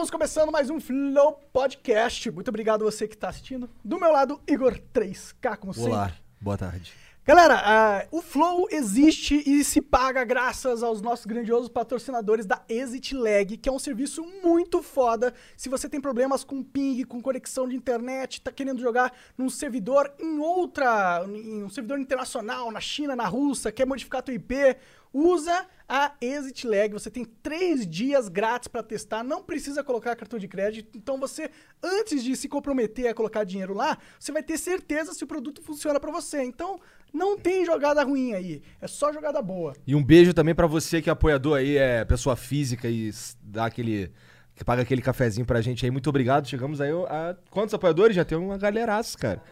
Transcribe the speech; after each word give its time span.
Estamos 0.00 0.12
começando 0.12 0.50
mais 0.50 0.70
um 0.70 0.80
Flow 0.80 1.38
Podcast. 1.52 2.30
Muito 2.30 2.48
obrigado 2.48 2.82
você 2.82 3.06
que 3.06 3.14
está 3.14 3.28
assistindo. 3.28 3.68
Do 3.84 4.00
meu 4.00 4.10
lado, 4.10 4.40
Igor 4.48 4.80
3K, 4.94 5.58
como 5.58 5.74
Olá, 5.76 6.06
sempre. 6.06 6.22
boa 6.40 6.56
tarde. 6.56 6.94
Galera, 7.22 7.60
ah, 7.62 8.06
o 8.10 8.22
Flow 8.22 8.66
existe 8.70 9.42
e 9.46 9.62
se 9.62 9.82
paga 9.82 10.24
graças 10.24 10.82
aos 10.82 11.02
nossos 11.02 11.26
grandiosos 11.26 11.68
patrocinadores 11.68 12.46
da 12.46 12.62
Exit 12.66 13.14
Lag, 13.14 13.58
que 13.58 13.68
é 13.68 13.72
um 13.72 13.78
serviço 13.78 14.24
muito 14.42 14.82
foda. 14.82 15.34
Se 15.54 15.68
você 15.68 15.86
tem 15.86 16.00
problemas 16.00 16.44
com 16.44 16.62
ping, 16.62 17.04
com 17.04 17.20
conexão 17.20 17.68
de 17.68 17.76
internet, 17.76 18.40
tá 18.40 18.50
querendo 18.50 18.80
jogar 18.80 19.12
num 19.36 19.50
servidor 19.50 20.10
em 20.18 20.38
outra, 20.38 21.22
em 21.26 21.62
um 21.62 21.68
servidor 21.68 22.00
internacional, 22.00 22.72
na 22.72 22.80
China, 22.80 23.14
na 23.14 23.26
Rússia, 23.26 23.70
quer 23.70 23.86
modificar 23.86 24.22
teu 24.22 24.34
IP, 24.34 24.78
usa 25.12 25.66
a 25.90 26.12
Exit 26.20 26.68
Lag. 26.68 26.92
Você 26.92 27.10
tem 27.10 27.24
três 27.24 27.84
dias 27.84 28.28
grátis 28.28 28.68
para 28.68 28.80
testar, 28.80 29.24
não 29.24 29.42
precisa 29.42 29.82
colocar 29.82 30.14
cartão 30.14 30.38
de 30.38 30.46
crédito. 30.46 30.96
Então 30.96 31.18
você, 31.18 31.50
antes 31.82 32.22
de 32.22 32.36
se 32.36 32.48
comprometer 32.48 33.08
a 33.08 33.14
colocar 33.14 33.42
dinheiro 33.42 33.74
lá, 33.74 33.98
você 34.16 34.30
vai 34.30 34.42
ter 34.42 34.56
certeza 34.56 35.12
se 35.12 35.24
o 35.24 35.26
produto 35.26 35.60
funciona 35.60 35.98
para 35.98 36.12
você. 36.12 36.44
Então 36.44 36.78
não 37.12 37.36
tem 37.36 37.64
jogada 37.66 38.04
ruim 38.04 38.34
aí, 38.34 38.62
é 38.80 38.86
só 38.86 39.12
jogada 39.12 39.42
boa. 39.42 39.74
E 39.84 39.96
um 39.96 40.04
beijo 40.04 40.32
também 40.32 40.54
pra 40.54 40.68
você 40.68 41.02
que 41.02 41.10
é 41.10 41.12
apoiador 41.12 41.58
aí, 41.58 41.76
é 41.76 42.04
pessoa 42.04 42.36
física 42.36 42.88
e 42.88 43.10
dá 43.42 43.66
aquele. 43.66 44.12
que 44.54 44.64
paga 44.64 44.82
aquele 44.82 45.02
cafezinho 45.02 45.44
pra 45.44 45.60
gente 45.60 45.84
aí. 45.84 45.90
Muito 45.90 46.08
obrigado. 46.08 46.46
Chegamos 46.46 46.80
aí 46.80 46.92
a. 47.08 47.36
Quantos 47.50 47.74
apoiadores? 47.74 48.14
Já 48.14 48.24
tem 48.24 48.38
uma 48.38 48.56
galeraça, 48.56 49.18
cara. 49.18 49.42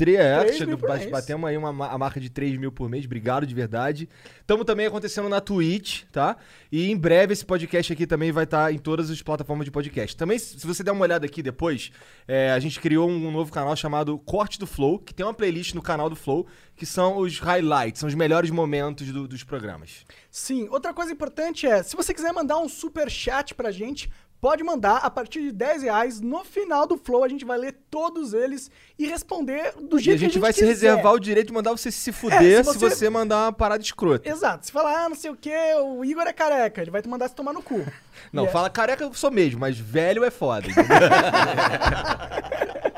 Tre- 0.00 0.16
é, 0.16 0.38
3 0.40 0.56
chega- 0.56 0.66
mil 0.68 0.78
por 0.78 0.88
ba- 0.88 0.96
mês. 0.96 1.10
batemos 1.10 1.48
aí 1.50 1.56
uma, 1.58 1.72
ma- 1.72 1.88
a 1.88 1.98
marca 1.98 2.18
de 2.18 2.30
3 2.30 2.56
mil 2.58 2.72
por 2.72 2.88
mês. 2.88 3.04
Obrigado 3.04 3.46
de 3.46 3.54
verdade. 3.54 4.08
Estamos 4.40 4.64
também 4.64 4.86
acontecendo 4.86 5.28
na 5.28 5.40
Twitch, 5.42 6.04
tá? 6.10 6.38
E 6.72 6.90
em 6.90 6.96
breve 6.96 7.34
esse 7.34 7.44
podcast 7.44 7.92
aqui 7.92 8.06
também 8.06 8.32
vai 8.32 8.44
estar 8.44 8.72
em 8.72 8.78
todas 8.78 9.10
as 9.10 9.20
plataformas 9.20 9.66
de 9.66 9.70
podcast. 9.70 10.16
Também, 10.16 10.38
se 10.38 10.58
se 10.58 10.66
você 10.66 10.82
der 10.82 10.92
uma 10.92 11.02
olhada 11.02 11.26
aqui 11.26 11.42
depois, 11.42 11.92
é, 12.26 12.50
a 12.50 12.58
gente 12.58 12.80
criou 12.80 13.08
um 13.10 13.30
novo 13.30 13.52
canal 13.52 13.76
chamado 13.76 14.18
Corte 14.20 14.58
do 14.58 14.66
Flow, 14.66 14.98
que 14.98 15.12
tem 15.12 15.26
uma 15.26 15.34
playlist 15.34 15.74
no 15.74 15.82
canal 15.82 16.08
do 16.08 16.16
Flow, 16.16 16.46
que 16.74 16.86
são 16.86 17.18
os 17.18 17.38
highlights, 17.38 18.00
são 18.00 18.08
os 18.08 18.14
melhores 18.14 18.50
momentos 18.50 19.06
do- 19.12 19.28
dos 19.28 19.44
programas. 19.44 20.04
Sim, 20.30 20.66
outra 20.70 20.94
coisa 20.94 21.12
importante 21.12 21.66
é, 21.66 21.82
se 21.82 21.94
você 21.94 22.14
quiser 22.14 22.32
mandar 22.32 22.58
um 22.58 22.68
super 22.70 23.10
chat 23.10 23.54
pra 23.54 23.70
gente, 23.70 24.10
pode 24.40 24.62
mandar 24.64 24.96
a 24.98 25.10
partir 25.10 25.42
de 25.42 25.52
10 25.52 25.82
reais. 25.82 26.20
No 26.20 26.44
final 26.44 26.86
do 26.86 26.96
Flow 26.96 27.24
a 27.24 27.28
gente 27.28 27.44
vai 27.44 27.58
ler 27.58 27.74
todos 27.90 28.32
eles 28.32 28.70
e 28.98 29.06
responder 29.06 29.72
do 29.80 29.98
jeito 29.98 30.16
a 30.16 30.20
gente 30.20 30.32
que 30.32 30.38
a 30.38 30.40
vai 30.40 30.52
gente 30.52 30.60
se 30.60 30.66
quiser. 30.66 30.88
reservar 30.90 31.12
o 31.14 31.20
direito 31.20 31.48
de 31.48 31.52
mandar 31.52 31.72
você 31.72 31.90
se 31.90 32.12
fuder 32.12 32.60
É, 32.60 32.62
se, 32.62 32.72
se 32.72 32.78
você... 32.78 32.94
você- 32.96 33.10
mandar 33.10 33.46
uma 33.46 33.52
parada 33.52 33.82
escrota. 33.82 34.28
Exato, 34.28 34.66
se 34.66 34.72
falar, 34.72 35.04
ah, 35.04 35.08
não 35.08 35.16
sei 35.16 35.30
o 35.30 35.36
que, 35.36 35.52
o 35.82 36.04
Igor 36.04 36.26
é 36.26 36.32
careca, 36.32 36.80
ele 36.80 36.90
vai 36.90 37.02
te 37.02 37.08
mandar 37.08 37.28
se 37.28 37.34
tomar 37.34 37.52
no 37.52 37.62
cu. 37.62 37.84
Não, 38.32 38.44
E 38.44 38.46
é- 38.46 38.50
fala 38.50 38.70
careca 38.70 39.04
eu 39.04 39.12
sou 39.14 39.30
mesmo, 39.30 39.60
mas 39.60 39.78
velho 39.78 40.24
é 40.24 40.30
foda. 40.30 40.66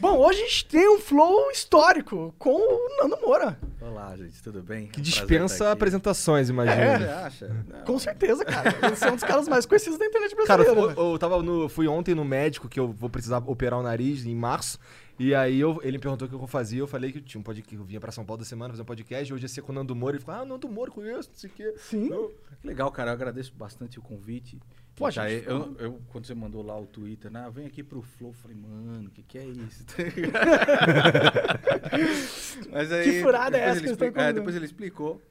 Bom, 0.00 0.16
hoje 0.18 0.40
a 0.42 0.44
gente 0.46 0.64
tem 0.66 0.88
um 0.88 0.98
Flow 0.98 1.50
histórico 1.50 2.34
com 2.38 2.50
o 2.54 2.96
Nando 3.02 3.20
Moura. 3.20 3.58
Olá, 3.80 4.14
gente, 4.16 4.40
tudo 4.42 4.62
bem? 4.62 4.86
que 4.86 4.98
É 4.98 5.00
um 5.00 5.02
dispensa 5.02 5.72
apresentações, 5.72 6.48
imagina. 6.48 6.76
É. 6.82 6.98
Você 6.98 7.04
acha? 7.06 7.48
Não. 7.68 7.80
Com 7.84 7.98
certeza, 7.98 8.44
cara. 8.44 8.74
Eles 8.86 8.98
são 8.98 9.12
um 9.12 9.14
dos 9.16 9.24
caras 9.24 9.48
mais 9.48 9.66
conhecidos 9.66 9.98
da 9.98 10.06
internet 10.06 10.36
Cara, 10.46 10.62
brasileira. 10.62 10.92
eu, 10.92 11.04
né? 11.06 11.14
eu 11.14 11.18
tava 11.18 11.42
no, 11.42 11.68
fui 11.68 11.88
ontem 11.88 12.14
no 12.14 12.24
médico 12.24 12.68
que 12.68 12.78
eu 12.78 12.92
vou 12.92 13.10
precisar 13.10 13.38
operar 13.46 13.78
o 13.80 13.82
nariz 13.82 14.24
em 14.24 14.34
março. 14.34 14.78
E 15.18 15.34
aí 15.34 15.58
eu- 15.58 15.80
ele 15.82 15.92
me 15.96 15.98
perguntou 15.98 16.26
o 16.26 16.28
que 16.28 16.36
eu 16.36 16.46
fazia. 16.46 16.78
Eu 16.78 16.86
falei 16.86 17.10
que 17.10 17.18
eu 17.18 17.22
tinha 17.22 17.40
um 17.40 17.44
podcast, 17.44 17.74
que 17.76 17.80
eu 17.80 17.84
vinha 17.84 17.98
pra 18.00 18.12
São 18.12 18.24
Paulo 18.24 18.38
da 18.40 18.46
semana 18.46 18.70
fazer 18.70 18.82
um 18.82 18.86
podcast. 18.86 19.34
Hoje 19.34 19.44
ia 19.44 19.48
ser 19.48 19.62
com 19.62 19.72
o 19.72 19.74
Nando 19.74 19.96
Moura. 19.96 20.16
Ele 20.16 20.24
falou: 20.24 20.42
Ah, 20.42 20.44
Nando 20.44 20.68
Moura, 20.68 20.92
conheço, 20.92 21.28
não 21.30 21.36
sei 21.36 21.50
o 21.50 21.52
quê. 21.52 21.74
Sim. 21.76 22.08
Eu- 22.08 22.32
Que 22.60 22.66
legal, 22.66 22.90
cara. 22.92 23.10
Eu 23.10 23.14
agradeço 23.14 23.52
bastante 23.52 23.98
o 23.98 24.02
convite. 24.02 24.60
Pô, 24.98 25.08
E 25.08 25.12
tá, 25.12 25.28
gente, 25.28 25.46
eu, 25.46 25.76
eu- 25.78 26.00
quando 26.08 26.26
você 26.26 26.34
mandou 26.34 26.60
lá 26.62 26.76
o 26.78 26.86
Twitter, 26.86 27.30
né? 27.30 27.48
Vem 27.54 27.66
aqui 27.66 27.82
pro 27.84 28.02
Flow, 28.02 28.30
eu 28.30 28.34
falei, 28.34 28.56
mano, 28.56 29.08
o 29.08 29.10
que, 29.10 29.22
que 29.22 29.38
é 29.38 29.44
isso? 29.44 29.84
Mas 32.70 32.92
aí, 32.92 33.04
Que 33.04 33.22
furada 33.22 33.56
é 33.56 33.60
depois 33.60 33.70
essa 33.70 33.70
ele 33.70 33.80
que 33.80 33.86
eles 33.88 33.96
tão 33.98 34.08
expli- 34.08 34.22
é, 34.22 34.32
depois 34.32 34.56
ele 34.56 34.64
explicou. 34.64 35.22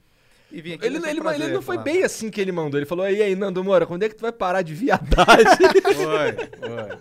E 0.51 0.61
vim 0.61 0.73
aqui. 0.73 0.85
Ele, 0.85 0.95
ele, 0.97 1.21
prazer 1.21 1.41
ele 1.41 1.53
não 1.53 1.61
foi 1.61 1.75
falar. 1.75 1.83
bem 1.83 2.03
assim 2.03 2.29
que 2.29 2.39
ele 2.39 2.51
mandou. 2.53 2.79
Ele 2.79 2.85
falou: 2.85 3.09
E 3.09 3.21
aí, 3.21 3.35
Nando 3.35 3.61
Moura, 3.63 3.85
quando 3.85 4.03
é 4.03 4.09
que 4.09 4.15
tu 4.15 4.21
vai 4.21 4.31
parar 4.31 4.61
de 4.61 4.73
viadagem? 4.73 5.67
Foi, 5.83 6.33
foi. 6.33 6.97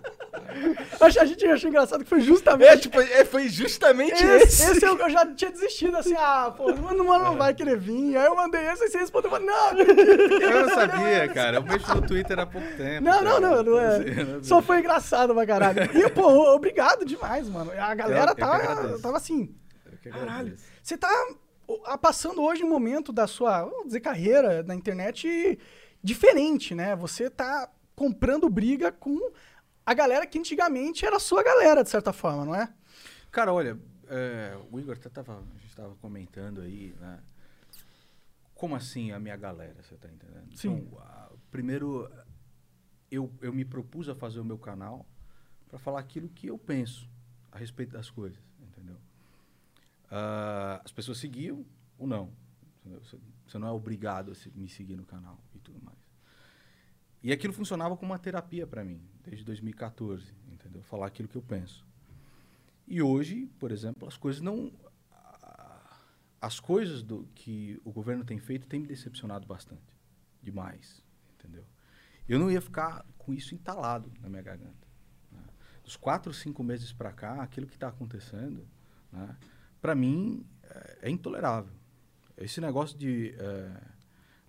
A 1.00 1.24
gente 1.24 1.44
achou 1.46 1.68
engraçado 1.68 2.02
que 2.04 2.08
foi 2.10 2.20
justamente. 2.20 2.68
é, 2.68 2.76
tipo, 2.76 3.00
é, 3.00 3.24
foi 3.24 3.48
justamente 3.48 4.12
Esse, 4.12 4.26
esse. 4.62 4.70
esse 4.72 4.84
eu, 4.86 4.98
eu 4.98 5.10
já 5.10 5.26
tinha 5.34 5.50
desistido, 5.50 5.96
assim, 5.96 6.14
ah, 6.16 6.52
pô, 6.56 6.70
o 6.72 6.82
mano 6.82 7.04
não 7.24 7.36
vai 7.36 7.54
querer 7.54 7.76
vir. 7.76 8.16
Aí 8.16 8.26
eu 8.26 8.34
mandei 8.36 8.60
esse 8.68 8.84
e 8.84 8.88
você 8.88 8.98
respondeu, 8.98 9.30
eu 9.30 9.36
falei, 9.38 9.46
não, 9.46 9.78
Eu 10.40 10.66
não 10.66 10.74
sabia, 10.74 11.28
cara. 11.28 11.56
Eu 11.58 11.62
mexo 11.62 11.94
no 11.94 12.02
Twitter 12.06 12.38
há 12.38 12.46
pouco 12.46 12.66
tempo. 12.76 13.04
Não, 13.04 13.22
não, 13.22 13.40
cara. 13.40 13.40
não, 13.40 13.62
não 13.62 13.78
é. 13.78 13.98
Eu 14.36 14.44
Só 14.44 14.60
foi 14.62 14.78
engraçado 14.80 15.34
pra 15.34 15.46
caralho. 15.46 15.82
E, 15.94 16.10
pô, 16.10 16.54
obrigado 16.54 17.04
demais, 17.04 17.48
mano. 17.48 17.70
A 17.72 17.94
galera 17.94 18.22
Eu- 18.24 18.28
eu 18.28 18.34
que 18.34 18.40
tava, 18.40 18.54
agradeço. 18.56 19.02
tava 19.02 19.16
assim, 19.16 19.54
Eu 19.90 19.98
que 19.98 20.10
caralho. 20.10 20.56
Você 20.82 20.96
tá 20.96 21.10
passando 22.00 22.42
hoje 22.42 22.62
um 22.64 22.68
momento 22.68 23.12
da 23.12 23.26
sua, 23.26 23.62
vamos 23.64 23.86
dizer, 23.86 24.00
carreira 24.00 24.62
na 24.62 24.74
internet 24.74 25.58
diferente, 26.02 26.74
né? 26.74 26.94
Você 26.96 27.28
tá 27.28 27.68
comprando 27.94 28.48
briga 28.48 28.92
com 28.92 29.18
a 29.86 29.94
galera 29.94 30.26
que 30.26 30.38
antigamente 30.38 31.06
era 31.06 31.16
a 31.16 31.20
sua 31.20 31.42
galera, 31.42 31.82
de 31.84 31.88
certa 31.88 32.12
forma, 32.12 32.44
não 32.44 32.54
é? 32.54 32.72
Cara, 33.30 33.52
olha, 33.52 33.78
é, 34.08 34.58
o 34.70 34.78
Igor 34.80 34.96
até 34.96 35.08
tava, 35.08 35.38
a 35.38 35.58
gente 35.60 35.74
tava 35.76 35.94
comentando 35.96 36.60
aí, 36.60 36.94
né? 37.00 37.20
Como 38.54 38.74
assim 38.74 39.12
a 39.12 39.18
minha 39.20 39.36
galera, 39.36 39.82
você 39.82 39.94
tá 39.96 40.08
entendendo? 40.08 40.56
Sim. 40.56 40.76
Então, 40.86 40.98
a- 41.00 41.30
primeiro, 41.50 42.10
eu, 43.10 43.32
eu 43.40 43.52
me 43.52 43.64
propus 43.64 44.08
a 44.08 44.14
fazer 44.14 44.40
o 44.40 44.44
meu 44.44 44.58
canal 44.58 45.06
para 45.68 45.78
falar 45.78 46.00
aquilo 46.00 46.28
que 46.28 46.46
eu 46.48 46.58
penso 46.58 47.08
a 47.52 47.58
respeito 47.58 47.92
das 47.92 48.10
coisas, 48.10 48.38
entendeu? 48.60 48.96
Ah, 50.10 50.80
as 50.84 50.92
pessoas 50.92 51.18
seguiam 51.18 51.64
ou 51.98 52.06
não. 52.06 52.32
Você, 52.84 53.18
você 53.46 53.58
não 53.58 53.68
é 53.68 53.70
obrigado 53.72 54.30
a 54.32 54.34
se- 54.34 54.50
me 54.54 54.68
seguir 54.68 54.96
no 54.96 55.04
canal 55.04 55.38
e 55.54 55.58
tudo 55.58 55.78
mais. 55.84 55.98
E 57.22 57.32
aquilo 57.32 57.52
funcionava 57.52 57.96
como 57.96 58.12
uma 58.12 58.18
terapia 58.18 58.66
para 58.66 58.84
mim, 58.84 59.00
desde 59.26 59.44
2014, 59.44 60.32
entendeu? 60.52 60.82
Falar 60.84 61.06
aquilo 61.06 61.28
que 61.28 61.36
eu 61.36 61.42
penso. 61.42 61.84
E 62.86 63.02
hoje, 63.02 63.50
por 63.58 63.72
exemplo, 63.72 64.06
as 64.06 64.16
coisas 64.16 64.40
não. 64.40 64.72
As 66.40 66.60
coisas 66.60 67.02
do 67.02 67.26
que 67.34 67.80
o 67.84 67.90
governo 67.90 68.24
tem 68.24 68.38
feito 68.38 68.68
têm 68.68 68.80
me 68.80 68.86
decepcionado 68.86 69.46
bastante. 69.46 69.82
Demais. 70.40 71.02
Entendeu? 71.34 71.64
Eu 72.28 72.38
não 72.38 72.50
ia 72.50 72.60
ficar 72.60 73.04
com 73.18 73.34
isso 73.34 73.54
entalado 73.54 74.12
na 74.20 74.28
minha 74.28 74.42
garganta. 74.42 74.86
né? 75.32 75.42
Dos 75.82 75.96
quatro, 75.96 76.32
cinco 76.32 76.62
meses 76.62 76.92
para 76.92 77.12
cá, 77.12 77.42
aquilo 77.42 77.66
que 77.66 77.74
está 77.74 77.88
acontecendo, 77.88 78.66
né, 79.10 79.36
para 79.80 79.94
mim, 79.94 80.46
é, 80.62 80.98
é 81.02 81.10
intolerável. 81.10 81.72
Esse 82.36 82.60
negócio 82.60 82.96
de. 82.96 83.34
é, 83.38 83.95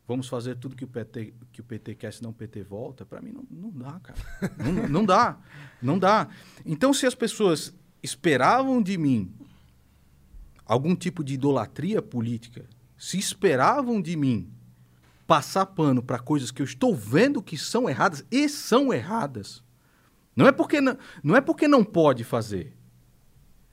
vamos 0.08 0.28
fazer 0.28 0.56
tudo 0.56 0.76
que 0.76 0.86
o 0.86 0.88
PT, 0.88 1.34
que 1.52 1.60
o 1.60 1.64
PT 1.64 1.96
quer, 1.96 2.14
senão 2.14 2.32
o 2.32 2.34
PT 2.34 2.64
volta, 2.64 3.06
para 3.06 3.22
mim 3.22 3.34
não, 3.34 3.46
não 3.52 3.72
dá, 3.72 4.00
cara. 4.00 4.20
não, 4.58 4.88
não 4.88 5.06
dá. 5.06 5.38
Não 5.82 6.00
dá. 6.00 6.30
Então, 6.66 6.94
se 6.94 7.06
as 7.06 7.14
pessoas 7.14 7.74
esperavam 8.02 8.82
de 8.82 8.98
mim 8.98 9.34
algum 10.66 10.96
tipo 10.96 11.24
de 11.24 11.34
idolatria 11.34 12.02
política, 12.02 12.66
se 12.98 13.18
esperavam 13.18 14.02
de 14.02 14.16
mim 14.16 14.52
passar 15.26 15.66
pano 15.66 16.02
para 16.02 16.20
coisas 16.20 16.52
que 16.52 16.62
eu 16.62 16.66
estou 16.66 16.96
vendo 16.96 17.44
que 17.44 17.58
são 17.58 17.90
erradas 17.90 18.26
e 18.32 18.48
são 18.48 18.94
erradas, 18.94 19.62
não 20.36 20.48
é 20.48 20.52
porque 20.52 20.80
não, 20.80 20.98
não 21.22 21.36
é 21.36 21.42
porque 21.42 21.68
não 21.68 21.84
pode 21.84 22.24
fazer. 22.24 22.74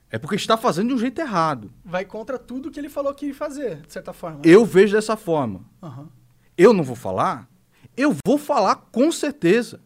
É 0.09 0.17
porque 0.17 0.35
está 0.35 0.55
fazendo 0.55 0.89
de 0.89 0.93
um 0.93 0.97
jeito 0.97 1.19
errado. 1.19 1.73
Vai 1.83 2.05
contra 2.05 2.37
tudo 2.37 2.69
que 2.71 2.79
ele 2.79 2.89
falou 2.89 3.13
que 3.13 3.27
ia 3.27 3.35
fazer, 3.35 3.81
de 3.81 3.93
certa 3.93 4.13
forma. 4.13 4.41
Eu 4.43 4.65
vejo 4.65 4.93
dessa 4.93 5.17
forma. 5.17 5.65
Aham. 5.81 6.09
Eu 6.57 6.73
não 6.73 6.83
vou 6.83 6.95
falar? 6.95 7.49
Eu 7.97 8.15
vou 8.25 8.37
falar 8.37 8.75
com 8.91 9.11
certeza. 9.11 9.79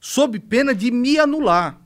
Sob 0.00 0.38
pena 0.38 0.74
de 0.74 0.90
me 0.90 1.18
anular. 1.18 1.80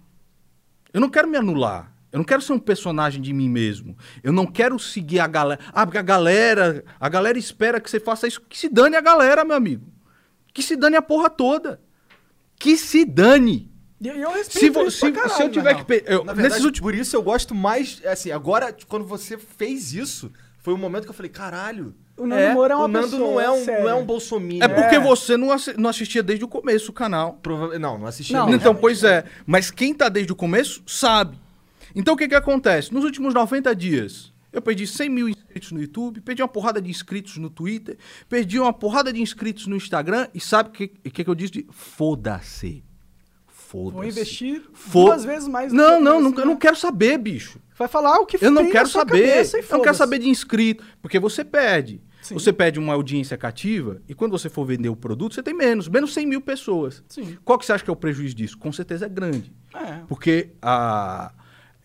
Eu 0.93 1.01
não 1.01 1.09
quero 1.09 1.29
me 1.29 1.37
anular. 1.37 1.95
Eu 2.13 2.19
não 2.19 2.25
quero 2.25 2.43
ser 2.43 2.53
um 2.53 2.59
personagem 2.59 3.23
de 3.23 3.33
mim 3.33 3.49
mesmo. 3.49 3.97
Eu 4.23 4.33
não 4.33 4.45
quero 4.45 4.79
seguir 4.79 5.21
a 5.21 5.27
galera. 5.27 5.61
Ah, 5.73 5.87
porque 5.87 5.99
a 5.99 6.03
galera. 6.03 6.85
A 6.99 7.09
galera 7.09 7.39
espera 7.39 7.81
que 7.81 7.89
você 7.89 8.01
faça 8.01 8.27
isso. 8.27 8.41
Que 8.49 8.59
se 8.59 8.69
dane 8.69 8.97
a 8.97 9.01
galera, 9.01 9.45
meu 9.45 9.57
amigo. 9.57 9.87
Que 10.53 10.63
se 10.63 10.75
dane 10.77 10.97
a 10.97 11.03
porra 11.03 11.31
toda. 11.31 11.81
Que 12.59 12.77
se 12.77 13.05
dane. 13.05 13.71
E 14.01 14.09
eu, 14.09 14.17
eu 14.17 14.33
respeito 14.33 14.59
Se, 14.59 14.71
vo- 14.71 14.91
se- 14.91 15.13
caralho, 15.13 15.35
se 15.35 15.43
eu 15.43 15.51
tiver 15.51 15.75
que. 15.75 15.85
pe- 15.85 16.03
eu- 16.07 16.25
verdade, 16.25 16.65
últimos. 16.65 16.81
por 16.81 16.95
isso 16.95 17.15
eu 17.15 17.23
gosto 17.23 17.55
mais. 17.55 18.03
Assim, 18.05 18.31
agora, 18.33 18.75
quando 18.89 19.05
você 19.05 19.39
fez 19.39 19.93
isso, 19.95 20.33
foi 20.59 20.75
o 20.75 20.79
momento 20.79 21.05
que 21.05 21.11
eu 21.11 21.15
falei: 21.15 21.31
caralho. 21.31 21.95
O 22.21 22.27
Nando 22.27 22.53
Moura 22.55 22.75
é 22.75 22.77
uma 22.77 22.85
o 22.85 22.89
Nando 22.89 23.09
pessoa 23.11 23.31
não 23.31 23.41
é 23.41 23.51
um, 23.51 23.65
não 23.67 23.89
é 23.89 23.95
um 23.95 24.05
bolsominion. 24.05 24.65
É 24.65 24.69
porque 24.69 24.99
você 24.99 25.37
não, 25.37 25.51
assi- 25.51 25.75
não 25.79 25.89
assistia 25.91 26.23
desde 26.23 26.45
o 26.45 26.49
começo 26.49 26.91
o 26.91 26.95
canal. 26.95 27.39
Prova- 27.43 27.79
Não, 27.79 27.99
não 27.99 28.07
assisti. 28.07 28.33
Não, 28.33 28.47
então, 28.49 28.59
realmente 28.61 28.81
pois 28.81 29.05
é. 29.05 29.25
Mas 29.47 29.71
quem 29.71 29.95
tá 29.95 30.09
desde 30.09 30.33
o 30.33 30.37
começo 30.37 30.83
sabe. 30.87 31.39
Então, 31.95 32.15
o 32.15 32.17
que 32.17 32.29
que 32.29 32.35
acontece? 32.35 32.93
Nos 32.93 33.05
últimos 33.05 33.33
90 33.35 33.75
dias, 33.75 34.33
Eu 34.53 34.61
perdi 34.61 34.85
100 34.85 35.09
mil 35.09 35.29
inscritos 35.29 35.71
no 35.71 35.81
YouTube, 35.81 36.21
perdi 36.21 36.43
uma 36.43 36.49
porrada 36.49 36.83
de 36.83 36.91
inscritos 36.91 37.37
no 37.37 37.49
Twitter, 37.49 37.97
perdi 38.29 38.59
uma 38.59 38.73
porrada 38.73 39.13
de 39.13 39.23
inscritos 39.23 39.69
no 39.69 39.77
Instagram 39.77 40.27
e 40.35 40.41
sabe 40.41 40.71
o 40.71 40.73
que, 40.73 40.89
que, 40.89 41.23
que 41.23 41.31
eu 41.31 41.35
disse? 41.37 41.65
Foda-se. 41.71 42.83
Foda-se. 43.47 43.95
Vou 43.95 44.05
investir 44.05 44.63
Fo- 44.73 45.05
duas 45.05 45.25
vezes 45.25 45.47
mais. 45.49 45.73
no 45.73 45.79
Não, 45.79 46.01
não, 46.01 46.15
eu 46.17 46.21
não, 46.21 46.31
eu 46.39 46.47
não 46.47 46.55
né? 46.55 46.59
quero 46.61 46.75
saber, 46.77 47.17
bicho. 47.19 47.61
Vai 47.79 47.87
falar 47.87 48.19
o 48.19 48.27
que 48.27 48.45
Eu 48.45 48.51
não 48.51 48.69
quero 48.71 48.89
saber. 48.89 49.47
Eu 49.71 49.79
não 49.79 49.83
quero 49.85 49.97
saber 49.97 50.19
de 50.19 50.29
inscrito. 50.29 50.85
Porque 51.01 51.19
você 51.21 51.45
perde. 51.45 52.01
Sim. 52.31 52.35
Você 52.35 52.53
perde 52.53 52.79
uma 52.79 52.93
audiência 52.93 53.37
cativa 53.37 54.01
e 54.09 54.15
quando 54.15 54.31
você 54.31 54.49
for 54.49 54.65
vender 54.65 54.89
o 54.89 54.95
produto, 54.95 55.35
você 55.35 55.43
tem 55.43 55.53
menos. 55.53 55.89
Menos 55.89 56.15
100 56.15 56.27
mil 56.27 56.41
pessoas. 56.41 57.03
Sim. 57.09 57.37
Qual 57.45 57.59
que 57.59 57.67
você 57.67 57.73
acha 57.73 57.83
que 57.83 57.91
é 57.91 57.93
o 57.93 57.97
prejuízo 57.97 58.37
disso? 58.37 58.57
Com 58.57 58.71
certeza 58.71 59.07
é 59.07 59.09
grande. 59.09 59.53
É. 59.75 60.03
Porque 60.07 60.51
a, 60.63 61.33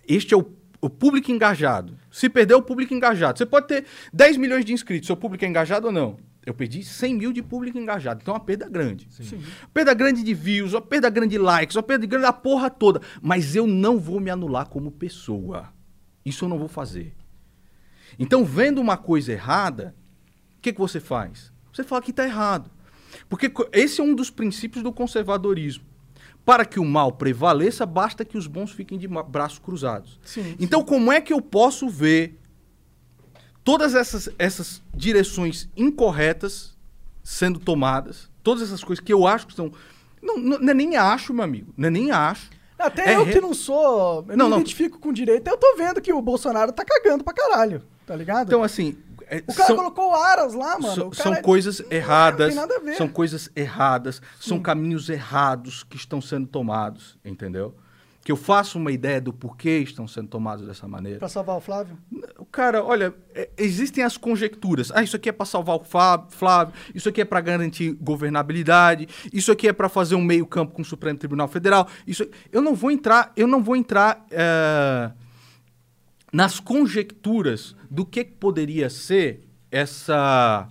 este 0.07 0.35
é 0.35 0.37
o, 0.37 0.45
o 0.79 0.87
público 0.87 1.31
engajado. 1.31 1.97
Se 2.11 2.29
perder 2.29 2.53
o 2.53 2.61
público 2.61 2.93
engajado, 2.93 3.39
você 3.39 3.45
pode 3.45 3.67
ter 3.67 3.85
10 4.13 4.37
milhões 4.37 4.63
de 4.63 4.71
inscritos, 4.71 5.07
seu 5.07 5.17
público 5.17 5.43
é 5.43 5.47
engajado 5.47 5.87
ou 5.87 5.91
não? 5.91 6.15
Eu 6.45 6.53
perdi 6.53 6.83
100 6.83 7.15
mil 7.15 7.33
de 7.33 7.41
público 7.41 7.79
engajado. 7.79 8.19
Então 8.21 8.35
é 8.35 8.37
uma 8.37 8.43
perda 8.43 8.69
grande. 8.69 9.07
Sim. 9.09 9.41
Perda 9.73 9.95
grande 9.95 10.21
de 10.21 10.33
views, 10.35 10.73
uma 10.73 10.81
perda 10.81 11.09
grande 11.09 11.31
de 11.31 11.37
likes, 11.39 11.75
uma 11.75 11.81
perda 11.81 12.05
grande 12.05 12.25
da 12.27 12.33
porra 12.33 12.69
toda. 12.69 13.01
Mas 13.19 13.55
eu 13.55 13.65
não 13.65 13.97
vou 13.97 14.19
me 14.19 14.29
anular 14.29 14.69
como 14.69 14.91
pessoa. 14.91 15.73
Isso 16.23 16.45
eu 16.45 16.49
não 16.49 16.59
vou 16.59 16.67
fazer. 16.67 17.15
Então, 18.19 18.45
vendo 18.45 18.79
uma 18.79 18.95
coisa 18.95 19.31
errada, 19.31 19.95
que, 20.65 20.73
que 20.73 20.79
você 20.79 20.99
faz? 20.99 21.51
Você 21.71 21.83
fala 21.83 22.01
que 22.01 22.09
está 22.11 22.23
errado. 22.25 22.71
Porque 23.29 23.51
esse 23.71 24.01
é 24.01 24.03
um 24.03 24.15
dos 24.15 24.29
princípios 24.31 24.83
do 24.83 24.91
conservadorismo. 24.91 25.83
Para 26.43 26.65
que 26.65 26.79
o 26.79 26.85
mal 26.85 27.11
prevaleça, 27.11 27.85
basta 27.85 28.25
que 28.25 28.37
os 28.37 28.47
bons 28.47 28.71
fiquem 28.71 28.97
de 28.97 29.07
braços 29.07 29.59
cruzados. 29.59 30.19
Sim, 30.23 30.55
então, 30.59 30.83
como 30.83 31.11
é 31.11 31.19
que 31.21 31.33
eu 31.33 31.41
posso 31.41 31.87
ver 31.89 32.39
todas 33.63 33.95
essas, 33.95 34.29
essas 34.37 34.81
direções 34.93 35.69
incorretas 35.75 36.75
sendo 37.23 37.59
tomadas, 37.59 38.29
todas 38.43 38.63
essas 38.63 38.83
coisas 38.83 39.03
que 39.03 39.11
eu 39.13 39.25
acho 39.27 39.47
que 39.47 39.53
são. 39.55 39.71
Não, 40.21 40.37
não, 40.37 40.59
não 40.59 40.69
é 40.69 40.73
nem 40.73 40.95
acho, 40.95 41.33
meu 41.33 41.43
amigo. 41.43 41.73
Não 41.77 41.87
é 41.87 41.91
nem 41.91 42.11
acho. 42.11 42.49
Até 42.77 43.13
É 43.13 43.15
eu 43.15 43.23
re- 43.23 43.33
que 43.33 43.41
não 43.41 43.53
sou. 43.53 44.25
Eu 44.27 44.37
não, 44.37 44.49
me 44.49 44.55
identifico 44.57 44.99
com 44.99 45.11
direita, 45.13 45.49
eu 45.49 45.57
tô 45.57 45.75
vendo 45.77 46.01
que 46.01 46.11
o 46.13 46.21
Bolsonaro 46.21 46.71
tá 46.71 46.83
cagando 46.85 47.23
pra 47.23 47.33
caralho. 47.33 47.81
Tá 48.05 48.15
ligado? 48.15 48.47
Então, 48.47 48.61
assim. 48.63 48.95
É, 49.29 49.43
o 49.47 49.53
cara 49.53 49.67
são- 49.67 49.75
colocou 49.75 50.11
o 50.11 50.15
Aras 50.15 50.53
lá, 50.53 50.79
mano. 50.79 50.93
São, 50.95 51.07
o 51.09 51.13
são 51.15 51.31
cara- 51.31 51.43
coisas 51.43 51.81
erradas. 51.91 52.55
Não 52.55 52.61
tem 52.67 52.69
nada 52.69 52.75
a 52.81 52.85
ver. 52.91 52.95
São 52.97 53.07
coisas 53.07 53.49
erradas. 53.55 54.21
São 54.39 54.59
caminhos 54.59 55.09
errados 55.09 55.83
que 55.83 55.97
estão 55.97 56.21
sendo 56.21 56.47
tomados, 56.47 57.17
entendeu? 57.23 57.75
Que 58.23 58.31
eu 58.31 58.35
faço 58.35 58.79
uma 58.79 58.91
ideia 58.91 59.21
do 59.21 59.31
porquê 59.31 59.77
estão 59.83 60.07
sendo 60.07 60.27
tomados 60.29 60.65
dessa 60.65 60.87
maneira. 60.87 61.19
Pra 61.19 61.29
salvar 61.29 61.57
o 61.57 61.61
Flávio? 61.61 61.95
Cara, 62.51 62.83
olha, 62.83 63.13
é, 63.35 63.49
existem 63.55 64.03
as 64.03 64.17
conjecturas. 64.17 64.91
Ah, 64.95 65.03
isso 65.03 65.15
aqui 65.15 65.29
é 65.29 65.31
para 65.31 65.45
salvar 65.45 65.75
o 65.75 65.83
Flávio, 66.29 66.73
isso 66.95 67.07
aqui 67.07 67.21
é 67.21 67.25
para 67.25 67.39
garantir 67.39 67.91
governabilidade, 68.01 69.07
isso 69.31 69.51
aqui 69.51 69.67
é 69.67 69.73
para 69.73 69.87
fazer 69.87 70.15
um 70.15 70.23
meio-campo 70.23 70.73
com 70.73 70.81
o 70.81 70.85
Supremo 70.85 71.19
Tribunal 71.19 71.47
Federal. 71.47 71.87
Isso, 72.07 72.27
eu 72.51 72.63
não 72.63 72.73
vou 72.73 72.89
entrar, 72.89 73.31
eu 73.37 73.45
não 73.45 73.61
vou 73.61 73.75
entrar 73.75 74.25
eh, 74.31 75.11
nas 76.33 76.59
conjecturas 76.59 77.75
do 77.95 78.05
que 78.05 78.25
poderia 78.25 78.89
ser 78.89 79.47
essa 79.71 80.69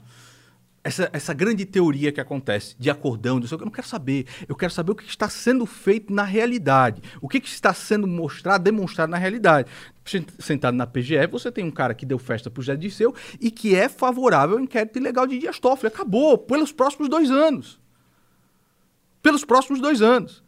essa, 0.86 1.08
essa 1.14 1.32
grande 1.32 1.64
teoria 1.64 2.12
que 2.12 2.20
acontece 2.20 2.76
de 2.78 2.90
acordão, 2.90 3.40
disso, 3.40 3.54
eu 3.54 3.58
não 3.58 3.70
quero 3.70 3.86
saber. 3.86 4.26
Eu 4.46 4.54
quero 4.54 4.70
saber 4.70 4.92
o 4.92 4.94
que 4.94 5.08
está 5.08 5.30
sendo 5.30 5.64
feito 5.64 6.12
na 6.12 6.24
realidade. 6.24 7.00
O 7.22 7.26
que, 7.26 7.38
está 7.38 7.72
sendo 7.72 8.06
mostrado, 8.06 8.62
demonstrado 8.62 9.10
na 9.10 9.16
realidade. 9.16 9.66
Sentado 10.38 10.76
na 10.76 10.86
PGF, 10.86 11.32
você 11.32 11.50
tem 11.50 11.64
um 11.64 11.70
cara 11.70 11.94
que 11.94 12.04
deu 12.04 12.18
festa 12.18 12.50
pro 12.50 12.62
Zé 12.62 12.76
Disseu 12.76 13.14
e 13.40 13.50
que 13.50 13.74
é 13.74 13.88
favorável 13.88 14.58
ao 14.58 14.62
inquérito 14.62 14.98
ilegal 14.98 15.26
de 15.26 15.38
Dias 15.38 15.58
Toffoli. 15.58 15.90
Acabou, 15.90 16.36
pelos 16.36 16.70
próximos 16.70 17.08
dois 17.08 17.30
anos. 17.30 17.80
Pelos 19.22 19.42
próximos 19.42 19.80
dois 19.80 20.02
anos. 20.02 20.44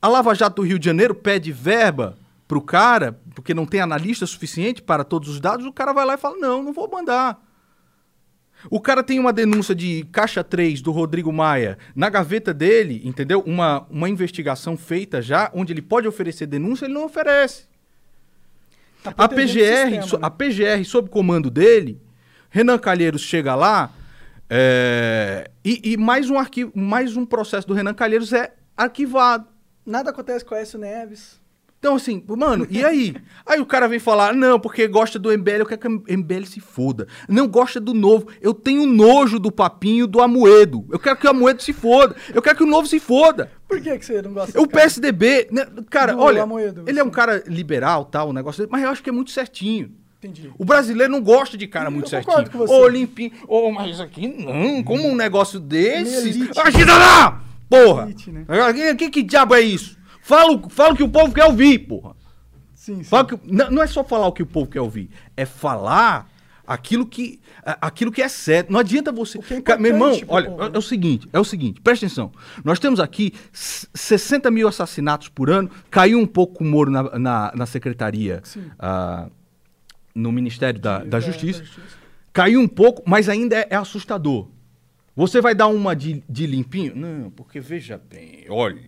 A 0.00 0.08
Lava 0.08 0.34
Jato 0.34 0.56
do 0.56 0.66
Rio 0.66 0.80
de 0.80 0.86
Janeiro 0.86 1.14
pede 1.14 1.52
verba 1.52 2.18
pro 2.52 2.60
cara, 2.60 3.18
porque 3.34 3.54
não 3.54 3.64
tem 3.64 3.80
analista 3.80 4.26
suficiente 4.26 4.82
para 4.82 5.04
todos 5.04 5.30
os 5.30 5.40
dados, 5.40 5.64
o 5.64 5.72
cara 5.72 5.90
vai 5.94 6.04
lá 6.04 6.14
e 6.14 6.18
fala: 6.18 6.36
não, 6.36 6.62
não 6.62 6.70
vou 6.70 6.86
mandar. 6.90 7.42
O 8.70 8.78
cara 8.78 9.02
tem 9.02 9.18
uma 9.18 9.32
denúncia 9.32 9.74
de 9.74 10.06
caixa 10.12 10.44
3 10.44 10.82
do 10.82 10.92
Rodrigo 10.92 11.32
Maia 11.32 11.78
na 11.96 12.10
gaveta 12.10 12.52
dele, 12.52 13.00
entendeu? 13.04 13.42
Uma, 13.46 13.86
uma 13.88 14.06
investigação 14.06 14.76
feita 14.76 15.22
já, 15.22 15.50
onde 15.54 15.72
ele 15.72 15.80
pode 15.80 16.06
oferecer 16.06 16.44
denúncia, 16.44 16.84
ele 16.84 16.92
não 16.92 17.06
oferece. 17.06 17.64
Tá 19.02 19.14
A 19.16 19.24
o 19.24 19.28
PGR, 19.30 19.46
sistema, 19.46 20.02
so- 20.02 20.18
né? 20.18 20.26
a 20.26 20.30
PGR, 20.30 20.84
sob 20.84 21.08
comando 21.08 21.50
dele, 21.50 22.02
Renan 22.50 22.78
Calheiros 22.78 23.22
chega 23.22 23.54
lá, 23.54 23.90
é, 24.50 25.50
e, 25.64 25.92
e 25.92 25.96
mais, 25.96 26.28
um 26.28 26.38
arquivo, 26.38 26.70
mais 26.74 27.16
um 27.16 27.24
processo 27.24 27.66
do 27.66 27.72
Renan 27.72 27.94
Calheiros 27.94 28.30
é 28.34 28.52
arquivado. 28.76 29.46
Nada 29.86 30.10
acontece 30.10 30.44
com 30.44 30.54
o 30.54 30.58
Écio 30.58 30.78
Neves. 30.78 31.40
Então, 31.82 31.96
assim, 31.96 32.22
mano, 32.28 32.64
e 32.70 32.84
aí? 32.84 33.12
Aí 33.44 33.58
o 33.58 33.66
cara 33.66 33.88
vem 33.88 33.98
falar, 33.98 34.32
não, 34.32 34.60
porque 34.60 34.86
gosta 34.86 35.18
do 35.18 35.36
MBL, 35.36 35.50
eu 35.58 35.66
quero 35.66 35.80
que 35.80 35.88
o 35.88 36.16
MBL 36.16 36.44
se 36.46 36.60
foda. 36.60 37.08
Não 37.28 37.48
gosta 37.48 37.80
do 37.80 37.92
novo. 37.92 38.28
Eu 38.40 38.54
tenho 38.54 38.86
nojo 38.86 39.40
do 39.40 39.50
papinho 39.50 40.06
do 40.06 40.22
Amoedo. 40.22 40.86
Eu 40.92 40.98
quero 41.00 41.16
que 41.16 41.26
o 41.26 41.30
Amoedo 41.30 41.60
se 41.60 41.72
foda. 41.72 42.14
Eu 42.32 42.40
quero 42.40 42.56
que 42.56 42.62
o 42.62 42.68
novo 42.68 42.86
se 42.86 43.00
foda. 43.00 43.50
Por 43.66 43.80
que, 43.80 43.98
que 43.98 44.06
você 44.06 44.22
não 44.22 44.32
gosta 44.32 44.60
O 44.60 44.68
cara? 44.68 44.84
PSDB, 44.84 45.48
né, 45.50 45.66
cara, 45.90 46.12
Do 46.12 46.20
olha, 46.20 46.44
Amoedo, 46.44 46.84
ele 46.86 47.00
é 47.00 47.02
um 47.02 47.10
cara 47.10 47.42
liberal, 47.48 48.04
tal, 48.04 48.28
o 48.28 48.32
negócio 48.32 48.60
dele, 48.60 48.70
mas 48.70 48.84
eu 48.84 48.90
acho 48.90 49.02
que 49.02 49.10
é 49.10 49.12
muito 49.12 49.32
certinho. 49.32 49.90
Entendi. 50.18 50.52
O 50.56 50.64
brasileiro 50.64 51.10
não 51.10 51.20
gosta 51.20 51.58
de 51.58 51.66
cara 51.66 51.88
Eu 51.88 51.90
muito 51.90 52.04
concordo 52.08 52.30
certinho. 52.32 52.52
com 52.52 52.58
você. 52.58 52.72
Ô, 52.72 52.86
limpinho. 52.86 53.32
Ô, 53.48 53.72
mas 53.72 53.98
aqui 53.98 54.28
não. 54.28 54.84
Como 54.84 55.08
um 55.08 55.16
negócio 55.16 55.58
desse. 55.58 56.48
Agita 56.64 56.96
lá! 56.96 57.42
Porra! 57.68 58.04
Elite, 58.04 58.30
né? 58.30 58.44
Que, 58.96 59.10
que 59.10 59.22
diabo 59.24 59.56
é 59.56 59.60
isso? 59.62 60.00
Fala, 60.22 60.52
o- 60.52 60.70
fala 60.70 60.92
o 60.94 60.96
que 60.96 61.02
o 61.02 61.08
povo 61.08 61.32
quer 61.34 61.44
ouvir, 61.44 61.80
porra. 61.80 62.14
Sim, 62.74 63.02
sim. 63.02 63.10
Que, 63.26 63.38
não, 63.44 63.70
não 63.70 63.82
é 63.82 63.86
só 63.86 64.02
falar 64.02 64.26
o 64.28 64.32
que 64.32 64.42
o 64.42 64.46
povo 64.46 64.70
quer 64.70 64.80
ouvir. 64.80 65.10
É 65.36 65.44
falar 65.44 66.30
aquilo 66.66 67.04
que, 67.06 67.40
aquilo 67.80 68.10
que 68.10 68.22
é 68.22 68.28
certo. 68.28 68.72
Não 68.72 68.80
adianta 68.80 69.12
você. 69.12 69.38
É 69.66 69.76
Meu 69.76 69.92
irmão, 69.92 70.18
olha, 70.28 70.50
povo, 70.50 70.62
é, 70.64 70.66
é 70.74 70.78
o 70.78 70.82
seguinte: 70.82 71.28
é 71.32 71.38
o 71.40 71.44
seguinte, 71.44 71.80
presta 71.80 72.06
atenção. 72.06 72.32
Nós 72.64 72.78
temos 72.78 72.98
aqui 73.00 73.32
s- 73.52 73.86
60 73.94 74.50
mil 74.50 74.66
assassinatos 74.66 75.28
por 75.28 75.50
ano. 75.50 75.70
Caiu 75.90 76.18
um 76.18 76.26
pouco 76.26 76.64
o 76.64 76.66
Moro 76.66 76.90
na, 76.90 77.18
na, 77.18 77.52
na 77.54 77.66
secretaria. 77.66 78.42
Ah, 78.78 79.28
no 80.14 80.30
Ministério 80.32 80.80
da, 80.80 80.98
da 80.98 81.04
Da- 81.04 81.20
Justiça. 81.20 81.60
da 81.60 81.64
Justiça. 81.64 81.96
Caiu 82.32 82.60
um 82.60 82.68
pouco, 82.68 83.02
mas 83.06 83.28
ainda 83.28 83.56
é, 83.56 83.66
é 83.70 83.76
assustador. 83.76 84.48
Você 85.14 85.40
vai 85.40 85.54
dar 85.54 85.66
uma 85.68 85.94
de, 85.94 86.22
de 86.28 86.46
limpinho? 86.46 86.94
Não, 86.96 87.30
porque 87.30 87.60
veja 87.60 88.00
bem, 88.10 88.46
olha, 88.48 88.80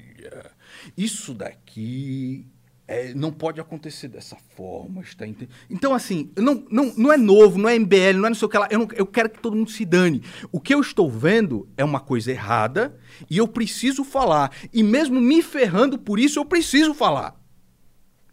isso 0.96 1.32
daqui 1.34 2.46
é, 2.86 3.14
não 3.14 3.32
pode 3.32 3.60
acontecer 3.60 4.08
dessa 4.08 4.36
forma. 4.56 5.00
Está 5.02 5.26
ente- 5.26 5.48
então, 5.70 5.94
assim, 5.94 6.30
não, 6.36 6.64
não, 6.70 6.92
não 6.96 7.12
é 7.12 7.16
novo, 7.16 7.58
não 7.58 7.68
é 7.68 7.76
MBL, 7.78 8.18
não 8.18 8.26
é 8.26 8.28
não 8.30 8.34
sei 8.34 8.46
o 8.46 8.48
que 8.48 8.58
lá. 8.58 8.68
Eu, 8.70 8.80
não- 8.80 8.88
eu 8.94 9.06
quero 9.06 9.30
que 9.30 9.40
todo 9.40 9.56
mundo 9.56 9.70
se 9.70 9.84
dane. 9.84 10.22
O 10.52 10.60
que 10.60 10.74
eu 10.74 10.80
estou 10.80 11.10
vendo 11.10 11.68
é 11.76 11.84
uma 11.84 12.00
coisa 12.00 12.30
errada 12.30 12.98
e 13.30 13.38
eu 13.38 13.48
preciso 13.48 14.04
falar. 14.04 14.52
E 14.72 14.82
mesmo 14.82 15.20
me 15.20 15.42
ferrando 15.42 15.98
por 15.98 16.18
isso, 16.18 16.38
eu 16.38 16.44
preciso 16.44 16.92
falar. 16.92 17.40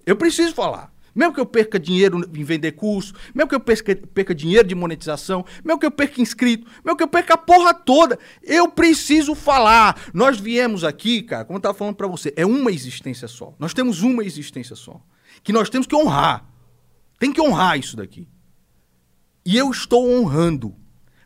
Eu 0.05 0.15
preciso 0.17 0.53
falar. 0.53 0.90
Mesmo 1.13 1.33
que 1.33 1.39
eu 1.39 1.45
perca 1.45 1.79
dinheiro 1.79 2.21
em 2.33 2.43
vender 2.43 2.71
curso, 2.71 3.13
mesmo 3.33 3.49
que 3.49 3.55
eu 3.55 3.59
perca, 3.59 3.95
perca 3.95 4.33
dinheiro 4.33 4.67
de 4.67 4.75
monetização, 4.75 5.45
mesmo 5.63 5.79
que 5.79 5.85
eu 5.85 5.91
perca 5.91 6.21
inscrito, 6.21 6.65
mesmo 6.83 6.97
que 6.97 7.03
eu 7.03 7.07
perca 7.07 7.33
a 7.33 7.37
porra 7.37 7.73
toda, 7.73 8.17
eu 8.41 8.69
preciso 8.69 9.35
falar. 9.35 9.99
Nós 10.13 10.39
viemos 10.39 10.83
aqui, 10.83 11.21
cara, 11.21 11.45
como 11.45 11.57
eu 11.57 11.61
tava 11.61 11.77
falando 11.77 11.95
pra 11.95 12.07
você, 12.07 12.33
é 12.35 12.45
uma 12.45 12.71
existência 12.71 13.27
só. 13.27 13.53
Nós 13.59 13.73
temos 13.73 14.01
uma 14.01 14.23
existência 14.23 14.75
só. 14.75 15.01
Que 15.43 15.51
nós 15.51 15.69
temos 15.69 15.87
que 15.87 15.95
honrar. 15.95 16.45
Tem 17.19 17.31
que 17.31 17.41
honrar 17.41 17.77
isso 17.77 17.97
daqui. 17.97 18.27
E 19.45 19.57
eu 19.57 19.69
estou 19.69 20.09
honrando. 20.09 20.75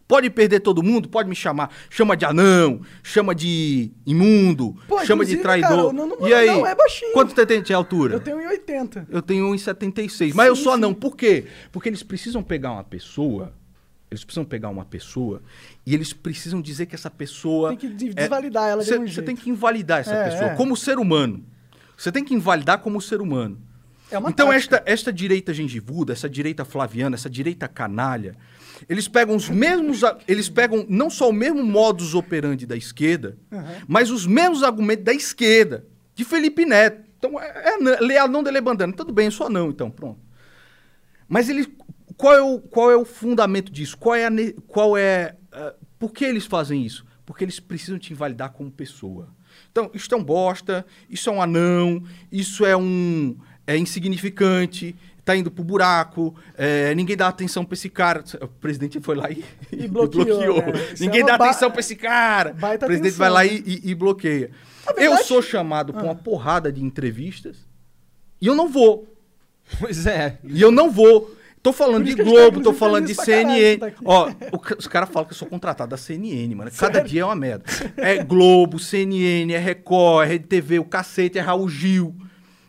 Pode 0.08 0.30
perder 0.30 0.60
todo 0.60 0.84
mundo, 0.84 1.10
pode 1.10 1.28
me 1.28 1.36
chamar. 1.36 1.72
Chama 1.90 2.16
de 2.16 2.26
anão, 2.26 2.82
chama 3.02 3.34
de 3.34 3.92
imundo, 4.06 4.76
Pô, 4.88 5.04
chama 5.04 5.26
de 5.26 5.38
traidor. 5.38 5.70
cara, 5.70 5.94
não- 5.94 6.08
não- 6.08 6.28
e 6.28 6.34
aí? 6.34 6.46
não, 6.48 6.66
é 6.66 6.76
baixinho. 6.76 7.12
Quanto 7.14 7.34
você 7.34 7.44
tem 7.46 7.62
de 7.62 7.74
altura? 7.74 8.14
Eu 8.16 8.20
tenho 8.20 8.38
1,80. 8.38 9.08
Eu 9.10 9.22
tenho 9.22 9.46
1,76. 9.52 10.36
Mas 10.36 10.48
eu 10.48 10.56
sou 10.56 10.74
anão. 10.74 10.94
Por 10.94 11.16
quê? 11.18 11.46
Porque 11.72 11.90
eles 11.90 12.04
precisam 12.04 12.44
pegar 12.44 12.72
uma 12.72 12.84
pessoa. 12.84 13.52
Eles 14.12 14.24
precisam 14.24 14.46
pegar 14.46 14.70
uma 14.70 14.86
pessoa 14.86 15.42
e 15.86 15.94
eles 15.96 16.14
precisam 16.14 16.62
dizer 16.62 16.86
que 16.86 16.94
essa 16.94 17.10
pessoa. 17.10 17.70
Tem 17.70 17.78
que 17.78 17.90
de- 17.90 18.14
desvalidar 18.14 18.70
ela 18.70 18.84
de 18.84 18.88
Você 18.88 18.94
algum 18.94 19.08
você 19.08 19.22
tem 19.24 19.36
que 19.36 19.50
invalidar 19.50 20.02
essa 20.02 20.14
É, 20.14 20.30
pessoa 20.30 20.52
é. 20.52 20.56
como 20.56 20.78
ser 20.78 21.00
humano. 21.00 21.44
Você 21.98 22.12
tem 22.12 22.24
que 22.24 22.34
invalidar 22.36 22.78
como 22.80 23.02
ser 23.02 23.20
humano. 23.22 23.58
É 24.12 24.20
uma 24.20 24.30
então, 24.30 24.50
tática. 24.50 24.76
esta, 24.78 24.84
esta 24.92 25.12
direita 25.12 25.52
gengivuda, 25.52 26.14
essa 26.14 26.30
direita 26.30 26.64
flaviana, 26.64 27.16
essa 27.16 27.28
direita 27.30 27.68
canalha, 27.68 28.36
eles 28.88 29.08
pegam 29.08 29.36
os 29.36 29.50
mesmos. 29.50 30.02
Eles 30.28 30.50
pegam 30.50 30.86
não 30.90 31.10
só 31.10 31.30
o 31.30 31.34
mesmo 31.34 31.64
modus 31.64 32.14
operandi 32.14 32.66
da 32.66 32.76
esquerda, 32.76 33.38
mas 33.88 34.12
os 34.12 34.26
mesmos 34.26 34.64
argumentos 34.64 35.06
da 35.06 35.14
esquerda, 35.14 35.86
de 36.14 36.24
Felipe 36.24 36.66
Neto. 36.66 37.04
Então, 37.18 37.40
é, 37.40 37.76
é, 37.76 38.28
não 38.28 38.44
dele 38.44 38.62
bandana. 38.62 38.94
Tudo 38.94 39.14
bem, 39.14 39.26
eu 39.26 39.32
sou 39.32 39.50
não, 39.50 39.70
então, 39.70 39.90
pronto. 39.90 40.20
Mas 41.28 41.50
eles 41.50 41.68
qual 42.18 42.34
é 42.34 42.42
o, 42.42 42.60
qual 42.60 42.92
é 42.92 42.96
o 42.96 43.06
fundamento 43.06 43.72
disso? 43.72 43.98
Qual 43.98 44.16
é 44.16 44.26
a, 44.26 44.32
qual 44.68 44.98
é, 44.98 45.36
ah, 45.52 45.74
por 46.00 46.12
que 46.12 46.24
eles 46.26 46.46
fazem 46.46 46.86
isso? 46.86 47.06
Porque 47.26 47.44
eles 47.44 47.60
precisam 47.60 48.00
te 48.00 48.14
invalidar 48.14 48.52
como 48.52 48.72
pessoa. 48.72 49.30
Então, 49.72 49.90
isso 49.94 50.14
é 50.14 50.18
um 50.18 50.24
bosta, 50.24 50.86
isso 51.10 51.30
é 51.30 51.34
um 51.34 51.42
anão, 51.42 52.04
isso 52.32 52.66
é 52.66 52.76
um 52.76 53.36
é 53.68 53.76
insignificante, 53.78 54.96
tá 55.26 55.36
indo 55.36 55.50
pro 55.50 55.64
buraco, 55.64 56.36
é, 56.56 56.94
ninguém 56.96 57.18
dá 57.18 57.28
atenção 57.28 57.66
pra 57.66 57.74
esse 57.74 57.90
cara. 57.90 58.24
O 58.42 58.48
presidente 58.48 59.02
foi 59.02 59.16
lá 59.16 59.30
e, 59.32 59.44
E 59.72 59.88
bloqueou, 59.88 60.62
né? 60.72 60.72
Isso 60.94 61.04
Ninguém 61.04 61.22
é 61.22 61.26
dá 61.26 61.36
ba- 61.38 61.50
atenção 61.50 61.72
pra 61.72 61.80
esse 61.80 61.96
cara. 61.96 62.54
baita 62.54 62.86
o 62.86 62.88
presidente 62.88 63.14
atenção, 63.16 63.34
vai 63.34 63.48
lá 63.48 63.52
né? 63.52 63.60
e, 63.66 63.82
e- 63.86 63.90
e 63.92 63.96
bloqueia. 63.96 64.52
Na 64.86 64.92
Eu 64.92 64.96
verdade- 64.98 65.24
sou 65.24 65.42
chamado 65.42 65.92
pra 65.92 66.04
uma 66.04 66.14
porrada 66.16 66.72
de 66.72 66.84
entrevistas 66.84 67.58
e 68.40 68.46
eu 68.46 68.54
não 68.56 68.70
vou. 68.70 69.12
Pois 69.80 70.06
é. 70.06 70.38
E 70.44 70.62
eu 70.62 70.70
não 70.72 70.92
vou. 70.92 71.34
Tô 71.64 71.74
falando 71.74 72.06
de 72.06 72.16
tá, 72.16 72.22
Globo, 72.24 72.62
tô 72.62 72.72
falando 72.72 73.08
de 73.08 73.16
caralho 73.16 73.50
CNN. 73.50 73.74
que 73.80 73.80
tá. 73.80 73.92
Ó, 74.06 74.32
os 74.78 74.86
caras 74.88 75.10
falam 75.10 75.26
que 75.28 75.34
eu 75.34 75.38
sou 75.38 75.48
contratado 75.48 75.90
da 75.90 75.98
CNN, 75.98 76.54
mano. 76.54 76.70
Cada 76.70 76.94
Sério? 77.00 77.10
dia 77.10 77.22
é 77.22 77.26
uma 77.26 77.36
merda. 77.36 77.66
É 77.98 78.24
Globo, 78.24 78.78
CNN, 78.78 79.52
é 79.52 79.58
Record, 79.58 80.28
é 80.28 80.30
Rede 80.34 80.46
TV, 80.46 80.78
o 80.78 80.86
cacete, 80.86 81.40
é 81.40 81.42
Raul 81.42 81.68
Gil, 81.68 82.16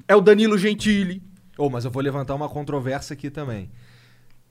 é 0.08 0.16
o 0.16 0.22
Danilo 0.22 0.56
Gentili. 0.56 1.22
Ô, 1.58 1.70
mas 1.70 1.84
eu 1.84 1.90
vou 1.90 2.02
levantar 2.02 2.34
uma 2.34 2.48
controvérsia 2.48 3.14
aqui 3.14 3.30
também. 3.30 3.70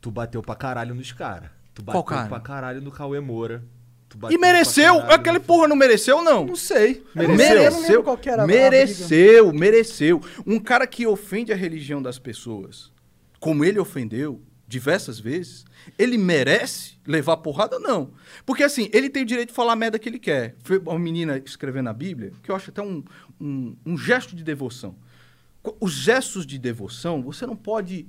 Tu 0.02 0.10
bateu 0.12 0.42
pra 0.42 0.56
caralho 0.56 0.94
nos 0.96 1.12
caras. 1.12 1.50
Tu 1.74 1.82
bateu 1.82 2.02
Qual 2.04 2.18
cara? 2.18 2.30
pra 2.30 2.40
caralho 2.40 2.82
no 2.82 2.92
Cauê 2.92 3.20
Moura. 3.20 3.64
Tu 4.08 4.18
E 4.18 4.20
bateu 4.20 4.40
mereceu? 4.40 4.94
pra 4.94 5.02
caralho 5.02 5.20
Aquele 5.22 5.38
no- 5.40 5.44
porra 5.44 5.68
não 5.68 5.76
mereceu, 5.76 6.24
não? 6.24 6.46
Não 6.46 6.56
sei. 6.56 7.04
Mereceu? 7.16 7.38
sei, 7.38 7.68
eu 7.68 7.72
não 7.72 7.82
lembro 7.82 8.04
qual 8.04 8.18
que 8.18 8.30
era 8.30 8.44
a 8.44 8.48
mereceu, 8.48 9.54
mereceu. 9.54 10.22
Um 10.46 10.60
cara 10.60 10.86
que 10.88 11.06
ofende 11.08 11.52
a 11.52 11.56
religião 11.56 12.02
das 12.02 12.18
pessoas, 12.20 12.92
como 13.40 13.66
ele 13.66 13.80
ofendeu 13.80 14.42
diversas 14.68 15.20
vezes, 15.20 15.64
ele 15.98 16.18
merece 16.18 16.98
levar 17.06 17.38
porrada? 17.38 17.78
Não. 17.80 18.12
Porque 18.46 18.64
assim, 18.64 18.90
ele 18.94 19.10
tem 19.10 19.24
o 19.24 19.26
direito 19.26 19.50
de 19.50 19.56
falar 19.56 19.74
a 19.74 19.76
merda 19.76 20.00
que 20.00 20.10
ele 20.10 20.18
quer. 20.20 20.56
Foi 20.64 20.78
uma 20.80 20.98
menina 20.98 21.38
escrevendo 21.44 21.86
na 21.86 21.94
Bíblia, 21.94 22.32
que 22.42 22.50
eu 22.50 22.56
acho 22.56 22.70
até 22.72 22.82
um, 22.82 23.04
um, 23.40 23.76
um 23.86 23.98
gesto 23.98 24.36
de 24.36 24.44
devoção. 24.44 24.96
Os 25.80 25.94
gestos 25.94 26.46
de 26.46 26.58
devoção, 26.58 27.22
você 27.22 27.46
não 27.46 27.56
pode. 27.56 28.08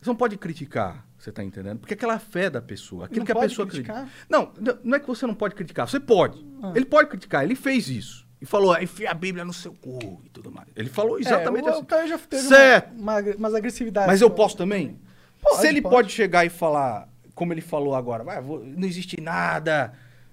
Você 0.00 0.08
não 0.08 0.16
pode 0.16 0.38
criticar, 0.38 1.06
você 1.18 1.30
tá 1.30 1.44
entendendo? 1.44 1.78
Porque 1.80 1.92
aquela 1.92 2.14
é 2.14 2.18
fé 2.18 2.48
da 2.48 2.62
pessoa, 2.62 3.04
aquilo 3.04 3.20
Não 3.20 3.26
que 3.26 3.32
a 3.32 3.36
pessoa 3.36 3.66
criticar? 3.68 4.08
Não, 4.30 4.50
não- 4.82 4.96
é 4.96 4.98
que 5.00 5.06
você 5.06 5.26
não 5.26 5.34
pode 5.34 5.54
criticar, 5.54 5.86
você 5.86 6.00
pode. 6.00 6.42
Ah. 6.62 6.72
Ele 6.74 6.86
pode 6.86 7.10
criticar, 7.10 7.44
ele 7.44 7.54
fez 7.54 7.88
isso. 7.90 8.26
E 8.40 8.46
falou, 8.46 8.72
"Ah, 8.72 8.82
enfia 8.82 9.10
a 9.10 9.14
Bíblia 9.14 9.44
no 9.44 9.52
seu 9.52 9.74
cu 9.74 10.22
e 10.24 10.30
tudo 10.30 10.50
mais. 10.50 10.68
Ele 10.74 10.88
falou 10.88 11.18
exatamente 11.20 11.66
é, 11.66 11.70
o, 11.70 11.72
assim. 11.74 11.82
O 11.82 11.84
Caio 11.84 12.08
já 12.08 12.18
teve 12.18 12.42
Certo. 12.48 12.92
Uma, 12.98 13.18
uma, 13.20 13.34
umas 13.36 13.54
agressividades. 13.54 14.06
Mas 14.06 14.22
eu 14.22 14.30
posso 14.30 14.56
também? 14.56 14.98
Pode, 15.42 15.60
Se 15.60 15.66
ele 15.68 15.82
pode. 15.82 15.94
pode. 15.94 16.12
chegar 16.12 16.46
e 16.46 16.48
falar, 16.48 17.06
como 17.34 17.52
ele 17.52 17.60
falou 17.60 17.94
agora, 17.94 18.24
"Vai, 18.24 18.40
vou- 18.40 18.64
não 18.64 18.88
existe 18.88 19.20
nada, 19.20 19.92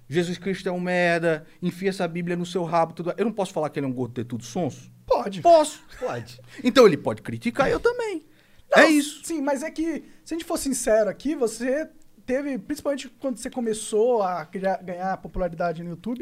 Jesus 0.09 0.37
Cristo 0.37 0.69
é 0.69 0.71
um 0.71 0.79
merda, 0.79 1.45
enfia 1.61 1.89
essa 1.89 2.07
Bíblia 2.07 2.37
no 2.37 2.45
seu 2.45 2.63
rabo, 2.63 2.93
tudo. 2.93 3.13
Eu 3.17 3.25
não 3.25 3.33
posso 3.33 3.51
falar 3.51 3.69
que 3.69 3.77
ele 3.77 3.85
é 3.85 3.89
um 3.89 3.93
gordo 3.93 4.13
ter 4.13 4.23
tudo 4.23 4.45
sonso? 4.45 4.89
Pode. 5.23 5.41
Posso. 5.41 5.81
Pode. 5.99 6.39
Então 6.63 6.85
ele 6.85 6.97
pode 6.97 7.21
criticar, 7.21 7.69
eu 7.69 7.79
também. 7.79 8.25
Não, 8.75 8.83
é 8.83 8.89
isso. 8.89 9.21
Sim, 9.23 9.41
mas 9.41 9.63
é 9.63 9.71
que, 9.71 10.03
se 10.25 10.33
a 10.33 10.37
gente 10.37 10.45
for 10.45 10.57
sincero 10.57 11.09
aqui, 11.09 11.35
você 11.35 11.89
teve, 12.25 12.57
principalmente 12.59 13.07
quando 13.07 13.37
você 13.37 13.49
começou 13.49 14.21
a 14.21 14.45
criar- 14.45 14.81
ganhar 14.83 15.15
popularidade 15.17 15.81
no 15.81 15.91
YouTube, 15.91 16.21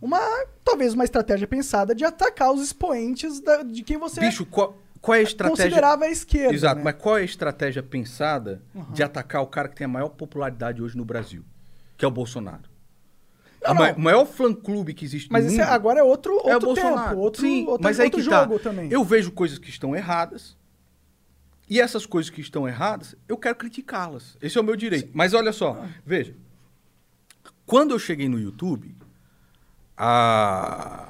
uma, 0.00 0.18
talvez 0.64 0.94
uma 0.94 1.04
estratégia 1.04 1.46
pensada 1.46 1.94
de 1.94 2.04
atacar 2.04 2.50
os 2.52 2.62
expoentes 2.62 3.38
da- 3.40 3.62
de 3.62 3.82
quem 3.82 3.98
você 3.98 4.20
Bicho, 4.20 4.46
qual, 4.46 4.78
qual 5.02 5.14
é 5.14 5.18
a 5.18 5.22
estratégia? 5.22 5.64
considerava 5.64 6.04
a 6.06 6.10
esquerda. 6.10 6.54
Exato, 6.54 6.76
né? 6.76 6.82
mas 6.84 6.94
qual 6.96 7.18
é 7.18 7.20
a 7.20 7.24
estratégia 7.24 7.82
pensada 7.82 8.62
de 8.94 9.02
atacar 9.02 9.42
o 9.42 9.46
cara 9.46 9.68
que 9.68 9.76
tem 9.76 9.84
a 9.84 9.88
maior 9.88 10.08
popularidade 10.08 10.82
hoje 10.82 10.96
no 10.96 11.04
Brasil? 11.04 11.44
Que 11.98 12.04
é 12.06 12.08
o 12.08 12.10
Bolsonaro. 12.10 12.71
Não, 13.64 13.70
a 13.70 13.74
ma- 13.74 13.88
não. 13.92 13.96
o 13.96 14.00
maior 14.00 14.24
fã-clube 14.26 14.92
que 14.94 15.04
existe 15.04 15.30
Mas 15.30 15.44
no 15.44 15.50
mundo 15.52 15.60
agora 15.62 16.00
é 16.00 16.02
outro, 16.02 16.34
outro 16.34 16.50
é 16.50 16.56
o 16.56 16.60
tempo, 16.60 16.74
Bolsonaro. 16.88 17.18
outro, 17.18 17.40
Sim, 17.42 17.64
outro, 17.66 17.82
mas 17.82 18.00
aí 18.00 18.06
outro 18.06 18.20
que 18.22 18.28
tá. 18.28 18.40
jogo 18.42 18.58
também. 18.58 18.88
Eu 18.90 19.04
vejo 19.04 19.30
coisas 19.32 19.58
que 19.58 19.70
estão 19.70 19.94
erradas. 19.94 20.56
E 21.70 21.80
essas 21.80 22.04
coisas 22.04 22.28
que 22.28 22.40
estão 22.40 22.68
erradas, 22.68 23.14
eu 23.28 23.36
quero 23.38 23.54
criticá-las. 23.56 24.36
Esse 24.42 24.58
é 24.58 24.60
o 24.60 24.64
meu 24.64 24.76
direito. 24.76 25.10
Mas 25.14 25.32
olha 25.32 25.52
só, 25.52 25.84
veja. 26.04 26.34
Quando 27.64 27.92
eu 27.92 27.98
cheguei 27.98 28.28
no 28.28 28.38
YouTube, 28.38 28.94
a 29.96 31.08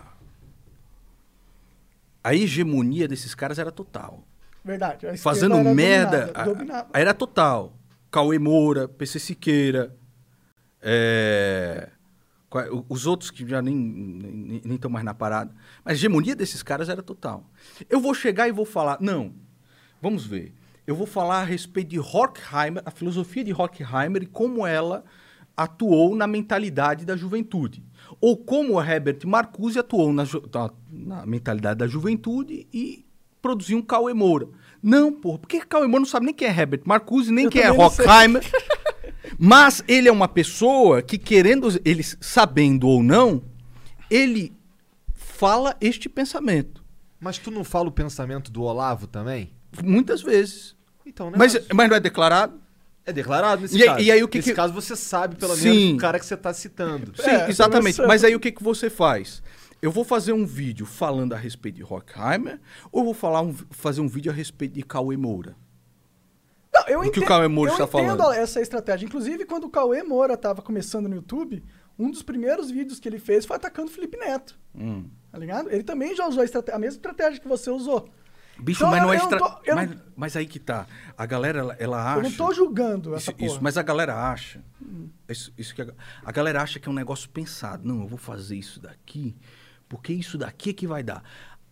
a 2.25 2.35
hegemonia 2.35 3.09
desses 3.09 3.35
caras 3.35 3.59
era 3.59 3.73
total. 3.73 4.23
Verdade. 4.65 5.17
Fazendo 5.19 5.57
era 5.57 5.75
merda. 5.75 6.11
dominada, 6.27 6.41
a- 6.41 6.45
dominava. 6.45 6.89
Era 6.95 7.13
total. 7.15 7.73
Cauê 8.13 8.39
Moura, 8.39 8.87
PC 8.87 9.19
Siqueira. 9.19 9.97
é, 10.81 11.89
Os 12.89 13.07
outros 13.07 13.31
que 13.31 13.47
já 13.49 13.61
nem 13.63 14.61
estão 14.65 14.91
mais 14.91 15.05
na 15.05 15.15
parada. 15.15 15.55
Mas 15.85 15.93
a 15.93 15.97
hegemonia 15.97 16.35
desses 16.37 16.63
caras 16.63 16.89
era 16.89 17.03
total. 17.03 17.49
Eu 17.89 18.01
vou 18.01 18.15
chegar 18.15 18.49
e 18.49 18.53
vou 18.53 18.65
falar. 18.65 18.99
Não, 19.01 19.33
vamos 20.01 20.25
ver. 20.27 20.55
Eu 20.87 20.97
vou 20.97 21.07
falar 21.07 21.41
a 21.43 21.45
respeito 21.45 21.89
de 21.91 22.01
Horkheimer, 22.01 22.83
a 22.85 22.91
filosofia 22.91 23.45
de 23.45 23.53
Horkheimer 23.53 24.23
e 24.25 24.27
como 24.27 24.67
ela 24.67 25.05
atuou 25.57 26.17
na 26.17 26.27
mentalidade 26.27 27.05
da 27.05 27.17
juventude. 27.17 27.85
Ou 28.21 28.37
como 28.37 28.83
Herbert 28.83 29.19
Marcuse 29.27 29.79
atuou 29.79 30.13
na, 30.13 30.25
na- 30.91 31.27
mentalidade 31.27 31.79
da 31.79 31.87
juventude 31.87 32.67
e 32.73 33.05
produziu 33.41 33.79
um 33.79 33.83
Cauê 33.83 34.13
Moura. 34.15 34.49
Não, 34.83 35.13
porra, 35.13 35.39
porque 35.39 35.61
Cauê 35.61 35.87
Moura 35.87 36.01
não 36.01 36.07
sabe 36.07 36.27
nem 36.27 36.35
quem 36.35 36.49
é 36.49 36.51
Herbert 36.51 36.83
Marcuse, 36.85 37.31
nem 37.33 37.45
Eu 37.45 37.51
quem 37.51 37.63
é. 37.63 37.71
Horkheimer. 37.71 38.43
Mas 39.45 39.83
ele 39.89 40.09
é 40.09 40.13
uma 40.13 40.29
pessoa 40.29 41.03
que, 41.03 41.19
querendo, 41.19 41.69
ele 41.85 42.05
sabendo 42.05 42.87
ou 42.87 43.03
não, 43.03 43.43
ele 44.09 44.53
fala 45.15 45.77
este 45.81 46.09
pensamento. 46.09 46.85
Mas 47.19 47.39
tu 47.39 47.51
não 47.51 47.65
fala 47.65 47.89
o 47.89 47.93
pensamento 47.93 48.53
do 48.53 48.63
Olavo 48.63 49.09
também? 49.09 49.53
Muitas 49.83 50.23
vezes. 50.23 50.77
Então, 51.05 51.29
né? 51.29 51.37
Mas, 51.37 51.59
mas 51.75 51.89
não 51.91 51.97
é 51.97 52.01
declarado? 52.01 52.61
É 53.05 53.13
declarado 53.13 53.63
nesse 53.63 53.77
E 53.77 53.83
aí- 53.83 53.89
caso. 53.89 54.01
e 54.01 54.13
aí 54.13 54.23
o 54.23 54.29
que 54.29 54.39
nesse 54.39 54.51
que- 54.51 54.55
caso 54.57 54.73
você 54.73 54.95
sabe, 54.95 55.35
pelo 55.35 55.57
Sim. 55.57 55.71
menos, 55.71 55.95
o 55.95 55.97
cara 55.97 56.21
que 56.21 56.27
você 56.27 56.37
tá 56.37 56.55
citando. 56.55 57.13
Sim, 57.21 57.29
É, 57.31 57.51
exatamente. 57.51 58.01
Mas 58.03 58.23
aí 58.23 58.37
o 58.37 58.41
que, 58.41 58.53
que 58.53 58.63
você 58.63 58.89
faz? 58.89 59.43
Eu 59.83 59.91
vou 59.91 60.05
fazer 60.05 60.33
um 60.33 60.47
vídeo 60.47 60.87
falando 60.87 61.33
a 61.33 61.37
respeito 61.37 61.75
de 61.75 61.83
Horkheimer 61.83 62.61
ou 62.93 63.01
eu 63.01 63.05
vou 63.07 63.15
falar 63.15 63.43
um- 63.43 63.57
fazer 63.73 64.01
um 64.01 64.07
vídeo 64.07 64.31
a 64.31 64.35
respeito 64.35 64.75
de 64.75 64.83
Cauê 64.85 65.17
Moura? 65.17 65.57
Não, 66.75 66.89
eu 66.89 67.01
O 67.01 67.03
que 67.03 67.09
entendo, 67.11 67.25
o 67.25 67.27
Cauê 67.27 67.49
Moura 67.49 67.71
eu 67.73 67.85
está 67.85 67.99
entendo 67.99 68.17
falando? 68.19 68.33
essa 68.35 68.61
estratégia. 68.61 69.05
Inclusive, 69.07 69.45
quando 69.45 69.65
o 69.65 69.71
Cauê 69.71 70.03
Moura 70.03 70.37
tava 70.37 70.63
começando 70.63 71.09
no 71.09 71.15
YouTube, 71.17 71.63
um 71.99 72.11
dos 72.11 72.23
primeiros 72.23 72.71
vídeos 72.71 72.99
que 72.99 73.09
ele 73.09 73.19
fez 73.19 73.45
foi 73.45 73.57
atacando 73.57 73.91
o 73.91 73.95
Felipe 73.95 74.17
Neto. 74.17 74.59
Hum. 74.75 75.05
Tá 75.31 75.39
ligado? 75.39 75.71
Ele 75.71 75.83
também 75.83 76.15
já 76.17 76.27
usou 76.27 76.41
a, 76.41 76.45
estrate- 76.45 76.71
a 76.71 76.79
mesma 76.79 76.97
estratégia 76.97 77.41
que 77.41 77.49
você 77.49 77.71
usou. 77.71 78.09
Bicho, 78.59 78.81
Então, 78.81 78.91
mas 78.91 79.03
não 79.03 79.13
é 79.13 79.17
eu 79.17 79.29
tô- 79.29 79.59
eu 79.65 79.75
mas, 79.75 79.91
não- 79.91 79.97
mas 80.15 80.37
aí 80.37 80.47
que 80.47 80.59
tá. 80.59 80.87
A 81.17 81.27
galera, 81.27 81.59
ela, 81.59 81.77
ela 81.79 82.11
acha... 82.13 82.19
Eu 82.19 82.23
não 82.31 82.33
tô 82.37 82.53
julgando 82.53 83.15
essa 83.15 83.31
Isso, 83.31 83.33
porra. 83.39 83.51
isso, 83.51 83.59
mas 83.63 83.77
a 83.79 83.83
galera 83.83 84.15
acha. 84.31 84.63
Isso, 85.29 85.53
isso 85.57 85.75
que 85.75 85.83
a, 85.83 85.87
a 86.25 86.33
galera 86.33 86.63
acha 86.63 86.79
que 86.79 86.89
é 86.89 86.91
um 86.93 86.95
negócio 86.95 87.29
pensado. 87.31 87.87
Não, 87.87 88.03
eu 88.03 88.07
vou 88.09 88.19
fazer 88.19 88.57
isso 88.57 88.79
daqui, 88.81 89.35
porque 89.89 90.13
isso 90.13 90.37
daqui 90.39 90.71
é 90.71 90.73
que 90.75 90.87
vai 90.87 91.03
dar. 91.03 91.23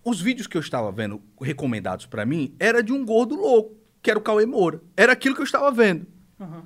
Os 0.02 0.21
vídeos 0.21 0.47
que 0.47 0.57
eu 0.57 0.61
estava 0.61 0.90
vendo 0.90 1.23
recomendados 1.40 2.07
pra 2.07 2.25
mim 2.25 2.54
era 2.59 2.83
de 2.83 2.92
um 2.92 3.04
gordo 3.04 3.35
louco, 3.37 3.76
que 4.02 4.11
era 4.11 4.19
o 4.19 4.23
Cauê 4.23 4.47
Moura. 4.47 4.80
Era 4.97 5.12
aquilo 5.12 5.35
que 5.35 5.40
eu 5.40 5.45
estava 5.45 5.71
vendo. 5.71 6.07
Aham. 6.40 6.64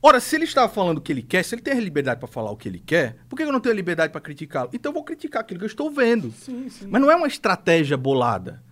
Ora, 0.00 0.20
se 0.20 0.36
ele 0.36 0.44
estava 0.44 0.72
falando 0.72 0.98
o 0.98 1.00
que 1.00 1.10
ele 1.10 1.22
quer, 1.22 1.42
se 1.44 1.54
ele 1.56 1.62
tem 1.62 1.74
a 1.74 1.80
liberdade 1.80 2.20
pra 2.20 2.28
falar 2.28 2.52
o 2.52 2.56
que 2.56 2.68
ele 2.68 2.78
quer, 2.78 3.16
por 3.28 3.34
que 3.36 3.42
eu 3.42 3.50
não 3.52 3.58
tenho 3.60 3.72
a 3.72 3.76
liberdade 3.76 4.12
pra 4.12 4.20
criticá-lo? 4.20 4.70
Então 4.72 4.90
eu 4.90 4.94
vou 4.94 5.02
criticar 5.02 5.40
aquilo 5.42 5.58
que 5.58 5.64
eu 5.64 5.68
estou 5.68 5.90
vendo. 5.90 6.30
Sim, 6.30 6.68
sim. 6.68 6.86
Mas 6.88 7.00
não 7.02 7.10
é 7.10 7.16
uma 7.16 7.26
estratégia 7.26 7.96
bolada. 7.96 8.62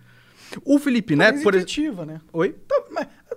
O 0.63 0.79
Felipe 0.79 1.13
Neto, 1.17 1.35
Mas 1.35 1.43
por 1.43 1.53
exemplo. 1.53 2.05
né? 2.05 2.21
Oi? 2.31 2.55
Então, 2.65 2.85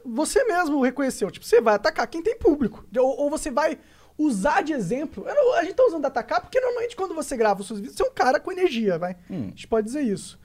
você 0.04 0.44
mesmo 0.44 0.80
reconheceu. 0.80 1.28
Tipo, 1.32 1.44
você 1.44 1.60
vai 1.60 1.74
atacar 1.74 2.06
quem 2.06 2.22
tem 2.22 2.38
público. 2.38 2.86
Ou, 2.96 3.22
ou 3.22 3.28
você 3.30 3.50
vai 3.50 3.76
usar 4.16 4.62
de 4.62 4.72
exemplo. 4.72 5.24
Não- 5.26 5.54
a 5.54 5.64
gente 5.64 5.74
tá 5.74 5.82
usando 5.84 6.04
atacar 6.04 6.40
porque 6.40 6.60
normalmente 6.60 6.94
quando 6.94 7.12
você 7.12 7.36
grava 7.36 7.60
os 7.62 7.66
seus 7.66 7.80
vídeos, 7.80 7.96
você 7.96 8.04
é 8.04 8.06
um 8.06 8.12
cara 8.14 8.38
com 8.38 8.52
energia, 8.52 8.96
vai. 8.98 9.16
Hum. 9.28 9.46
A 9.46 9.48
gente 9.48 9.66
pode 9.66 9.86
dizer 9.88 10.02
isso. 10.02 10.38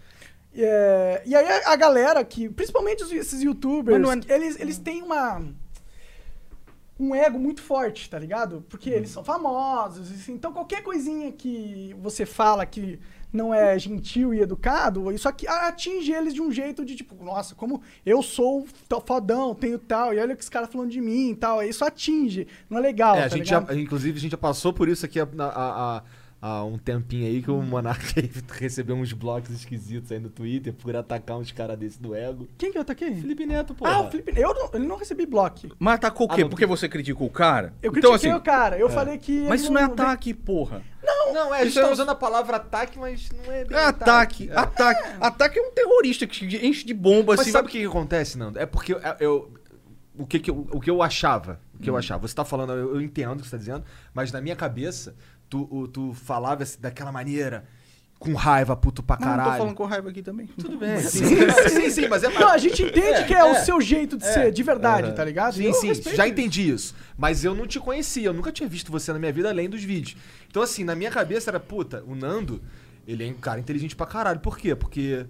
É, 0.57 1.21
e 1.25 1.35
aí 1.35 1.45
a, 1.47 1.71
a 1.73 1.75
galera 1.75 2.23
que, 2.23 2.49
principalmente 2.49 3.03
os- 3.03 3.11
esses 3.11 3.41
youtubers, 3.41 3.99
Mas 3.99 4.01
não 4.01 4.11
é- 4.13 4.35
eles, 4.35 4.59
eles 4.59 4.77
têm 4.77 5.01
uma. 5.01 5.41
Um 6.97 7.13
ego 7.13 7.37
muito 7.37 7.61
forte, 7.61 8.09
tá 8.09 8.17
ligado? 8.17 8.63
Porque 8.69 8.89
eles 8.89 9.09
são 9.09 9.21
famosos. 9.21 10.09
assim, 10.09 10.31
Então 10.33 10.53
qualquer 10.53 10.81
coisinha 10.81 11.29
que 11.29 11.93
você 11.99 12.25
fala 12.25 12.65
que 12.65 12.97
não 13.33 13.53
é 13.53 13.77
gentil 13.77 14.33
e 14.33 14.39
educado, 14.39 15.11
isso 15.11 15.27
aqui 15.27 15.45
atinge 15.45 16.13
eles 16.13 16.33
de 16.33 16.41
um 16.41 16.49
jeito 16.49 16.85
de 16.85 16.95
tipo, 16.95 17.21
nossa, 17.21 17.53
como 17.53 17.81
eu 18.05 18.23
sou 18.23 18.65
fodão, 19.05 19.53
tenho 19.53 19.77
tal, 19.77 20.13
e 20.13 20.19
olha 20.19 20.33
o 20.33 20.37
que 20.37 20.43
os 20.43 20.47
caras 20.47 20.69
falando 20.71 20.89
de 20.89 21.01
mim 21.01 21.31
e 21.31 21.35
tal. 21.35 21.61
Isso 21.61 21.83
atinge. 21.83 22.47
Não 22.69 22.77
é 22.77 22.81
legal. 22.81 23.17
É, 23.17 23.25
a 23.25 23.29
tá 23.29 23.35
gente 23.35 23.43
ligado? 23.47 23.67
já, 23.67 23.75
inclusive, 23.75 24.17
a 24.17 24.21
gente 24.21 24.31
já 24.31 24.37
passou 24.37 24.71
por 24.71 24.87
isso 24.87 25.05
aqui 25.05 25.19
na, 25.33 25.47
a- 25.47 25.97
a- 25.97 26.03
há 26.41 26.63
um 26.63 26.77
tempinho 26.77 27.25
aí 27.25 27.41
que 27.41 27.49
o 27.49 27.61
Monark 27.61 28.03
recebeu 28.59 28.95
uns 28.95 29.11
blocos 29.13 29.49
esquisitos 29.51 30.11
aí 30.11 30.19
no 30.19 30.29
Twitter 30.29 30.73
por 30.73 30.95
atacar 30.95 31.37
uns 31.37 31.51
caras 31.51 31.77
desse 31.77 32.01
do 32.01 32.13
ego. 32.13 32.47
Quem 32.57 32.71
que 32.71 32.77
eu 32.77 32.81
ataquei? 32.83 33.13
Felipe 33.15 33.45
Neto, 33.45 33.73
pô. 33.73 33.85
Ah, 33.85 34.01
o 34.01 34.11
Felipe. 34.11 34.33
Eu 34.39 34.53
não, 34.53 34.69
ele 34.73 34.85
não 34.87 34.97
recebi 34.97 35.25
bloco. 35.25 35.67
Mas 35.79 35.95
atacou 35.95 36.27
o 36.27 36.31
Ah, 36.31 36.35
quê? 36.35 36.41
não, 36.43 36.49
Porque 36.49 36.65
você 36.65 36.87
criticou 36.87 37.27
o 37.27 37.31
cara? 37.31 37.73
Eu 37.81 37.89
então, 37.91 38.11
critiquei 38.11 38.29
assim, 38.31 38.39
o 38.39 38.41
cara. 38.43 38.77
Eu 38.77 38.89
falei 38.89 39.17
que. 39.17 39.41
Mas 39.47 39.61
isso 39.61 39.71
não 39.71 39.81
é 39.81 39.83
ataque, 39.85 40.33
porra. 40.33 40.81
Não, 41.33 41.53
é, 41.53 41.61
a 41.61 41.65
gente 41.65 41.77
é 41.77 41.81
tá 41.81 41.87
um- 41.89 41.91
usando 41.91 42.09
a 42.09 42.15
palavra 42.15 42.57
ataque, 42.57 42.97
mas 42.99 43.29
não 43.45 43.51
é 43.53 43.63
bem 43.65 43.77
É 43.77 43.85
ataque. 43.85 44.49
É. 44.49 44.57
Ataque. 44.57 45.03
Ataque 45.19 45.59
é 45.59 45.61
um 45.61 45.71
terrorista 45.71 46.25
que 46.27 46.45
enche 46.65 46.85
de 46.85 46.93
bomba 46.93 47.33
Mas 47.33 47.41
assim. 47.41 47.51
sabe 47.51 47.67
o 47.67 47.71
que, 47.71 47.79
que 47.79 47.85
acontece, 47.85 48.37
Nando? 48.37 48.57
É 48.59 48.65
porque 48.65 48.93
eu, 48.93 48.99
eu- 49.19 49.53
o, 50.17 50.25
que, 50.25 50.39
que 50.39 50.49
eu, 50.49 50.67
o 50.71 50.79
que 50.79 50.89
eu 50.89 51.01
achava, 51.03 51.59
o 51.73 51.79
que 51.79 51.89
eu 51.89 51.97
achava. 51.97 52.25
Você 52.27 52.33
tá 52.33 52.45
falando, 52.45 52.71
eu, 52.73 52.95
eu 52.95 53.01
entendo 53.01 53.33
o 53.39 53.41
que 53.41 53.45
você 53.47 53.51
tá 53.51 53.57
dizendo, 53.57 53.83
mas 54.13 54.31
na 54.31 54.39
minha 54.41 54.55
cabeça, 54.55 55.15
tu, 55.49 55.87
tu 55.87 56.13
falava 56.13 56.63
assim, 56.63 56.77
daquela 56.79 57.11
maneira, 57.11 57.65
com 58.17 58.33
raiva, 58.33 58.75
puto 58.75 59.03
pra 59.03 59.17
Mas 59.19 59.27
não 59.27 59.35
caralho. 59.35 59.51
tô 59.53 59.57
falando 59.59 59.75
com 59.75 59.83
raiva 59.85 60.09
aqui 60.09 60.21
também. 60.23 60.47
Tudo 60.47 60.77
bem. 60.77 60.97
Sim, 60.99 61.25
sim, 61.25 61.69
sim, 61.69 61.89
sim, 61.89 62.07
mas 62.07 62.23
é 62.23 62.29
Não, 62.29 62.47
a 62.49 62.57
gente 62.57 62.81
entende 62.81 63.25
que 63.25 63.33
é, 63.33 63.43
o 63.43 63.55
seu 63.63 63.79
jeito 63.81 64.17
de 64.17 64.25
é. 64.25 64.31
ser, 64.33 64.51
de 64.51 64.63
verdade, 64.63 65.07
Aham. 65.07 65.15
tá 65.15 65.23
ligado? 65.25 65.55
Sim, 65.55 65.65
Eu 65.65 65.73
sim, 65.73 65.93
já 66.15 66.27
entendi 66.27 66.69
isso. 66.69 66.95
Mas 67.17 67.43
eu 67.43 67.53
não 67.53 67.67
te 67.67 67.79
conhecia, 67.79 68.27
eu 68.27 68.33
nunca 68.33 68.51
tinha 68.51 68.67
visto 68.69 68.91
você 68.91 69.11
na 69.13 69.19
minha 69.19 69.33
vida 69.33 69.49
além 69.49 69.69
dos 69.69 69.83
vídeos. 69.83 70.17
Então, 70.49 70.63
assim, 70.63 70.83
na 70.83 70.95
minha 70.95 71.11
cabeça 71.11 71.51
era, 71.51 71.59
puta, 71.59 72.03
o 72.07 72.15
Nando, 72.15 72.61
ele 73.05 73.27
é 73.27 73.29
um 73.29 73.33
cara 73.33 73.59
inteligente 73.59 73.95
pra 73.95 74.05
caralho. 74.07 74.39
Por 74.39 74.57
quê? 74.57 74.73
Porque, 74.75 75.25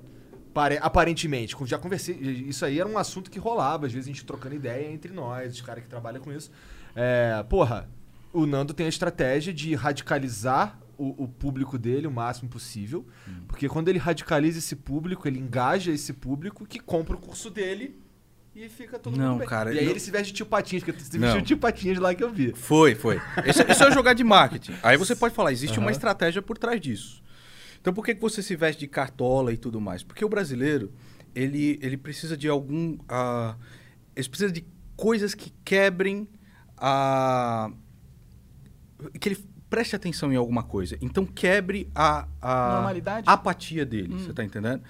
pare- 0.53 0.79
aparentemente, 0.79 1.55
já 1.65 1.77
conversei, 1.79 2.15
isso 2.15 2.63
aí 2.63 2.79
era 2.79 2.87
um 2.87 2.97
assunto 2.99 3.29
que 3.31 3.39
rolava, 3.39 3.87
às 3.87 3.91
vezes 3.91 4.07
a 4.07 4.11
gente 4.11 4.23
trocando 4.25 4.55
ideia 4.55 4.89
entre 4.91 5.11
nós, 5.11 5.53
os 5.53 5.61
caras 5.61 5.83
que 5.83 5.89
trabalham 5.89 6.21
com 6.21 6.31
isso. 6.31 6.51
É, 6.95 7.43
porra, 7.49 7.89
o 8.41 8.45
Nando 8.45 8.73
tem 8.73 8.85
a 8.85 8.89
estratégia 8.89 9.53
de 9.53 9.73
radicalizar 9.75 10.79
o, 10.97 11.23
o 11.23 11.27
público 11.27 11.77
dele 11.77 12.07
o 12.07 12.11
máximo 12.11 12.49
possível. 12.49 13.05
Porque 13.47 13.67
quando 13.67 13.89
ele 13.89 13.99
radicaliza 13.99 14.59
esse 14.59 14.75
público, 14.75 15.27
ele 15.27 15.39
engaja 15.39 15.91
esse 15.91 16.13
público 16.13 16.65
que 16.65 16.79
compra 16.79 17.15
o 17.15 17.19
curso 17.19 17.49
dele 17.49 17.99
e 18.55 18.69
fica 18.69 18.97
todo 18.97 19.17
Não, 19.17 19.31
mundo 19.31 19.39
bem. 19.39 19.47
cara, 19.47 19.73
e 19.73 19.79
aí 19.79 19.83
não- 19.85 19.91
ele 19.91 19.99
se 19.99 20.09
veste 20.11 20.27
de 20.31 20.37
tio 20.37 20.45
Patinhas, 20.45 20.83
porque 20.83 20.99
se 20.99 21.17
vestiu 21.17 21.41
de 21.41 21.47
tio 21.47 21.57
Patinhas 21.57 21.97
lá 21.99 22.15
que 22.15 22.23
eu 22.23 22.31
vi. 22.31 22.53
Foi, 22.55 22.95
foi. 22.95 23.19
Isso, 23.45 23.61
isso 23.69 23.83
é 23.83 23.91
jogar 23.91 24.13
de 24.13 24.23
marketing. 24.23 24.73
Aí 24.81 24.95
você 24.95 25.13
pode 25.17 25.35
falar, 25.35 25.51
existe 25.51 25.77
uma 25.79 25.91
estratégia 25.91 26.41
por 26.41 26.57
trás 26.57 26.79
disso. 26.79 27.21
Então 27.81 27.93
por 27.93 28.05
que, 28.05 28.15
que 28.15 28.21
você 28.21 28.41
se 28.41 28.55
veste 28.55 28.79
de 28.79 28.87
cartola 28.87 29.51
e 29.51 29.57
tudo 29.57 29.81
mais? 29.81 30.01
Porque 30.03 30.23
o 30.23 30.29
brasileiro, 30.29 30.91
ele, 31.35 31.77
ele 31.81 31.97
precisa 31.97 32.37
de 32.37 32.47
algum. 32.47 32.97
ah, 33.09 33.55
ele 34.15 34.27
precisa 34.29 34.51
de 34.51 34.65
coisas 34.95 35.33
que 35.35 35.51
quebrem 35.65 36.25
a. 36.77 37.69
que 39.19 39.29
ele 39.29 39.45
preste 39.69 39.95
atenção 39.95 40.31
em 40.31 40.35
alguma 40.35 40.63
coisa. 40.63 40.97
Então 41.01 41.25
quebre 41.25 41.89
a, 41.95 42.27
a 42.41 42.73
Normalidade? 42.75 43.27
a 43.29 43.33
apatia 43.33 43.85
dele, 43.85 44.17
você 44.19 44.31
tá 44.33 44.43
entendendo? 44.43 44.81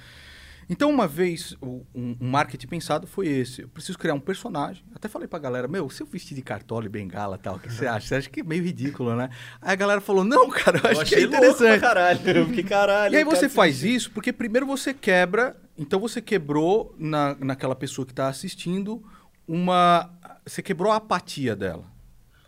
Então, 0.67 0.89
uma 0.89 1.07
vez, 1.07 1.55
o- 1.61 1.85
um, 1.93 2.17
um 2.19 2.27
marketing 2.27 2.65
pensado 2.65 3.05
foi 3.05 3.27
esse. 3.27 3.61
Eu 3.61 3.67
preciso 3.67 3.99
criar 3.99 4.15
um 4.15 4.19
personagem. 4.19 4.83
Até 4.95 5.07
falei 5.07 5.27
pra 5.27 5.37
galera, 5.37 5.67
meu, 5.67 5.87
se 5.91 6.01
eu 6.01 6.07
vestir 6.07 6.33
de 6.33 6.41
cartola 6.41 6.87
e 6.87 6.89
bengala 6.89 7.35
e 7.35 7.39
tal, 7.39 7.57
o 7.57 7.59
que 7.59 7.71
você 7.71 7.85
acha? 7.85 8.07
Você 8.07 8.15
acha 8.15 8.29
que 8.31 8.39
é 8.39 8.43
meio 8.43 8.63
ridículo, 8.63 9.15
né? 9.15 9.29
Aí 9.61 9.73
a 9.73 9.75
galera 9.75 10.01
falou, 10.01 10.23
não, 10.23 10.49
cara, 10.49 10.79
eu 10.83 10.89
acho 10.89 11.05
que 11.05 11.13
é 11.13 11.21
interessante. 11.21 11.79
caralho. 11.81 12.19
Eu 12.31 12.45
fiquei 12.47 12.63
caralho. 12.63 13.13
E 13.13 13.17
aí 13.17 13.23
você 13.23 13.47
faz 13.47 13.83
isso 13.83 14.09
porque 14.09 14.33
primeiro 14.33 14.65
você 14.65 14.91
quebra, 14.91 15.55
então 15.77 15.99
você 15.99 16.19
quebrou 16.19 16.95
na, 16.97 17.35
naquela 17.39 17.75
pessoa 17.75 18.03
que 18.03 18.11
está 18.11 18.27
assistindo 18.27 19.03
uma. 19.47 20.09
Você 20.45 20.63
quebrou 20.63 20.91
a 20.91 20.95
apatia 20.95 21.55
dela. 21.55 21.85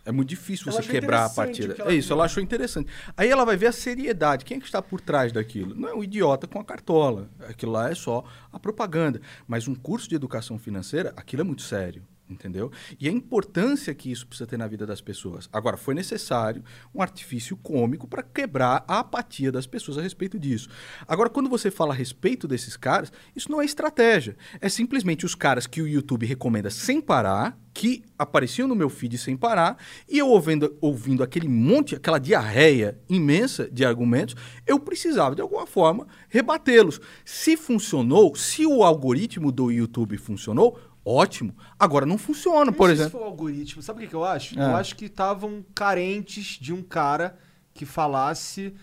É 0.08 0.12
muito 0.12 0.30
difícil 0.30 0.72
você 0.72 0.82
quebrar 0.82 1.26
a 1.26 1.28
ela 1.28 1.90
É 1.90 1.94
isso, 1.94 2.10
ela 2.14 2.24
achou 2.24 2.42
interessante. 2.42 2.90
Aí 3.14 3.28
ela 3.28 3.44
vai 3.44 3.58
ver 3.58 3.66
a 3.66 3.72
seriedade. 3.72 4.42
Quem 4.42 4.56
é 4.56 4.60
que 4.60 4.64
está 4.64 4.80
por 4.80 5.02
trás 5.02 5.32
daquilo? 5.32 5.74
Não 5.74 5.86
é 5.86 5.94
um 5.94 6.02
idiota 6.02 6.46
com 6.46 6.58
a 6.58 6.64
cartola. 6.64 7.28
Aquilo 7.46 7.72
lá 7.72 7.90
é 7.90 7.94
só 7.94 8.24
a 8.50 8.58
propaganda. 8.58 9.20
Mas 9.46 9.68
um 9.68 9.74
curso 9.74 10.08
de 10.08 10.14
educação 10.14 10.58
financeira, 10.58 11.12
aquilo 11.14 11.42
é 11.42 11.44
muito 11.44 11.60
sério. 11.60 12.02
Entendeu? 12.28 12.70
E 13.00 13.08
a 13.08 13.12
importância 13.12 13.94
que 13.94 14.10
isso 14.10 14.26
precisa 14.26 14.46
ter 14.46 14.58
na 14.58 14.66
vida 14.66 14.86
das 14.86 15.00
pessoas. 15.00 15.48
Agora, 15.52 15.76
foi 15.76 15.94
necessário 15.94 16.62
um 16.94 17.00
artifício 17.00 17.56
cômico 17.56 18.06
para 18.06 18.22
quebrar 18.22 18.84
a 18.86 18.98
apatia 18.98 19.50
das 19.50 19.66
pessoas 19.66 19.96
a 19.96 20.02
respeito 20.02 20.38
disso. 20.38 20.68
Agora, 21.06 21.30
quando 21.30 21.48
você 21.48 21.70
fala 21.70 21.94
a 21.94 21.96
respeito 21.96 22.46
desses 22.46 22.76
caras, 22.76 23.10
isso 23.34 23.50
não 23.50 23.62
é 23.62 23.64
estratégia. 23.64 24.36
É 24.60 24.68
simplesmente 24.68 25.24
os 25.24 25.34
caras 25.34 25.66
que 25.66 25.80
o 25.80 25.88
YouTube 25.88 26.26
recomenda 26.26 26.68
sem 26.68 27.00
parar, 27.00 27.58
que 27.72 28.02
apareciam 28.18 28.66
no 28.66 28.74
meu 28.74 28.90
feed 28.90 29.16
sem 29.16 29.36
parar, 29.36 29.78
e 30.08 30.18
eu 30.18 30.26
ouvindo, 30.26 30.76
ouvindo 30.80 31.22
aquele 31.22 31.48
monte, 31.48 31.94
aquela 31.94 32.18
diarreia 32.18 32.98
imensa 33.08 33.70
de 33.70 33.84
argumentos, 33.84 34.34
eu 34.66 34.80
precisava, 34.80 35.36
de 35.36 35.40
alguma 35.40 35.64
forma, 35.64 36.06
rebatê-los. 36.28 37.00
Se 37.24 37.56
funcionou, 37.56 38.34
se 38.34 38.66
o 38.66 38.82
algoritmo 38.82 39.52
do 39.52 39.70
YouTube 39.70 40.18
funcionou, 40.18 40.76
ótimo. 41.08 41.54
Agora 41.78 42.04
não 42.06 42.18
funciona, 42.18 42.66
Não 42.66 42.72
por 42.72 42.88
sei 42.88 42.96
se 42.96 43.02
exemplo. 43.02 43.18
foi 43.20 43.28
o 43.28 43.30
algoritmo. 43.30 43.82
Sabe 43.82 43.98
o 43.98 44.02
que, 44.02 44.08
que 44.08 44.14
eu 44.14 44.24
acho? 44.24 44.58
Ah. 44.58 44.64
Eu 44.70 44.76
acho 44.76 44.94
que 44.96 45.06
estavam 45.06 45.64
carentes 45.74 46.58
de 46.60 46.72
um 46.72 46.82
cara 46.82 47.36
que 47.74 47.86
falasse. 47.86 48.74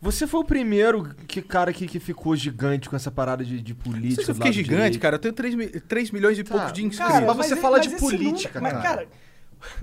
Você 0.00 0.26
foi 0.28 0.40
o 0.40 0.44
primeiro 0.44 1.12
que, 1.26 1.42
cara 1.42 1.72
que, 1.72 1.86
que 1.86 1.98
ficou 1.98 2.36
gigante 2.36 2.88
com 2.88 2.94
essa 2.94 3.10
parada 3.10 3.44
de, 3.44 3.60
de 3.60 3.74
Não 3.74 3.80
política. 3.80 4.14
sei 4.16 4.24
se 4.26 4.30
eu 4.30 4.34
fiquei 4.36 4.52
gigante, 4.52 4.76
direito. 4.76 5.00
cara. 5.00 5.16
Eu 5.16 5.18
tenho 5.18 5.34
3, 5.34 5.54
mi 5.56 5.66
3 5.68 6.10
milhões 6.12 6.38
e 6.38 6.44
Tá, 6.44 6.54
poucos 6.54 6.72
de 6.72 6.84
inscritos. 6.84 7.12
Cara, 7.12 7.26
mas 7.26 7.36
você 7.36 7.56
fala 7.56 7.80
de 7.80 7.88
esse 7.88 7.98
política, 7.98 8.60
nunca- 8.60 8.74
Mas, 8.74 8.82
cara. 8.82 8.96
cara, 9.06 9.08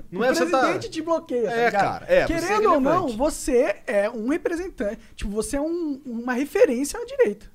Não 0.09 0.21
o 0.21 0.23
é 0.23 0.33
só 0.33 0.45
tá- 0.49 0.59
presidente 0.59 0.89
te 0.89 1.01
bloqueia, 1.01 1.49
tá 1.49 1.55
É, 1.55 1.69
cara, 1.71 2.05
é, 2.07 2.25
você 2.25 2.33
é 2.33 2.39
Querendo 2.39 2.71
ou 2.71 2.79
não, 2.79 3.09
você 3.09 3.81
é 3.85 4.09
um 4.09 4.29
representante. 4.29 4.99
Tipo, 5.17 5.31
você 5.31 5.57
é 5.57 5.61
um- 5.61 6.01
uma 6.05 6.31
referência 6.31 6.97
à 6.97 7.05
direita. 7.05 7.51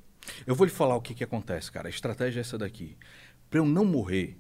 Eu 0.46 0.54
vou 0.54 0.66
lhe 0.66 0.70
falar 0.70 0.94
o 0.96 1.00
que, 1.00 1.14
que 1.14 1.24
acontece, 1.24 1.72
cara. 1.72 1.88
A 1.88 1.90
estratégia 1.90 2.40
é 2.40 2.42
essa 2.42 2.58
daqui. 2.58 2.94
Pra 3.50 3.58
eu 3.58 3.66
não 3.66 3.84
morrer, 3.84 4.38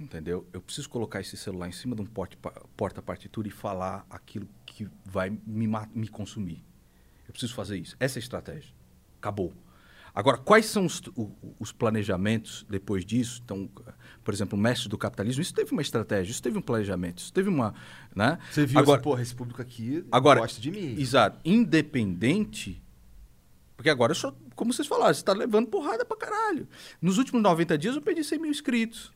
entendeu? 0.00 0.46
Eu 0.52 0.60
preciso 0.62 0.88
colocar 0.88 1.20
esse 1.20 1.36
celular 1.36 1.68
em 1.68 1.72
cima 1.72 1.96
de 1.96 2.02
um 2.02 2.06
porta-partitura 2.76 3.48
e 3.48 3.50
falar 3.50 4.06
aquilo 4.08 4.48
que 4.64 4.88
vai 5.04 5.30
me, 5.44 5.68
me 5.92 6.08
consumir. 6.08 6.64
Eu 7.26 7.32
preciso 7.32 7.54
fazer 7.54 7.78
isso. 7.78 7.96
Essa 7.98 8.18
é 8.18 8.20
a 8.20 8.22
estratégia. 8.22 8.72
Acabou. 9.18 9.52
Agora, 10.14 10.36
quais 10.36 10.66
são 10.66 10.84
os, 10.84 11.00
os 11.58 11.72
planejamentos 11.72 12.66
depois 12.68 13.04
disso? 13.04 13.40
Então, 13.42 13.68
por 14.22 14.34
exemplo, 14.34 14.58
o 14.58 14.60
mestre 14.60 14.88
do 14.88 14.98
capitalismo, 14.98 15.40
isso 15.40 15.54
teve 15.54 15.72
uma 15.72 15.80
estratégia, 15.80 16.30
isso 16.30 16.42
teve 16.42 16.58
um 16.58 16.62
planejamento, 16.62 17.18
isso 17.18 17.32
teve 17.32 17.48
uma. 17.48 17.74
Né? 18.14 18.38
Você 18.50 18.66
viu 18.66 18.78
Agora, 18.78 18.98
assim, 18.98 19.04
porra, 19.04 19.22
esse 19.22 19.34
público 19.34 19.62
aqui 19.62 20.04
Agora, 20.12 20.40
gosta 20.40 20.60
de 20.60 20.70
mim. 20.70 21.00
Exato. 21.00 21.40
Independente. 21.44 22.82
Porque 23.82 23.90
agora 23.90 24.12
eu 24.12 24.14
só, 24.14 24.32
como 24.54 24.72
vocês 24.72 24.86
falaram, 24.86 25.12
você 25.12 25.24
tá 25.24 25.32
levando 25.32 25.66
porrada 25.66 26.04
pra 26.04 26.16
caralho. 26.16 26.68
Nos 27.00 27.18
últimos 27.18 27.42
90 27.42 27.76
dias 27.76 27.96
eu 27.96 28.00
perdi 28.00 28.22
100 28.22 28.38
mil 28.38 28.48
inscritos. 28.52 29.10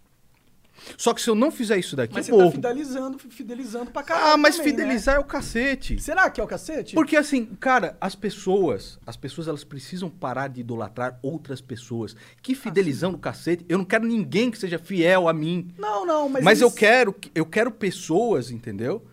Só 0.99 1.15
que 1.15 1.23
se 1.23 1.31
eu 1.31 1.37
não 1.37 1.53
fizer 1.53 1.79
isso 1.79 1.95
daqui, 1.95 2.13
Mas 2.13 2.29
eu 2.29 2.35
você 2.37 2.47
tá 2.47 2.51
fidelizando, 2.51 3.17
fidelizando 3.17 3.91
pra 3.93 4.03
caralho. 4.03 4.33
ah, 4.33 4.37
mas 4.37 4.57
também, 4.57 4.73
né? 4.73 4.79
fidelizar 4.79 5.15
é 5.15 5.19
o 5.21 5.25
cacete. 5.25 6.01
Será 6.01 6.29
que 6.29 6.41
é 6.41 6.45
o 6.45 6.49
cacete? 6.49 6.97
Porque 6.97 7.17
assim, 7.17 7.45
cara, 7.61 7.97
as 8.01 8.17
pessoas, 8.17 8.99
as 9.07 9.17
pessoas 9.17 9.47
elas 9.47 9.63
precisam 9.63 10.11
parar 10.11 10.49
de 10.49 10.61
idolatrar 10.63 11.17
outras 11.23 11.61
pessoas. 11.61 12.17
Que 12.43 12.53
fidelizão 12.57 13.13
do 13.13 13.19
cacete. 13.19 13.65
Eu 13.69 13.79
não 13.79 13.85
quero 13.85 14.05
ninguém 14.05 14.51
que 14.51 14.59
seja 14.59 14.81
fiel 14.81 15.29
a 15.29 15.33
mim. 15.33 15.69
Não, 15.79 16.05
não, 16.05 16.29
mas. 16.29 16.43
Mas, 16.45 16.61
eu 16.61 16.67
eles- 16.67 16.79
quero, 16.79 17.15
eu 17.37 17.47
quero 17.47 17.71
pessoas, 17.71 18.51
entendeu? 18.51 19.07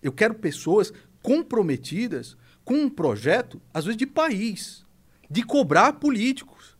Eu 0.00 0.12
quero 0.12 0.34
pessoas 0.34 0.92
comprometidas 1.20 2.36
com 2.64 2.74
um 2.74 2.88
projeto, 2.88 3.60
às 3.74 3.84
vezes 3.84 3.98
de 3.98 4.06
país, 4.06 4.84
de 5.30 5.44
cobrar 5.44 5.94
políticos, 5.94 6.76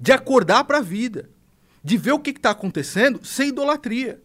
de 0.00 0.12
acordar 0.12 0.64
para 0.64 0.78
a 0.78 0.82
vida, 0.82 1.28
de 1.84 1.98
ver 1.98 2.12
o 2.12 2.18
que 2.18 2.30
está 2.30 2.50
acontecendo 2.50 3.24
sem 3.24 3.50
idolatria. 3.50 4.20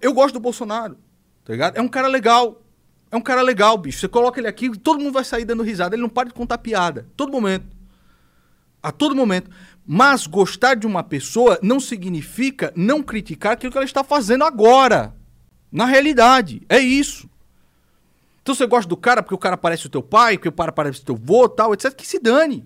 Eu 0.00 0.12
gosto 0.12 0.34
do 0.34 0.40
Bolsonaro, 0.40 0.98
tá 1.44 1.52
ligado? 1.52 1.76
É 1.76 1.80
um 1.80 1.88
cara 1.88 2.06
legal. 2.06 2.62
É 3.10 3.16
um 3.16 3.20
cara 3.20 3.40
legal, 3.40 3.78
bicho. 3.78 4.00
Você 4.00 4.08
coloca 4.08 4.38
ele 4.38 4.48
aqui, 4.48 4.68
todo 4.78 5.00
mundo 5.00 5.12
vai 5.12 5.24
sair 5.24 5.44
dando 5.44 5.62
risada. 5.62 5.94
Ele 5.94 6.02
não 6.02 6.08
para 6.08 6.28
de 6.28 6.34
contar 6.34 6.58
piada. 6.58 7.06
Todo 7.16 7.32
momento. 7.32 7.66
A 8.82 8.92
todo 8.92 9.14
momento. 9.14 9.50
Mas 9.86 10.26
gostar 10.26 10.74
de 10.74 10.86
uma 10.86 11.02
pessoa 11.02 11.58
não 11.62 11.78
significa 11.78 12.72
não 12.76 13.02
criticar 13.02 13.52
aquilo 13.52 13.70
que 13.70 13.78
ela 13.78 13.84
está 13.84 14.02
fazendo 14.02 14.44
agora. 14.44 15.14
Na 15.70 15.86
realidade. 15.86 16.62
É 16.68 16.78
isso. 16.78 17.30
Então 18.46 18.54
você 18.54 18.64
gosta 18.64 18.88
do 18.88 18.96
cara 18.96 19.24
porque 19.24 19.34
o 19.34 19.38
cara 19.38 19.56
parece 19.56 19.88
o 19.88 19.90
teu 19.90 20.00
pai, 20.00 20.38
porque 20.38 20.48
o 20.48 20.52
cara 20.52 20.70
parece 20.70 21.00
o 21.00 21.04
teu 21.04 21.16
vô, 21.16 21.48
tal, 21.48 21.74
etc. 21.74 21.92
Que 21.92 22.06
se 22.06 22.20
dane. 22.20 22.64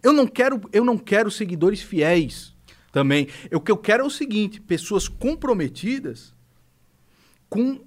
Eu 0.00 0.12
não 0.12 0.24
quero, 0.24 0.60
eu 0.72 0.84
não 0.84 0.96
quero 0.96 1.32
seguidores 1.32 1.80
fiéis 1.80 2.54
também. 2.92 3.26
O 3.52 3.60
que 3.60 3.72
eu 3.72 3.76
quero 3.76 4.04
é 4.04 4.06
o 4.06 4.10
seguinte: 4.10 4.60
pessoas 4.60 5.08
comprometidas 5.08 6.32
com 7.50 7.80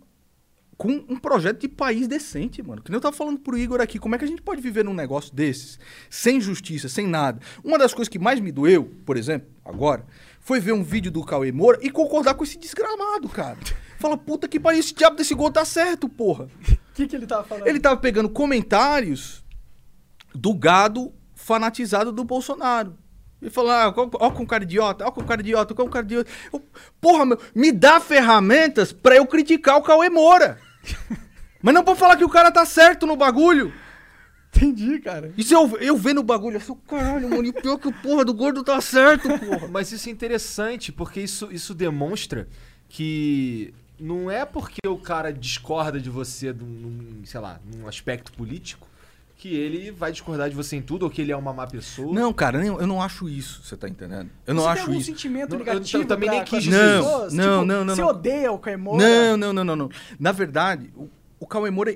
com 0.75 1.03
um 1.09 1.17
projeto 1.17 1.61
de 1.61 1.69
país 1.69 2.09
decente, 2.09 2.61
mano. 2.61 2.81
Que 2.81 2.89
nem 2.89 2.97
eu 2.97 3.01
tava 3.01 3.15
falando 3.15 3.39
pro 3.39 3.57
Igor 3.57 3.79
aqui, 3.79 3.99
como 3.99 4.15
é 4.15 4.17
que 4.17 4.25
a 4.25 4.27
gente 4.27 4.41
pode 4.41 4.61
viver 4.61 4.83
num 4.83 4.93
negócio 4.93 5.33
desses, 5.33 5.79
sem 6.09 6.41
justiça, 6.41 6.89
sem 6.89 7.07
nada? 7.07 7.39
Uma 7.63 7.77
das 7.77 7.93
coisas 7.93 8.09
que 8.09 8.19
mais 8.19 8.41
me 8.41 8.51
doeu, 8.51 8.85
por 9.05 9.15
exemplo, 9.15 9.49
agora, 9.63 10.05
foi 10.41 10.59
ver 10.59 10.73
um 10.73 10.83
vídeo 10.83 11.11
do 11.11 11.23
Cauê 11.23 11.53
Moura 11.53 11.79
e 11.81 11.89
concordar 11.89 12.33
com 12.33 12.43
esse 12.43 12.57
desgramado, 12.57 13.27
cara. 13.29 13.57
Fala, 13.97 14.17
puta 14.17 14.47
que 14.47 14.59
pariu, 14.59 14.79
esse 14.79 14.93
diabo 14.93 15.17
desse 15.17 15.33
gol 15.33 15.51
tá 15.51 15.63
certo, 15.63 16.07
porra. 16.07 16.49
O 16.99 17.01
que, 17.01 17.07
que 17.07 17.15
ele 17.15 17.25
tava 17.25 17.45
falando? 17.45 17.65
Ele 17.65 17.79
tava 17.79 17.95
pegando 17.95 18.27
comentários 18.27 19.41
do 20.35 20.53
gado 20.53 21.13
fanatizado 21.33 22.11
do 22.11 22.25
Bolsonaro. 22.25 22.97
E 23.41 23.49
falar, 23.49 23.85
ah, 23.85 23.93
ó, 23.95 24.09
ó 24.15 24.31
com 24.31 24.45
cara 24.45 24.65
idiota, 24.65 25.05
ó 25.05 25.11
com 25.11 25.23
cara 25.23 25.39
idiota, 25.39 25.73
ó 25.73 25.75
com 25.77 25.89
cara 25.89 26.05
idiota. 26.05 26.29
Eu, 26.51 26.61
porra, 26.99 27.25
meu, 27.25 27.39
me 27.55 27.71
dá 27.71 28.01
ferramentas 28.01 28.91
pra 28.91 29.15
eu 29.15 29.25
criticar 29.25 29.77
o 29.77 29.81
Cauê 29.81 30.09
Moura. 30.09 30.59
Mas 31.63 31.73
não 31.73 31.85
pra 31.85 31.95
falar 31.95 32.17
que 32.17 32.25
o 32.25 32.29
cara 32.29 32.51
tá 32.51 32.65
certo 32.65 33.07
no 33.07 33.15
bagulho. 33.15 33.71
Entendi, 34.53 34.99
cara. 34.99 35.33
E 35.37 35.43
se 35.43 35.53
eu, 35.53 35.77
eu 35.79 35.95
vendo 35.95 36.19
o 36.19 36.23
bagulho, 36.23 36.57
eu 36.57 36.61
falo, 36.61 36.81
caralho, 36.85 37.29
mano, 37.29 37.45
e 37.45 37.53
pior 37.53 37.77
que 37.77 37.87
o 37.87 37.93
porra 37.93 38.25
do 38.25 38.33
gordo 38.33 38.61
tá 38.61 38.81
certo, 38.81 39.29
porra. 39.39 39.69
Mas 39.69 39.93
isso 39.93 40.09
é 40.09 40.11
interessante, 40.11 40.91
porque 40.91 41.21
isso, 41.21 41.47
isso 41.49 41.73
demonstra 41.73 42.45
que 42.89 43.73
não 43.99 44.29
é 44.31 44.45
porque 44.45 44.87
o 44.87 44.97
cara 44.97 45.31
discorda 45.33 45.99
de 45.99 46.09
você 46.09 46.51
num, 46.53 47.21
sei 47.25 47.39
lá, 47.39 47.59
num 47.73 47.87
aspecto 47.87 48.31
político 48.33 48.87
que 49.35 49.55
ele 49.55 49.89
vai 49.89 50.11
discordar 50.11 50.49
de 50.49 50.55
você 50.55 50.75
em 50.75 50.81
tudo 50.81 51.03
ou 51.03 51.09
que 51.09 51.21
ele 51.21 51.31
é 51.31 51.35
uma 51.37 51.53
má 51.53 51.65
pessoa. 51.65 52.13
Não, 52.13 52.33
cara, 52.33 52.63
eu 52.65 52.85
não 52.85 53.01
acho 53.01 53.29
isso, 53.29 53.61
você 53.63 53.77
tá 53.77 53.87
entendendo? 53.87 54.29
Eu 54.45 54.53
não 54.53 54.63
você 54.63 54.67
acho 54.69 54.75
tem 54.75 54.85
algum 54.87 54.97
isso. 54.99 55.05
sentimento 55.11 55.51
Não, 55.51 55.59
eu 55.59 55.65
negativo 55.65 56.03
tam- 56.03 56.07
também 56.15 56.27
pra- 56.29 56.35
nem 56.37 56.45
quis 56.45 56.65
isso. 56.65 56.71
pessoas? 56.71 57.33
Não, 57.33 57.43
Tipo, 57.61 57.65
não, 57.65 57.85
não, 57.85 57.95
Você 57.95 58.01
não. 58.01 58.07
odeia 58.09 58.51
o 58.51 58.59
Caimora? 58.59 58.97
Não, 58.97 59.37
não, 59.37 59.53
não, 59.53 59.63
não, 59.63 59.75
não. 59.77 59.89
Na 60.19 60.33
verdade, 60.33 60.91
o, 60.93 61.09
o 61.39 61.47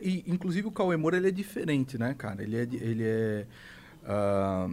e, 0.01 0.23
inclusive 0.25 0.67
o 0.67 0.71
Cauê 0.71 0.95
Moura, 0.95 1.17
ele 1.17 1.27
é 1.27 1.31
diferente, 1.31 1.97
né, 1.97 2.15
cara? 2.17 2.41
Ele 2.43 2.55
é, 2.55 2.61
ele 2.61 3.03
é, 3.03 3.45
ah, 4.05 4.69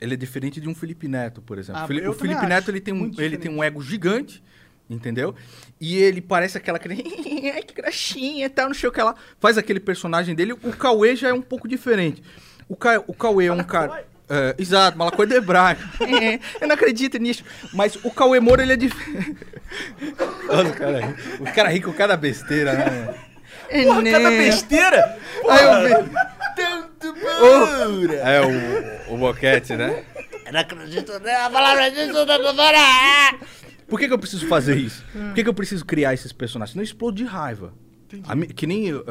ele 0.00 0.14
é 0.14 0.16
diferente 0.16 0.58
de 0.58 0.68
um 0.70 0.74
Felipe 0.74 1.08
Neto, 1.08 1.42
por 1.42 1.58
exemplo. 1.58 1.82
Ah, 1.82 1.86
eu 1.92 2.10
o 2.12 2.14
Felipe 2.14 2.34
também 2.36 2.48
Neto, 2.48 2.62
acho. 2.62 2.70
ele 2.70 2.80
tem, 2.80 2.94
um, 2.94 2.98
Muito 2.98 3.20
ele 3.20 3.36
tem 3.36 3.50
um 3.50 3.62
ego 3.62 3.82
gigante, 3.82 4.42
entendeu? 4.88 5.34
E 5.80 5.96
ele 5.96 6.20
parece 6.20 6.56
aquela 6.58 6.78
que 6.78 6.88
ai, 7.54 7.62
que 7.62 7.74
graxinha 7.74 8.46
e 8.46 8.48
tal, 8.48 8.66
não 8.68 8.74
sei 8.74 8.88
o 8.88 8.92
que 8.92 9.02
lá. 9.02 9.14
Faz 9.40 9.58
aquele 9.58 9.80
personagem 9.80 10.34
dele. 10.34 10.52
O 10.52 10.72
Cauê 10.76 11.14
já 11.16 11.28
é 11.28 11.32
um 11.32 11.42
pouco 11.42 11.66
diferente. 11.68 12.22
O, 12.68 12.74
Ca, 12.76 13.02
o 13.06 13.14
Cauê 13.14 13.46
é 13.46 13.52
um 13.52 13.62
cara... 13.62 14.04
É, 14.28 14.56
exato, 14.58 14.98
Malacói 14.98 15.24
de 15.26 15.36
Hebraico. 15.36 15.82
É, 16.02 16.40
eu 16.60 16.66
não 16.66 16.74
acredito 16.74 17.16
nisso. 17.16 17.44
Mas 17.72 17.94
o 18.02 18.10
Cauê 18.10 18.40
Moura, 18.40 18.62
ele 18.62 18.72
é 18.72 18.76
diferente. 18.76 19.36
Olha 20.50 20.70
o 20.70 20.74
cara. 20.74 21.14
O 21.38 21.44
cara 21.54 21.68
ri 21.68 21.80
com 21.80 21.92
cada 21.92 22.16
besteira, 22.16 22.72
né? 22.72 23.14
Porra, 23.84 24.02
cada 24.02 24.30
Né? 24.30 24.38
besteira! 24.38 25.18
Aí 25.48 25.64
eu 25.64 26.00
vi. 26.02 26.10
Tanto 26.56 27.14
Moura! 27.16 28.14
é 28.14 28.40
o, 29.10 29.14
o 29.14 29.16
boquete, 29.18 29.76
né? 29.76 30.02
Eu 30.44 30.52
não 30.52 30.60
acredito 30.60 31.12
na 31.20 31.50
palavra 31.50 31.90
disso 31.90 32.24
da 32.26 32.36
doutora. 32.38 32.78
Por 33.86 33.98
que, 33.98 34.06
que 34.08 34.12
eu 34.12 34.18
preciso 34.18 34.46
fazer 34.46 34.76
isso? 34.76 35.04
Por 35.12 35.34
que, 35.34 35.42
que 35.42 35.48
eu 35.48 35.54
preciso 35.54 35.84
criar 35.84 36.12
esses 36.14 36.32
personagens? 36.32 36.74
Não 36.74 36.82
explodo 36.82 37.16
de 37.16 37.24
raiva. 37.24 37.72
A 38.24 38.36
que 38.54 38.66
nem, 38.66 38.92
uh, 38.92 39.04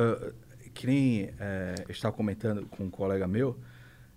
que 0.74 0.86
nem 0.88 1.30
eh, 1.40 1.76
eu 1.88 1.92
estava 1.92 2.14
comentando 2.16 2.66
com 2.66 2.84
um 2.86 2.90
colega 2.90 3.28
meu. 3.28 3.58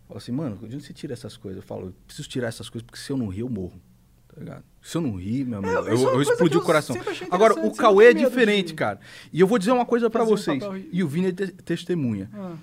Falou 0.07 0.19
assim, 0.19 0.33
mano, 0.33 0.57
de 0.69 0.75
onde 0.77 0.85
você 0.85 0.93
tira 0.93 1.13
essas 1.13 1.37
coisas? 1.37 1.63
Eu 1.63 1.67
falo, 1.67 1.87
eu 1.89 1.95
preciso 2.07 2.29
tirar 2.29 2.49
essas 2.49 2.69
coisas 2.69 2.85
porque 2.87 2.99
se 2.99 3.11
eu 3.13 3.17
não 3.17 3.29
rir, 3.29 3.41
eu 3.41 3.49
morro. 3.49 3.81
Tá 4.29 4.41
ligado? 4.41 4.65
Se 4.81 4.97
eu 4.97 5.01
não 5.01 5.17
rir, 5.17 5.45
meu 5.45 5.59
amigo, 5.59 5.73
isso 5.81 5.89
é 5.89 5.93
eu, 6.11 6.15
eu 6.15 6.23
explodi 6.23 6.57
o 6.57 6.61
eu 6.61 6.65
coração. 6.65 6.97
Agora, 7.31 7.55
o 7.67 7.75
Cauê 7.75 8.07
é 8.07 8.15
diferente, 8.15 8.73
cara. 8.75 9.01
E 9.33 9.41
eu 9.41 9.47
vou 9.47 9.59
dizer 9.59 9.73
uma 9.73 9.85
coisa 9.87 10.07
um 10.09 10.25
vocês. 10.25 10.63
ri- 10.63 10.89
E 10.93 11.03
o 11.05 11.09
Vini 11.09 11.29
é 11.29 11.33
te- 11.33 11.53
testemunha. 11.53 12.31
Ah. 12.33 12.57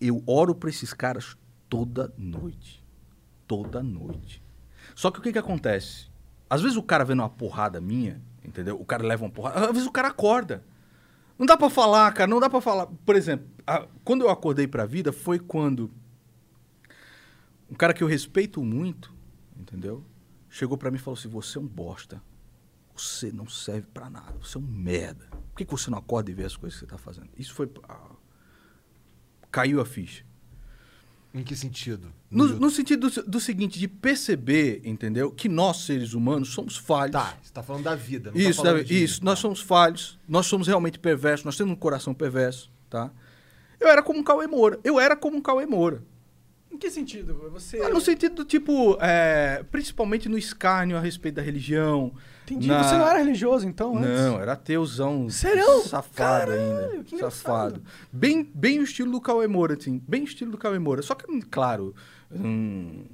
Eu 0.00 0.22
oro 0.26 0.54
pra 0.54 0.68
esses 0.70 0.92
caras 0.92 1.36
toda 1.68 2.12
noite. 2.18 2.82
Toda 3.46 3.82
noite. 3.82 4.42
Só 4.94 5.10
que 5.10 5.18
o 5.18 5.22
que 5.22 5.32
que 5.32 5.38
acontece? 5.38 6.09
Às 6.50 6.60
vezes 6.60 6.76
o 6.76 6.82
cara 6.82 7.04
vendo 7.04 7.20
uma 7.20 7.30
porrada 7.30 7.80
minha, 7.80 8.20
entendeu? 8.44 8.78
O 8.78 8.84
cara 8.84 9.02
leva 9.06 9.24
uma 9.24 9.30
porrada. 9.30 9.60
Às 9.66 9.72
vezes 9.72 9.86
o 9.86 9.92
cara 9.92 10.08
acorda. 10.08 10.62
Não 11.38 11.46
dá 11.46 11.56
pra 11.56 11.70
falar, 11.70 12.12
cara. 12.12 12.28
Não 12.28 12.40
dá 12.40 12.50
pra 12.50 12.60
falar. 12.60 12.86
Por 12.86 13.14
exemplo, 13.16 13.46
a- 13.66 13.86
quando 14.04 14.22
eu 14.22 14.30
acordei 14.30 14.66
pra 14.66 14.84
vida 14.84 15.12
foi 15.12 15.38
quando 15.38 15.90
um 17.70 17.74
cara 17.74 17.94
que 17.94 18.02
eu 18.02 18.08
respeito 18.08 18.62
muito, 18.62 19.14
entendeu? 19.56 20.04
Chegou 20.48 20.76
pra 20.76 20.90
mim 20.90 20.96
e 20.96 21.00
falou 21.00 21.16
assim: 21.18 21.28
Você 21.28 21.56
é 21.56 21.60
um 21.60 21.66
bosta. 21.66 22.20
Você 22.96 23.30
não 23.32 23.48
serve 23.48 23.86
pra 23.94 24.10
nada. 24.10 24.34
Você 24.42 24.58
é 24.58 24.60
um 24.60 24.64
merda. 24.64 25.26
Por 25.30 25.56
que, 25.56 25.64
que 25.64 25.70
você 25.70 25.90
não 25.90 25.98
acorda 25.98 26.30
e 26.30 26.34
vê 26.34 26.44
as 26.44 26.56
coisas 26.56 26.78
que 26.78 26.84
você 26.84 26.90
tá 26.90 26.98
fazendo? 26.98 27.30
Isso 27.38 27.54
foi. 27.54 27.70
ah, 27.88 28.10
caiu 29.50 29.80
a 29.80 29.86
ficha. 29.86 30.24
Em 31.32 31.44
que 31.44 31.54
sentido? 31.54 32.12
No, 32.28 32.46
no 32.46 32.70
sentido 32.70 33.08
do, 33.08 33.22
do 33.22 33.38
seguinte, 33.40 33.78
de 33.78 33.86
perceber, 33.86 34.80
entendeu? 34.84 35.30
Que 35.30 35.48
nós, 35.48 35.84
seres 35.84 36.12
humanos, 36.12 36.48
somos 36.48 36.76
falhos. 36.76 37.12
Tá, 37.12 37.36
você 37.40 37.52
tá 37.52 37.62
falando 37.62 37.84
da 37.84 37.94
vida. 37.94 38.32
Não 38.34 38.42
tá 38.42 38.48
Isso, 38.50 38.62
Davi, 38.64 38.84
de- 38.84 39.04
isso. 39.04 39.24
Nós 39.24 39.38
somos 39.38 39.60
falhos. 39.60 40.18
Nós 40.28 40.46
somos 40.46 40.66
realmente 40.66 40.98
perversos. 40.98 41.44
Nós 41.44 41.56
temos 41.56 41.72
um 41.72 41.76
coração 41.76 42.12
perverso, 42.12 42.68
tá? 42.88 43.12
Eu 43.78 43.86
era 43.88 44.02
como 44.02 44.18
um 44.18 44.24
Cauê 44.24 44.46
Moura. 44.48 44.80
Eu 44.82 44.98
era 44.98 45.14
como 45.16 45.36
um 45.36 45.40
Cauê 45.40 45.66
Moura. 45.66 46.02
Em 46.70 46.76
que 46.76 46.90
sentido? 46.90 47.48
Você... 47.52 47.80
Ah, 47.80 47.88
No 47.90 48.00
sentido 48.00 48.34
do 48.36 48.44
tipo, 48.44 48.96
é, 49.00 49.64
principalmente 49.70 50.28
no 50.28 50.36
escárnio 50.38 50.96
a 50.96 51.00
respeito 51.00 51.36
da 51.36 51.42
religião. 51.42 52.12
Entendi. 52.54 52.68
na- 52.68 52.82
Você 52.82 52.96
não 52.96 53.06
era 53.08 53.18
religioso, 53.18 53.66
então? 53.66 53.96
antes? 53.96 54.08
Não, 54.08 54.40
era 54.40 54.52
ateuzão. 54.52 55.28
Sério? 55.30 55.82
Safado 55.82 56.14
Caralho, 56.14 56.90
ainda. 56.90 57.04
que 57.04 57.18
Safado. 57.18 57.82
Bem, 58.12 58.42
bem 58.54 58.78
o 58.80 58.82
estilo 58.82 59.12
do 59.12 59.20
Cauê 59.20 59.46
Moura, 59.46 59.74
assim. 59.78 60.02
Bem 60.06 60.22
o 60.22 60.24
estilo 60.24 60.50
do 60.52 60.58
Cauê 60.58 60.78
Moura. 60.78 61.02
Só 61.02 61.14
que, 61.14 61.26
claro, 61.42 61.94
hum, 62.30 63.04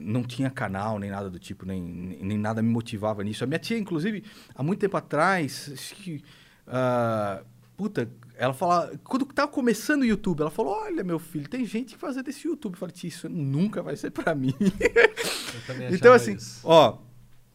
não 0.00 0.22
tinha 0.22 0.50
canal, 0.50 0.98
nem 0.98 1.10
nada 1.10 1.30
do 1.30 1.38
tipo, 1.38 1.64
nem, 1.64 1.80
nem 1.82 2.36
nada 2.38 2.60
me 2.62 2.68
motivava 2.68 3.24
nisso. 3.24 3.42
A 3.44 3.46
minha 3.46 3.58
tia, 3.58 3.78
inclusive, 3.78 4.22
há 4.54 4.62
muito 4.62 4.80
tempo 4.80 4.96
atrás, 4.96 5.70
acho 5.72 5.94
que. 5.94 6.22
ah, 6.66 7.40
puta, 7.76 8.08
ela 8.36 8.52
fala. 8.52 8.92
Quando 9.02 9.24
tava 9.26 9.50
começando 9.50 10.02
o 10.02 10.04
YouTube, 10.04 10.40
ela 10.42 10.50
falou: 10.50 10.72
Olha, 10.74 11.02
meu 11.02 11.18
filho, 11.18 11.48
tem 11.48 11.64
gente 11.64 11.94
que 11.94 11.98
fazendo 12.00 12.28
esse 12.28 12.46
YouTube. 12.46 12.74
Eu 12.74 12.78
falei, 12.78 12.94
tia, 12.94 13.08
isso 13.08 13.28
nunca 13.28 13.82
vai 13.82 13.96
ser 13.96 14.10
pra 14.10 14.34
mim. 14.34 14.54
Eu 14.60 15.66
também 15.66 15.88
então, 15.94 16.12
assim, 16.12 16.34
isso. 16.34 16.60
ó. 16.64 16.98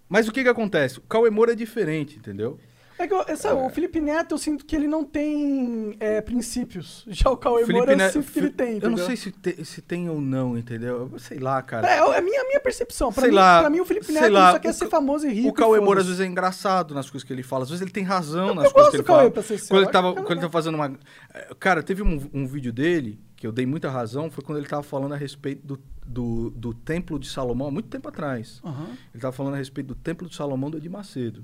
Mas 0.10 0.28
o 0.28 0.32
que 0.32 0.44
que 0.44 0.50
acontece? 0.50 1.00
O 1.00 1.02
Cauê 1.02 1.30
Moura 1.30 1.54
é 1.54 1.56
diferente, 1.56 2.18
entendeu? 2.18 2.60
É 3.00 3.08
que 3.08 3.14
eu- 3.14 3.26
essa- 3.28 3.54
o 3.56 3.70
Felipe 3.72 4.00
Neto, 4.00 4.36
eu 4.36 4.38
sinto 4.38 4.64
que 4.66 4.76
ele 4.76 4.88
não 4.88 5.04
tem 5.04 5.96
é, 6.00 6.22
princípios. 6.22 7.04
Já 7.10 7.32
o 7.32 7.36
Cauê 7.36 7.66
Moura, 7.66 7.94
eu 7.94 7.98
Neto- 7.98 8.14
sinto 8.14 8.32
que 8.32 8.38
ele 8.40 8.52
tem, 8.52 8.76
Eu 8.76 8.82
não 8.82 8.88
entendeu? 8.92 9.06
sei 9.08 9.16
se, 9.18 9.32
te- 9.32 9.66
se 9.66 9.82
tem 9.82 10.08
ou 10.10 10.22
não, 10.22 10.56
entendeu? 10.56 11.10
Eu 11.12 11.20
Sei 11.20 11.40
lá, 11.40 11.60
cara. 11.64 11.88
É, 11.90 11.98
é 11.98 12.18
a 12.20 12.22
minha, 12.22 12.42
a 12.42 12.46
minha 12.46 12.60
percepção. 12.60 13.12
Pra 13.12 13.22
Sei 13.22 13.32
mim, 13.32 13.36
lá, 13.36 13.62
pra 13.62 13.70
mim, 13.72 13.80
o 13.80 13.86
Felipe 13.86 14.12
Neto 14.12 14.32
lá, 14.32 14.52
só 14.52 14.60
quer 14.60 14.70
o 14.70 14.74
ser 14.74 14.88
famoso 14.90 15.26
e 15.28 15.34
rico. 15.34 15.50
O 15.50 15.54
Cauê 15.54 15.80
Moura 15.80 16.02
às 16.02 16.06
vezes 16.06 16.22
é 16.22 16.26
engraçado 16.26 16.94
nas 16.94 17.10
coisas 17.10 17.26
que 17.26 17.34
ele 17.34 17.42
fala. 17.44 17.64
Às 17.64 17.70
vezes 17.72 17.82
ele 17.82 17.92
tem 17.92 18.04
razão 18.04 18.54
nas 18.54 18.66
eu 18.66 18.72
coisas 18.72 18.74
gosto 18.74 18.90
que 18.92 18.96
ele 18.98 19.04
do 19.04 19.08
Cauê, 19.08 19.20
fala. 19.22 19.32
pra 19.32 19.42
ser 19.42 19.58
sincero, 19.58 19.70
Quando 19.70 19.80
ele, 19.82 19.88
eu 19.88 19.92
tava, 19.92 20.10
é 20.10 20.14
quando 20.14 20.32
ele 20.32 20.42
tá 20.42 20.50
fazendo 20.50 20.76
uma. 20.76 20.94
É, 21.34 21.48
Cara, 21.60 21.82
teve 21.82 22.04
um, 22.04 22.30
um 22.32 22.46
vídeo 22.46 22.72
dele 22.72 23.20
que 23.44 23.48
eu 23.48 23.52
dei 23.52 23.66
muita 23.66 23.90
razão, 23.90 24.32
foi 24.32 24.42
quando 24.42 24.58
ele 24.58 24.68
tava 24.68 24.84
falando 24.84 25.12
a 25.12 25.18
respeito 25.18 25.68
do, 25.68 25.78
do, 26.08 26.50
do 26.52 26.74
Templo 26.74 27.20
de 27.20 27.28
Salomão, 27.28 27.68
há 27.68 27.72
muito 27.72 27.90
tempo 27.90 28.08
atrás. 28.08 28.62
Aham. 28.64 28.96
Ele 29.14 29.20
tava 29.22 29.34
falando 29.34 29.56
a 29.56 29.58
respeito 29.58 29.88
do 29.88 29.96
Templo 29.96 30.30
de 30.30 30.34
Salomão 30.34 30.72
do 30.72 30.78
Edir 30.78 30.90
Macedo. 30.90 31.44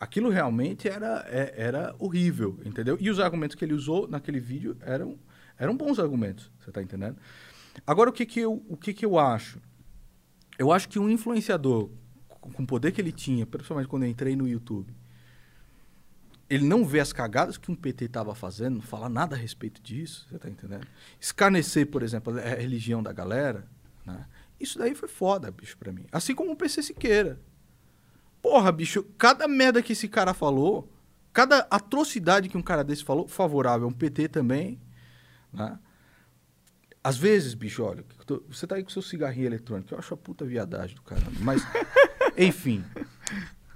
Aquilo 0.00 0.28
realmente 0.28 0.88
era, 0.88 1.24
é- 1.28 1.54
era 1.56 1.94
horrível, 2.00 2.58
entendeu? 2.64 2.98
E 3.00 3.08
os 3.10 3.20
argumentos 3.20 3.54
que 3.54 3.64
ele 3.64 3.74
usou 3.74 4.08
naquele 4.08 4.40
vídeo 4.40 4.76
eram, 4.80 5.16
eram 5.56 5.76
bons 5.76 6.00
argumentos, 6.00 6.50
você 6.58 6.72
tá 6.72 6.82
entendendo? 6.82 7.16
Agora, 7.86 8.10
o 8.10 8.12
que 8.12 8.26
que 8.26 8.40
eu, 8.40 8.60
o 8.68 8.76
que 8.76 8.92
que 8.92 9.06
eu 9.06 9.16
acho? 9.20 9.60
Eu 10.58 10.72
acho 10.72 10.88
que 10.88 10.98
um 10.98 11.08
influenciador, 11.08 11.90
com 12.28 12.50
com 12.50 12.64
o 12.64 12.66
poder 12.66 12.90
que 12.90 13.00
ele 13.00 13.12
tinha, 13.12 13.46
principalmente 13.46 13.86
quando 13.86 14.02
eu 14.02 14.08
entrei 14.08 14.34
no 14.34 14.48
YouTube, 14.48 14.92
ele 16.52 16.66
não 16.66 16.84
vê 16.84 17.00
as 17.00 17.14
cagadas 17.14 17.56
que 17.56 17.70
um 17.70 17.74
PT 17.74 18.04
estava 18.04 18.34
fazendo, 18.34 18.74
não 18.74 18.82
fala 18.82 19.08
nada 19.08 19.34
a 19.34 19.38
respeito 19.38 19.80
disso, 19.80 20.26
você 20.28 20.38
tá 20.38 20.50
entendendo? 20.50 20.86
Escarnecer, 21.18 21.86
por 21.86 22.02
exemplo, 22.02 22.38
a 22.38 22.56
religião 22.56 23.02
da 23.02 23.10
galera, 23.10 23.66
né? 24.04 24.26
Isso 24.60 24.78
daí 24.78 24.94
foi 24.94 25.08
foda, 25.08 25.50
bicho, 25.50 25.78
pra 25.78 25.90
mim. 25.90 26.04
Assim 26.12 26.34
como 26.34 26.52
o 26.52 26.56
PC 26.56 26.82
Siqueira. 26.82 27.40
Porra, 28.42 28.70
bicho, 28.70 29.02
cada 29.16 29.48
merda 29.48 29.82
que 29.82 29.94
esse 29.94 30.06
cara 30.06 30.34
falou, 30.34 30.92
cada 31.32 31.60
atrocidade 31.70 32.50
que 32.50 32.58
um 32.58 32.62
cara 32.62 32.84
desse 32.84 33.02
falou, 33.02 33.26
favorável 33.26 33.86
a 33.86 33.90
um 33.90 33.92
PT 33.94 34.28
também, 34.28 34.78
né? 35.50 35.78
Às 37.02 37.16
vezes, 37.16 37.54
bicho, 37.54 37.82
olha, 37.82 38.04
você 38.46 38.66
tá 38.66 38.74
aí 38.74 38.84
com 38.84 38.90
seu 38.90 39.00
cigarrinho 39.00 39.46
eletrônico, 39.46 39.94
eu 39.94 39.98
acho 39.98 40.12
a 40.12 40.18
puta 40.18 40.44
viadagem 40.44 40.96
do 40.96 41.02
caramba, 41.02 41.32
mas, 41.40 41.62
enfim, 42.36 42.84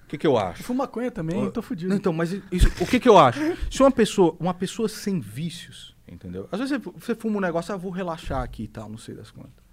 o 0.07 0.09
que 0.09 0.16
que 0.19 0.27
eu 0.27 0.38
acho? 0.38 0.61
Eu 0.62 0.64
fumo 0.64 0.79
maconha 0.79 1.11
também, 1.11 1.37
Ó, 1.47 1.51
tô 1.51 1.61
fudido. 1.61 1.90
Não, 1.90 1.97
então, 1.97 2.12
mas 2.12 2.33
isso- 2.51 2.69
o 2.81 2.87
que 2.87 2.99
que 3.01 3.09
eu 3.09 3.19
acho? 3.19 3.38
Se 3.71 3.83
uma 3.83 3.90
pessoa, 3.90 4.37
uma 4.38 4.55
pessoa 4.55 4.88
sem 4.88 5.19
vícios, 5.21 5.95
entendeu? 6.07 6.49
Às 6.53 6.61
vezes 6.61 6.79
você, 6.79 6.90
você 6.99 7.14
fuma 7.14 7.38
um 7.38 7.40
negócio, 7.40 7.75
ah, 7.75 7.77
vou 7.77 7.90
relaxar 7.90 8.42
aqui 8.42 8.62
e 8.64 8.69
tal, 8.69 8.88
não 8.88 8.99
sei 8.99 9.14
das 9.14 9.31
quantas. 9.31 9.64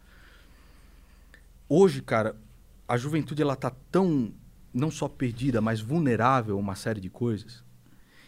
Hoje, 1.70 2.02
cara, 2.02 2.36
a 2.88 2.98
juventude 2.98 3.42
ela 3.42 3.56
tá 3.56 3.72
tão 3.92 4.34
não 4.74 4.90
só 4.90 5.08
perdida, 5.08 5.62
mas 5.62 5.80
vulnerável 5.80 6.56
a 6.56 6.60
uma 6.60 6.76
série 6.76 7.00
de 7.00 7.10
coisas, 7.10 7.64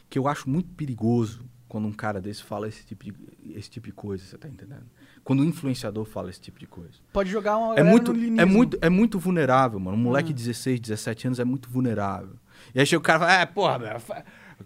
que 0.10 0.18
eu 0.20 0.28
acho 0.28 0.48
muito 0.50 0.70
perigoso 0.74 1.44
quando 1.68 1.88
um 1.88 1.92
cara 1.92 2.22
desse 2.22 2.44
fala 2.44 2.68
esse 2.68 2.86
tipo 2.86 3.04
de, 3.04 3.14
esse 3.56 3.70
tipo 3.70 3.88
de 3.88 3.94
coisa, 3.94 4.24
você 4.24 4.38
tá 4.38 4.48
entendendo? 4.48 4.86
Quando 5.26 5.42
um 5.42 5.46
influenciador 5.46 6.06
fala 6.06 6.30
esse 6.30 6.40
tipo 6.40 6.60
de 6.60 6.68
coisa. 6.68 6.94
Pode 7.12 7.30
jogar 7.32 7.58
uma 7.58 7.74
É 7.76 7.82
muito, 7.84 8.14
no 8.14 8.40
é, 8.40 8.46
muito, 8.46 8.78
é 8.80 8.90
muito 8.90 9.18
vulnerável, 9.20 9.80
mano. 9.80 9.98
Um 9.98 10.00
moleque 10.00 10.30
de 10.32 10.36
16, 10.44 10.80
17 10.80 11.26
anos 11.28 11.40
é 11.40 11.44
muito 11.44 11.68
vulnerável. 11.68 12.36
E 12.76 12.80
aí 12.80 12.86
chega 12.86 13.00
o 13.00 13.04
cara 13.04 13.18
e 13.18 13.20
fala, 13.22 13.34
é, 13.42 13.46
porra, 13.48 13.80
meu, 13.80 13.88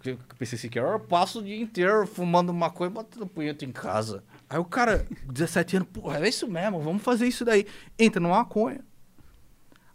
eu 0.04 0.18
pensei 0.38 0.58
assim, 0.58 0.68
que 0.68 0.78
eu 0.78 1.00
passo 1.00 1.40
o 1.40 1.42
dia 1.42 1.58
inteiro 1.58 2.06
fumando 2.06 2.52
maconha 2.52 2.90
e 2.90 2.92
botando 2.92 3.26
punheta 3.26 3.64
em 3.64 3.72
casa. 3.72 4.22
Aí 4.50 4.58
o 4.58 4.64
cara, 4.64 5.06
17 5.32 5.76
anos, 5.76 5.88
porra, 5.90 6.18
é 6.24 6.28
isso 6.28 6.46
mesmo, 6.46 6.78
vamos 6.80 7.02
fazer 7.02 7.26
isso 7.26 7.42
daí. 7.42 7.66
Entra 7.98 8.20
numa 8.20 8.36
maconha. 8.36 8.84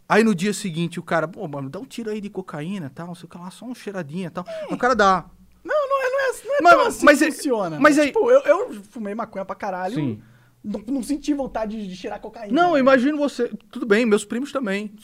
Aí 0.08 0.24
no 0.24 0.34
dia 0.34 0.52
seguinte 0.52 0.98
o 0.98 1.02
cara, 1.02 1.28
pô, 1.28 1.46
mano, 1.46 1.70
dá 1.70 1.78
um 1.78 1.84
tiro 1.84 2.10
aí 2.10 2.20
de 2.20 2.28
cocaína 2.28 2.86
e 2.86 2.90
tal, 2.90 3.06
não 3.06 3.14
sei 3.14 3.26
o 3.26 3.28
que 3.28 3.38
lá, 3.38 3.50
só 3.52 3.64
uma 3.66 3.74
cheiradinha 3.74 4.26
e 4.26 4.30
tal. 4.30 4.44
Aí 4.48 4.74
o 4.74 4.76
cara 4.76 4.94
dá. 4.96 5.26
Não, 5.64 5.88
não 5.88 6.02
é, 6.04 6.10
não 6.10 6.20
é, 6.20 6.44
não 6.44 6.54
é 6.56 6.60
Mas- 6.62 6.72
tão 6.74 6.86
assim 6.86 7.04
mas 7.04 7.18
que 7.18 7.24
é- 7.24 7.30
funciona. 7.30 7.78
mas 7.80 7.98
aí- 8.00 8.06
Tipo, 8.08 8.30
eu, 8.30 8.40
eu 8.42 8.82
fumei 8.90 9.14
maconha 9.14 9.44
pra 9.44 9.54
caralho. 9.54 9.94
Sim. 9.94 10.22
Não, 10.62 10.80
não 10.80 11.02
senti 11.02 11.32
vontade 11.32 11.86
de 11.86 11.94
cheirar 11.94 12.20
cocaína. 12.20 12.52
Não, 12.52 12.70
eu 12.72 12.78
imagino 12.78 13.16
você. 13.16 13.48
Tudo 13.70 13.86
bem, 13.86 14.04
meus 14.04 14.24
primos 14.24 14.50
também. 14.52 14.94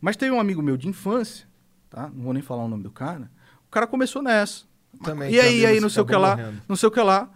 Mas 0.00 0.16
teve 0.16 0.32
um 0.32 0.40
amigo 0.40 0.60
meu 0.60 0.76
de 0.76 0.88
infância, 0.88 1.46
tá? 1.88 2.10
Não 2.14 2.24
vou 2.24 2.32
nem 2.32 2.42
falar 2.42 2.64
o 2.64 2.68
nome 2.68 2.82
do 2.82 2.90
cara. 2.90 3.30
O 3.66 3.70
cara 3.70 3.86
começou 3.86 4.20
nessa. 4.22 4.64
Também, 5.02 5.32
e 5.32 5.40
aí, 5.40 5.64
aí, 5.64 5.80
não 5.80 5.88
sei 5.88 6.02
o 6.02 6.06
que 6.06 6.12
acabou 6.12 6.28
lá, 6.28 6.36
morrendo. 6.36 6.62
não 6.68 6.76
sei 6.76 6.88
o 6.88 6.92
que 6.92 7.00
lá. 7.00 7.30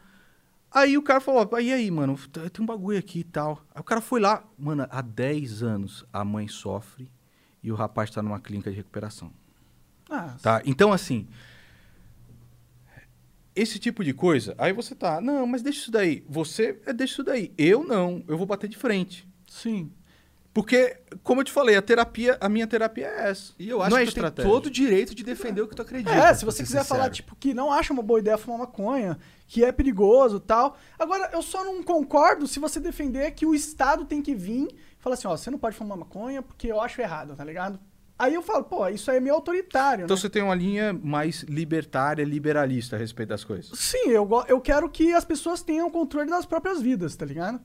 Aí 0.71 0.99
o 0.99 1.03
cara 1.03 1.21
falou, 1.21 1.49
e 1.59 1.73
aí, 1.73 1.91
mano, 1.91 2.19
tem 2.53 2.63
um 2.63 2.67
bagulho 2.67 2.99
aqui 2.99 3.21
e 3.21 3.25
tal. 3.25 3.63
Aí 3.75 3.81
o 3.81 3.85
cara 3.85 4.01
foi 4.01 4.21
lá, 4.21 4.45
mano, 4.59 4.87
há 4.91 5.01
10 5.01 5.63
anos 5.63 6.05
a 6.13 6.23
mãe 6.25 6.49
sofre 6.49 7.09
e 7.63 7.73
o 7.73 7.75
rapaz 7.75 8.11
tá 8.11 8.23
numa 8.23 8.39
clínica 8.39 8.71
de 8.71 8.77
recuperação. 8.77 9.33
Ah, 10.11 10.35
Tá? 10.43 10.61
Então, 10.67 10.93
assim, 10.93 11.27
esse 13.57 13.79
tipo 13.79 14.05
de 14.05 14.13
coisa, 14.13 14.55
aí 14.59 14.73
você 14.73 14.95
tá, 14.95 15.21
não, 15.21 15.47
mas 15.47 15.63
deixa 15.63 15.81
isso 15.81 15.91
daí. 15.91 16.23
Você, 16.29 16.79
é, 16.87 16.93
deixa 16.93 17.15
isso 17.15 17.25
daí. 17.25 17.53
Eu 17.57 17.83
não, 17.83 18.23
eu 18.29 18.37
vou 18.37 18.47
bater 18.47 18.69
de 18.69 18.77
frente. 18.77 19.27
sim. 19.49 19.91
Porque, 20.57 20.97
como 21.23 21.43
eu 21.43 21.45
te 21.45 21.53
falei, 21.53 21.77
a 21.77 21.83
terapia, 21.83 22.39
a 22.41 22.49
minha 22.49 22.67
terapia 22.67 23.07
é 23.07 23.29
essa. 23.29 23.53
E 23.59 23.69
eu 23.69 23.83
acho 23.83 23.91
não 23.91 23.99
é 23.99 24.07
que 24.07 24.15
tu 24.15 24.31
tem 24.31 24.43
todo 24.43 24.67
o 24.67 24.71
direito 24.71 25.15
de 25.15 25.23
defender 25.23 25.61
o 25.61 25.69
que 25.69 25.77
tu 25.77 25.83
acredita. 25.83 26.11
É, 26.15 26.33
se 26.33 26.47
você 26.47 26.57
ser 26.57 26.65
quiser 26.65 26.83
falar, 26.83 27.01
sincero. 27.03 27.15
tipo, 27.15 27.37
que 27.37 27.53
não 27.53 27.71
acha 27.71 27.93
uma 27.93 28.03
boa 28.03 28.21
ideia 28.21 28.39
fumar 28.39 28.61
maconha, 28.61 29.19
que 29.47 29.63
é 29.63 29.71
perigoso 29.71 30.41
tal. 30.41 30.79
Agora, 30.99 31.29
eu 31.35 31.43
só 31.43 31.63
não 31.63 31.83
concordo 31.83 32.47
se 32.47 32.59
você 32.59 32.81
defender 32.81 33.33
que 33.33 33.45
o 33.45 33.55
Estado 33.55 34.07
tem 34.07 34.23
que 34.23 34.35
vir 34.35 34.69
e 34.73 34.77
falar 34.99 35.13
assim, 35.17 35.29
ó, 35.29 35.37
você 35.37 35.51
não 35.51 35.59
pode 35.59 35.77
fumar 35.77 35.99
maconha 35.99 36.41
porque 36.41 36.69
eu 36.69 36.81
acho 36.81 37.03
errado, 37.03 37.37
tá 37.37 37.45
ligado? 37.45 37.79
Aí 38.19 38.33
eu 38.35 38.41
falo, 38.43 38.65
pô, 38.65 38.89
isso 38.89 39.11
aí 39.11 39.19
é 39.19 39.21
meio 39.21 39.35
autoritário, 39.35 40.05
Então 40.05 40.17
né? 40.17 40.21
você 40.21 40.31
tem 40.31 40.43
uma 40.43 40.55
linha 40.55 40.93
mais 40.93 41.43
libertária, 41.43 42.25
liberalista 42.25 42.97
a 42.97 42.99
respeito 42.99 43.29
das 43.29 43.45
coisas. 43.45 43.79
Sim, 43.79 44.09
eu, 44.09 44.27
eu 44.49 44.59
quero 44.61 44.89
que 44.89 45.13
as 45.13 45.25
pessoas 45.25 45.63
tenham 45.63 45.91
controle 45.91 46.31
das 46.31 46.47
próprias 46.47 46.81
vidas, 46.81 47.15
tá 47.15 47.27
ligado? 47.27 47.61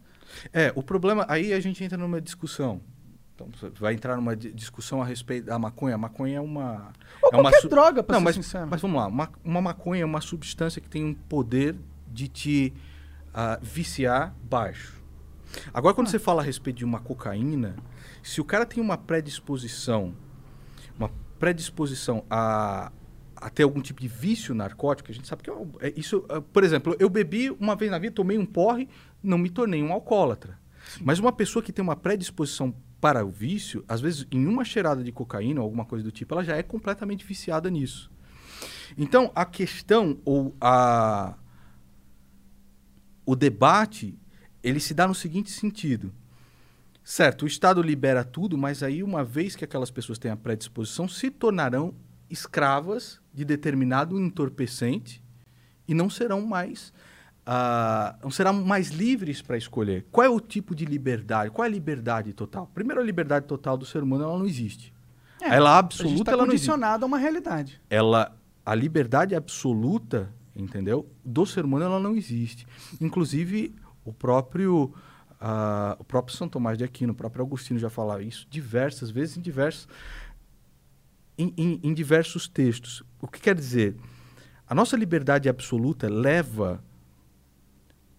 É, 0.51 0.71
o 0.75 0.83
problema, 0.83 1.25
aí 1.29 1.53
a 1.53 1.59
gente 1.61 1.81
entra 1.83 1.97
numa 1.97 2.19
discussão. 2.19 2.81
Então, 3.33 3.47
você 3.57 3.69
vai 3.79 3.93
entrar 3.93 4.15
numa 4.17 4.35
di- 4.35 4.51
discussão 4.51 5.01
a 5.01 5.05
respeito 5.05 5.45
da 5.45 5.57
maconha. 5.57 5.95
A 5.95 5.97
maconha 5.97 6.37
é 6.37 6.41
uma. 6.41 6.91
Ou 7.23 7.29
é 7.29 7.41
qualquer 7.41 7.67
droga, 7.69 8.03
pra 8.03 8.13
Não, 8.15 8.19
ser 8.19 8.25
mas, 8.25 8.35
sincero. 8.35 8.67
mas 8.69 8.81
vamos 8.81 8.97
lá. 9.01 9.07
Uma, 9.07 9.31
uma 9.43 9.61
maconha 9.61 10.03
é 10.03 10.05
uma 10.05 10.21
substância 10.21 10.79
que 10.81 10.87
tem 10.89 11.03
um 11.03 11.13
poder 11.13 11.75
de 12.07 12.27
te 12.27 12.73
ah, 13.33 13.57
viciar 13.61 14.35
baixo. 14.43 15.01
Agora, 15.73 15.91
Ah. 15.93 15.95
quando 15.95 16.07
você 16.09 16.19
fala 16.19 16.41
a 16.41 16.45
respeito 16.45 16.77
de 16.77 16.85
uma 16.85 16.99
cocaína, 16.99 17.75
se 18.21 18.39
o 18.41 18.45
cara 18.45 18.65
tem 18.65 18.81
uma 18.83 18.97
predisposição, 18.97 20.13
uma 21.01 21.11
predisposição 21.39 22.23
a, 22.29 22.91
a 23.35 23.49
ter 23.49 23.63
algum 23.63 23.81
tipo 23.81 24.01
de 24.01 24.07
vício 24.07 24.53
narcótico, 24.53 25.11
a 25.11 25.13
gente 25.13 25.27
sabe 25.27 25.43
que 25.43 25.49
é, 25.49 25.53
é 25.81 25.93
isso. 25.95 26.25
ah, 26.29 26.41
por 26.41 26.63
exemplo, 26.63 26.95
eu 26.99 27.09
bebi 27.09 27.49
uma 27.51 27.75
vez 27.75 27.89
na 27.89 27.97
vida, 27.97 28.13
tomei 28.13 28.37
um 28.37 28.45
porre, 28.45 28.87
não 29.21 29.37
me 29.37 29.49
tornei 29.49 29.81
um 29.81 29.91
alcoólatra. 29.91 30.59
Mas 31.01 31.19
uma 31.19 31.31
pessoa 31.31 31.63
que 31.63 31.71
tem 31.71 31.83
uma 31.83 31.95
predisposição 31.95 32.73
para 32.99 33.25
o 33.25 33.31
vício, 33.31 33.83
às 33.87 33.99
vezes 33.99 34.27
em 34.31 34.45
uma 34.45 34.63
cheirada 34.63 35.03
de 35.03 35.11
cocaína 35.11 35.61
ou 35.61 35.65
alguma 35.65 35.85
coisa 35.85 36.03
do 36.03 36.11
tipo, 36.11 36.33
ela 36.33 36.43
já 36.43 36.55
é 36.55 36.63
completamente 36.63 37.25
viciada 37.25 37.69
nisso. 37.69 38.11
Então, 38.97 39.31
a 39.33 39.45
questão 39.45 40.19
ou 40.23 40.55
a 40.61 41.35
o 43.25 43.35
debate, 43.35 44.17
ele 44.63 44.79
se 44.79 44.93
dá 44.93 45.07
no 45.07 45.15
seguinte 45.15 45.51
sentido. 45.51 46.13
Certo, 47.03 47.43
o 47.43 47.47
Estado 47.47 47.81
libera 47.81 48.23
tudo, 48.23 48.57
mas 48.57 48.83
aí 48.83 49.01
uma 49.01 49.23
vez 49.23 49.55
que 49.55 49.65
aquelas 49.65 49.89
pessoas 49.89 50.19
têm 50.19 50.31
a 50.31 50.37
predisposição, 50.37 51.07
se 51.07 51.29
tornarão 51.29 51.93
escravas 52.29 53.19
de 53.33 53.43
determinado 53.43 54.19
entorpecente 54.19 55.23
e 55.87 55.93
não 55.93 56.09
serão 56.09 56.41
mais 56.41 56.93
ah, 57.45 58.15
não 58.23 58.29
serão 58.29 58.53
mais 58.53 58.89
livres 58.89 59.41
para 59.41 59.57
escolher. 59.57 60.05
Qual 60.11 60.25
é 60.25 60.29
o 60.29 60.39
tipo 60.39 60.75
de 60.75 60.85
liberdade? 60.85 61.49
Qual 61.49 61.65
é 61.65 61.67
a 61.67 61.71
liberdade 61.71 62.33
total? 62.33 62.69
Primeiro, 62.73 63.01
a 63.01 63.03
liberdade 63.03 63.45
total 63.47 63.77
do 63.77 63.85
ser 63.85 64.03
humano 64.03 64.23
ela 64.23 64.37
não 64.37 64.45
existe. 64.45 64.93
É, 65.41 65.55
ela 65.55 65.71
a 65.71 65.81
gente 65.81 65.85
absoluta 65.85 66.25
tá 66.25 66.31
ela 66.33 66.45
não 66.45 66.53
existe 66.53 66.69
condicionado 66.69 67.03
a 67.03 67.07
uma 67.07 67.17
realidade. 67.17 67.81
ela 67.89 68.37
a 68.63 68.75
liberdade 68.75 69.35
absoluta, 69.35 70.31
entendeu? 70.55 71.09
Do 71.25 71.45
ser 71.45 71.65
humano 71.65 71.85
ela 71.85 71.99
não 71.99 72.15
existe. 72.15 72.67
Inclusive 73.01 73.73
o 74.05 74.13
próprio 74.13 74.93
o 75.99 76.03
próprio 76.03 76.35
São 76.37 76.47
Tomás 76.47 76.77
de 76.77 76.83
Aquino, 76.83 77.13
o 77.13 77.15
próprio 77.15 77.43
Agostinho 77.43 77.79
já 77.79 77.89
falava 77.89 78.21
isso 78.23 78.45
diversas 78.49 79.09
vezes 79.09 79.37
em 79.37 79.41
diversos 79.41 79.87
em, 81.37 81.53
em- 81.57 81.79
em 81.83 81.93
diversos 81.93 82.47
textos. 82.47 83.03
O 83.19 83.27
que 83.27 83.39
quer 83.41 83.55
dizer? 83.55 83.95
A 84.67 84.75
nossa 84.75 84.95
liberdade 84.95 85.49
absoluta 85.49 86.07
leva 86.07 86.83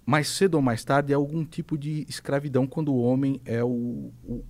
mais 0.05 0.29
cedo 0.29 0.55
ou 0.57 0.63
mais 0.63 0.85
tarde 0.85 1.15
a 1.15 1.17
algum 1.17 1.45
tipo 1.45 1.79
de 1.79 2.05
escravidão 2.09 2.67
quando 2.67 2.93
o 2.93 3.01
homem 3.01 3.41
é 3.45 3.63
o, 3.63 4.13
o, 4.25 4.45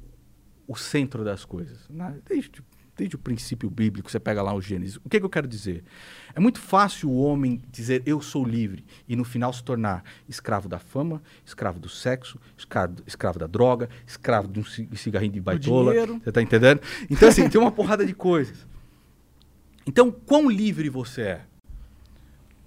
o 0.66 0.74
centro 0.76 1.22
das 1.24 1.44
coisas. 1.44 1.86
né? 1.90 2.18
Desde, 2.26 2.62
desde 2.96 3.16
o 3.16 3.18
princípio 3.18 3.70
bíblico, 3.70 4.10
você 4.10 4.20
pega 4.20 4.42
lá 4.42 4.52
o 4.54 4.60
Gênesis. 4.60 4.96
O 5.04 5.08
que, 5.08 5.18
que 5.18 5.24
eu 5.24 5.30
quero 5.30 5.48
dizer? 5.48 5.82
É 6.34 6.40
muito 6.40 6.60
fácil 6.60 7.08
o 7.10 7.16
homem 7.16 7.60
dizer 7.70 8.02
eu 8.04 8.20
sou 8.20 8.44
livre 8.44 8.84
e 9.08 9.16
no 9.16 9.24
final 9.24 9.52
se 9.52 9.62
tornar 9.64 10.04
escravo 10.28 10.68
da 10.68 10.78
fama, 10.78 11.22
escravo 11.44 11.78
do 11.80 11.88
sexo, 11.88 12.38
escravo, 12.56 12.96
escravo 13.06 13.38
da 13.38 13.46
droga, 13.46 13.88
escravo 14.06 14.46
de 14.48 14.60
um 14.60 14.64
ci- 14.64 14.88
cigarrinho 14.94 15.32
de 15.32 15.40
baitola. 15.40 15.92
Você 16.22 16.32
tá 16.32 16.42
entendendo? 16.42 16.80
Então, 17.10 17.28
assim, 17.28 17.48
tem 17.48 17.60
uma 17.60 17.72
porrada 17.72 18.04
de 18.04 18.14
coisas. 18.14 18.66
Então, 19.86 20.10
quão 20.10 20.50
livre 20.50 20.88
você 20.88 21.22
é? 21.22 21.40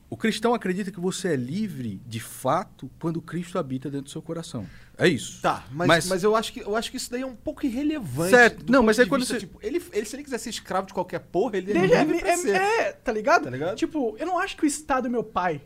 O 0.09 0.15
cristão 0.15 0.53
acredita 0.53 0.91
que 0.91 0.99
você 0.99 1.29
é 1.29 1.35
livre, 1.35 1.99
de 2.05 2.19
fato, 2.19 2.89
quando 2.99 3.19
Cristo 3.21 3.57
habita 3.57 3.89
dentro 3.89 4.05
do 4.05 4.09
seu 4.11 4.21
coração. 4.21 4.65
É 4.97 5.07
isso. 5.07 5.41
Tá, 5.41 5.65
mas, 5.71 5.87
Mas- 5.87 6.07
mas, 6.07 6.23
eu, 6.23 6.35
acho 6.35 6.53
que, 6.53 6.59
eu 6.61 6.75
acho 6.75 6.91
que 6.91 6.97
isso 6.97 7.09
daí 7.11 7.21
é 7.21 7.25
um 7.25 7.35
pouco 7.35 7.65
irrelevante. 7.65 8.29
Certo. 8.29 8.71
Não, 8.71 8.83
mas 8.83 8.99
aí 8.99 9.05
de 9.05 9.09
quando 9.09 9.21
vista, 9.21 9.33
você- 9.33 9.39
Tipo, 9.41 9.59
ele, 9.63 9.83
ele, 9.91 10.05
se 10.05 10.15
ele 10.15 10.23
quiser 10.23 10.37
ser 10.37 10.51
escravo 10.51 10.87
de 10.87 10.93
qualquer 10.93 11.19
porra, 11.19 11.57
ele 11.57 11.71
é 11.71 11.73
Desde- 11.73 11.97
livre 11.97 12.19
pra 12.19 12.29
é, 12.29 12.37
ser. 12.37 12.55
é, 12.55 12.91
tá 12.93 13.11
ligado? 13.11 13.43
Tá 13.45 13.49
ligado? 13.49 13.75
Tipo, 13.75 14.15
eu 14.19 14.25
não 14.27 14.37
acho 14.37 14.55
que 14.55 14.63
o 14.63 14.67
Estado 14.67 15.07
é 15.07 15.09
meu 15.09 15.23
pai, 15.23 15.59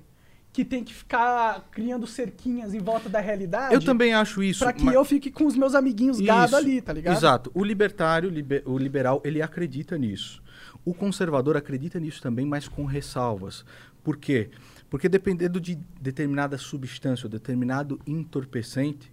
que 0.53 0.63
tem 0.65 0.83
que 0.85 0.93
ficar 0.93 1.67
criando 1.69 2.07
cerquinhas 2.07 2.73
em 2.73 2.79
volta 2.79 3.07
da 3.09 3.19
realidade. 3.19 3.73
Eu 3.75 3.83
também 3.83 4.13
acho 4.13 4.41
isso. 4.41 4.63
Pra 4.63 4.71
que 4.73 4.83
mas- 4.85 4.95
eu 4.95 5.03
fique 5.05 5.29
com 5.29 5.45
os 5.45 5.55
meus 5.55 5.75
amiguinhos 5.75 6.19
gado 6.21 6.47
Isso, 6.47 6.55
ali, 6.55 6.81
tá 6.81 6.93
ligado? 6.93 7.15
Exato. 7.17 7.51
O 7.53 7.63
libertário, 7.63 8.29
liber- 8.29 8.63
o 8.65 8.77
liberal, 8.77 9.21
ele 9.25 9.41
acredita 9.41 9.97
nisso. 9.97 10.41
O 10.85 10.93
conservador 10.93 11.55
acredita 11.57 11.99
nisso 11.99 12.21
também, 12.21 12.45
mas 12.45 12.67
com 12.67 12.85
ressalvas. 12.85 13.63
Por 14.03 14.17
quê? 14.17 14.49
Porque 14.89 15.07
dependendo 15.07 15.59
de 15.59 15.75
determinada 16.01 16.57
substância 16.57 17.25
ou 17.25 17.29
determinado 17.29 17.99
entorpecente, 18.07 19.11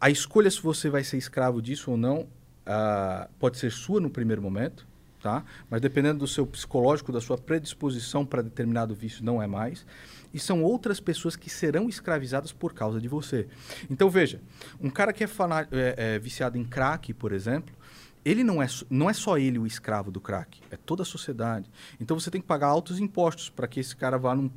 a 0.00 0.10
escolha 0.10 0.50
se 0.50 0.60
você 0.62 0.88
vai 0.88 1.04
ser 1.04 1.16
escravo 1.18 1.60
disso 1.60 1.90
ou 1.90 1.96
não 1.96 2.26
ah, 2.64 3.28
pode 3.38 3.58
ser 3.58 3.70
sua 3.70 4.00
no 4.00 4.10
primeiro 4.10 4.42
momento, 4.42 4.86
tá? 5.22 5.44
Mas 5.70 5.80
dependendo 5.80 6.20
do 6.20 6.26
seu 6.26 6.46
psicológico, 6.46 7.12
da 7.12 7.20
sua 7.20 7.38
predisposição 7.38 8.24
para 8.24 8.42
determinado 8.42 8.94
vício, 8.94 9.24
não 9.24 9.42
é 9.42 9.46
mais. 9.46 9.86
E 10.32 10.38
são 10.38 10.62
outras 10.62 11.00
pessoas 11.00 11.36
que 11.36 11.48
serão 11.48 11.88
escravizadas 11.88 12.52
por 12.52 12.74
causa 12.74 13.00
de 13.00 13.08
você. 13.08 13.46
Então 13.90 14.10
veja, 14.10 14.40
um 14.80 14.90
cara 14.90 15.12
que 15.12 15.22
é, 15.24 15.28
é- 15.72 15.94
é 16.14 16.18
viciado 16.18 16.58
em 16.58 16.64
crack, 16.64 17.12
por 17.14 17.32
exemplo, 17.32 17.74
ele 18.28 18.42
não 18.42 18.60
é, 18.60 18.66
só- 18.66 18.84
não 18.90 19.08
é 19.08 19.12
só 19.12 19.38
ele 19.38 19.58
o 19.58 19.66
escravo 19.66 20.10
do 20.10 20.20
crack, 20.20 20.60
é 20.70 20.76
toda 20.76 21.02
a 21.02 21.06
sociedade. 21.06 21.70
Então 22.00 22.18
você 22.18 22.30
tem 22.30 22.40
que 22.40 22.46
pagar 22.46 22.66
altos 22.66 22.98
impostos 22.98 23.48
para 23.48 23.68
que 23.68 23.78
esse 23.78 23.94
cara 23.94 24.18
vá 24.18 24.34
num, 24.34 24.50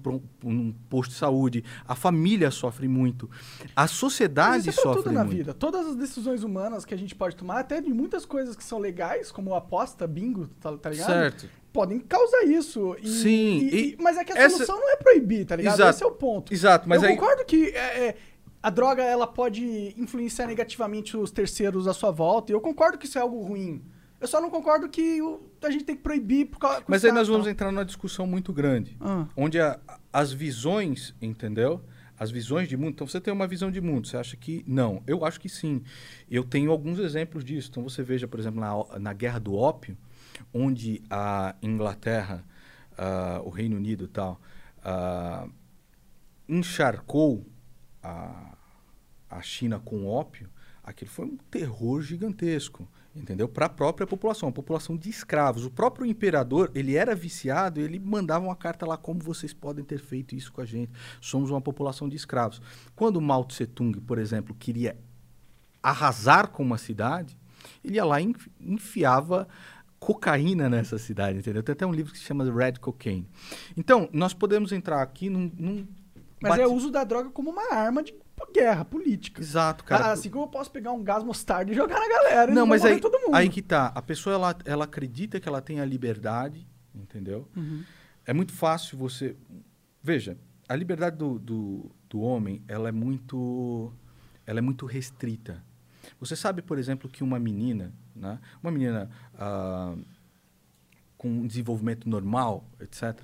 num 0.43 0.73
posto 0.89 1.12
de 1.12 1.17
saúde. 1.17 1.63
A 1.88 1.93
família 1.95 2.49
sofre 2.49 2.88
muito. 2.88 3.29
A 3.75 3.88
sociedade 3.88 4.69
isso 4.69 4.79
é 4.79 4.84
sofre 4.84 5.03
tudo 5.03 5.12
na 5.13 5.23
muito. 5.23 5.38
vida. 5.38 5.53
Todas 5.53 5.86
as 5.86 5.95
decisões 5.95 6.43
humanas 6.43 6.84
que 6.84 6.93
a 6.93 6.97
gente 6.97 7.13
pode 7.15 7.36
tomar, 7.36 7.60
até 7.60 7.79
de 7.79 7.93
muitas 7.93 8.25
coisas 8.25 8.55
que 8.55 8.63
são 8.63 8.79
legais, 8.79 9.32
como 9.32 9.53
aposta, 9.53 10.08
bingo, 10.08 10.47
tá, 10.60 10.75
tá 10.77 10.89
ligado? 10.89 11.05
Certo. 11.08 11.49
Podem 11.71 11.99
causar 11.99 12.43
isso. 12.45 12.95
E- 12.99 13.08
Sim, 13.08 13.58
e 13.71 13.75
e- 13.91 13.97
mas 14.01 14.17
é 14.17 14.23
que 14.23 14.34
a 14.34 14.36
essa- 14.38 14.55
solução 14.55 14.79
não 14.79 14.89
é 14.91 14.95
proibir, 14.95 15.45
tá 15.45 15.55
ligado? 15.55 15.75
Exato. 15.75 15.89
Esse 15.91 16.03
é 16.03 16.08
o 16.08 16.12
ponto. 16.12 16.51
Exato, 16.51 16.89
mas 16.89 17.03
eu 17.03 17.10
aí- 17.10 17.15
concordo 17.15 17.45
que 17.45 17.67
é, 17.67 18.08
é, 18.08 18.17
a 18.62 18.69
droga 18.69 19.04
ela 19.04 19.26
pode 19.28 19.93
influenciar 19.98 20.48
negativamente 20.48 21.15
os 21.15 21.32
terceiros 21.32 21.88
à 21.88 21.93
sua 21.93 22.12
volta. 22.12 22.52
E 22.52 22.56
eu 22.56 22.62
concordo 22.62 22.98
que 22.98 23.06
isso 23.06 23.17
é 23.17 23.22
algo 23.22 23.41
ruim. 23.41 23.82
Eu 24.19 24.28
só 24.28 24.41
não 24.41 24.50
concordo 24.50 24.89
que 24.89 25.22
o- 25.22 25.39
a 25.63 25.72
gente 25.72 25.86
tem 25.86 25.95
que 25.95 26.02
proibir 26.04 26.48
por 26.48 26.60
causa. 26.60 26.84
Mas 26.88 27.06
aí 27.06 27.12
nós 27.12 27.28
vamos 27.30 27.48
entrar 27.48 27.72
numa 27.72 27.86
discussão 27.86 28.28
muito 28.28 28.52
grande, 28.52 28.98
Ah. 29.00 29.26
onde 29.38 29.60
a- 29.62 29.80
as 30.12 30.34
visões, 30.34 31.15
entendeu? 31.22 31.82
As 32.19 32.30
visões 32.30 32.67
de 32.67 32.76
mundo. 32.76 32.89
Então 32.89 33.08
você 33.08 33.22
tem 33.22 33.34
uma 33.34 33.48
visão 33.48 33.72
de 33.72 33.80
mundo, 33.80 34.06
você 34.10 34.17
acha 34.17 34.36
que 34.36 34.62
não? 34.67 35.02
Eu 35.08 35.24
acho 35.24 35.39
que 35.39 35.48
sim. 35.48 35.82
Eu 36.30 36.43
tenho 36.43 36.69
alguns 36.69 37.00
exemplos 37.00 37.45
disso. 37.45 37.69
Então 37.72 37.82
você 37.84 38.04
veja, 38.04 38.28
por 38.28 38.38
exemplo, 38.41 38.60
na, 38.60 39.00
na 39.00 39.13
Guerra 39.13 39.39
do 39.39 39.56
Ópio, 39.56 39.98
onde 40.54 41.02
a 41.10 41.56
Inglaterra, 41.62 42.43
ah, 42.98 43.39
o 43.45 43.50
Reino 43.50 43.78
Unido 43.78 44.04
e 44.04 44.08
tal, 44.10 44.41
ah, 44.84 45.48
encharcou 46.48 47.45
a, 48.03 48.55
a 49.29 49.41
China 49.41 49.79
com 49.79 50.05
ópio, 50.05 50.49
aquilo 50.83 51.12
foi 51.12 51.25
um 51.25 51.38
terror 51.51 52.01
gigantesco, 52.01 52.88
entendeu? 53.15 53.47
Para 53.47 53.67
a 53.67 53.69
própria 53.69 54.07
população, 54.07 54.49
a 54.49 54.51
população 54.51 54.97
de 54.97 55.09
escravos. 55.09 55.65
O 55.65 55.69
próprio 55.69 56.05
imperador, 56.05 56.71
ele 56.73 56.95
era 56.95 57.15
viciado, 57.15 57.79
ele 57.79 57.99
mandava 57.99 58.45
uma 58.45 58.55
carta 58.55 58.85
lá 58.85 58.97
como 58.97 59.19
vocês 59.19 59.53
podem 59.53 59.83
ter 59.83 59.99
feito 59.99 60.35
isso 60.35 60.51
com 60.51 60.62
a 60.62 60.65
gente. 60.65 60.91
Somos 61.21 61.49
uma 61.51 61.62
população 61.62 62.09
de 62.09 62.15
escravos. 62.15 62.62
Quando 62.95 63.21
Mao 63.21 63.43
Tse 63.45 63.67
Tung, 63.67 63.99
por 64.01 64.17
exemplo, 64.17 64.55
queria 64.55 64.97
arrasar 65.83 66.49
com 66.49 66.63
uma 66.63 66.77
cidade, 66.77 67.38
ele 67.83 67.95
ia 67.95 68.05
lá 68.05 68.19
e 68.19 68.25
enfi- 68.25 68.51
enfiava 68.59 69.47
cocaína 69.99 70.69
nessa 70.69 70.97
cidade, 70.97 71.39
entendeu? 71.39 71.62
Tem 71.62 71.73
até 71.73 71.85
um 71.85 71.91
livro 71.91 72.13
que 72.13 72.17
se 72.17 72.23
chama 72.23 72.49
Red 72.51 72.73
Cocaine. 72.79 73.27
Então, 73.75 74.09
nós 74.13 74.33
podemos 74.33 74.71
entrar 74.71 75.01
aqui 75.01 75.29
num... 75.29 75.51
num 75.57 75.88
Mas 76.41 76.52
bate- 76.52 76.62
é 76.62 76.67
o 76.67 76.73
uso 76.73 76.89
da 76.89 77.04
droga 77.04 77.30
como 77.30 77.49
uma 77.49 77.73
arma 77.73 78.02
de 78.02 78.13
guerra 78.54 78.86
política. 78.86 79.41
Exato, 79.41 79.84
cara. 79.84 80.06
Ah, 80.06 80.12
assim 80.12 80.30
como 80.30 80.45
eu 80.45 80.47
posso 80.47 80.71
pegar 80.71 80.91
um 80.91 81.04
gás 81.04 81.23
mostarda 81.23 81.71
e 81.71 81.75
jogar 81.75 81.99
na 81.99 82.08
galera. 82.08 82.54
Não, 82.54 82.65
mas 82.65 82.84
aí, 82.86 82.99
todo 82.99 83.19
mundo. 83.19 83.36
aí 83.36 83.49
que 83.49 83.62
tá. 83.62 83.91
A 83.93 84.02
pessoa, 84.02 84.34
ela, 84.36 84.56
ela 84.65 84.86
acredita 84.86 85.39
que 85.39 85.47
ela 85.47 85.62
tem 85.62 85.80
a 85.80 85.86
liberdade, 85.86 86.67
entendeu? 86.95 87.47
Uhum. 87.56 87.84
É 88.25 88.34
muito 88.34 88.54
fácil 88.54 88.97
você... 88.97 89.36
Veja, 90.02 90.38
a 90.67 90.75
liberdade 90.75 91.17
do, 91.17 91.38
do, 91.38 91.91
do 92.10 92.21
homem, 92.21 92.63
ela 92.67 92.89
é 92.89 92.91
muito... 92.91 93.91
Ela 94.45 94.60
é 94.60 94.62
muito 94.62 94.86
restrita. 94.86 95.63
Você 96.19 96.36
sabe, 96.36 96.62
por 96.62 96.80
exemplo, 96.80 97.10
que 97.10 97.23
uma 97.23 97.38
menina, 97.38 97.93
né? 98.15 98.39
Uma 98.63 98.71
menina 98.71 99.10
ah, 99.38 99.95
com 101.17 101.30
um 101.30 101.45
desenvolvimento 101.45 102.10
normal, 102.10 102.65
etc., 102.80 103.19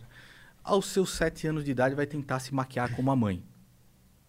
aos 0.65 0.87
seus 0.87 1.11
sete 1.13 1.47
anos 1.47 1.63
de 1.63 1.71
idade 1.71 1.95
vai 1.95 2.05
tentar 2.07 2.39
se 2.39 2.53
maquiar 2.53 2.93
como 2.95 3.11
a 3.11 3.15
mãe. 3.15 3.43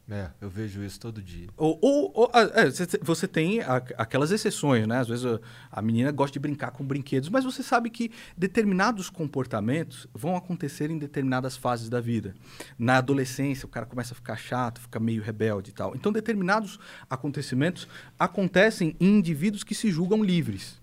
É, 0.09 0.31
eu 0.41 0.49
vejo 0.49 0.85
isso 0.85 1.01
todo 1.01 1.21
dia. 1.21 1.49
Ou, 1.57 1.77
ou- 1.83 2.13
ou, 2.15 2.31
ah, 2.33 2.43
é, 2.55 2.71
você- 3.03 3.27
tem 3.27 3.59
aquelas 3.99 4.31
exceções, 4.31 4.87
né? 4.87 4.99
Às 5.01 5.09
vezes 5.09 5.27
a, 5.27 5.41
a 5.69 5.83
menina 5.83 6.13
gosta 6.13 6.33
de 6.35 6.39
brincar 6.39 6.71
com 6.71 6.87
brinquedos, 6.87 7.29
mas 7.29 7.43
você 7.43 7.61
sabe 7.61 7.91
que 7.91 8.13
determinados 8.37 9.11
comportamentos 9.11 10.07
vão 10.15 10.37
acontecer 10.37 10.93
em 10.93 10.99
determinadas 10.99 11.57
fases 11.57 11.89
da 11.89 12.01
vida. 12.01 12.37
Na 12.79 12.99
adolescência, 12.99 13.67
o 13.67 13.69
cara 13.69 13.85
começa 13.85 14.13
a 14.13 14.15
ficar 14.15 14.37
chato, 14.37 14.81
fica 14.81 15.01
meio 15.01 15.21
rebelde 15.25 15.71
e 15.71 15.75
tal. 15.75 15.93
Então, 15.97 16.13
determinados 16.13 16.79
acontecimentos 17.11 17.89
acontecem 18.17 18.95
em 19.01 19.17
indivíduos 19.19 19.65
que 19.65 19.75
se 19.75 19.91
julgam 19.91 20.23
livres. 20.23 20.81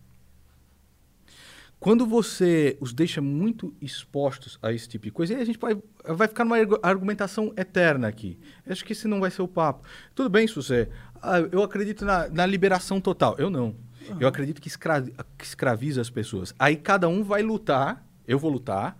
Quando 1.83 2.05
você 2.07 2.77
os 2.79 2.93
deixa 2.93 3.21
muito 3.21 3.73
expostos 3.81 4.57
a 4.61 4.71
esse 4.71 4.87
tipo 4.87 5.03
de 5.05 5.11
coisa, 5.11 5.35
aí 5.35 5.41
a 5.41 5.45
gente 5.45 5.59
vai, 5.59 5.77
vai 6.07 6.27
ficar 6.27 6.45
numa 6.45 6.57
argu- 6.57 6.79
argumentação 6.81 7.53
eterna 7.57 8.07
aqui. 8.07 8.39
Acho 8.67 8.85
que 8.85 8.93
esse 8.93 9.07
não 9.07 9.19
vai 9.19 9.29
ser 9.29 9.41
o 9.41 9.47
papo. 9.47 9.85
Tudo 10.15 10.29
bem 10.29 10.47
se 10.47 10.55
você. 10.55 10.87
Ah, 11.21 11.39
eu 11.51 11.61
acredito 11.61 12.05
na, 12.05 12.29
na 12.29 12.45
liberação 12.45 13.01
total. 13.01 13.35
Eu 13.37 13.49
não. 13.49 13.75
Eu 14.19 14.27
acredito 14.27 14.61
que, 14.61 14.67
escra, 14.67 15.01
que 15.37 15.45
escraviza 15.45 16.01
as 16.01 16.09
pessoas. 16.09 16.53
Aí 16.59 16.75
cada 16.75 17.07
um 17.07 17.23
vai 17.23 17.41
lutar, 17.41 18.05
eu 18.27 18.37
vou 18.39 18.51
lutar, 18.51 18.97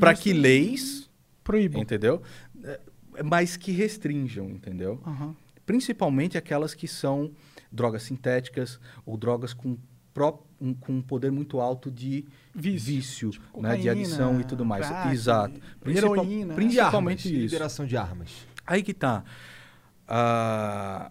para 0.00 0.14
que 0.14 0.32
leis, 0.32 1.10
proíbam. 1.44 1.82
entendeu? 1.82 2.22
É, 2.64 2.80
Mas 3.22 3.56
que 3.58 3.72
restringam, 3.72 4.48
entendeu? 4.50 5.00
Aham. 5.06 5.34
principalmente 5.66 6.38
aquelas 6.38 6.72
que 6.74 6.88
são 6.88 7.30
drogas 7.70 8.02
sintéticas 8.04 8.80
ou 9.04 9.18
drogas 9.18 9.52
com, 9.52 9.76
pró- 10.14 10.42
um, 10.60 10.74
com 10.74 10.92
um 10.94 11.02
poder 11.02 11.30
muito 11.30 11.60
alto 11.60 11.90
de 11.90 12.24
Vício. 12.54 12.94
vício, 12.96 13.30
Tipo, 13.30 13.62
né, 13.62 13.70
de 13.76 13.82
cocaína, 13.82 13.92
adição 13.92 14.40
e 14.40 14.44
tudo 14.44 14.64
mais. 14.64 14.86
crack, 14.86 15.12
Exato. 15.12 15.60
Principal- 15.80 16.14
heroína. 16.16 16.54
Principalmente 16.54 17.28
armas, 17.28 17.42
isso. 17.44 17.54
liberação 17.54 17.86
de 17.86 17.96
armas. 17.96 18.30
Aí 18.66 18.82
que 18.82 18.92
tá. 18.94 19.24
Ah, 20.06 21.10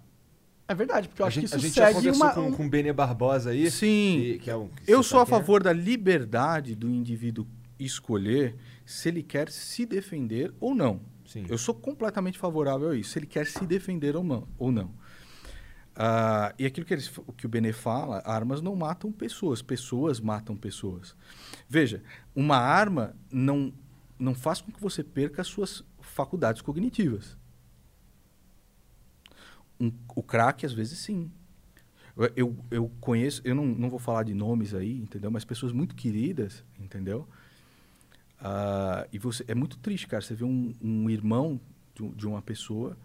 É 0.68 0.76
verdade, 0.76 1.08
porque 1.08 1.22
eu 1.22 1.26
a 1.26 1.28
acho 1.30 1.40
gente, 1.40 1.50
que 1.50 1.56
a 1.56 1.58
isso 1.60 1.68
gente 1.68 1.76
já 1.76 1.94
conversou 1.94 2.26
uma... 2.26 2.34
com, 2.34 2.52
com 2.52 2.66
o 2.66 2.70
Benê 2.70 2.92
Barbosa 2.92 3.52
aí. 3.52 3.72
sim, 3.72 4.20
que- 4.34 4.40
que 4.40 4.50
é 4.50 4.56
um- 4.58 4.70
eu 4.86 5.02
você 5.02 5.10
sou 5.10 5.20
a 5.22 5.26
sabe 5.26 5.30
quem 5.32 5.38
é? 5.38 5.40
favor 5.40 5.64
da 5.64 5.72
liberdade 5.74 6.76
do 6.76 6.90
indivíduo 6.90 7.48
escolher 7.80 8.56
se 8.86 9.08
ele 9.08 9.24
quer 9.24 9.50
se 9.50 9.86
defender 9.86 10.54
ou 10.60 10.76
não. 10.76 11.00
Sim. 11.26 11.46
Eu 11.48 11.58
sou 11.58 11.74
completamente 11.76 12.38
favorável 12.38 12.90
a 12.90 12.96
isso, 12.98 13.12
se 13.12 13.20
ele 13.20 13.26
quer 13.28 13.46
se 13.46 13.66
defender 13.66 14.16
ou 14.16 14.24
não. 14.24 14.48
Ou 14.58 14.72
não. 14.72 14.92
Ah, 16.00 16.54
e 16.60 16.66
aquilo 16.66 16.86
que, 16.86 16.94
eles, 16.94 17.12
que 17.36 17.48
o 17.48 17.50
Benê 17.50 17.74
fala, 17.74 18.22
armas 18.24 18.62
não 18.62 18.76
matam 18.76 19.12
pessoas, 19.12 19.64
pessoas 19.64 20.20
matam 20.20 20.56
pessoas. 20.56 21.16
Veja, 21.68 22.04
uma 22.36 22.58
arma 22.58 23.16
não, 23.32 23.74
não 24.20 24.36
faz 24.36 24.62
com 24.62 24.72
que 24.72 24.80
você 24.80 25.04
perca 25.04 25.42
as 25.42 25.48
suas 25.48 25.84
faculdades 26.00 26.62
cognitivas. 26.62 27.36
Um- 29.80 29.92
o 30.16 30.24
crack, 30.24 30.66
às 30.66 30.74
vezes, 30.74 31.00
sim. 31.00 31.32
Eu, 32.36 32.58
eu, 32.72 32.92
conheço, 33.00 33.42
eu 33.46 33.56
não, 33.56 33.66
não 33.66 33.90
vou 33.90 34.00
falar 34.00 34.24
de 34.24 34.34
nomes 34.34 34.74
aí, 34.74 34.98
entendeu? 35.00 35.32
Mas 35.32 35.46
pessoas 35.46 35.72
muito 35.72 35.96
queridas, 35.96 36.64
entendeu? 36.80 37.28
Ah, 38.40 39.08
e 39.12 39.18
você, 39.20 39.44
é 39.48 39.56
muito 39.56 39.78
triste, 39.78 40.08
cara. 40.08 40.22
Você 40.22 40.36
vê 40.36 40.44
um, 40.44 40.74
um 40.82 41.10
irmão 41.10 41.60
de, 41.96 42.08
de 42.10 42.28
uma 42.28 42.42
pessoa. 42.42 42.98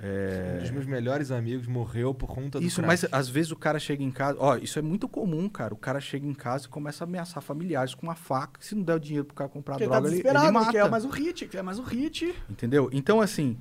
É, 0.00 0.54
Um 0.56 0.62
dos 0.62 0.70
meus 0.70 0.86
melhores 0.86 1.30
amigos 1.30 1.66
morreu 1.66 2.14
por 2.14 2.28
conta 2.28 2.60
do 2.60 2.64
isso, 2.64 2.76
crack. 2.82 2.86
mas 2.86 3.06
às 3.12 3.28
vezes 3.28 3.50
o 3.50 3.56
cara 3.56 3.78
chega 3.78 4.02
em 4.02 4.10
casa. 4.10 4.36
Ó, 4.40 4.56
isso 4.56 4.78
é 4.78 4.82
muito 4.82 5.08
comum, 5.08 5.48
cara. 5.48 5.74
O 5.74 5.76
cara 5.76 6.00
chega 6.00 6.26
em 6.26 6.34
casa 6.34 6.66
e 6.66 6.68
começa 6.68 7.02
a 7.02 7.06
ameaçar 7.06 7.42
familiares 7.42 7.94
com 7.94 8.06
uma 8.06 8.14
faca. 8.14 8.60
Se 8.62 8.74
não 8.74 8.82
der 8.82 8.94
o 8.94 9.00
dinheiro 9.00 9.24
pro 9.24 9.34
cara 9.34 9.50
comprar 9.50 9.74
Porque 9.74 9.84
tá 9.88 9.90
droga, 9.94 10.06
ele, 10.08 10.16
desesperado, 10.16 10.46
ele 10.46 10.56
ele 10.56 10.58
mata. 10.64 10.72
quer 10.72 10.88
mais 10.90 11.04
um 11.04 11.10
hit, 11.10 11.48
quer 11.48 11.62
mais 11.62 11.78
um 11.78 11.82
hit. 11.84 12.34
Entendeu? 12.48 12.88
Então, 12.92 13.20
assim, 13.20 13.58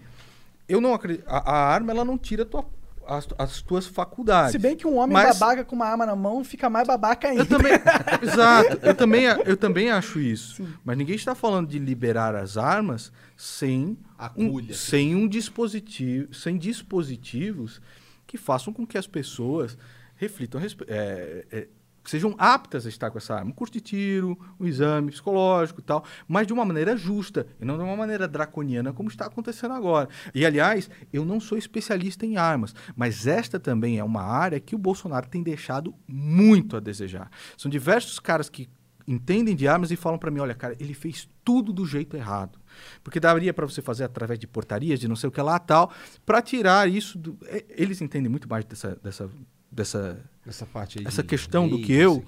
eu 0.69 0.79
não 0.79 0.93
acredito. 0.93 1.23
A, 1.27 1.51
a 1.51 1.55
arma, 1.73 1.91
ela 1.91 2.05
não 2.05 2.17
tira 2.17 2.45
tua- 2.45 2.65
as, 3.07 3.27
as 3.37 3.61
tuas 3.61 3.85
faculdades. 3.87 4.51
Se 4.51 4.57
bem 4.57 4.75
que 4.75 4.85
um 4.85 4.97
homem 4.97 5.13
Mas- 5.13 5.37
babaca 5.39 5.63
com 5.63 5.75
uma 5.75 5.85
arma 5.85 6.05
na 6.05 6.15
mão 6.15 6.43
fica 6.43 6.69
mais 6.69 6.85
babaca 6.87 7.27
ainda. 7.29 7.41
Eu 7.41 7.45
também. 7.45 7.71
exato. 8.21 8.79
Eu 8.85 8.93
também, 8.95 9.23
eu 9.45 9.57
também 9.57 9.89
acho 9.89 10.19
isso. 10.19 10.67
Mas 10.83 10.97
ninguém 10.97 11.15
está 11.15 11.33
falando 11.33 11.67
de 11.69 11.79
liberar 11.79 12.35
as 12.35 12.57
armas 12.57 13.11
sem 13.35 13.97
A 14.17 14.31
um, 14.35 14.73
sem 14.73 15.15
um 15.15 15.27
dispositivo, 15.27 16.33
sem 16.33 16.57
dispositivos 16.57 17.81
que 18.25 18.37
façam 18.37 18.73
com 18.73 18.85
que 18.85 18.97
as 18.97 19.07
pessoas 19.07 19.77
reflitam, 20.15 20.59
a 20.59 20.63
respe- 20.63 20.85
é, 20.87 21.67
é, 22.07 22.09
sejam 22.09 22.33
aptas 22.37 22.85
a 22.85 22.89
estar 22.89 23.11
com 23.11 23.17
essa 23.17 23.35
arma. 23.35 23.51
Um 23.51 23.53
curso 23.53 23.73
de 23.73 23.81
tiro, 23.81 24.37
um 24.59 24.65
exame 24.65 25.11
psicológico 25.11 25.81
e 25.81 25.83
tal, 25.83 26.03
mas 26.27 26.47
de 26.47 26.53
uma 26.53 26.63
maneira 26.63 26.95
justa 26.95 27.45
e 27.59 27.65
não 27.65 27.77
de 27.77 27.83
uma 27.83 27.95
maneira 27.95 28.27
draconiana 28.27 28.93
como 28.93 29.09
está 29.09 29.25
acontecendo 29.25 29.73
agora. 29.73 30.09
E, 30.33 30.45
aliás, 30.45 30.89
eu 31.11 31.25
não 31.25 31.39
sou 31.39 31.57
especialista 31.57 32.25
em 32.25 32.37
armas, 32.37 32.73
mas 32.95 33.27
esta 33.27 33.59
também 33.59 33.99
é 33.99 34.03
uma 34.03 34.23
área 34.23 34.59
que 34.59 34.75
o 34.75 34.79
Bolsonaro 34.79 35.27
tem 35.27 35.43
deixado 35.43 35.93
muito 36.07 36.77
a 36.77 36.79
desejar. 36.79 37.29
São 37.57 37.69
diversos 37.69 38.19
caras 38.19 38.49
que 38.49 38.69
entendem 39.07 39.55
de 39.55 39.67
armas 39.67 39.89
e 39.89 39.95
falam 39.95 40.19
para 40.19 40.29
mim, 40.29 40.41
olha, 40.41 40.53
cara, 40.53 40.75
ele 40.79 40.93
fez 40.93 41.29
tudo 41.43 41.71
do 41.71 41.85
jeito 41.85 42.17
errado. 42.17 42.59
Porque 43.01 43.19
daria 43.19 43.53
para 43.53 43.65
você 43.65 43.81
fazer 43.81 44.03
através 44.03 44.37
de 44.37 44.45
portarias, 44.45 44.99
de 44.99 45.07
não 45.07 45.15
sei 45.15 45.29
o 45.29 45.31
que 45.31 45.41
lá 45.41 45.57
tal, 45.57 45.91
para 46.25 46.41
tirar 46.41 46.89
isso 46.89 47.17
do... 47.17 47.37
Eles 47.69 48.01
entendem 48.01 48.29
muito 48.29 48.49
mais 48.49 48.65
dessa, 48.65 48.99
dessa, 49.01 49.29
dessa 49.77 50.19
Essa 50.45 50.65
parte 50.65 50.99
aí 50.99 51.05
essa 51.05 51.21
de 51.21 51.29
questão 51.29 51.69
do 51.69 51.79
que 51.79 51.93
eu- 51.93 52.25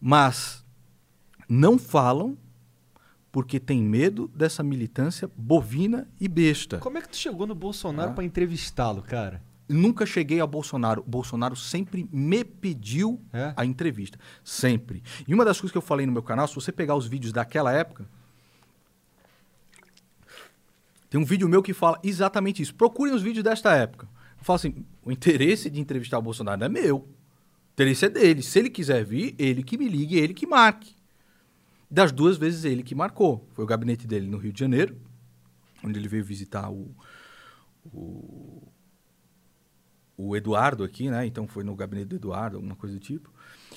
mas 0.00 0.64
não 1.48 1.78
falam 1.78 2.38
porque 3.32 3.58
tem 3.58 3.82
medo 3.82 4.28
dessa 4.28 4.62
militância 4.62 5.28
bovina 5.36 6.08
e 6.20 6.28
besta. 6.28 6.78
Como 6.78 6.96
é 6.96 7.02
que 7.02 7.08
tu 7.08 7.16
chegou 7.16 7.46
no 7.48 7.54
Bolsonaro 7.54 8.12
Ah. 8.12 8.14
pra 8.14 8.24
entrevistá-lo, 8.24 9.02
cara? 9.02 9.42
Nunca 9.68 10.06
cheguei 10.06 10.38
ao 10.40 10.46
Bolsonaro. 10.46 11.00
O 11.00 11.08
Bolsonaro 11.10 11.56
sempre 11.56 12.08
me 12.12 12.44
pediu 12.44 13.20
É? 13.32 13.52
a 13.56 13.64
entrevista. 13.64 14.18
Sempre. 14.44 15.02
E 15.26 15.34
uma 15.34 15.44
das 15.44 15.58
coisas 15.58 15.72
que 15.72 15.78
eu 15.78 15.82
falei 15.82 16.06
no 16.06 16.12
meu 16.12 16.22
canal, 16.22 16.46
se 16.46 16.54
você 16.54 16.70
pegar 16.70 16.94
os 16.94 17.06
vídeos 17.08 17.32
daquela 17.32 17.72
época. 17.72 18.06
Tem 21.10 21.20
um 21.20 21.24
vídeo 21.24 21.48
meu 21.48 21.62
que 21.62 21.72
fala 21.72 21.98
exatamente 22.02 22.60
isso. 22.62 22.74
Procurem 22.74 23.14
os 23.14 23.22
vídeos 23.22 23.42
desta 23.44 23.74
época. 23.74 24.08
Eu 24.44 24.46
falo 24.46 24.56
assim: 24.56 24.84
o 25.02 25.10
interesse 25.10 25.70
de 25.70 25.80
entrevistar 25.80 26.18
o 26.18 26.22
Bolsonaro 26.22 26.60
não 26.60 26.66
é 26.66 26.68
meu. 26.68 26.98
O 26.98 27.08
interesse 27.72 28.04
é 28.04 28.10
dele. 28.10 28.42
Se 28.42 28.58
ele 28.58 28.68
quiser 28.68 29.02
vir, 29.02 29.34
ele 29.38 29.62
que 29.62 29.78
me 29.78 29.88
ligue, 29.88 30.18
ele 30.18 30.34
que 30.34 30.46
marque. 30.46 30.94
Das 31.90 32.12
duas 32.12 32.36
vezes, 32.36 32.66
ele 32.66 32.82
que 32.82 32.94
marcou. 32.94 33.48
Foi 33.54 33.64
o 33.64 33.66
gabinete 33.66 34.06
dele 34.06 34.26
no 34.26 34.36
Rio 34.36 34.52
de 34.52 34.60
Janeiro, 34.60 35.00
onde 35.82 35.98
ele 35.98 36.08
veio 36.08 36.22
visitar 36.22 36.70
o, 36.70 36.94
o, 37.86 38.68
o 40.14 40.36
Eduardo 40.36 40.84
aqui, 40.84 41.08
né? 41.08 41.24
Então 41.24 41.48
foi 41.48 41.64
no 41.64 41.74
gabinete 41.74 42.08
do 42.08 42.16
Eduardo, 42.16 42.58
alguma 42.58 42.76
coisa 42.76 42.94
do 42.94 43.00
tipo. 43.00 43.32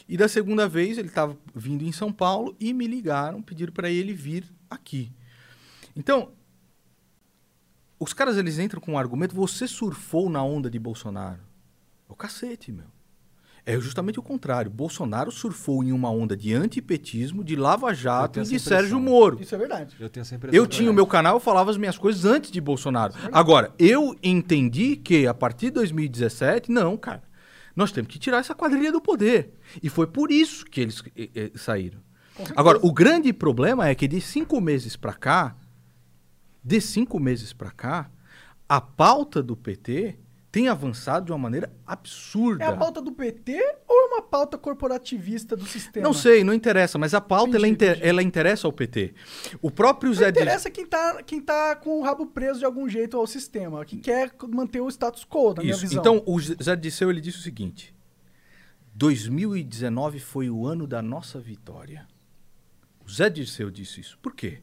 E 0.06 0.18
da 0.18 0.28
segunda 0.28 0.68
vez, 0.68 0.98
ele 0.98 1.08
estava 1.08 1.38
vindo 1.56 1.86
em 1.86 1.94
São 1.94 2.12
Paulo 2.12 2.54
e 2.60 2.74
me 2.74 2.88
ligaram, 2.88 3.42
pediram 3.42 3.72
para 3.72 3.90
ele 3.90 4.12
vir 4.12 4.44
aqui. 4.70 5.14
Então, 5.96 6.34
os 8.00 8.14
caras 8.14 8.38
eles 8.38 8.60
entram 8.60 8.80
com 8.80 8.94
um 8.94 8.98
argumento: 8.98 9.36
você 9.36 9.68
surfou 9.68 10.30
na 10.30 10.44
onda 10.44 10.70
de 10.70 10.80
Bolsonaro. 10.80 11.42
O 12.08 12.16
cacete, 12.16 12.72
meu. 12.72 12.86
É 13.66 13.78
justamente 13.78 14.18
o 14.18 14.24
contrário. 14.24 14.72
Bolsonaro 14.72 15.30
surfou 15.30 15.84
em 15.84 15.92
uma 15.92 16.10
onda 16.10 16.38
de 16.38 16.54
antipetismo, 16.54 17.44
de 17.44 17.54
Lava 17.54 17.94
Jato 17.94 18.36
tenho 18.36 18.46
e 18.46 18.50
de 18.50 18.60
Sérgio. 18.62 18.98
Moro. 18.98 19.42
Isso 19.42 19.54
é 19.54 19.58
verdade. 19.58 19.94
Eu 20.00 20.10
tenho 20.10 20.22
essa 20.22 20.36
impressão. 20.36 20.58
Eu 20.58 20.66
tinha 20.66 20.90
o 20.90 20.94
meu 20.94 21.06
canal, 21.06 21.36
eu 21.36 21.40
falava 21.42 21.70
as 21.70 21.76
minhas 21.76 21.98
coisas 21.98 22.24
antes 22.24 22.50
de 22.50 22.62
Bolsonaro. 22.62 23.14
Agora, 23.30 23.74
eu 23.78 24.16
entendi 24.24 24.96
que 24.96 25.28
a 25.28 25.34
partir 25.34 25.66
de 25.66 25.72
2017, 25.74 26.72
não, 26.72 26.96
cara. 26.96 27.24
Nós 27.76 27.92
temos 27.92 28.10
que 28.10 28.18
tirar 28.18 28.38
essa 28.38 28.56
quadrilha 28.56 28.92
do 28.92 29.02
poder. 29.02 29.54
E 29.84 29.90
foi 29.90 30.08
por 30.08 30.32
isso 30.32 30.66
que 30.66 30.80
eles 30.80 31.04
eh, 31.16 31.30
eh, 31.36 31.52
saíram. 31.56 32.00
Agora, 32.56 32.80
o 32.82 32.94
grande 32.94 33.34
problema 33.34 33.88
é 33.90 33.94
que 33.94 34.08
de 34.08 34.22
cinco 34.22 34.62
meses 34.62 34.96
pra 34.96 35.14
cá, 35.14 35.56
de 36.68 36.82
cinco 36.82 37.18
meses 37.20 37.54
pra 37.54 37.72
cá, 37.72 38.12
a 38.68 38.82
pauta 38.82 39.42
do 39.42 39.56
PT 39.56 40.20
tem 40.52 40.68
avançado 40.70 41.26
de 41.28 41.32
uma 41.32 41.38
maneira 41.38 41.72
absurda. 41.86 42.64
É 42.64 42.68
a 42.68 42.76
pauta 42.76 43.02
do 43.02 43.12
PT 43.12 43.54
ou 43.88 44.02
é 44.02 44.06
uma 44.16 44.22
pauta 44.22 44.58
corporativista 44.58 45.56
do 45.56 45.66
sistema? 45.66 46.04
Não 46.04 46.14
sei, 46.14 46.44
não 46.44 46.54
interessa, 46.54 46.98
mas 46.98 47.14
a 47.14 47.22
pauta 47.22 47.56
ela, 47.58 47.68
Entendi, 47.68 47.74
inter- 47.86 47.92
entendi. 47.98 48.10
ela 48.10 48.24
interessa 48.24 48.68
ao 48.68 48.74
PT. 48.74 49.14
O 49.62 49.70
próprio 49.72 50.10
Não 50.10 50.18
Zé 50.18 50.30
interessa 50.30 50.70
quem 50.70 50.86
tá, 50.86 51.22
quem 51.24 51.40
tá 51.42 51.76
com 51.76 52.00
o 52.00 52.04
rabo 52.04 52.26
preso 52.26 52.60
de 52.60 52.66
algum 52.66 52.90
jeito 52.90 53.16
ao 53.18 53.28
sistema, 53.28 53.86
que 53.86 53.98
quer 53.98 54.34
manter 54.50 54.82
o 54.82 54.90
status 54.90 55.24
quo, 55.26 55.54
na 55.54 55.62
minha 55.62 55.74
Isso. 55.74 55.82
visão. 55.82 56.00
Então, 56.02 56.24
o 56.26 56.40
Zé 56.40 56.76
Disseu, 56.76 57.10
ele 57.10 57.22
disse 57.22 57.38
o 57.38 57.42
seguinte: 57.42 57.94
2019 58.96 60.20
foi 60.20 60.50
o 60.50 60.66
ano 60.66 60.88
da 60.88 61.02
nossa 61.02 61.40
vitória. 61.40 62.08
O 63.06 63.10
Zé 63.10 63.30
Dirceu 63.30 63.70
disse 63.70 64.02
isso. 64.02 64.18
Por 64.22 64.34
quê? 64.36 64.60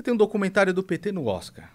Você 0.00 0.04
tem 0.04 0.14
um 0.14 0.16
documentário 0.16 0.72
do 0.72 0.82
PT 0.82 1.12
no 1.12 1.26
Oscar. 1.26 1.70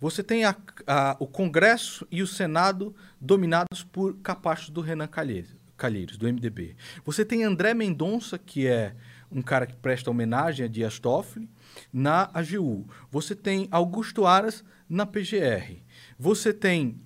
Você 0.00 0.22
tem 0.22 0.46
a- 0.46 0.56
a- 0.86 1.14
o 1.20 1.26
Congresso 1.26 2.06
e 2.10 2.22
o 2.22 2.26
Senado 2.26 2.96
dominados 3.20 3.82
por 3.84 4.16
capachos 4.22 4.70
do 4.70 4.80
Renan 4.80 5.06
Calheiros, 5.06 6.16
do 6.16 6.26
MDB. 6.26 6.74
Você 7.04 7.22
tem 7.22 7.44
André 7.44 7.74
Mendonça, 7.74 8.38
que 8.38 8.66
é 8.66 8.94
um 9.30 9.42
cara 9.42 9.66
que 9.66 9.74
presta 9.76 10.10
homenagem 10.10 10.64
a 10.64 10.68
Dias 10.70 10.98
Toffoli, 10.98 11.50
na 11.92 12.30
AGU. 12.32 12.86
Você 13.10 13.34
tem 13.34 13.68
Augusto 13.70 14.24
Aras 14.26 14.64
na 14.88 15.04
PGR. 15.04 15.82
Você 16.18 16.54
tem 16.54 16.98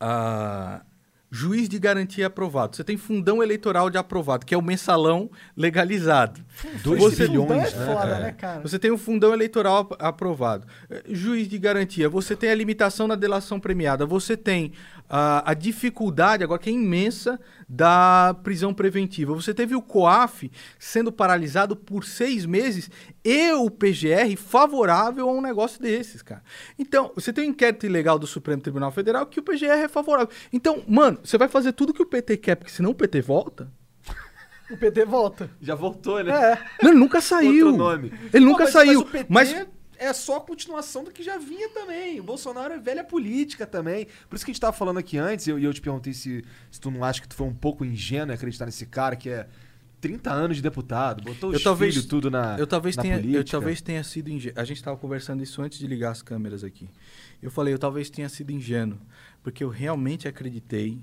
ah, 0.00 0.82
juiz 1.30 1.68
de 1.68 1.78
garantia 1.78 2.26
aprovado. 2.26 2.74
Você 2.74 2.82
tem 2.82 2.96
fundão 2.96 3.42
eleitoral 3.42 3.90
de 3.90 3.98
aprovado, 3.98 4.44
que 4.46 4.54
é 4.54 4.58
o 4.58 4.62
mensalão 4.62 5.30
legalizado. 5.56 6.42
Dois 6.82 7.00
Você- 7.02 7.26
bilhões, 7.26 7.48
Fundão 7.48 7.56
é 7.58 7.64
né, 7.64 7.86
foda, 7.86 7.94
cara? 8.10 8.18
né, 8.20 8.32
cara? 8.32 8.60
Você 8.60 8.78
tem 8.78 8.90
um 8.90 8.98
fundão 8.98 9.32
eleitoral 9.32 9.78
ap- 9.78 9.96
aprovado. 10.02 10.66
Eh, 10.90 11.02
Juiz 11.08 11.48
de 11.48 11.58
garantia. 11.58 12.08
Você 12.08 12.36
tem 12.36 12.50
a 12.50 12.54
limitação 12.54 13.06
na 13.08 13.14
delação 13.14 13.58
premiada. 13.58 14.04
Você 14.06 14.36
tem 14.36 14.72
ah, 15.08 15.42
a 15.44 15.54
dificuldade, 15.54 16.44
agora 16.44 16.60
que 16.60 16.70
é 16.70 16.72
imensa, 16.72 17.40
da 17.68 18.34
prisão 18.44 18.72
preventiva. 18.74 19.34
Você 19.34 19.52
teve 19.52 19.74
o 19.74 19.82
COAF 19.82 20.50
sendo 20.78 21.10
paralisado 21.10 21.74
por 21.74 22.04
seis 22.04 22.46
meses 22.46 22.90
e 23.24 23.52
o 23.52 23.68
PGR 23.70 24.36
favorável 24.36 25.28
a 25.28 25.32
um 25.32 25.40
negócio 25.40 25.80
desses, 25.80 26.22
cara. 26.22 26.42
Então, 26.78 27.10
você 27.14 27.32
tem 27.32 27.44
um 27.46 27.50
inquérito 27.50 27.86
ilegal 27.86 28.18
do 28.18 28.26
Supremo 28.26 28.62
Tribunal 28.62 28.92
Federal 28.92 29.26
que 29.26 29.40
o 29.40 29.42
PGR 29.42 29.82
é 29.84 29.88
favorável. 29.88 30.28
Então, 30.52 30.82
mano, 30.86 31.18
você 31.24 31.36
vai 31.36 31.48
fazer 31.48 31.72
tudo 31.72 31.92
que 31.94 32.02
o 32.02 32.06
PT 32.06 32.36
quer, 32.36 32.54
porque 32.56 32.70
senão 32.72 32.90
o 32.90 32.94
PT 32.94 33.20
volta. 33.20 33.70
O 34.70 34.76
PT 34.76 35.04
volta. 35.04 35.50
Já 35.60 35.74
voltou, 35.74 36.22
né? 36.22 36.30
É. 36.32 36.58
Não, 36.82 36.90
ele 36.90 36.98
nunca 36.98 37.20
saiu. 37.20 37.66
Outro 37.66 37.76
nome. 37.78 38.12
Ele 38.32 38.44
Pô, 38.44 38.50
nunca 38.52 38.64
mas- 38.64 38.72
saiu. 38.72 39.00
Mas 39.00 39.08
o 39.08 39.12
PT 39.12 39.26
mas 39.28 39.66
é 39.98 40.12
só 40.14 40.36
a 40.36 40.40
continuação 40.40 41.04
do 41.04 41.10
que 41.10 41.22
já 41.22 41.36
vinha 41.36 41.68
também. 41.70 42.18
O 42.20 42.22
Bolsonaro 42.22 42.72
é 42.72 42.78
velha 42.78 43.04
política 43.04 43.66
também. 43.66 44.06
Por 44.28 44.36
isso 44.36 44.44
que 44.44 44.50
a 44.50 44.54
gente 44.54 44.60
tava 44.60 44.72
falando 44.72 44.98
aqui 44.98 45.18
antes, 45.18 45.46
e 45.46 45.50
eu, 45.50 45.58
eu 45.58 45.74
te 45.74 45.80
perguntei 45.80 46.12
se, 46.14 46.42
se 46.70 46.80
tu 46.80 46.90
não 46.90 47.04
acha 47.04 47.20
que 47.20 47.28
tu 47.28 47.34
foi 47.34 47.46
um 47.46 47.54
pouco 47.54 47.84
ingênuo 47.84 48.30
em 48.32 48.34
acreditar 48.34 48.64
nesse 48.64 48.86
cara 48.86 49.14
que 49.14 49.28
é 49.28 49.46
30 50.00 50.32
anos 50.32 50.56
de 50.56 50.62
deputado, 50.62 51.22
botou 51.22 51.50
Eu 51.52 51.58
os 51.58 51.62
talvez- 51.62 51.92
filhos 51.92 52.06
tudo 52.08 52.30
na 52.30 52.56
eu 52.58 52.66
talvez 52.66 52.96
na 52.96 53.02
tenha, 53.02 53.16
eu 53.16 53.20
política. 53.20 53.50
talvez 53.50 53.82
tenha 53.82 54.02
sido 54.02 54.30
ingênuo. 54.30 54.58
A 54.58 54.64
gente 54.64 54.78
estava 54.78 54.96
conversando 54.96 55.42
isso 55.42 55.60
antes 55.60 55.78
de 55.78 55.86
ligar 55.86 56.12
as 56.12 56.22
câmeras 56.22 56.64
aqui. 56.64 56.88
Eu 57.42 57.50
falei, 57.50 57.74
eu 57.74 57.78
talvez 57.78 58.08
tenha 58.08 58.28
sido 58.30 58.50
ingênuo, 58.50 58.98
porque 59.42 59.62
eu 59.62 59.68
realmente 59.68 60.26
acreditei, 60.26 60.98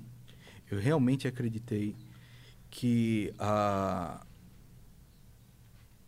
eu 0.68 0.78
realmente 0.80 1.28
acreditei 1.28 1.94
que 2.70 3.32
ah, 3.38 4.24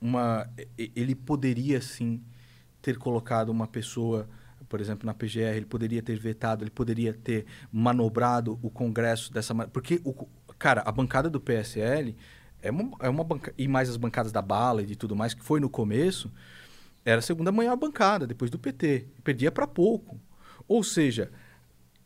uma, 0.01 0.49
ele 0.77 1.15
poderia 1.15 1.81
sim 1.81 2.23
ter 2.81 2.97
colocado 2.97 3.51
uma 3.51 3.67
pessoa, 3.67 4.29
por 4.69 4.81
exemplo, 4.81 5.07
na 5.07 5.13
PGR, 5.13 5.57
ele 5.57 5.67
poderia 5.67 6.03
ter 6.03 6.19
vetado, 6.19 6.65
ele 6.65 6.71
poderia 6.71 7.13
ter 7.13 7.47
manobrado 7.71 8.59
o 8.63 8.71
Congresso 8.71 9.33
dessa 9.33 9.53
maneira. 9.53 9.71
Porque, 9.73 10.01
o, 10.05 10.27
cara, 10.59 10.83
a 10.83 10.93
bancada 10.93 11.29
do 11.29 11.41
PSL 11.41 12.17
é 12.63 12.71
uma, 12.71 12.97
é 13.01 13.09
uma 13.09 13.25
banca, 13.25 13.53
e 13.57 13.69
mais 13.69 13.89
as 13.89 13.97
bancadas 13.97 14.33
da 14.33 14.43
bala 14.43 14.83
e 14.83 14.87
de 14.87 14.97
tudo 14.97 15.15
mais, 15.15 15.35
que 15.35 15.43
foi 15.43 15.61
no 15.61 15.69
começo, 15.69 16.31
era 17.05 17.19
a 17.19 17.23
segunda 17.23 17.51
maior 17.53 17.77
bancada, 17.77 18.27
depois 18.27 18.51
do 18.51 18.59
PT. 18.59 19.07
Perdia 19.25 19.51
para 19.51 19.67
pouco. 19.67 20.21
Ou 20.69 20.83
seja, 20.83 21.31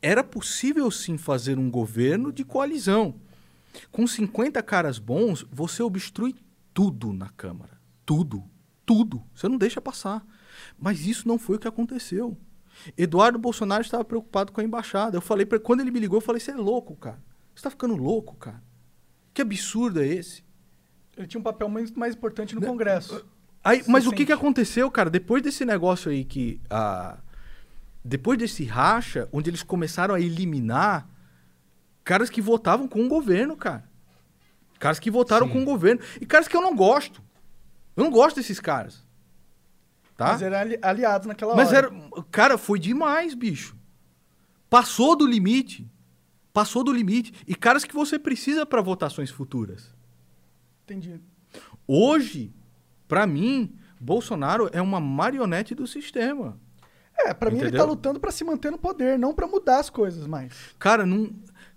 era 0.00 0.22
possível 0.22 0.90
sim 0.90 1.16
fazer 1.16 1.58
um 1.58 1.70
governo 1.70 2.32
de 2.32 2.44
coalizão. 2.44 3.14
Com 3.90 4.06
50 4.06 4.62
caras 4.62 4.98
bons, 4.98 5.46
você 5.50 5.82
obstrui 5.82 6.34
tudo 6.72 7.12
na 7.12 7.28
Câmara. 7.30 7.78
Tudo. 8.04 8.44
Tudo. 8.84 9.22
Você 9.34 9.48
não 9.48 9.56
deixa 9.56 9.80
passar. 9.80 10.24
Mas 10.78 11.06
isso 11.06 11.26
não 11.26 11.38
foi 11.38 11.56
o 11.56 11.58
que 11.58 11.68
aconteceu. 11.68 12.36
Eduardo 12.98 13.38
Bolsonaro 13.38 13.82
estava 13.82 14.04
preocupado 14.04 14.52
com 14.52 14.60
a 14.60 14.64
embaixada. 14.64 15.16
Eu 15.16 15.20
falei 15.20 15.46
para 15.46 15.58
quando 15.60 15.80
ele 15.80 15.90
me 15.90 16.00
ligou, 16.00 16.18
eu 16.18 16.20
falei: 16.20 16.40
"Você 16.40 16.50
é 16.50 16.56
louco, 16.56 16.96
cara. 16.96 17.22
Você 17.54 17.60
está 17.60 17.70
ficando 17.70 17.94
louco, 17.96 18.34
cara. 18.36 18.62
Que 19.32 19.42
absurdo 19.42 20.02
é 20.02 20.06
esse?" 20.06 20.44
Ele 21.16 21.26
tinha 21.26 21.40
um 21.40 21.44
papel 21.44 21.68
muito 21.68 21.98
mais 21.98 22.14
importante 22.14 22.54
no 22.54 22.60
Né? 22.60 22.66
Congresso. 22.66 23.24
Aí, 23.62 23.82
mas 23.88 24.06
o 24.06 24.10
que, 24.10 24.18
sente? 24.18 24.26
que 24.26 24.32
aconteceu, 24.32 24.90
cara? 24.90 25.08
Depois 25.08 25.42
desse 25.42 25.64
negócio 25.64 26.10
aí 26.10 26.24
que. 26.24 26.60
ah, 26.68 27.18
depois 28.04 28.38
desse 28.38 28.64
racha, 28.64 29.28
onde 29.32 29.48
eles 29.48 29.62
começaram 29.62 30.14
a 30.14 30.20
eliminar 30.20 31.08
caras 32.04 32.28
que 32.30 32.40
votavam 32.42 32.86
com 32.86 33.04
o 33.04 33.08
governo, 33.08 33.56
cara. 33.56 33.84
Caras 34.78 34.98
que 34.98 35.10
votaram 35.10 35.46
Sim. 35.46 35.52
com 35.54 35.62
o 35.62 35.64
governo. 35.64 36.00
E 36.20 36.26
caras 36.26 36.46
que 36.46 36.56
eu 36.56 36.60
não 36.60 36.76
gosto. 36.76 37.22
Eu 37.96 38.04
não 38.04 38.10
gosto 38.10 38.36
desses 38.36 38.60
caras. 38.60 39.02
Tá? 40.16 40.26
Mas 40.32 40.42
eram 40.42 40.58
ali- 40.58 40.78
aliados 40.82 41.26
naquela 41.26 41.54
Mas 41.56 41.68
hora. 41.68 41.78
era. 41.78 41.90
Cara, 42.30 42.58
foi 42.58 42.78
demais, 42.78 43.34
bicho. 43.34 43.76
Passou 44.68 45.16
do 45.16 45.26
limite. 45.26 45.90
Passou 46.52 46.84
do 46.84 46.92
limite. 46.92 47.32
E 47.46 47.54
caras 47.54 47.84
que 47.84 47.94
você 47.94 48.18
precisa 48.18 48.64
para 48.66 48.82
votações 48.82 49.30
futuras. 49.30 49.90
Entendi. 50.84 51.20
Hoje, 51.86 52.52
pra 53.08 53.26
mim, 53.26 53.76
Bolsonaro 54.00 54.68
é 54.72 54.80
uma 54.82 55.00
marionete 55.00 55.74
do 55.74 55.86
sistema. 55.86 56.58
É, 57.16 57.32
pra 57.32 57.50
mim 57.50 57.58
ele 57.58 57.76
tá 57.76 57.84
lutando 57.84 58.18
pra 58.20 58.32
se 58.32 58.42
manter 58.44 58.70
no 58.72 58.78
poder, 58.78 59.18
não 59.18 59.32
pra 59.32 59.46
mudar 59.46 59.78
as 59.78 59.88
coisas 59.88 60.26
mais. 60.26 60.52
Cara, 60.78 61.06
não, 61.06 61.30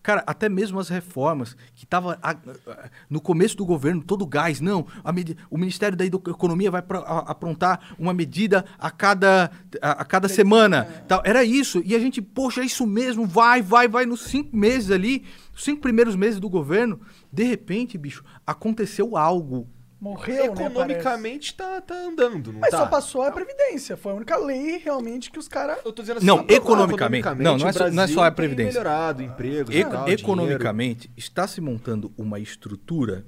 cara, 0.08 0.24
até 0.26 0.47
mesmo 0.47 0.80
as 0.80 0.88
reformas 0.88 1.58
que 1.76 1.86
tava 1.86 2.18
a- 2.24 2.32
a- 2.32 2.89
no 3.10 3.20
começo 3.20 3.58
do 3.58 3.66
governo 3.66 4.01
todo 4.01 4.26
gás, 4.26 4.62
não, 4.62 4.88
a 5.03 5.12
medi- 5.12 5.36
o 5.49 5.58
Ministério 5.58 5.97
da 5.97 6.05
Economia 6.05 6.72
vai 6.72 6.82
a- 6.82 7.30
aprontar 7.32 7.93
uma 7.99 8.14
medida 8.14 8.64
a 8.80 8.89
cada 8.89 9.51
a, 9.82 10.05
cada 10.05 10.30
semana, 10.30 10.86
tal. 11.10 11.22
Era 11.26 11.43
isso. 11.43 11.82
E 11.84 11.93
a 11.93 11.99
gente, 11.99 12.22
poxa, 12.22 12.62
é 12.62 12.66
isso 12.66 12.88
mesmo, 12.88 13.26
vai, 13.28 13.62
vai, 13.62 13.89
vai 13.89 14.05
nos 14.05 14.22
cinco 14.22 14.55
meses 14.55 14.91
ali, 14.91 15.26
os 15.53 15.62
cinco 15.66 15.82
primeiros 15.82 16.16
meses 16.16 16.39
do 16.39 16.49
governo, 16.49 17.01
de 17.30 17.43
repente, 17.43 17.97
bicho, 17.97 18.24
aconteceu 18.45 19.18
algo 19.18 19.68
Morreu, 20.00 20.54
né? 20.54 20.66
Economicamente 20.66 21.56
tá, 21.56 21.82
tá 21.82 21.95
andando, 21.95 22.54
não. 22.54 22.60
Mas 22.60 22.70
tá? 22.70 22.78
só 22.78 22.86
passou 22.86 23.24
a 23.24 23.32
Previdência. 23.32 23.98
Foi 23.98 24.12
a 24.12 24.16
única 24.16 24.38
lei 24.38 24.78
realmente 24.78 25.32
que 25.32 25.39
os 25.39 25.48
caras. 25.48 25.80
Eu 25.84 25.91
tô 25.91 26.04
dizendo 26.04 26.22
Não, 26.24 26.36
aprovar 26.39 26.54
economicamente. 26.62 27.26
Não, 27.41 27.58
não 27.58 27.68
é 27.68 27.74
só- 27.74 27.89
não 27.89 28.04
é 28.04 28.08
só 28.08 28.24
a 28.26 28.32
Previdência. 28.32 28.74
melhorado, 28.80 29.24
empregos, 29.24 29.74
Eco- 29.76 29.89
e 29.89 29.91
tal, 29.91 30.08
economicamente, 30.10 31.10
está 31.18 31.48
se 31.48 31.60
montando 31.60 32.14
uma 32.16 32.39
estrutura 32.39 33.26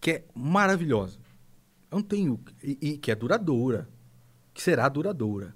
que 0.00 0.10
é 0.10 0.24
maravilhosa. 0.34 1.18
Eu 1.90 1.96
não 1.96 2.02
tenho. 2.02 2.38
E, 2.62 2.76
e 2.82 2.98
que 2.98 3.10
é 3.10 3.14
duradoura. 3.14 3.88
Que 4.52 4.60
será 4.62 4.86
duradoura. 4.88 5.54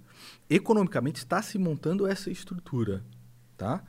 Economicamente 0.48 1.18
está 1.18 1.42
se 1.42 1.58
montando 1.58 2.06
essa 2.06 2.30
estrutura. 2.30 3.04
Tá? 3.58 3.82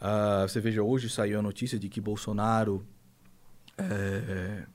Ah, 0.00 0.44
você 0.46 0.60
veja, 0.60 0.82
hoje 0.84 1.10
saiu 1.10 1.38
a 1.40 1.42
notícia 1.42 1.78
de 1.80 1.88
que 1.88 2.00
Bolsonaro. 2.00 2.86
é, 3.76 4.66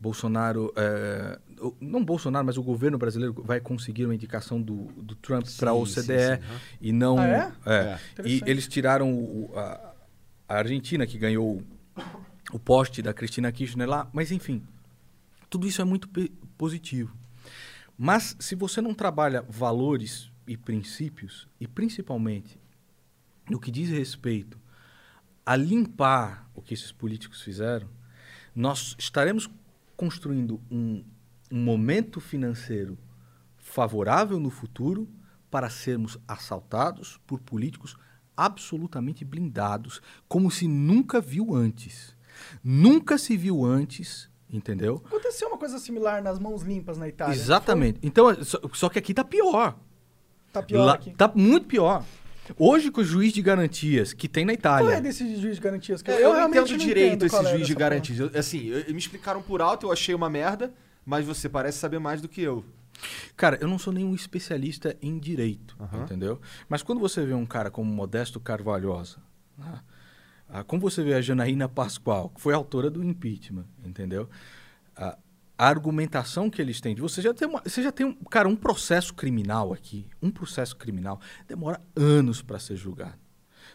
Bolsonaro. 0.00 0.72
é, 0.76 1.38
não 1.80 2.04
Bolsonaro, 2.04 2.44
mas 2.44 2.56
o 2.58 2.62
governo 2.62 2.98
brasileiro 2.98 3.32
vai 3.42 3.60
conseguir 3.60 4.04
uma 4.04 4.14
indicação 4.14 4.60
do, 4.60 4.84
do 5.02 5.14
Trump 5.14 5.46
Sim, 5.46 5.58
para 5.58 5.70
a 5.70 5.74
sim, 5.74 5.80
OCDE 5.80 6.02
sim, 6.02 6.12
aham. 6.42 6.60
e 6.80 6.92
não. 6.92 7.18
Ah, 7.18 7.26
é? 7.26 7.52
É. 7.66 7.94
E 7.94 7.98
Interessante. 8.12 8.50
eles 8.50 8.68
tiraram 8.68 9.12
o- 9.14 9.50
a, 9.56 9.94
a 10.48 10.54
Argentina, 10.58 11.06
que 11.06 11.18
ganhou 11.18 11.62
o 12.52 12.58
poste 12.58 13.00
da 13.00 13.14
Cristina 13.14 13.50
Kirchner 13.50 13.88
lá. 13.88 14.08
Mas, 14.12 14.30
enfim, 14.30 14.62
tudo 15.48 15.66
isso 15.66 15.80
é 15.80 15.84
muito 15.84 16.08
positivo. 16.58 17.16
Mas, 17.96 18.36
se 18.40 18.54
você 18.54 18.80
não 18.80 18.92
trabalha 18.92 19.42
valores 19.48 20.30
e 20.46 20.56
princípios, 20.56 21.48
e 21.58 21.66
principalmente 21.66 22.58
no 23.48 23.58
que 23.60 23.70
diz 23.70 23.88
respeito 23.88 24.58
a 25.46 25.54
limpar 25.56 26.50
o 26.54 26.60
que 26.62 26.74
esses 26.74 26.90
políticos 26.92 27.40
fizeram, 27.42 27.88
nós 28.54 28.94
estaremos 28.98 29.48
construindo 29.96 30.60
um, 30.70 31.04
um 31.50 31.62
momento 31.62 32.20
financeiro 32.20 32.98
favorável 33.56 34.38
no 34.38 34.50
futuro 34.50 35.08
para 35.50 35.70
sermos 35.70 36.18
assaltados 36.26 37.20
por 37.26 37.40
políticos 37.40 37.96
absolutamente 38.36 39.24
blindados, 39.24 40.00
como 40.28 40.50
se 40.50 40.66
nunca 40.66 41.20
viu 41.20 41.54
antes. 41.54 42.16
Nunca 42.62 43.16
se 43.16 43.36
viu 43.36 43.64
antes, 43.64 44.28
entendeu? 44.50 45.00
Aconteceu 45.06 45.48
uma 45.48 45.58
coisa 45.58 45.78
similar 45.78 46.22
nas 46.22 46.38
mãos 46.38 46.62
limpas 46.62 46.98
na 46.98 47.08
Itália. 47.08 47.32
Exatamente. 47.34 48.00
Então, 48.02 48.34
só, 48.44 48.58
só 48.72 48.88
que 48.88 48.98
aqui 48.98 49.14
tá 49.14 49.22
pior. 49.22 49.78
Tá 50.52 50.62
pior 50.62 50.84
Lá- 50.84 50.94
aqui. 50.94 51.10
Tá 51.12 51.30
muito 51.34 51.66
pior. 51.66 52.04
Hoje, 52.58 52.90
com 52.90 53.00
o 53.00 53.04
juiz 53.04 53.32
de 53.32 53.40
garantias 53.42 54.12
que 54.12 54.28
tem 54.28 54.44
na 54.44 54.52
Qual 54.52 54.58
Itália. 54.58 54.94
é 54.96 55.00
desse 55.00 55.36
juiz 55.40 55.56
de 55.56 55.62
garantias? 55.62 56.02
Que 56.02 56.10
É, 56.10 56.16
eu, 56.24 56.28
não 56.30 56.36
realmente 56.36 56.74
entendo 56.74 56.78
direito 56.84 57.24
esse 57.26 57.34
qual 57.34 57.46
é 57.46 57.50
juiz 57.52 57.66
de 57.66 57.74
garantias. 57.74 58.18
Eu- 58.20 58.30
Assim, 58.38 58.66
eu- 58.68 58.92
me 58.92 58.98
explicaram 58.98 59.42
por 59.42 59.60
alto, 59.62 59.86
eu 59.86 59.92
achei 59.92 60.14
uma 60.14 60.28
merda, 60.28 60.72
mas 61.06 61.24
você 61.24 61.48
parece 61.48 61.78
saber 61.78 61.98
mais 61.98 62.20
do 62.20 62.28
que 62.28 62.40
eu. 62.42 62.64
Cara, 63.36 63.58
eu 63.60 63.66
não 63.68 63.78
sou 63.78 63.92
nenhum 63.92 64.14
especialista 64.14 64.96
em 65.02 65.18
direito, 65.18 65.76
Aham. 65.80 66.04
entendeu? 66.04 66.40
Mas 66.68 66.82
quando 66.82 67.00
você 67.00 67.24
vê 67.24 67.34
um 67.34 67.44
cara 67.46 67.70
como 67.70 67.92
Modesto 67.92 68.38
Carvalhosa, 68.38 69.18
né? 69.58 69.80
Ah, 70.48 70.62
como 70.62 70.80
você 70.82 71.02
vê 71.02 71.14
a 71.14 71.20
Janaína 71.20 71.68
Pascoal, 71.68 72.28
que 72.28 72.40
foi 72.40 72.54
autora 72.54 72.90
do 72.90 73.02
impeachment, 73.02 73.64
entendeu? 73.84 74.28
Ah, 74.94 75.18
a 75.56 75.68
argumentação 75.68 76.50
que 76.50 76.60
eles 76.60 76.80
têm 76.80 76.94
de 76.94 77.00
você 77.00 77.22
já 77.22 77.32
tem 77.32 77.48
uma, 77.48 77.62
você 77.64 77.82
já 77.82 77.92
tem 77.92 78.06
um, 78.06 78.14
cara, 78.14 78.48
um 78.48 78.56
processo 78.56 79.14
criminal 79.14 79.72
aqui, 79.72 80.06
um 80.20 80.30
processo 80.30 80.76
criminal 80.76 81.20
demora 81.46 81.80
anos 81.94 82.42
para 82.42 82.58
ser 82.58 82.76
julgado. 82.76 83.18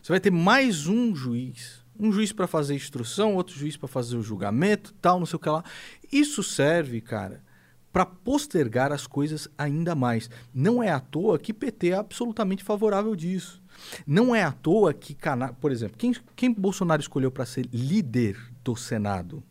Você 0.01 0.11
vai 0.11 0.19
ter 0.19 0.31
mais 0.31 0.87
um 0.87 1.15
juiz, 1.15 1.85
um 1.99 2.11
juiz 2.11 2.31
para 2.31 2.47
fazer 2.47 2.75
instrução, 2.75 3.35
outro 3.35 3.55
juiz 3.55 3.75
para 3.75 3.87
fazer 3.87 4.15
o 4.15 4.23
julgamento, 4.23 4.93
tal, 5.01 5.19
não 5.19 5.25
sei 5.25 5.37
o 5.37 5.39
que 5.39 5.49
lá. 5.49 5.63
Isso 6.11 6.41
serve, 6.43 7.01
cara, 7.01 7.43
para 7.91 8.05
postergar 8.05 8.91
as 8.91 9.07
coisas 9.07 9.47
ainda 9.57 9.95
mais. 9.95 10.29
Não 10.53 10.81
é 10.81 10.91
à 10.91 10.99
toa 10.99 11.39
que 11.39 11.53
PT 11.53 11.89
é 11.89 11.95
absolutamente 11.95 12.63
favorável 12.63 13.15
disso. 13.15 13.61
Não 14.05 14.35
é 14.35 14.43
à 14.43 14.51
toa 14.51 14.93
que, 14.93 15.15
por 15.59 15.71
exemplo, 15.71 15.97
quem, 15.97 16.13
quem 16.35 16.53
Bolsonaro 16.53 17.01
escolheu 17.01 17.31
para 17.31 17.45
ser 17.45 17.67
líder 17.73 18.37
do 18.63 18.75
Senado? 18.75 19.43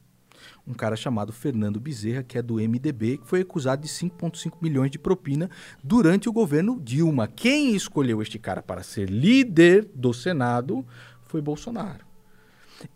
Um 0.68 0.74
cara 0.74 0.96
chamado 0.96 1.32
Fernando 1.32 1.80
Bezerra, 1.80 2.22
que 2.22 2.36
é 2.36 2.42
do 2.42 2.56
MDB, 2.56 3.16
que 3.18 3.26
foi 3.26 3.40
acusado 3.40 3.80
de 3.80 3.88
5,5 3.88 4.52
milhões 4.60 4.90
de 4.90 4.98
propina 4.98 5.48
durante 5.82 6.28
o 6.28 6.32
governo 6.32 6.78
Dilma. 6.78 7.26
Quem 7.26 7.74
escolheu 7.74 8.20
este 8.20 8.38
cara 8.38 8.62
para 8.62 8.82
ser 8.82 9.08
líder 9.08 9.90
do 9.94 10.12
Senado 10.12 10.84
foi 11.22 11.40
Bolsonaro. 11.40 12.08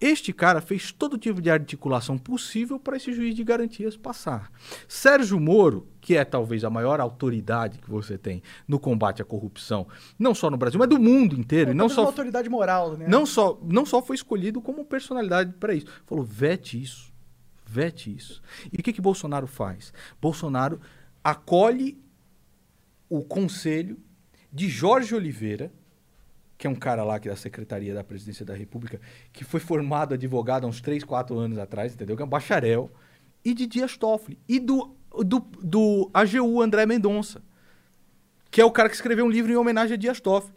Este 0.00 0.32
cara 0.32 0.60
fez 0.60 0.92
todo 0.92 1.18
tipo 1.18 1.40
de 1.40 1.50
articulação 1.50 2.16
possível 2.18 2.78
para 2.78 2.96
esse 2.96 3.12
juiz 3.12 3.34
de 3.34 3.42
garantias 3.42 3.96
passar. 3.96 4.50
Sérgio 4.86 5.40
Moro, 5.40 5.88
que 6.00 6.16
é 6.16 6.24
talvez 6.24 6.64
a 6.64 6.70
maior 6.70 7.00
autoridade 7.00 7.78
que 7.78 7.90
você 7.90 8.16
tem 8.16 8.42
no 8.68 8.78
combate 8.78 9.22
à 9.22 9.24
corrupção, 9.24 9.86
não 10.18 10.34
só 10.34 10.50
no 10.50 10.56
Brasil, 10.56 10.78
mas 10.78 10.88
do 10.88 10.98
mundo 10.98 11.34
inteiro, 11.34 11.70
e 11.70 11.74
não 11.74 11.88
Talvez 11.88 11.98
uma 11.98 12.04
só 12.04 12.10
autoridade 12.10 12.48
moral, 12.48 12.96
né? 12.96 13.06
não 13.08 13.26
só, 13.26 13.58
não 13.62 13.84
só 13.84 14.02
foi 14.02 14.16
escolhido 14.16 14.60
como 14.60 14.84
personalidade 14.84 15.52
para 15.58 15.74
isso. 15.74 15.86
Falou, 16.06 16.24
vete 16.24 16.80
isso. 16.80 17.11
Vete 17.72 18.14
isso. 18.14 18.42
E 18.70 18.76
o 18.76 18.82
que, 18.82 18.92
que 18.92 19.00
Bolsonaro 19.00 19.46
faz? 19.46 19.94
Bolsonaro 20.20 20.78
acolhe 21.24 21.98
o 23.08 23.22
conselho 23.24 23.98
de 24.52 24.68
Jorge 24.68 25.14
Oliveira, 25.14 25.72
que 26.58 26.66
é 26.66 26.70
um 26.70 26.74
cara 26.74 27.02
lá 27.02 27.18
que 27.18 27.28
é 27.28 27.30
da 27.30 27.36
Secretaria 27.36 27.94
da 27.94 28.04
Presidência 28.04 28.44
da 28.44 28.54
República, 28.54 29.00
que 29.32 29.42
foi 29.42 29.58
formado 29.58 30.12
advogado 30.12 30.64
há 30.64 30.68
uns 30.68 30.82
3, 30.82 31.02
4 31.02 31.38
anos 31.38 31.56
atrás, 31.56 31.94
entendeu? 31.94 32.14
Que 32.14 32.22
é 32.22 32.26
um 32.26 32.28
bacharel, 32.28 32.90
e 33.42 33.54
de 33.54 33.66
Dias 33.66 33.96
Toffoli, 33.96 34.38
e 34.46 34.60
do, 34.60 34.94
do, 35.24 35.40
do 35.62 36.10
AGU 36.12 36.60
André 36.60 36.84
Mendonça, 36.84 37.40
que 38.50 38.60
é 38.60 38.64
o 38.66 38.70
cara 38.70 38.90
que 38.90 38.94
escreveu 38.94 39.24
um 39.24 39.30
livro 39.30 39.50
em 39.50 39.56
homenagem 39.56 39.94
a 39.94 39.96
Dias 39.98 40.20
Toffoli. 40.20 40.52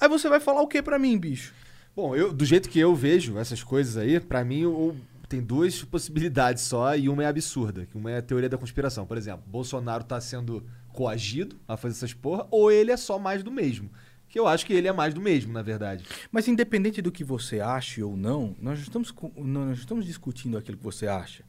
Aí 0.00 0.08
você 0.08 0.28
vai 0.28 0.40
falar 0.40 0.60
o 0.60 0.66
que 0.66 0.82
pra 0.82 0.98
mim, 0.98 1.16
bicho? 1.16 1.54
Bom, 1.94 2.16
eu, 2.16 2.32
do 2.32 2.44
jeito 2.44 2.68
que 2.68 2.80
eu 2.80 2.96
vejo 2.96 3.38
essas 3.38 3.62
coisas 3.62 3.96
aí, 3.96 4.18
pra 4.18 4.44
mim 4.44 4.62
eu- 4.62 4.96
tem 5.28 5.42
duas 5.42 5.84
possibilidades 5.84 6.62
só 6.62 6.96
e 6.96 7.08
uma 7.08 7.22
é 7.22 7.26
absurda, 7.26 7.84
que 7.84 7.96
uma 7.96 8.10
é 8.10 8.18
a 8.18 8.22
teoria 8.22 8.48
da 8.48 8.56
conspiração. 8.56 9.06
Por 9.06 9.18
exemplo, 9.18 9.44
Bolsonaro 9.46 10.02
tá 10.02 10.20
sendo 10.20 10.64
coagido 10.92 11.60
a 11.68 11.76
fazer 11.76 11.96
essas 11.96 12.14
porra, 12.14 12.46
ou 12.50 12.72
ele 12.72 12.90
é 12.90 12.96
só 12.96 13.18
mais 13.18 13.42
do 13.42 13.52
mesmo. 13.52 13.90
Que 14.28 14.38
eu 14.38 14.46
acho 14.46 14.66
que 14.66 14.72
ele 14.72 14.88
é 14.88 14.92
mais 14.92 15.14
do 15.14 15.20
mesmo, 15.20 15.52
na 15.52 15.62
verdade. 15.62 16.04
Mas 16.30 16.48
independente 16.48 17.00
do 17.00 17.12
que 17.12 17.24
você 17.24 17.60
ache 17.60 18.02
ou 18.02 18.16
não, 18.16 18.56
nós 18.60 18.78
estamos, 18.78 19.14
nós 19.36 19.78
estamos 19.78 20.04
discutindo 20.04 20.56
aquilo 20.56 20.76
que 20.76 20.84
você 20.84 21.06
acha. 21.06 21.44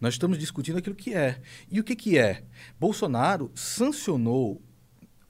Nós 0.00 0.14
estamos 0.14 0.38
discutindo 0.38 0.78
aquilo 0.78 0.94
que 0.94 1.14
é. 1.14 1.40
E 1.70 1.80
o 1.80 1.84
que, 1.84 1.96
que 1.96 2.18
é? 2.18 2.44
Bolsonaro 2.78 3.50
sancionou 3.54 4.62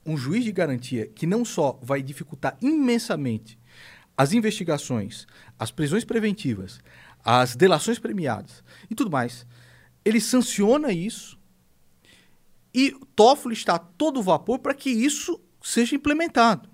um 0.06 0.16
juiz 0.16 0.44
de 0.44 0.52
garantia 0.52 1.06
que 1.06 1.26
não 1.26 1.44
só 1.44 1.78
vai 1.82 2.02
dificultar 2.02 2.56
imensamente 2.60 3.58
as 4.16 4.32
investigações, 4.32 5.26
as 5.58 5.70
prisões 5.70 6.04
preventivas, 6.04 6.80
as 7.24 7.56
delações 7.56 7.98
premiadas 7.98 8.62
e 8.90 8.94
tudo 8.94 9.10
mais. 9.10 9.46
Ele 10.04 10.20
sanciona 10.20 10.92
isso 10.92 11.38
e 12.74 12.90
Toffoli 13.16 13.54
está 13.54 13.76
a 13.76 13.78
todo 13.78 14.22
vapor 14.22 14.58
para 14.58 14.74
que 14.74 14.90
isso 14.90 15.40
seja 15.62 15.96
implementado. 15.96 16.68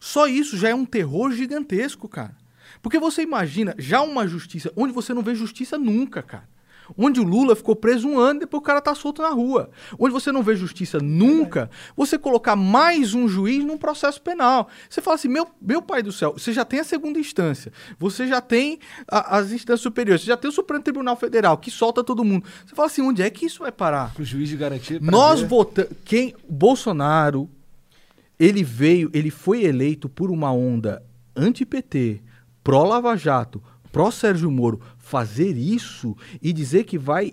Só 0.00 0.26
isso 0.26 0.56
já 0.56 0.70
é 0.70 0.74
um 0.74 0.84
terror 0.84 1.30
gigantesco, 1.32 2.08
cara. 2.08 2.36
Porque 2.82 2.98
você 2.98 3.22
imagina 3.22 3.74
já 3.78 4.02
uma 4.02 4.26
justiça 4.26 4.72
onde 4.76 4.92
você 4.92 5.14
não 5.14 5.22
vê 5.22 5.34
justiça 5.34 5.78
nunca, 5.78 6.22
cara. 6.22 6.48
Onde 6.96 7.20
o 7.20 7.22
Lula 7.24 7.54
ficou 7.54 7.76
preso 7.76 8.08
um 8.08 8.18
ano 8.18 8.38
e 8.38 8.40
depois 8.40 8.60
o 8.60 8.64
cara 8.64 8.80
tá 8.80 8.94
solto 8.94 9.20
na 9.22 9.30
rua. 9.30 9.70
Onde 9.98 10.12
você 10.12 10.32
não 10.32 10.42
vê 10.42 10.56
justiça 10.56 10.98
nunca, 10.98 11.70
você 11.96 12.16
colocar 12.18 12.56
mais 12.56 13.14
um 13.14 13.28
juiz 13.28 13.64
num 13.64 13.76
processo 13.76 14.20
penal. 14.22 14.68
Você 14.88 15.00
fala 15.02 15.16
assim, 15.16 15.28
meu, 15.28 15.46
meu 15.60 15.82
pai 15.82 16.02
do 16.02 16.12
céu, 16.12 16.32
você 16.36 16.52
já 16.52 16.64
tem 16.64 16.80
a 16.80 16.84
segunda 16.84 17.18
instância, 17.18 17.72
você 17.98 18.26
já 18.26 18.40
tem 18.40 18.78
a- 19.10 19.36
as 19.38 19.52
instâncias 19.52 19.80
superiores, 19.80 20.22
você 20.22 20.28
já 20.28 20.36
tem 20.36 20.48
o 20.48 20.52
Supremo 20.52 20.82
Tribunal 20.82 21.16
Federal, 21.16 21.58
que 21.58 21.70
solta 21.70 22.02
todo 22.04 22.24
mundo. 22.24 22.44
Você 22.64 22.74
fala 22.74 22.86
assim, 22.86 23.02
onde 23.02 23.22
é 23.22 23.28
que 23.30 23.44
isso 23.46 23.60
vai 23.60 23.72
parar? 23.72 24.12
O 24.18 24.24
juiz 24.24 24.48
de 24.48 24.56
garantia. 24.56 24.98
Nós 25.00 25.40
votamos. 25.42 25.92
Quem. 26.04 26.34
Bolsonaro, 26.48 27.48
ele 28.38 28.62
veio, 28.62 29.10
ele 29.12 29.30
foi 29.30 29.64
eleito 29.64 30.08
por 30.08 30.30
uma 30.30 30.52
onda 30.52 31.02
anti-PT, 31.34 32.20
pró-Lava 32.62 33.16
Jato, 33.16 33.62
pró-Sérgio 33.90 34.50
Moro. 34.50 34.80
Fazer 35.08 35.56
isso 35.56 36.14
e 36.42 36.52
dizer 36.52 36.84
que 36.84 36.98
vai, 36.98 37.32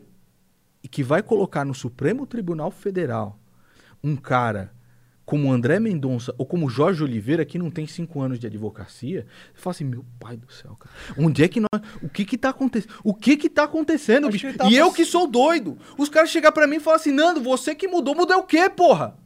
que 0.90 1.04
vai 1.04 1.22
colocar 1.22 1.66
no 1.66 1.76
Supremo 1.76 2.26
Tribunal 2.26 2.72
Federal 2.72 3.38
um 4.02 4.16
cara 4.16 4.72
como 5.26 5.52
André 5.52 5.78
Mendonça 5.78 6.34
ou 6.38 6.46
como 6.46 6.70
Jorge 6.70 7.04
Oliveira, 7.04 7.44
que 7.44 7.58
não 7.58 7.70
tem 7.70 7.86
cinco 7.86 8.22
anos 8.22 8.40
de 8.40 8.48
advocacia, 8.48 9.28
você 9.54 9.62
fala 9.62 9.72
assim, 9.72 9.84
meu 9.84 10.06
pai 10.18 10.38
do 10.38 10.50
céu, 10.50 10.78
cara, 10.80 10.96
onde 11.18 11.44
é 11.44 11.50
que 11.50 11.60
nós... 11.60 11.82
O 12.02 12.08
que 12.08 12.24
que 12.24 12.38
tá 12.38 12.48
acontecendo? 12.48 12.94
O 13.04 13.14
que 13.14 13.36
que 13.36 13.50
tá 13.50 13.64
acontecendo, 13.66 14.30
bicho? 14.30 14.48
ele 14.48 14.58
tá 14.58 14.70
E 14.70 14.76
eu 14.78 14.94
que 14.94 15.04
sou 15.04 15.28
doido. 15.28 15.78
Os 15.98 16.08
caras 16.08 16.30
chegam 16.30 16.54
pra 16.54 16.68
mim 16.68 16.78
e 16.78 16.80
falam 16.80 16.98
assim, 16.98 17.12
Nando, 17.12 17.42
você 17.42 17.76
que 17.76 17.90
mudou. 17.90 18.16
Mudou 18.16 18.38
o 18.38 18.44
quê, 18.44 18.70
porra? 18.70 19.18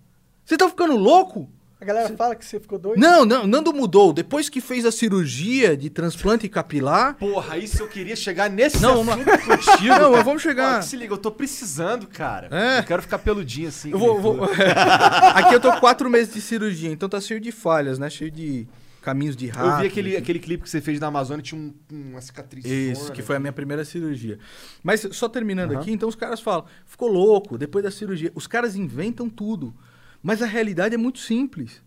Você 0.44 0.58
tá 0.58 0.68
ficando 0.68 0.96
louco? 0.96 1.48
A 1.82 1.86
galera 1.86 2.10
fala 2.18 2.36
que 2.36 2.44
você 2.44 2.60
ficou 2.60 2.78
doido. 2.78 3.00
Não, 3.00 3.24
não, 3.24 3.48
Nando 3.48 3.72
mudou. 3.74 4.12
Depois 4.12 4.50
que 4.50 4.60
fez 4.60 4.86
a 4.86 4.92
cirurgia 4.92 5.78
de 5.78 5.90
transplante 5.90 6.50
capilar... 6.50 7.16
Porra, 7.16 7.58
isso 7.58 7.82
eu 7.82 7.88
queria 7.88 8.18
chegar 8.18 8.50
nesse 8.50 8.82
Não, 8.82 9.02
vamos 9.02 9.26
assunto 9.26 9.46
contigo. 9.46 9.88
Não, 9.88 9.96
cara. 9.98 10.10
mas 10.10 10.26
vamos 10.26 10.42
chegar. 10.42 10.80
Ó, 10.80 10.82
se 10.82 10.98
liga, 10.98 11.14
eu 11.14 11.18
tô 11.18 11.32
precisando, 11.32 12.06
cara. 12.06 12.50
É. 12.52 12.80
Eu 12.80 12.84
quero 12.84 13.02
ficar 13.02 13.20
peludinho 13.20 13.70
assim. 13.70 13.92
Eu 13.92 13.98
vou, 13.98 14.20
vou-. 14.20 14.44
Aqui 15.36 15.56
eu 15.56 15.60
tô 15.62 15.72
com 15.72 15.80
quatro 15.80 16.10
meses 16.10 16.34
de 16.34 16.42
cirurgia, 16.42 16.92
então 16.92 17.08
tá 17.08 17.22
cheio 17.22 17.40
de 17.40 17.52
falhas, 17.52 17.98
né? 17.98 18.10
Cheio 18.10 18.30
de 18.30 18.68
caminhos 19.02 19.38
de 19.38 19.48
rato. 19.48 19.70
Eu 19.70 19.78
vi 19.80 19.88
aquele, 19.88 20.18
aquele 20.18 20.40
clipe 20.40 20.64
que 20.64 20.70
você 20.70 20.82
fez 20.82 21.00
na 21.00 21.08
Amazônia, 21.08 21.42
tinha 21.42 21.60
um- 21.62 21.74
uma 21.90 22.20
cicatriz. 22.20 22.66
Isso, 22.66 23.10
que 23.14 23.22
foi 23.22 23.38
a 23.38 23.40
minha 23.40 23.54
primeira 23.54 23.86
cirurgia. 23.86 24.38
Mas 24.84 25.08
só 25.14 25.30
terminando 25.30 25.78
aqui, 25.78 25.92
então 25.94 26.10
os 26.10 26.16
caras 26.16 26.42
falam, 26.42 26.66
ficou 26.86 27.08
louco 27.08 27.58
depois 27.58 27.86
da 27.86 27.90
cirurgia. 27.90 28.34
Os 28.36 28.48
caras 28.48 28.76
inventam 28.76 29.30
tudo. 29.30 29.74
Mas 30.22 30.42
a 30.42 30.46
realidade 30.46 30.96
é 30.96 30.98
muito 30.98 31.20
simples. 31.20 31.82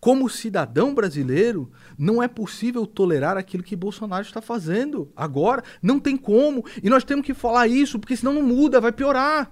Como 0.00 0.28
cidadão 0.28 0.94
brasileiro, 0.94 1.72
não 1.96 2.22
é 2.22 2.28
possível 2.28 2.86
tolerar 2.86 3.38
aquilo 3.38 3.62
que 3.62 3.74
Bolsonaro 3.74 4.22
está 4.24 4.42
fazendo 4.42 5.10
agora. 5.16 5.64
Não 5.82 5.98
tem 5.98 6.16
como. 6.16 6.64
E 6.82 6.90
nós 6.90 7.04
temos 7.04 7.24
que 7.24 7.32
falar 7.32 7.68
isso, 7.68 7.98
porque 7.98 8.16
senão 8.16 8.34
não 8.34 8.42
muda, 8.42 8.80
vai 8.80 8.92
piorar. 8.92 9.50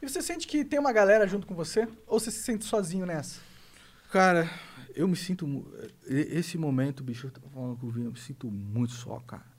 E 0.00 0.08
você 0.08 0.22
sente 0.22 0.46
que 0.46 0.64
tem 0.64 0.78
uma 0.78 0.92
galera 0.92 1.26
junto 1.26 1.46
com 1.46 1.54
você? 1.54 1.88
Ou 2.06 2.20
você 2.20 2.30
se 2.30 2.42
sente 2.42 2.64
sozinho 2.64 3.04
nessa? 3.04 3.40
Cara, 4.12 4.48
eu 4.94 5.08
me 5.08 5.16
sinto. 5.16 5.66
Esse 6.06 6.56
momento, 6.56 7.02
bicho, 7.02 7.26
eu 7.26 7.30
tava 7.30 7.48
falando 7.48 7.76
com 7.76 7.86
o 7.86 7.90
Vini, 7.90 8.06
eu 8.06 8.12
me 8.12 8.18
sinto 8.18 8.50
muito 8.50 8.92
só, 8.92 9.18
cara. 9.26 9.49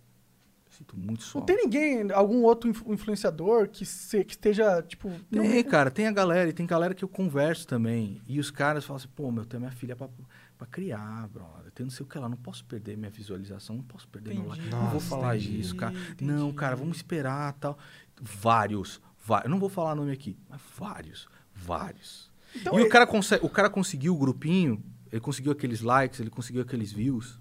Sinto 0.81 0.97
muito 0.97 1.23
só. 1.23 1.37
Não 1.39 1.45
tem 1.45 1.57
ninguém, 1.57 2.11
algum 2.11 2.41
outro 2.41 2.67
influ- 2.69 2.91
influenciador 2.93 3.67
que, 3.69 3.85
se- 3.85 4.23
que 4.23 4.31
esteja, 4.33 4.81
tipo... 4.81 5.11
Tem, 5.29 5.63
cara, 5.63 5.91
tem 5.91 6.07
a 6.07 6.11
galera, 6.11 6.49
e 6.49 6.53
tem 6.53 6.65
galera 6.65 6.95
que 6.95 7.03
eu 7.03 7.07
converso 7.07 7.67
também. 7.67 8.19
E 8.27 8.39
os 8.39 8.49
caras 8.49 8.83
falam 8.83 8.97
assim, 8.97 9.07
pô, 9.15 9.31
meu, 9.31 9.45
tenho 9.45 9.61
minha 9.61 9.71
filha 9.71 9.95
pra, 9.95 10.09
pra 10.57 10.65
criar, 10.65 11.27
brother. 11.27 11.71
Tem 11.71 11.85
não 11.85 11.91
sei 11.91 12.03
o 12.03 12.09
que 12.09 12.17
lá, 12.17 12.27
não 12.27 12.35
posso 12.37 12.65
perder 12.65 12.97
minha 12.97 13.11
visualização, 13.11 13.75
não 13.75 13.83
posso 13.83 14.07
perder 14.07 14.33
meu 14.33 14.47
like. 14.47 14.61
Entendi. 14.61 14.75
Não 14.75 14.85
vou 14.85 14.93
Nossa, 14.95 15.07
falar 15.09 15.37
entendi. 15.37 15.59
isso, 15.59 15.75
cara. 15.75 15.93
Entendi. 15.93 16.31
Não, 16.31 16.51
cara, 16.51 16.75
vamos 16.75 16.97
esperar 16.97 17.53
tal. 17.53 17.77
Vários, 18.19 18.99
vários. 19.23 19.45
Eu 19.45 19.51
não 19.51 19.59
vou 19.59 19.69
falar 19.69 19.93
nome 19.93 20.11
aqui, 20.11 20.35
mas 20.49 20.59
vários, 20.77 21.27
vários. 21.53 22.31
Então, 22.55 22.79
e 22.79 22.83
é- 22.83 22.85
o 22.85 22.89
cara, 22.89 23.05
consegue, 23.05 23.45
o 23.45 23.49
cara 23.49 23.69
conseguiu 23.69 24.15
o 24.15 24.17
grupinho, 24.17 24.83
ele 25.11 25.21
conseguiu 25.21 25.51
aqueles 25.51 25.81
likes, 25.81 26.19
ele 26.19 26.29
conseguiu 26.31 26.63
aqueles 26.63 26.91
views. 26.91 27.39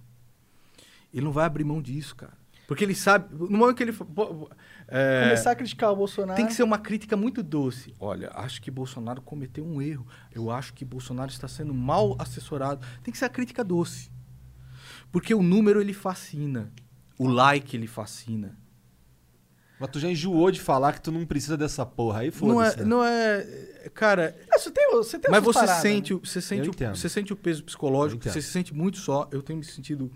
Ele 1.12 1.24
não 1.24 1.32
vai 1.32 1.44
abrir 1.46 1.64
mão 1.64 1.80
disso, 1.82 2.14
cara. 2.14 2.38
Porque 2.70 2.84
ele 2.84 2.94
sabe, 2.94 3.34
no 3.34 3.58
momento 3.58 3.78
que 3.78 3.82
ele... 3.82 3.90
é, 4.86 5.22
Começar 5.24 5.50
a 5.50 5.54
criticar 5.56 5.90
o 5.90 5.96
Bolsonaro... 5.96 6.36
tem 6.36 6.46
que 6.46 6.54
ser 6.54 6.62
uma 6.62 6.78
crítica 6.78 7.16
muito 7.16 7.42
doce. 7.42 7.92
Olha, 7.98 8.30
acho 8.32 8.62
que 8.62 8.70
Bolsonaro 8.70 9.20
cometeu 9.20 9.66
um 9.66 9.82
erro. 9.82 10.06
Eu 10.32 10.52
acho 10.52 10.72
que 10.72 10.84
Bolsonaro 10.84 11.32
está 11.32 11.48
sendo 11.48 11.74
mal 11.74 12.14
assessorado. 12.16 12.86
Tem 13.02 13.10
que 13.10 13.18
ser 13.18 13.24
a 13.24 13.28
crítica 13.28 13.64
doce. 13.64 14.08
Porque 15.10 15.34
o 15.34 15.42
número 15.42 15.80
ele 15.80 15.92
fascina. 15.92 16.72
O 17.18 17.26
like 17.26 17.76
ele 17.76 17.88
fascina. 17.88 18.56
Mas 19.80 19.90
tu 19.90 19.98
já 19.98 20.08
enjoou 20.08 20.48
de 20.52 20.60
falar 20.60 20.92
que 20.92 21.00
tu 21.00 21.10
não 21.10 21.26
precisa 21.26 21.56
dessa 21.56 21.84
porra. 21.84 22.20
Aí 22.20 22.26
Não 22.28 22.32
foda-se. 22.54 22.76
é, 22.76 22.82
né? 22.82 22.84
não 22.88 23.04
é, 23.04 23.90
cara, 23.92 24.36
É, 24.48 24.56
você 24.56 24.70
tem, 24.70 24.90
você 24.92 25.18
tem 25.18 25.28
mas 25.28 25.42
você 25.42 25.58
paradas, 25.58 25.82
sente, 25.82 26.12
né? 26.12 26.20
o- 26.22 26.24
você 26.24 26.40
sente, 26.40 26.68
o, 26.70 26.72
você 26.94 27.08
sente 27.08 27.32
o 27.32 27.36
peso 27.36 27.64
psicológico, 27.64 28.22
você 28.22 28.40
se 28.40 28.52
sente 28.52 28.72
muito 28.72 28.98
só. 28.98 29.28
Eu 29.32 29.42
tenho 29.42 29.58
me 29.58 29.64
sentido 29.64 30.08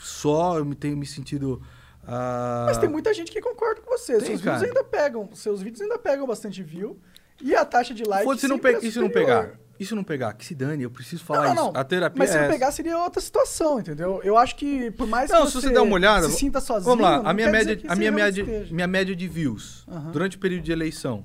só, 0.00 0.58
eu 0.58 0.64
me 0.64 0.74
tenho 0.74 0.96
me 0.96 1.06
sentido 1.06 1.62
ah, 2.06 2.64
Mas 2.66 2.78
tem 2.78 2.88
muita 2.88 3.12
gente 3.14 3.30
que 3.30 3.40
concorda 3.40 3.80
com 3.82 3.90
você. 3.96 4.16
Tem, 4.18 4.26
seus 4.28 4.40
cara. 4.42 4.58
vídeos 4.58 4.76
ainda 4.76 4.88
pegam, 4.88 5.28
seus 5.34 5.60
vídeos 5.62 5.80
ainda 5.82 5.98
pegam 5.98 6.26
bastante 6.26 6.62
view. 6.62 6.98
E 7.42 7.54
a 7.54 7.64
taxa 7.64 7.94
de 7.94 8.04
like 8.04 8.24
Foda-se, 8.24 8.48
não 8.48 8.56
sempre 8.56 8.72
pe- 8.80 8.84
é 8.84 8.88
e 8.88 8.92
se 8.92 8.98
não 9.00 9.08
pegar? 9.10 9.52
E 9.78 9.86
se 9.86 9.94
não 9.94 10.04
pegar? 10.04 10.34
Que 10.34 10.44
se 10.44 10.54
dane, 10.54 10.82
eu 10.82 10.90
preciso 10.90 11.22
Não, 11.22 11.26
falar 11.26 11.54
não, 11.54 11.54
isso. 11.54 11.72
não. 11.72 11.80
A 11.80 11.84
terapia 11.84 12.18
Mas 12.18 12.28
se 12.30 12.36
é 12.36 12.42
não 12.42 12.48
pegar 12.50 12.70
seria 12.70 12.98
outra 12.98 13.18
situação, 13.20 13.80
entendeu? 13.80 14.20
Eu 14.22 14.36
acho 14.36 14.56
que 14.56 14.90
por 14.90 15.06
mais 15.06 15.30
Não, 15.30 15.42
que 15.42 15.46
se 15.46 15.52
você 15.54 15.68
você 15.68 15.72
der 15.74 15.80
uma 15.80 15.94
olhada. 15.94 16.28
se 16.28 16.36
sinta 16.36 16.60
sozinho, 16.60 16.84
Vamos 16.84 17.02
lá, 17.02 17.16
a 17.16 17.22
não 17.22 17.34
minha 17.34 17.50
média, 17.50 17.80
a 17.86 17.94
você 17.94 17.98
minha 17.98 18.12
média, 18.12 18.42
esteja. 18.42 18.74
minha 18.74 18.86
média 18.86 19.16
de 19.16 19.26
views 19.28 19.86
durante 20.12 20.36
o 20.36 20.40
período 20.40 20.64
de 20.64 20.72
eleição, 20.72 21.24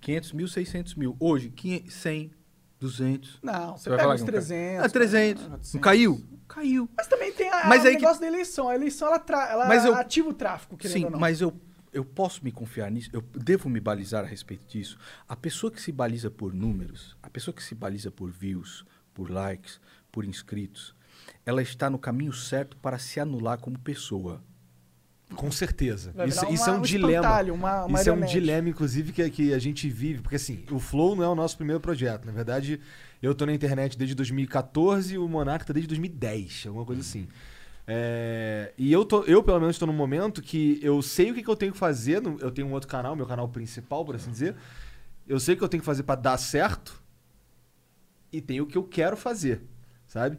500 0.00 0.32
mil, 0.34 0.46
600 0.46 0.94
mil. 0.94 1.16
Hoje, 1.18 1.50
500, 1.50 1.92
100, 1.94 2.30
200. 2.78 3.38
Não, 3.42 3.76
você 3.76 3.88
vai 3.88 3.98
pega 3.98 4.10
uns 4.10 4.14
que 4.14 4.20
não 4.20 4.26
cai? 4.26 4.32
300. 4.40 4.84
Ah, 4.84 4.88
300. 4.88 5.42
400. 5.42 5.74
Não 5.74 5.80
caiu? 5.80 6.24
Caiu. 6.48 6.88
Mas 6.96 7.06
também 7.06 7.32
tem 7.32 7.48
a, 7.48 7.66
Mas 7.66 7.82
o 7.84 7.86
aí 7.88 7.96
que- 7.96 8.02
negócio 8.02 8.20
da 8.20 8.26
eleição. 8.26 8.68
A 8.68 8.74
eleição, 8.74 9.08
ela, 9.08 9.18
tra... 9.18 9.50
ela 9.50 9.66
Mas 9.66 9.84
eu- 9.84 9.94
ativa 9.94 10.28
o 10.28 10.32
tráfico, 10.34 10.76
querendo 10.76 10.96
Sim, 10.98 11.04
ou 11.06 11.10
não. 11.10 11.18
mas 11.18 11.40
eu, 11.40 11.52
eu 11.92 12.04
posso 12.04 12.42
me 12.44 12.52
confiar 12.52 12.90
nisso? 12.90 13.10
Eu 13.12 13.20
devo 13.34 13.68
me 13.68 13.80
balizar 13.80 14.24
a 14.24 14.26
respeito 14.26 14.66
disso? 14.66 14.98
A 15.28 15.34
pessoa 15.36 15.70
que 15.70 15.80
se 15.82 15.90
baliza 15.92 16.30
por 16.30 16.52
números, 16.54 17.16
a 17.22 17.28
pessoa 17.30 17.54
que 17.54 17.62
se 17.62 17.74
baliza 17.74 18.10
por 18.10 18.30
views, 18.30 18.84
por 19.14 19.30
likes, 19.30 19.80
por 20.12 20.24
inscritos, 20.24 20.94
ela 21.44 21.62
está 21.62 21.90
no 21.90 21.98
caminho 21.98 22.32
certo 22.32 22.76
para 22.76 22.98
se 22.98 23.18
anular 23.18 23.58
como 23.58 23.78
pessoa. 23.78 24.42
Com 25.34 25.50
certeza. 25.50 26.14
Isso, 26.24 26.46
isso 26.52 26.62
uma- 26.64 26.68
é 26.68 26.76
um, 26.76 26.78
um 26.78 26.82
dilema. 26.82 27.42
uma- 27.52 27.84
uma 27.86 28.00
isso 28.00 28.08
é 28.08 28.12
um 28.12 28.20
dilema, 28.24 28.68
inclusive, 28.68 29.10
que, 29.12 29.28
que 29.30 29.52
a 29.52 29.58
gente 29.58 29.88
vive. 29.88 30.20
Porque 30.22 30.36
assim, 30.36 30.64
o 30.70 30.78
Flow 30.78 31.16
não 31.16 31.24
é 31.24 31.28
o 31.28 31.34
nosso 31.34 31.56
primeiro 31.56 31.80
projeto. 31.80 32.24
Na 32.26 32.30
verdade, 32.32 32.80
eu 33.22 33.34
tô 33.34 33.46
na 33.46 33.52
internet 33.52 33.96
desde 33.96 34.14
2014 34.14 35.14
e 35.14 35.18
o 35.18 35.28
Monark 35.28 35.64
tá 35.66 35.72
desde 35.72 35.88
2010, 35.88 36.64
alguma 36.66 36.84
coisa 36.84 37.00
assim. 37.00 37.26
É, 37.88 38.72
e 38.76 38.92
eu, 38.92 39.04
tô, 39.04 39.22
eu, 39.24 39.42
pelo 39.42 39.60
menos, 39.60 39.76
estou 39.76 39.86
num 39.86 39.92
momento 39.94 40.42
que 40.42 40.78
eu 40.82 41.00
sei 41.02 41.30
o 41.30 41.34
que, 41.34 41.42
que 41.42 41.48
eu 41.48 41.56
tenho 41.56 41.72
que 41.72 41.78
fazer. 41.78 42.20
no- 42.20 42.38
eu 42.40 42.50
tenho 42.50 42.66
um 42.66 42.72
outro 42.72 42.88
canal, 42.88 43.14
meu 43.14 43.26
canal 43.26 43.48
principal, 43.48 44.04
por 44.04 44.16
assim 44.16 44.30
dizer. 44.30 44.56
Eu 45.26 45.38
sei 45.40 45.54
o 45.54 45.58
que 45.58 45.64
eu 45.64 45.68
tenho 45.68 45.80
que 45.80 45.86
fazer 45.86 46.02
para 46.02 46.20
dar 46.20 46.36
certo 46.38 47.00
e 48.32 48.40
tem 48.40 48.60
o 48.60 48.66
que 48.66 48.76
eu 48.76 48.82
quero 48.84 49.16
fazer, 49.16 49.62
sabe? 50.06 50.38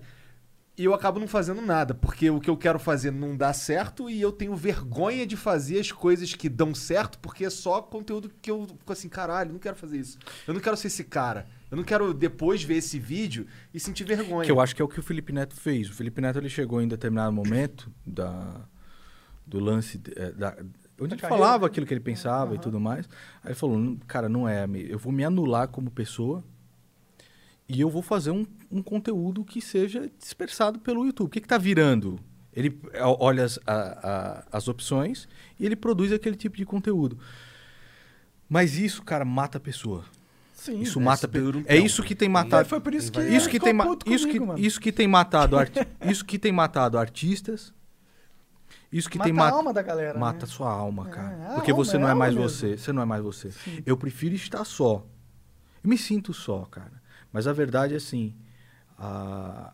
E 0.78 0.84
eu 0.86 0.94
acabo 0.94 1.20
não 1.20 1.28
fazendo 1.28 1.60
nada, 1.60 1.96
porque 1.96 2.30
o 2.30 2.40
que 2.40 2.48
eu 2.50 2.56
quero 2.56 2.78
fazer 2.78 3.10
não 3.10 3.36
dá 3.36 3.52
certo 3.52 4.08
e 4.10 4.22
eu 4.22 4.32
tenho 4.32 4.56
vergonha 4.56 5.26
de 5.26 5.36
fazer 5.36 5.80
as 5.80 5.92
coisas 5.92 6.36
que 6.36 6.48
dão 6.48 6.76
certo, 6.76 7.18
porque 7.18 7.44
é 7.46 7.50
só 7.50 7.82
conteúdo 7.82 8.30
que 8.40 8.52
eu 8.52 8.68
fico 8.68 8.94
assim, 8.94 9.10
caralho, 9.10 9.52
não 9.54 9.60
quero 9.60 9.76
fazer 9.76 9.98
isso. 9.98 10.20
Eu 10.48 10.54
não 10.54 10.62
quero 10.62 10.78
ser 10.78 10.86
esse 10.88 11.04
cara. 11.04 11.48
Eu 11.72 11.78
não 11.78 11.84
quero 11.84 12.14
depois 12.14 12.62
ver 12.62 12.76
esse 12.76 13.00
vídeo 13.00 13.48
e 13.74 13.80
sentir 13.80 14.04
vergonha. 14.04 14.46
Que 14.46 14.52
eu 14.52 14.62
acho 14.62 14.76
que 14.76 14.82
é 14.82 14.86
o 14.86 14.88
que 14.88 15.00
o 15.00 15.04
Felipe 15.04 15.34
Neto 15.34 15.56
fez. 15.56 15.90
O 15.90 15.94
Felipe 15.94 16.22
Neto 16.22 16.38
ele 16.38 16.48
chegou 16.50 16.80
em 16.80 16.88
determinado 16.88 17.32
momento 17.34 17.92
da, 18.06 18.62
do 19.48 19.60
lance. 19.60 19.98
de- 19.98 20.14
eh, 20.16 20.32
da, 20.32 20.56
onde 21.02 21.16
ele 21.16 21.22
falava 21.22 21.66
aquilo 21.66 21.88
que 21.88 21.94
ele 21.94 22.02
pensava 22.02 22.52
e 22.52 22.54
Aham. 22.54 22.62
tudo 22.62 22.80
mais. 22.80 23.08
Aí 23.44 23.48
ele 23.50 23.56
falou: 23.56 23.80
"Não, 23.80 23.96
cara, 24.08 24.30
não 24.30 24.48
é. 24.48 24.66
Eu 24.88 25.00
vou 25.00 25.12
me 25.12 25.26
anular 25.26 25.68
como 25.70 25.90
pessoa 25.90 26.44
e 27.68 27.82
eu 27.82 27.90
vou 27.90 28.02
fazer 28.02 28.32
um, 28.32 28.46
um 28.72 28.82
conteúdo 28.82 29.44
que 29.44 29.62
seja 29.62 30.10
dispersado 30.18 30.80
pelo 30.80 31.06
YouTube. 31.06 31.28
O 31.28 31.32
que 31.32 31.40
está 31.40 31.58
virando? 31.58 32.20
Ele 32.54 32.80
olha 33.20 33.44
as, 33.46 33.60
a- 33.68 34.44
a- 34.52 34.58
as 34.58 34.68
opções 34.68 35.28
e 35.60 35.66
ele 35.66 35.76
produz 35.76 36.12
aquele 36.12 36.36
tipo 36.36 36.58
de 36.58 36.66
conteúdo. 36.66 37.20
Mas 38.50 38.78
isso, 38.78 39.04
cara, 39.04 39.26
mata 39.26 39.58
a 39.58 39.62
pessoa. 39.62 40.06
Sim. 40.54 40.82
Isso 40.82 41.00
é, 41.00 41.04
mata 41.04 41.28
a 41.28 41.40
um 41.40 41.64
É 41.68 41.78
isso 41.78 42.02
que 42.02 42.16
tem 42.16 42.28
matado. 42.28 42.68
foi 42.68 42.80
por 42.80 42.94
isso 42.96 43.12
que 43.12 43.20
Isso 43.22 43.48
que, 43.50 43.60
tem, 43.60 43.74
ma- 43.74 43.86
puto 43.86 44.12
isso, 44.12 44.26
que, 44.26 44.34
comigo, 44.34 44.48
mano. 44.48 44.60
isso 44.60 44.80
que 44.80 44.92
tem 44.92 45.08
matado 45.08 45.56
isso 46.10 46.26
que 46.26 46.40
tem 46.40 46.52
matado 46.52 46.98
artistas. 46.98 47.74
Isso 48.92 49.10
que 49.10 49.18
Mata 49.18 49.30
tem 49.30 49.34
a 49.34 49.36
matado 49.38 49.58
alma 49.58 49.74
da 49.74 49.82
galera, 49.82 50.18
mata 50.18 50.38
né? 50.40 50.44
a 50.44 50.48
sua 50.48 50.72
alma, 50.72 51.08
É, 51.08 51.12
cara. 51.12 51.48
a 51.52 51.54
Porque 51.56 51.72
alma, 51.72 51.84
você 51.86 51.98
é 51.98 52.00
não 52.00 52.08
é 52.10 52.14
mais 52.14 52.34
mesmo. 52.34 52.50
você, 52.50 52.78
você 52.78 52.94
não 52.94 53.02
é 53.02 53.06
mais 53.06 53.22
você. 53.22 53.52
Sim. 53.52 53.84
Eu 53.86 53.98
prefiro 53.98 54.34
estar 54.34 54.64
só. 54.64 55.06
Eu 55.84 55.90
me 55.90 55.98
sinto 55.98 56.34
só, 56.34 56.64
cara. 56.72 56.94
Mas 57.32 57.48
a 57.48 57.54
verdade 57.54 57.94
é 57.94 57.98
assim, 57.98 58.36
a- 58.98 59.74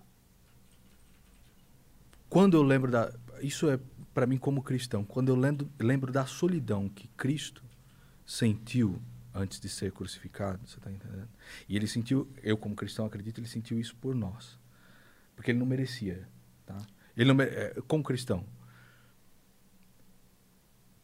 quando 2.29 2.55
eu 2.57 2.63
lembro 2.63 2.91
da 2.91 3.13
isso 3.41 3.69
é 3.69 3.79
pra 4.13 4.25
mim 4.25 4.37
como 4.37 4.61
cristão, 4.61 5.03
quando 5.03 5.29
eu 5.29 5.35
lembro, 5.35 5.69
lembro 5.79 6.11
da 6.11 6.25
solidão 6.25 6.87
que 6.87 7.07
Cristo 7.09 7.63
sentiu 8.25 9.01
antes 9.33 9.59
de 9.59 9.67
ser 9.67 9.91
crucificado, 9.91 10.65
você 10.67 10.79
tá 10.79 10.91
entendendo? 10.91 11.27
E 11.67 11.75
ele 11.75 11.87
sentiu, 11.87 12.27
eu 12.43 12.55
como 12.55 12.75
cristão 12.75 13.05
acredito, 13.05 13.39
ele 13.39 13.47
sentiu 13.47 13.79
isso 13.79 13.95
por 13.95 14.13
nós. 14.13 14.57
Porque 15.35 15.51
ele 15.51 15.59
não 15.59 15.65
merecia, 15.65 16.27
tá? 16.65 16.77
Ele 17.17 17.33
não 17.33 17.43
é, 17.43 17.73
como 17.87 18.03
cristão. 18.03 18.45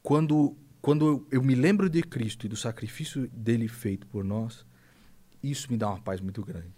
Quando 0.01 0.55
quando 0.81 1.05
eu, 1.05 1.27
eu 1.31 1.43
me 1.43 1.55
lembro 1.55 1.89
de 1.89 2.01
Cristo 2.01 2.45
e 2.45 2.49
do 2.49 2.55
sacrifício 2.55 3.27
dele 3.33 3.67
feito 3.67 4.07
por 4.07 4.23
nós, 4.23 4.65
isso 5.43 5.71
me 5.71 5.77
dá 5.77 5.89
uma 5.89 5.99
paz 6.01 6.19
muito 6.21 6.43
grande. 6.43 6.73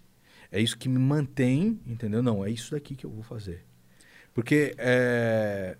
É 0.50 0.60
isso 0.60 0.76
que 0.76 0.88
me 0.88 0.98
mantém, 0.98 1.80
entendeu? 1.86 2.22
Não, 2.22 2.44
é 2.44 2.50
isso 2.50 2.72
daqui 2.72 2.94
que 2.94 3.06
eu 3.06 3.10
vou 3.10 3.22
fazer. 3.22 3.64
Porque 4.34 4.74
é, 4.78 5.76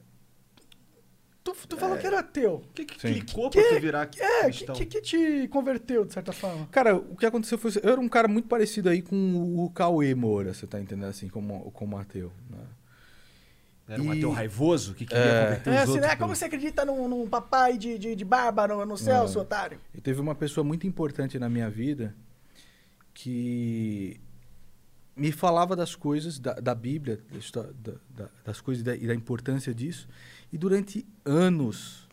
Tu, 1.45 1.53
tu 1.69 1.77
falou 1.77 1.99
que 1.99 2.07
era 2.07 2.21
ateu. 2.21 2.55
O 2.55 2.73
que, 2.73 2.85
que 2.85 3.01
Sim. 3.01 3.15
clicou 3.21 3.51
pra 3.51 3.61
tu 3.61 3.81
virar 3.81 4.03
É, 4.03 4.05
o 4.05 4.09
que, 4.11 4.43
cristão? 4.45 4.75
que, 4.77 4.87
que 4.87 5.01
te 5.01 5.49
converteu, 5.49 6.05
de 6.05 6.13
certa 6.13 6.33
forma? 6.33 6.67
Cara, 6.71 6.95
o 6.97 7.17
que 7.17 7.27
aconteceu 7.27 7.59
foi. 7.59 7.73
Eu 7.83 7.93
era 7.93 8.01
um 8.01 8.09
cara 8.09 8.29
muito 8.29 8.47
parecido 8.47 8.89
aí 8.89 9.03
com 9.03 9.57
o 9.65 9.69
Cauê 9.71 10.15
Moura, 10.15 10.55
você 10.55 10.67
tá 10.69 10.81
entendendo 10.81 11.09
assim, 11.09 11.29
como, 11.29 11.71
como 11.73 11.99
ateu. 11.99 12.31
Né? 12.49 12.59
Era 13.89 14.01
um 14.03 14.15
E- 14.15 14.19
ateu 14.19 14.31
raivoso 14.31 14.95
que 14.95 15.05
queria 15.05 15.23
É. 15.25 15.43
converter 15.45 15.71
É, 15.71 15.75
os 15.75 15.81
assim, 15.83 15.91
outros. 15.91 16.07
né? 16.09 16.17
Como 16.17 16.29
pelo- 16.29 16.37
você 16.37 16.45
acredita 16.45 16.85
num, 16.85 17.09
num 17.09 17.29
papai 17.29 17.77
de, 17.77 17.99
de, 17.99 18.15
de 18.15 18.25
barba 18.25 18.69
no, 18.69 18.87
no 18.87 18.97
céu, 18.97 19.25
É. 19.25 19.29
seu 19.29 19.41
otário? 19.43 19.81
E 19.93 20.01
teve 20.01 20.21
uma 20.21 20.37
pessoa 20.37 20.63
muito 20.63 20.87
importante 20.87 21.39
na 21.41 21.49
minha 21.49 21.69
vida 21.69 22.15
que 23.15 24.21
me 25.15 25.31
falava 25.31 25.77
das 25.77 25.95
coisas 25.95 26.39
da, 26.39 26.55
da 26.55 26.75
Bíblia, 26.75 27.21
da 27.53 27.63
da- 27.63 27.93
da- 28.11 28.31
das 28.45 28.61
coisas 28.61 28.87
e 28.87 29.07
da 29.07 29.15
importância 29.15 29.75
disso. 29.75 30.09
E 30.53 30.57
durante 30.59 31.07
anos, 31.25 32.09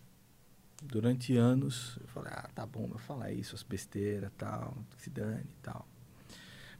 durante 0.83 1.35
anos, 1.35 1.97
eu 2.01 2.07
falei, 2.07 2.31
ah, 2.35 2.49
tá 2.53 2.65
bom, 2.65 2.89
eu 2.91 2.97
falar 2.97 3.31
isso, 3.31 3.55
as 3.55 3.63
besteiras, 3.63 4.31
tal, 4.37 4.77
se 4.97 5.09
dane 5.09 5.45
tal. 5.61 5.87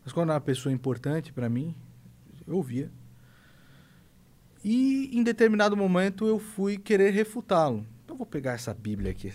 Mas 0.03 0.13
quando 0.13 0.30
era 0.30 0.36
uma 0.36 0.41
pessoa 0.41 0.74
importante 0.74 1.32
para 1.32 1.49
mim, 1.49 1.76
eu 2.47 2.55
ouvia. 2.55 2.91
E 4.63 5.09
em 5.17 5.24
determinado 5.24 5.76
momento 5.78 6.28
eu 6.28 6.38
fui 6.39 6.78
querer 6.78 7.11
refutá-lo. 7.11 7.86
Então 8.03 8.15
eu 8.15 8.17
vou 8.17 8.26
pegar 8.28 8.53
essa 8.53 8.74
Bíblia 8.74 9.11
aqui, 9.11 9.32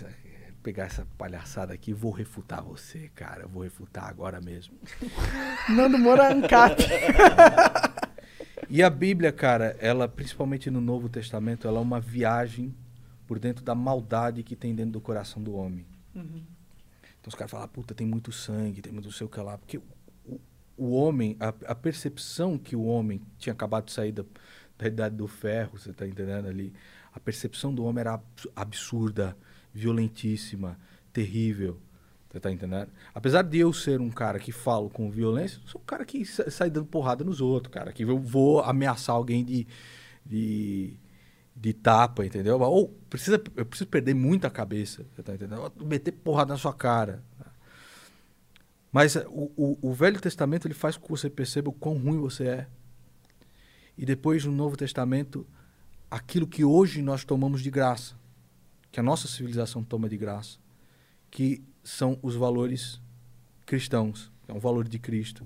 pegar 0.65 0.85
essa 0.85 1.05
palhaçada 1.15 1.75
aqui 1.75 1.93
vou 1.93 2.11
refutar 2.11 2.63
você, 2.63 3.11
cara. 3.13 3.45
Vou 3.45 3.61
refutar 3.61 4.09
agora 4.09 4.41
mesmo. 4.41 4.75
Nando 5.69 5.99
Moura 5.99 6.33
Ancap. 6.33 6.81
E 8.67 8.81
a 8.81 8.89
Bíblia, 8.89 9.31
cara, 9.31 9.77
ela, 9.79 10.07
principalmente 10.07 10.71
no 10.71 10.81
Novo 10.81 11.07
Testamento, 11.07 11.67
ela 11.67 11.77
é 11.77 11.81
uma 11.81 11.99
viagem 11.99 12.73
por 13.27 13.37
dentro 13.37 13.63
da 13.63 13.75
maldade 13.75 14.41
que 14.41 14.55
tem 14.55 14.73
dentro 14.73 14.93
do 14.93 15.01
coração 15.01 15.39
do 15.39 15.53
homem. 15.53 15.85
Uhum. 16.15 16.41
Então 17.19 17.27
os 17.27 17.35
caras 17.35 17.51
falam, 17.51 17.67
puta, 17.67 17.93
tem 17.93 18.07
muito 18.07 18.31
sangue, 18.31 18.81
tem 18.81 18.91
muito 18.91 19.05
não 19.05 19.11
sei 19.11 19.27
o 19.27 19.29
que 19.29 19.39
lá. 19.39 19.55
Porque 19.59 19.77
o, 20.25 20.39
o 20.75 20.91
homem, 20.93 21.37
a, 21.39 21.49
a 21.67 21.75
percepção 21.75 22.57
que 22.57 22.75
o 22.75 22.85
homem 22.85 23.21
tinha 23.37 23.53
acabado 23.53 23.85
de 23.85 23.91
sair 23.91 24.11
da, 24.11 24.25
da 24.79 24.87
idade 24.87 25.15
do 25.15 25.27
ferro, 25.27 25.77
você 25.77 25.93
tá 25.93 26.07
entendendo 26.07 26.47
ali? 26.47 26.73
A 27.13 27.19
percepção 27.19 27.71
do 27.71 27.83
homem 27.85 28.01
era 28.01 28.15
abs- 28.15 28.47
absurda, 28.55 29.37
violentíssima, 29.75 30.79
terrível. 31.11 31.77
Você 32.29 32.39
tá 32.39 32.51
entendendo? 32.51 32.89
Apesar 33.13 33.41
de 33.43 33.59
eu 33.59 33.71
ser 33.71 33.99
um 34.01 34.09
cara 34.09 34.39
que 34.39 34.51
falo 34.51 34.89
com 34.89 35.09
violência, 35.11 35.59
sou 35.65 35.81
um 35.81 35.85
cara 35.85 36.05
que 36.05 36.25
sa- 36.25 36.49
sai 36.49 36.69
dando 36.69 36.85
porrada 36.85 37.23
nos 37.23 37.41
outros, 37.41 37.73
cara. 37.73 37.91
Que 37.93 38.03
eu 38.03 38.19
vou 38.19 38.61
ameaçar 38.61 39.15
alguém 39.15 39.43
de, 39.43 39.67
de, 40.25 40.93
de 41.55 41.73
tapa, 41.73 42.25
entendeu? 42.25 42.59
Ou 42.59 42.89
precisa, 43.09 43.41
eu 43.55 43.65
preciso 43.65 43.89
perder 43.89 44.13
muita 44.13 44.49
cabeça, 44.49 45.05
você 45.13 45.23
tá 45.23 45.33
entendendo? 45.33 45.71
Meter 45.85 46.11
porrada 46.11 46.53
na 46.53 46.57
sua 46.57 46.73
cara. 46.73 47.23
Mas 48.91 49.15
o, 49.15 49.51
o, 49.57 49.77
o 49.81 49.93
Velho 49.93 50.19
Testamento 50.21 50.67
ele 50.67 50.73
faz 50.73 50.95
com 50.95 51.03
que 51.05 51.11
você 51.11 51.29
perceba 51.29 51.69
o 51.69 51.73
quão 51.73 51.97
ruim 51.97 52.17
você 52.17 52.47
é. 52.47 52.67
E 53.97 54.05
depois 54.05 54.43
no 54.45 54.51
Novo 54.51 54.75
Testamento, 54.77 55.45
aquilo 56.09 56.47
que 56.47 56.63
hoje 56.65 57.01
nós 57.01 57.23
tomamos 57.23 57.61
de 57.61 57.69
graça, 57.69 58.15
que 58.95 58.99
a 59.01 59.03
nossa 59.03 59.27
civilização 59.27 59.83
toma 59.83 60.07
de 60.07 60.15
graça, 60.15 60.57
que 61.29 61.61
são 61.83 62.17
os 62.21 62.33
valores 62.33 63.01
cristãos, 63.65 64.31
é 64.47 64.53
um 64.53 64.59
valor 64.59 64.87
de 64.87 64.97
Cristo. 64.97 65.45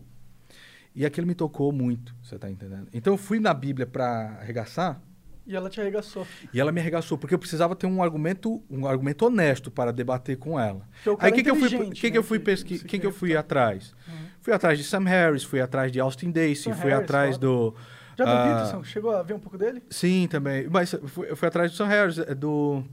E 0.93 1.03
aquilo 1.03 1.25
me 1.25 1.33
tocou 1.33 1.71
muito, 1.71 2.15
você 2.21 2.35
está 2.35 2.47
entendendo? 2.47 2.87
Então 2.93 3.13
eu 3.13 3.17
fui 3.17 3.39
na 3.39 3.51
Bíblia 3.51 3.87
para 3.87 4.37
arregaçar 4.39 5.01
E 5.47 5.55
ela 5.55 5.67
te 5.67 5.81
arregaçou. 5.81 6.27
e 6.53 6.59
ela 6.59 6.71
me 6.71 6.79
arregaçou 6.79 7.17
porque 7.17 7.33
eu 7.33 7.39
precisava 7.39 7.75
ter 7.75 7.87
um 7.87 8.03
argumento, 8.03 8.63
um 8.69 8.85
argumento 8.85 9.25
honesto 9.25 9.71
para 9.71 9.91
debater 9.91 10.37
com 10.37 10.59
ela. 10.59 10.87
Porque 10.97 11.09
o 11.09 11.17
cara 11.17 11.33
Aí 11.33 11.33
quem 11.33 11.43
que 11.43 11.49
eu 11.49 11.55
fui, 11.55 11.69
quem 11.69 11.89
que 11.95 12.11
né, 12.11 12.17
eu 12.19 12.23
fui 12.23 12.37
que 12.37 12.45
pesqui, 12.45 12.77
você 12.77 12.87
quem 12.87 12.99
que 12.99 13.07
eu 13.07 13.11
fui 13.11 13.35
atrás? 13.35 13.95
Uhum. 14.07 14.25
Fui 14.41 14.53
atrás 14.53 14.77
de 14.77 14.83
Sam 14.83 15.05
Harris, 15.05 15.43
fui 15.43 15.59
atrás 15.59 15.91
de 15.91 15.99
Austin 15.99 16.29
Sam 16.75 16.75
fui 16.75 16.91
Harris, 16.91 17.03
atrás 17.03 17.37
do 17.39 17.73
Já 18.15 18.25
do 18.25 18.29
ah, 18.29 18.43
Peterson? 18.47 18.83
Chegou 18.83 19.09
a 19.09 19.23
ver 19.23 19.33
um 19.33 19.39
pouco 19.39 19.57
dele? 19.57 19.81
Sim, 19.89 20.27
também. 20.29 20.69
Mas 20.69 20.93
eu 20.93 21.07
fui, 21.07 21.31
eu 21.31 21.35
fui 21.35 21.47
atrás 21.47 21.71
do 21.71 21.75
Sam 21.75 21.87
Harris, 21.87 22.19
é, 22.19 22.35
do, 22.35 22.85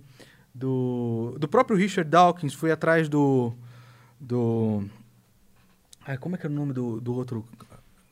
do, 0.56 1.36
do 1.38 1.46
próprio 1.46 1.76
Richard 1.76 2.08
Dawkins, 2.10 2.54
fui 2.54 2.70
atrás 2.72 3.08
do. 3.08 3.52
do 4.18 4.84
ai, 6.06 6.16
como 6.16 6.34
é 6.34 6.38
que 6.38 6.46
é 6.46 6.50
o 6.50 6.52
nome 6.52 6.72
do, 6.72 7.00
do 7.00 7.14
outro? 7.14 7.44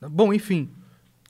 Bom, 0.01 0.31
enfim, 0.33 0.69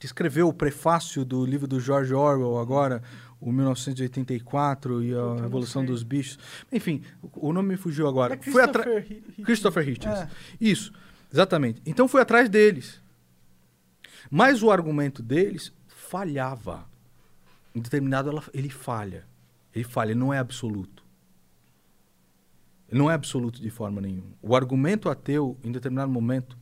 escreveu 0.02 0.48
o 0.48 0.52
prefácio 0.52 1.24
do 1.24 1.44
livro 1.46 1.66
do 1.66 1.80
George 1.80 2.12
Orwell 2.12 2.58
agora, 2.58 3.02
o 3.40 3.50
1984 3.50 5.02
e 5.02 5.14
a 5.14 5.40
Revolução 5.40 5.84
dos 5.84 6.02
Bichos. 6.02 6.38
Enfim, 6.70 7.02
o 7.22 7.48
o 7.48 7.52
nome 7.52 7.70
me 7.70 7.76
fugiu 7.76 8.06
agora. 8.06 8.34
É 8.34 8.36
atrás. 8.36 8.84
Christopher 8.86 8.98
Hi- 9.10 9.14
Hitchens. 9.28 9.46
Christopher 9.46 9.88
Hitchens. 9.88 10.18
É. 10.18 10.28
Isso, 10.60 10.92
exatamente. 11.32 11.80
Então 11.86 12.06
fui 12.06 12.20
atrás 12.20 12.48
deles. 12.50 13.00
Mas 14.30 14.62
o 14.62 14.70
argumento 14.70 15.22
deles 15.22 15.72
falhava. 15.88 16.84
Em 17.74 17.80
determinado 17.80 18.30
ele 18.52 18.68
falha. 18.70 19.24
Ele 19.74 19.84
falha, 19.84 20.10
ele 20.10 20.18
não 20.18 20.32
é 20.32 20.38
absoluto. 20.38 21.04
Não 22.90 23.10
é 23.10 23.14
absoluto 23.14 23.60
de 23.60 23.70
forma 23.70 24.00
nenhuma. 24.00 24.32
O 24.40 24.54
argumento 24.54 25.08
ateu, 25.08 25.56
em 25.64 25.72
determinado 25.72 26.10
momento, 26.10 26.56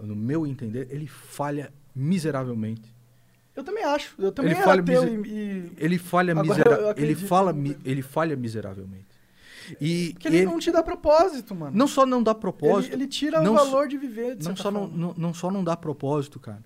no 0.00 0.16
meu 0.16 0.46
entender, 0.46 0.88
ele 0.90 1.06
falha 1.06 1.72
miseravelmente. 1.94 2.94
Eu 3.54 3.64
também 3.64 3.84
acho. 3.84 4.14
Eu 4.18 4.30
também 4.32 4.52
Ele 4.52 4.62
falha 4.62 4.80
ateu 4.80 5.24
e, 5.24 5.28
e- 5.28 5.72
Ele 5.78 5.98
falha, 5.98 6.32
eu 6.32 6.94
ele 6.96 7.14
fala, 7.14 7.52
mi- 7.52 7.76
ele 7.84 8.02
falha 8.02 8.36
miseravelmente. 8.36 9.06
E 9.80 10.12
Porque 10.14 10.28
ele, 10.28 10.36
ele- 10.38 10.46
não 10.46 10.58
te 10.58 10.70
dá 10.70 10.82
propósito, 10.82 11.54
mano. 11.54 11.76
não 11.76 11.86
só 11.88 12.06
não 12.06 12.22
dá 12.22 12.34
propósito, 12.34 12.94
Ele, 12.94 13.02
ele 13.02 13.10
tira 13.10 13.42
o 13.42 13.52
valor 13.54 13.88
de 13.88 13.98
viver, 13.98 14.36
de 14.36 14.48
não 14.48 14.56
só 14.56 14.70
não, 14.70 14.82
forma. 14.88 14.96
não, 14.96 15.14
não 15.18 15.34
só 15.34 15.50
não 15.50 15.62
dá 15.64 15.76
propósito, 15.76 16.38
cara, 16.40 16.62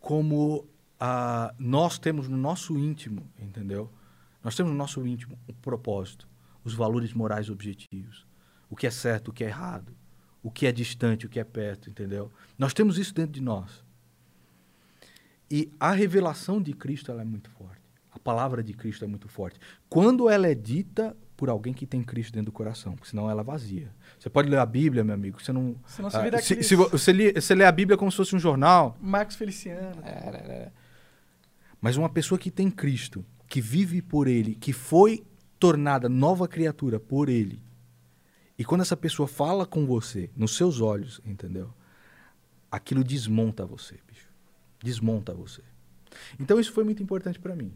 como 0.00 0.66
ah, 0.98 1.54
nós 1.58 1.98
temos 1.98 2.28
no 2.28 2.36
nosso 2.36 2.76
íntimo, 2.78 3.22
entendeu? 3.38 3.90
Nós 4.42 4.56
temos 4.56 4.72
no 4.72 4.78
nosso 4.78 5.06
íntimo 5.06 5.38
um 5.48 5.52
propósito, 5.52 6.26
os 6.64 6.74
valores 6.74 7.12
morais 7.12 7.50
objetivos, 7.50 8.26
o 8.70 8.76
que 8.76 8.86
é 8.86 8.90
certo, 8.90 9.28
o 9.28 9.32
que 9.32 9.44
é 9.44 9.48
errado, 9.48 9.92
o 10.42 10.50
que 10.50 10.66
é 10.66 10.72
distante, 10.72 11.26
o 11.26 11.28
que 11.28 11.40
é 11.40 11.44
perto, 11.44 11.90
entendeu? 11.90 12.30
Nós 12.56 12.72
temos 12.72 12.96
isso 12.96 13.12
dentro 13.12 13.32
de 13.32 13.42
nós. 13.42 13.84
E 15.50 15.70
a 15.80 15.90
revelação 15.90 16.62
de 16.62 16.72
Cristo 16.72 17.10
ela 17.10 17.22
é 17.22 17.24
muito 17.24 17.50
forte. 17.50 17.80
A 18.12 18.18
palavra 18.18 18.62
de 18.62 18.72
Cristo 18.72 19.04
é 19.04 19.08
muito 19.08 19.28
forte. 19.28 19.58
Quando 19.88 20.28
ela 20.30 20.46
é 20.46 20.54
dita 20.54 21.16
por 21.36 21.48
alguém 21.48 21.72
que 21.72 21.86
tem 21.86 22.02
Cristo 22.02 22.34
dentro 22.34 22.46
do 22.46 22.52
coração, 22.52 22.94
porque 22.94 23.08
senão 23.08 23.28
ela 23.28 23.40
é 23.40 23.44
vazia. 23.44 23.90
Você 24.18 24.28
pode 24.28 24.48
ler 24.48 24.58
a 24.58 24.66
Bíblia, 24.66 25.02
meu 25.02 25.14
amigo, 25.14 25.42
você 25.42 25.52
não. 25.52 25.74
Senão 25.86 26.10
você 26.10 26.16
ah, 26.18 26.22
vira 26.22 26.42
se, 26.42 26.62
se 26.62 26.76
vo- 26.76 26.88
você, 26.88 27.12
lê, 27.12 27.32
você 27.32 27.54
lê 27.54 27.64
a 27.64 27.72
Bíblia 27.72 27.96
como 27.96 28.10
se 28.10 28.16
fosse 28.16 28.36
um 28.36 28.38
jornal, 28.38 28.96
Marcos 29.00 29.36
Feliciano. 29.36 30.02
É. 30.04 30.70
mas 31.80 31.96
uma 31.96 32.10
pessoa 32.10 32.38
que 32.38 32.50
tem 32.50 32.70
Cristo, 32.70 33.24
que 33.48 33.60
vive 33.60 34.02
por 34.02 34.28
Ele, 34.28 34.54
que 34.54 34.72
foi 34.72 35.24
tornada 35.58 36.08
nova 36.08 36.46
criatura 36.46 37.00
por 37.00 37.28
Ele, 37.28 37.58
e 38.60 38.64
quando 38.64 38.82
essa 38.82 38.94
pessoa 38.94 39.26
fala 39.26 39.64
com 39.64 39.86
você, 39.86 40.28
nos 40.36 40.54
seus 40.54 40.82
olhos, 40.82 41.18
entendeu? 41.24 41.72
Aquilo 42.70 43.02
desmonta 43.02 43.64
você, 43.64 43.98
bicho. 44.06 44.28
Desmonta 44.84 45.32
você. 45.32 45.62
Então 46.38 46.60
isso 46.60 46.70
foi 46.70 46.84
muito 46.84 47.02
importante 47.02 47.40
pra 47.40 47.56
mim. 47.56 47.72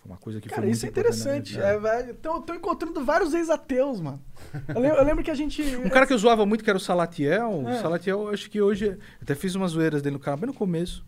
Foi 0.00 0.10
uma 0.10 0.18
coisa 0.18 0.40
que 0.40 0.48
Cara, 0.48 0.62
foi 0.62 0.66
muito 0.66 0.76
isso 0.76 0.86
é 0.86 0.88
interessante. 0.88 1.60
É, 1.60 1.76
eu 2.10 2.40
tô 2.40 2.52
encontrando 2.52 3.04
vários 3.04 3.32
ex-ateus, 3.32 4.00
mano. 4.00 4.20
Eu 4.74 4.80
lembro, 4.80 4.98
eu 4.98 5.04
lembro 5.04 5.22
que 5.22 5.30
a 5.30 5.34
gente. 5.36 5.62
Um 5.76 5.88
cara 5.88 6.04
que 6.04 6.12
eu 6.12 6.18
zoava 6.18 6.44
muito, 6.44 6.64
que 6.64 6.68
era 6.68 6.76
o 6.76 6.80
Salatiel. 6.80 7.62
É. 7.68 7.78
O 7.78 7.80
Salatiel, 7.80 8.22
eu 8.22 8.28
acho 8.30 8.50
que 8.50 8.60
hoje. 8.60 8.86
eu 8.86 8.98
Até 9.22 9.36
fiz 9.36 9.54
umas 9.54 9.70
zoeiras 9.70 10.02
dele 10.02 10.14
no 10.14 10.20
canal, 10.20 10.36
bem 10.38 10.48
no 10.48 10.52
começo. 10.54 11.06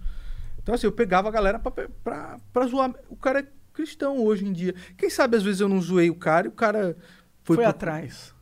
Então, 0.63 0.73
assim, 0.73 0.87
eu 0.87 0.93
pegava 0.93 1.27
a 1.29 1.33
galera 1.33 1.59
pra, 1.59 1.73
pra, 1.73 2.39
pra 2.53 2.67
zoar. 2.69 2.95
O 3.11 3.17
cara 3.17 3.41
é 3.41 3.47
cristão 3.73 4.25
hoje 4.25 4.47
em 4.47 4.53
dia. 4.53 4.73
Quem 4.97 5.11
sabe, 5.11 5.37
às 5.37 5.43
vezes, 5.43 5.61
eu 5.61 5.69
não 5.69 5.81
zoei 5.81 6.11
o 6.11 6.15
cara 6.15 6.47
e 6.47 6.49
o 6.49 6.53
cara 6.53 6.97
foi. 7.43 7.57
Foi, 7.57 7.65
pro- 7.65 7.71
atrás. 7.71 8.36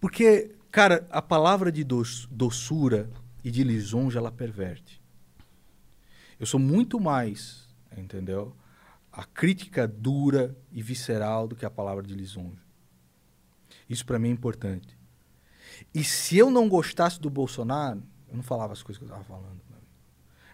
Porque, 0.00 0.54
cara, 0.70 1.06
a 1.10 1.20
palavra 1.20 1.70
de 1.70 1.84
doç- 1.84 2.26
doçura 2.30 3.10
e 3.44 3.50
de 3.50 3.62
lisonja, 3.62 4.18
ela 4.18 4.32
perverte. 4.32 5.00
Eu 6.38 6.46
sou 6.46 6.58
muito 6.58 6.98
mais, 6.98 7.68
entendeu? 7.96 8.56
A 9.12 9.24
crítica 9.24 9.86
dura 9.86 10.56
e 10.72 10.82
visceral 10.82 11.46
do 11.46 11.54
que 11.54 11.66
a 11.66 11.70
palavra 11.70 12.02
de 12.02 12.14
lisonja. 12.14 12.62
Isso 13.88 14.06
pra 14.06 14.18
mim 14.18 14.28
é 14.28 14.32
importante. 14.32 14.96
E 15.94 16.02
se 16.02 16.38
eu 16.38 16.50
não 16.50 16.68
gostasse 16.68 17.20
do 17.20 17.28
Bolsonaro, 17.28 18.02
eu 18.28 18.36
não 18.36 18.42
falava 18.42 18.72
as 18.72 18.82
coisas 18.82 18.98
que 18.98 19.04
eu 19.04 19.08
tava 19.08 19.24
falando. 19.24 19.60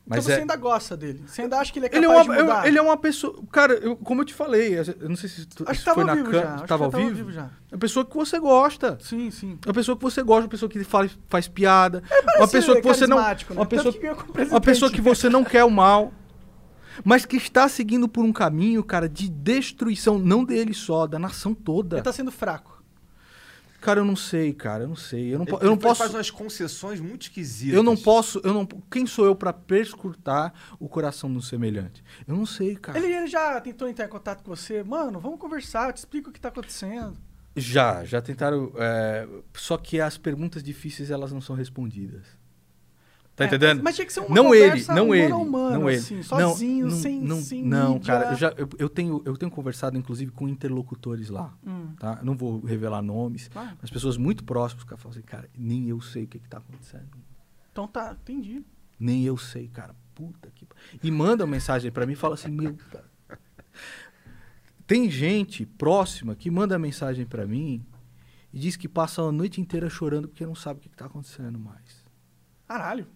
Amigo. 0.07 0.17
Então 0.17 0.17
Mas 0.17 0.25
você 0.25 0.33
é, 0.33 0.37
ainda 0.39 0.57
gosta 0.57 0.97
dele. 0.97 1.25
Você 1.27 1.43
ainda 1.43 1.59
acha 1.59 1.73
que 1.73 1.79
ele 1.79 1.87
é 1.87 1.97
ele 1.97 2.07
é, 2.07 2.09
capaz 2.09 2.27
uma, 2.27 2.37
de 2.37 2.43
mudar? 2.43 2.63
eu- 2.63 2.69
ele 2.69 2.79
é 2.79 2.83
uma 2.83 2.97
pessoa. 2.97 3.43
Cara, 3.51 3.75
eu- 3.75 3.97
como 3.97 4.21
eu 4.21 4.25
te 4.25 4.33
falei, 4.35 4.79
eu 4.79 5.09
não 5.09 5.17
sei 5.17 5.29
se 5.29 5.47
tu, 5.47 5.65
Acho 5.67 5.81
se 5.83 5.91
foi 5.93 6.05
na 6.05 6.15
vivo 6.15 6.33
já. 6.33 6.55
Acho 6.55 6.65
tava 6.67 6.85
ao 6.85 6.91
tava 6.91 7.05
vivo. 7.05 7.33
já. 7.33 7.51
É 7.71 7.75
uma 7.75 7.79
pessoa 7.81 8.05
que 8.05 8.15
você 8.15 8.39
gosta. 8.39 8.99
Sim, 9.03 9.31
sim. 9.31 9.59
Uma 9.67 9.75
pessoa 9.75 9.97
que 9.97 10.03
você 10.05 10.23
gosta, 10.23 10.43
uma 10.45 10.49
pessoa 10.49 10.69
que 10.71 10.85
faz, 10.85 11.19
faz 11.29 11.49
piada, 11.49 12.03
uma 12.11 12.23
Parece 12.39 12.53
pessoa 12.53 12.81
que 12.81 12.87
você 12.87 13.07
não, 13.07 13.17
né? 13.19 13.37
uma 13.51 13.67
pessoa, 13.67 13.93
que 13.93 14.07
uma 14.51 14.61
pessoa 14.61 14.91
que 14.93 15.01
você 15.01 15.29
não 15.29 15.43
quer 15.45 15.65
o 15.65 15.71
mal, 15.71 16.13
mas 17.05 17.25
que 17.27 17.37
está 17.37 17.69
seguindo 17.69 18.09
por 18.09 18.25
um 18.25 18.33
caminho, 18.33 18.83
cara, 18.85 19.09
de 19.09 19.29
destruição 19.29 20.19
não 20.19 20.45
dele 20.45 20.73
só, 20.73 21.07
da 21.07 21.19
nação 21.19 21.53
toda. 21.53 21.97
Ele 21.97 22.03
tá 22.05 22.13
sendo 22.13 22.31
fraco. 22.31 22.76
Cara, 23.87 24.01
eu 24.01 24.05
não 24.05 24.17
sei, 24.17 24.53
cara, 24.53 24.83
eu 24.83 24.89
não 24.89 24.97
sei, 24.97 25.33
eu 25.33 25.39
não, 25.39 25.47
Ele 25.47 25.55
eu 25.61 25.71
não 25.71 25.75
faz- 25.79 25.83
posso, 25.83 25.99
faz 26.01 26.15
umas 26.15 26.29
concessões 26.29 26.99
muito 26.99 27.23
esquisitas. 27.23 27.77
eu 27.77 27.85
não 27.85 27.97
posso, 27.97 28.41
eu 28.43 28.53
não, 28.53 28.67
quem 28.91 29.07
sou 29.07 29.25
eu 29.25 29.37
para 29.37 29.53
perscrutar 29.53 30.53
o 30.81 30.89
coração 30.89 31.33
do 31.33 31.41
semelhante? 31.41 32.03
Eu 32.27 32.35
não 32.35 32.45
sei, 32.45 32.75
cara. 32.75 32.99
Ele, 32.99 33.13
ele 33.15 33.29
já 33.29 33.61
tentou 33.61 33.89
entrar 33.89 34.07
em 34.07 34.09
contato 34.09 34.43
com 34.43 34.51
você? 34.55 34.83
Mano, 34.83 35.21
vamos 35.21 35.39
conversar, 35.39 35.89
eu 35.89 35.93
te 35.93 35.99
explico 35.99 36.31
o 36.31 36.33
que 36.33 36.41
tá 36.41 36.49
acontecendo. 36.49 37.17
Já, 37.55 38.05
já 38.05 38.21
tentaram, 38.21 38.73
é, 38.77 39.29
só 39.55 39.77
que 39.79 40.01
as 40.01 40.19
perguntas 40.19 40.65
difíceis 40.65 41.09
elas 41.09 41.31
não 41.31 41.41
são 41.41 41.55
respondidas. 41.55 42.25
Tá 43.37 43.45
É, 43.45 43.49
entendendo? 43.49 43.83
Mas 43.83 43.95
tinha 43.95 44.07
que 44.07 44.13
ser 44.15 44.21
uma 44.21 44.35
não 44.35 44.55
ele, 44.55 44.83
não 44.89 45.15
ele, 45.15 45.29
não 45.29 45.89
ele, 45.91 45.99
assim, 45.99 46.17
Não, 46.17 46.23
sozinho, 46.23 46.87
não, 46.87 46.97
sem, 46.97 47.21
não, 47.21 47.41
sem 47.43 47.63
não, 47.63 47.93
mídia. 47.95 48.07
cara, 48.15 48.31
eu, 48.33 48.37
já, 48.37 48.49
eu, 48.57 48.67
eu 48.79 48.89
tenho, 48.89 49.21
eu 49.27 49.37
tenho 49.37 49.51
conversado 49.53 49.99
inclusive 49.99 50.33
com 50.33 50.49
interlocutores 50.49 51.29
lá, 51.29 51.55
Hum, 51.67 51.95
tá? 51.99 52.17
Eu 52.21 52.25
não 52.25 52.35
vou 52.35 52.61
revelar 52.65 53.03
nomes, 53.03 53.49
claro. 53.49 53.77
mas 53.83 53.91
pessoas 53.91 54.17
muito 54.17 54.43
próximas, 54.43 54.85
cara, 54.85 54.97
falam 54.97 55.13
assim, 55.19 55.27
cara, 55.27 55.51
nem 55.55 55.87
eu 55.87 56.01
sei 56.01 56.25
o 56.25 56.27
que 56.29 56.39
que 56.39 56.49
tá 56.49 56.57
acontecendo, 56.59 57.09
Então 57.71 57.87
tá, 57.87 58.17
entendi. 58.23 58.65
nem 58.99 59.23
eu 59.25 59.37
sei, 59.37 59.69
cara, 59.69 59.95
puta 60.15 60.51
que, 60.55 60.67
e 61.03 61.11
manda 61.11 61.45
uma 61.45 61.51
mensagem 61.51 61.93
pra 61.93 62.07
mim 62.07 62.15
e 62.15 62.17
fala 62.17 62.37
assim, 62.37 62.51
meu, 62.51 62.75
cara. 62.91 63.05
tem 64.87 65.11
gente 65.11 65.67
próxima 65.67 66.35
que 66.35 66.51
manda 66.51 66.79
mensagem 66.79 67.27
pra 67.27 67.47
mim 67.47 67.85
e 68.51 68.59
diz 68.59 68.77
que 68.77 68.89
passa 68.89 69.21
a 69.21 69.31
noite 69.31 69.61
inteira 69.61 69.91
chorando 69.91 70.27
porque 70.27 70.47
não 70.47 70.55
sabe 70.55 70.79
o 70.79 70.83
que 70.83 70.89
que 70.89 70.97
tá 70.97 71.05
acontecendo 71.05 71.59
mais. 71.59 72.03
Caralho. 72.67 73.07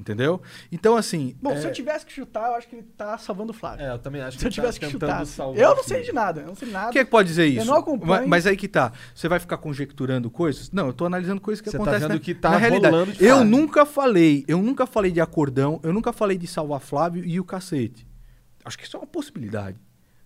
Entendeu? 0.00 0.40
Então, 0.72 0.96
assim. 0.96 1.36
Bom, 1.42 1.52
é, 1.52 1.60
se 1.60 1.66
eu 1.66 1.72
tivesse 1.72 2.06
que 2.06 2.12
chutar, 2.12 2.48
eu 2.48 2.54
acho 2.54 2.66
que 2.66 2.76
ele 2.76 2.86
tá 2.96 3.18
salvando 3.18 3.50
o 3.52 3.54
Flávio. 3.54 3.84
É, 3.84 3.92
eu 3.92 3.98
também 3.98 4.22
acho 4.22 4.38
que 4.38 4.40
se 4.40 4.46
eu 4.46 4.48
ele 4.48 4.56
tá 4.56 4.62
tivesse 4.62 4.80
que 4.80 4.86
tentando 4.86 5.10
chutar. 5.10 5.26
salvar 5.26 5.60
Eu 5.62 5.76
não 5.76 5.84
sei 5.84 6.02
de 6.02 6.12
nada, 6.12 6.40
eu 6.40 6.46
não 6.46 6.54
sei 6.54 6.68
de 6.68 6.72
nada. 6.74 6.90
Quem 6.90 7.02
é 7.02 7.04
que 7.04 7.10
pode 7.10 7.28
dizer 7.28 7.44
Eu 7.46 7.58
isso? 7.58 7.66
não 7.66 7.74
acompanho. 7.76 8.08
Mas, 8.22 8.26
mas 8.28 8.46
aí 8.46 8.56
que 8.56 8.66
tá. 8.66 8.92
Você 9.14 9.28
vai 9.28 9.38
ficar 9.38 9.58
conjecturando 9.58 10.30
coisas? 10.30 10.70
Não, 10.70 10.86
eu 10.86 10.92
tô 10.94 11.04
analisando 11.04 11.40
coisas 11.40 11.60
que 11.60 11.70
Você 11.70 11.76
tá 11.76 11.82
acontecem 11.82 12.08
vendo 12.08 12.18
na, 12.18 12.24
que 12.24 12.34
tá 12.34 12.50
na 12.50 12.56
realidade. 12.56 12.94
rolando 12.94 13.12
de 13.12 13.24
Eu 13.24 13.36
fato. 13.36 13.46
nunca 13.46 13.84
falei, 13.84 14.44
eu 14.48 14.62
nunca 14.62 14.86
falei 14.86 15.10
de 15.12 15.20
acordão, 15.20 15.78
eu 15.82 15.92
nunca 15.92 16.12
falei 16.12 16.38
de 16.38 16.46
salvar 16.46 16.80
Flávio 16.80 17.22
e 17.24 17.38
o 17.38 17.44
cacete. 17.44 18.06
Acho 18.64 18.78
que 18.78 18.84
isso 18.84 18.96
é 18.96 19.00
uma 19.00 19.06
possibilidade. 19.06 19.78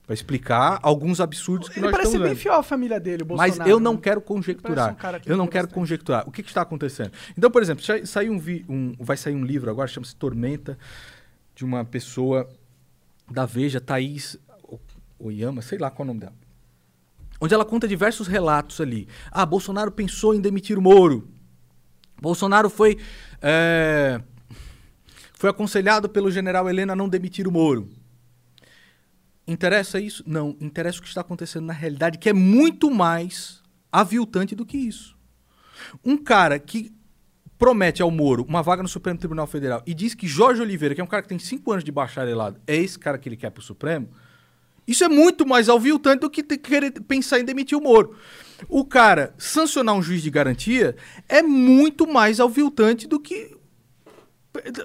Pra 0.07 0.13
explicar 0.13 0.79
alguns 0.83 1.19
absurdos 1.19 1.69
que 1.71 1.79
Ele 1.79 1.87
nós 1.87 1.93
parece 1.93 2.09
estamos 2.11 2.27
bem 2.27 2.35
vendo. 2.35 2.43
fiel 2.43 2.55
à 2.55 2.63
família 2.63 3.01
dele, 3.01 3.23
o 3.23 3.27
Mas 3.37 3.53
Bolsonaro. 3.53 3.71
eu 3.71 3.81
não 3.81 3.95
né? 3.95 4.01
quero 4.03 4.21
conjecturar. 4.21 4.91
um 4.93 4.95
que 5.21 5.33
eu 5.33 5.37
não 5.37 5.47
quero 5.47 5.67
bastante. 5.67 5.75
conjecturar. 5.81 6.29
O 6.29 6.31
que, 6.31 6.43
que 6.43 6.51
está 6.51 6.61
acontecendo? 6.61 7.11
Então, 7.39 7.51
por 7.51 7.63
exemplo, 7.63 7.83
sa- 7.83 8.05
saiu 8.05 8.33
um, 8.33 8.39
vi- 8.39 8.67
um- 8.69 8.95
vai 9.01 9.17
sair 9.17 9.35
um 9.35 9.43
livro 9.45 9.71
agora, 9.71 9.89
chama-se 9.89 10.15
Tormenta, 10.15 10.77
de 11.55 11.65
uma 11.65 11.87
pessoa 11.87 12.47
da 13.31 13.47
Veja, 13.47 13.81
Thaís 13.81 14.37
Oyama, 15.19 15.63
sei 15.63 15.79
lá 15.79 15.91
qual 15.91 16.03
é 16.03 16.05
o 16.05 16.07
nome 16.09 16.21
dela. 16.21 16.35
Onde 17.41 17.55
ela 17.55 17.65
conta 17.65 17.89
diversos 17.89 18.27
relatos 18.27 18.83
ali. 18.83 19.09
Ah, 19.31 19.47
Bolsonaro 19.47 19.91
pensou 19.91 20.35
em 20.35 20.41
demitir 20.41 20.79
o 20.79 20.83
Moro. 20.83 21.27
Bolsonaro 22.21 22.69
foi, 22.69 22.99
é, 23.41 24.21
foi 25.33 25.49
aconselhado 25.49 26.11
pelo 26.11 26.31
general 26.31 26.69
Helena 26.69 26.93
a 26.93 26.97
não 26.97 27.09
demitir 27.09 27.49
o 27.49 27.51
Moro. 27.51 27.89
Interessa 29.47 30.01
isso? 30.01 30.23
Não. 30.27 30.57
Interessa 30.61 30.99
o 30.99 31.03
que 31.03 31.09
está 31.09 31.21
acontecendo 31.21 31.67
na 31.67 31.73
realidade, 31.73 32.19
que 32.19 32.29
é 32.29 32.33
muito 32.33 32.91
mais 32.91 33.63
aviltante 33.93 34.55
do 34.55 34.65
que 34.65 34.77
isso. 34.77 35.17
Um 36.05 36.17
cara 36.17 36.59
que 36.59 36.93
promete 37.59 38.03
ao 38.03 38.11
Moro 38.11 38.45
uma 38.49 38.63
vaga 38.63 38.83
no 38.83 38.89
Supremo 38.89 39.19
Tribunal 39.19 39.47
Federal 39.47 39.83
e 39.87 39.95
diz 39.95 40.15
que 40.15 40.27
Jorge 40.27 40.61
Oliveira, 40.61 40.95
que 40.95 41.01
é 41.01 41.05
um 41.05 41.09
cara 41.09 41.23
que 41.23 41.29
tem 41.29 41.39
cinco 41.39 41.71
anos 41.73 41.85
de 41.85 41.93
bacharelado, 41.93 42.61
é 42.67 42.77
esse 42.77 42.99
cara 42.99 43.19
que 43.19 43.29
ele 43.29 43.37
quer 43.37 43.51
para 43.51 43.61
o 43.61 43.65
Supremo, 43.65 44.09
isso 44.87 45.03
é 45.03 45.09
muito 45.09 45.47
mais 45.47 45.69
aviltante 45.69 46.21
do 46.21 46.31
que 46.31 46.43
querer 46.43 46.91
pensar 47.03 47.41
em 47.41 47.45
demitir 47.45 47.77
o 47.77 47.81
Moro. 47.81 48.17
O 48.69 48.85
cara 48.85 49.35
sancionar 49.39 49.95
um 49.95 50.03
juiz 50.03 50.23
de 50.23 50.31
garantia 50.31 50.97
é 51.29 51.43
muito 51.43 52.07
mais 52.07 52.39
aviltante 52.39 53.07
do 53.07 53.19
que 53.19 53.54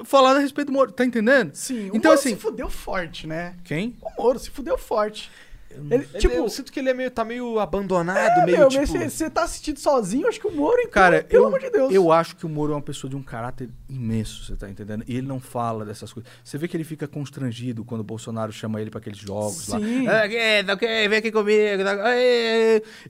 falar 0.06 0.36
a 0.36 0.40
respeito 0.40 0.68
do 0.68 0.74
Moro. 0.74 0.92
Tá 0.92 1.06
entendendo? 1.06 1.54
Sim, 1.54 1.90
o 1.92 1.96
então, 1.96 2.12
Moro 2.12 2.20
assim. 2.20 2.30
se 2.30 2.36
fudeu 2.36 2.70
forte, 2.70 3.28
né? 3.28 3.56
Quem? 3.64 3.96
O 4.02 4.22
Moro 4.24 4.40
se 4.40 4.50
fudeu 4.50 4.78
forte. 4.78 5.30
Ele, 5.72 5.94
Ele- 5.94 6.06
tipo, 6.20 6.34
eu 6.34 6.50
sinto 6.50 6.72
que 6.74 6.80
ele 6.80 6.90
é 6.90 6.94
meio, 6.96 7.12
tá 7.12 7.24
meio 7.24 7.60
abandonado, 7.60 8.40
é, 8.42 8.46
meio 8.46 8.58
meu, 8.58 8.68
tipo... 8.70 8.88
você 8.88 9.30
tá 9.30 9.44
assistindo 9.44 9.78
sozinho, 9.78 10.28
acho 10.28 10.40
que 10.40 10.48
o 10.48 10.52
Moro, 10.52 10.80
então, 10.80 10.92
Cara, 10.92 11.24
pelo 11.24 11.44
eu, 11.44 11.48
amor 11.48 11.60
de 11.60 11.70
Deus. 11.70 11.94
eu 11.94 12.12
acho 12.12 12.36
que 12.36 12.44
o 12.44 12.50
Moro 12.50 12.74
é 12.74 12.76
uma 12.76 12.82
pessoa 12.82 13.08
de 13.08 13.16
um 13.16 13.22
caráter 13.22 13.70
imenso, 13.88 14.44
você 14.46 14.56
tá 14.56 14.68
entendendo? 14.68 15.04
E 15.08 15.16
ele 15.16 15.28
não 15.28 15.40
fala 15.40 15.86
dessas 15.86 16.12
coisas. 16.12 16.30
Você 16.44 16.58
vê 16.58 16.68
que 16.68 16.76
ele 16.76 16.84
fica 16.84 17.08
constrangido 17.08 17.86
quando 17.86 18.02
o 18.02 18.04
Bolsonaro 18.04 18.52
chama 18.52 18.82
ele 18.82 18.90
para 18.90 19.00
aqueles 19.00 19.20
jogos 19.20 19.66
Sim. 19.66 20.06
lá. 20.08 20.24
Ah, 20.24 20.28
que- 20.28 20.64
tá 20.66 20.74
ok, 20.74 21.08
vem 21.08 21.18
aqui 21.20 21.32
comigo. 21.32 21.84
tá-. 21.84 22.16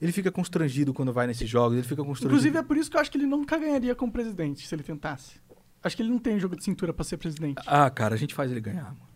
Ele 0.01 0.11
fica 0.11 0.29
constrangido 0.29 0.93
quando 0.93 1.13
vai 1.13 1.27
nesses 1.27 1.49
jogos, 1.49 1.77
ele 1.77 1.87
fica 1.87 2.03
constrangido. 2.03 2.27
Inclusive, 2.35 2.57
é 2.57 2.61
por 2.61 2.75
isso 2.75 2.91
que 2.91 2.97
eu 2.97 3.01
acho 3.01 3.09
que 3.09 3.17
ele 3.17 3.25
nunca 3.25 3.57
ganharia 3.57 3.95
como 3.95 4.11
presidente, 4.11 4.67
se 4.67 4.75
ele 4.75 4.83
tentasse. 4.83 5.39
Acho 5.83 5.95
que 5.95 6.01
ele 6.01 6.09
não 6.09 6.19
tem 6.19 6.39
jogo 6.39 6.55
de 6.55 6.63
cintura 6.63 6.93
pra 6.93 7.03
ser 7.05 7.17
presidente. 7.17 7.61
Ah, 7.65 7.89
cara, 7.89 8.15
a 8.15 8.17
gente 8.17 8.33
faz 8.35 8.51
ele 8.51 8.59
ganhar, 8.61 8.83
mano. 8.85 9.09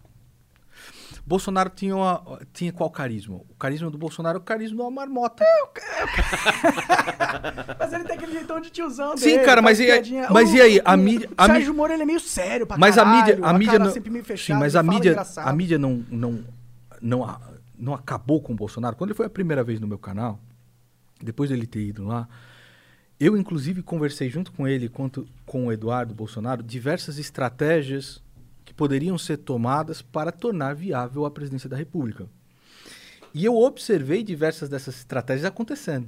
Bolsonaro 1.26 1.70
tinha, 1.70 1.96
uma- 1.96 2.40
tinha 2.52 2.72
qual 2.74 2.90
carisma? 2.90 3.36
O 3.36 3.56
carisma 3.58 3.90
do 3.90 3.98
Bolsonaro 3.98 4.38
é 4.38 4.42
o 4.42 4.44
carisma 4.44 4.76
de 4.78 4.82
uma 4.82 4.92
marmota. 4.92 5.46
Mas 7.80 7.94
ele 7.94 8.04
tem 8.04 8.16
aquele 8.18 8.32
jeitão 8.34 8.60
de 8.60 8.70
tiozão 8.70 9.16
Sim, 9.18 9.26
dele, 9.36 9.46
cara, 9.46 9.62
mas 9.62 9.80
e 9.80 9.86
piadinha. 9.86 10.28
mas 10.30 10.52
O- 10.52 10.56
e 10.56 10.62
aí, 10.62 10.82
a 10.84 10.94
o- 10.94 10.98
mídia- 10.98 11.30
O 11.30 11.34
a 11.38 11.46
Sérgio 11.46 11.74
Moro, 11.74 11.94
ele 11.94 12.04
é 12.04 12.06
meio 12.06 12.20
sério 12.20 12.66
pra 12.68 12.78
Mas 12.78 12.98
a 12.98 13.04
caralho, 13.04 13.20
mídia, 13.36 13.46
a 13.46 13.54
mídia 13.54 13.72
cara 13.74 13.84
não, 13.86 13.92
sempre 13.92 14.10
meio 14.10 14.24
sim, 14.24 14.28
fechado, 14.28 14.60
mas 14.60 14.76
a 14.76 14.84
mídia, 14.84 15.12
engraçado. 15.12 15.48
a 15.48 15.54
mídia 15.54 15.78
não, 15.80 16.04
não, 16.10 16.44
não, 17.02 17.24
a- 17.26 17.40
não 17.78 17.94
acabou 17.94 18.42
com 18.42 18.54
o 18.54 18.56
Bolsonaro. 18.56 18.96
Quando 18.96 19.12
ele 19.12 19.18
foi 19.18 19.26
a 19.26 19.30
primeira 19.30 19.64
vez 19.64 19.80
no 19.80 19.88
meu 19.88 19.98
canal, 19.98 20.40
depois 21.22 21.50
dele 21.50 21.66
ter 21.68 21.82
ido 21.88 22.04
lá, 22.06 22.28
eu 23.20 23.38
inclusive 23.38 23.82
conversei 23.82 24.30
junto 24.30 24.52
com 24.52 24.68
ele, 24.68 24.90
quanto 24.90 25.28
com 25.46 25.68
o 25.68 25.72
Eduardo 25.72 26.14
Bolsonaro, 26.14 26.64
diversas 26.64 27.18
estratégias 27.18 28.22
que 28.66 28.74
poderiam 28.74 29.18
ser 29.18 29.38
tomadas 29.38 30.02
para 30.02 30.32
tornar 30.32 30.76
viável 30.76 31.26
a 31.26 31.32
presidência 31.32 31.70
da 31.70 31.78
República. 31.78 32.28
E 33.34 33.44
eu 33.46 33.56
observei 33.56 34.24
diversas 34.24 34.70
dessas 34.70 34.98
estratégias 34.98 35.46
acontecendo. 35.46 36.08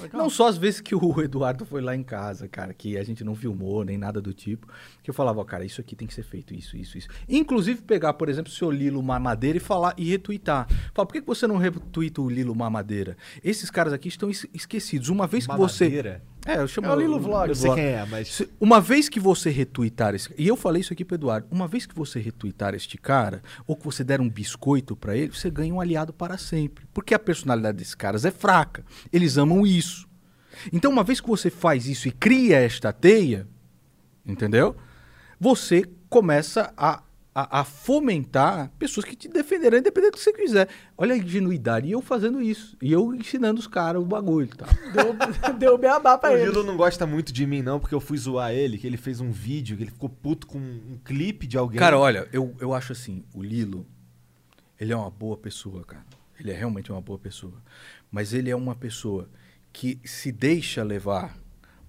Legal. 0.00 0.20
Não 0.22 0.28
só 0.30 0.48
as 0.48 0.56
vezes 0.58 0.80
que 0.80 0.94
o 0.94 1.00
Eduardo 1.22 1.64
foi 1.64 1.80
lá 1.80 1.94
em 1.94 2.02
casa, 2.02 2.48
cara, 2.48 2.74
que 2.74 2.96
a 2.98 3.04
gente 3.04 3.22
não 3.22 3.34
filmou 3.34 3.84
nem 3.84 3.96
nada 3.96 4.20
do 4.20 4.32
tipo, 4.32 4.66
que 5.02 5.08
eu 5.10 5.14
falava, 5.14 5.40
ó, 5.40 5.44
cara, 5.44 5.64
isso 5.64 5.80
aqui 5.80 5.94
tem 5.94 6.06
que 6.08 6.14
ser 6.14 6.22
feito, 6.24 6.52
isso, 6.54 6.76
isso, 6.76 6.98
isso. 6.98 7.08
Inclusive 7.28 7.80
pegar, 7.82 8.12
por 8.14 8.28
exemplo, 8.28 8.50
o 8.50 8.54
seu 8.54 8.70
Lilo 8.70 9.02
Mamadeira 9.02 9.56
e 9.58 9.60
falar 9.60 9.94
e 9.96 10.10
retweetar. 10.10 10.66
Fala, 10.92 11.06
por 11.06 11.12
que 11.12 11.20
você 11.20 11.46
não 11.46 11.56
retweeta 11.56 12.20
o 12.20 12.28
Lilo 12.28 12.54
Mamadeira? 12.54 13.16
Esses 13.42 13.70
caras 13.70 13.92
aqui 13.92 14.08
estão 14.08 14.28
es- 14.30 14.46
esquecidos. 14.52 15.08
Uma 15.08 15.26
vez 15.26 15.44
que 15.46 15.52
você. 15.58 15.84
É, 16.46 16.56
eu 16.58 16.68
chamo 16.68 16.88
É 16.88 16.92
o 16.92 17.00
Lilo 17.00 17.18
Vlog. 17.18 17.48
Eu 17.48 17.54
sei 17.54 17.72
quem 17.74 17.84
é, 17.84 18.04
mas... 18.06 18.28
se- 18.28 18.50
Uma 18.60 18.78
vez 18.80 19.08
que 19.08 19.18
você 19.18 19.48
retweetar 19.50 20.14
esse. 20.14 20.28
E 20.36 20.46
eu 20.46 20.56
falei 20.56 20.80
isso 20.82 20.92
aqui 20.92 21.02
pro 21.04 21.14
Eduardo. 21.14 21.46
Uma 21.50 21.66
vez 21.66 21.86
que 21.86 21.94
você 21.94 22.20
retweetar 22.20 22.74
este 22.74 22.98
cara, 22.98 23.42
ou 23.66 23.74
que 23.74 23.84
você 23.84 24.04
der 24.04 24.20
um 24.20 24.28
biscoito 24.28 24.94
pra 24.94 25.16
ele, 25.16 25.32
você 25.32 25.48
ganha 25.50 25.72
um 25.72 25.80
aliado 25.80 26.12
para 26.12 26.36
sempre. 26.36 26.84
Porque 26.92 27.14
a 27.14 27.18
personalidade 27.18 27.78
desses 27.78 27.94
caras 27.94 28.24
é 28.26 28.30
fraca. 28.30 28.84
Eles 29.12 29.38
amam 29.38 29.66
isso. 29.66 30.06
Então, 30.72 30.90
uma 30.92 31.02
vez 31.02 31.18
que 31.20 31.28
você 31.28 31.48
faz 31.50 31.86
isso 31.86 32.08
e 32.08 32.12
cria 32.12 32.58
esta 32.60 32.92
teia, 32.92 33.46
entendeu? 34.26 34.76
Você 35.40 35.84
começa 36.08 36.72
a, 36.76 37.02
a, 37.34 37.60
a 37.60 37.64
fomentar 37.64 38.70
pessoas 38.78 39.04
que 39.04 39.16
te 39.16 39.28
defenderão, 39.28 39.78
independente 39.78 40.12
do 40.12 40.18
que 40.18 40.22
você 40.22 40.32
quiser. 40.32 40.68
Olha 40.96 41.14
a 41.14 41.18
ingenuidade. 41.18 41.88
E 41.88 41.92
eu 41.92 42.00
fazendo 42.00 42.40
isso. 42.40 42.76
E 42.80 42.92
eu 42.92 43.12
ensinando 43.12 43.58
os 43.58 43.66
caras 43.66 44.00
o 44.00 44.04
bagulho. 44.04 44.48
Tá? 44.48 44.66
Deu, 44.92 45.16
deu 45.58 45.78
beabá 45.78 46.16
pra 46.16 46.30
O 46.30 46.36
ele. 46.36 46.46
Lilo 46.46 46.62
não 46.62 46.76
gosta 46.76 47.04
muito 47.06 47.32
de 47.32 47.44
mim, 47.44 47.60
não, 47.60 47.80
porque 47.80 47.94
eu 47.94 48.00
fui 48.00 48.16
zoar 48.16 48.52
ele, 48.52 48.78
que 48.78 48.86
ele 48.86 48.96
fez 48.96 49.20
um 49.20 49.32
vídeo, 49.32 49.76
que 49.76 49.82
ele 49.82 49.90
ficou 49.90 50.08
puto 50.08 50.46
com 50.46 50.58
um 50.58 50.98
clipe 51.04 51.46
de 51.46 51.58
alguém. 51.58 51.78
Cara, 51.78 51.98
olha, 51.98 52.28
eu, 52.32 52.54
eu 52.60 52.72
acho 52.72 52.92
assim, 52.92 53.24
o 53.34 53.42
Lilo, 53.42 53.84
ele 54.78 54.92
é 54.92 54.96
uma 54.96 55.10
boa 55.10 55.36
pessoa, 55.36 55.82
cara. 55.82 56.04
Ele 56.38 56.52
é 56.52 56.54
realmente 56.54 56.92
uma 56.92 57.00
boa 57.00 57.18
pessoa. 57.18 57.54
Mas 58.10 58.32
ele 58.32 58.50
é 58.50 58.56
uma 58.56 58.76
pessoa 58.76 59.28
que 59.72 60.00
se 60.04 60.30
deixa 60.30 60.84
levar 60.84 61.36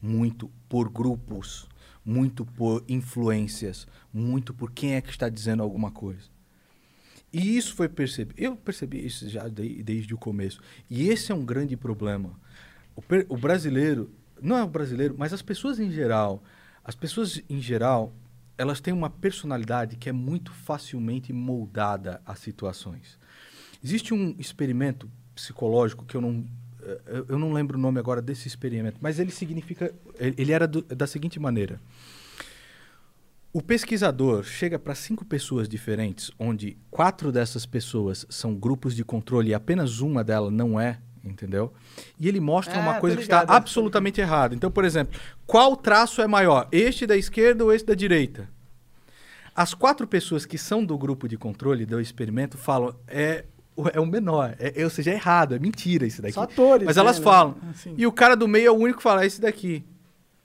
muito 0.02 0.52
por 0.68 0.90
grupos, 0.90 1.68
muito 2.06 2.46
por 2.46 2.84
influências, 2.88 3.88
muito 4.14 4.54
por 4.54 4.72
quem 4.72 4.94
é 4.94 5.02
que 5.02 5.10
está 5.10 5.28
dizendo 5.28 5.64
alguma 5.64 5.90
coisa. 5.92 6.30
E 7.34 7.58
isso 7.58 7.76
foi 7.76 7.90
percebido. 7.90 8.40
Eu 8.40 8.56
percebi 8.56 9.06
isso 9.06 9.28
já 9.28 9.48
de- 9.50 9.84
desde 9.84 10.14
o 10.14 10.18
começo. 10.18 10.62
E 10.90 11.10
esse 11.10 11.32
é 11.32 11.36
um 11.36 11.44
grande 11.44 11.76
problema. 11.76 12.40
O, 12.96 13.02
per- 13.02 13.26
o 13.28 13.36
brasileiro, 13.36 14.10
não 14.42 14.56
é 14.58 14.64
o 14.64 14.68
brasileiro, 14.68 15.16
mas 15.18 15.34
as 15.34 15.42
pessoas 15.42 15.80
em 15.80 15.92
geral, 15.92 16.42
as 16.84 16.96
pessoas 16.96 17.42
em 17.50 17.60
geral, 17.60 18.14
elas 18.58 18.80
têm 18.80 18.94
uma 18.94 19.10
personalidade 19.10 19.98
que 19.98 20.08
é 20.08 20.14
muito 20.14 20.54
facilmente 20.54 21.34
moldada 21.34 22.22
a 22.26 22.36
situações. 22.36 23.20
Existe 23.84 24.14
um 24.14 24.34
experimento 24.40 25.10
psicológico 25.34 26.06
que 26.06 26.16
eu 26.16 26.22
não 26.22 26.46
eu- 27.30 27.40
não 27.40 27.52
lembro 27.54 27.78
o 27.78 27.82
nome 27.82 28.00
agora 28.00 28.22
desse 28.22 28.48
experimento, 28.48 28.98
mas 29.02 29.20
ele 29.20 29.32
significa 29.32 29.94
ele 30.20 30.36
ele 30.38 30.52
era 30.52 30.68
do- 30.68 30.82
da 30.84 31.08
seguinte 31.08 31.40
maneira: 31.40 31.80
o 33.54 33.62
pesquisador 33.62 34.44
chega 34.44 34.78
para 34.78 34.94
cinco 34.94 35.24
pessoas 35.24 35.68
diferentes, 35.70 36.30
onde 36.38 36.78
quatro 36.92 37.32
dessas 37.32 37.66
pessoas 37.66 38.26
são 38.30 38.54
grupos 38.54 38.96
de 38.96 39.04
controle 39.04 39.50
e 39.50 39.54
apenas 39.54 40.00
uma 40.02 40.24
delas 40.24 40.52
não 40.52 40.78
é, 40.80 41.00
entendeu? 41.24 41.74
E 42.20 42.28
ele 42.28 42.40
mostra 42.42 42.76
Ah, 42.78 42.82
uma 42.82 42.94
tô 42.96 43.02
coisa 43.02 43.16
que 43.16 43.24
está 43.24 43.46
absolutamente 43.48 44.20
errada. 44.20 44.54
Então, 44.54 44.70
por 44.70 44.84
exemplo, 44.84 45.18
qual 45.48 45.76
traço 45.78 46.22
é 46.22 46.28
maior, 46.28 46.68
este 46.72 47.08
da 47.08 47.16
esquerda 47.16 47.64
ou 47.64 47.72
este 47.74 47.86
da 47.88 47.96
direita? 47.96 48.50
As 49.56 49.74
quatro 49.74 50.06
pessoas 50.06 50.46
que 50.46 50.58
são 50.58 50.84
do 50.84 50.98
grupo 50.98 51.30
de 51.30 51.38
controle 51.38 51.86
do 51.86 52.02
experimento 52.02 52.58
falam 52.58 52.94
é 53.08 53.46
é 53.94 54.00
o 54.00 54.06
menor, 54.06 54.56
é, 54.60 54.82
é- 54.82 54.84
ou 54.84 54.90
seja, 54.90 55.12
é 55.12 55.16
errado, 55.16 55.56
é 55.56 55.60
mentira 55.60 56.06
isso 56.06 56.22
daqui. 56.22 56.34
São 56.34 56.44
atores, 56.44 56.86
Mas 56.86 56.98
elas 56.98 57.18
né? 57.20 57.24
falam. 57.24 57.56
Assim. 57.70 57.94
E 57.98 58.08
o 58.08 58.12
cara 58.12 58.36
do 58.36 58.48
meio 58.48 58.68
é 58.68 58.72
o 58.72 58.76
único 58.76 58.98
que 58.98 59.04
fala, 59.04 59.24
é 59.24 59.26
esse 59.28 59.42
daqui. 59.42 59.84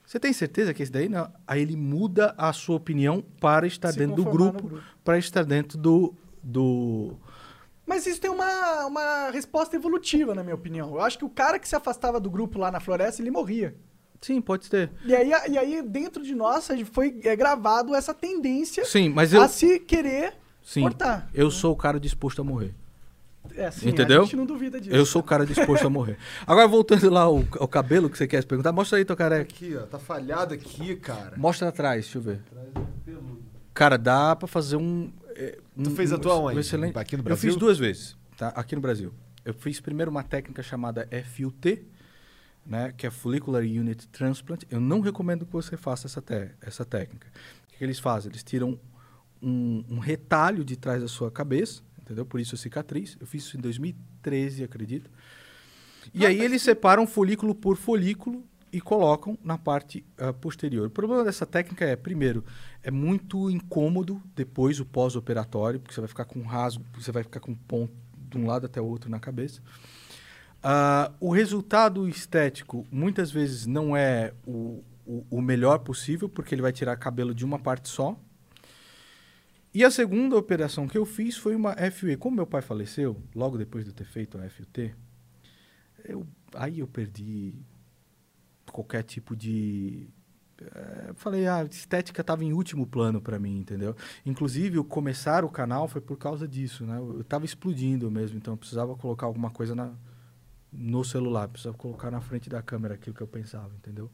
Você 0.05 0.19
tem 0.19 0.33
certeza 0.33 0.75
que 0.75 0.83
é 0.83 0.85
esse 0.85 0.91
daí? 0.91 1.09
Não. 1.09 1.31
Aí 1.47 1.63
ele 1.63 1.77
muda 1.77 2.35
a 2.37 2.53
sua 2.53 2.75
opinião 2.77 3.23
para 3.41 3.67
estar 3.67 3.93
Se 3.93 3.99
dentro 3.99 4.17
do 4.17 4.25
grupo, 4.25 4.67
grupo. 4.67 4.83
para 5.05 5.17
estar 5.19 5.45
dentro 5.45 5.79
do, 5.79 6.13
do... 6.43 7.17
Mas 7.87 8.07
isso 8.07 8.21
tem 8.21 8.31
uma, 8.31 8.87
uma 8.87 9.31
resposta 9.31 9.77
evolutiva, 9.77 10.35
na 10.35 10.43
minha 10.43 10.55
opinião. 10.55 10.95
Eu 10.95 11.01
acho 11.01 11.17
que 11.17 11.25
o 11.25 11.31
cara 11.31 11.61
que 11.61 11.69
se 11.69 11.77
afastava 11.77 12.19
do 12.19 12.29
grupo 12.29 12.59
lá 12.59 12.73
na 12.73 12.81
floresta, 12.81 13.23
ele 13.23 13.31
morria. 13.31 13.77
Sim, 14.21 14.41
pode 14.41 14.67
ser. 14.67 14.91
E 15.05 15.15
aí, 15.15 15.31
e 15.49 15.57
aí 15.57 15.83
dentro 15.83 16.23
de 16.23 16.35
nós, 16.35 16.69
foi 16.93 17.21
é, 17.25 17.35
gravado 17.35 17.95
essa 17.95 18.13
tendência 18.13 18.85
Sim, 18.85 19.09
mas 19.09 19.33
eu... 19.33 19.41
a 19.41 19.49
se 19.49 19.79
querer 19.79 20.35
Sim, 20.63 20.83
cortar. 20.83 21.31
eu 21.33 21.51
sou 21.51 21.73
o 21.73 21.77
cara 21.77 21.99
disposto 21.99 22.43
a 22.43 22.45
morrer. 22.45 22.75
É, 23.57 23.67
assim, 23.67 23.89
Entendeu? 23.89 24.23
A 24.23 24.25
gente 24.25 24.37
não 24.37 24.47
duvida 24.47 24.81
disso. 24.81 24.95
Eu 24.95 25.05
sou 25.07 25.21
o 25.21 25.25
cara 25.25 25.45
disposto 25.47 25.87
a 25.87 25.91
morrer. 25.91 26.17
Agora, 26.47 26.67
voltando 26.69 27.09
lá 27.11 27.23
ao, 27.23 27.45
ao 27.59 27.69
cabelo 27.69 28.09
que 28.11 28.17
você 28.19 28.27
quer 28.27 28.45
perguntar, 28.45 28.73
mostra 28.73 28.99
aí, 28.99 29.05
teu 29.05 29.17
careca. 29.17 29.43
Aqui, 29.43 29.77
ó, 29.77 29.83
tá 29.83 29.99
falhado 29.99 30.55
aqui, 30.55 30.97
cara. 30.97 31.37
Mostra 31.37 31.69
atrás, 31.69 32.05
deixa 32.05 32.19
eu 32.19 32.23
ver. 32.23 32.41
Cara, 33.75 33.97
dá 33.97 34.35
pra 34.37 34.47
fazer 34.49 34.77
um. 34.77 35.13
é, 35.37 35.59
Tu 35.83 35.91
um- 35.91 35.95
fez 35.97 36.13
a 36.13 36.17
um- 36.17 36.19
tua 36.19 36.39
um 36.39 36.45
onde? 36.47 36.61
excelente- 36.61 36.99
Aqui 36.99 37.17
no 37.17 37.21
Eu 37.21 37.25
Brasil? 37.25 37.51
fiz 37.51 37.59
duas 37.59 37.79
vezes, 37.79 38.17
tá? 38.37 38.49
Aqui 38.49 38.75
no 38.75 38.81
Brasil. 38.83 39.13
Eu 39.45 39.55
fiz 39.55 39.81
primeiro 39.81 40.11
uma 40.11 40.23
técnica 40.23 40.63
chamada 40.63 41.09
FUT, 41.25 41.83
né? 42.67 42.93
Que 42.97 43.07
é 43.07 43.11
Follicular 43.11 43.63
Unit 43.63 44.07
Transplant. 44.09 44.63
Eu 44.71 44.81
não 44.81 45.01
recomendo 45.01 45.47
que 45.47 45.53
você 45.53 45.77
faça 45.77 46.07
essa, 46.07 46.21
te- 46.21 46.51
essa 46.61 46.85
técnica. 46.85 47.27
O 47.67 47.71
que, 47.73 47.79
que 47.79 47.85
eles 47.85 47.99
fazem? 47.99 48.31
Eles 48.31 48.43
tiram 48.43 48.79
um, 49.43 49.83
um 49.89 49.99
retalho 49.99 50.63
de 50.65 50.77
trás 50.77 51.01
da 51.01 51.09
sua 51.09 51.31
cabeça, 51.31 51.81
entendeu? 52.11 52.27
Por 52.27 52.41
isso 52.41 52.57
a 52.57 52.59
cicatriz. 52.59 53.17
Eu 53.21 53.27
fiz 53.27 53.45
isso 53.45 53.57
em 53.57 53.61
2013, 53.61 54.65
acredito. 54.65 55.09
E 56.13 56.27
aí 56.27 56.41
eles 56.41 56.61
separam 56.63 57.07
folículo 57.07 57.55
por 57.55 57.77
folículo 57.77 58.45
e 58.73 58.81
colocam 58.81 59.39
na 59.45 59.57
parte 59.57 60.05
ah, 60.19 60.33
posterior. 60.33 60.89
O 60.89 60.91
problema 60.91 61.23
dessa 61.25 61.47
técnica 61.47 61.85
é, 61.85 61.95
primeiro, 61.95 62.45
é 62.83 62.91
muito 62.91 63.49
incômodo 63.49 64.21
depois 64.35 64.81
o 64.81 64.85
pós-operatório, 64.85 65.79
porque 65.79 65.95
você 65.95 66.01
vai 66.01 66.09
ficar 66.09 66.25
com 66.25 66.41
um 66.41 66.45
rasgo, 66.45 66.85
você 66.95 67.13
vai 67.13 67.23
ficar 67.23 67.41
com 67.41 67.53
um 67.53 67.57
ponto 67.57 67.93
de 68.29 68.39
um 68.39 68.47
lado 68.47 68.67
até 68.67 68.81
o 68.81 68.87
outro 68.87 69.09
na 69.09 69.21
cabeça. 69.21 69.61
Ah, 70.63 71.13
o 71.21 71.31
resultado 71.31 72.09
estético 72.09 72.87
muitas 72.91 73.31
vezes 73.31 73.67
não 73.67 73.97
é 73.97 74.33
o, 74.45 74.83
o, 75.07 75.25
o 75.31 75.41
melhor 75.41 75.79
possível, 75.79 76.29
porque 76.29 76.55
ele 76.55 76.63
vai 76.63 76.73
tirar 76.73 76.97
cabelo 76.97 77.33
de 77.33 77.45
uma 77.45 77.59
parte 77.59 77.89
só. 77.89 78.19
E 79.73 79.85
a 79.85 79.91
segunda 79.91 80.37
operação 80.37 80.89
que 80.89 80.99
eu 80.99 81.07
fiz 81.07 81.37
foi 81.37 81.55
uma 81.55 81.75
FUE. 81.93 82.17
Como 82.17 82.37
meu 82.37 82.47
pai 82.47 82.61
faleceu, 82.61 83.23
logo 83.35 83.57
depois 83.57 83.85
de 83.85 83.91
eu 83.91 83.95
ter 83.95 84.05
feito 84.05 84.37
a 84.37 84.49
FUT, 84.51 84.93
eu, 86.05 86.27
aí 86.55 86.81
eu 86.81 86.89
perdi 86.89 87.55
qualquer 88.73 89.05
tipo 89.05 89.37
de. 89.37 90.09
eh, 90.61 91.13
falei, 91.15 91.47
a 91.47 91.65
estética 91.65 92.21
estava 92.21 92.45
em 92.45 92.53
último 92.53 92.85
plano 92.85 93.21
para 93.21 93.39
mim, 93.39 93.59
entendeu? 93.59 93.95
Inclusive, 94.27 94.79
o 94.79 94.85
começar 94.85 95.45
o 95.45 95.49
canal 95.49 95.87
foi 95.87 96.01
por 96.01 96.17
causa 96.17 96.49
disso, 96.49 96.85
né? 96.85 96.99
Eu 96.99 97.21
estava 97.21 97.45
explodindo 97.45 98.11
mesmo, 98.11 98.39
então 98.39 98.55
eu 98.55 98.59
precisava 98.59 98.97
colocar 98.97 99.27
alguma 99.27 99.51
coisa 99.51 99.75
na, 99.75 99.93
no 100.73 101.05
celular, 101.05 101.49
precisava 101.49 101.77
colocar 101.77 102.11
na 102.11 102.21
frente 102.21 102.49
da 102.51 102.63
câmera 102.63 102.95
aquilo 102.95 103.15
que 103.15 103.23
eu 103.23 103.29
pensava, 103.29 103.73
entendeu? 103.77 104.11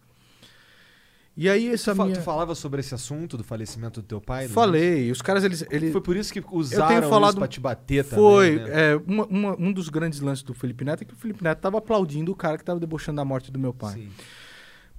E 1.37 1.51
aí 1.51 1.68
essa 1.68 1.95
Tu, 1.95 2.03
minha... 2.03 2.16
tu 2.16 2.22
falava 2.22 2.55
sobre 2.55 2.80
esse 2.80 2.95
assunto 2.95 3.37
do 3.37 3.45
falecimento 3.45 4.01
do 4.01 4.07
teu 4.07 4.20
pai? 4.22 4.49
Falei, 4.49 5.11
os 5.11 5.20
caras, 5.20 5.45
eles... 5.45 5.66
eles... 5.70 5.93
Foi 5.93 6.01
por 6.01 6.16
isso 6.16 6.32
que 6.32 6.43
usaram 6.51 7.09
falado- 7.11 7.32
isso 7.32 7.39
pra 7.39 7.47
te 7.49 7.61
bater 7.61 8.05
também, 8.05 8.24
Foi. 8.24 8.57
né? 8.57 8.93
é, 8.93 8.97
uma- 9.07 9.26
uma- 9.26 9.57
um 9.61 9.70
dos 9.70 9.91
grandes 9.91 10.20
lances 10.20 10.43
do 10.43 10.55
Felipe 10.55 10.82
Neto 10.82 11.03
é 11.03 11.05
que 11.05 11.12
o 11.12 11.16
Felipe 11.16 11.45
Neto 11.45 11.59
estava 11.59 11.76
aplaudindo 11.76 12.32
o 12.32 12.34
cara 12.34 12.57
que 12.57 12.62
estava 12.62 12.80
debochando 12.80 13.16
da 13.16 13.24
morte 13.24 13.53
do 13.53 13.59
meu 13.59 13.74
pai. 13.74 13.95
Sim. 13.95 14.09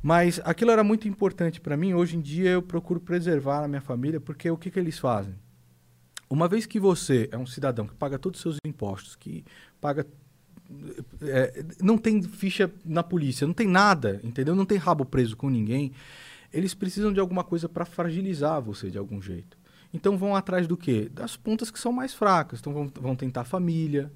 Mas 0.01 0.39
aquilo 0.43 0.69
era 0.69 0.83
muito 0.83 1.07
importante 1.07 1.59
para 1.59 1.75
mim. 1.75 1.95
Hoje 1.95 2.17
em 2.17 2.21
dia 2.21 2.51
eu 2.51 2.61
procuro 2.61 2.99
preservar 2.99 3.63
a 3.63 3.67
minha 3.67 3.81
família, 3.81 4.19
porque 4.19 4.47
o 4.49 4.55
que, 4.57 4.69
que 4.69 4.77
eles 4.79 4.99
fazem? 4.99 5.33
Uma 6.29 6.47
vez 6.47 6.67
que 6.67 6.79
você 6.79 7.27
é 7.31 7.37
um 7.37 7.47
cidadão 7.47 7.87
que 7.87 7.95
paga 7.95 8.19
todos 8.19 8.37
os 8.39 8.43
seus 8.43 8.57
impostos, 8.63 9.15
que 9.15 9.43
paga. 9.81 10.05
é, 11.21 11.65
não 11.81 11.97
tem 11.97 12.21
ficha 12.21 12.69
na 12.85 13.01
polícia, 13.01 13.47
não 13.47 13.53
tem 13.55 13.67
nada, 13.67 14.19
entendeu? 14.23 14.53
Não 14.55 14.65
tem 14.65 14.77
rabo 14.77 15.03
preso 15.03 15.35
com 15.35 15.49
ninguém. 15.49 15.91
Eles 16.51 16.73
precisam 16.73 17.11
de 17.11 17.19
alguma 17.19 17.43
coisa 17.43 17.67
para 17.67 17.85
fragilizar 17.85 18.61
você 18.61 18.89
de 18.89 18.97
algum 18.97 19.21
jeito. 19.21 19.57
Então 19.93 20.17
vão 20.17 20.35
atrás 20.35 20.67
do 20.67 20.77
quê? 20.77 21.09
Das 21.11 21.35
pontas 21.35 21.71
que 21.71 21.79
são 21.79 21.91
mais 21.91 22.13
fracas. 22.13 22.59
Então 22.59 22.73
vão, 22.73 22.91
vão 22.93 23.15
tentar 23.15 23.45
família, 23.45 24.11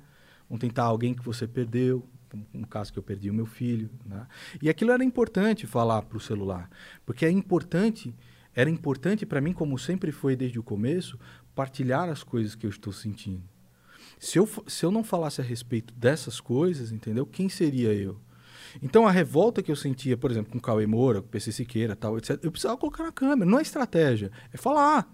vão 0.50 0.58
tentar 0.58 0.84
alguém 0.84 1.14
que 1.14 1.24
você 1.24 1.48
perdeu. 1.48 2.06
No 2.54 2.66
caso 2.66 2.94
que 2.94 3.00
eu 3.00 3.04
perdi 3.04 3.30
o 3.30 3.34
meu 3.34 3.46
filho. 3.46 3.90
Né? 4.06 4.26
E 4.62 4.70
aquilo 4.70 4.92
era 4.92 5.04
importante 5.04 5.68
falar 5.68 6.02
para 6.04 6.18
o 6.18 6.22
celular. 6.22 6.70
Porque 7.06 7.26
é 7.26 7.30
importante, 7.30 8.14
era 8.56 8.70
importante 8.70 9.26
para 9.26 9.42
mim, 9.42 9.52
como 9.52 9.78
sempre 9.78 10.14
foi 10.14 10.36
desde 10.36 10.58
o 10.58 10.64
começo, 10.64 11.20
partilhar 11.54 12.10
as 12.10 12.24
coisas 12.24 12.56
que 12.56 12.66
eu 12.66 12.70
estou 12.70 12.94
sentindo. 12.94 13.44
Se 14.18 14.38
eu, 14.40 14.48
se 14.68 14.86
eu 14.86 14.92
não 14.92 15.04
falasse 15.04 15.42
a 15.42 15.44
respeito 15.44 15.94
dessas 15.94 16.40
coisas, 16.40 16.92
entendeu? 16.92 17.26
Quem 17.26 17.50
seria 17.50 17.92
eu? 17.94 18.18
Então 18.82 19.08
a 19.08 19.12
revolta 19.12 19.64
que 19.64 19.72
eu 19.72 19.76
sentia, 19.76 20.16
por 20.16 20.30
exemplo, 20.30 20.52
com 20.52 20.58
o 20.58 20.62
Cauê 20.62 20.86
Moura, 20.86 21.22
com 21.22 21.28
o 21.28 21.30
PC 21.32 21.52
Siqueira, 21.52 21.96
tal, 21.96 22.18
etc., 22.18 22.40
eu 22.44 22.52
precisava 22.52 22.78
colocar 22.78 23.04
na 23.04 23.12
câmera. 23.12 23.50
Não 23.50 23.58
é 23.60 23.62
estratégia, 23.62 24.32
é 24.54 24.58
falar. 24.58 25.12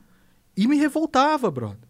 E 0.55 0.68
me 0.68 0.76
revoltava, 0.78 1.49
brother. 1.51 1.88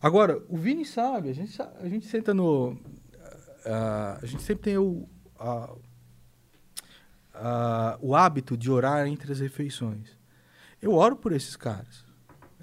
Agora, 0.00 0.42
o 0.48 0.56
Vini 0.56 0.84
sabe, 0.84 1.28
a 1.28 1.32
gente, 1.32 1.60
a 1.60 1.88
gente 1.88 2.06
senta 2.06 2.32
no. 2.32 2.78
ah, 3.66 4.18
a 4.22 4.26
gente 4.26 4.42
sempre 4.42 4.62
tem 4.64 4.78
o, 4.78 5.06
a- 5.38 5.74
a- 7.34 7.98
o 8.00 8.14
hábito 8.14 8.56
de 8.56 8.70
orar 8.70 9.06
entre 9.06 9.30
as 9.32 9.40
refeições. 9.40 10.16
Eu 10.80 10.94
oro 10.94 11.16
por 11.16 11.32
esses 11.32 11.56
caras, 11.56 12.04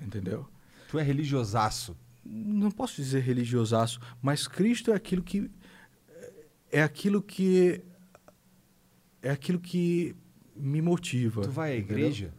entendeu? 0.01 0.47
Tu 0.89 0.97
é 0.97 1.03
religiosaço. 1.03 1.95
não 2.25 2.71
posso 2.71 2.95
dizer 2.95 3.21
religiosaço, 3.21 3.99
mas 4.21 4.47
Cristo 4.47 4.91
é 4.91 4.95
aquilo 4.95 5.21
que 5.21 5.49
é 6.71 6.81
aquilo 6.81 7.21
que 7.21 7.81
é 9.21 9.29
aquilo 9.31 9.59
que 9.59 10.15
me 10.55 10.81
motiva. 10.81 11.41
Tu 11.41 11.51
vai 11.51 11.73
à 11.73 11.77
entendeu? 11.77 11.97
igreja? 12.07 12.33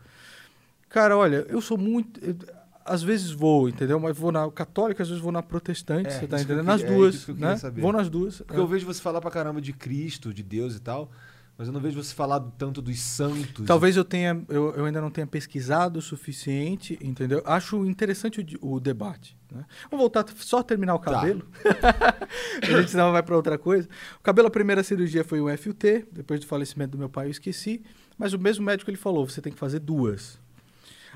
Cara, 0.89 1.17
olha, 1.17 1.45
eu 1.49 1.61
sou 1.61 1.77
muito 1.77 2.19
eu- 2.25 2.37
às 2.85 3.03
vezes 3.03 3.31
vou, 3.31 3.69
entendeu? 3.69 4.01
Mas 4.01 4.17
vou 4.17 4.33
na 4.33 4.51
católica, 4.51 5.03
às 5.03 5.09
vezes 5.11 5.23
vou 5.23 5.31
na 5.31 5.43
protestante, 5.43 6.09
É, 6.09 6.11
você 6.21 6.27
tá 6.27 6.37
isso 6.37 6.47
que 6.47 6.53
entendendo? 6.53 6.67
Nas 6.67 6.83
é 6.83 6.87
duas, 6.87 7.29
né? 7.29 7.57
Vou 7.77 7.93
nas 7.93 8.09
duas. 8.09 8.39
Porque 8.41 8.59
eu 8.59 8.67
vejo 8.67 8.87
você 8.87 9.01
falar 9.03 9.21
pra 9.21 9.31
caramba 9.31 9.61
de 9.61 9.75
Cristo, 9.75 10.33
de 10.33 10.43
Deus 10.43 10.75
e 10.77 10.81
tal, 10.81 11.11
mas 11.59 11.67
eu 11.67 11.75
não 11.75 11.81
vejo 11.81 12.01
você 12.01 12.15
falar 12.15 12.39
tanto 12.57 12.81
dos 12.81 13.01
santos. 13.01 13.67
Talvez 13.67 13.97
eu 13.97 14.05
tenha, 14.05 14.41
eu, 14.49 14.73
eu 14.77 14.85
ainda 14.85 15.01
não 15.01 15.11
tenha 15.11 15.27
pesquisado 15.27 15.99
o 15.99 16.03
suficiente, 16.03 16.97
entendeu? 17.03 17.43
Acho 17.45 17.85
interessante 17.85 18.57
o, 18.63 18.75
o 18.75 18.81
debate. 18.81 19.37
Né? 19.51 19.65
Vamos 19.91 20.05
voltar, 20.05 20.25
só 20.37 20.63
terminar 20.63 20.95
o 20.95 21.01
Tá. 21.01 21.11
cabelo. 21.13 21.45
a 22.63 22.79
gente 22.79 22.93
senão 22.93 23.11
vai 23.11 23.25
para 23.25 23.35
outra 23.35 23.59
coisa. 23.59 23.89
O 24.21 24.23
cabelo, 24.23 24.47
a 24.47 24.51
primeira 24.53 24.85
cirurgia 24.85 25.25
foi 25.25 25.41
um 25.41 25.57
FUT, 25.57 26.07
depois 26.13 26.39
do 26.39 26.47
falecimento 26.47 26.93
do 26.93 26.99
meu 26.99 27.09
pai 27.09 27.27
eu 27.27 27.31
esqueci, 27.33 27.83
mas 28.17 28.33
o 28.33 28.39
mesmo 28.39 28.65
médico 28.65 28.89
ele 28.89 28.97
falou, 28.97 29.29
você 29.29 29.43
tem 29.43 29.53
que 29.53 29.59
fazer 29.59 29.81
duas. 29.81 30.39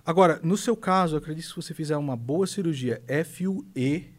Agora, 0.04 0.40
no 0.42 0.56
seu 0.56 0.76
caso, 0.76 1.14
eu 1.14 1.18
acredito 1.18 1.44
que 1.44 1.50
se 1.50 1.56
você 1.56 1.72
fizer 1.72 1.96
uma 1.96 2.16
boa 2.16 2.48
cirurgia 2.48 3.00
FUE, 3.24 4.12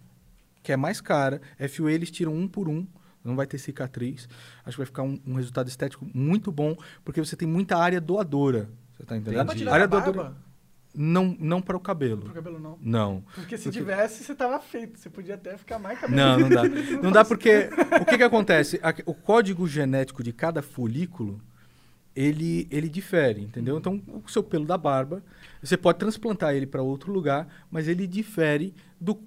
que 0.62 0.72
é 0.72 0.78
mais 0.78 1.02
cara, 1.02 1.42
FUE 1.70 1.92
eles 1.92 2.10
tiram 2.10 2.34
um 2.34 2.48
por 2.48 2.70
um, 2.70 2.88
não 3.24 3.36
vai 3.36 3.48
ter 3.48 3.58
cicatriz. 3.58 4.28
Acho 4.66 4.76
que 4.76 4.78
vai 4.80 4.86
ficar 4.86 5.04
um, 5.04 5.20
um 5.26 5.36
resultado 5.36 5.68
estético 5.68 6.06
muito 6.14 6.52
bom, 6.52 6.76
porque 7.04 7.20
você 7.24 7.36
tem 7.36 7.48
muita 7.48 7.78
área 7.78 8.00
doadora. 8.02 8.70
Você 8.98 9.04
tá 9.04 9.18
entendendo? 9.18 9.38
Dá 9.40 9.46
pra 9.46 9.56
tirar 9.56 9.74
área 9.74 9.86
a 9.86 9.88
barba? 9.88 10.38
Não, 10.96 11.36
não 11.40 11.60
para 11.60 11.76
o 11.76 11.80
cabelo. 11.80 12.22
Pro 12.22 12.34
cabelo 12.34 12.60
não. 12.60 12.78
Não. 12.80 13.24
Porque 13.34 13.58
se 13.58 13.64
Porque- 13.64 13.80
tivesse, 13.80 14.24
você 14.24 14.36
tava 14.36 14.60
feito. 14.60 15.00
Você 15.00 15.10
podia 15.10 15.34
até 15.34 15.58
ficar 15.58 15.80
mais 15.80 15.98
cabelo. 16.00 16.16
Não, 16.16 16.40
não 16.40 16.50
dá. 16.50 16.64
Não 17.02 17.12
dá 17.12 17.26
porque 17.26 17.70
o 18.00 18.06
que 18.06 18.18
que 18.18 18.24
acontece? 18.24 18.80
O 19.06 19.14
código 19.16 19.68
genético 19.68 20.22
de 20.24 20.32
cada 20.32 20.62
folículo 20.62 21.42
ele, 22.16 22.68
ele 22.70 22.88
difere, 22.88 23.42
entendeu? 23.42 23.78
Então, 23.78 24.00
o 24.08 24.30
seu 24.30 24.44
pelo 24.44 24.66
da 24.66 24.78
barba, 24.78 25.24
você 25.68 25.78
pode 25.78 25.98
transplantar 26.00 26.54
ele 26.54 26.68
para 26.68 26.82
outro 26.82 27.12
lugar, 27.12 27.48
mas 27.72 27.88
ele 27.88 28.06
difere 28.06 28.74
do, 29.00 29.18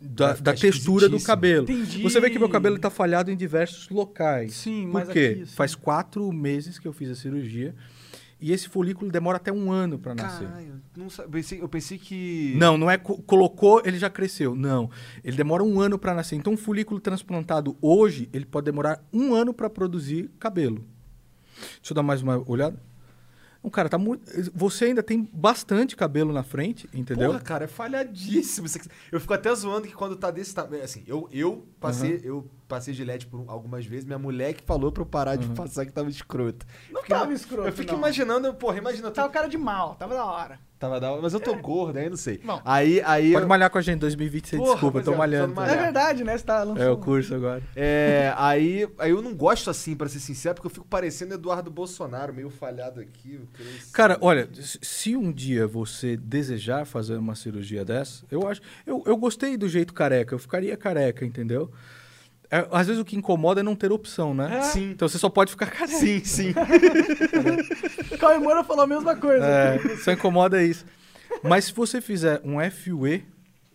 da, 0.00 0.26
Vai 0.28 0.36
ficar 0.36 0.52
da 0.52 0.58
textura 0.58 1.08
do 1.08 1.20
cabelo. 1.20 1.64
Entendi. 1.64 2.02
Você 2.02 2.20
vê 2.20 2.30
que 2.30 2.38
meu 2.38 2.48
cabelo 2.48 2.76
está 2.76 2.90
falhado 2.90 3.30
em 3.30 3.36
diversos 3.36 3.88
locais. 3.88 4.54
Sim, 4.54 4.84
Por 4.84 4.92
mas 4.92 5.08
quê? 5.10 5.30
aqui, 5.32 5.42
assim- 5.42 5.54
Faz 5.56 5.74
quatro 5.74 6.32
meses 6.32 6.78
que 6.78 6.88
eu 6.88 6.92
fiz 6.92 7.10
a 7.10 7.14
cirurgia 7.14 7.74
e 8.40 8.52
esse 8.52 8.68
folículo 8.68 9.10
demora 9.10 9.36
até 9.36 9.50
um 9.52 9.70
ano 9.72 9.98
para 9.98 10.14
nascer. 10.14 10.46
Caralho, 10.46 10.80
não 10.96 11.06
pensei, 11.30 11.60
eu 11.62 11.68
pensei 11.68 11.96
que. 11.98 12.54
Não, 12.58 12.76
não 12.76 12.90
é 12.90 12.98
co- 12.98 13.22
colocou, 13.22 13.80
ele 13.84 13.98
já 13.98 14.10
cresceu. 14.10 14.54
Não. 14.54 14.90
Ele 15.22 15.36
demora 15.36 15.62
um 15.62 15.80
ano 15.80 15.98
para 15.98 16.12
nascer. 16.14 16.36
Então, 16.36 16.52
um 16.52 16.56
folículo 16.56 17.00
transplantado 17.00 17.76
hoje, 17.80 18.28
ele 18.32 18.44
pode 18.44 18.64
demorar 18.66 19.02
um 19.12 19.32
ano 19.34 19.54
para 19.54 19.70
produzir 19.70 20.30
cabelo. 20.38 20.84
Deixa 21.76 21.92
eu 21.92 21.94
dar 21.94 22.02
mais 22.02 22.20
uma 22.20 22.42
olhada. 22.50 22.78
Não, 23.64 23.70
cara, 23.70 23.88
tá 23.88 23.96
muito. 23.96 24.30
Você 24.54 24.84
ainda 24.84 25.02
tem 25.02 25.26
bastante 25.32 25.96
cabelo 25.96 26.34
na 26.34 26.42
frente, 26.42 26.86
entendeu? 26.92 27.30
Porra, 27.30 27.40
cara, 27.40 27.64
é 27.64 27.66
falhadíssimo. 27.66 28.68
Eu 29.10 29.18
fico 29.18 29.32
até 29.32 29.52
zoando 29.54 29.88
que 29.88 29.94
quando 29.94 30.16
tá 30.16 30.30
desse 30.30 30.54
tamanho. 30.54 30.84
Assim, 30.84 31.02
eu, 31.06 31.26
eu 31.32 31.66
passei, 31.80 32.20
eu 32.22 32.46
passei 32.74 32.92
gilete 32.92 33.26
por 33.26 33.44
algumas 33.46 33.86
vezes. 33.86 34.04
Minha 34.04 34.18
mulher 34.18 34.52
que 34.54 34.62
falou 34.64 34.90
pra 34.90 35.02
eu 35.02 35.06
parar 35.06 35.36
de 35.36 35.46
passar 35.48 35.86
que 35.86 35.92
tava 35.92 36.08
escroto. 36.10 36.66
Não 36.90 37.02
Fiquei- 37.02 37.16
tava 37.16 37.32
escroto, 37.32 37.68
Eu 37.68 37.72
fico 37.72 37.92
não. 37.92 37.98
imaginando, 37.98 38.52
porra, 38.54 38.78
imagina. 38.78 39.10
Tava 39.10 39.28
cara 39.28 39.48
de 39.48 39.56
mal, 39.58 39.94
tava 39.94 40.14
da 40.14 40.24
hora. 40.24 40.58
Tava 40.76 41.00
da 41.00 41.10
hora, 41.10 41.22
mas 41.22 41.32
eu 41.32 41.40
tô 41.40 41.54
gordo, 41.54 41.96
aí 41.98 42.10
não 42.10 42.16
sei. 42.16 42.38
Bom. 42.44 42.60
aí, 42.64 43.00
aí. 43.06 43.32
Pode 43.32 43.44
eu- 43.44 43.48
malhar 43.48 43.70
com 43.70 43.78
a 43.78 43.80
gente, 43.80 44.00
2020, 44.00 44.48
você 44.48 44.56
Porra, 44.58 44.72
desculpa, 44.72 44.98
eu 44.98 45.04
tô 45.04 45.12
é, 45.14 45.16
malhando. 45.16 45.54
tô 45.54 45.62
É 45.62 45.76
verdade, 45.76 46.24
né? 46.24 46.36
Você 46.36 46.44
tá 46.44 46.62
lançando. 46.62 46.82
É 46.82 46.90
o 46.90 46.96
curso 46.98 47.34
agora. 47.34 47.62
É, 47.74 48.34
aí, 48.36 48.86
aí 48.98 49.10
eu 49.10 49.22
não 49.22 49.34
gosto 49.34 49.70
assim, 49.70 49.94
pra 49.96 50.08
ser 50.08 50.18
sincero, 50.18 50.56
porque 50.56 50.66
eu 50.66 50.70
fico 50.70 50.86
parecendo 50.86 51.34
Eduardo 51.34 51.70
Bolsonaro, 51.70 52.34
meio 52.34 52.50
falhado 52.50 53.00
aqui. 53.00 53.40
Cara, 53.92 54.18
olha, 54.20 54.46
se- 54.52 54.78
se 54.82 55.16
um 55.16 55.32
dia 55.32 55.66
você 55.66 56.16
desejar 56.18 56.84
fazer 56.84 57.16
uma 57.16 57.34
cirurgia 57.34 57.82
dessa, 57.84 58.24
eu 58.30 58.46
acho. 58.46 58.60
Eu, 58.84 59.02
eu 59.06 59.16
gostei 59.16 59.56
do 59.56 59.68
jeito 59.68 59.94
careca, 59.94 60.34
eu 60.34 60.38
ficaria 60.38 60.76
careca, 60.76 61.24
entendeu? 61.24 61.70
É, 62.50 62.66
às 62.70 62.86
vezes 62.86 63.00
o 63.00 63.04
que 63.04 63.16
incomoda 63.16 63.60
é 63.60 63.62
não 63.62 63.74
ter 63.74 63.90
opção, 63.92 64.34
né? 64.34 64.58
É. 64.58 64.62
Sim. 64.62 64.90
Então 64.90 65.08
você 65.08 65.18
só 65.18 65.28
pode 65.28 65.50
ficar 65.50 65.66
careca. 65.66 65.98
Sim, 65.98 66.22
sim. 66.24 66.54
O 68.12 68.18
Cauê 68.18 68.38
Moura 68.38 68.62
falou 68.62 68.84
a 68.84 68.86
mesma 68.86 69.16
coisa. 69.16 69.44
É, 69.44 69.78
só 69.96 70.12
incomoda 70.12 70.62
isso. 70.62 70.84
Mas 71.42 71.66
se 71.66 71.72
você 71.72 72.00
fizer 72.00 72.40
um 72.44 72.58
FUE, 72.70 73.24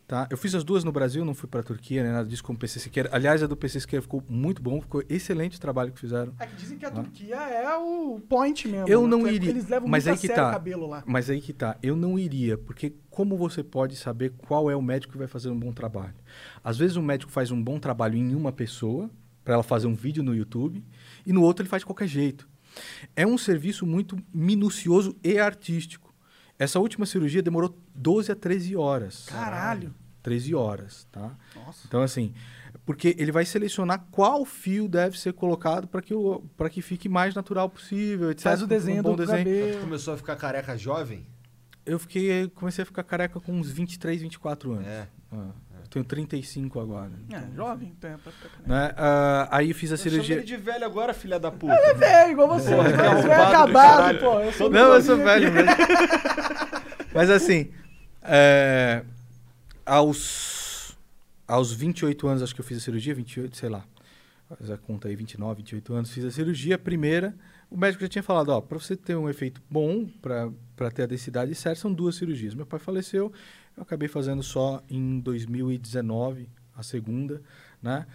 Tá? 0.10 0.28
Eu 0.32 0.38
fiz 0.38 0.56
as 0.56 0.64
duas 0.64 0.84
no 0.84 0.92
Brasil, 0.92 1.24
não 1.24 1.36
fui 1.36 1.48
pra 1.48 1.62
Turquia, 1.62 2.02
nem 2.02 2.12
nada 2.12 2.28
disso 2.28 2.44
como 2.44 2.58
PC 2.58 2.80
Siqueira. 2.80 3.12
Aliás, 3.14 3.44
a 3.44 3.46
do 3.46 3.56
PC 3.56 3.82
Siqueira 3.82 4.02
ficou 4.02 4.24
muito 4.28 4.60
bom, 4.60 4.82
ficou 4.82 5.04
excelente 5.08 5.58
o 5.58 5.62
trabalho 5.62 5.92
que 5.92 6.00
fizeram. 6.00 6.34
É 6.40 6.48
que 6.48 6.56
dizem 6.56 6.80
que 6.80 6.86
a 6.88 6.90
Turquia 6.90 7.36
é 7.36 7.78
o 7.78 8.20
point 8.28 8.68
mesmo. 8.68 8.88
Eu 8.88 9.04
né? 9.04 9.08
não 9.08 9.22
Que 9.22 9.30
é- 9.30 9.34
iria. 9.34 9.50
Eles 9.52 9.70
levam 9.70 9.88
Mas 9.88 10.06
muito 10.06 10.14
aí 10.14 10.18
a 10.18 10.20
que 10.20 10.26
sério 10.26 10.42
tá. 10.44 10.50
o 10.50 10.52
cabelo 10.52 10.88
lá. 10.88 11.04
Mas 11.06 11.30
aí 11.30 11.40
que 11.40 11.54
tá, 11.54 11.78
eu 11.84 11.96
não 11.96 12.18
iria, 12.18 12.58
porque 12.58 12.96
como 13.12 13.38
você 13.38 13.64
pode 13.64 13.96
saber 13.98 14.32
qual 14.36 14.72
é 14.72 14.76
o 14.76 14.82
médico 14.82 15.12
que 15.12 15.20
vai 15.20 15.28
fazer 15.28 15.52
um 15.52 15.60
bom 15.60 15.72
trabalho? 15.72 16.16
Às 16.64 16.76
vezes 16.76 16.98
um 16.98 17.04
médico 17.04 17.32
faz 17.32 17.52
um 17.52 17.64
bom 17.64 17.78
trabalho 17.78 18.18
em 18.18 18.34
uma 18.34 18.52
pessoa, 18.52 19.12
para 19.46 19.54
ela 19.54 19.64
fazer 19.64 19.86
um 19.86 19.94
vídeo 19.94 20.24
no 20.24 20.34
YouTube, 20.36 20.84
e 21.24 21.32
no 21.32 21.44
outro 21.44 21.62
ele 21.62 21.70
faz 21.70 21.82
de 21.82 21.86
qualquer 21.86 22.08
jeito. 22.08 22.50
É 23.16 23.28
um 23.28 23.38
serviço 23.38 23.86
muito 23.86 24.18
minucioso 24.34 25.16
e 25.24 25.38
artístico. 25.38 26.09
Essa 26.60 26.78
última 26.80 27.06
cirurgia 27.06 27.42
demorou 27.42 27.74
12 27.96 28.32
a 28.32 28.36
13 28.36 28.76
horas. 28.76 29.26
Caralho. 29.28 29.96
13 30.22 30.54
horas, 30.54 31.08
tá? 31.12 31.32
Nossa. 31.56 31.88
Então, 31.88 32.02
assim, 32.04 32.34
porque 32.86 33.16
ele 33.18 33.32
vai 33.32 33.46
selecionar 33.46 34.06
qual 34.12 34.44
fio 34.46 34.88
deve 34.90 35.18
ser 35.18 35.32
colocado 35.32 35.88
para 35.88 36.02
que, 36.02 36.14
o- 36.14 36.44
que 36.70 36.82
fique 36.82 37.08
mais 37.08 37.34
natural 37.34 37.70
possível, 37.70 38.30
etc. 38.30 38.44
Faz 38.44 38.62
o 38.62 38.66
Um 38.66 38.68
desenho 38.68 39.02
bom 39.02 39.16
do 39.16 39.26
desenho. 39.26 39.46
Tu 39.46 39.50
cabelo. 39.50 39.82
começou 39.82 40.14
a 40.14 40.18
ficar 40.18 40.36
careca 40.36 40.78
jovem? 40.78 41.26
Eu 41.86 41.98
fiquei, 41.98 42.50
comecei 42.50 42.84
a 42.84 42.86
ficar 42.86 43.04
careca 43.04 43.40
com 43.40 43.54
uns 43.54 43.72
23, 43.72 44.22
24 44.22 44.74
anos. 44.74 44.86
É. 44.88 45.08
Ah, 45.32 45.52
tenho 45.90 46.06
35 46.06 46.80
agora. 46.80 47.12
É, 47.32 47.56
jovem. 47.56 47.94
Então 47.98 48.12
é 48.12 48.18
ficar 48.18 48.32
careca. 48.32 48.64
Né? 48.66 48.94
Ah, 48.96 49.48
aí 49.52 49.74
fiz 49.74 49.92
a 49.92 49.96
Eu 49.96 49.98
cirurgia. 49.98 50.36
ele 50.38 50.46
de 50.46 50.58
velho 50.58 50.86
agora, 50.86 51.14
filha 51.14 51.40
da 51.40 51.52
puta. 51.52 51.74
É, 51.74 52.32
igual 52.32 52.48
você. 52.48 52.70
Que 52.70 52.74
é 52.74 53.06
arrombado 53.06 53.22
do 53.28 53.32
acabado, 53.32 54.20
pô. 54.20 54.40
Eu 54.40 54.52
sou 54.54 54.70
Não, 54.70 54.94
eu 54.94 55.02
sou 55.02 55.18
velho 55.18 55.52
mesmo. 55.52 55.72
Mas 57.14 57.30
assim, 57.30 57.72
é, 58.22 59.04
aos, 59.86 60.96
aos 61.48 61.74
28 61.74 62.28
anos, 62.28 62.44
acho 62.44 62.54
que 62.54 62.62
eu 62.62 62.66
fiz 62.66 62.78
a 62.78 62.82
cirurgia, 62.82 63.14
28, 63.16 63.58
sei 63.58 63.70
lá. 63.70 63.84
Faz 64.58 64.72
a 64.72 64.78
conta 64.78 65.08
aí, 65.08 65.16
29, 65.16 65.58
28 65.58 65.94
anos, 65.94 66.12
fiz 66.12 66.26
a 66.26 66.32
cirurgia. 66.32 66.76
A 66.76 66.80
primeira, 66.80 67.36
o 67.70 67.78
médico 67.78 68.02
já 68.04 68.10
tinha 68.10 68.24
falado, 68.24 68.50
ó, 68.50 68.62
para 68.62 68.80
você 68.80 68.96
ter 68.96 69.16
um 69.16 69.30
efeito 69.30 69.62
bom, 69.70 70.08
para 70.22 70.92
ter 70.92 71.04
a 71.04 71.06
densidade 71.06 71.54
certa, 71.56 71.82
são 71.82 71.94
duas 71.94 72.16
cirurgias. 72.16 72.54
Meu 72.56 72.66
pai 72.66 72.80
faleceu, 72.80 73.32
eu 73.80 73.84
acabei 73.84 74.08
fazendo 74.08 74.44
só 74.44 74.84
em 74.90 75.20
2019, 75.20 76.50
a 76.76 76.84
segunda, 76.84 77.42
né? 77.82 78.06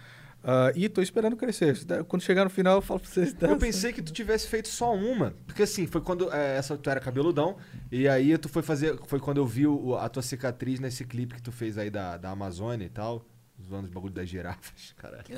Ah, 0.47 0.71
e 0.75 0.87
tô 0.87 1.01
esperando 1.01 1.35
crescer. 1.35 1.75
Quando 2.07 2.21
chegar 2.21 2.43
no 2.43 2.51
final, 2.51 2.75
eu 2.75 2.81
falo 2.81 2.99
pra 2.99 3.09
vocês. 3.09 3.35
Eu 3.41 3.57
pensei 3.57 3.91
que 3.91 3.99
tu 4.01 4.13
tivesse 4.13 4.47
feito 4.47 4.67
só 4.67 4.93
uma. 4.93 5.33
Porque 5.47 5.63
assim, 5.63 5.87
foi 5.87 6.01
quando 6.01 6.31
é, 6.31 6.55
essa 6.57 6.77
tu 6.77 6.87
era 6.87 6.99
cabeludão. 6.99 7.57
E 7.91 8.07
aí 8.07 8.37
tu 8.37 8.47
foi 8.47 8.61
fazer. 8.61 8.95
Foi 9.07 9.19
quando 9.19 9.37
eu 9.37 9.47
vi 9.47 9.65
o- 9.65 9.95
a 9.95 10.07
tua 10.07 10.21
cicatriz 10.21 10.79
nesse 10.79 11.03
clipe 11.03 11.33
que 11.33 11.41
tu 11.41 11.51
fez 11.51 11.79
aí 11.79 11.89
da, 11.89 12.17
da 12.17 12.29
Amazônia 12.29 12.85
e 12.85 12.89
tal. 12.89 13.25
Zoando 13.67 13.87
os 13.87 13.93
bagulho 13.93 14.13
das 14.13 14.27
girafas, 14.29 14.93
caralho. 14.97 15.23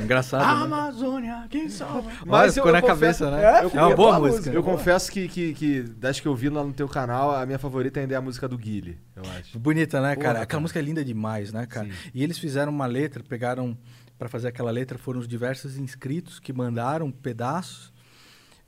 É, 0.00 0.02
engraçado. 0.02 0.40
né? 0.42 0.64
Amazônia, 0.64 1.46
quem 1.50 1.68
salva? 1.68 2.10
Mas 2.26 2.54
ficou 2.54 2.72
na 2.72 2.80
confesso- 2.80 3.24
cabeça, 3.24 3.30
né? 3.30 3.42
É, 3.44 3.58
É, 3.62 3.66
uma 3.66 3.94
boa 3.94 4.18
boa 4.18 4.18
música. 4.20 4.50
Eu 4.50 4.62
confesso 4.62 5.12
que, 5.12 5.28
que, 5.28 5.54
que 5.54 5.82
das 5.82 6.18
que 6.18 6.26
eu 6.26 6.34
vi 6.34 6.48
lá 6.48 6.64
no 6.64 6.72
teu 6.72 6.88
canal, 6.88 7.30
a 7.36 7.44
minha 7.44 7.58
favorita 7.58 8.00
ainda 8.00 8.14
é 8.14 8.16
a 8.16 8.20
música 8.22 8.48
do 8.48 8.56
Guile, 8.56 8.98
eu 9.14 9.22
acho. 9.38 9.58
Bonita, 9.58 10.00
né, 10.00 10.14
Porra, 10.14 10.22
cara? 10.22 10.34
cara. 10.34 10.44
Aquela 10.44 10.60
música 10.62 10.78
é 10.80 10.82
linda 10.82 11.04
demais, 11.04 11.52
né, 11.52 11.66
cara? 11.66 11.86
Sim. 11.88 11.92
E 12.14 12.22
eles 12.24 12.38
fizeram 12.38 12.72
uma 12.72 12.86
letra, 12.86 13.22
pegaram 13.22 13.76
pra 14.18 14.28
fazer 14.28 14.48
aquela 14.48 14.70
letra, 14.70 14.98
foram 14.98 15.20
os 15.20 15.28
diversos 15.28 15.76
inscritos 15.76 16.40
que 16.40 16.52
mandaram 16.52 17.10
pedaços 17.10 17.92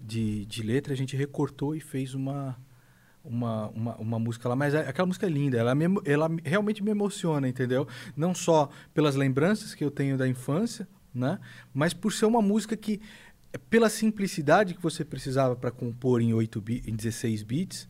de, 0.00 0.44
de 0.46 0.62
letra, 0.62 0.92
a 0.92 0.96
gente 0.96 1.16
recortou 1.16 1.74
e 1.74 1.80
fez 1.80 2.14
uma, 2.14 2.57
uma, 3.24 3.68
uma, 3.68 3.96
uma 3.96 4.18
música 4.18 4.48
lá. 4.48 4.56
Mas 4.56 4.74
é- 4.74 4.88
aquela 4.88 5.06
música 5.06 5.26
é 5.26 5.30
linda, 5.30 5.56
ela, 5.58 5.74
me 5.74 5.84
ela 6.04 6.28
me- 6.28 6.42
realmente 6.44 6.82
me 6.82 6.90
emociona, 6.90 7.48
entendeu? 7.48 7.86
Não 8.16 8.34
só 8.34 8.68
pelas 8.92 9.14
lembranças 9.14 9.74
que 9.74 9.84
eu 9.84 9.90
tenho 9.90 10.16
da 10.16 10.26
infância, 10.28 10.86
né? 11.14 11.38
Mas 11.72 11.92
por 11.94 12.12
ser 12.12 12.26
uma 12.26 12.42
música 12.42 12.76
que, 12.76 13.00
pela 13.68 13.88
simplicidade 13.88 14.74
que 14.74 14.82
você 14.82 15.04
precisava 15.04 15.54
para 15.54 15.70
compor 15.70 16.20
em, 16.20 16.32
8 16.34 16.60
bi- 16.60 16.82
em 16.86 16.94
16 16.96 17.42
bits, 17.42 17.88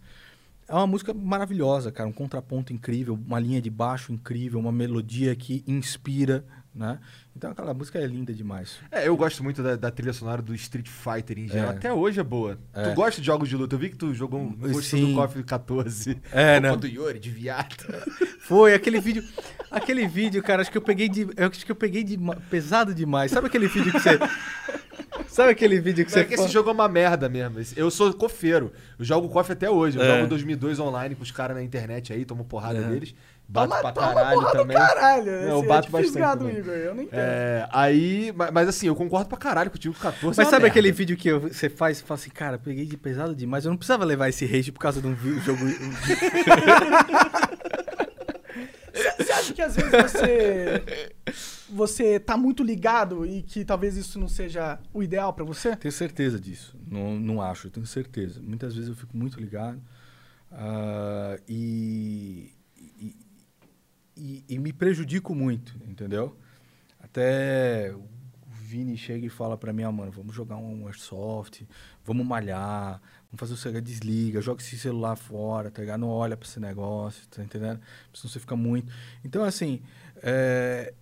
é 0.69 0.75
uma 0.75 0.87
música 0.87 1.13
maravilhosa, 1.13 1.91
cara. 1.93 2.09
Um 2.09 2.13
contraponto 2.13 2.73
incrível, 2.73 3.19
uma 3.27 3.39
linha 3.39 3.61
de 3.61 3.71
baixo 3.71 4.13
incrível, 4.13 4.59
uma 4.59 4.73
melodia 4.73 5.35
que 5.37 5.63
inspira, 5.67 6.45
né? 6.75 6.99
Então 7.37 7.51
aquela 7.51 7.75
música 7.75 7.99
é 7.99 8.07
linda 8.07 8.33
demais. 8.33 8.79
É, 8.91 9.09
eu 9.09 9.17
gosto 9.17 9.43
muito 9.43 9.63
da, 9.63 9.77
da 9.77 9.91
trilha 9.91 10.13
sonora 10.13 10.41
do 10.41 10.55
Street 10.55 10.89
Fighter 10.89 11.39
em 11.39 11.49
geral. 11.49 11.73
É. 11.73 11.77
Até 11.77 11.93
hoje 11.93 12.21
é 12.21 12.23
boa. 12.23 12.59
É. 12.73 12.89
Tu 12.89 12.95
gosta 12.95 13.21
de 13.21 13.27
jogos 13.27 13.49
de 13.49 13.57
luta? 13.57 13.75
Eu 13.75 13.79
vi 13.79 13.91
que 13.91 13.97
tu 13.97 14.15
jogou 14.15 14.41
um 14.41 14.55
gostou 14.55 14.83
Sim. 14.83 15.11
do 15.11 15.15
KOF 15.15 15.43
14. 15.43 16.21
É, 16.33 16.61
né? 16.61 16.77
do 16.77 16.87
Yuri, 16.87 17.19
de 17.19 17.31
viado. 17.31 17.77
Foi 18.41 18.75
aquele 18.75 19.01
vídeo, 19.01 19.23
aquele 19.71 20.07
vídeo, 20.07 20.43
cara, 20.43 20.63
acho 20.63 20.71
que 20.71 20.79
eu 20.79 20.83
peguei 20.83 21.09
de, 21.09 21.23
eu 21.37 21.47
acho 21.49 21.65
que 21.65 21.73
eu 21.73 21.77
peguei 21.77 22.03
de 22.03 22.19
pesado 22.51 22.95
demais. 22.95 23.31
Sabe 23.31 23.47
aquele 23.47 23.69
vídeo 23.69 23.93
que 23.93 24.01
você 24.01 24.19
Sabe 25.29 25.53
aquele 25.53 25.81
vídeo 25.81 26.05
que 26.05 26.11
Você 26.13 26.21
você 26.21 26.25
que 26.27 26.35
esse 26.35 26.49
jogo 26.49 26.69
é 26.69 26.73
uma 26.73 26.89
merda 26.89 27.29
mesmo. 27.29 27.59
Eu 27.75 27.91
sou 27.91 28.13
cofeiro. 28.13 28.71
Eu 28.99 29.05
jogo 29.05 29.29
KOF 29.29 29.53
até 29.53 29.71
hoje. 29.71 29.99
Eu 29.99 30.05
É. 30.05 30.17
jogo 30.17 30.29
2002 30.29 30.79
online 30.79 31.15
com 31.15 31.23
os 31.23 31.31
caras 31.31 31.57
na 31.57 31.63
internet 31.63 32.13
aí, 32.13 32.25
tomo 32.25 32.45
porrada 32.45 32.79
É. 32.79 32.83
Bato 33.49 33.69
Toma, 33.69 33.83
pra 33.83 33.93
toma 33.93 34.15
caralho 34.15 34.41
porra 34.41 34.53
também. 34.53 34.77
do 34.77 34.81
caralho. 34.83 35.25
Não, 35.33 35.41
eu 35.59 35.63
é 35.63 35.67
bato 35.67 35.87
de 35.87 35.93
bastante. 35.93 36.57
Igor. 36.59 36.73
Eu 36.75 36.95
nem 36.95 37.05
entendo. 37.05 37.19
É, 37.21 37.69
aí, 37.71 38.33
ma- 38.35 38.51
mas 38.51 38.67
assim, 38.69 38.87
eu 38.87 38.97
concordo 38.97 39.29
pra 39.29 39.37
caralho 39.37 39.71
contigo, 39.71 39.95
14 39.95 40.25
é 40.25 40.27
Mas 40.29 40.39
uma 40.39 40.45
sabe 40.45 40.63
merda. 40.63 40.67
aquele 40.69 40.91
vídeo 40.91 41.17
que 41.19 41.29
eu- 41.29 41.41
você 41.41 41.69
faz 41.69 42.01
e 42.01 42.03
fala 42.03 42.19
assim, 42.19 42.31
cara, 42.31 42.59
peguei 42.59 42.87
de 42.87 42.97
pesado 42.97 43.35
demais, 43.35 43.65
eu 43.67 43.71
não 43.71 43.77
precisava 43.77 44.05
levar 44.07 44.29
esse 44.31 44.47
rage 44.47 44.73
por 44.73 44.81
causa 44.81 45.03
de 45.03 45.07
um 45.07 45.15
jogo. 45.17 45.61
Você 49.19 49.33
acha 49.33 49.53
que 49.55 49.63
às 49.63 49.75
vezes 49.77 49.91
você. 49.91 50.83
Você 51.71 52.21
tá 52.21 52.37
muito 52.37 52.63
ligado 52.63 53.25
e 53.25 53.43
que 53.43 53.65
talvez 53.65 53.97
isso 53.97 54.19
não 54.19 54.29
seja 54.29 54.79
o 54.93 55.03
ideal 55.03 55.33
pra 55.33 55.45
você? 55.45 55.75
Tenho 55.77 55.93
certeza 55.93 56.39
disso. 56.39 56.77
Não, 56.91 57.19
não 57.19 57.41
acho, 57.41 57.67
eu 57.69 57.71
tenho 57.71 57.87
certeza. 57.87 58.41
Muitas 58.43 58.75
vezes 58.75 58.91
eu 58.91 58.95
fico 58.97 59.17
muito 59.17 59.41
ligado 59.41 59.81
e, 61.49 62.51
e, 62.51 62.53
e- 64.17 64.45
e 64.49 64.59
me 64.59 64.73
prejudico 64.73 65.35
muito, 65.35 65.77
entendeu? 65.89 66.37
Até 67.01 67.93
o 67.95 68.03
Vini 68.51 68.97
chega 68.97 69.27
e 69.27 69.29
fala 69.29 69.57
pra 69.57 69.73
mim, 69.73 69.83
ah, 69.83 69.93
mano, 69.93 70.11
vamos 70.13 70.35
jogar 70.35 70.57
um 70.57 70.87
airsoft, 70.87 71.67
vamos 72.05 72.27
malhar, 72.27 73.01
vamos 73.31 73.39
fazer 73.39 73.55
o 73.55 73.57
CH 73.57 73.81
desliga, 73.81 74.41
joga 74.41 74.63
esse 74.63 74.79
celular 74.79 75.17
fora, 75.17 75.71
tá 75.71 75.83
ligado? 75.83 76.01
Não 76.01 76.09
olha 76.09 76.37
pra 76.37 76.49
esse 76.49 76.61
negócio, 76.61 77.27
tá 77.29 77.43
entendendo? 77.43 77.81
Senão 78.15 78.31
você 78.33 78.41
fica 78.41 78.57
muito... 78.57 78.93
Então, 79.25 79.45
assim, 79.45 79.83
é, 80.23 80.95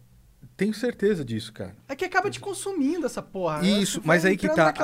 tenho 0.61 0.75
certeza 0.75 1.25
disso, 1.25 1.55
cara. 1.55 1.75
É 1.89 1.97
que 1.97 2.05
acaba 2.05 2.29
te 2.29 2.39
consumindo 2.39 3.07
essa 3.07 3.23
porra. 3.23 3.63
né? 3.63 3.69
Isso, 3.69 4.03
mas 4.05 4.27
aí 4.27 4.37
que 4.37 4.47
tá. 4.47 4.75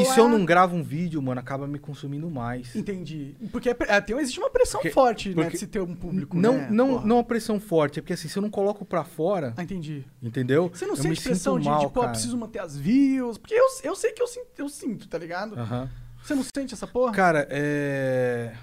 E 0.00 0.04
se 0.06 0.18
eu 0.18 0.26
não 0.26 0.42
gravo 0.42 0.74
um 0.74 0.82
vídeo, 0.82 1.20
mano, 1.20 1.38
acaba 1.38 1.66
me 1.66 1.78
consumindo 1.78 2.30
mais. 2.30 2.74
Entendi. 2.74 3.36
Porque 3.52 3.68
é, 3.68 3.76
é, 3.88 4.00
tem, 4.00 4.16
existe 4.18 4.38
uma 4.40 4.48
pressão 4.48 4.80
Porque- 4.80 4.90
forte, 4.94 5.28
né, 5.28 5.34
porque- 5.34 5.50
de 5.50 5.58
se 5.58 5.66
ter 5.66 5.82
um 5.82 5.94
público, 5.94 6.34
não, 6.38 6.54
né? 6.54 6.68
não, 6.70 6.88
Porra. 6.88 7.06
não 7.06 7.16
uma 7.16 7.24
pressão 7.24 7.60
forte, 7.60 7.98
é 7.98 8.02
porque 8.02 8.14
assim, 8.14 8.26
se 8.26 8.38
eu 8.38 8.42
não 8.42 8.48
coloco 8.48 8.86
pra 8.86 9.04
fora, 9.04 9.52
Ah, 9.54 9.62
entendi. 9.62 10.02
entendeu? 10.22 10.70
Você 10.72 10.86
não 10.86 10.94
eu 10.94 11.02
sente 11.02 11.20
pressão 11.22 11.58
de, 11.60 11.68
mal, 11.68 11.80
de, 11.80 11.92
pô, 11.92 12.00
cara. 12.00 12.12
preciso 12.12 12.38
manter 12.38 12.60
as 12.60 12.78
views? 12.78 13.36
Porque 13.36 13.52
eu, 13.54 13.66
eu 13.84 13.94
sei 13.94 14.12
que 14.12 14.22
eu, 14.22 14.26
sinto- 14.26 14.46
eu 14.56 14.68
sinto, 14.70 15.06
tá 15.08 15.18
ligado? 15.18 15.58
Aham. 15.60 15.90
Você 16.22 16.34
não 16.34 16.42
sente 16.56 16.72
essa 16.72 16.86
porra? 16.86 17.12
Cara, 17.12 17.46
é. 17.50 18.54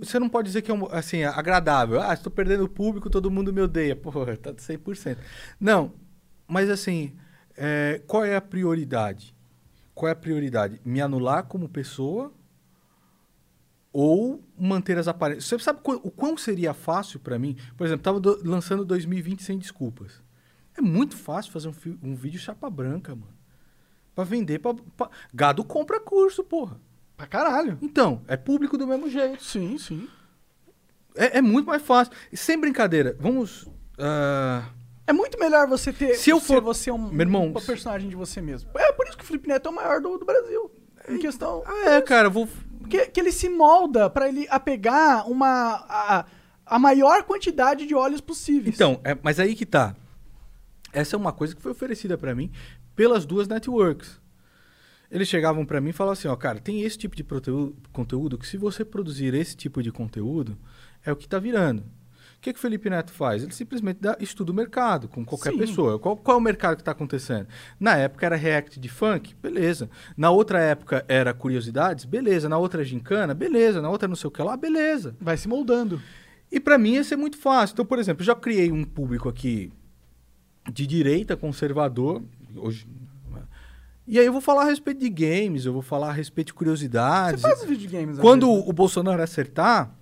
Você 0.00 0.18
não 0.18 0.28
pode 0.28 0.46
dizer 0.48 0.62
que 0.62 0.70
é 0.70 0.74
assim, 0.92 1.22
agradável. 1.24 2.00
Ah, 2.00 2.12
estou 2.14 2.30
perdendo 2.32 2.64
o 2.64 2.68
público, 2.68 3.08
todo 3.10 3.30
mundo 3.30 3.52
me 3.52 3.60
odeia. 3.60 3.94
Porra, 3.96 4.36
tá 4.38 4.52
de 4.52 4.60
100%. 4.62 5.16
Não, 5.60 5.92
mas 6.46 6.68
assim, 6.70 7.16
é, 7.56 8.02
qual 8.06 8.24
é 8.24 8.36
a 8.36 8.40
prioridade? 8.40 9.34
Qual 9.94 10.08
é 10.08 10.12
a 10.12 10.16
prioridade? 10.16 10.80
Me 10.84 11.00
anular 11.00 11.44
como 11.44 11.68
pessoa 11.68 12.32
ou 13.92 14.42
manter 14.58 14.98
as 14.98 15.08
aparências? 15.08 15.46
Você 15.46 15.58
sabe 15.58 15.80
o 15.84 16.10
quão 16.10 16.36
seria 16.36 16.72
fácil 16.74 17.18
pra 17.20 17.38
mim? 17.38 17.56
Por 17.76 17.86
exemplo, 17.86 18.02
tava 18.02 18.20
do- 18.20 18.40
lançando 18.48 18.84
2020 18.84 19.42
sem 19.42 19.58
desculpas. 19.58 20.22
É 20.76 20.80
muito 20.80 21.16
fácil 21.16 21.50
fazer 21.52 21.68
um, 21.68 21.74
um 22.02 22.14
vídeo 22.14 22.38
chapa 22.38 22.70
branca, 22.70 23.14
mano. 23.14 23.36
Pra 24.14 24.24
vender, 24.24 24.58
pra, 24.60 24.74
pra- 24.96 25.10
gado 25.32 25.64
compra 25.64 25.98
curso, 26.00 26.44
porra. 26.44 26.80
Pra 27.18 27.26
caralho. 27.26 27.76
Então, 27.82 28.22
é 28.26 28.36
público 28.36 28.78
do 28.78 28.86
mesmo 28.86 29.10
jeito. 29.10 29.44
Sim, 29.44 29.76
sim. 29.76 30.08
É, 31.16 31.38
é 31.38 31.42
muito 31.42 31.66
mais 31.66 31.82
fácil. 31.82 32.12
E 32.32 32.36
sem 32.36 32.56
brincadeira, 32.58 33.14
vamos. 33.20 33.66
ah, 33.98 34.62
É 35.06 35.12
muito 35.12 35.38
melhor 35.38 35.66
você 35.66 35.92
ter. 35.92 36.14
Se 36.14 36.30
eu 36.30 36.40
for- 36.40 36.62
você 36.62 36.90
um, 36.92 36.96
Meu 37.10 37.20
irmão, 37.26 37.52
se- 37.58 37.66
personagem 37.66 38.08
de 38.08 38.14
você 38.16 38.40
mesmo. 38.40 38.70
É 38.76 38.92
por 38.92 39.06
isso 39.06 39.18
que 39.18 39.24
o 39.24 39.26
Felipe 39.26 39.48
Neto 39.48 39.66
é 39.68 39.70
o 39.72 39.74
maior 39.74 40.00
do, 40.00 40.16
do 40.16 40.24
Brasil. 40.24 40.70
Em 41.08 41.18
questão. 41.18 41.62
ah, 41.66 41.90
é, 41.90 42.00
cara, 42.00 42.30
vou. 42.30 42.48
Que, 42.88 43.06
que 43.06 43.18
ele 43.20 43.32
se 43.32 43.48
molda 43.48 44.08
pra 44.08 44.28
ele 44.28 44.46
apegar 44.48 45.28
uma. 45.28 45.84
A, 45.88 46.24
a 46.64 46.78
maior 46.78 47.24
quantidade 47.24 47.84
de 47.84 47.94
óleos 47.94 48.20
possíveis. 48.20 48.74
Então, 48.76 49.00
é, 49.02 49.16
mas 49.22 49.40
aí 49.40 49.54
que 49.56 49.66
tá. 49.66 49.96
Essa 50.92 51.16
é 51.16 51.18
uma 51.18 51.32
coisa 51.32 51.54
que 51.56 51.60
foi 51.62 51.72
oferecida 51.72 52.16
pra 52.16 52.34
mim 52.34 52.50
pelas 52.94 53.26
duas 53.26 53.48
networks. 53.48 54.20
Eles 55.10 55.28
chegavam 55.28 55.64
pra 55.64 55.80
mim 55.80 55.90
e 55.90 55.92
falavam 55.92 56.12
assim, 56.12 56.28
ó, 56.28 56.36
cara, 56.36 56.60
tem 56.60 56.82
esse 56.82 56.98
tipo 56.98 57.16
de 57.16 57.24
conteúdo 57.92 58.36
que 58.36 58.46
se 58.46 58.56
você 58.56 58.84
produzir 58.84 59.32
esse 59.34 59.56
tipo 59.56 59.82
de 59.82 59.90
conteúdo, 59.90 60.58
é 61.04 61.10
o 61.10 61.16
que 61.16 61.28
tá 61.28 61.38
virando. 61.38 61.80
O 62.38 62.40
que, 62.40 62.52
que 62.52 62.58
o 62.58 62.62
Felipe 62.62 62.88
Neto 62.88 63.10
faz? 63.10 63.42
Ele 63.42 63.52
simplesmente 63.52 63.98
dá, 64.00 64.16
estuda 64.20 64.52
o 64.52 64.54
mercado 64.54 65.08
com 65.08 65.24
qualquer 65.24 65.52
Sim. 65.52 65.58
pessoa. 65.58 65.98
Qual, 65.98 66.16
qual 66.16 66.36
é 66.36 66.40
o 66.40 66.42
mercado 66.42 66.76
que 66.76 66.82
está 66.82 66.92
acontecendo? 66.92 67.48
Na 67.80 67.96
época 67.96 68.26
era 68.26 68.36
react 68.36 68.78
de 68.78 68.88
funk, 68.88 69.34
beleza. 69.42 69.90
Na 70.16 70.30
outra 70.30 70.60
época 70.60 71.04
era 71.08 71.34
curiosidades, 71.34 72.04
beleza. 72.04 72.48
Na 72.48 72.56
outra 72.56 72.84
gincana, 72.84 73.34
beleza. 73.34 73.82
Na 73.82 73.90
outra 73.90 74.06
não 74.06 74.14
sei 74.14 74.28
o 74.28 74.30
que 74.30 74.40
lá, 74.40 74.56
beleza. 74.56 75.16
Vai 75.20 75.36
se 75.36 75.48
moldando. 75.48 76.00
E 76.50 76.60
pra 76.60 76.78
mim 76.78 76.92
ia 76.92 77.02
ser 77.02 77.16
muito 77.16 77.36
fácil. 77.38 77.74
Então, 77.74 77.84
por 77.84 77.98
exemplo, 77.98 78.22
eu 78.22 78.26
já 78.26 78.36
criei 78.36 78.70
um 78.70 78.84
público 78.84 79.28
aqui 79.28 79.72
de 80.72 80.86
direita, 80.86 81.36
conservador. 81.36 82.22
Hoje, 82.54 82.86
e 84.08 84.18
aí 84.18 84.26
eu 84.26 84.32
vou 84.32 84.40
falar 84.40 84.62
a 84.62 84.64
respeito 84.64 84.98
de 85.00 85.08
games, 85.10 85.64
eu 85.66 85.72
vou 85.72 85.82
falar 85.82 86.08
a 86.08 86.12
respeito 86.12 86.48
de 86.48 86.52
Você 86.52 86.56
curiosidades. 86.58 87.42
faz 87.42 87.62
os 87.62 87.68
videogames. 87.68 88.16
às 88.16 88.20
Quando 88.22 88.46
vezes, 88.50 88.68
o 88.68 88.72
Bolsonaro 88.72 89.22
acertar, 89.22 89.94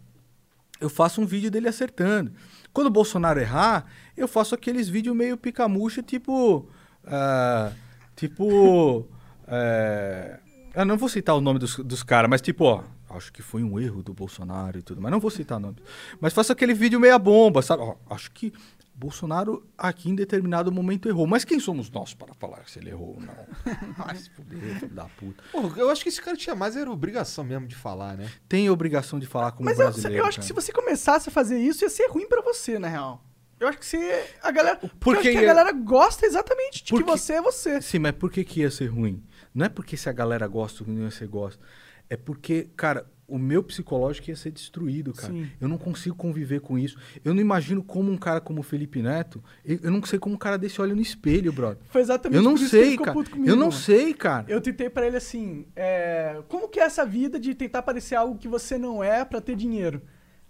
eu 0.80 0.88
faço 0.88 1.20
um 1.20 1.26
vídeo 1.26 1.50
dele 1.50 1.68
acertando. 1.68 2.32
Quando 2.72 2.86
o 2.86 2.90
Bolsonaro 2.90 3.40
errar, 3.40 3.86
eu 4.16 4.28
faço 4.28 4.54
aqueles 4.54 4.88
vídeos 4.88 5.16
meio 5.16 5.36
picamucha, 5.36 6.02
tipo. 6.02 6.68
ah, 7.04 7.72
tipo. 8.14 9.06
é, 9.48 10.38
eu 10.74 10.84
não 10.84 10.96
vou 10.96 11.08
citar 11.08 11.34
o 11.34 11.40
nome 11.40 11.58
dos, 11.58 11.76
dos 11.78 12.02
caras, 12.02 12.30
mas 12.30 12.40
tipo, 12.40 12.64
ó. 12.64 12.84
Acho 13.08 13.32
que 13.32 13.40
foi 13.40 13.62
um 13.62 13.78
erro 13.78 14.02
do 14.02 14.12
Bolsonaro 14.12 14.78
e 14.78 14.82
tudo, 14.82 15.00
mas 15.00 15.12
não 15.12 15.20
vou 15.20 15.30
citar 15.30 15.60
nomes. 15.60 15.78
Mas 16.20 16.32
faço 16.32 16.50
aquele 16.52 16.74
vídeo 16.74 16.98
meia 16.98 17.16
bomba, 17.18 17.62
sabe? 17.62 17.80
Ó, 17.82 17.94
acho 18.10 18.30
que 18.32 18.52
Bolsonaro 18.98 19.66
aqui 19.76 20.08
em 20.08 20.14
determinado 20.14 20.72
momento 20.72 21.08
errou. 21.08 21.26
Mas 21.26 21.44
quem 21.44 21.60
somos 21.60 21.90
nós 21.90 22.14
para 22.14 22.32
falar 22.34 22.66
se 22.66 22.78
ele 22.78 22.90
errou 22.90 23.16
ou 23.16 23.20
não? 23.20 23.46
Ai, 24.06 24.16
se 24.16 24.30
fuder, 24.30 24.58
filho 24.80 24.94
da 24.94 25.04
puta. 25.04 25.42
Pô, 25.52 25.60
eu 25.76 25.90
acho 25.90 26.02
que 26.02 26.08
esse 26.08 26.20
cara 26.22 26.36
tinha 26.36 26.54
mais 26.56 26.76
era 26.76 26.90
obrigação 26.90 27.44
mesmo 27.44 27.66
de 27.66 27.74
falar, 27.74 28.16
né? 28.16 28.30
Tem 28.48 28.70
obrigação 28.70 29.18
de 29.18 29.26
falar 29.26 29.52
como 29.52 29.66
Mas 29.68 29.78
eu, 29.78 29.84
brasileiro. 29.86 30.24
eu 30.24 30.26
acho 30.26 30.40
que 30.40 30.46
se 30.46 30.52
você 30.54 30.72
começasse 30.72 31.28
a 31.28 31.32
fazer 31.32 31.58
isso, 31.58 31.84
ia 31.84 31.90
ser 31.90 32.08
ruim 32.10 32.26
pra 32.26 32.40
você, 32.40 32.78
na 32.78 32.88
real. 32.88 33.22
Eu 33.60 33.68
acho 33.68 33.78
que 33.78 33.86
você. 33.86 34.24
A 34.42 34.50
galera. 34.50 34.76
Porque, 34.76 34.86
eu 34.94 34.98
Porque 34.98 35.18
acho 35.18 35.30
que 35.30 35.38
a 35.38 35.40
ia- 35.42 35.46
galera 35.46 35.72
gosta 35.72 36.26
exatamente 36.26 36.84
de 36.84 36.90
Porque- 36.90 37.04
que 37.04 37.10
você 37.10 37.34
é 37.34 37.42
você. 37.42 37.80
Sim, 37.82 37.98
mas 38.00 38.12
por 38.12 38.30
que, 38.30 38.44
que 38.44 38.60
ia 38.60 38.70
ser 38.70 38.86
ruim? 38.86 39.22
Não 39.54 39.64
é 39.64 39.68
porque 39.68 39.96
se 39.96 40.08
a 40.08 40.12
galera 40.12 40.46
gosta 40.46 40.84
ou 40.84 40.90
não 40.90 41.10
você 41.10 41.26
gosta. 41.26 41.62
É 42.08 42.16
porque, 42.16 42.68
cara, 42.76 43.06
o 43.28 43.38
meu 43.38 43.62
psicológico 43.62 44.30
ia 44.30 44.36
ser 44.36 44.52
destruído, 44.52 45.12
cara. 45.12 45.32
Sim. 45.32 45.48
Eu 45.60 45.68
não 45.68 45.76
consigo 45.78 46.14
conviver 46.14 46.60
com 46.60 46.78
isso. 46.78 46.96
Eu 47.24 47.34
não 47.34 47.40
imagino 47.40 47.82
como 47.82 48.10
um 48.10 48.16
cara 48.16 48.40
como 48.40 48.60
o 48.60 48.62
Felipe 48.62 49.02
Neto. 49.02 49.42
Eu, 49.64 49.80
eu 49.82 49.90
não 49.90 50.02
sei 50.04 50.18
como 50.18 50.34
um 50.34 50.38
cara 50.38 50.56
desse 50.56 50.80
olha 50.80 50.94
no 50.94 51.00
espelho, 51.00 51.52
brother. 51.52 51.78
Foi 51.88 52.00
exatamente 52.00 52.36
Eu 52.36 52.42
não 52.42 52.54
por 52.54 52.60
isso 52.60 52.70
que 52.70 52.76
ele 52.76 52.86
sei, 52.86 52.96
cara. 52.98 53.12
comigo, 53.12 53.38
Eu 53.48 53.56
não 53.56 53.66
mano. 53.68 53.72
sei, 53.72 54.14
cara. 54.14 54.46
Eu 54.48 54.60
tentei 54.60 54.88
pra 54.88 55.06
ele 55.06 55.16
assim, 55.16 55.66
é, 55.74 56.40
como 56.48 56.68
que 56.68 56.78
é 56.78 56.84
essa 56.84 57.04
vida 57.04 57.38
de 57.38 57.54
tentar 57.54 57.82
parecer 57.82 58.14
algo 58.14 58.38
que 58.38 58.46
você 58.48 58.78
não 58.78 59.02
é 59.02 59.24
pra 59.24 59.40
ter 59.40 59.56
dinheiro? 59.56 60.02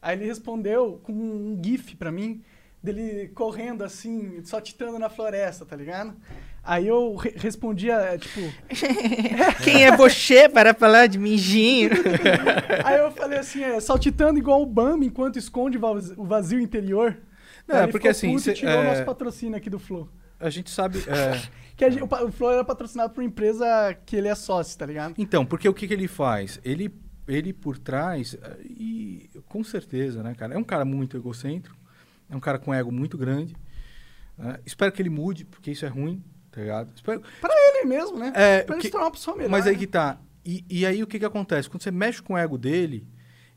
Aí 0.03 0.16
ele 0.16 0.27
respondeu 0.27 1.01
com 1.03 1.12
um 1.12 1.61
gif 1.65 1.97
pra 1.97 2.12
mim, 2.12 2.43
dele 2.82 3.28
correndo 3.35 3.82
assim, 3.82 4.40
só 4.44 4.61
titando 4.61 4.98
na 4.98 5.09
floresta, 5.09 5.65
tá 5.65 5.74
ligado? 5.74 6.15
Aí 6.66 6.88
eu 6.88 7.14
re 7.14 7.32
respondia, 7.36 7.94
é, 7.94 8.18
tipo... 8.18 8.40
Quem 9.62 9.84
é 9.84 9.97
você 9.97 10.48
para 10.48 10.74
falar 10.74 11.06
de 11.06 11.18
mijinho? 11.18 11.90
Aí 12.84 12.98
eu 12.98 13.10
falei 13.12 13.38
assim, 13.38 13.62
é, 13.62 13.78
saltitando 13.80 14.38
igual 14.38 14.60
o 14.62 14.66
Bambi 14.66 15.06
enquanto 15.06 15.38
esconde 15.38 15.76
o 15.78 15.80
vaz- 15.80 16.10
o 16.16 16.24
vazio 16.24 16.59
interior. 16.60 17.16
Não, 17.68 17.76
é 17.76 17.82
ele 17.84 17.93
porque 17.93 18.12
ficou 18.12 18.30
assim, 18.34 18.38
cê- 18.38 18.52
tirou 18.55 18.74
o 18.74 18.78
é- 18.78 18.84
nosso 18.88 19.05
patrocínio 19.05 19.56
aqui 19.56 19.70
do 19.70 19.78
Flow. 19.78 20.09
A 20.40 20.51
gente 20.51 20.70
sabe. 20.70 20.98
é, 21.06 21.40
Que 21.76 21.84
a 21.84 21.90
gente- 21.90 22.02
o, 22.02 22.06
o 22.26 22.32
Flow 22.32 22.52
era 22.52 22.64
patrocinado 22.64 23.12
por 23.12 23.20
uma 23.22 23.26
empresa 23.28 23.66
que 24.05 24.16
ele 24.16 24.28
é 24.28 24.34
sócio, 24.34 24.76
tá 24.78 24.86
ligado? 24.86 25.14
Então, 25.18 25.44
porque 25.47 25.68
o 25.68 25.74
que, 25.74 25.86
que 25.86 25.94
ele 25.94 26.09
faz? 26.09 26.59
Ele, 26.64 26.90
ele 27.28 27.52
por 27.52 27.76
trás, 27.78 28.36
eh, 28.43 28.56
e 28.64 29.30
com 29.47 29.62
certeza, 29.62 30.22
né, 30.22 30.34
cara? 30.34 30.55
É 30.55 30.59
um 30.59 30.64
cara 30.64 30.84
muito 30.84 31.16
egocêntrico, 31.16 31.76
é 32.30 32.34
um 32.36 32.40
cara 32.40 32.59
com 32.59 32.72
ego 32.74 32.90
muito 32.90 33.16
grande. 33.18 33.55
né? 34.38 34.59
Espero 34.64 34.90
que 34.90 35.02
ele 35.02 35.10
mude, 35.10 35.44
porque 35.44 35.70
isso 35.70 35.84
é 35.84 35.88
ruim, 35.88 36.22
tá 36.57 36.61
ligado? 36.62 36.91
Espero- 36.97 37.23
Pra 37.41 37.53
ele 37.55 37.85
mesmo, 37.87 38.19
né? 38.19 38.33
É, 38.35 38.62
pra 38.62 38.74
ele 38.77 38.81
que- 38.83 38.89
se 38.89 38.93
tornar 38.93 39.07
uma 39.07 39.12
pessoa 39.12 39.37
melhor. 39.37 39.51
Mas 39.51 39.66
aí 39.66 39.74
né? 39.74 39.78
que 39.78 39.87
tá. 39.87 40.19
E, 40.45 40.65
e 40.70 40.87
aí 40.87 41.03
o 41.03 41.07
que, 41.07 41.19
que 41.19 41.24
acontece? 41.24 41.69
Quando 41.69 41.83
você 41.83 41.91
mexe 41.91 42.23
com 42.23 42.33
o 42.35 42.39
ego 42.39 42.57
dele, 42.57 43.07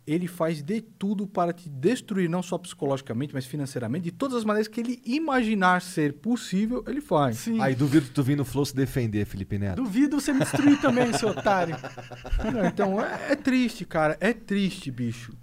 ele 0.06 0.28
faz 0.28 0.62
de 0.62 0.82
tudo 0.82 1.28
para 1.28 1.54
te 1.54 1.70
destruir, 1.70 2.28
não 2.28 2.42
só 2.42 2.58
psicologicamente, 2.58 3.32
mas 3.34 3.46
financeiramente, 3.46 4.06
de 4.06 4.12
todas 4.12 4.38
as 4.38 4.44
maneiras 4.44 4.68
que 4.68 4.80
ele 4.82 5.00
imaginar 5.06 5.82
ser 5.84 6.14
possível, 6.14 6.84
ele 6.88 7.00
faz. 7.00 7.38
Sim. 7.38 7.62
Aí 7.62 7.76
duvido 7.76 8.08
tu 8.14 8.24
vir 8.24 8.36
no 8.36 8.44
Flow 8.44 8.66
se 8.66 8.76
defender, 8.76 9.24
Felipe 9.26 9.58
Neto. 9.60 9.76
Duvido 9.84 10.20
você 10.20 10.34
me 10.34 10.40
destruir 10.40 10.82
também, 10.82 11.14
seu 11.14 11.30
otário. 11.30 11.76
Não, 12.52 12.66
então 12.66 13.00
é, 13.02 13.34
é 13.34 13.36
triste, 13.36 13.86
cara. 13.86 14.18
É 14.20 14.34
triste, 14.34 14.90
bicho. 14.92 15.34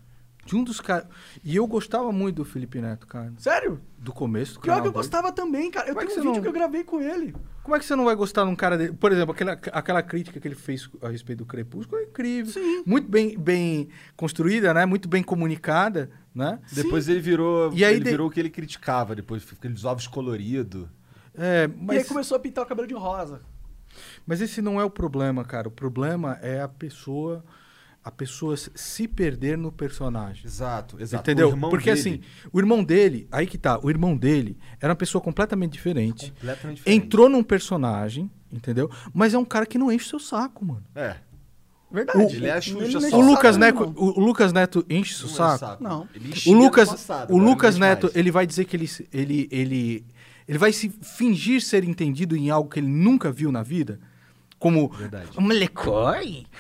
De 0.47 0.57
um 0.57 0.65
dos 0.65 0.81
caras. 0.81 1.07
E 1.45 1.55
eu 1.57 1.67
gostava 1.67 2.11
muito 2.13 2.37
do 2.37 2.45
Felipe 2.45 2.81
Neto, 2.81 3.07
cara. 3.07 3.33
Sério? 3.37 3.81
Do 3.99 4.13
começo 4.13 4.55
do 4.55 4.61
Pior 4.61 4.75
canal 4.77 4.83
que 4.83 4.89
eu 4.89 4.93
dele. 4.93 5.03
gostava 5.03 5.33
também, 5.33 5.71
cara. 5.71 5.89
Eu 5.89 5.95
Como 5.95 6.05
é 6.05 6.07
tenho 6.09 6.15
que 6.15 6.21
um 6.21 6.23
vídeo 6.31 6.35
não- 6.37 6.43
que 6.43 6.49
eu 6.49 6.53
gravei 6.53 6.85
com 6.85 7.01
ele. 7.01 7.35
Como 7.63 7.75
é 7.75 7.79
que 7.81 7.85
você 7.85 7.97
não 7.97 8.05
vai 8.05 8.15
gostar 8.15 8.45
de 8.45 8.51
um 8.51 8.55
cara 8.57 8.79
dele? 8.79 8.93
Por 8.93 9.11
exemplo, 9.11 9.33
aquela, 9.33 9.53
aquela 9.73 10.03
crítica 10.03 10.39
que 10.39 10.47
ele 10.47 10.55
fez 10.55 10.89
a 11.03 11.09
respeito 11.09 11.41
do 11.41 11.47
Crepúsculo 11.47 12.01
é 12.01 12.05
incrível. 12.05 12.53
Sim. 12.53 12.85
Muito 12.87 13.09
bem, 13.11 13.37
bem 13.37 13.89
construída, 14.17 14.73
né? 14.73 14.87
Muito 14.87 15.09
bem 15.09 15.23
comunicada, 15.23 16.09
né? 16.33 16.61
Depois 16.73 17.09
ele 17.09 17.19
virou. 17.21 17.73
E 17.75 17.85
aí 17.85 17.97
ele 17.97 18.05
de- 18.05 18.11
virou 18.11 18.29
o 18.29 18.31
que 18.31 18.39
ele 18.39 18.51
criticava, 18.51 19.17
depois 19.17 19.45
aqueles 19.53 19.85
ovos 19.85 20.07
coloridos. 20.07 20.87
É, 21.35 21.65
E 21.69 21.71
aí 21.71 21.99
mas, 21.99 22.09
começou 22.09 22.37
a 22.37 22.41
pintar 22.41 22.65
o 22.65 22.69
cabelo 22.69 22.87
de 22.87 22.95
rosa. 22.95 23.41
mas 24.25 24.41
esse 24.41 24.63
não 24.63 24.81
é 24.81 24.85
o 24.85 24.91
problema, 24.91 25.45
cara. 25.45 25.67
O 25.67 25.71
problema 25.73 26.39
é 26.41 26.61
a 26.63 26.69
pessoa. 26.69 27.45
A 28.07 28.11
pessoa 28.13 28.55
se 28.57 29.09
perder 29.09 29.59
no 29.59 29.73
personagem. 29.73 30.47
Exato, 30.47 30.97
exato. 31.01 31.25
Entendeu? 31.29 31.49
O 31.53 31.59
Porque 31.69 31.93
dele, 31.93 32.01
assim, 32.01 32.21
o 32.53 32.61
irmão 32.61 32.85
dele, 32.85 33.27
aí 33.33 33.49
que 33.49 33.59
tá, 33.59 33.81
o 33.83 33.91
irmão 33.91 34.17
dele 34.17 34.57
era 34.81 34.93
uma 34.93 34.97
pessoa 34.97 35.21
completamente 35.21 35.73
diferente. 35.73 36.31
completamente 36.31 36.77
diferente. 36.77 37.05
Entrou 37.05 37.29
num 37.29 37.43
personagem, 37.43 38.31
entendeu? 38.53 38.89
Mas 39.13 39.35
é 39.35 39.39
um 39.39 39.45
cara 39.45 39.67
que 39.67 39.77
não 39.77 39.91
enche 39.91 40.07
o 40.07 40.09
seu 40.11 40.21
saco, 40.21 40.65
mano. 40.65 40.85
É. 40.95 41.17
Verdade. 41.91 42.37
Ele 42.37 42.47
é 42.47 42.53
a 42.53 42.61
Xuxa 42.61 42.85
Ele 42.85 42.93
só. 42.93 43.01
não 43.01 43.19
O 43.19 43.23
enche 43.23 43.31
Lucas, 43.33 43.57
Neto, 43.57 43.81
não. 43.81 43.93
o, 43.97 44.21
o 44.21 44.21
Lucas 44.21 44.53
Neto 44.53 44.87
enche 44.89 45.25
o 45.25 45.27
é 45.27 45.31
saco. 45.31 45.59
saco. 45.59 45.83
Não. 45.83 46.09
Ele 46.15 46.33
O 46.47 46.53
Lucas, 46.53 46.89
passado, 46.89 47.35
o 47.35 47.39
Lucas 47.39 47.77
Neto, 47.77 48.05
mais. 48.05 48.17
ele 48.17 48.31
vai 48.31 48.47
dizer 48.47 48.67
que 48.67 48.77
ele, 48.77 48.89
ele, 49.13 49.49
ele, 49.51 50.07
ele 50.47 50.59
vai 50.59 50.73
se 50.73 50.91
fingir 51.03 51.61
ser 51.61 51.83
entendido 51.83 52.37
em 52.37 52.51
algo 52.51 52.71
que 52.71 52.79
ele 52.79 52.87
nunca 52.89 53.33
viu 53.33 53.51
na 53.51 53.65
vida. 53.65 53.99
Como 54.59 54.91
molecor, 55.39 56.17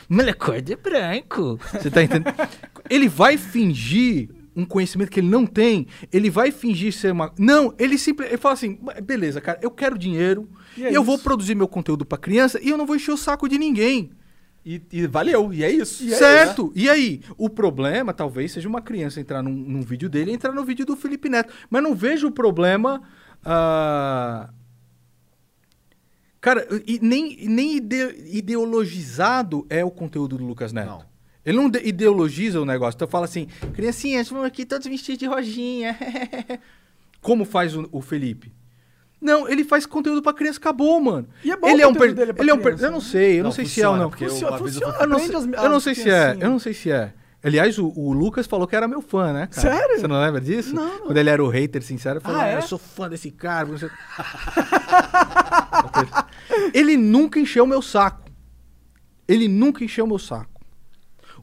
molecor 0.08 0.60
de 0.60 0.76
branco. 0.76 1.58
Você 1.72 1.90
tá 1.90 2.02
entendendo? 2.02 2.34
ele 2.90 3.08
vai 3.08 3.36
fingir 3.38 4.28
um 4.54 4.64
conhecimento 4.64 5.10
que 5.10 5.20
ele 5.20 5.28
não 5.28 5.46
tem. 5.46 5.86
Ele 6.12 6.30
vai 6.30 6.50
fingir 6.50 6.92
ser 6.92 7.12
uma. 7.12 7.32
Não, 7.38 7.74
ele 7.78 7.98
simplesmente. 7.98 8.34
Ele 8.34 8.40
fala 8.40 8.54
assim: 8.54 8.78
beleza, 9.02 9.40
cara, 9.40 9.58
eu 9.62 9.70
quero 9.70 9.98
dinheiro. 9.98 10.48
É 10.78 10.94
eu 10.94 11.02
vou 11.02 11.14
isso. 11.14 11.24
produzir 11.24 11.54
meu 11.54 11.68
conteúdo 11.68 12.04
pra 12.04 12.18
criança 12.18 12.60
e 12.62 12.70
eu 12.70 12.76
não 12.78 12.86
vou 12.86 12.96
encher 12.96 13.12
o 13.12 13.16
saco 13.16 13.48
de 13.48 13.58
ninguém. 13.58 14.10
E, 14.64 14.82
e 14.90 15.06
valeu, 15.06 15.52
e 15.52 15.62
é 15.62 15.70
isso. 15.70 16.02
E 16.02 16.12
é 16.12 16.16
certo? 16.16 16.72
E 16.74 16.90
aí? 16.90 17.20
O 17.38 17.48
problema 17.48 18.12
talvez 18.12 18.50
seja 18.50 18.68
uma 18.68 18.82
criança 18.82 19.20
entrar 19.20 19.40
num, 19.40 19.52
num 19.52 19.80
vídeo 19.80 20.08
dele 20.08 20.32
e 20.32 20.34
entrar 20.34 20.52
no 20.52 20.64
vídeo 20.64 20.84
do 20.84 20.96
Felipe 20.96 21.28
Neto. 21.28 21.52
Mas 21.70 21.82
não 21.82 21.94
vejo 21.94 22.26
o 22.26 22.32
problema. 22.32 23.00
ah, 23.44 24.50
Cara, 26.46 26.64
e 26.86 27.00
nem, 27.02 27.36
nem 27.48 27.76
ide- 27.78 28.14
ideologizado 28.28 29.66
é 29.68 29.84
o 29.84 29.90
conteúdo 29.90 30.38
do 30.38 30.44
Lucas 30.44 30.72
Neto. 30.72 30.86
Não. 30.86 31.02
Ele 31.44 31.56
não 31.56 31.68
de- 31.68 31.80
ideologiza 31.84 32.60
o 32.60 32.64
negócio. 32.64 32.96
Então 32.96 33.08
fala 33.08 33.24
assim, 33.24 33.48
criancinhas, 33.74 34.28
vamos 34.28 34.46
aqui 34.46 34.64
todos 34.64 34.86
vestidos 34.86 35.18
de 35.18 35.26
rojinha. 35.26 35.98
Como 37.20 37.44
faz 37.44 37.74
o, 37.76 37.88
o 37.90 38.00
Felipe? 38.00 38.52
Não, 39.20 39.48
ele 39.48 39.64
faz 39.64 39.86
conteúdo 39.86 40.22
pra 40.22 40.32
criança, 40.32 40.60
acabou, 40.60 41.00
mano. 41.00 41.26
E 41.42 41.50
é 41.50 41.56
bom 41.56 41.66
ele 41.68 41.82
o 41.82 41.84
é 41.84 41.88
um 41.88 41.94
per- 41.94 42.14
dele 42.14 42.32
pra 42.32 42.44
ele 42.44 42.50
é 42.52 42.54
um 42.54 42.58
per- 42.58 42.76
criança, 42.76 42.84
Eu 42.86 42.90
não 42.92 42.98
né? 42.98 43.04
sei, 43.04 43.32
eu 43.32 43.36
não, 43.38 43.42
Não, 43.44 43.50
sei 43.50 43.64
se 43.66 43.82
é 43.82 43.88
ou 43.88 43.94
funciona, 43.96 44.04
não. 44.04 44.10
Funciona, 44.30 44.54
eu 44.54 44.58
funciona. 44.60 44.96
Eu 45.00 45.08
não, 45.08 45.18
sei, 45.18 45.34
as- 45.34 45.64
eu 45.64 45.70
não 45.70 45.80
sei 45.80 45.94
se 45.96 46.10
é, 46.10 46.36
eu 46.40 46.50
não 46.50 46.58
sei 46.60 46.74
se 46.74 46.90
é. 46.92 47.12
Aliás, 47.46 47.78
o, 47.78 47.92
o 47.94 48.12
Lucas 48.12 48.46
falou 48.46 48.66
que 48.66 48.74
era 48.74 48.88
meu 48.88 49.00
fã, 49.00 49.32
né, 49.32 49.46
cara? 49.46 49.76
Sério? 49.76 50.00
Você 50.00 50.08
não 50.08 50.20
lembra 50.20 50.40
disso? 50.40 50.74
Não, 50.74 50.84
não. 50.98 51.06
Quando 51.06 51.16
ele 51.16 51.30
era 51.30 51.42
o 51.42 51.48
hater 51.48 51.82
sincero, 51.82 52.20
falou, 52.20 52.40
Ah, 52.40 52.44
"Ah, 52.44 52.48
é? 52.48 52.56
eu 52.56 52.62
sou 52.62 52.78
fã 52.78 53.08
desse 53.08 53.30
cara. 53.30 53.68
ele 56.74 56.96
nunca 56.96 57.38
encheu 57.38 57.66
meu 57.66 57.82
saco. 57.82 58.24
Ele 59.28 59.48
nunca 59.48 59.84
encheu 59.84 60.06
meu 60.06 60.18
saco. 60.18 60.60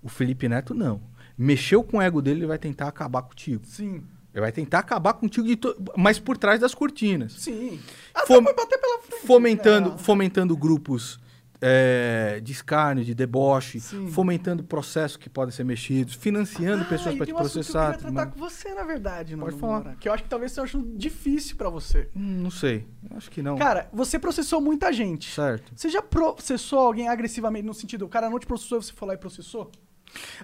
O 0.02 0.10
Felipe 0.10 0.48
Neto, 0.48 0.74
não. 0.74 1.02
Mexeu 1.38 1.84
com 1.84 1.98
o 1.98 2.02
ego 2.02 2.22
dele, 2.22 2.42
ele 2.42 2.48
vai 2.48 2.58
tentar 2.58 2.88
acabar 2.88 3.22
contigo. 3.24 3.66
Sim, 3.66 4.04
Ele 4.34 4.42
vai 4.42 4.52
tentar 4.52 4.80
acabar 4.80 5.14
contigo, 5.14 5.56
to- 5.56 5.76
mas 5.98 6.20
por 6.20 6.38
trás 6.38 6.60
das 6.60 6.74
cortinas. 6.76 7.34
sim. 7.34 7.80
Até 8.14 8.28
Fom- 8.28 8.44
bater 8.44 8.78
pela 8.78 9.02
frente. 9.02 9.26
Fomentando, 9.28 9.90
né? 9.92 9.98
fomentando 9.98 10.58
grupos 10.58 11.20
é, 11.65 12.41
de 12.41 12.52
escárnio, 12.52 13.06
de 13.06 13.15
deboche, 13.15 13.80
Sim. 13.80 14.07
fomentando 14.10 14.64
processos 14.64 15.15
que 15.15 15.30
podem 15.30 15.53
ser 15.56 15.64
mexidos, 15.64 16.14
financiando 16.14 16.84
pessoas 16.85 17.15
e 17.15 17.18
para 17.18 17.26
te 17.26 17.31
um 17.31 17.35
processar. 17.38 17.91
Que 17.91 17.95
eu 17.95 17.98
queria 17.99 18.11
tratar 18.14 18.26
mas- 18.26 18.34
com 18.34 18.40
você, 18.40 18.73
na 18.73 18.84
verdade, 18.84 19.38
Pode 19.38 19.52
Nando 19.56 19.57
falar. 19.57 19.95
Que 19.95 20.10
eu 20.10 20.14
acho 20.14 20.23
que 20.23 20.30
talvez 20.30 20.52
seja 20.52 20.77
difícil 20.95 21.56
pra 21.56 21.69
você. 21.69 22.10
Hum, 22.15 22.41
Não 22.44 22.52
sei. 22.52 22.85
Acho 23.11 23.31
que 23.31 23.41
não. 23.41 23.57
Cara, 23.57 23.88
você 23.94 24.19
processou 24.19 24.60
muita 24.60 24.91
gente. 24.91 25.31
certo. 25.34 25.72
Você 25.76 25.88
já 25.90 26.02
processou 26.02 26.80
alguém 26.80 27.07
agressivamente 27.07 27.65
no 27.65 27.73
sentido, 27.73 28.06
o 28.06 28.10
cara 28.10 28.30
não 28.30 28.38
te 28.40 28.45
processou 28.45 28.80
e 28.80 28.84
você 28.84 28.91
foi 28.91 29.07
lá 29.07 29.14
e 29.14 29.18
processou? 29.18 29.72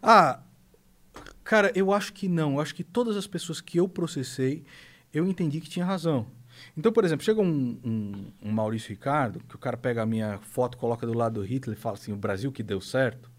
Ah, 0.01 0.39
cara, 1.43 1.71
eu 1.75 1.91
acho 1.91 2.13
que 2.13 2.27
não. 2.29 2.53
Eu 2.55 2.61
acho 2.61 2.73
que 2.73 2.83
todas 2.83 3.17
as 3.17 3.27
pessoas 3.27 3.59
que 3.61 3.77
eu 3.79 3.87
processei, 3.89 4.63
eu 5.13 5.27
entendi 5.27 5.59
que 5.59 5.69
tinha 5.69 5.85
razão. 5.85 6.27
Então, 6.77 6.91
por 6.91 7.03
exemplo, 7.03 7.23
chega 7.25 7.41
um, 7.41 7.79
um- 7.83 8.31
um 8.43 8.51
Maurício 8.51 8.89
Ricardo, 8.89 9.39
que 9.47 9.55
o 9.55 9.59
cara 9.59 9.75
pega 9.77 10.01
a 10.01 10.05
minha 10.05 10.37
foto, 10.39 10.77
coloca 10.77 11.05
do 11.05 11.13
lado 11.13 11.39
do 11.39 11.45
Hitler 11.45 11.77
e 11.77 11.79
fala 11.79 11.95
assim, 11.95 12.13
o 12.13 12.17
Brasil 12.17 12.51
que 12.51 12.63
deu 12.63 12.79
certo. 12.81 13.29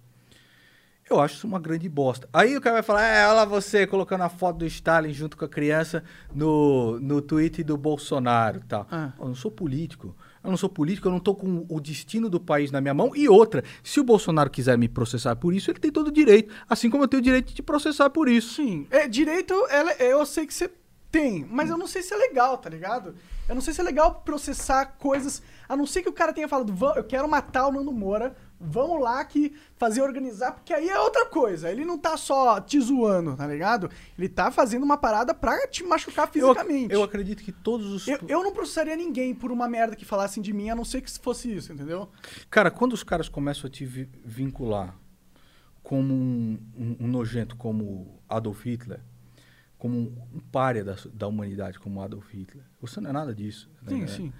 Eu 1.08 1.18
acho 1.18 1.34
isso 1.34 1.46
uma 1.46 1.58
grande 1.58 1.88
bosta. 1.88 2.28
Aí 2.32 2.56
o 2.56 2.60
cara 2.60 2.74
vai 2.74 2.82
falar, 2.84 3.02
é, 3.04 3.26
olha 3.26 3.32
lá 3.34 3.44
você 3.44 3.84
colocando 3.84 4.20
a 4.22 4.28
foto 4.28 4.58
do 4.58 4.66
Stalin 4.66 5.12
junto 5.12 5.36
com 5.36 5.44
a 5.44 5.48
criança 5.48 6.04
no, 6.32 7.00
no 7.00 7.20
tweet 7.20 7.64
do 7.64 7.76
Bolsonaro 7.76 8.60
tal. 8.68 8.86
Ah. 8.92 9.12
Eu 9.18 9.26
não 9.26 9.34
sou 9.34 9.50
político. 9.50 10.14
Eu 10.42 10.50
não 10.50 10.56
sou 10.56 10.68
político, 10.68 11.08
eu 11.08 11.12
não 11.12 11.18
tô 11.18 11.34
com 11.34 11.66
o 11.68 11.80
destino 11.80 12.30
do 12.30 12.38
país 12.38 12.70
na 12.70 12.80
minha 12.80 12.94
mão. 12.94 13.10
E 13.16 13.28
outra, 13.28 13.64
se 13.82 13.98
o 13.98 14.04
Bolsonaro 14.04 14.48
quiser 14.48 14.78
me 14.78 14.88
processar 14.88 15.34
por 15.34 15.52
isso, 15.52 15.68
ele 15.72 15.80
tem 15.80 15.90
todo 15.90 16.08
o 16.08 16.12
direito. 16.12 16.54
Assim 16.68 16.88
como 16.88 17.02
eu 17.02 17.08
tenho 17.08 17.20
o 17.20 17.24
direito 17.24 17.48
de 17.48 17.54
te 17.54 17.62
processar 17.62 18.08
por 18.10 18.28
isso. 18.28 18.54
Sim. 18.54 18.86
É, 18.88 19.08
direito, 19.08 19.52
ela- 19.68 19.92
eu 19.94 20.24
sei 20.24 20.46
que 20.46 20.54
você 20.54 20.70
tem, 21.10 21.44
mas 21.50 21.68
eu 21.70 21.76
não 21.76 21.86
sei 21.86 22.02
se 22.02 22.14
é 22.14 22.16
legal, 22.16 22.56
tá 22.58 22.68
ligado? 22.70 23.14
Eu 23.48 23.54
não 23.54 23.62
sei 23.62 23.74
se 23.74 23.80
é 23.80 23.84
legal 23.84 24.22
processar 24.24 24.86
coisas, 24.98 25.42
a 25.68 25.76
não 25.76 25.86
ser 25.86 26.02
que 26.02 26.08
o 26.08 26.12
cara 26.12 26.32
tenha 26.32 26.46
falado, 26.46 26.72
"Vã- 26.72 26.94
eu 26.96 27.02
quero 27.04 27.28
matar 27.28 27.66
o 27.66 27.72
Nando 27.72 27.90
Moura, 27.92 28.36
vamos 28.60 29.00
lá 29.00 29.24
que 29.24 29.52
fazer 29.76 30.02
organizar, 30.02 30.52
porque 30.52 30.72
aí 30.72 30.88
é 30.88 31.00
outra 31.00 31.26
coisa. 31.26 31.68
Ele 31.70 31.84
não 31.84 31.98
tá 31.98 32.16
só 32.16 32.60
te 32.60 32.78
zoando, 32.80 33.34
tá 33.36 33.46
ligado? 33.46 33.90
Ele 34.16 34.28
tá 34.28 34.50
fazendo 34.52 34.84
uma 34.84 34.96
parada 34.96 35.34
pra 35.34 35.66
te 35.66 35.82
machucar 35.82 36.26
Eu, 36.28 36.32
fisicamente. 36.32 36.94
eu 36.94 37.02
acredito 37.02 37.42
que 37.42 37.50
todos 37.50 37.86
os. 37.92 38.06
Eu, 38.06 38.18
eu 38.28 38.42
não 38.44 38.52
processaria 38.52 38.94
ninguém 38.94 39.34
por 39.34 39.50
uma 39.50 39.66
merda 39.68 39.96
que 39.96 40.04
falassem 40.04 40.40
de 40.42 40.52
mim, 40.52 40.70
a 40.70 40.74
não 40.76 40.84
ser 40.84 41.00
que 41.00 41.10
fosse 41.18 41.52
isso, 41.52 41.72
entendeu? 41.72 42.08
Cara, 42.48 42.70
quando 42.70 42.92
os 42.92 43.02
caras 43.02 43.28
começam 43.28 43.66
a 43.66 43.70
te 43.70 43.84
vi- 43.84 44.08
vincular 44.24 44.94
como 45.82 46.14
um, 46.14 46.58
um- 46.76 46.96
um 47.00 47.08
nojento 47.08 47.56
como 47.56 48.20
Adolf 48.28 48.64
Hitler, 48.64 49.00
como 49.80 49.96
um, 49.98 50.40
párea 50.52 50.84
da, 50.84 50.94
da 51.12 51.26
humanidade 51.26 51.80
como 51.80 52.00
Adolf 52.02 52.32
Hitler, 52.32 52.62
você 52.80 53.00
não 53.00 53.10
é 53.10 53.12
nada 53.12 53.34
disso. 53.34 53.68
Sim, 53.88 54.00
né? 54.02 54.06
sim. 54.06 54.32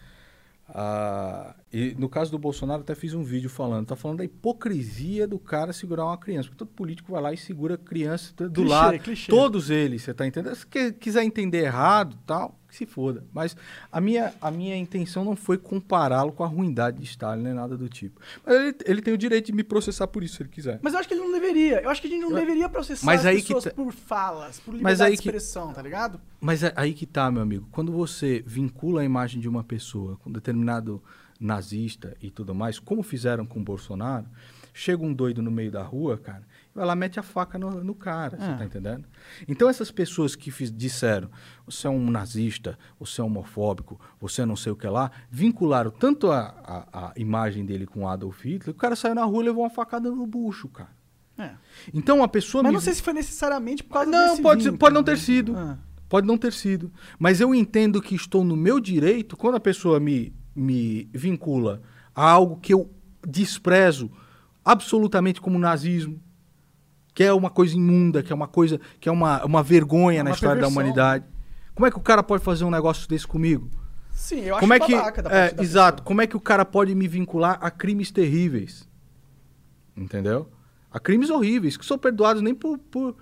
Ah, 0.69 1.57
e 1.73 1.97
no 1.99 2.09
caso 2.09 2.31
do 2.31 2.39
Bolsonaro, 2.39 2.83
até 2.83 2.95
fiz 2.95 3.15
um 3.15 3.25
vídeo 3.25 3.49
falando. 3.51 3.87
Tá 3.87 3.97
falando 3.97 4.19
da 4.19 4.25
hipocrisia 4.25 5.27
do 5.27 5.39
cara 5.39 5.73
segurar 5.73 6.05
uma 6.05 6.19
criança. 6.19 6.49
Porque 6.49 6.59
todo 6.59 6.69
político 6.69 7.11
vai 7.11 7.23
lá 7.23 7.33
e 7.33 7.37
segura 7.39 7.75
a 7.75 7.79
criança 7.79 8.33
do 8.37 8.51
Clichê, 8.51 8.69
lado. 8.69 8.99
clichê. 9.01 9.33
Todos 9.33 9.71
eles, 9.71 10.03
você 10.03 10.15
tá 10.15 10.27
entendendo? 10.27 10.55
Se 10.55 10.67
quiser 11.01 11.25
entender 11.25 11.65
errado 11.65 12.17
tal, 12.27 12.60
que 12.71 12.77
se 12.77 12.87
foda. 12.87 13.25
Mas 13.33 13.57
a 13.93 14.01
minha, 14.01 14.33
a 14.41 14.51
minha 14.51 14.77
intenção 14.77 15.25
não 15.25 15.37
foi 15.37 15.59
compará-lo 15.59 16.33
com 16.33 16.43
a 16.45 16.47
ruindade 16.47 16.99
de 16.99 17.05
Stalin, 17.05 17.43
nem 17.43 17.53
nada 17.53 17.77
do 17.77 17.89
tipo. 17.89 18.21
Mas 18.47 18.55
ele, 18.57 18.77
ele 18.87 19.03
tem 19.03 19.13
o 19.13 19.19
direito 19.19 19.47
de 19.47 19.53
me 19.53 19.63
processar 19.65 20.07
por 20.07 20.23
isso, 20.23 20.37
se 20.37 20.43
ele 20.43 20.49
quiser. 20.51 20.79
Mas 20.83 20.93
eu 20.95 21.01
acho 21.01 21.09
que 21.09 21.15
ele 21.15 21.21
não 21.23 21.33
deveria. 21.33 21.81
Eu 21.83 21.91
acho 21.91 22.01
que 22.01 22.07
a 22.07 22.11
gente 22.11 22.23
não 22.23 22.31
Mas- 22.31 22.41
deveria 22.41 22.69
processar 22.69 23.05
mas 23.07 23.27
as 23.27 23.35
que 23.37 23.43
pessoas 23.43 23.65
tá- 23.65 23.71
por 23.73 23.93
falas, 23.93 24.59
por 24.61 24.75
liberdade 24.75 25.17
de 25.17 25.23
que- 25.23 25.29
expressão, 25.29 25.73
tá 25.73 25.83
ligado? 25.83 26.21
Mas 26.41 26.63
é 26.63 26.73
aí 26.77 26.95
que 26.95 27.05
tá, 27.07 27.31
meu 27.31 27.43
amigo. 27.43 27.69
Quando 27.73 27.93
você 27.93 28.43
vincula 28.47 29.03
a 29.03 29.05
imagem 29.05 29.41
de 29.41 29.49
uma 29.49 29.63
pessoa 29.65 30.17
com 30.19 30.31
determinado 30.33 31.03
nazista 31.39 32.17
e 32.23 32.31
tudo 32.31 32.55
mais, 32.55 32.79
como 32.79 33.03
fizeram 33.03 33.47
com 33.47 33.61
o 33.61 33.65
Bolsonaro, 33.65 34.27
chega 34.73 35.03
um 35.03 35.13
doido 35.13 35.43
no 35.43 35.51
meio 35.51 35.71
da 35.71 35.83
rua, 35.83 36.17
cara, 36.19 36.43
vai 36.75 36.87
lá 36.87 36.95
mete 36.95 37.19
a 37.19 37.23
faca 37.23 37.59
no, 37.59 37.83
no 37.83 37.95
cara, 37.95 38.37
você 38.39 38.51
É. 38.51 38.55
tá 38.55 38.65
entendendo? 38.65 39.05
Então 39.49 39.69
essas 39.69 39.91
pessoas 39.91 40.35
que 40.37 40.51
fiz- 40.51 40.71
disseram, 40.73 41.29
você 41.67 41.87
é 41.87 41.91
um 41.91 42.11
nazista, 42.11 42.79
você 42.99 43.21
é 43.21 43.25
homofóbico, 43.25 44.01
você 44.21 44.43
é 44.43 44.47
não 44.47 44.57
sei 44.57 44.73
o 44.73 44.77
que 44.77 44.87
lá, 44.87 45.11
vincularam 45.31 45.91
tanto 45.91 46.31
a, 46.31 46.39
a, 46.93 47.09
a 47.09 47.13
imagem 47.17 47.65
dele 47.65 47.87
com 47.87 48.09
Adolf 48.09 48.45
Hitler, 48.45 48.75
o 48.75 48.79
cara 48.79 48.95
saiu 48.97 49.15
na 49.15 49.25
rua 49.25 49.43
e 49.43 49.47
levou 49.47 49.65
uma 49.65 49.71
facada 49.71 50.11
no 50.11 50.27
bucho, 50.27 50.69
cara. 50.69 50.91
É. 51.39 51.53
Então 51.95 52.23
a 52.23 52.29
pessoa 52.29 52.63
Mas 52.63 52.71
me 52.71 52.75
não 52.75 52.81
sei 52.83 52.93
se 52.95 53.03
foi 53.03 53.15
necessariamente 53.15 53.83
por 53.83 53.95
causa 53.95 54.11
Não, 54.11 54.37
pode, 54.43 54.61
vínculo, 54.63 54.79
pode 54.79 54.95
não 54.95 55.03
ter 55.03 55.13
né? 55.13 55.17
sido. 55.17 55.57
Ah. 55.57 55.79
Pode 56.09 56.27
não 56.27 56.37
ter 56.37 56.53
sido. 56.53 56.93
Mas 57.19 57.41
eu 57.41 57.55
entendo 57.55 58.03
que 58.03 58.15
estou 58.15 58.43
no 58.45 58.57
meu 58.57 58.79
direito 58.81 59.37
quando 59.37 59.55
a 59.55 59.61
pessoa 59.61 59.99
me, 60.01 60.35
me 60.55 61.09
vincula 61.15 61.81
a 62.15 62.29
algo 62.29 62.57
que 62.59 62.75
eu 62.75 62.91
desprezo 63.27 64.11
absolutamente 64.65 65.41
como 65.41 65.59
nazismo, 65.59 66.21
que 67.15 67.25
é 67.25 67.33
uma 67.33 67.51
coisa 67.51 67.75
imunda, 67.77 68.23
que 68.23 68.33
é 68.33 68.35
uma 68.37 68.49
coisa, 68.49 68.81
que 69.01 69.09
é 69.09 69.13
uma, 69.13 69.45
uma 69.45 69.63
vergonha 69.63 70.21
É 70.21 70.23
na 70.23 70.31
uma 70.31 70.35
história 70.35 70.57
da 70.57 70.67
perversão. 70.69 70.83
humanidade. 70.83 71.25
Como 71.75 71.87
é 71.87 71.91
que 71.91 71.97
o 71.99 72.03
cara 72.03 72.23
pode 72.23 72.43
fazer 72.45 72.65
um 72.65 72.71
negócio 72.71 73.09
desse 73.09 73.27
comigo? 73.27 73.69
Sim, 74.13 74.41
eu 74.41 74.55
acho 74.55 74.61
como 74.61 74.75
é 74.75 74.81
que 74.81 74.95
babaca 74.95 75.23
da 75.23 75.31
é, 75.31 75.53
da 75.53 75.63
exato 75.63 75.97
pessoa. 75.99 76.07
como 76.07 76.21
é 76.21 76.27
que 76.27 76.37
o 76.37 76.41
cara 76.41 76.65
pode 76.65 76.95
me 76.95 77.09
vincular 77.09 77.59
a 77.63 77.71
crimes 77.71 78.11
terríveis 78.11 78.87
entendeu 79.97 80.51
a 80.91 80.99
crimes 81.01 81.31
horríveis 81.31 81.77
que 81.77 81.87
são 81.87 81.97
perdoados 81.99 82.43
nem 82.43 82.55
por, 82.55 82.77
por... 82.79 83.17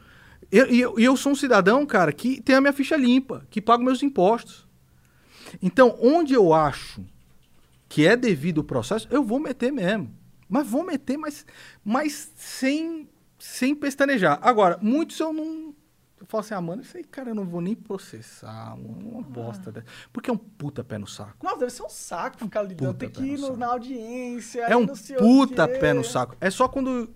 Eu- 0.50 0.70
e 0.70 0.80
eu, 0.80 0.98
e 0.98 1.04
eu 1.04 1.16
sou 1.16 1.32
um 1.32 1.36
cidadão 1.36 1.84
cara 1.86 2.12
que 2.12 2.40
tem 2.40 2.56
a 2.56 2.60
minha 2.60 2.72
ficha 2.72 2.96
limpa 2.96 3.46
que 3.50 3.60
paga 3.60 3.82
meus 3.84 4.02
impostos 4.02 4.66
então 5.62 5.96
onde 6.00 6.34
eu 6.34 6.52
acho 6.52 7.04
que 7.88 8.06
é 8.06 8.16
devido 8.16 8.58
o 8.58 8.64
processo 8.64 9.06
eu 9.10 9.22
vou 9.22 9.38
meter 9.38 9.70
mesmo 9.72 10.10
mas 10.48 10.66
vou 10.66 10.84
meter 10.84 11.16
mas 11.16 11.44
mas 11.84 12.32
sem 12.34 13.08
sem 13.38 13.74
pestanejar 13.74 14.38
agora 14.42 14.78
muitos 14.80 15.18
eu 15.20 15.32
não 15.32 15.74
eu 16.20 16.26
falo 16.26 16.40
assim, 16.40 16.54
ah, 16.54 16.60
mano, 16.60 16.82
isso 16.82 16.96
aí, 16.96 17.04
cara, 17.04 17.30
eu 17.30 17.34
não 17.34 17.44
vou 17.44 17.60
nem 17.60 17.76
processar, 17.76 18.76
mano, 18.76 19.10
uma 19.10 19.22
bosta 19.22 19.70
dessa. 19.70 19.86
Porque 20.12 20.28
é 20.28 20.32
um 20.32 20.36
puta 20.36 20.82
pé 20.82 20.98
no 20.98 21.06
saco. 21.06 21.36
Nossa, 21.44 21.58
deve 21.58 21.70
ser 21.70 21.82
um 21.84 21.88
saco 21.88 22.38
ficar 22.38 22.62
lidando. 22.62 22.92
puta 22.92 23.06
Ter 23.06 23.10
que 23.10 23.24
ir 23.24 23.38
no 23.38 23.56
na 23.56 23.68
audiência. 23.68 24.62
É 24.62 24.76
um 24.76 24.86
puta 24.86 25.68
pé 25.68 25.92
no 25.92 26.02
saco. 26.02 26.36
É 26.40 26.50
só 26.50 26.66
quando. 26.68 27.08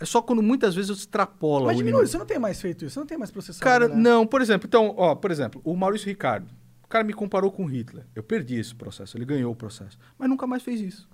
É 0.00 0.04
só 0.04 0.22
quando 0.22 0.42
muitas 0.42 0.74
vezes 0.76 0.90
eu 0.90 0.94
extrapolo 0.94 1.66
Mas 1.66 1.76
diminui, 1.76 2.06
você 2.06 2.16
não 2.16 2.24
tem 2.24 2.38
mais 2.38 2.60
feito 2.60 2.84
isso, 2.84 2.94
você 2.94 3.00
não 3.00 3.06
tem 3.06 3.18
mais 3.18 3.32
processado. 3.32 3.64
Cara, 3.64 3.88
né? 3.88 3.96
não, 3.96 4.24
por 4.24 4.40
exemplo, 4.40 4.66
então, 4.66 4.94
ó, 4.96 5.16
por 5.16 5.30
exemplo, 5.30 5.60
o 5.64 5.76
Maurício 5.76 6.06
Ricardo. 6.06 6.48
O 6.84 6.88
cara 6.88 7.04
me 7.04 7.12
comparou 7.12 7.50
com 7.50 7.66
Hitler. 7.66 8.06
Eu 8.14 8.22
perdi 8.22 8.54
esse 8.54 8.74
processo, 8.74 9.18
ele 9.18 9.26
ganhou 9.26 9.52
o 9.52 9.56
processo. 9.56 9.98
Mas 10.16 10.30
nunca 10.30 10.46
mais 10.46 10.62
fez 10.62 10.80
isso. 10.80 11.08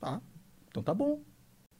Tá? 0.00 0.20
Então 0.68 0.82
tá 0.82 0.92
bom. 0.92 1.22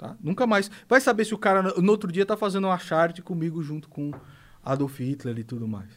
Tá? 0.01 0.17
Nunca 0.19 0.47
mais. 0.47 0.71
Vai 0.89 0.99
saber 0.99 1.27
se 1.27 1.35
o 1.35 1.39
cara 1.39 1.63
no 1.63 1.93
outro 1.93 2.11
dia 2.11 2.25
tá 2.25 2.35
fazendo 2.35 2.67
uma 2.67 2.79
charte 2.79 3.21
comigo 3.21 3.63
junto 3.63 3.87
com 3.87 4.11
Adolf 4.65 4.99
Hitler 4.99 5.39
e 5.39 5.45
tudo 5.45 5.69
mais. 5.69 5.91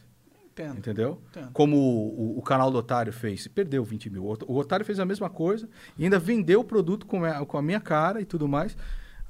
Entendo. 0.44 0.76
Entendeu? 0.76 1.22
Entendo. 1.30 1.50
Como 1.54 1.78
o, 1.78 2.38
o 2.38 2.42
canal 2.42 2.70
do 2.70 2.76
Otário 2.76 3.14
fez, 3.14 3.48
perdeu 3.48 3.82
20 3.82 4.10
mil. 4.10 4.26
O, 4.26 4.36
o 4.46 4.58
Otário 4.58 4.84
fez 4.84 5.00
a 5.00 5.06
mesma 5.06 5.30
coisa 5.30 5.70
e 5.96 6.04
ainda 6.04 6.18
vendeu 6.18 6.60
o 6.60 6.64
produto 6.64 7.06
com 7.06 7.24
a, 7.24 7.46
com 7.46 7.56
a 7.56 7.62
minha 7.62 7.80
cara 7.80 8.20
e 8.20 8.26
tudo 8.26 8.46
mais. 8.46 8.76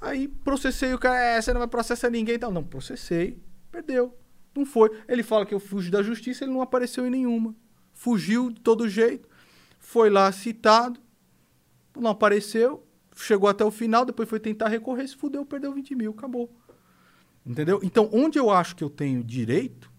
Aí 0.01 0.26
processei 0.26 0.92
o 0.92 0.98
cara, 0.98 1.20
é, 1.20 1.40
você 1.40 1.52
não 1.52 1.60
vai 1.60 1.68
processar 1.68 2.10
ninguém 2.10 2.34
e 2.34 2.38
tal. 2.38 2.51
Não, 2.51 2.64
processei, 2.64 3.38
perdeu. 3.70 4.12
Não 4.56 4.66
foi. 4.66 4.90
Ele 5.06 5.22
fala 5.22 5.46
que 5.46 5.55
eu 5.55 5.60
fugi 5.60 5.88
da 5.88 6.02
justiça, 6.02 6.42
ele 6.42 6.52
não 6.52 6.60
apareceu 6.60 7.06
em 7.06 7.10
nenhuma. 7.10 7.55
Fugiu 7.92 8.51
de 8.51 8.60
todo 8.60 8.88
jeito, 8.88 9.28
foi 9.78 10.10
lá 10.10 10.32
citado, 10.32 10.98
não 11.96 12.10
apareceu, 12.10 12.84
chegou 13.14 13.48
até 13.48 13.64
o 13.64 13.70
final, 13.70 14.04
depois 14.04 14.28
foi 14.28 14.40
tentar 14.40 14.68
recorrer, 14.68 15.06
se 15.06 15.16
fudeu, 15.16 15.44
perdeu 15.44 15.72
20 15.72 15.94
mil, 15.94 16.10
acabou. 16.12 16.50
Entendeu? 17.46 17.80
Então, 17.82 18.08
onde 18.12 18.38
eu 18.38 18.50
acho 18.50 18.74
que 18.74 18.82
eu 18.82 18.90
tenho 18.90 19.22
direito, 19.22 19.92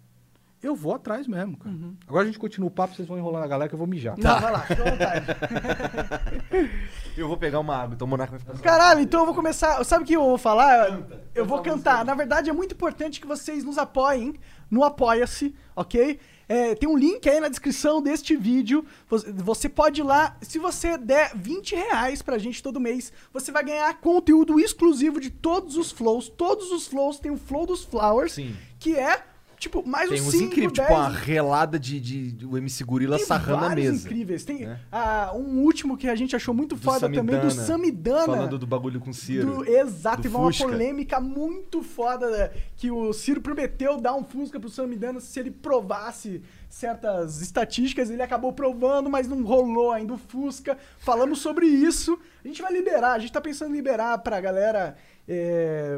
eu 0.62 0.76
vou 0.76 0.96
atrás 0.96 1.28
mesmo, 1.28 1.58
cara. 1.58 1.76
Agora 2.08 2.24
a 2.24 2.26
gente 2.26 2.40
continua 2.40 2.68
o 2.68 2.72
papo, 2.72 2.96
vocês 2.96 3.08
vão 3.08 3.18
enrolar 3.18 3.44
a 3.44 3.48
galera 3.48 3.70
que 3.70 3.76
eu 3.76 3.80
vou 3.80 3.86
mijar. 3.86 4.18
Não, 4.18 4.40
vai 4.42 4.52
lá, 4.52 4.60
fica 4.62 4.82
à 4.82 4.92
vontade. 4.92 5.26
Eu 7.16 7.30
vou 7.30 7.38
pegar 7.38 7.62
uma 7.62 7.74
água, 7.74 7.96
então 7.96 8.06
o 8.06 8.10
Monarca 8.10 8.38
vai 8.38 8.56
ficar... 8.56 8.60
Caralho, 8.60 9.00
então 9.00 9.22
eu 9.22 9.26
vou 9.26 9.34
começar. 9.34 9.82
Sabe 9.86 10.04
o 10.04 10.06
que 10.06 10.18
eu 10.18 10.22
vou 10.22 10.38
falar? 10.38 11.00
eu 11.34 11.46
vou 11.46 11.62
cantar. 11.62 12.04
Na 12.04 12.14
verdade, 12.14 12.50
é 12.50 12.54
muito 12.54 12.74
importante 12.74 13.22
que 13.22 13.28
vocês 13.28 13.64
nos 13.64 13.78
apoiem 13.78 14.36
no 14.70 14.84
Apoia-se, 14.84 15.56
ok? 15.74 16.20
É, 16.48 16.76
tem 16.76 16.88
um 16.88 16.98
link 16.98 17.28
aí 17.30 17.40
na 17.40 17.48
descrição 17.48 18.02
deste 18.02 18.36
vídeo. 18.36 18.86
Você- 19.10 19.70
pode 19.70 20.02
ir 20.02 20.04
lá. 20.04 20.38
Se 20.42 20.60
você 20.60 20.98
der 20.98 21.32
20 21.36 21.76
reais 21.76 22.22
pra 22.22 22.38
gente 22.38 22.62
todo 22.62 22.80
mês, 22.80 23.12
você 23.34 23.52
vai 23.52 23.64
ganhar 23.64 23.94
conteúdo 24.00 24.60
exclusivo 24.60 25.20
de 25.20 25.30
todos 25.30 25.76
os 25.76 25.92
flows. 25.92 26.30
Todos 26.30 26.72
os 26.72 26.88
flows 26.88 27.20
tem 27.20 27.32
o 27.32 27.38
Flow 27.38 27.66
dos 27.66 27.84
Flowers. 27.84 28.34
Sim. 28.34 28.56
Que 28.80 28.96
é. 28.96 29.24
Tipo, 29.58 29.88
mais 29.88 30.10
Tem 30.10 30.20
uns 30.22 30.28
uns 30.28 30.32
5, 30.32 30.44
incríveis, 30.46 30.74
10... 30.74 30.88
tipo 30.88 31.00
uma 31.00 31.10
relada 31.10 31.80
de, 31.80 32.00
de, 32.00 32.32
de 32.32 32.46
o 32.46 32.58
MC 32.58 32.84
Gorila 32.84 33.18
Tem 33.18 33.26
sarrando 33.26 33.66
a 33.66 33.70
mesa. 33.76 34.06
incríveis. 34.06 34.44
Tem 34.44 34.66
né? 34.66 34.80
ah, 34.92 35.32
um 35.36 35.60
último 35.62 35.98
que 35.98 36.08
a 36.08 36.16
gente 36.16 36.36
achou 36.36 36.54
muito 36.54 36.76
Do 36.76 36.82
foda 36.82 37.10
também, 37.10 37.40
do 37.40 37.50
Samidana, 37.50 37.66
Samidana. 37.66 38.26
Falando 38.26 38.60
do 38.60 38.68
bagulho 38.68 39.00
com 39.00 39.14
Ciro. 39.14 39.58
Do- 39.58 39.70
exato, 39.70 40.18
do 40.18 40.24
teve 40.24 40.36
uma 40.36 40.52
polêmica 40.52 41.20
muito 41.20 41.82
foda 41.82 42.30
né, 42.30 42.52
que 42.76 42.92
o 42.92 43.14
Ciro 43.14 43.42
prometeu 43.42 44.00
dar 44.00 44.16
um 44.16 44.24
Fusca 44.24 44.60
pro 44.60 44.70
Samidana 44.70 45.20
se 45.20 45.40
ele 45.40 45.52
provasse 45.52 46.42
certas 46.70 47.42
estatísticas. 47.42 48.10
Ele 48.10 48.22
acabou 48.22 48.52
provando, 48.54 49.10
mas 49.10 49.28
não 49.28 49.44
rolou 49.44 49.92
ainda 49.92 50.14
o 50.14 50.18
Fusca. 50.18 50.78
Falamos 51.00 51.40
sobre 51.40 51.66
isso. 51.66 52.20
A 52.44 52.48
gente 52.48 52.62
vai 52.62 52.72
liberar, 52.74 53.14
a 53.14 53.20
gente 53.20 53.32
tá 53.32 53.42
pensando 53.42 53.72
em 53.72 53.76
liberar 53.78 54.18
pra 54.20 54.40
galera. 54.42 54.96
é, 55.28 55.98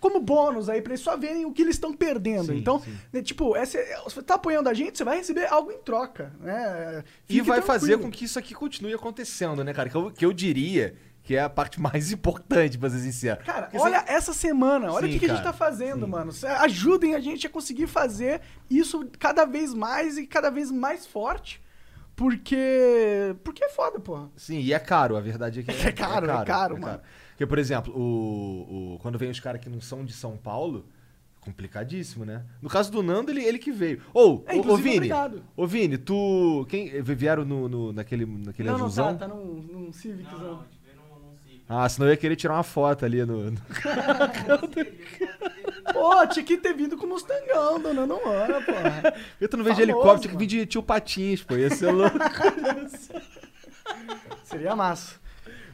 como 0.00 0.18
bônus 0.20 0.68
aí, 0.68 0.80
pra 0.82 0.92
eles 0.92 1.02
só 1.04 1.16
verem 1.16 1.44
o 1.44 1.52
que 1.52 1.62
eles 1.62 1.76
estão 1.76 1.92
perdendo. 1.92 2.46
Sim, 2.46 2.56
então, 2.58 2.80
sim. 2.80 2.96
né, 3.12 3.22
tipo, 3.22 3.54
essa, 3.54 3.78
você 4.04 4.22
tá 4.22 4.34
apoiando 4.34 4.68
a 4.68 4.74
gente, 4.74 4.96
você 4.98 5.04
vai 5.04 5.18
receber 5.18 5.46
algo 5.46 5.70
em 5.70 5.78
troca, 5.78 6.32
né? 6.40 7.04
E 7.28 7.34
Fique 7.34 7.46
vai 7.46 7.60
fazer 7.62 7.88
tranquilo. 7.88 8.10
com 8.10 8.16
que 8.16 8.24
isso 8.24 8.38
aqui 8.38 8.54
continue 8.54 8.94
acontecendo, 8.94 9.62
né, 9.62 9.72
cara? 9.74 9.88
Que 9.90 9.94
eu, 9.96 10.10
que 10.10 10.24
eu 10.24 10.32
diria 10.32 10.96
que 11.22 11.36
é 11.36 11.42
a 11.42 11.50
parte 11.50 11.78
mais 11.82 12.10
importante, 12.10 12.78
pra 12.78 12.88
ser 12.88 13.00
sincero. 13.00 13.44
Cara, 13.44 13.66
Porque 13.66 13.78
olha 13.78 14.00
você- 14.00 14.12
essa 14.12 14.32
semana, 14.32 14.90
olha 14.90 15.02
Sim, 15.06 15.10
o 15.10 15.12
que, 15.12 15.18
que 15.26 15.30
a 15.30 15.34
gente 15.34 15.44
tá 15.44 15.52
fazendo, 15.52 16.06
sim. 16.06 16.10
mano. 16.10 16.32
Cê- 16.32 16.46
Ajudem 16.46 17.14
a 17.14 17.20
gente 17.20 17.46
a 17.46 17.50
conseguir 17.50 17.86
fazer 17.86 18.40
isso 18.70 19.06
cada 19.18 19.44
vez 19.44 19.74
mais 19.74 20.16
e 20.16 20.26
cada 20.26 20.50
vez 20.50 20.70
mais 20.70 21.06
forte. 21.06 21.60
Porque. 22.16 23.34
Porque 23.42 23.64
é 23.64 23.68
foda, 23.70 23.98
porra. 23.98 24.30
Sim, 24.36 24.58
e 24.60 24.72
é 24.72 24.78
caro, 24.78 25.16
a 25.16 25.20
verdade 25.20 25.60
é 25.60 25.62
que 25.62 25.70
é, 25.86 25.88
É 25.88 25.92
caro, 25.92 26.30
é 26.30 26.44
caro, 26.44 26.78
mano. 26.80 27.00
Porque, 27.40 27.48
por 27.48 27.58
exemplo, 27.58 27.90
o, 27.98 28.96
o- 28.96 28.98
quando 28.98 29.16
vem 29.18 29.30
os 29.30 29.40
caras 29.40 29.62
que 29.62 29.70
não 29.70 29.80
são 29.80 30.04
de 30.04 30.12
São 30.12 30.36
Paulo, 30.36 30.84
complicadíssimo, 31.40 32.22
né? 32.26 32.44
No 32.60 32.68
caso 32.68 32.92
do 32.92 33.02
Nando, 33.02 33.30
ele, 33.30 33.42
ele 33.42 33.58
que 33.58 33.72
veio. 33.72 34.02
Ou, 34.12 34.44
É, 34.46 34.56
ô, 34.56 34.76
Vini, 34.76 34.96
obrigado. 34.96 35.42
ô 35.56 35.66
Vini, 35.66 35.96
tu... 35.96 36.66
Quem, 36.68 37.00
vieram 37.00 37.42
no, 37.46 37.66
no- 37.66 37.92
naquele, 37.94 38.26
naquele 38.26 38.68
não, 38.68 38.76
não, 38.76 38.84
azulzão? 38.84 39.16
tá, 39.16 39.26
tá 39.26 39.34
num, 39.34 39.54
num 39.54 39.90
Civiczão. 39.90 40.62
Ah, 41.66 41.88
senão 41.88 42.08
eu 42.08 42.10
ia 42.10 42.16
querer 42.18 42.36
tirar 42.36 42.52
uma 42.52 42.62
foto 42.62 43.06
ali 43.06 43.24
no... 43.24 43.52
no- 43.52 43.56
Pô, 45.94 46.26
tinha 46.26 46.44
que 46.44 46.58
ter 46.58 46.74
vindo 46.74 46.98
com 46.98 47.06
o 47.06 47.08
Mustangão, 47.08 47.80
dona 47.80 48.06
não 48.06 48.22
hora, 48.22 48.60
porra. 48.60 49.14
Eu 49.40 49.48
tu 49.48 49.56
não 49.56 49.64
vejo 49.64 49.80
helicóptero, 49.80 50.20
tinha 50.20 50.32
que 50.32 50.36
vir 50.38 50.46
de 50.46 50.66
tio 50.66 50.82
Patins, 50.82 51.42
pô, 51.42 51.56
ia 51.56 51.70
ser 51.70 51.90
louco. 51.90 52.18
Seria 54.44 54.76
massa. 54.76 55.19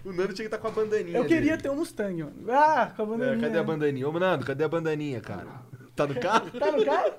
O 0.08 0.12
Nando 0.12 0.32
tinha 0.32 0.48
que 0.48 0.54
estar 0.54 0.58
com 0.58 0.68
a 0.68 0.70
bandaninha 0.70 1.18
Eu 1.18 1.24
queria 1.26 1.50
dele. 1.52 1.62
ter 1.62 1.70
um 1.70 1.76
Mustang, 1.76 2.22
mano. 2.24 2.50
Ah, 2.52 2.92
com 2.96 3.02
a 3.02 3.04
É, 3.04 3.08
bandaninha. 3.08 3.40
cadê 3.48 3.58
a 3.58 3.64
bandaninha? 3.64 4.08
Ô, 4.08 4.12
Nando, 4.18 4.44
cadê 4.46 4.64
a 4.64 4.68
bandaninha, 4.68 5.20
cara? 5.20 5.46
Tá 5.94 6.06
no 6.06 6.14
carro? 6.20 6.50
Tá 6.58 6.72
no 6.72 6.84
carro? 6.84 7.12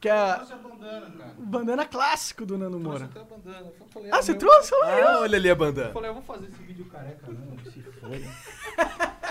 Que 0.00 0.08
é 0.10 0.12
a 0.12 0.44
bandana 1.38 1.84
clássico 1.86 2.44
do 2.44 2.58
Nando 2.58 2.78
Moura. 2.78 3.06
Até 3.06 3.20
a 3.20 3.24
bandana. 3.24 3.72
Eu 3.80 3.86
falei, 3.88 4.10
Ah, 4.12 4.22
você 4.22 4.32
meu- 4.32 4.38
trouxe? 4.38 4.74
Olha 4.74 4.94
aí. 4.94 5.02
Ah, 5.02 5.20
olha 5.20 5.36
ali 5.38 5.50
a 5.50 5.54
bandana. 5.54 5.88
Eu 5.88 5.92
falei, 5.94 6.10
eu 6.10 6.14
vou 6.14 6.22
fazer 6.22 6.46
esse 6.48 6.62
vídeo 6.62 6.84
careca, 6.86 7.26
não, 7.28 7.58
se 7.72 7.80
foda. 7.80 8.16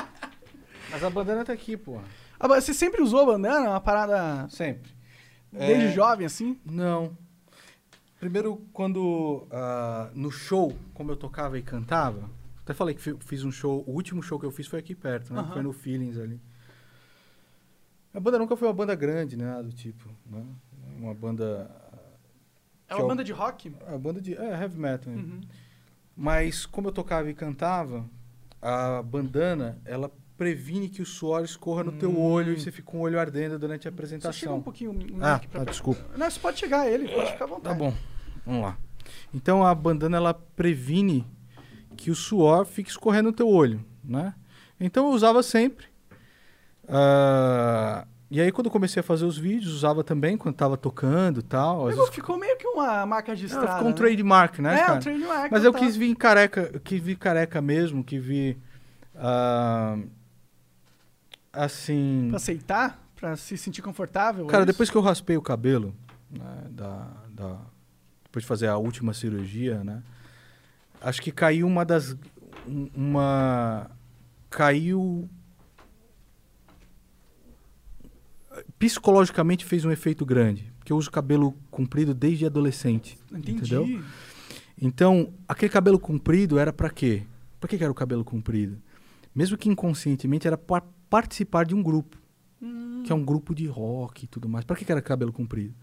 Mas 0.92 1.04
a 1.04 1.10
bandana 1.10 1.44
tá 1.46 1.54
aqui, 1.54 1.78
porra. 1.78 2.04
Ah, 2.40 2.48
Você 2.48 2.74
sempre 2.74 3.02
usou 3.02 3.22
a 3.22 3.26
bandana? 3.26 3.70
Uma 3.70 3.82
parada 3.82 4.48
Sempre. 4.50 4.92
desde 5.52 5.86
É, 5.88 5.92
jovem, 5.92 6.26
assim? 6.26 6.60
Não. 6.66 7.16
Primeiro, 8.20 8.58
quando 8.74 9.48
ah, 9.52 10.10
no 10.16 10.32
show, 10.32 10.76
como 10.94 11.12
eu 11.12 11.16
tocava 11.16 11.58
e 11.60 11.62
cantava, 11.62 12.30
até 12.66 12.74
falei 12.74 12.94
que 12.96 13.02
fi- 13.02 13.16
fiz 13.22 13.44
um 13.46 13.52
show, 13.52 13.84
o 13.88 13.92
último 13.92 14.22
show 14.22 14.38
que 14.40 14.46
eu 14.46 14.52
fiz 14.52 14.66
foi 14.68 14.80
aqui 14.80 14.94
perto, 14.94 15.34
né? 15.34 15.48
Foi 15.54 15.62
no 15.62 15.72
Feelings 15.72 16.18
ali. 16.18 16.42
A 18.14 18.20
banda 18.20 18.40
nunca 18.40 18.56
foi 18.58 18.68
uma 18.68 18.74
banda 18.74 18.96
grande, 18.96 19.38
né? 19.38 19.62
Do 19.62 19.72
tipo, 19.72 20.10
né? 20.26 20.44
Uma 20.98 21.14
banda. 21.14 21.70
É 22.88 22.96
uma 22.96 23.04
eu- 23.04 23.08
banda 23.08 23.24
de 23.24 23.32
rock? 23.32 23.74
A 23.88 23.98
banda 23.98 24.20
de. 24.22 24.34
É, 24.36 24.62
heavy 24.62 24.78
metal. 24.80 25.14
Uhum. 25.14 25.42
Mas 26.16 26.66
como 26.66 26.88
eu 26.88 26.92
tocava 26.92 27.30
e 27.30 27.34
cantava, 27.34 28.06
a 28.62 29.02
bandana, 29.04 29.78
ela 29.86 30.10
previne 30.38 30.88
que 30.90 31.02
o 31.02 31.06
suor 31.06 31.44
escorra 31.44 31.84
no 31.84 31.92
teu 31.94 32.18
olho 32.20 32.54
e 32.54 32.60
você 32.60 32.72
fica 32.72 32.90
com 32.90 32.98
o 33.00 33.02
olho 33.02 33.20
ardendo 33.20 33.60
durante 33.60 33.88
a 33.88 33.92
Hum. 33.92 33.96
Você 33.96 34.08
chega 34.08 34.16
um 34.16 34.58
apresentação. 34.58 34.62
pouquinho 34.62 34.92
o 34.92 35.24
Ah, 35.24 35.40
pra 35.52 35.62
ah, 35.62 35.66
desculpa. 35.66 36.18
Não, 36.18 36.30
você 36.30 36.40
pode 36.40 36.58
chegar 36.60 36.82
a 36.82 36.90
ele, 36.90 37.08
pode 37.10 37.32
ficar 37.32 37.46
à 37.46 37.48
vontade. 37.48 37.64
Tá 37.68 37.74
bom. 37.86 37.94
Vamos 38.46 38.62
lá. 38.62 38.78
Então 39.34 39.64
a 39.66 39.76
bandana 39.76 40.18
ela 40.18 40.34
previne 40.34 41.26
que 41.96 42.12
o 42.12 42.16
suor 42.16 42.66
fique 42.66 42.90
escorrendo 42.90 43.30
no 43.30 43.34
teu 43.36 43.48
olho, 43.50 43.84
né? 44.04 44.34
Então 44.80 45.08
eu 45.08 45.14
usava 45.14 45.42
sempre. 45.42 45.86
Ah, 46.88 48.06
e 48.30 48.40
aí 48.42 48.52
quando 48.52 48.66
eu 48.68 48.72
comecei 48.72 49.00
a 49.00 49.04
fazer 49.04 49.26
os 49.26 49.38
vídeos, 49.38 49.74
usava 49.74 50.04
também 50.04 50.38
quando 50.38 50.56
tava 50.56 50.78
tocando 50.78 51.40
e 51.40 51.44
tal. 51.44 51.86
Pegou- 51.88 51.96
vezes 52.04 52.10
ficou 52.16 52.38
meio 52.38 52.58
que 52.58 52.68
uma 52.68 53.06
marca 53.06 53.32
Ah, 53.32 53.36
registrada. 53.36 53.68
ficou 53.74 53.88
um 53.88 53.92
né? 53.92 53.96
trademark, 53.96 54.60
né, 54.60 54.76
é, 54.76 54.80
cara? 54.80 54.94
um 54.96 55.00
trademark. 55.00 55.52
Mas 55.52 55.64
eu 55.64 55.72
total. 55.72 55.88
quis 55.88 55.96
vir 55.96 56.16
careca, 56.16 56.70
eu 56.74 56.80
quis 56.80 57.02
vir 57.02 57.18
careca 57.18 57.62
mesmo, 57.62 58.04
que 58.04 58.20
vi 58.20 58.58
ah, 59.16 59.98
assim, 61.54 62.28
Pra 62.30 62.38
aceitar? 62.38 63.02
Pra 63.16 63.36
se 63.38 63.58
sentir 63.58 63.82
confortável? 63.82 64.46
Cara, 64.48 64.64
é 64.64 64.66
depois 64.66 64.90
que 64.90 64.96
eu 64.98 65.02
raspei 65.02 65.38
o 65.38 65.42
cabelo, 65.42 65.96
né, 66.30 66.64
da, 66.70 67.08
da- 67.30 67.58
depois 68.26 68.44
de 68.44 68.48
fazer 68.48 68.68
a 68.68 68.78
última 68.78 69.14
cirurgia, 69.14 69.84
né? 69.84 70.04
Acho 71.06 71.22
que 71.22 71.32
caiu 71.32 71.68
uma 71.68 71.86
das. 71.86 72.18
um- 72.68 72.90
Uma. 72.96 73.90
Caiu. 74.50 75.30
Psicologicamente 78.80 79.66
fez 79.66 79.84
um 79.86 79.92
efeito 79.92 80.26
grande. 80.26 80.72
Porque 80.80 80.92
eu 80.92 80.98
uso 80.98 81.12
cabelo 81.12 81.54
comprido 81.70 82.14
desde 82.14 82.46
adolescente. 82.46 83.18
Entendi. 83.32 83.52
Entendeu? 83.52 84.04
Então, 84.82 85.34
aquele 85.48 85.72
cabelo 85.72 86.00
comprido 86.00 86.58
era 86.60 86.72
pra 86.72 86.90
quê? 86.90 87.24
Pra 87.60 87.68
que 87.68 87.76
era 87.82 87.92
o 87.92 87.96
cabelo 87.96 88.24
comprido? 88.24 88.78
Mesmo 89.34 89.58
que 89.58 89.70
inconscientemente, 89.70 90.48
era 90.48 90.58
para 90.58 90.84
participar 91.10 91.66
de 91.66 91.76
um 91.76 91.82
grupo 91.84 92.18
Hum, 92.62 93.04
que 93.06 93.12
é 93.12 93.16
um 93.16 93.24
grupo 93.24 93.54
de 93.54 93.68
rock 93.68 94.26
e 94.26 94.28
tudo 94.28 94.48
mais. 94.48 94.64
Pra 94.66 94.76
que, 94.76 94.90
era 94.90 95.02
cabelo 95.02 95.32
comprido? 95.34 95.74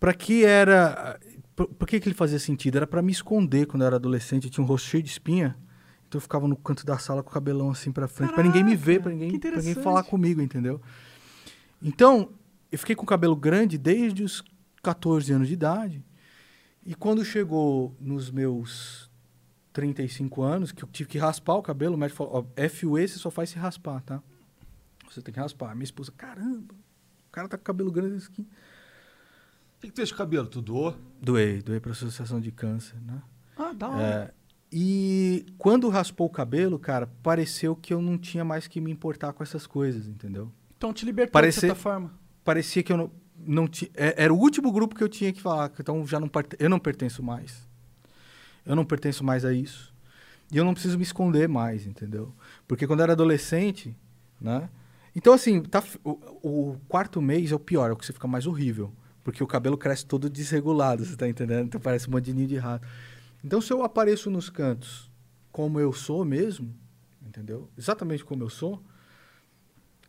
Pra 0.00 0.14
que 0.14 0.44
era. 0.44 1.18
Por, 1.62 1.68
por 1.68 1.88
que, 1.88 2.00
que 2.00 2.08
ele 2.08 2.14
fazia 2.14 2.38
sentido? 2.38 2.76
Era 2.76 2.86
pra 2.86 3.02
me 3.02 3.12
esconder 3.12 3.66
quando 3.66 3.82
eu 3.82 3.86
era 3.86 3.96
adolescente. 3.96 4.44
Eu 4.44 4.50
tinha 4.50 4.64
um 4.64 4.66
rosto 4.66 4.88
cheio 4.88 5.02
de 5.02 5.10
espinha. 5.10 5.56
Então 6.08 6.18
eu 6.18 6.20
ficava 6.20 6.48
no 6.48 6.56
canto 6.56 6.84
da 6.84 6.98
sala 6.98 7.22
com 7.22 7.30
o 7.30 7.32
cabelão 7.32 7.70
assim 7.70 7.92
pra 7.92 8.08
frente. 8.08 8.32
pra 8.32 8.42
ninguém 8.42 8.64
me 8.64 8.74
ver, 8.74 9.00
pra 9.00 9.12
ninguém, 9.12 9.38
pra 9.38 9.56
ninguém 9.56 9.74
falar 9.74 10.02
comigo, 10.02 10.42
entendeu? 10.42 10.80
Então, 11.80 12.32
eu 12.70 12.78
fiquei 12.78 12.94
com 12.94 13.04
o 13.04 13.06
cabelo 13.06 13.36
grande 13.36 13.78
desde 13.78 14.22
os 14.22 14.42
14 14.82 15.32
anos 15.32 15.48
de 15.48 15.54
idade. 15.54 16.04
E 16.84 16.94
quando 16.94 17.24
chegou 17.24 17.96
nos 18.00 18.30
meus 18.30 19.10
35 19.72 20.42
anos, 20.42 20.72
que 20.72 20.82
eu 20.82 20.88
tive 20.88 21.08
que 21.08 21.18
raspar 21.18 21.54
o 21.54 21.62
cabelo, 21.62 21.94
o 21.94 21.98
médico 21.98 22.18
falou: 22.18 22.46
ó, 22.56 22.68
FUE 22.68 23.06
você 23.06 23.18
só 23.18 23.30
faz 23.30 23.50
se 23.50 23.58
raspar, 23.58 24.02
tá? 24.02 24.22
Você 25.08 25.22
tem 25.22 25.32
que 25.32 25.40
raspar. 25.40 25.74
Minha 25.74 25.84
esposa, 25.84 26.12
caramba, 26.12 26.74
o 27.28 27.30
cara 27.30 27.48
tá 27.48 27.56
com 27.56 27.64
cabelo 27.64 27.90
grande 27.92 28.26
aqui. 28.26 28.46
O 29.82 29.84
que, 29.84 29.88
que 29.88 29.92
tu 29.94 29.96
fez 29.96 30.10
com 30.10 30.14
o 30.14 30.18
cabelo? 30.18 30.46
Tu 30.46 30.62
doou? 30.62 30.96
Doei, 31.20 31.60
doei 31.60 31.80
pra 31.80 31.90
Associação 31.90 32.40
de 32.40 32.52
Câncer, 32.52 32.94
né? 33.04 33.20
Ah, 33.56 33.72
da 33.72 33.88
hora. 33.88 34.02
É, 34.02 34.30
e 34.72 35.44
quando 35.58 35.88
raspou 35.88 36.28
o 36.28 36.30
cabelo, 36.30 36.78
cara, 36.78 37.08
pareceu 37.20 37.74
que 37.74 37.92
eu 37.92 38.00
não 38.00 38.16
tinha 38.16 38.44
mais 38.44 38.68
que 38.68 38.80
me 38.80 38.92
importar 38.92 39.32
com 39.32 39.42
essas 39.42 39.66
coisas, 39.66 40.06
entendeu? 40.06 40.52
Então 40.78 40.92
te 40.92 41.04
libertou 41.04 41.32
Parecer- 41.32 41.62
de 41.62 41.66
certa 41.66 41.74
forma. 41.74 42.12
Parecia 42.44 42.80
que 42.82 42.92
eu 42.92 42.96
não, 42.96 43.10
não 43.36 43.66
tinha. 43.66 43.90
Era 43.96 44.32
o 44.32 44.38
último 44.38 44.70
grupo 44.70 44.94
que 44.94 45.02
eu 45.02 45.08
tinha 45.08 45.32
que 45.32 45.42
falar, 45.42 45.68
que 45.68 45.82
então 45.82 46.06
já 46.06 46.20
não 46.20 46.28
parte- 46.28 46.56
eu 46.60 46.70
não 46.70 46.78
pertenço 46.78 47.20
mais. 47.20 47.68
Eu 48.64 48.76
não 48.76 48.84
pertenço 48.84 49.24
mais 49.24 49.44
a 49.44 49.52
isso. 49.52 49.92
E 50.52 50.56
eu 50.58 50.64
não 50.64 50.74
preciso 50.74 50.96
me 50.96 51.02
esconder 51.02 51.48
mais, 51.48 51.86
entendeu? 51.86 52.32
Porque 52.68 52.86
quando 52.86 53.00
eu 53.00 53.04
era 53.04 53.14
adolescente, 53.14 53.96
né? 54.40 54.68
Então, 55.14 55.32
assim, 55.34 55.60
tá, 55.60 55.82
o, 56.04 56.10
o 56.70 56.80
quarto 56.88 57.20
mês 57.20 57.50
é 57.50 57.54
o 57.54 57.58
pior, 57.58 57.90
é 57.90 57.92
o 57.92 57.96
que 57.96 58.06
você 58.06 58.12
fica 58.12 58.28
mais 58.28 58.46
horrível. 58.46 58.92
Porque 59.24 59.42
o 59.42 59.46
cabelo 59.46 59.76
cresce 59.78 60.04
todo 60.04 60.28
desregulado, 60.28 61.04
você 61.04 61.16
tá 61.16 61.28
entendendo? 61.28 61.66
Então 61.66 61.80
parece 61.80 62.08
um 62.08 62.12
monte 62.12 62.24
de 62.26 62.34
ninho 62.34 62.48
de 62.48 62.56
rato. 62.56 62.86
Então, 63.44 63.60
se 63.60 63.72
eu 63.72 63.82
apareço 63.82 64.30
nos 64.30 64.48
cantos 64.50 65.10
como 65.50 65.78
eu 65.78 65.92
sou 65.92 66.24
mesmo, 66.24 66.74
entendeu? 67.26 67.68
Exatamente 67.76 68.24
como 68.24 68.42
eu 68.42 68.48
sou, 68.50 68.82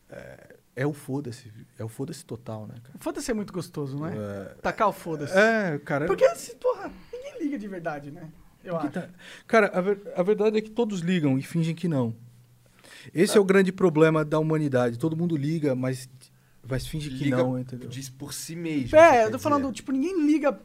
é, 0.09 0.55
é 0.75 0.85
o 0.87 0.93
foda-se. 0.93 1.51
É 1.77 1.83
o 1.83 1.87
foda-se 1.87 2.25
total, 2.25 2.67
né, 2.67 2.75
cara? 2.83 2.97
Foda-se 2.99 3.29
é 3.31 3.33
muito 3.33 3.53
gostoso, 3.53 3.97
não 3.97 4.07
é? 4.07 4.15
É, 4.15 4.43
Tacar 4.61 4.87
o 4.89 4.93
foda-se. 4.93 5.37
é, 5.37 5.79
cara. 5.79 6.05
Porque, 6.05 6.27
se, 6.35 6.55
porra, 6.55 6.91
ninguém 7.11 7.39
liga 7.43 7.57
de 7.59 7.67
verdade, 7.67 8.11
né? 8.11 8.29
Eu 8.63 8.77
que 8.77 8.85
acho. 8.87 8.93
tá- 8.93 9.09
Cara, 9.45 9.67
a, 9.77 9.81
ver- 9.81 10.01
a 10.15 10.23
verdade 10.23 10.57
é 10.57 10.61
que 10.61 10.69
todos 10.71 11.01
ligam 11.01 11.37
e 11.37 11.41
fingem 11.41 11.75
que 11.75 11.87
não. 11.87 12.15
Esse 13.13 13.37
é 13.37 13.41
o 13.41 13.43
grande 13.43 13.71
problema 13.71 14.23
da 14.23 14.39
humanidade. 14.39 14.97
Todo 14.97 15.17
mundo 15.17 15.35
liga, 15.35 15.75
mas, 15.75 16.07
mas 16.67 16.87
finge 16.87 17.09
que 17.09 17.23
Liga 17.25 17.37
não, 17.37 17.59
entendeu? 17.59 17.89
Diz 17.89 18.09
por 18.09 18.33
si 18.33 18.55
mesmo. 18.55 18.97
É, 18.97 19.25
eu 19.25 19.31
tô 19.31 19.39
falando, 19.39 19.63
dizer. 19.63 19.73
tipo, 19.73 19.91
ninguém 19.91 20.25
liga 20.25 20.57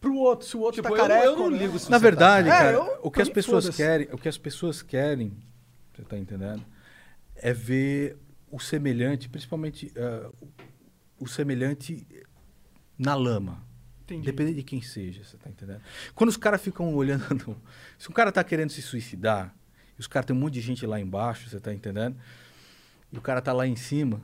pro 0.00 0.14
outro, 0.14 0.46
se 0.46 0.56
o 0.56 0.60
outro 0.60 0.82
Tipo, 0.82 0.94
tá 0.94 1.02
eu 1.02 1.08
careca. 1.08 1.24
eu 1.26 1.36
não 1.36 1.44
ou 1.44 1.50
ligo 1.50 1.78
se 1.78 1.90
Na 1.90 1.98
você 1.98 2.02
verdade, 2.02 2.48
tá 2.48 2.54
É, 2.54 2.58
cara, 2.58 2.72
eu- 2.72 3.00
o 3.02 3.10
que 3.10 3.22
as 3.22 3.28
pessoas 3.28 3.68
querem, 3.74 4.08
o 4.12 4.18
que 4.18 4.28
as 4.28 4.38
pessoas 4.38 4.82
querem, 4.82 5.36
você 5.94 6.02
tá 6.02 6.16
entendendo? 6.18 6.64
É 7.34 7.52
ver 7.52 8.16
o 8.50 8.58
semelhante, 8.60 9.28
principalmente 9.28 9.92
eh, 9.94 10.30
o 11.18 11.26
semelhante 11.26 12.06
na 12.98 13.14
lama. 13.14 13.62
Entendi. 14.04 14.24
Depende 14.24 14.54
de 14.54 14.62
quem 14.62 14.80
seja, 14.80 15.22
você 15.24 15.36
tá 15.36 15.50
entendendo? 15.50 15.82
Quando 16.14 16.30
os 16.30 16.36
caras 16.36 16.62
ficam 16.62 16.94
olhando. 16.94 17.56
Se 17.98 18.08
um 18.08 18.12
cara 18.12 18.32
tá 18.32 18.42
querendo 18.42 18.70
se 18.70 18.80
suicidar, 18.80 19.54
e 19.98 20.00
os 20.00 20.06
caras 20.06 20.26
tem 20.26 20.34
um 20.34 20.38
monte 20.40 20.54
de 20.54 20.60
gente 20.62 20.86
lá 20.86 20.98
embaixo, 20.98 21.48
você 21.50 21.60
tá 21.60 21.74
entendendo? 21.74 22.16
E 23.12 23.18
o 23.18 23.20
cara 23.20 23.40
tá 23.42 23.52
lá 23.52 23.66
em 23.66 23.76
cima. 23.76 24.20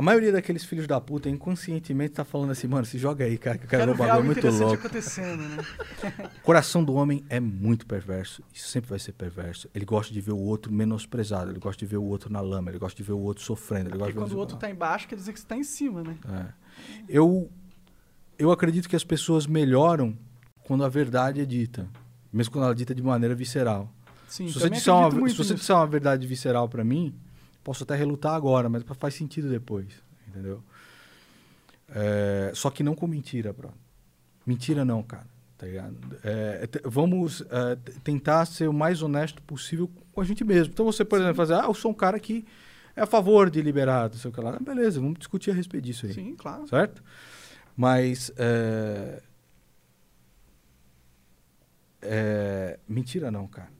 A 0.00 0.02
maioria 0.02 0.32
daqueles 0.32 0.64
filhos 0.64 0.86
da 0.86 0.98
puta 0.98 1.28
inconscientemente 1.28 2.14
tá 2.14 2.24
falando 2.24 2.52
assim, 2.52 2.66
mano, 2.66 2.86
se 2.86 2.96
joga 2.96 3.22
aí, 3.22 3.36
cara, 3.36 3.58
que 3.58 3.66
eu 3.66 3.68
quero 3.68 3.84
ver 3.84 3.92
um 3.92 4.06
bagulho 4.06 4.24
muito 4.24 4.48
louco. 4.48 4.74
acontecendo, 4.76 5.42
né? 5.42 5.58
O 6.38 6.40
coração 6.40 6.82
do 6.82 6.94
homem 6.94 7.22
é 7.28 7.38
muito 7.38 7.86
perverso. 7.86 8.42
Isso 8.50 8.68
sempre 8.68 8.88
vai 8.88 8.98
ser 8.98 9.12
perverso. 9.12 9.68
Ele 9.74 9.84
gosta 9.84 10.10
de 10.10 10.18
ver 10.22 10.32
o 10.32 10.38
outro 10.38 10.72
menosprezado, 10.72 11.50
ele 11.50 11.58
gosta 11.58 11.78
de 11.80 11.84
ver 11.84 11.98
o 11.98 12.02
outro 12.02 12.32
na 12.32 12.40
lama, 12.40 12.70
ele 12.70 12.78
gosta 12.78 12.96
de 12.96 13.02
ver 13.02 13.12
o 13.12 13.18
outro 13.18 13.44
sofrendo. 13.44 13.90
Ele 13.90 13.98
gosta 13.98 14.04
Porque 14.06 14.12
de 14.12 14.18
ver 14.20 14.24
quando 14.24 14.36
o 14.38 14.40
outro 14.40 14.56
tá 14.56 14.70
embaixo, 14.70 15.06
quer 15.06 15.16
dizer 15.16 15.34
que 15.34 15.40
você 15.40 15.46
tá 15.46 15.54
em 15.54 15.64
cima, 15.64 16.02
né? 16.02 16.16
É. 16.32 16.46
Eu, 17.06 17.50
eu 18.38 18.50
acredito 18.50 18.88
que 18.88 18.96
as 18.96 19.04
pessoas 19.04 19.46
melhoram 19.46 20.16
quando 20.64 20.82
a 20.82 20.88
verdade 20.88 21.42
é 21.42 21.44
dita. 21.44 21.86
Mesmo 22.32 22.54
quando 22.54 22.64
ela 22.64 22.72
é 22.72 22.74
dita 22.74 22.94
de 22.94 23.02
maneira 23.02 23.34
visceral. 23.34 23.92
Sim, 24.26 24.48
se 24.48 24.54
você, 24.54 24.70
disser 24.70 24.94
uma, 24.94 25.28
se 25.28 25.36
você 25.36 25.52
disser 25.52 25.76
uma 25.76 25.86
verdade 25.86 26.26
visceral 26.26 26.70
pra 26.70 26.82
mim, 26.82 27.14
posso 27.62 27.84
até 27.84 27.94
relutar 27.94 28.34
agora, 28.34 28.68
mas 28.68 28.82
faz 28.98 29.14
sentido 29.14 29.48
depois. 29.48 29.86
Entendeu? 30.28 30.62
É, 31.88 32.52
só 32.54 32.70
que 32.70 32.82
não 32.82 32.94
com 32.94 33.06
mentira, 33.06 33.52
bro. 33.52 33.72
Mentira 34.46 34.84
não, 34.84 35.02
cara. 35.02 35.26
Tá 35.58 35.66
ligado? 35.66 35.96
É, 36.24 36.66
te- 36.66 36.80
vamos 36.84 37.42
é, 37.42 37.76
tentar 38.02 38.46
ser 38.46 38.68
o 38.68 38.72
mais 38.72 39.02
honesto 39.02 39.42
possível 39.42 39.90
com 40.12 40.20
a 40.20 40.24
gente 40.24 40.42
mesmo. 40.44 40.72
Então 40.72 40.86
você, 40.86 41.04
por 41.04 41.18
exemplo, 41.18 41.34
fazer, 41.36 41.54
ah, 41.54 41.64
eu 41.66 41.74
sou 41.74 41.90
um 41.90 41.94
cara 41.94 42.18
que 42.18 42.46
é 42.96 43.02
a 43.02 43.06
favor 43.06 43.50
de 43.50 43.60
liberar, 43.60 44.08
não 44.08 44.16
sei 44.16 44.30
o 44.30 44.32
que 44.34 44.40
lá. 44.40 44.56
Ah, 44.56 44.58
beleza, 44.62 45.00
vamos 45.00 45.18
discutir 45.18 45.50
a 45.50 45.54
respeito 45.54 45.84
disso 45.84 46.06
aí. 46.06 46.14
Sim, 46.14 46.34
claro. 46.36 46.66
Certo? 46.66 47.02
Mas. 47.76 48.32
É... 48.38 49.22
é, 52.02 52.78
Mentira 52.88 53.30
não, 53.30 53.46
cara. 53.46 53.70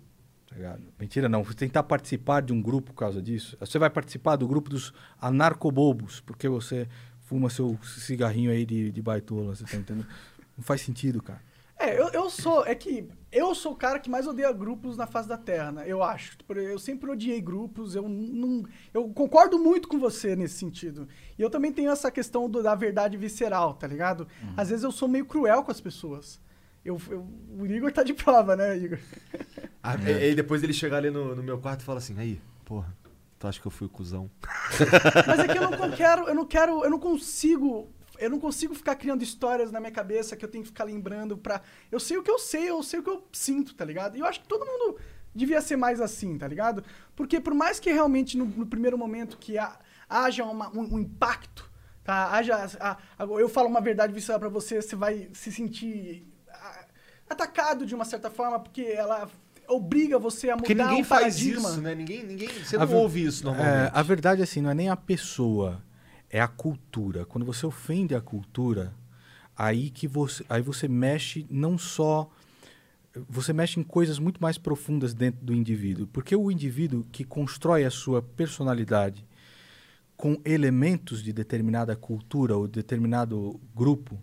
Tá? 0.51 0.77
Mentira 0.98 1.28
não. 1.28 1.43
Você 1.44 1.55
tentar 1.55 1.82
participar 1.85 2.43
de 2.43 2.52
um 2.52 2.60
grupo 2.60 2.93
por 2.93 2.98
causa 2.98 3.22
disso. 3.22 3.56
Você 3.60 3.78
vai 3.78 3.89
participar 3.89 4.36
do 4.36 4.47
grupo 4.48 4.68
dos 4.70 4.93
anarcobobos, 5.20 6.20
porque 6.20 6.48
você 6.48 6.89
fuma 7.20 7.48
seu 7.48 7.78
cigarrinho 7.82 8.51
aí 8.51 8.66
de, 8.66 8.90
de 8.90 9.01
baitola, 9.02 9.55
você 9.55 9.64
tá 9.64 9.77
entendendo? 9.77 10.06
Não 10.56 10.64
faz 10.64 10.81
sentido, 10.82 11.22
cara. 11.22 11.40
É, 11.78 11.98
eu, 11.98 12.09
eu 12.10 12.28
sou. 12.28 12.66
É 12.66 12.74
que 12.74 13.09
eu 13.32 13.55
sou 13.55 13.72
o 13.72 13.77
cara 13.77 13.98
que 13.98 14.10
mais 14.10 14.27
odeia 14.27 14.52
grupos 14.52 14.98
na 14.98 15.06
face 15.06 15.27
da 15.27 15.39
Terra, 15.39 15.72
né? 15.72 15.85
Eu 15.86 16.02
acho. 16.02 16.36
Tipo, 16.36 16.52
Eu 16.52 16.78
sempre 16.78 17.10
odiei 17.10 17.40
grupos. 17.40 17.94
Eu 17.94 18.06
não. 18.06 18.64
Eu 18.93 19.09
concordo 19.09 19.59
muito 19.59 19.89
com 19.89 19.98
você 19.98 20.36
nesse 20.36 20.59
sentido. 20.59 21.09
E 21.39 21.40
eu 21.43 21.48
também 21.48 21.72
tenho 21.72 21.90
essa 21.90 22.10
questão 22.10 22.51
do- 22.51 22.62
da 22.62 22.74
verdade 22.74 23.16
visceral, 23.16 23.72
tá 23.74 23.86
ligado? 23.86 24.28
Às 24.59 24.68
vezes 24.68 24.85
eu 24.85 24.93
sou 24.93 25.09
meio 25.09 25.24
cruel 25.24 25.62
com 25.62 25.70
as 25.70 25.81
pessoas. 25.81 26.39
Eu, 26.85 27.01
eu- 27.11 27.27
o 27.59 27.66
Igor 27.66 27.93
tá 27.93 28.02
de 28.02 28.15
prova, 28.15 28.57
né, 28.57 28.77
Igor? 28.77 28.98
Ah, 29.82 29.97
e- 29.97 30.12
Aí 30.12 30.35
depois 30.35 30.62
ele 30.62 30.74
chegar 30.74 30.98
ali 30.98 31.11
no, 31.11 31.35
no 31.35 31.43
meu 31.43 31.59
quarto 31.59 31.81
e 31.81 31.85
fala 31.85 31.98
assim, 31.98 32.15
aí, 32.19 32.39
porra, 32.66 32.94
tu 33.39 33.47
acha 33.48 33.59
que 33.59 33.66
eu 33.66 33.70
fui 33.70 33.86
o 33.86 33.90
cuzão? 33.90 34.31
Mas 35.27 35.39
é 35.39 35.48
que 35.48 35.57
eu 35.57 35.70
não 35.70 35.90
quero, 35.93 36.28
eu 36.28 36.35
não 36.35 36.44
quero, 36.44 36.85
eu 36.85 36.90
não 36.90 36.98
consigo, 36.98 37.89
eu 38.19 38.28
não 38.28 38.39
consigo 38.39 38.74
ficar 38.74 38.94
criando 38.97 39.23
histórias 39.23 39.73
na 39.73 39.81
minha 39.81 39.90
cabeça 39.90 40.36
que 40.36 40.44
eu 40.44 40.48
tenho 40.51 40.62
que 40.65 40.69
ficar 40.69 40.85
lembrando 40.85 41.36
pra. 41.39 41.62
Eu 41.90 41.98
sei 41.98 42.19
o 42.19 42.23
que 42.23 42.31
eu 42.31 42.39
sei, 42.39 42.69
eu 42.69 42.82
sei 42.82 43.01
o 43.01 43.02
que 43.02 43.09
eu 43.09 43.27
sinto, 43.32 43.74
tá 43.74 43.85
ligado? 43.86 44.16
E 44.16 44.20
eu 44.20 44.27
acho 44.27 44.40
que 44.43 44.48
todo 44.48 44.66
mundo 44.66 44.98
devia 45.35 45.62
ser 45.62 45.77
mais 45.77 45.98
assim, 45.98 46.36
tá 46.36 46.47
ligado? 46.47 46.85
Porque 47.16 47.40
por 47.40 47.55
mais 47.55 47.81
que 47.81 47.90
realmente 47.90 48.36
no, 48.36 48.44
no 48.44 48.66
primeiro 48.66 48.98
momento 48.98 49.39
que 49.39 49.57
ha- 49.57 49.78
haja 50.11 50.44
uma- 50.44 50.69
um, 50.77 50.97
um 50.97 50.98
impacto, 50.98 51.70
tá? 52.05 52.27
Haja, 52.32 52.69
a- 52.78 52.98
a- 53.19 53.24
eu 53.24 53.48
falo 53.48 53.66
uma 53.69 53.81
verdade 53.81 54.12
visceral 54.12 54.39
pra 54.40 54.48
você, 54.51 54.82
você 54.82 54.94
vai 54.94 55.31
se 55.32 55.51
sentir 55.51 56.27
atacado 57.31 57.86
de 57.86 57.94
uma 57.94 58.05
certa 58.05 58.31
forma, 58.31 58.59
porque 58.61 58.82
ela 58.82 59.28
obriga 59.69 60.19
você 60.19 60.51
a 60.51 60.57
mudar 60.57 60.66
Porque 60.66 60.74
ninguém 60.74 61.02
um 61.02 61.05
faz 61.05 61.36
paradigma. 61.36 61.69
isso, 61.70 61.81
né? 61.81 61.94
Ninguém, 61.94 62.24
ninguém, 62.24 62.48
você 62.48 62.77
A 62.77 62.85
não 62.85 62.97
ouve 62.97 63.24
isso 63.24 63.44
normalmente. 63.44 63.86
É, 63.86 63.90
a 63.94 64.02
verdade, 64.02 64.43
assim, 64.43 64.61
não 64.61 64.70
é 64.70 64.74
nem 64.74 64.89
a 64.89 64.97
pessoa, 64.97 65.82
é 66.28 66.40
a 66.40 66.48
cultura. 66.48 67.24
Quando 67.24 67.44
você 67.44 67.65
ofende 67.65 68.15
a 68.15 68.20
cultura, 68.20 68.93
aí 69.57 69.90
que 69.90 70.09
você, 70.09 70.44
aí 70.48 70.61
você 70.61 70.89
mexe 70.89 71.47
não 71.48 71.78
só 71.78 72.28
você 73.28 73.52
mexe 73.52 73.81
em 73.81 73.82
coisas 73.82 74.20
muito 74.20 74.40
mais 74.40 74.57
profundas 74.57 75.12
dentro 75.12 75.44
do 75.44 75.52
indivíduo, 75.52 76.07
porque 76.12 76.35
o 76.36 76.48
indivíduo 76.48 77.05
que 77.11 77.24
constrói 77.24 77.85
a 77.85 77.90
sua 77.90 78.23
personalidade 78.23 79.27
com 80.16 80.40
elementos 80.44 81.23
de 81.23 81.32
determinada 81.32 81.97
cultura 81.97 82.57
ou 82.57 82.69
determinado 82.69 83.59
grupo, 83.74 84.16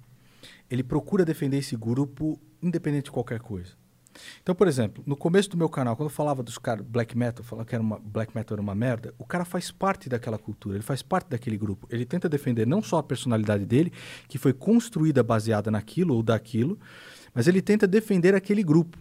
ele 0.69 0.83
procura 0.83 1.25
defender 1.25 1.57
esse 1.57 1.75
grupo 1.75 2.39
independente 2.61 3.05
de 3.05 3.11
qualquer 3.11 3.39
coisa. 3.39 3.71
Então, 4.41 4.55
por 4.55 4.67
exemplo, 4.67 5.03
no 5.05 5.15
começo 5.15 5.49
do 5.49 5.57
meu 5.57 5.69
canal, 5.69 5.95
quando 5.95 6.09
eu 6.09 6.15
falava 6.15 6.41
dos 6.41 6.57
caras 6.57 6.85
black 6.85 7.17
metal, 7.17 7.43
falando 7.43 7.65
que 7.65 7.75
era 7.75 7.83
uma, 7.83 7.99
black 7.99 8.35
metal 8.35 8.55
era 8.55 8.61
uma 8.61 8.75
merda, 8.75 9.13
o 9.17 9.25
cara 9.25 9.45
faz 9.45 9.71
parte 9.71 10.09
daquela 10.09 10.37
cultura, 10.37 10.75
ele 10.75 10.83
faz 10.83 11.01
parte 11.01 11.29
daquele 11.29 11.57
grupo. 11.57 11.87
Ele 11.91 12.05
tenta 12.05 12.27
defender 12.27 12.65
não 12.65 12.81
só 12.81 12.97
a 12.97 13.03
personalidade 13.03 13.65
dele, 13.65 13.91
que 14.27 14.37
foi 14.37 14.53
construída 14.53 15.23
baseada 15.23 15.69
naquilo 15.69 16.15
ou 16.15 16.23
daquilo, 16.23 16.79
mas 17.33 17.47
ele 17.47 17.61
tenta 17.61 17.87
defender 17.87 18.33
aquele 18.35 18.63
grupo. 18.63 18.97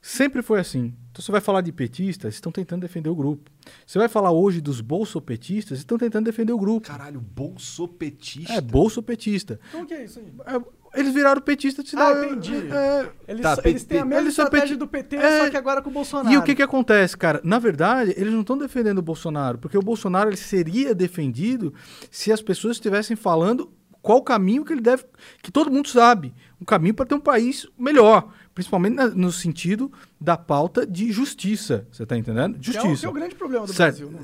Sempre 0.00 0.42
foi 0.42 0.60
assim. 0.60 0.94
Então 1.10 1.22
você 1.22 1.32
vai 1.32 1.40
falar 1.40 1.60
de 1.60 1.72
petistas, 1.72 2.34
estão 2.34 2.52
tentando 2.52 2.82
defender 2.82 3.08
o 3.08 3.14
grupo. 3.14 3.50
Você 3.84 3.98
vai 3.98 4.08
falar 4.08 4.30
hoje 4.30 4.60
dos 4.60 4.80
bolsopetistas, 4.80 5.78
estão 5.78 5.98
tentando 5.98 6.24
defender 6.24 6.52
o 6.52 6.58
grupo. 6.58 6.86
Caralho, 6.86 7.20
bolsopetista. 7.20 8.52
É, 8.52 8.60
bolsopetista. 8.60 9.58
Como 9.72 9.84
que 9.84 9.94
é 9.94 10.04
isso 10.04 10.20
aí? 10.20 10.32
É, 10.46 10.62
Eles 10.94 11.12
viraram 11.12 11.40
petistas, 11.40 11.84
Ah, 11.94 12.12
senão... 12.14 12.24
entendi. 12.24 12.54
é, 12.72 13.08
Eles, 13.28 13.42
Tá, 13.42 13.58
eles 13.64 13.84
têm 13.84 13.98
a 14.00 14.04
mesma 14.04 14.22
Eles 14.22 14.30
estratégia 14.38 14.76
do 14.76 14.86
PT, 14.86 15.16
É. 15.16 15.44
só 15.44 15.50
que 15.50 15.56
agora 15.56 15.82
com 15.82 15.90
o 15.90 15.92
Bolsonaro. 15.92 16.34
E 16.34 16.36
o 16.38 16.42
que 16.42 16.54
que 16.54 16.62
acontece, 16.62 17.16
cara? 17.16 17.40
Na 17.44 17.58
verdade, 17.58 18.14
eles 18.16 18.32
não 18.32 18.40
estão 18.40 18.56
defendendo 18.56 18.98
o 18.98 19.02
Bolsonaro, 19.02 19.58
porque 19.58 19.76
o 19.76 19.82
Bolsonaro 19.82 20.30
ele 20.30 20.36
seria 20.36 20.94
defendido 20.94 21.72
se 22.10 22.32
as 22.32 22.40
pessoas 22.42 22.76
estivessem 22.76 23.16
falando 23.16 23.70
qual 24.00 24.18
o 24.18 24.22
caminho 24.22 24.64
que 24.64 24.72
ele 24.72 24.80
deve, 24.80 25.04
que 25.42 25.50
todo 25.50 25.70
mundo 25.70 25.88
sabe, 25.88 26.32
um 26.60 26.64
caminho 26.64 26.94
para 26.94 27.04
ter 27.04 27.14
um 27.14 27.20
país 27.20 27.66
melhor, 27.78 28.32
principalmente 28.58 28.94
na- 28.94 29.06
no 29.06 29.30
sentido 29.30 29.88
da 30.20 30.36
pauta 30.36 30.84
de 30.84 31.12
justiça, 31.12 31.86
você 31.92 32.04
tá 32.04 32.16
entendendo? 32.18 32.58
Que 32.58 32.76
é 32.76 32.80
o- 32.80 32.82
Justiça. 32.86 33.00
que 33.02 33.06
é 33.06 33.08
o 33.08 33.12
grande 33.12 33.34
problema 33.36 33.64
do 33.68 33.72
Certo. 33.72 34.08
Brasil. 34.08 34.20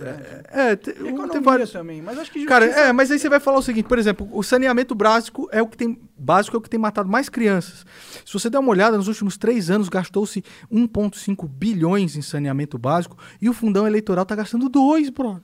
É, 0.51 0.74
te- 0.74 0.90
E 0.90 0.93
economia 1.06 1.28
tem 1.28 1.40
vários 1.40 1.70
também, 1.70 2.02
mas 2.02 2.19
acho 2.19 2.32
que 2.32 2.44
Cara, 2.44 2.65
justiça- 2.66 2.86
é, 2.86 2.93
mas 2.93 3.12
aí 3.12 3.19
você 3.20 3.28
vai 3.28 3.39
falar 3.39 3.59
o 3.59 3.62
seguinte, 3.62 3.86
por 3.86 3.97
exemplo, 3.97 4.28
o 4.32 4.43
saneamento 4.43 4.93
básico 4.93 5.48
é 5.52 5.62
o 5.62 5.69
que 5.69 5.77
tem 5.77 5.97
básico 6.19 6.56
é 6.56 6.59
o 6.59 6.61
que 6.61 6.69
tem 6.69 6.81
matado 6.81 7.09
mais 7.09 7.28
crianças. 7.28 7.86
Se 8.27 8.32
você 8.32 8.51
der 8.51 8.59
uma 8.59 8.70
olhada, 8.70 8.97
nos 8.97 9.06
últimos 9.06 9.36
três 9.36 9.70
anos 9.70 9.89
gastou-se 9.89 10.43
1,5 10.69 11.47
bilhões 11.47 12.16
em 12.16 12.23
saneamento 12.23 12.77
básico 12.77 13.16
e 13.40 13.48
o 13.48 13.52
fundão 13.52 13.86
eleitoral 13.86 14.27
tá 14.27 14.35
gastando 14.35 14.69
2, 14.69 15.11
bro. 15.11 15.40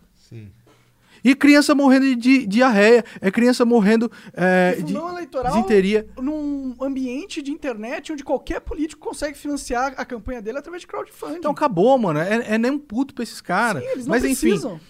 E 1.22 1.34
criança 1.34 1.74
morrendo 1.74 2.06
de, 2.06 2.16
de 2.16 2.46
diarreia, 2.46 3.04
é 3.20 3.30
criança 3.30 3.64
morrendo 3.64 4.10
é, 4.32 4.76
de 4.76 4.94
desinteria. 5.42 6.06
num 6.20 6.76
ambiente 6.80 7.42
de 7.42 7.50
internet 7.50 8.12
onde 8.12 8.24
qualquer 8.24 8.60
político 8.60 9.06
consegue 9.06 9.36
financiar 9.36 9.94
a 9.96 10.04
campanha 10.04 10.40
dele 10.40 10.58
através 10.58 10.82
de 10.82 10.86
crowdfunding. 10.86 11.36
Então 11.36 11.52
acabou, 11.52 11.96
mano. 11.98 12.18
É, 12.20 12.54
é 12.54 12.58
nem 12.58 12.70
um 12.70 12.78
puto 12.78 13.14
pra 13.14 13.22
esses 13.22 13.40
caras. 13.40 13.82
Sim, 13.82 13.88
eles 13.90 14.06
não 14.06 14.10
Mas 14.10 14.24
enfim, 14.24 14.48
precisam. 14.48 14.80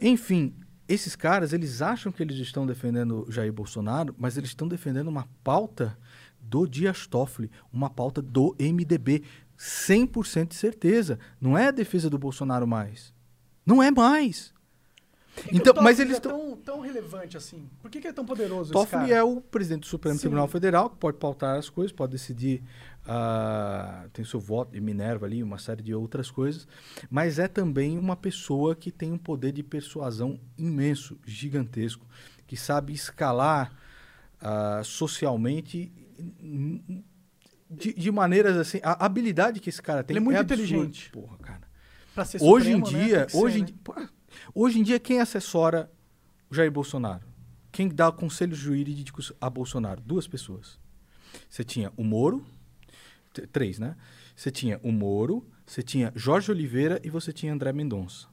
Enfim, 0.00 0.54
esses 0.88 1.14
caras, 1.14 1.52
eles 1.52 1.80
acham 1.80 2.10
que 2.10 2.22
eles 2.22 2.36
estão 2.38 2.66
defendendo 2.66 3.24
o 3.28 3.30
Jair 3.30 3.52
Bolsonaro, 3.52 4.14
mas 4.18 4.36
eles 4.36 4.50
estão 4.50 4.66
defendendo 4.66 5.08
uma 5.08 5.28
pauta 5.44 5.96
do 6.40 6.66
Dias 6.66 7.06
Toffoli, 7.06 7.50
uma 7.72 7.88
pauta 7.88 8.20
do 8.20 8.56
MDB, 8.58 9.22
100% 9.56 10.48
de 10.48 10.54
certeza. 10.54 11.18
Não 11.40 11.56
é 11.56 11.68
a 11.68 11.70
defesa 11.70 12.10
do 12.10 12.18
Bolsonaro 12.18 12.66
mais. 12.66 13.14
Não 13.64 13.82
é 13.82 13.90
mais. 13.90 14.52
Por 15.34 15.44
que 15.44 15.50
que 15.50 15.56
Então, 15.56 15.74
o 15.74 15.82
mas 15.82 16.00
eles 16.00 16.16
é 16.16 16.20
tão, 16.20 16.56
tão 16.56 16.80
relevante 16.80 17.36
assim? 17.36 17.68
Por 17.80 17.90
que, 17.90 18.00
que 18.00 18.08
é 18.08 18.12
tão 18.12 18.24
poderoso 18.26 18.72
Toffoli 18.72 19.12
é 19.12 19.22
o 19.22 19.40
presidente 19.40 19.80
do 19.82 19.86
Supremo 19.86 20.16
Sim. 20.16 20.22
Tribunal 20.22 20.48
Federal, 20.48 20.90
que 20.90 20.96
pode 20.96 21.18
pautar 21.18 21.56
as 21.58 21.70
coisas, 21.70 21.92
pode 21.92 22.12
decidir, 22.12 22.62
ah, 23.06 24.06
tem 24.12 24.24
seu 24.24 24.40
voto 24.40 24.72
de 24.72 24.80
Minerva 24.80 25.26
ali, 25.26 25.42
uma 25.42 25.58
série 25.58 25.82
de 25.82 25.94
outras 25.94 26.30
coisas, 26.30 26.66
mas 27.08 27.38
é 27.38 27.46
também 27.48 27.96
uma 27.96 28.16
pessoa 28.16 28.74
que 28.74 28.90
tem 28.90 29.12
um 29.12 29.18
poder 29.18 29.52
de 29.52 29.62
persuasão 29.62 30.38
imenso, 30.58 31.16
gigantesco, 31.24 32.04
que 32.46 32.56
sabe 32.56 32.92
escalar 32.92 33.72
ah, 34.40 34.82
socialmente 34.84 35.92
de, 37.70 37.92
de 37.94 38.10
maneiras 38.10 38.56
assim, 38.56 38.80
a 38.82 39.04
habilidade 39.04 39.60
que 39.60 39.68
esse 39.70 39.80
cara 39.80 40.02
tem 40.02 40.14
Ele 40.16 40.18
é 40.18 40.24
muito 40.24 40.36
absurda. 40.38 40.64
inteligente. 40.64 41.10
Porra, 41.10 41.36
cara. 41.38 41.60
Pra 42.14 42.24
ser 42.24 42.38
Hoje 42.42 42.72
supremo, 42.72 42.88
em 42.88 42.92
né? 42.92 43.04
dia, 43.06 43.16
Tem 43.18 43.26
que 43.26 43.32
ser, 43.32 43.38
hoje, 43.38 43.56
em 43.58 43.60
né? 43.60 43.66
di- 43.66 43.72
pô, 43.74 43.94
hoje 44.54 44.78
em 44.80 44.82
dia, 44.82 44.98
quem 44.98 45.20
assessora 45.20 45.90
o 46.50 46.54
Jair 46.54 46.70
Bolsonaro? 46.70 47.24
Quem 47.72 47.88
dá 47.88 48.10
conselhos 48.10 48.58
jurídicos 48.58 49.32
a 49.40 49.48
Bolsonaro? 49.48 50.00
Duas 50.00 50.26
pessoas. 50.26 50.78
Você 51.48 51.62
tinha 51.62 51.92
o 51.96 52.02
Moro, 52.02 52.44
três, 53.52 53.78
né? 53.78 53.96
Você 54.34 54.50
tinha 54.50 54.80
o 54.82 54.90
Moro, 54.90 55.46
você 55.64 55.82
tinha 55.82 56.12
Jorge 56.16 56.50
Oliveira 56.50 57.00
e 57.04 57.10
você 57.10 57.32
tinha 57.32 57.52
André 57.52 57.72
Mendonça. 57.72 58.26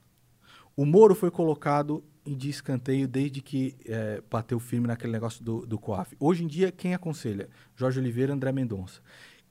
O 0.76 0.85
Moro 0.85 1.14
foi 1.14 1.30
colocado 1.30 2.03
de 2.26 2.49
escanteio 2.49 3.07
desde 3.07 3.41
que 3.41 3.76
é, 3.85 4.22
bateu 4.30 4.60
firme 4.60 4.88
naquele 4.88 5.14
negócio 5.14 5.44
do, 5.44 5.65
do 5.65 5.77
COAF. 5.80 6.15
Hoje 6.19 6.44
em 6.44 6.48
dia, 6.48 6.72
quem 6.72 6.94
aconselha? 6.94 7.49
Jorge 7.76 7.99
Oliveira 7.99 8.34
André 8.34 8.52
Mendonça. 8.52 9.02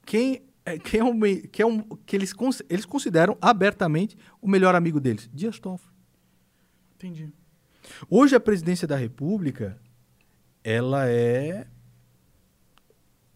Quem, 0.04 0.42
é, 0.64 0.78
quem 0.78 1.00
é, 1.00 1.04
o 1.04 1.14
mei- 1.14 1.42
que, 1.42 1.62
é 1.62 1.66
um, 1.66 1.82
que 1.82 2.14
eles, 2.14 2.34
eles 2.68 2.84
consideram 2.84 3.36
abertamente 3.40 4.16
o 4.40 4.48
melhor 4.48 4.74
amigo 4.74 5.00
deles? 5.00 5.28
Dias 5.32 5.58
Toffoli. 5.58 5.95
Entendi. 6.96 7.32
Hoje 8.10 8.34
a 8.34 8.40
presidência 8.40 8.86
da 8.88 8.96
República, 8.96 9.78
ela 10.64 11.08
é. 11.08 11.66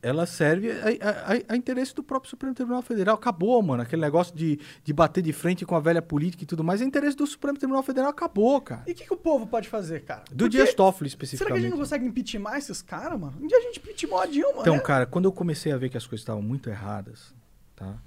Ela 0.03 0.25
serve 0.25 0.71
a, 0.71 0.87
a- 1.07 1.53
a- 1.53 1.57
interesse 1.57 1.95
do 1.95 2.03
próprio 2.03 2.31
Supremo 2.31 2.55
Tribunal 2.55 2.81
Federal. 2.81 3.17
Acabou, 3.17 3.63
mano. 3.63 3.83
Aquele 3.83 4.01
negócio 4.01 4.35
de, 4.35 4.59
de 4.83 4.93
bater 4.95 5.23
de 5.23 5.31
frente 5.31 5.67
com 5.67 5.77
a 5.77 5.81
velha 5.81 6.01
política 6.01 6.43
e 6.43 6.47
tudo 6.47 6.65
mais. 6.65 6.81
É 6.81 6.87
interesse 6.87 7.15
do 7.15 7.27
Supremo 7.27 7.59
Tribunal 7.59 7.83
Federal. 7.83 8.09
Acabou, 8.09 8.59
cara. 8.63 8.83
E 8.87 8.93
o 8.93 8.95
que, 8.95 9.05
que 9.05 9.13
o 9.13 9.17
povo 9.19 9.47
pode 9.47 9.69
fazer, 9.69 10.03
cara? 10.07 10.25
Do 10.31 10.45
Porque 10.45 10.49
Dias 10.57 10.73
Toffoli, 10.73 11.11
Será 11.11 11.19
que 11.19 11.23
a 11.23 11.27
especificamente. 11.27 11.63
gente 11.65 11.71
não 11.73 11.79
consegue 11.79 12.07
impeachment 12.07 12.57
esses 12.57 12.81
caras, 12.81 13.21
mano? 13.21 13.37
Um 13.43 13.47
dia 13.47 13.59
a 13.59 13.61
gente 13.61 13.79
impeachmentou 13.79 14.19
a 14.21 14.25
Dilma, 14.27 14.63
Então, 14.63 14.77
né? 14.77 14.81
cara, 14.81 15.05
quando 15.05 15.27
eu 15.27 15.33
comecei 15.33 15.71
a 15.71 15.77
ver 15.77 15.91
que 15.91 15.99
as 15.99 16.07
coisas 16.07 16.23
estavam 16.23 16.41
muito 16.43 16.71
erradas, 16.71 17.35
tá? 17.77 17.99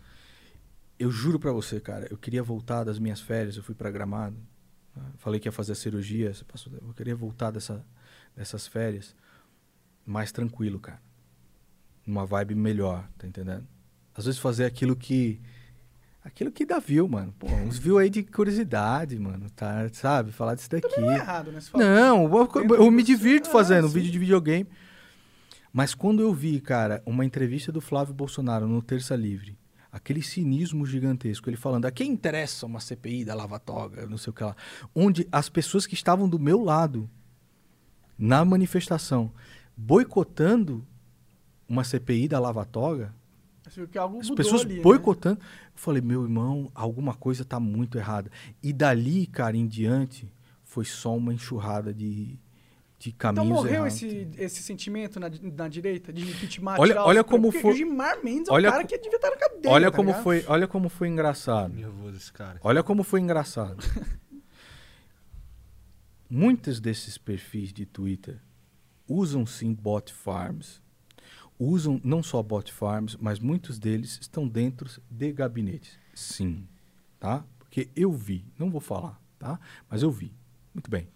Eu 0.97 1.11
juro 1.11 1.39
pra 1.39 1.51
você, 1.51 1.80
cara, 1.80 2.07
eu 2.09 2.17
queria 2.17 2.41
voltar 2.41 2.84
das 2.84 2.97
minhas 2.97 3.21
férias, 3.21 3.55
eu 3.55 3.61
fui 3.61 3.75
pra 3.75 3.91
Gramado? 3.91 4.35
Falei 5.18 5.40
que 5.40 5.48
ia 5.48 5.52
fazer 5.52 5.72
a 5.72 5.76
cirurgia, 5.76 6.32
eu 6.82 6.94
queria 6.94 7.15
voltar 7.15 7.52
dessa, 7.52 7.86
dessas 8.36 8.68
férias 8.68 9.15
mais 10.06 10.32
tranquilo, 10.32 10.80
cara. 10.80 11.02
Numa 12.06 12.26
vibe 12.26 12.56
melhor, 12.56 13.07
tá 13.18 13.26
entendendo? 13.28 13.65
Às 14.15 14.26
vezes 14.26 14.40
fazer 14.40 14.65
aquilo 14.65 14.95
que 14.95 15.41
aquilo 16.24 16.52
que 16.52 16.65
dá 16.65 16.80
view, 16.80 17.07
mano. 17.07 17.34
Pô, 17.38 17.48
uns 17.48 17.78
view 17.78 17.98
aí 17.98 18.10
de 18.10 18.24
curiosidade, 18.24 19.18
mano, 19.20 19.49
tá, 19.49 19.90
sabe? 19.91 20.32
Falar 20.32 20.56
disso 20.56 20.70
daqui. 20.70 20.99
Não 21.02 21.11
é 21.11 21.15
errado, 21.15 21.52
né? 21.52 21.60
Não, 21.74 22.24
eu, 22.24 22.49
eu 22.76 22.84
de 22.86 22.91
me 22.91 23.03
divirto 23.03 23.49
Ah, 23.49 23.52
fazendo 23.52 23.86
um 23.86 23.88
sim. 23.90 23.95
vídeo 23.95 24.11
de 24.11 24.20
videogame. 24.20 24.70
Mas 25.72 25.95
quando 25.95 26.22
eu 26.22 26.34
vi, 26.34 26.61
cara, 26.61 27.02
uma 27.06 27.26
entrevista 27.26 27.72
do 27.72 27.82
Flávio 27.82 28.14
Bolsonaro 28.14 28.68
no 28.68 28.82
Terça 28.82 29.15
Livre, 29.15 29.57
aquele 29.94 30.24
cinismo 30.24 30.88
gigantesco, 30.88 31.48
ele 31.48 31.56
falando, 31.56 31.86
a 31.86 31.91
quem 31.91 32.11
interessa 32.11 32.65
uma 32.65 32.80
CPI 32.80 33.24
da 33.24 33.36
Lava 33.36 33.60
Toga, 33.60 34.07
não 34.07 34.18
sei 34.18 34.32
o 34.32 34.34
que 34.34 34.44
lá, 34.44 34.56
onde 34.95 35.28
as 35.32 35.49
pessoas 35.49 35.86
que 35.86 35.94
estavam 35.94 36.28
do 36.28 36.40
meu 36.40 36.64
lado 36.64 37.07
na 38.18 38.44
manifestação 38.44 39.32
boicotando 39.78 40.84
uma 41.70 41.84
CPI 41.84 42.28
da 42.28 42.40
Lava 42.40 42.65
Toga, 42.65 43.14
algo 43.98 44.20
as 44.20 44.30
pessoas 44.32 44.61
ali, 44.61 44.78
né? 44.78 44.82
boicotando. 44.82 45.40
Eu 45.40 45.45
falei, 45.76 46.02
meu 46.02 46.24
irmão, 46.24 46.72
alguma 46.74 47.14
coisa 47.14 47.45
tá 47.45 47.60
muito 47.60 47.98
errada. 47.98 48.32
E 48.61 48.74
dali, 48.74 49.28
cara, 49.28 49.56
em 49.56 49.68
diante, 49.68 50.32
foi 50.64 50.86
só 50.86 51.15
uma 51.15 51.34
enxurrada 51.34 51.94
de, 51.94 52.38
de 53.03 53.09
Então 53.09 53.34
caminhos 53.35 53.49
morreu 53.57 53.73
errados. 53.85 54.01
esse, 54.01 54.30
esse 54.38 54.63
sentimento 54.63 55.19
na, 55.19 55.30
na 55.41 55.67
direita 55.67 56.13
de 56.13 56.21
impeachment? 56.23 56.75
Olha- 56.80 57.01
olha 57.03 57.23
como 57.23 57.51
foi- 57.51 57.71
O 57.71 57.75
Gilmar 57.75 58.23
Mendes 58.23 58.47
é 58.47 58.51
olha 58.53 58.69
o 58.69 58.71
cara 58.71 58.84
que 58.85 58.97
devia 58.97 59.17
estar 59.17 59.30
na 59.30 59.35
cadeia. 59.38 59.73
Olha 59.73 59.91
tá 59.91 59.97
como 59.97 60.09
ligado? 60.09 60.23
foi, 60.23 60.45
olha 60.47 60.67
como 60.67 60.88
foi 60.89 61.07
engraçado. 61.09 61.73
Nervoso 61.73 62.15
esse 62.17 62.31
cara. 62.31 62.59
Olha 62.63 62.81
como 62.81 63.03
foi 63.03 63.19
engraçado. 63.19 63.84
Muitos 66.30 66.80
desses 66.80 67.17
perfis 67.17 67.71
de 67.73 67.85
Twitter 67.85 68.39
usam 69.07 69.45
sim 69.45 69.73
bot 69.73 70.11
farms. 70.13 70.81
Usam 71.59 72.01
não 72.03 72.23
só 72.23 72.41
bot 72.41 72.71
farms, 72.71 73.15
mas 73.19 73.39
muitos 73.39 73.77
deles 73.77 74.17
estão 74.19 74.47
dentro 74.47 74.89
de 75.09 75.31
gabinetes. 75.31 75.97
Sim, 76.15 76.67
tá? 77.19 77.45
Porque 77.59 77.89
eu 77.95 78.11
vi, 78.11 78.45
não 78.57 78.71
vou 78.71 78.81
falar, 78.81 79.21
tá? 79.38 79.59
Mas 79.89 80.01
eu 80.01 80.09
vi. 80.11 80.34
Muito 80.73 80.89
bem. 80.89 81.07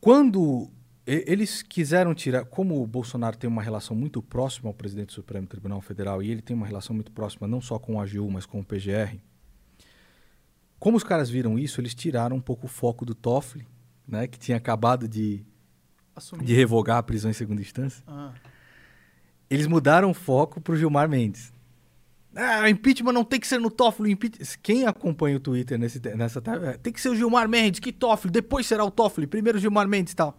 Quando 0.00 0.70
eles 1.06 1.62
quiseram 1.62 2.14
tirar, 2.14 2.44
como 2.44 2.82
o 2.82 2.86
Bolsonaro 2.86 3.36
tem 3.36 3.48
uma 3.48 3.62
relação 3.62 3.96
muito 3.96 4.22
próxima 4.22 4.68
ao 4.68 4.74
presidente 4.74 5.08
do 5.08 5.12
Supremo 5.12 5.46
Tribunal 5.46 5.80
Federal 5.80 6.22
e 6.22 6.30
ele 6.30 6.40
tem 6.40 6.54
uma 6.54 6.66
relação 6.66 6.94
muito 6.94 7.10
próxima 7.10 7.48
não 7.48 7.60
só 7.60 7.78
com 7.78 7.96
o 7.96 8.00
AGU, 8.00 8.30
mas 8.30 8.46
com 8.46 8.60
o 8.60 8.64
PGR, 8.64 9.18
como 10.78 10.96
os 10.96 11.04
caras 11.04 11.28
viram 11.28 11.58
isso, 11.58 11.80
eles 11.80 11.94
tiraram 11.94 12.36
um 12.36 12.40
pouco 12.40 12.66
o 12.66 12.68
foco 12.68 13.04
do 13.04 13.14
Toffoli, 13.14 13.66
né, 14.08 14.26
que 14.26 14.38
tinha 14.38 14.56
acabado 14.56 15.06
de, 15.06 15.44
Assumir. 16.16 16.44
de 16.44 16.54
revogar 16.54 16.96
a 16.96 17.02
prisão 17.02 17.30
em 17.30 17.34
segunda 17.34 17.60
instância. 17.60 18.02
Ah. 18.06 18.32
Eles 19.50 19.66
mudaram 19.66 20.10
o 20.10 20.14
foco 20.14 20.60
para 20.60 20.72
o 20.72 20.76
Gilmar 20.76 21.08
Mendes. 21.08 21.52
Ah, 22.34 22.70
impeachment 22.70 23.12
não 23.12 23.24
tem 23.24 23.40
que 23.40 23.46
ser 23.46 23.58
no 23.58 23.70
Toffoli. 23.70 24.12
Impeach... 24.12 24.58
Quem 24.62 24.86
acompanha 24.86 25.36
o 25.36 25.40
Twitter 25.40 25.78
nesse, 25.78 26.00
nessa 26.16 26.40
tarde, 26.40 26.64
é, 26.66 26.72
tem 26.76 26.92
que 26.92 27.00
ser 27.00 27.08
o 27.08 27.16
Gilmar 27.16 27.48
Mendes, 27.48 27.80
que 27.80 27.92
Toffoli, 27.92 28.30
depois 28.32 28.66
será 28.66 28.84
o 28.84 28.90
Toffoli, 28.90 29.26
primeiro 29.26 29.58
o 29.58 29.60
Gilmar 29.60 29.88
Mendes 29.88 30.12
e 30.12 30.16
tal. 30.16 30.38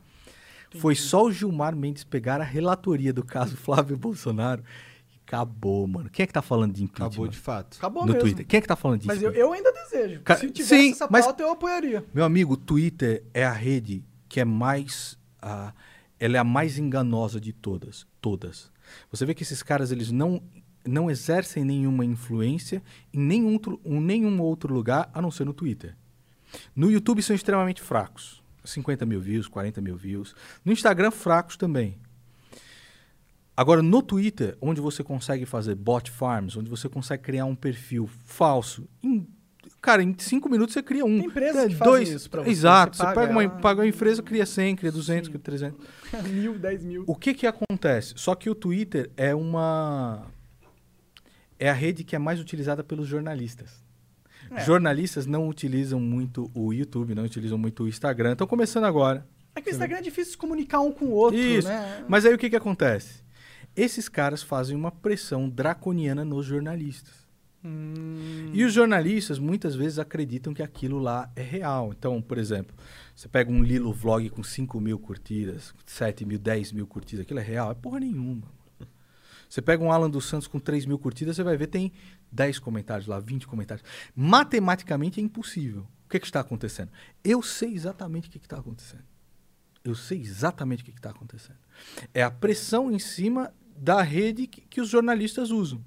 Foi 0.77 0.95
só 0.95 1.25
o 1.25 1.31
Gilmar 1.31 1.75
Mendes 1.75 2.03
pegar 2.05 2.39
a 2.39 2.45
relatoria 2.45 3.11
do 3.11 3.25
caso 3.25 3.55
Flávio 3.57 3.97
Bolsonaro 3.97 4.63
e 5.11 5.19
acabou, 5.27 5.85
mano. 5.85 6.09
Quem 6.09 6.23
é 6.23 6.27
que 6.27 6.31
tá 6.33 6.41
falando 6.41 6.73
de 6.73 6.83
impeachment? 6.83 7.07
Acabou 7.07 7.27
de 7.27 7.37
fato. 7.37 7.77
Acabou 7.77 8.03
no 8.05 8.13
mesmo. 8.13 8.21
Twitter. 8.21 8.47
Quem 8.47 8.57
é 8.57 8.61
que 8.61 8.67
tá 8.67 8.77
falando 8.77 8.99
disso? 8.99 9.07
Mas 9.07 9.21
eu, 9.21 9.31
eu 9.31 9.51
ainda 9.51 9.71
desejo. 9.73 10.21
Cara, 10.21 10.39
Se 10.39 10.49
tivesse 10.49 10.75
sim, 10.81 10.91
essa 10.91 11.07
mas- 11.11 11.25
pauta, 11.25 11.43
eu 11.43 11.51
apoiaria. 11.51 12.05
Meu 12.13 12.23
amigo, 12.23 12.53
o 12.53 12.57
Twitter 12.57 13.21
é 13.33 13.43
a 13.43 13.51
rede 13.51 14.01
que 14.29 14.39
é 14.39 14.45
mais. 14.45 15.17
ah, 15.41 15.73
ela 16.17 16.37
é 16.37 16.39
a 16.39 16.43
mais 16.43 16.77
enganosa 16.77 17.41
de 17.41 17.51
todas. 17.51 18.05
Todas. 18.21 18.71
Você 19.11 19.25
vê 19.25 19.33
que 19.33 19.43
esses 19.43 19.61
caras 19.63 19.91
eles 19.91 20.11
não, 20.11 20.41
não 20.85 21.09
exercem 21.09 21.63
nenhuma 21.63 22.03
influência 22.05 22.81
em 23.13 23.19
nenhum 23.19 23.53
outro, 23.53 23.79
em 23.85 23.99
nenhum 23.99 24.41
outro 24.41 24.73
lugar 24.73 25.09
a 25.13 25.21
não 25.21 25.31
ser 25.31 25.45
no 25.45 25.53
Twitter. 25.53 25.95
No 26.75 26.91
YouTube 26.91 27.21
são 27.21 27.35
extremamente 27.35 27.81
fracos. 27.81 28.41
50 28.63 29.05
mil 29.05 29.19
views, 29.19 29.47
40 29.47 29.81
mil 29.81 29.95
views. 29.95 30.35
No 30.63 30.71
Instagram, 30.71 31.09
fracos 31.11 31.57
também. 31.57 31.97
Agora, 33.55 33.81
no 33.81 34.01
Twitter, 34.01 34.57
onde 34.61 34.79
você 34.81 35.03
consegue 35.03 35.45
fazer 35.45 35.75
bot 35.75 36.09
farms, 36.09 36.55
onde 36.57 36.69
você 36.69 36.87
consegue 36.89 37.21
criar 37.23 37.45
um 37.45 37.55
perfil 37.55 38.09
falso, 38.25 38.87
em- 39.03 39.27
cara, 39.81 40.01
em 40.01 40.15
cinco 40.17 40.49
minutos 40.49 40.73
você 40.73 40.81
cria 40.81 41.05
um. 41.05 41.17
Tem 41.19 41.27
empresas 41.27 41.65
É, 41.65 41.67
que 41.67 41.75
dois, 41.75 42.09
isso 42.09 42.29
pra 42.29 42.41
você, 42.43 42.49
Exato. 42.49 42.95
você 42.97 43.03
Você, 43.03 43.13
paga 43.13 43.27
pega, 43.27 43.31
uma, 43.39 43.49
paga 43.49 43.81
uma 43.81 43.87
empresa, 43.87 44.23
cria 44.23 44.45
100, 44.45 44.75
cria 44.75 44.91
200, 44.91 45.25
Sim. 45.27 45.31
cria 45.31 45.43
300. 45.43 45.79
mil, 46.31 46.57
dez 46.57 46.83
mil. 46.83 47.03
O 47.05 47.15
que 47.15 47.33
que 47.33 47.45
acontece? 47.45 48.13
Só 48.15 48.35
que 48.35 48.49
o 48.49 48.55
Twitter 48.55 49.11
é 49.17 49.35
uma... 49.35 50.25
É 51.61 51.69
a 51.69 51.73
rede 51.73 52.03
que 52.03 52.15
é 52.15 52.19
mais 52.19 52.39
utilizada 52.39 52.83
pelos 52.83 53.07
jornalistas. 53.07 53.83
É. 54.49 54.65
Jornalistas 54.65 55.27
não 55.27 55.47
utilizam 55.47 55.99
muito 55.99 56.49
o 56.55 56.73
YouTube, 56.73 57.13
não 57.13 57.23
utilizam 57.23 57.55
muito 57.55 57.83
o 57.83 57.87
Instagram. 57.87 58.31
Estão 58.31 58.47
começando 58.47 58.85
agora. 58.85 59.27
É 59.55 59.61
que 59.61 59.69
o 59.69 59.71
Instagram 59.71 59.97
é 59.97 60.01
difícil 60.01 60.31
se 60.31 60.37
comunicar 60.37 60.79
um 60.79 60.91
com 60.91 61.05
o 61.05 61.11
outro, 61.11 61.39
Isso. 61.39 61.67
né? 61.67 62.03
Mas 62.07 62.25
aí 62.25 62.33
o 62.33 62.37
que, 62.37 62.49
que 62.49 62.55
acontece? 62.55 63.21
Esses 63.75 64.09
caras 64.09 64.41
fazem 64.41 64.75
uma 64.75 64.91
pressão 64.91 65.47
draconiana 65.47 66.25
nos 66.25 66.47
jornalistas. 66.47 67.21
Hum, 67.63 68.49
E 68.53 68.63
os 68.63 68.73
jornalistas 68.73 69.37
muitas 69.37 69.75
vezes 69.75 69.99
acreditam 69.99 70.55
que 70.55 70.63
aquilo 70.63 70.97
lá 70.97 71.31
é 71.35 71.43
real. 71.43 71.93
Então, 71.95 72.19
por 72.21 72.39
exemplo, 72.39 72.75
você 73.15 73.27
pega 73.27 73.51
um 73.51 73.61
Lilo 73.63 73.93
Vlog 73.93 74.29
com 74.31 74.43
5 74.43 74.81
mil 74.81 74.97
curtidas, 74.97 75.75
7 75.85 76.25
mil, 76.25 76.39
10 76.39 76.71
mil 76.71 76.87
curtidas, 76.87 77.23
aquilo 77.23 77.39
é 77.39 77.43
real? 77.43 77.69
É 77.69 77.75
porra 77.75 77.99
nenhuma. 77.99 78.47
Você 79.51 79.61
pega 79.61 79.83
um 79.83 79.91
Alan 79.91 80.09
dos 80.09 80.29
Santos 80.29 80.47
com 80.47 80.61
3 80.61 80.85
mil 80.85 80.97
curtidas, 80.97 81.35
você 81.35 81.43
vai 81.43 81.57
ver 81.57 81.67
tem 81.67 81.91
10 82.31 82.57
comentários 82.59 83.05
lá, 83.05 83.19
20 83.19 83.45
comentários. 83.45 83.85
Matematicamente 84.15 85.19
é 85.19 85.23
impossível. 85.23 85.85
O 86.05 86.09
que, 86.09 86.21
que 86.21 86.25
está 86.25 86.39
acontecendo? 86.39 86.89
Eu 87.21 87.41
sei 87.41 87.73
exatamente 87.73 88.29
o 88.29 88.31
que 88.31 88.39
que 88.39 88.45
está 88.45 88.59
acontecendo. 88.59 89.03
Eu 89.83 89.93
sei 89.93 90.21
exatamente 90.21 90.83
o 90.83 90.85
que 90.85 90.91
está 90.91 91.09
acontecendo. 91.09 91.57
É 92.13 92.23
a 92.23 92.31
pressão 92.31 92.89
em 92.89 92.97
cima 92.97 93.53
da 93.75 94.01
rede 94.01 94.47
que, 94.47 94.61
que 94.61 94.79
os 94.79 94.87
jornalistas 94.87 95.51
usam 95.51 95.83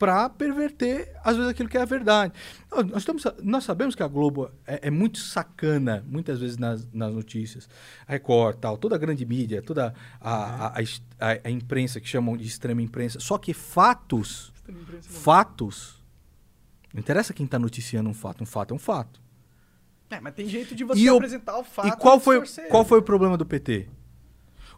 para 0.00 0.30
perverter, 0.30 1.12
às 1.22 1.36
vezes, 1.36 1.50
aquilo 1.50 1.68
que 1.68 1.76
é 1.76 1.82
a 1.82 1.84
verdade. 1.84 2.32
Nós, 2.70 2.96
estamos, 3.02 3.22
nós 3.42 3.64
sabemos 3.64 3.94
que 3.94 4.02
a 4.02 4.08
Globo 4.08 4.50
é, 4.66 4.88
é 4.88 4.90
muito 4.90 5.18
sacana, 5.18 6.02
muitas 6.08 6.40
vezes, 6.40 6.56
nas, 6.56 6.90
nas 6.90 7.12
notícias. 7.12 7.68
A 8.08 8.12
Record, 8.12 8.56
tal, 8.56 8.78
toda 8.78 8.94
a 8.94 8.98
grande 8.98 9.26
mídia, 9.26 9.60
toda 9.60 9.92
a, 10.18 10.68
a, 10.68 10.78
a, 10.78 11.38
a- 11.44 11.50
imprensa, 11.50 12.00
que 12.00 12.08
chamam 12.08 12.34
de 12.34 12.46
extrema 12.46 12.80
imprensa. 12.80 13.20
Só 13.20 13.36
que 13.36 13.52
fatos, 13.52 14.54
fatos, 15.02 16.02
não 16.94 17.00
interessa 17.00 17.34
quem 17.34 17.44
está 17.44 17.58
noticiando 17.58 18.08
um 18.08 18.14
fato, 18.14 18.42
um 18.42 18.46
fato 18.46 18.72
é 18.72 18.74
um 18.74 18.78
fato. 18.80 19.20
É, 20.08 20.18
mas 20.18 20.32
tem 20.32 20.48
jeito 20.48 20.74
de 20.74 20.82
você 20.82 20.98
E 20.98 21.08
apresentar 21.10 21.58
o 21.58 21.62
fato 21.62 21.88
E 21.88 21.92
qual 21.98 22.18
foi, 22.18 22.42
qual 22.70 22.86
foi 22.86 23.00
o 23.00 23.02
problema 23.02 23.36
do 23.36 23.44
PT? 23.44 23.86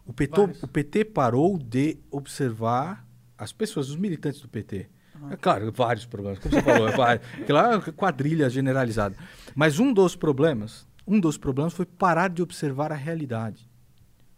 O 0.05 0.11
PT, 0.11 0.35
Vários. 0.41 0.63
o 0.63 0.67
PT 0.67 1.05
parou 1.05 1.57
de 1.57 1.97
observar 2.11 3.07
as 3.37 3.53
pessoas, 3.53 3.89
os 3.89 3.95
militantes 3.95 4.41
do 4.41 4.49
PT. 4.49 4.89
É 5.31 5.35
claro, 5.35 5.71
vários 5.71 6.05
problemas, 6.05 6.39
como 6.39 6.53
você 6.53 6.61
falou, 6.61 6.87
é 6.87 7.53
lá 7.53 7.73
é 7.73 7.75
uma 7.75 7.81
quadrilha 7.93 8.49
generalizada. 8.49 9.15
Mas 9.55 9.79
um 9.79 9.93
dos 9.93 10.15
problemas, 10.15 10.87
um 11.07 11.19
dos 11.19 11.37
problemas 11.37 11.73
foi 11.73 11.85
parar 11.85 12.29
de 12.29 12.41
observar 12.41 12.91
a 12.91 12.95
realidade. 12.95 13.69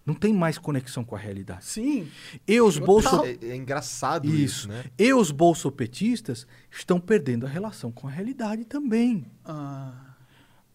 Não 0.06 0.14
tem 0.14 0.32
mais 0.32 0.60
conexão 0.60 1.04
com 1.04 1.16
a 1.16 1.20
realidade. 1.20 1.66
Sim. 1.66 2.08
E 2.48 2.62
os 2.62 2.78
bolso... 2.78 3.24
É, 3.26 3.38
é 3.42 3.56
engraçado 3.56 4.28
isso, 4.28 4.44
Isso. 4.44 4.68
né? 4.68 4.84
E 5.00 5.12
os 5.12 5.32
bolsopetistas 5.32 6.46
estão 6.70 7.00
perdendo 7.00 7.48
a 7.48 7.50
relação 7.50 7.92
com 7.92 8.08
a 8.08 8.12
realidade 8.12 8.66
também. 8.66 9.26
Ah, 9.44 10.16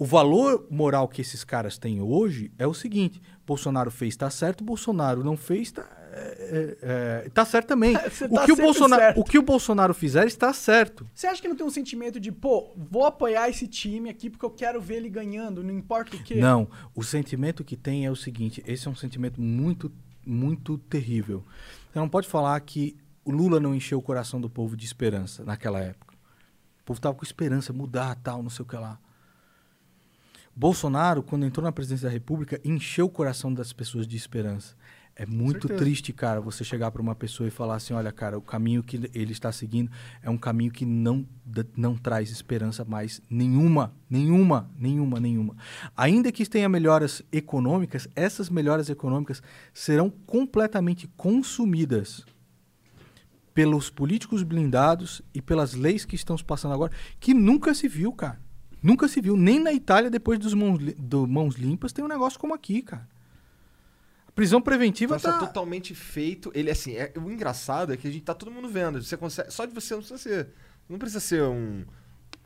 o 0.00 0.04
valor 0.06 0.66
moral 0.70 1.06
que 1.06 1.20
esses 1.20 1.44
caras 1.44 1.76
têm 1.76 2.00
hoje 2.00 2.50
é 2.58 2.66
o 2.66 2.72
seguinte: 2.72 3.20
Bolsonaro 3.46 3.90
fez, 3.90 4.16
tá 4.16 4.30
certo, 4.30 4.64
Bolsonaro 4.64 5.22
não 5.22 5.36
fez, 5.36 5.70
tá, 5.70 5.86
é, 6.12 6.76
é, 6.82 7.24
é, 7.26 7.28
tá 7.30 7.44
certo 7.44 7.68
também. 7.68 7.94
O, 8.30 8.34
tá 8.34 8.44
que 8.44 8.52
o, 8.52 8.56
Bolsonaro, 8.56 9.02
certo. 9.02 9.20
o 9.20 9.24
que 9.24 9.38
o 9.38 9.42
Bolsonaro 9.42 9.94
fizer 9.94 10.26
está 10.26 10.52
certo. 10.52 11.06
Você 11.14 11.26
acha 11.26 11.40
que 11.40 11.48
não 11.48 11.56
tem 11.56 11.66
um 11.66 11.70
sentimento 11.70 12.20
de, 12.20 12.30
pô, 12.30 12.72
vou 12.76 13.04
apoiar 13.04 13.48
esse 13.48 13.66
time 13.66 14.10
aqui 14.10 14.28
porque 14.28 14.44
eu 14.44 14.50
quero 14.50 14.80
ver 14.80 14.96
ele 14.96 15.08
ganhando, 15.08 15.62
não 15.62 15.72
importa 15.72 16.16
o 16.16 16.22
quê? 16.22 16.36
Não, 16.36 16.68
o 16.94 17.02
sentimento 17.02 17.64
que 17.64 17.76
tem 17.76 18.04
é 18.04 18.10
o 18.10 18.16
seguinte: 18.16 18.62
esse 18.66 18.86
é 18.86 18.90
um 18.90 18.94
sentimento 18.94 19.40
muito, 19.40 19.90
muito 20.26 20.78
terrível. 20.78 21.44
Você 21.92 21.98
não 21.98 22.08
pode 22.08 22.28
falar 22.28 22.58
que 22.60 22.96
o 23.24 23.30
Lula 23.30 23.60
não 23.60 23.74
encheu 23.74 23.98
o 23.98 24.02
coração 24.02 24.40
do 24.40 24.50
povo 24.50 24.76
de 24.76 24.84
esperança 24.84 25.44
naquela 25.44 25.80
época. 25.80 26.14
O 26.82 26.84
povo 26.84 27.00
tava 27.00 27.14
com 27.14 27.24
esperança, 27.24 27.72
mudar, 27.72 28.14
tal, 28.16 28.42
não 28.42 28.50
sei 28.50 28.64
o 28.64 28.68
que 28.68 28.76
lá. 28.76 28.98
Bolsonaro, 30.54 31.22
quando 31.22 31.46
entrou 31.46 31.64
na 31.64 31.72
presidência 31.72 32.08
da 32.08 32.12
República, 32.12 32.60
encheu 32.64 33.06
o 33.06 33.10
coração 33.10 33.52
das 33.52 33.72
pessoas 33.72 34.06
de 34.06 34.16
esperança. 34.16 34.74
É 35.20 35.26
muito 35.26 35.68
triste, 35.68 36.14
cara, 36.14 36.40
você 36.40 36.64
chegar 36.64 36.90
para 36.90 37.02
uma 37.02 37.14
pessoa 37.14 37.46
e 37.46 37.50
falar 37.50 37.74
assim: 37.74 37.92
olha, 37.92 38.10
cara, 38.10 38.38
o 38.38 38.40
caminho 38.40 38.82
que 38.82 38.96
ele 39.12 39.32
está 39.32 39.52
seguindo 39.52 39.90
é 40.22 40.30
um 40.30 40.38
caminho 40.38 40.70
que 40.70 40.86
não, 40.86 41.26
não 41.76 41.94
traz 41.94 42.30
esperança 42.30 42.86
mais 42.86 43.20
nenhuma, 43.28 43.92
nenhuma, 44.08 44.70
nenhuma, 44.78 45.20
nenhuma. 45.20 45.56
Ainda 45.94 46.32
que 46.32 46.48
tenha 46.48 46.70
melhoras 46.70 47.20
econômicas, 47.30 48.08
essas 48.16 48.48
melhoras 48.48 48.88
econômicas 48.88 49.42
serão 49.74 50.08
completamente 50.08 51.06
consumidas 51.18 52.24
pelos 53.52 53.90
políticos 53.90 54.42
blindados 54.42 55.20
e 55.34 55.42
pelas 55.42 55.74
leis 55.74 56.06
que 56.06 56.14
estão 56.16 56.38
se 56.38 56.44
passando 56.44 56.72
agora, 56.72 56.92
que 57.20 57.34
nunca 57.34 57.74
se 57.74 57.86
viu, 57.88 58.10
cara. 58.10 58.40
Nunca 58.82 59.06
se 59.06 59.20
viu. 59.20 59.36
Nem 59.36 59.60
na 59.60 59.70
Itália, 59.70 60.08
depois 60.08 60.38
dos 60.38 60.54
mãos, 60.54 60.78
do 60.96 61.26
Mãos 61.26 61.56
Limpas, 61.56 61.92
tem 61.92 62.02
um 62.02 62.08
negócio 62.08 62.40
como 62.40 62.54
aqui, 62.54 62.80
cara. 62.80 63.06
A 64.40 64.42
prisão 64.42 64.62
preventiva 64.62 65.16
Nossa, 65.16 65.32
tá... 65.32 65.38
totalmente 65.38 65.94
feito. 65.94 66.50
Ele, 66.54 66.70
assim, 66.70 66.96
é, 66.96 67.12
o 67.14 67.30
engraçado 67.30 67.92
é 67.92 67.96
que 67.96 68.08
a 68.08 68.10
gente 68.10 68.22
tá 68.22 68.32
todo 68.32 68.50
mundo 68.50 68.70
vendo. 68.70 69.02
Você 69.02 69.14
consegue, 69.14 69.50
só 69.52 69.66
de 69.66 69.74
você 69.74 69.92
não 69.92 70.00
precisa 70.00 70.18
ser. 70.18 70.48
Não 70.88 70.98
precisa 70.98 71.20
ser 71.20 71.42
um 71.42 71.84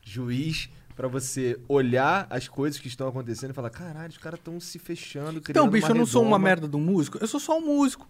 juiz 0.03 0.69
pra 0.97 1.07
você 1.07 1.57
olhar 1.69 2.27
as 2.31 2.49
coisas 2.49 2.81
que 2.81 2.89
estão 2.89 3.07
acontecendo 3.07 3.51
e 3.51 3.53
falar: 3.53 3.71
caralho, 3.71 4.11
os 4.11 4.19
caras 4.19 4.41
estão 4.41 4.59
se 4.59 4.77
fechando. 4.81 5.39
Então, 5.39 5.43
criando 5.43 5.71
bicho, 5.71 5.87
uma 5.87 5.93
eu 5.93 5.99
não 5.99 6.07
sou 6.07 6.23
uma 6.23 6.31
redoma." 6.31 6.45
merda 6.45 6.69
de 6.69 6.77
um 6.77 6.81
músico. 6.81 7.17
Eu 7.21 7.29
sou 7.29 7.39
só 7.39 7.59
um 7.59 7.65
músico. 7.65 8.09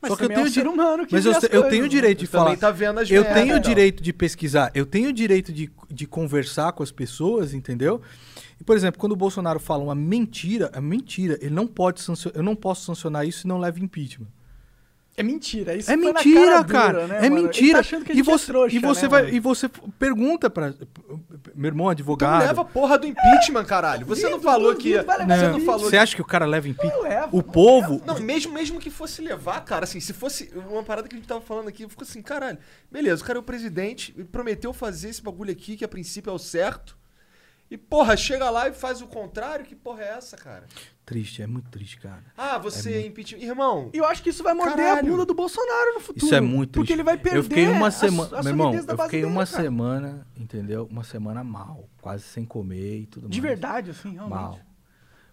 Mas 0.00 0.10
Só 0.10 0.16
que 0.16 0.24
eu 0.24 0.28
também 0.28 0.36
é 0.36 0.40
um 0.40 0.50
tenho 0.50 0.54
ser 0.54 0.66
humano 0.66 1.06
que 1.06 1.14
Mas 1.14 1.24
eu, 1.26 1.32
eu 1.52 1.68
tenho 1.68 1.82
o 1.82 1.86
né? 1.86 1.88
direito 1.88 2.18
de 2.20 2.26
também 2.26 2.56
falar. 2.56 2.56
tá 2.56 2.70
vendo 2.72 2.98
as 2.98 3.08
Eu 3.10 3.22
merda, 3.22 3.40
tenho 3.40 3.54
o 3.54 3.58
então. 3.58 3.70
direito 3.70 4.02
de 4.02 4.12
pesquisar, 4.12 4.72
eu 4.74 4.84
tenho 4.84 5.10
o 5.10 5.12
direito 5.12 5.52
de, 5.52 5.70
de 5.88 6.06
conversar 6.06 6.72
com 6.72 6.82
as 6.82 6.90
pessoas, 6.90 7.54
entendeu? 7.54 8.02
E, 8.62 8.64
por 8.64 8.76
exemplo, 8.76 9.00
quando 9.00 9.10
o 9.10 9.16
Bolsonaro 9.16 9.58
fala 9.58 9.82
uma 9.82 9.94
mentira, 9.94 10.70
é 10.72 10.80
mentira. 10.80 11.36
Ele 11.40 11.52
não 11.52 11.66
pode 11.66 12.00
sancionar, 12.00 12.36
eu 12.38 12.44
não 12.44 12.54
posso 12.54 12.84
sancionar 12.84 13.26
isso 13.26 13.40
se 13.40 13.48
não 13.48 13.58
leva 13.58 13.80
impeachment. 13.80 14.28
É 15.16 15.22
mentira. 15.24 15.74
Isso 15.74 15.90
É 15.90 15.96
mentira, 15.96 16.62
cara, 16.62 16.64
cara. 16.64 16.92
dura, 16.92 17.06
né, 17.08 17.16
é 17.16 17.20
mano? 17.28 17.36
Ele 17.38 17.46
mentira. 17.46 17.72
Tá 17.74 17.80
achando 17.80 18.04
que 18.04 18.12
a 18.12 18.14
e 18.14 18.18
gente 18.18 18.24
você, 18.24 18.44
é 18.44 18.46
trouxa, 18.46 18.76
e 18.76 18.78
você 18.78 19.02
né, 19.02 19.08
vai 19.08 19.22
mano? 19.24 19.34
e 19.34 19.40
você 19.40 19.68
pergunta 19.98 20.48
para 20.48 20.72
meu 21.56 21.66
irmão 21.68 21.86
Então 21.86 21.88
advogado. 21.90 22.46
leva 22.46 22.62
a 22.62 22.64
porra 22.64 22.96
do 22.96 23.06
impeachment, 23.08 23.64
caralho. 23.64 24.06
Você 24.06 24.30
não 24.30 24.40
falou 24.40 24.76
que. 24.76 24.92
Você 24.92 25.48
Não, 25.48 25.60
falou 25.60 25.90
acha 25.98 26.14
que 26.14 26.22
o 26.22 26.24
cara 26.24 26.46
leva 26.46 26.68
impeachment? 26.68 27.02
Leva, 27.02 27.28
O 27.36 27.42
povo, 27.42 28.00
Não, 28.06 28.20
mesmo, 28.20 28.52
mesmo 28.54 28.78
que 28.78 28.90
fosse 28.90 29.20
levar, 29.20 29.60
cara, 29.64 29.82
assim, 29.84 29.98
se 29.98 30.12
fosse 30.12 30.52
uma 30.70 30.84
parada 30.84 31.08
que 31.08 31.16
a 31.16 31.18
gente 31.18 31.26
tava 31.26 31.40
falando 31.40 31.66
aqui, 31.66 31.88
ficou 31.88 32.04
assim, 32.04 32.22
caralho, 32.22 32.58
beleza, 32.90 33.24
o 33.24 33.26
cara 33.26 33.38
é 33.38 33.40
o 33.40 33.42
presidente, 33.42 34.14
e 34.16 34.22
prometeu 34.22 34.72
fazer 34.72 35.08
esse 35.08 35.20
bagulho 35.20 35.50
aqui, 35.50 35.76
que 35.76 35.84
a 35.84 35.88
princípio 35.88 36.30
é 36.30 36.32
o 36.32 36.38
certo, 36.38 36.96
e 37.74 37.78
porra, 37.78 38.16
chega 38.16 38.48
lá 38.50 38.68
e 38.68 38.72
faz 38.72 39.00
o 39.00 39.06
contrário, 39.06 39.64
que 39.64 39.74
porra 39.74 40.02
é 40.02 40.08
essa, 40.08 40.36
cara? 40.36 40.66
triste, 41.04 41.42
é 41.42 41.46
muito 41.46 41.68
triste, 41.68 41.98
cara. 41.98 42.22
Ah, 42.36 42.56
você 42.58 42.94
é 42.94 43.06
impeachment. 43.06 43.40
Irmão, 43.42 43.90
E 43.92 43.98
eu 43.98 44.04
acho 44.06 44.22
que 44.22 44.30
isso 44.30 44.42
vai 44.42 44.54
morder 44.54 44.76
Caralho. 44.76 45.00
a 45.08 45.10
bunda 45.10 45.26
do 45.26 45.34
Bolsonaro 45.34 45.94
no 45.94 46.00
futuro. 46.00 46.24
Isso 46.24 46.34
é 46.34 46.40
muito 46.40 46.70
Porque 46.70 46.86
triste. 46.86 46.92
ele 46.94 47.02
vai 47.02 47.18
perder 47.18 47.38
Eu 47.38 47.42
fiquei 47.42 47.66
uma 47.68 47.90
semana, 47.90 48.38
a 48.38 48.42
meu 48.42 48.52
irmão, 48.52 48.72
eu 48.74 48.82
fiquei 48.82 49.20
dele, 49.20 49.24
uma 49.32 49.44
cara. 49.44 49.62
semana, 49.62 50.26
entendeu? 50.36 50.86
Uma 50.90 51.02
semana 51.04 51.42
mal, 51.44 51.88
quase 52.00 52.22
sem 52.22 52.44
comer 52.46 53.00
e 53.00 53.06
tudo 53.06 53.28
De 53.28 53.40
mais. 53.40 53.50
verdade, 53.50 53.90
assim, 53.90 54.12
realmente. 54.12 54.30
Mal. 54.38 54.60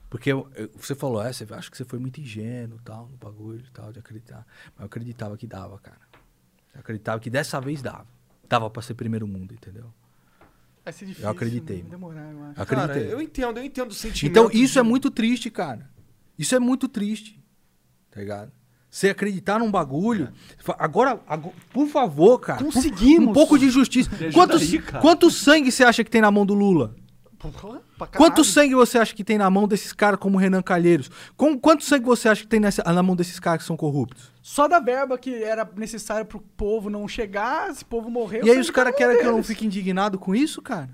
Porque 0.10 0.32
eu- 0.32 0.50
eu- 0.56 0.70
você 0.76 0.96
falou, 0.96 1.22
é, 1.24 1.32
você 1.32 1.46
acho 1.54 1.70
que 1.72 1.78
você 1.78 1.86
foi 1.86 2.00
muito 2.00 2.20
ingênuo, 2.20 2.80
tal, 2.84 3.08
no 3.08 3.16
bagulho 3.18 3.64
e 3.66 3.72
tal, 3.72 3.94
de 3.94 4.00
acreditar. 4.00 4.46
Mas 4.74 4.80
eu 4.80 4.86
acreditava 4.88 5.38
que 5.38 5.46
dava, 5.46 5.78
cara. 5.78 6.02
Eu 6.74 6.80
acreditava 6.80 7.20
que 7.20 7.30
dessa 7.30 7.62
vez 7.62 7.82
dava. 7.82 8.08
Dava 8.50 8.70
pra 8.72 8.82
ser 8.82 8.96
primeiro 8.96 9.28
mundo, 9.28 9.54
entendeu? 9.54 9.94
Vai 10.90 10.94
ser 10.94 11.06
difícil. 11.06 11.30
acreditei. 11.30 11.82
Vai 11.82 11.92
demorar, 11.92 12.32
eu 12.32 12.44
acho. 12.44 12.60
Eu 12.62 12.66
cara, 12.66 12.84
acreditei. 12.86 13.14
eu 13.14 13.22
entendo, 13.22 13.58
eu 13.58 13.64
entendo 13.64 13.92
o 13.92 13.94
sentimento. 13.94 14.32
Então 14.32 14.50
isso 14.52 14.74
de- 14.74 14.80
é 14.80 14.84
muito 14.84 15.12
triste, 15.12 15.50
cara. 15.50 15.90
Isso 16.38 16.56
é 16.56 16.60
muito 16.60 16.88
triste. 16.88 17.40
Tá 18.12 18.20
ligado? 18.20 18.52
Você 18.90 19.10
acreditar 19.10 19.60
num 19.60 19.70
bagulho. 19.70 20.30
fa- 20.58 20.76
Agora, 20.80 21.22
ago- 21.28 21.54
por 21.72 21.88
favor, 21.88 22.40
cara. 22.40 22.64
Conseguimos. 22.64 23.30
Um 23.30 23.34
pouco 23.34 23.58
de 23.60 23.70
justiça. 23.70 24.10
ajuda 24.16 24.32
Quantos, 24.34 24.62
aí, 24.64 24.80
quanto 25.00 25.30
sangue 25.30 25.72
você 25.72 25.84
acha 25.84 26.04
que 26.04 26.10
tem 26.10 26.22
na 26.22 26.32
mão 26.32 26.44
do 26.46 26.56
Lula? 26.56 26.96
Porra, 27.40 27.82
pra 27.98 28.08
Quanto 28.08 28.44
sangue 28.44 28.76
você 28.76 28.98
acha 28.98 29.16
que 29.16 29.24
tem 29.24 29.38
na 29.38 29.50
mão 29.50 29.66
desses 29.66 29.94
caras 29.94 30.20
como 30.20 30.38
Renan 30.38 30.62
Calheiros? 30.62 31.10
Com, 31.38 31.58
quanto 31.58 31.86
sangue 31.86 32.06
você 32.06 32.28
acha 32.28 32.42
que 32.42 32.48
tem 32.48 32.60
nessa- 32.60 32.84
na 32.84 33.02
mão 33.02 33.16
desses 33.16 33.40
caras 33.40 33.62
que 33.62 33.68
são 33.68 33.78
corruptos? 33.78 34.30
Só 34.42 34.68
da 34.68 34.80
verba 34.82 35.18
que 35.18 35.42
era 35.42 35.68
necessária 35.78 36.26
pro 36.26 36.42
povo 36.58 36.90
não 36.90 37.08
chegar, 37.08 37.70
esse 37.70 37.86
povo 37.86 38.10
morreu. 38.10 38.46
E 38.46 38.52
aí 38.52 38.60
os 38.60 38.70
caras 38.70 38.92
tá 38.92 38.98
querem 38.98 39.20
que 39.20 39.26
eu 39.26 39.32
não 39.32 39.42
fique 39.44 39.66
indignado 39.66 40.20
com 40.20 40.36
isso, 40.36 40.62
cara? 40.62 40.90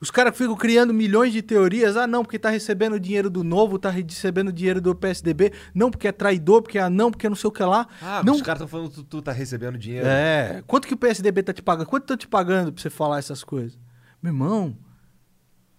Os 0.00 0.12
caras 0.12 0.36
ficam 0.38 0.54
criando 0.54 0.94
milhões 0.94 1.32
de 1.32 1.42
teorias. 1.42 1.96
Ah, 1.96 2.06
não, 2.06 2.22
porque 2.22 2.38
tá 2.38 2.48
recebendo 2.50 3.00
dinheiro 3.00 3.28
do 3.28 3.42
novo, 3.42 3.78
tá 3.80 3.90
recebendo 3.90 4.52
dinheiro 4.52 4.80
do 4.80 4.94
PSDB. 4.94 5.52
Não, 5.74 5.90
porque 5.90 6.06
é 6.06 6.12
traidor, 6.12 6.62
porque 6.62 6.78
é 6.78 6.88
não, 6.88 7.10
porque 7.10 7.26
é 7.26 7.28
não 7.28 7.36
sei 7.36 7.48
o 7.48 7.52
que 7.52 7.64
lá. 7.64 7.86
Ah, 8.00 8.22
não, 8.24 8.34
os 8.36 8.42
caras 8.42 8.62
estão 8.62 8.68
falando 8.68 8.90
que 8.90 8.94
tu, 8.96 9.02
tu 9.02 9.20
tá 9.22 9.32
recebendo 9.32 9.76
dinheiro. 9.76 10.06
É. 10.06 10.62
Quanto 10.68 10.86
que 10.86 10.94
o 10.94 10.96
PSDB 10.96 11.42
tá 11.42 11.52
te 11.52 11.62
pagando? 11.62 11.86
Quanto 11.88 12.04
tá 12.06 12.16
te 12.16 12.28
pagando 12.28 12.72
pra 12.72 12.80
você 12.80 12.88
falar 12.88 13.18
essas 13.18 13.42
coisas? 13.42 13.76
Meu 14.22 14.32
irmão, 14.32 14.76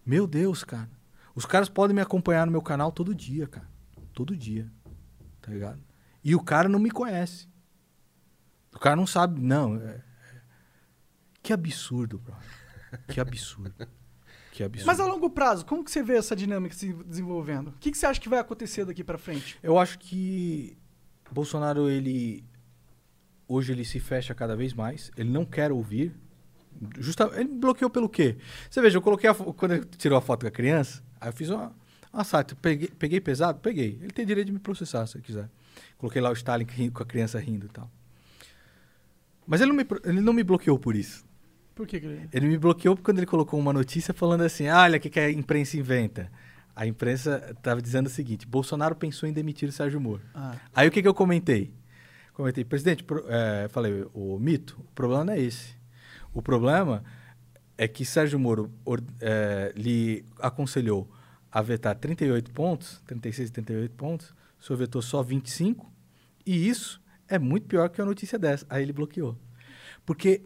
meu 0.06 0.26
Deus, 0.28 0.64
cara. 0.64 0.90
Os 1.36 1.46
caras 1.46 1.70
podem 1.70 1.96
me 1.96 2.02
acompanhar 2.02 2.46
no 2.46 2.52
meu 2.52 2.62
canal 2.62 2.92
todo 2.92 3.14
dia, 3.16 3.48
cara. 3.48 3.68
Todo 4.14 4.36
dia. 4.36 4.72
Tá 5.42 5.52
ligado? 5.52 5.82
E 6.24 6.36
o 6.36 6.42
cara 6.44 6.68
não 6.68 6.80
me 6.80 6.92
conhece. 6.92 7.48
O 8.74 8.80
cara 8.80 8.96
não 8.96 9.08
sabe, 9.08 9.40
não. 9.42 9.76
é- 9.78 9.86
é- 9.96 10.04
Que 11.42 11.54
absurdo, 11.54 12.20
bro. 12.20 12.36
Que 13.08 13.20
absurdo. 13.20 13.88
Que 14.52 14.64
absurdo. 14.64 14.88
Mas 14.88 15.00
a 15.00 15.06
longo 15.06 15.30
prazo, 15.30 15.66
como 15.66 15.84
que 15.84 15.92
você 15.92 16.04
vê 16.04 16.18
essa 16.18 16.36
dinâmica 16.36 16.76
se 16.76 16.92
desenvolvendo? 17.04 17.70
O 17.70 17.74
que, 17.80 17.92
que 17.92 17.98
você 17.98 18.06
acha 18.06 18.20
que 18.20 18.28
vai 18.30 18.40
acontecer 18.40 18.84
daqui 18.86 19.04
pra 19.04 19.18
frente? 19.18 19.58
Eu 19.64 19.78
acho 19.80 19.98
que 20.00 20.78
Bolsonaro, 21.32 21.90
ele. 21.90 22.44
Hoje 23.48 23.72
ele 23.72 23.86
se 23.86 24.00
fecha 24.00 24.36
cada 24.36 24.56
vez 24.56 24.74
mais. 24.74 25.12
Ele 25.16 25.30
não 25.30 25.46
quer 25.46 25.72
ouvir. 25.72 26.14
Justa, 27.00 27.30
ele 27.36 27.50
bloqueou 27.50 27.90
pelo 27.90 28.08
quê? 28.10 28.38
Você 28.70 28.82
veja, 28.82 28.98
eu 28.98 29.02
coloquei 29.02 29.30
a, 29.30 29.34
quando 29.36 29.74
ele 29.74 29.86
tirou 29.98 30.18
a 30.18 30.22
foto 30.22 30.42
com 30.42 30.48
a 30.48 30.52
criança, 30.52 31.04
aí 31.20 31.30
eu 31.30 31.34
fiz 31.34 31.50
uma, 31.50 31.76
uma 32.14 32.24
sátira. 32.24 32.58
Peguei, 32.62 32.88
peguei 32.90 33.20
pesado? 33.22 33.60
Peguei. 33.60 33.98
Ele 34.02 34.12
tem 34.12 34.26
direito 34.26 34.48
de 34.48 34.54
me 34.54 34.60
processar 34.60 35.06
se 35.08 35.18
ele 35.18 35.24
quiser. 35.24 35.50
Coloquei 35.98 36.22
lá 36.22 36.30
o 36.30 36.34
Stalin 36.34 36.66
com 36.94 37.04
a 37.04 37.06
criança 37.06 37.40
rindo 37.40 37.66
e 37.66 37.70
tal. 37.70 37.90
Mas 39.46 39.62
ele 39.62 39.72
não 39.72 39.78
me, 39.78 39.86
ele 40.06 40.22
não 40.22 40.34
me 40.34 40.44
bloqueou 40.44 40.78
por 40.78 40.96
isso. 40.96 41.26
Por 41.76 41.88
que, 41.88 42.00
que 42.00 42.06
ele... 42.06 42.30
Ele 42.32 42.48
me 42.48 42.58
bloqueou 42.58 42.96
quando 42.98 43.18
ele 43.20 43.26
colocou 43.26 43.60
uma 43.60 43.74
notícia 43.74 44.14
falando 44.14 44.42
assim: 44.42 44.68
"Ah, 44.68 44.84
olha 44.84 44.98
o 44.98 45.00
que, 45.00 45.10
que 45.10 45.20
a 45.20 45.30
imprensa 45.32 45.78
inventa. 45.78 46.32
A 46.76 46.86
imprensa 46.86 47.54
estava 47.58 47.82
dizendo 47.82 48.08
o 48.08 48.10
seguinte: 48.10 48.46
Bolsonaro 48.48 48.96
pensou 48.96 49.28
em 49.28 49.34
demitir 49.34 49.68
o 49.68 49.72
Sérgio 49.72 50.00
Moro. 50.00 50.22
Ah, 50.34 50.56
Aí 50.76 50.88
o 50.88 50.92
que, 50.92 51.02
que 51.02 51.08
eu 51.08 51.14
comentei? 51.14 51.74
Comentei, 52.34 52.64
presidente, 52.64 53.04
pro- 53.04 53.26
é, 53.28 53.68
falei, 53.70 54.06
o 54.14 54.38
mito, 54.40 54.80
o 54.80 54.92
problema 54.94 55.26
não 55.26 55.34
é 55.34 55.40
esse. 55.42 55.74
O 56.34 56.42
problema 56.42 57.04
é 57.78 57.88
que 57.88 58.06
Sérgio 58.06 58.38
Moro 58.40 58.72
or- 58.86 59.02
é, 59.22 59.74
lhe 59.76 60.26
aconselhou 60.40 61.10
a 61.52 61.62
vetar 61.62 61.96
38 61.96 62.52
pontos, 62.52 63.02
36, 63.06 63.50
38 63.52 63.96
pontos, 63.96 64.34
o 64.60 64.64
senhor 64.64 64.78
vetou 64.78 65.02
só 65.02 65.24
25, 65.24 65.92
e 66.46 66.68
isso 66.68 67.02
é 67.28 67.40
muito 67.40 67.68
pior 67.68 67.90
que 67.90 68.02
a 68.02 68.06
notícia 68.06 68.38
dessa. 68.38 68.66
Aí 68.70 68.84
ele 68.84 68.94
bloqueou. 68.94 69.38
Porque 70.06 70.44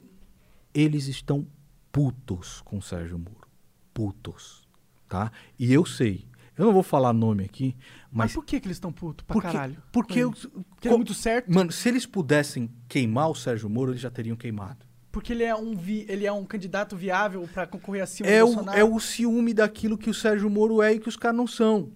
eles 0.74 1.08
estão 1.08 1.46
putos 1.92 2.62
com 2.62 2.80
Sérgio 2.82 3.18
Moro. 3.18 3.48
Putos. 3.94 4.68
Tá? 5.08 5.32
E 5.60 5.72
eu 5.72 5.86
sei. 5.86 6.28
Eu 6.58 6.66
não 6.66 6.74
vou 6.74 6.84
falar 6.84 7.14
nome 7.14 7.44
aqui, 7.44 7.76
mas, 8.12 8.28
mas 8.28 8.34
por 8.34 8.46
que, 8.46 8.60
que 8.60 8.68
eles 8.68 8.78
estão 8.78 8.92
putos 8.92 9.26
pra 9.26 9.34
porque, 9.34 9.48
caralho? 9.52 9.82
porque 9.92 10.20
eu, 10.20 10.32
Porque 10.32 10.88
é 10.88 10.92
muito 10.92 11.14
certo? 11.14 11.52
Mano, 11.52 11.72
se 11.72 11.90
eles 11.90 12.06
pudessem 12.06 12.70
queimar 12.88 13.30
o 13.30 13.34
Sérgio 13.36 13.68
Moro, 13.70 13.92
eles 13.92 14.02
já 14.02 14.12
teriam 14.12 14.36
queimado. 14.36 14.86
Porque 15.14 15.32
ele 15.32 15.44
é 15.44 15.56
um, 15.56 15.76
vi... 15.76 16.06
ele 16.10 16.26
é 16.26 16.32
um 16.34 16.44
candidato 16.44 16.98
viável 16.98 17.48
pra 17.54 17.66
concorrer 17.68 18.02
acima 18.04 18.28
É 18.28 18.40
do 18.40 18.46
o, 18.46 18.48
Bolsonaro? 18.48 18.78
é 18.80 18.84
o 18.84 19.00
ciúme 19.00 19.54
daquilo 19.54 19.96
que 19.98 20.10
o 20.10 20.14
Sérgio 20.14 20.50
Moro 20.50 20.82
é 20.82 20.94
e 20.96 21.00
que 21.00 21.08
os 21.08 21.16
caras 21.16 21.38
não 21.38 21.46
são. 21.48 21.92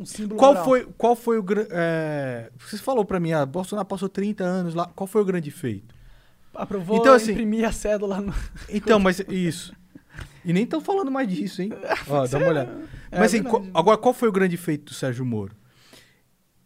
Um 0.00 0.06
símbolo 0.06 0.38
Qual 0.40 0.52
moral. 0.54 0.64
foi, 0.64 0.86
qual 0.98 1.14
foi 1.14 1.38
o 1.38 1.42
grande. 1.42 1.68
você 2.58 2.78
falou 2.78 3.04
pra 3.04 3.20
mim, 3.20 3.32
ah, 3.32 3.44
Bolsonaro 3.46 3.86
passou 3.86 4.08
30 4.08 4.42
anos 4.42 4.74
lá. 4.74 4.86
Qual 4.96 5.06
foi 5.06 5.20
o 5.20 5.24
grande 5.24 5.50
feito? 5.52 5.94
Aprovou 6.54 6.96
Então, 6.98 7.12
assim- 7.14 7.32
imprimir 7.32 7.64
a 7.68 7.72
cédula 7.72 8.20
no... 8.20 8.32
Então, 8.70 8.98
mas 8.98 9.20
isso. 9.28 9.72
E 10.44 10.52
nem 10.52 10.64
estão 10.64 10.80
falando 10.80 11.10
mais 11.10 11.28
disso, 11.28 11.60
hein? 11.62 11.70
Ó, 12.08 12.26
dá 12.26 12.38
uma 12.38 12.48
olhada. 12.48 12.78
É 13.12 13.18
Mas 13.20 13.32
assim, 13.32 13.44
qual- 13.44 13.64
agora, 13.72 13.96
qual 13.98 14.12
foi 14.12 14.28
o 14.28 14.32
grande 14.32 14.56
feito 14.56 14.86
do 14.86 14.94
Sérgio 14.94 15.24
Moro? 15.24 15.54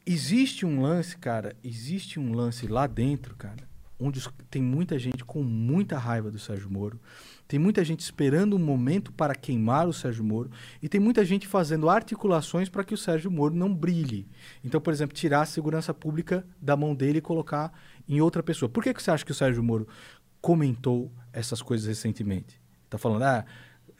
Existe 0.07 0.65
um 0.65 0.81
lance, 0.81 1.17
cara, 1.19 1.55
existe 1.63 2.19
um 2.19 2.33
lance 2.33 2.67
lá 2.67 2.87
dentro, 2.87 3.37
cara, 3.37 3.68
onde 3.99 4.23
tem 4.51 4.62
muita 4.62 4.99
gente 4.99 5.25
com 5.25 5.43
muita 5.43 5.99
raiva 5.99 6.31
do 6.31 6.39
Sérgio 6.39 6.70
Moro. 6.70 7.01
Tem 7.47 7.59
muita 7.59 7.85
gente 7.85 8.01
esperando 8.01 8.57
um 8.57 8.59
momento 8.59 9.11
para 9.12 9.35
queimar 9.35 9.89
o 9.89 9.93
Sérgio 9.93 10.23
Moro. 10.23 10.51
E 10.83 10.89
tem 10.89 11.01
muita 11.01 11.25
gente 11.25 11.47
fazendo 11.47 11.89
articulações 11.89 12.69
para 12.69 12.85
que 12.85 12.95
o 12.95 12.99
Sérgio 12.99 13.31
Moro 13.31 13.55
não 13.55 13.75
brilhe. 13.75 14.29
Então, 14.62 14.81
por 14.81 14.93
exemplo, 14.93 15.16
tirar 15.16 15.43
a 15.43 15.47
segurança 15.47 15.93
pública 15.93 16.47
da 16.61 16.77
mão 16.77 16.95
dele 16.95 17.19
e 17.19 17.23
colocar 17.23 17.73
em 18.09 18.20
outra 18.20 18.43
pessoa. 18.43 18.69
Por 18.69 18.85
que, 18.85 18.95
que 18.95 19.03
você 19.03 19.11
acha 19.11 19.25
que 19.25 19.33
o 19.33 19.35
Sérgio 19.35 19.62
Moro 19.62 19.89
comentou 20.41 21.11
essas 21.33 21.61
coisas 21.61 21.87
recentemente? 21.87 22.61
Tá 22.89 22.99
falando, 22.99 23.23
ah, 23.23 23.45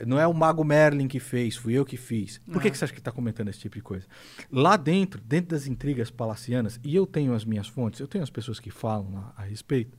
não 0.07 0.19
é 0.19 0.27
o 0.27 0.35
Mago 0.35 0.65
Merlin 0.65 1.09
que 1.09 1.19
fez, 1.19 1.57
fui 1.57 1.75
eu 1.75 1.85
que 1.85 1.97
fiz. 1.97 2.39
Por 2.39 2.62
que, 2.62 2.70
que 2.70 2.79
você 2.79 2.85
acha 2.85 2.93
que 2.93 3.01
está 3.01 3.11
comentando 3.11 3.49
esse 3.49 3.59
tipo 3.59 3.77
de 3.77 3.83
coisa? 3.83 4.07
Lá 4.51 4.77
dentro, 4.77 5.20
dentro 5.20 5.51
das 5.51 5.66
intrigas 5.66 6.11
palacianas, 6.11 6.79
e 6.85 6.95
eu 6.95 7.07
tenho 7.07 7.35
as 7.35 7.45
minhas 7.45 7.66
fontes, 7.66 8.01
eu 8.01 8.07
tenho 8.07 8.23
as 8.23 8.31
pessoas 8.31 8.61
que 8.61 8.70
falam 8.70 9.12
lá 9.15 9.35
a 9.37 9.43
respeito, 9.43 9.99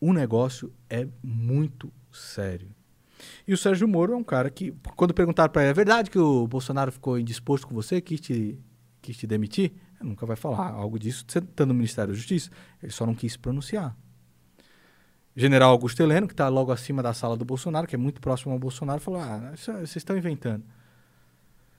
o 0.00 0.12
negócio 0.12 0.72
é 0.90 1.06
muito 1.22 1.92
sério. 2.10 2.68
E 3.46 3.52
o 3.52 3.56
Sérgio 3.56 3.86
Moro 3.86 4.12
é 4.12 4.16
um 4.16 4.24
cara 4.24 4.50
que, 4.50 4.74
quando 4.96 5.14
perguntaram 5.14 5.52
para 5.52 5.62
ele, 5.62 5.70
é 5.70 5.74
verdade 5.74 6.10
que 6.10 6.18
o 6.18 6.46
Bolsonaro 6.48 6.90
ficou 6.90 7.18
indisposto 7.18 7.68
com 7.68 7.74
você, 7.74 8.00
quis 8.00 8.20
te, 8.20 8.58
quis 9.00 9.16
te 9.16 9.26
demitir? 9.26 9.72
Ele 10.00 10.08
nunca 10.08 10.26
vai 10.26 10.36
falar 10.36 10.70
algo 10.70 10.98
disso, 10.98 11.24
você 11.26 11.38
está 11.38 11.64
no 11.64 11.72
Ministério 11.72 12.12
da 12.12 12.16
Justiça. 12.16 12.50
Ele 12.82 12.90
só 12.90 13.06
não 13.06 13.14
quis 13.14 13.32
se 13.32 13.38
pronunciar. 13.38 13.96
General 15.34 15.70
Augusto 15.70 16.02
Heleno, 16.02 16.26
que 16.26 16.34
está 16.34 16.48
logo 16.48 16.70
acima 16.72 17.02
da 17.02 17.14
sala 17.14 17.36
do 17.36 17.44
Bolsonaro, 17.44 17.86
que 17.86 17.94
é 17.94 17.98
muito 17.98 18.20
próximo 18.20 18.52
ao 18.52 18.58
Bolsonaro, 18.58 19.00
falou: 19.00 19.20
ah, 19.20 19.52
isso- 19.54 19.72
vocês 19.72 19.96
estão 19.96 20.16
inventando. 20.16 20.62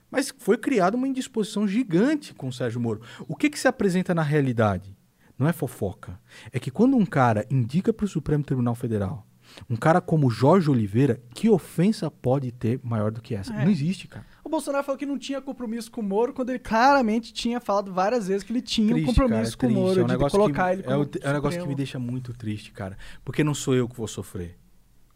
Mas 0.10 0.34
foi 0.38 0.58
criada 0.58 0.96
uma 0.96 1.08
indisposição 1.08 1.68
gigante 1.68 2.34
com 2.34 2.48
o 2.48 2.54
Sérgio 2.54 2.80
Moro. 2.80 3.02
O 3.28 3.36
que, 3.36 3.50
que 3.50 3.60
se 3.60 3.68
apresenta 3.68 4.14
na 4.14 4.22
realidade? 4.22 4.96
Não 5.38 5.48
é 5.48 5.54
fofoca. 5.54 6.20
É 6.52 6.60
que 6.60 6.70
quando 6.70 6.96
um 6.96 7.06
cara 7.06 7.46
indica 7.50 7.92
para 7.92 8.06
o 8.06 8.08
Supremo 8.08 8.44
Tribunal 8.44 8.76
Federal, 8.76 9.26
um 9.70 9.76
cara 9.76 10.00
como 10.00 10.30
Jorge 10.30 10.70
Oliveira, 10.70 11.20
que 11.34 11.50
ofensa 11.50 12.12
pode 12.12 12.52
ter 12.52 12.80
maior 12.84 13.12
do 13.12 13.22
que 13.22 13.34
essa? 13.36 13.54
É. 13.56 13.64
Não 13.66 13.72
existe, 13.72 14.08
cara. 14.08 14.26
O 14.44 14.50
Bolsonaro 14.50 14.84
falou 14.84 14.98
que 15.00 15.06
não 15.06 15.18
tinha 15.18 15.42
compromisso 15.42 15.90
com 15.90 16.02
o 16.02 16.04
Moro, 16.04 16.34
quando 16.34 16.50
ele 16.50 16.60
claramente 16.60 17.32
tinha 17.32 17.60
falado 17.62 17.94
várias 17.94 18.28
vezes 18.28 18.44
que 18.44 18.52
ele 18.52 18.62
tinha 18.62 18.88
um 18.88 19.00
Triste, 19.00 19.06
compromisso 19.06 19.58
cara, 19.58 19.74
com 19.74 19.80
o 19.80 19.80
é. 19.80 19.82
Moro, 19.82 20.00
é 20.00 20.04
um 20.04 20.08
de 20.08 20.30
colocar 20.32 20.66
que, 20.68 20.74
ele 20.74 20.82
é, 20.82 20.86
como 20.86 21.04
o- 21.04 21.10
é 21.22 21.30
um 21.30 21.34
negócio 21.34 21.62
que 21.62 21.68
me 21.68 21.76
deixa 21.76 21.98
muito 21.98 22.34
triste, 22.34 22.72
cara. 22.72 22.98
Porque 23.24 23.44
não 23.44 23.54
sou 23.54 23.74
eu 23.74 23.88
que 23.88 23.96
vou 23.96 24.08
sofrer. 24.08 24.58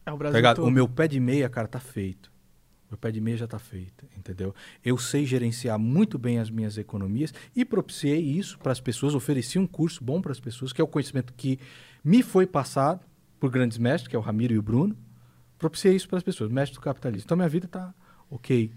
É 0.06 0.12
o 0.12 0.14
Tá 0.14 0.18
Brasil 0.18 0.56
todo. 0.56 0.66
O 0.68 0.72
meu 0.72 0.88
pé 0.88 1.08
de 1.10 1.20
meia, 1.20 1.50
cara, 1.50 1.68
tá 1.68 1.80
feito. 1.80 2.32
Meu 2.90 2.98
pé 2.98 3.12
de 3.12 3.20
meia 3.20 3.36
já 3.36 3.46
tá 3.48 3.60
feito, 3.60 4.06
entendeu? 4.18 4.56
Eu 4.82 4.98
sei 4.98 5.26
gerenciar 5.26 5.78
muito 5.78 6.18
bem 6.18 6.40
as 6.40 6.50
minhas 6.50 6.78
economias 6.78 7.34
e 7.54 7.66
propiciei 7.66 8.22
isso 8.22 8.58
para 8.60 8.72
as 8.72 8.80
pessoas, 8.80 9.14
ofereci 9.14 9.60
um 9.60 9.68
curso 9.68 10.02
bom 10.02 10.22
para 10.22 10.32
as 10.32 10.40
pessoas, 10.40 10.72
que 10.72 10.80
é 10.80 10.84
o 10.84 10.88
conhecimento 10.88 11.34
que 11.34 11.60
me 12.02 12.24
foi 12.24 12.48
passado 12.48 13.02
por 13.42 13.50
grandes 13.52 13.78
mestres, 13.78 14.08
que 14.08 14.16
é 14.16 14.20
o 14.20 14.22
Ramiro 14.22 14.54
e 14.54 14.58
o 14.58 14.62
Bruno. 14.62 14.96
Propiciei 15.60 15.98
isso 15.98 16.08
para 16.08 16.18
as 16.18 16.24
pessoas, 16.24 16.50
mestre 16.50 16.76
do 16.78 16.82
capitalismo. 16.82 17.26
Então 17.26 17.36
minha 17.36 17.50
vida 17.50 17.68
tá 17.68 17.94
ok. 18.30 18.72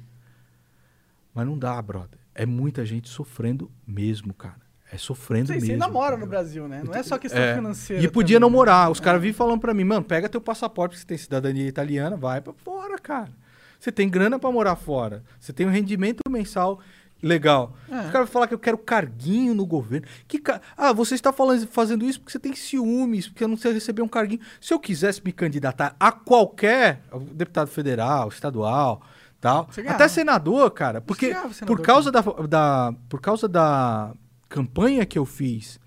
Mas 1.35 1.47
não 1.47 1.59
dá, 1.59 1.81
brother. 1.81 2.19
É 2.35 2.44
muita 2.47 2.85
gente 2.85 3.09
sofrendo 3.09 3.70
mesmo, 3.86 4.32
cara. 4.35 4.61
É 4.93 4.98
sofrendo 4.98 5.47
Você, 5.48 5.52
mesmo. 5.55 5.66
você 5.66 5.73
ainda 5.74 5.89
mora 5.89 6.16
no? 6.16 6.27
Brasil, 6.27 6.66
né? 6.66 6.82
Não 6.85 6.93
é 6.94 7.02
só 7.02 7.16
questão 7.16 7.40
É. 7.40 7.55
financeira. 7.55 8.02
E 8.02 8.09
podia 8.09 8.36
também, 8.36 8.40
não 8.40 8.51
né? 8.51 8.57
morar. 8.57 8.90
Os 8.90 8.98
caras 8.98 9.19
É. 9.19 9.23
vivem 9.23 9.35
falando 9.35 9.61
pra 9.61 9.73
mim, 9.73 9.85
mano, 9.85 10.05
pega 10.05 10.28
teu 10.28 10.40
passaporte, 10.40 10.90
porque 10.93 11.01
você 11.02 11.07
tem 11.07 11.16
cidadania 11.19 11.69
italiana, 11.69 12.16
vai 12.16 12.40
pra 12.40 12.52
fora, 12.52 12.98
cara. 12.98 13.31
Você 13.78 13.93
tem 13.93 14.09
grana 14.09 14.39
pra 14.39 14.51
morar 14.51 14.74
fora. 14.77 15.23
Você 15.39 15.52
tem 15.52 15.65
um 15.66 15.70
rendimento 15.70 16.20
mensal 16.28 16.81
legal. 17.23 17.77
É. 17.89 17.94
Os 17.98 18.02
caras 18.11 18.12
vão 18.12 18.27
falar 18.27 18.48
que 18.48 18.55
eu 18.55 18.59
quero 18.59 18.77
carguinho 18.78 19.55
no 19.55 19.65
governo. 19.65 20.07
Que 20.27 20.39
ca... 20.39 20.61
Ah, 20.77 20.93
você 20.93 21.15
está 21.15 21.32
falando, 21.32 21.66
fazendo 21.69 22.05
isso 22.05 22.19
porque 22.19 22.32
você 22.32 22.39
tem 22.40 22.55
ciúmes, 22.57 23.28
porque 23.28 23.44
eu 23.44 23.48
não 23.48 23.57
sei 23.57 23.73
receber 23.73 24.02
um 24.02 24.09
carguinho. 24.09 24.40
Se 24.61 24.74
eu 24.74 24.81
quisesse 24.81 25.23
me 25.24 25.31
candidatar 25.32 25.94
a 26.01 26.11
qualquer 26.11 27.02
deputado 27.32 27.69
federal, 27.69 28.28
estadual, 28.28 29.02
tal, 29.40 29.68
até 29.94 30.06
senador, 30.08 30.70
cara, 30.70 31.00
porque 31.00 31.28
ganhava 31.30 31.52
senador, 31.54 31.76
por 31.76 31.82
causa 31.84 32.10
da, 32.12 32.20
da 32.20 32.94
por 33.08 33.20
causa 33.20 33.48
da 33.48 34.12
campanha 34.48 35.06
que 35.06 35.18
eu 35.18 35.24
fiz 35.24 35.80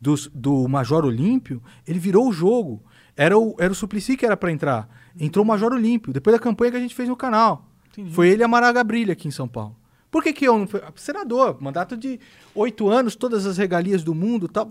dos- 0.00 0.28
do 0.34 0.66
Major 0.68 1.04
Olímpio, 1.04 1.62
ele 1.86 1.98
virou 1.98 2.28
o 2.28 2.32
jogo. 2.32 2.82
Era 3.16 3.38
o, 3.38 3.54
era 3.58 3.72
o 3.72 3.74
Suplicy 3.74 4.16
que 4.16 4.26
era 4.26 4.36
pra 4.36 4.50
entrar. 4.52 4.88
Entrou 5.18 5.44
o 5.44 5.48
Major 5.48 5.72
Olímpio, 5.72 6.12
depois 6.12 6.36
da 6.36 6.40
campanha 6.42 6.70
que 6.72 6.76
a 6.76 6.80
gente 6.80 6.94
fez 6.94 7.08
no 7.08 7.16
canal. 7.16 7.66
Entendi. 7.92 8.12
Foi 8.12 8.28
ele 8.28 8.42
e 8.42 8.44
a 8.44 8.48
Maraga 8.48 8.84
Brilha 8.84 9.12
aqui 9.14 9.26
em 9.28 9.30
São 9.30 9.48
Paulo. 9.48 9.74
Por 10.10 10.22
que, 10.22 10.32
que 10.32 10.46
eu 10.46 10.58
não 10.58 10.66
fui? 10.66 10.80
Senador, 10.96 11.56
mandato 11.60 11.96
de 11.96 12.20
oito 12.54 12.88
anos, 12.88 13.16
todas 13.16 13.46
as 13.46 13.56
regalias 13.56 14.02
do 14.04 14.14
mundo 14.14 14.48
tal. 14.48 14.68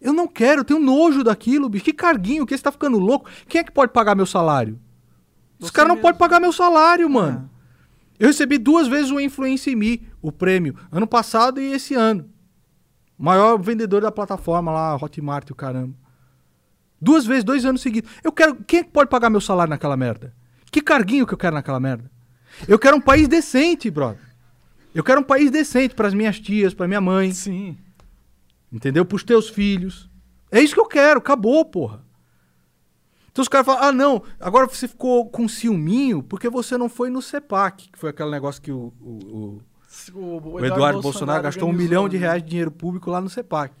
Eu 0.00 0.12
não 0.12 0.26
quero, 0.26 0.60
eu 0.60 0.64
tenho 0.64 0.80
nojo 0.80 1.22
daquilo, 1.24 1.68
bicho. 1.68 1.84
Que 1.84 1.92
carguinho, 1.92 2.46
que 2.46 2.56
você 2.56 2.62
tá 2.62 2.72
ficando 2.72 2.98
louco? 2.98 3.28
Quem 3.48 3.60
é 3.60 3.64
que 3.64 3.72
pode 3.72 3.92
pagar 3.92 4.14
meu 4.14 4.26
salário? 4.26 4.78
Os 5.58 5.70
caras 5.70 5.88
não 5.90 5.96
podem 6.02 6.18
pagar 6.18 6.40
meu 6.40 6.52
salário, 6.52 7.08
mano. 7.08 7.50
Ah. 7.52 7.55
Eu 8.18 8.28
recebi 8.28 8.58
duas 8.58 8.88
vezes 8.88 9.10
o 9.10 9.20
Influência 9.20 9.70
em 9.70 9.76
Me, 9.76 10.08
o 10.22 10.32
prêmio, 10.32 10.76
ano 10.90 11.06
passado 11.06 11.60
e 11.60 11.72
esse 11.72 11.94
ano. 11.94 12.28
Maior 13.18 13.58
vendedor 13.58 14.02
da 14.02 14.12
plataforma 14.12 14.72
lá, 14.72 14.96
Hotmart 14.96 15.50
o 15.50 15.54
caramba. 15.54 15.94
Duas 17.00 17.26
vezes, 17.26 17.44
dois 17.44 17.64
anos 17.64 17.80
seguidos. 17.80 18.10
Eu 18.24 18.32
quero. 18.32 18.56
Quem 18.64 18.80
é 18.80 18.84
que 18.84 18.90
pode 18.90 19.10
pagar 19.10 19.30
meu 19.30 19.40
salário 19.40 19.70
naquela 19.70 19.96
merda? 19.96 20.34
Que 20.70 20.80
carguinho 20.80 21.26
que 21.26 21.34
eu 21.34 21.38
quero 21.38 21.54
naquela 21.54 21.80
merda? 21.80 22.10
Eu 22.66 22.78
quero 22.78 22.96
um 22.96 23.00
país 23.00 23.28
decente, 23.28 23.90
brother. 23.90 24.20
Eu 24.94 25.04
quero 25.04 25.20
um 25.20 25.24
país 25.24 25.50
decente 25.50 25.94
pras 25.94 26.14
minhas 26.14 26.40
tias, 26.40 26.72
pra 26.72 26.88
minha 26.88 27.00
mãe, 27.02 27.32
Sim. 27.32 27.76
entendeu? 28.72 29.04
Pros 29.04 29.22
teus 29.22 29.50
filhos. 29.50 30.08
É 30.50 30.60
isso 30.60 30.74
que 30.74 30.80
eu 30.80 30.86
quero, 30.86 31.18
acabou, 31.18 31.64
porra. 31.66 32.05
Então 33.36 33.42
os 33.42 33.48
caras 33.48 33.66
falam, 33.66 33.82
ah, 33.82 33.92
não, 33.92 34.22
agora 34.40 34.66
você 34.66 34.88
ficou 34.88 35.28
com 35.28 35.46
ciúminho 35.46 36.22
porque 36.22 36.48
você 36.48 36.78
não 36.78 36.88
foi 36.88 37.10
no 37.10 37.20
CEPAC, 37.20 37.90
que 37.92 37.98
foi 37.98 38.08
aquele 38.08 38.30
negócio 38.30 38.62
que 38.62 38.72
o, 38.72 38.94
o- 38.98 39.12
o- 39.12 39.62
O, 40.14 40.64
Eduardo, 40.64 41.02
Bolsonaro, 41.02 41.42
gastou 41.42 41.68
um 41.68 41.72
milhão 41.74 42.08
de 42.08 42.16
reais 42.16 42.42
de 42.42 42.48
dinheiro 42.48 42.70
público 42.70 43.10
lá 43.10 43.20
no 43.20 43.28
CEPAC. 43.28 43.74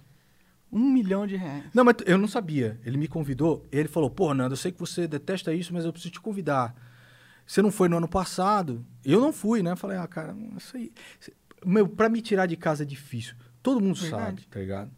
Um 0.70 0.90
milhão 0.92 1.26
de 1.26 1.36
reais. 1.36 1.64
Não, 1.72 1.84
mas 1.84 1.94
eu 2.04 2.18
não 2.18 2.28
sabia. 2.28 2.78
Ele 2.84 2.98
me 2.98 3.08
convidou 3.08 3.64
ele 3.72 3.88
falou: 3.88 4.10
Pô, 4.10 4.34
Nando, 4.34 4.52
eu 4.52 4.58
sei 4.58 4.70
que 4.72 4.78
você 4.78 5.08
detesta 5.08 5.54
isso, 5.54 5.72
mas 5.72 5.86
eu 5.86 5.92
preciso 5.92 6.12
te 6.12 6.20
convidar. 6.20 6.74
Você 7.46 7.62
não 7.62 7.70
foi 7.70 7.88
no 7.88 7.96
ano 7.96 8.08
passado? 8.08 8.84
Eu 9.02 9.22
não 9.22 9.32
fui, 9.32 9.62
né? 9.62 9.70
Eu 9.70 9.76
falei: 9.78 9.96
Ah, 9.96 10.06
cara, 10.06 10.36
isso 10.54 10.76
aí. 10.76 10.92
Meu, 11.64 11.88
pra 11.88 12.10
me 12.10 12.20
tirar 12.20 12.44
de 12.44 12.58
casa 12.58 12.82
é 12.82 12.86
difícil. 12.86 13.34
Todo 13.62 13.80
mundo 13.80 13.98
Verdade. 13.98 14.22
sabe, 14.22 14.46
tá 14.50 14.60
ligado? 14.60 14.90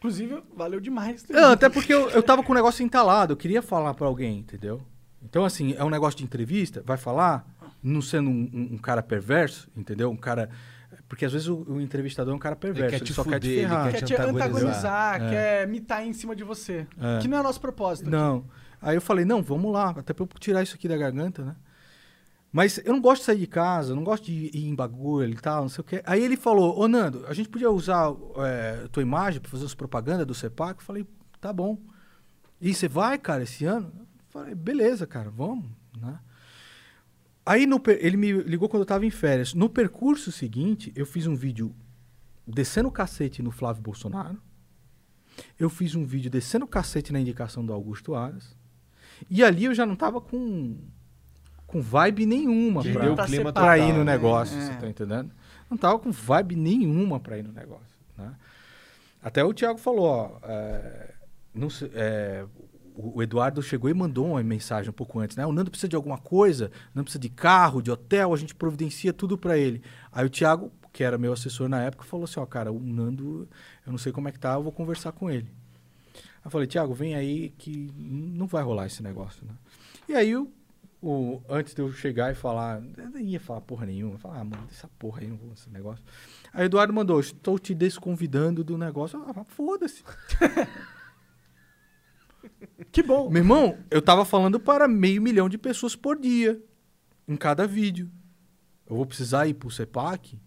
Inclusive, 0.00 0.42
valeu 0.56 0.80
demais. 0.80 1.24
É, 1.30 1.44
até 1.44 1.68
porque 1.68 1.92
eu, 1.92 2.08
eu 2.10 2.22
tava 2.22 2.42
com 2.42 2.52
o 2.52 2.54
negócio 2.54 2.82
entalado, 2.82 3.34
eu 3.34 3.36
queria 3.36 3.60
falar 3.60 3.92
pra 3.92 4.06
alguém, 4.06 4.38
entendeu? 4.38 4.80
Então, 5.22 5.44
assim, 5.44 5.74
é 5.76 5.84
um 5.84 5.90
negócio 5.90 6.16
de 6.16 6.24
entrevista, 6.24 6.82
vai 6.86 6.96
falar, 6.96 7.46
não 7.82 8.00
sendo 8.00 8.30
um, 8.30 8.50
um- 8.52 8.68
um 8.72 8.78
cara 8.78 9.02
perverso, 9.02 9.68
entendeu? 9.76 10.10
Um 10.10 10.16
cara. 10.16 10.48
Porque 11.06 11.24
às 11.26 11.32
vezes 11.32 11.46
o, 11.48 11.64
o 11.68 11.80
entrevistador 11.80 12.32
é 12.32 12.36
um 12.36 12.38
cara 12.38 12.56
perverso, 12.56 12.88
quer 12.90 12.96
ele, 12.96 13.04
te 13.04 13.12
só 13.12 13.22
quer 13.24 13.38
te 13.38 13.46
fuder, 13.46 13.50
ele 13.52 13.60
ferrar. 13.68 13.84
quer 13.92 13.98
Quer 13.98 14.04
te 14.06 14.14
antagonizar. 14.14 14.48
antagonizar, 14.48 15.22
É. 15.22 15.30
quer 15.30 15.68
mitar 15.68 16.06
em 16.06 16.12
cima 16.14 16.34
de 16.34 16.42
você. 16.44 16.86
É. 16.98 17.18
Que 17.20 17.28
não 17.28 17.38
é 17.38 17.42
nosso 17.42 17.60
propósito. 17.60 18.06
aqui. 18.08 18.16
Não. 18.16 18.44
Aí 18.80 18.96
eu 18.96 19.00
falei, 19.02 19.26
não, 19.26 19.42
vamos 19.42 19.70
lá, 19.70 19.90
até 19.90 20.14
pra 20.14 20.24
eu 20.24 20.28
tirar 20.38 20.62
isso 20.62 20.74
aqui 20.74 20.88
da 20.88 20.96
garganta, 20.96 21.44
né? 21.44 21.54
Mas 22.52 22.78
eu 22.84 22.92
não 22.92 23.00
gosto 23.00 23.20
de 23.20 23.26
sair 23.26 23.38
de 23.38 23.46
casa, 23.46 23.94
não 23.94 24.02
gosto 24.02 24.24
de 24.24 24.32
ir 24.32 24.66
em 24.66 24.74
bagulho 24.74 25.32
e 25.32 25.36
tal, 25.36 25.62
não 25.62 25.68
sei 25.68 25.82
o 25.82 25.84
quê. 25.84 26.02
Aí 26.04 26.22
ele 26.22 26.36
falou, 26.36 26.76
ô 26.78 26.88
Nando, 26.88 27.24
a 27.26 27.32
gente 27.32 27.48
podia 27.48 27.70
usar 27.70 28.12
é, 28.38 28.88
tua 28.88 29.02
imagem 29.02 29.40
pra 29.40 29.50
fazer 29.50 29.64
as 29.64 29.74
propagandas 29.74 30.26
do 30.26 30.34
CEPAC? 30.34 30.80
Eu 30.80 30.84
falei, 30.84 31.06
tá 31.40 31.52
bom. 31.52 31.78
E 32.60 32.74
você 32.74 32.88
vai, 32.88 33.18
cara, 33.18 33.44
esse 33.44 33.64
ano? 33.64 33.92
Eu 33.96 34.06
falei, 34.28 34.54
beleza, 34.54 35.06
cara, 35.06 35.30
vamos, 35.30 35.66
né? 35.96 36.18
Aí 37.46 37.66
no 37.66 37.80
ele 37.86 38.16
me 38.16 38.32
ligou 38.32 38.68
quando 38.68 38.82
eu 38.82 38.86
tava 38.86 39.06
em 39.06 39.10
férias. 39.10 39.54
No 39.54 39.68
percurso 39.68 40.30
seguinte, 40.30 40.92
eu 40.94 41.06
fiz 41.06 41.26
um 41.26 41.34
vídeo 41.34 41.74
descendo 42.46 42.88
o 42.88 42.92
cacete 42.92 43.42
no 43.42 43.50
Flávio 43.50 43.82
Bolsonaro. 43.82 44.40
Eu 45.58 45.70
fiz 45.70 45.94
um 45.94 46.04
vídeo 46.04 46.30
descendo 46.30 46.64
o 46.64 46.68
cacete 46.68 47.12
na 47.12 47.20
indicação 47.20 47.64
do 47.64 47.72
Augusto 47.72 48.14
Aras. 48.14 48.56
E 49.28 49.42
ali 49.42 49.64
eu 49.64 49.74
já 49.74 49.86
não 49.86 49.96
tava 49.96 50.20
com, 50.20 50.78
com 51.70 51.80
vibe 51.80 52.26
nenhuma 52.26 52.82
pra, 52.82 53.12
o 53.12 53.14
Pra 53.14 53.26
clima 53.26 53.52
pra 53.52 53.78
ir 53.78 53.92
no 53.92 54.04
né? 54.04 54.12
negócio, 54.12 54.56
É. 54.58 54.60
você 54.66 54.74
tá 54.74 54.88
entendendo? 54.88 55.30
Não 55.70 55.76
tava 55.76 55.98
com 55.98 56.10
vibe 56.10 56.56
nenhuma 56.56 57.20
pra 57.20 57.38
ir 57.38 57.44
no 57.44 57.52
negócio, 57.52 57.96
né? 58.18 58.34
Até 59.22 59.44
o 59.44 59.52
Thiago 59.54 59.78
falou, 59.78 60.04
ó, 60.06 60.30
é, 60.42 61.14
não 61.54 61.70
sei, 61.70 61.90
é, 61.94 62.44
o 62.96 63.22
Eduardo 63.22 63.62
chegou 63.62 63.88
e 63.88 63.94
mandou 63.94 64.26
uma 64.28 64.42
mensagem 64.42 64.90
um 64.90 64.92
pouco 64.94 65.20
antes, 65.20 65.36
né? 65.36 65.46
O 65.46 65.52
Nando 65.52 65.70
precisa 65.70 65.88
de 65.88 65.94
alguma 65.96 66.18
coisa, 66.18 66.70
não 66.94 67.02
precisa 67.04 67.20
de 67.20 67.28
carro, 67.28 67.80
de 67.82 67.90
hotel, 67.90 68.32
a 68.32 68.36
gente 68.36 68.54
providencia 68.54 69.12
tudo 69.12 69.38
pra 69.38 69.56
ele. 69.56 69.82
Aí 70.10 70.24
o 70.26 70.30
Thiago, 70.30 70.72
que 70.92 71.04
era 71.04 71.16
meu 71.18 71.32
assessor 71.32 71.68
na 71.68 71.82
época, 71.82 72.04
falou 72.04 72.24
assim, 72.24 72.40
ó, 72.40 72.46
cara, 72.46 72.72
o 72.72 72.80
Nando, 72.80 73.48
eu 73.86 73.92
não 73.92 73.98
sei 73.98 74.10
como 74.10 74.28
é 74.28 74.32
que 74.32 74.38
tá, 74.40 74.54
eu 74.54 74.62
vou 74.62 74.72
conversar 74.72 75.12
com 75.12 75.30
ele. 75.30 75.46
Aí 76.16 76.46
eu 76.46 76.50
falei, 76.50 76.66
Thiago, 76.66 76.94
vem 76.94 77.14
aí 77.14 77.50
que 77.58 77.92
não 77.96 78.46
vai 78.46 78.62
rolar 78.62 78.86
esse 78.86 79.02
negócio, 79.02 79.44
né? 79.46 79.52
E 80.08 80.14
aí 80.14 80.34
o, 80.34 80.50
o, 81.02 81.40
antes 81.48 81.74
de 81.74 81.80
eu 81.80 81.90
chegar 81.92 82.30
e 82.30 82.34
falar, 82.34 82.82
eu 82.96 83.10
nem 83.10 83.26
ia 83.30 83.40
falar 83.40 83.60
porra 83.62 83.86
nenhuma. 83.86 84.18
Falar, 84.18 84.40
ah, 84.40 84.44
mano, 84.44 84.66
essa 84.70 84.88
porra 84.98 85.20
aí, 85.22 85.26
não 85.28 85.36
vou 85.36 85.52
esse 85.52 85.70
negócio. 85.70 86.04
Aí 86.52 86.64
o 86.64 86.66
Eduardo 86.66 86.92
mandou, 86.92 87.18
estou 87.20 87.58
te 87.58 87.74
desconvidando 87.74 88.62
do 88.62 88.76
negócio. 88.76 89.22
Ah, 89.26 89.44
foda-se. 89.44 90.02
Que 92.92 93.02
bom. 93.02 93.28
Meu 93.30 93.42
irmão, 93.42 93.78
eu 93.90 94.00
tava 94.02 94.24
falando 94.24 94.58
para 94.58 94.88
meio 94.88 95.20
milhão 95.22 95.48
de 95.48 95.58
pessoas 95.58 95.94
por 95.94 96.18
dia, 96.18 96.60
em 97.28 97.36
cada 97.36 97.66
vídeo. 97.66 98.10
Eu 98.88 98.96
vou 98.96 99.06
precisar 99.06 99.46
ir 99.46 99.54
pro 99.54 99.70
CEPAC? 99.70 100.38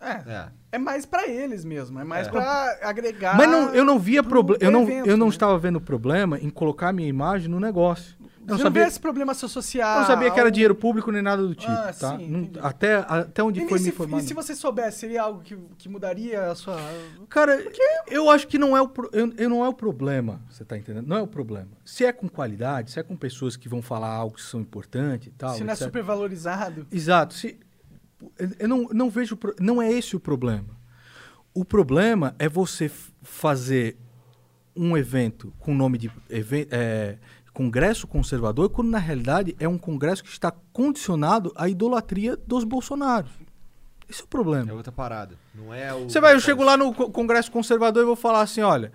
É, 0.00 0.10
É. 0.32 0.48
é 0.72 0.78
mais 0.78 1.06
pra 1.06 1.28
eles 1.28 1.64
mesmo. 1.64 2.00
É 2.00 2.04
mais 2.04 2.26
É. 2.26 2.30
pra 2.30 2.78
agregar. 2.82 3.36
Mas 3.36 3.48
não, 3.48 3.72
eu 3.74 3.84
não 3.84 3.98
via 3.98 4.22
pro- 4.22 4.30
problema. 4.30 4.58
pro 4.58 4.66
Eu 4.66 4.70
não, 4.72 4.82
evento, 4.82 5.06
eu 5.08 5.16
não 5.16 5.26
né? 5.26 5.32
estava 5.32 5.56
vendo 5.58 5.80
problema 5.80 6.38
em 6.40 6.50
colocar 6.50 6.92
minha 6.92 7.08
imagem 7.08 7.48
no 7.48 7.60
negócio. 7.60 8.16
Não 8.46 8.56
não 8.56 8.58
sabia, 8.58 8.86
esse 8.88 8.98
problema 8.98 9.34
se 9.34 9.44
associar. 9.44 9.94
eu 9.96 10.00
não 10.00 10.06
sabia 10.06 10.30
que 10.30 10.40
era 10.40 10.50
dinheiro 10.50 10.74
público 10.74 11.12
nem 11.12 11.22
nada 11.22 11.42
do 11.46 11.54
tipo, 11.54 11.70
Ah, 11.70 11.92
tá? 11.98 12.16
sim, 12.18 12.26
Não- 12.28 12.50
até, 12.64 12.94
até 12.96 13.42
onde 13.42 13.60
E, 13.62 13.68
foi 13.68 13.78
se, 13.78 13.84
me 13.84 13.90
e 13.90 13.92
informado. 13.92 14.22
se 14.24 14.34
você 14.34 14.54
soubesse, 14.56 14.98
seria 14.98 15.22
algo 15.22 15.40
que, 15.42 15.56
que 15.78 15.88
mudaria 15.88 16.50
a 16.50 16.54
sua. 16.54 16.76
Cara, 17.28 17.64
eu 18.08 18.28
acho 18.28 18.48
que 18.48 18.58
não 18.58 18.76
é, 18.76 18.82
o, 18.82 18.88
pro- 18.88 19.08
eu, 19.12 19.32
eu 19.36 19.48
não 19.48 19.64
é 19.64 19.68
o 19.68 19.72
problema, 19.72 20.40
você 20.50 20.64
tá 20.64 20.76
entendendo? 20.76 21.06
Não 21.06 21.16
é 21.16 21.22
o 21.22 21.26
problema. 21.26 21.68
Se 21.84 22.04
é 22.04 22.12
com 22.12 22.28
qualidade, 22.28 22.90
se 22.90 22.98
é 22.98 23.02
com 23.02 23.16
pessoas 23.16 23.56
que 23.56 23.68
vão 23.68 23.80
falar 23.80 24.08
algo 24.10 24.34
que 24.34 24.42
são 24.42 24.60
importantes 24.60 25.28
e 25.28 25.30
tal. 25.30 25.54
se 25.54 25.62
não 25.62 25.70
é 25.70 25.74
etc. 25.74 25.86
super 25.86 26.02
valorizado. 26.02 26.86
Exato. 26.90 27.34
Se, 27.34 27.56
eu- 28.58 28.68
não, 28.68 28.88
não 28.92 29.08
vejo. 29.08 29.36
pro- 29.36 29.54
Não 29.60 29.80
é 29.80 29.90
esse 29.92 30.16
o 30.16 30.20
problema. 30.20 30.76
O 31.54 31.64
problema 31.64 32.34
é 32.38 32.48
você 32.48 32.90
fazer 33.22 33.96
um 34.74 34.96
evento 34.96 35.52
com 35.58 35.72
o 35.72 35.74
nome 35.74 35.98
de 35.98 36.10
é, 36.30 37.18
Congresso 37.52 38.06
Conservador, 38.06 38.70
quando 38.70 38.88
na 38.90 38.98
realidade 38.98 39.54
é 39.60 39.68
um 39.68 39.76
congresso 39.78 40.22
que 40.24 40.30
está 40.30 40.50
condicionado 40.72 41.52
à 41.54 41.68
idolatria 41.68 42.36
dos 42.36 42.64
Bolsonaros. 42.64 43.30
Esse 44.08 44.20
é 44.20 44.24
o 44.24 44.26
É 44.26 44.28
problema. 44.28 44.72
outra 44.72 44.92
parada. 44.92 45.36
Não 45.54 45.72
é 45.72 45.92
o. 45.94 46.04
Você 46.08 46.20
vai, 46.20 46.34
eu 46.34 46.40
chego 46.40 46.62
lá 46.62 46.76
no 46.76 46.92
co- 46.94 47.10
Congresso 47.10 47.50
Conservador 47.50 48.02
e 48.02 48.06
vou 48.06 48.16
falar 48.16 48.40
assim, 48.42 48.60
olha, 48.62 48.92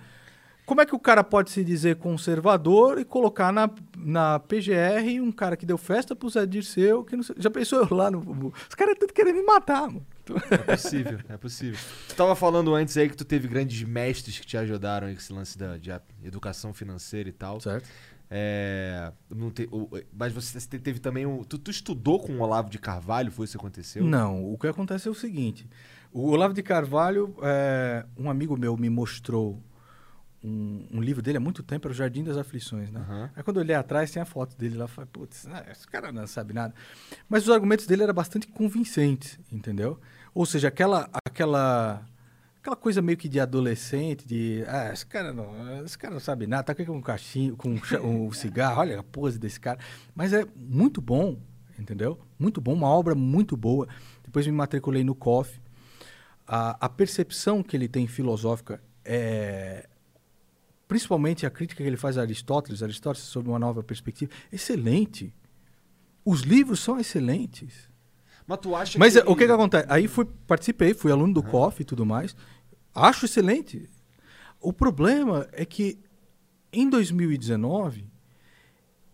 como 0.65 0.81
é 0.81 0.85
que 0.85 0.93
o 0.95 0.99
cara 0.99 1.23
pode 1.23 1.49
se 1.49 1.63
dizer 1.63 1.95
conservador 1.95 2.99
e 2.99 3.05
colocar 3.05 3.51
na, 3.53 3.69
na 3.95 4.37
PGR 4.39 5.21
um 5.21 5.31
cara 5.31 5.55
que 5.55 5.65
deu 5.65 5.77
festa 5.77 6.15
pro 6.15 6.29
Zé 6.29 6.45
Dirceu, 6.45 7.03
que 7.03 7.15
não 7.15 7.23
sei, 7.23 7.35
já 7.39 7.49
pensou 7.49 7.79
eu 7.89 7.95
lá 7.95 8.11
no... 8.11 8.19
Os 8.67 8.75
caras 8.75 8.95
tudo 8.99 9.13
querendo 9.13 9.35
me 9.37 9.43
matar, 9.43 9.87
mano. 9.87 10.05
É 10.51 10.57
possível, 10.57 11.19
é 11.29 11.37
possível. 11.37 11.79
Tu 12.09 12.15
tava 12.15 12.35
falando 12.35 12.75
antes 12.75 12.97
aí 12.97 13.07
que 13.09 13.15
tu 13.15 13.23
teve 13.23 13.47
grandes 13.47 13.81
mestres 13.87 14.37
que 14.39 14.45
te 14.45 14.57
ajudaram 14.57 15.07
aí 15.07 15.13
com 15.13 15.19
esse 15.21 15.31
lance 15.31 15.57
da, 15.57 15.77
de 15.77 15.89
educação 16.23 16.73
financeira 16.73 17.29
e 17.29 17.31
tal. 17.31 17.61
Certo. 17.61 17.87
É, 18.29 19.11
não 19.29 19.49
te- 19.49 19.69
mas 20.13 20.33
você 20.33 20.59
te- 20.59 20.79
teve 20.79 20.99
também 20.99 21.25
um. 21.25 21.43
Tu, 21.43 21.57
tu 21.57 21.71
estudou 21.71 22.19
com 22.19 22.33
o 22.33 22.41
Olavo 22.41 22.69
de 22.69 22.77
Carvalho? 22.77 23.31
Foi 23.31 23.45
isso 23.45 23.57
que 23.57 23.61
aconteceu? 23.65 24.03
Não, 24.03 24.51
o 24.51 24.57
que 24.57 24.67
acontece 24.67 25.07
é 25.07 25.11
o 25.11 25.15
seguinte. 25.15 25.67
O 26.11 26.29
Olavo 26.31 26.53
de 26.53 26.61
Carvalho, 26.63 27.33
é, 27.41 28.05
um 28.17 28.29
amigo 28.29 28.57
meu 28.57 28.75
me 28.75 28.89
mostrou 28.89 29.61
um, 30.43 30.85
um 30.91 31.01
livro 31.01 31.21
dele 31.21 31.37
há 31.37 31.41
muito 31.41 31.63
tempo, 31.63 31.87
era 31.87 31.93
o 31.93 31.95
Jardim 31.95 32.23
das 32.23 32.37
Aflições, 32.37 32.91
né? 32.91 32.99
Aham. 32.99 33.29
Aí 33.35 33.43
quando 33.43 33.57
eu 33.57 33.63
olhei 33.63 33.75
atrás, 33.75 34.11
tem 34.11 34.21
a 34.21 34.25
foto 34.25 34.57
dele 34.57 34.75
lá, 34.77 34.87
falei, 34.87 35.09
putz, 35.11 35.47
ah, 35.47 35.65
esse 35.71 35.87
cara 35.87 36.11
não 36.11 36.27
sabe 36.27 36.53
nada. 36.53 36.73
Mas 37.29 37.43
os 37.43 37.49
argumentos 37.49 37.87
dele 37.87 38.03
eram 38.03 38.13
bastante 38.13 38.47
convincentes, 38.47 39.39
entendeu? 39.51 39.99
Ou 40.33 40.45
seja, 40.45 40.67
aquela, 40.67 41.09
aquela, 41.25 42.05
aquela 42.67 42.75
coisa 42.75 43.01
meio 43.01 43.17
que 43.17 43.29
de 43.29 43.39
adolescente, 43.39 44.27
de, 44.27 44.63
ah, 44.67 44.91
esse 44.91 45.05
cara 45.05 45.31
não, 45.31 45.85
esse 45.85 45.97
cara 45.97 46.13
não 46.13 46.19
sabe 46.19 46.45
nada, 46.45 46.63
tá 46.63 46.73
aqui 46.73 46.85
com 46.85 46.97
um 46.97 47.01
cachinho, 47.01 47.55
com 47.55 47.69
um, 47.69 48.25
um 48.27 48.31
cigarro, 48.33 48.81
olha 48.81 48.99
a 48.99 49.03
pose 49.03 49.39
desse 49.39 49.59
cara. 49.59 49.79
Mas 50.13 50.33
é 50.33 50.45
muito 50.55 51.01
bom, 51.01 51.39
entendeu? 51.79 52.19
Muito 52.37 52.59
bom, 52.59 52.73
uma 52.73 52.89
obra 52.89 53.15
muito 53.15 53.55
boa. 53.55 53.87
Depois 54.23 54.45
me 54.45 54.51
matriculei 54.51 55.03
no 55.03 55.15
COF. 55.15 55.61
A, 56.45 56.85
a 56.85 56.89
percepção 56.89 57.63
que 57.63 57.75
ele 57.75 57.87
tem 57.87 58.05
filosófica 58.05 58.81
é 59.03 59.87
principalmente 60.87 61.45
a 61.45 61.49
crítica 61.49 61.83
que 61.83 61.89
ele 61.89 61.97
faz 61.97 62.17
a 62.17 62.21
Aristóteles, 62.21 62.81
Aristóteles 62.81 63.27
sob 63.27 63.49
uma 63.49 63.59
nova 63.59 63.83
perspectiva, 63.83 64.31
excelente. 64.51 65.33
Os 66.23 66.41
livros 66.41 66.79
são 66.81 66.99
excelentes. 66.99 67.89
Mas 68.47 68.59
tu 68.59 68.73
acha 68.73 68.97
Mas 68.97 69.13
que. 69.13 69.19
é, 69.19 69.23
o 69.23 69.35
que 69.35 69.45
que 69.45 69.51
acontece? 69.51 69.85
Aí 69.89 70.07
fui, 70.07 70.25
participei, 70.47 70.93
fui 70.93 71.11
aluno 71.11 71.33
do 71.33 71.43
COF 71.43 71.81
e 71.81 71.85
tudo 71.85 72.05
mais. 72.05 72.33
Acho 72.99 73.25
excelente. 73.25 73.89
O 74.59 74.73
problema 74.73 75.47
é 75.51 75.63
que 75.65 75.99
em 76.73 76.89
2019 76.89 78.05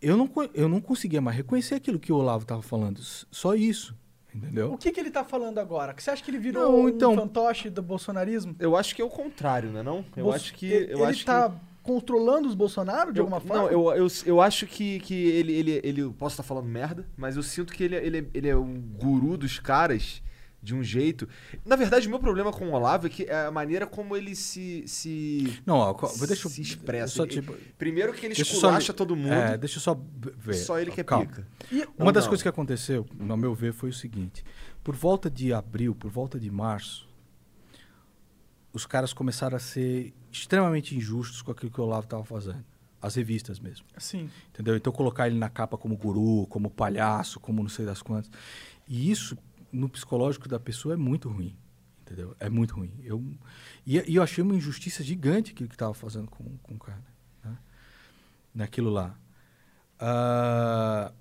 eu 0.01 0.17
não, 0.17 0.29
eu 0.53 0.67
não 0.67 0.81
conseguia 0.81 1.21
mais 1.21 1.37
reconhecer 1.37 1.75
aquilo 1.75 1.99
que 1.99 2.11
o 2.11 2.15
Olavo 2.17 2.43
estava 2.43 2.61
falando. 2.61 2.99
Só 3.01 3.55
isso, 3.55 3.95
entendeu? 4.33 4.73
O 4.73 4.77
que, 4.77 4.91
que 4.91 4.99
ele 4.99 5.09
tá 5.11 5.23
falando 5.23 5.59
agora? 5.59 5.93
Você 5.97 6.09
acha 6.11 6.23
que 6.23 6.29
ele 6.31 6.37
virou 6.39 6.63
Não, 6.63 6.79
um 6.81 6.89
então- 6.89 7.15
fantoche 7.15 7.69
do 7.69 7.81
bolsonarismo? 7.81 8.55
Eu 8.59 8.75
acho 8.75 8.95
que 8.95 9.01
é 9.01 9.05
o 9.05 9.09
contrário, 9.09 9.69
né? 9.69 9.81
Não? 9.83 10.03
Eu 10.15 10.23
Bolso- 10.25 10.35
acho 10.37 10.53
que. 10.55 10.65
ele, 10.65 10.93
Eu 10.93 10.97
ele 10.99 11.05
acho 11.07 11.25
tá 11.25 11.49
que... 11.49 11.55
controlando 11.81 12.47
os 12.49 12.55
Bolsonaro 12.55 13.13
de 13.13 13.19
Eu- 13.19 13.23
alguma 13.25 13.39
forma? 13.39 13.63
Não, 13.63 13.69
eu, 13.71 13.93
eu, 13.95 14.07
eu 14.25 14.41
acho 14.41 14.65
que, 14.67 14.99
que 15.01 15.13
ele, 15.13 15.53
ele, 15.53 15.81
ele. 15.83 16.09
Posso 16.11 16.33
estar 16.33 16.43
falando 16.43 16.67
merda, 16.67 17.05
mas 17.15 17.35
eu 17.37 17.43
sinto 17.43 17.71
que 17.73 17.83
ele, 17.83 17.95
ele, 17.95 18.29
ele 18.33 18.47
é 18.49 18.55
um 18.57 18.73
guru 18.81 19.37
dos 19.37 19.57
caras 19.59 20.21
de 20.63 20.73
um 20.73 20.81
jeito. 20.81 21.27
Na 21.65 21.75
verdade, 21.75 22.07
o 22.07 22.09
meu 22.09 22.19
problema 22.19 22.51
com 22.53 22.69
o 22.69 22.71
Olavo 22.71 23.07
é 23.07 23.09
que 23.09 23.23
é 23.25 23.45
a 23.47 23.51
maneira 23.51 23.85
como 23.85 24.15
ele 24.15 24.33
se. 24.35 24.83
se 24.87 25.61
Não, 25.65 25.75
ó, 25.75 25.93
co- 25.93 26.07
deixa 26.25 26.47
eu 26.47 26.51
se 26.51 26.61
expressa. 26.61 27.15
só, 27.15 27.23
Ele- 27.23 27.33
tipo, 27.33 27.53
primeiro 27.77 28.13
que 28.13 28.25
ele 28.25 28.33
só 28.35 28.41
esculacha 28.43 28.93
li- 28.93 28.97
todo 28.97 29.15
mundo. 29.15 29.33
É, 29.33 29.57
deixa 29.57 29.77
eu 29.77 29.81
só 29.81 29.99
ver. 30.37 30.53
só 30.53 30.79
ele 30.79 30.89
que 30.91 31.01
é 31.01 31.03
Calma. 31.03 31.25
pica. 31.25 31.45
E- 31.71 31.83
Uma 31.97 32.05
Ou 32.07 32.11
das 32.13 32.23
não? 32.23 32.29
coisas 32.29 32.41
que 32.41 32.47
aconteceu, 32.49 33.05
no 33.13 33.35
meu 33.35 33.53
ver, 33.53 33.73
foi 33.73 33.89
o 33.89 33.93
seguinte: 33.93 34.43
por 34.83 34.95
volta 34.95 35.29
de 35.29 35.51
abril, 35.53 35.93
por 35.93 36.09
volta 36.09 36.39
de 36.39 36.49
março, 36.49 37.07
os 38.71 38.85
caras 38.85 39.13
começaram 39.13 39.55
a 39.55 39.59
ser 39.59 40.13
extremamente 40.31 40.95
injustos 40.95 41.41
com 41.41 41.51
aquilo 41.51 41.71
que 41.71 41.79
o 41.79 41.83
Olavo 41.83 42.05
estava 42.05 42.23
fazendo. 42.23 42.63
As 43.01 43.15
revistas 43.15 43.59
mesmo. 43.59 43.85
Sim. 43.97 44.29
Entendeu? 44.53 44.77
Então 44.77 44.91
colocar 44.93 45.27
ele 45.27 45.37
na 45.37 45.49
capa 45.49 45.77
como 45.77 45.95
guru, 45.97 46.47
como 46.47 46.69
palhaço, 46.69 47.37
como 47.39 47.61
não 47.61 47.69
sei 47.69 47.85
das 47.85 48.01
quantas. 48.01 48.31
E 48.87 49.11
isso, 49.11 49.37
no 49.73 49.89
psicológico 49.89 50.47
da 50.47 50.59
pessoa, 50.59 50.93
é 50.93 50.97
muito 50.97 51.27
ruim. 51.27 51.57
Entendeu? 52.01 52.35
É 52.39 52.49
muito 52.49 52.75
ruim. 52.75 52.91
Eu, 53.03 53.23
e, 53.85 53.97
e 54.11 54.15
eu 54.15 54.23
achei 54.23 54.43
uma 54.43 54.55
injustiça 54.55 55.03
gigante 55.03 55.51
aquilo 55.51 55.67
que 55.67 55.75
estava 55.75 55.93
fazendo 55.93 56.29
com, 56.29 56.57
com 56.61 56.75
o 56.75 56.79
cara. 56.79 57.03
Né? 57.43 57.57
Naquilo 58.53 58.89
lá. 58.89 59.17
Ah, 59.99 61.11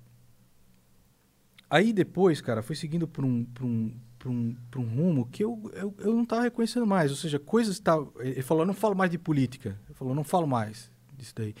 aí 1.69 1.91
depois, 1.93 2.41
cara, 2.41 2.61
foi 2.61 2.75
seguindo 2.75 3.07
por 3.07 3.23
um, 3.23 3.45
por 3.45 3.63
um, 3.65 3.95
por 4.19 4.29
um, 4.29 4.55
um 4.75 4.83
rumo 4.83 5.25
que 5.31 5.43
eu, 5.43 5.71
eu, 5.73 5.95
eu 5.99 6.13
não 6.13 6.23
estava 6.23 6.43
reconhecendo 6.43 6.85
mais. 6.85 7.11
Ou 7.11 7.17
seja, 7.17 7.39
coisas 7.39 7.75
estavam. 7.75 8.11
Ele 8.19 8.41
falou, 8.41 8.63
eu 8.63 8.67
não 8.67 8.73
falo 8.73 8.93
mais 8.93 9.09
de 9.09 9.17
política. 9.17 9.79
Ele 9.85 9.95
falou, 9.95 10.13
não 10.13 10.23
falo 10.23 10.45
mais 10.45 10.91
disso 11.17 11.33
daí. 11.35 11.55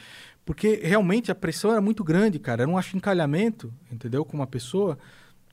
Porque 0.45 0.81
realmente 0.83 1.31
a 1.31 1.35
pressão 1.35 1.71
era 1.71 1.81
muito 1.81 2.03
grande, 2.03 2.39
cara. 2.39 2.63
Era 2.63 2.71
um 2.71 2.77
achincalhamento, 2.77 3.73
entendeu? 3.89 4.25
Com 4.25 4.35
uma 4.37 4.47
pessoa 4.47 4.97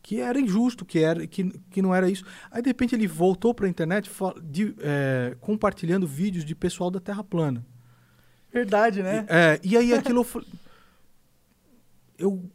que 0.02 0.20
era 0.20 0.40
injusto, 0.40 0.84
que, 0.84 0.98
era, 0.98 1.26
que, 1.26 1.50
que 1.70 1.82
não 1.82 1.94
era 1.94 2.10
isso. 2.10 2.24
Aí, 2.50 2.62
de 2.62 2.68
repente, 2.68 2.94
ele 2.94 3.06
voltou 3.06 3.54
para 3.54 3.66
a 3.66 3.68
internet 3.68 4.10
de, 4.42 4.74
é, 4.80 5.36
compartilhando 5.40 6.06
vídeos 6.06 6.44
de 6.44 6.54
pessoal 6.54 6.90
da 6.90 7.00
Terra 7.00 7.22
plana. 7.22 7.64
Verdade, 8.52 9.02
né? 9.02 9.26
É, 9.28 9.60
e 9.62 9.76
aí 9.76 9.92
aquilo 9.92 10.20
eu 10.20 10.24
falei. 10.24 10.48
Eu, 12.18 12.50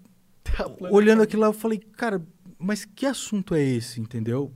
plana. 0.78 0.94
olhando 0.94 1.24
aquilo 1.24 1.42
lá, 1.42 1.48
eu 1.48 1.54
falei, 1.54 1.80
cara, 1.80 2.22
mas 2.60 2.86
que 2.86 3.08
assunto 3.08 3.56
é 3.56 3.64
esse, 3.64 4.00
entendeu? 4.00 4.54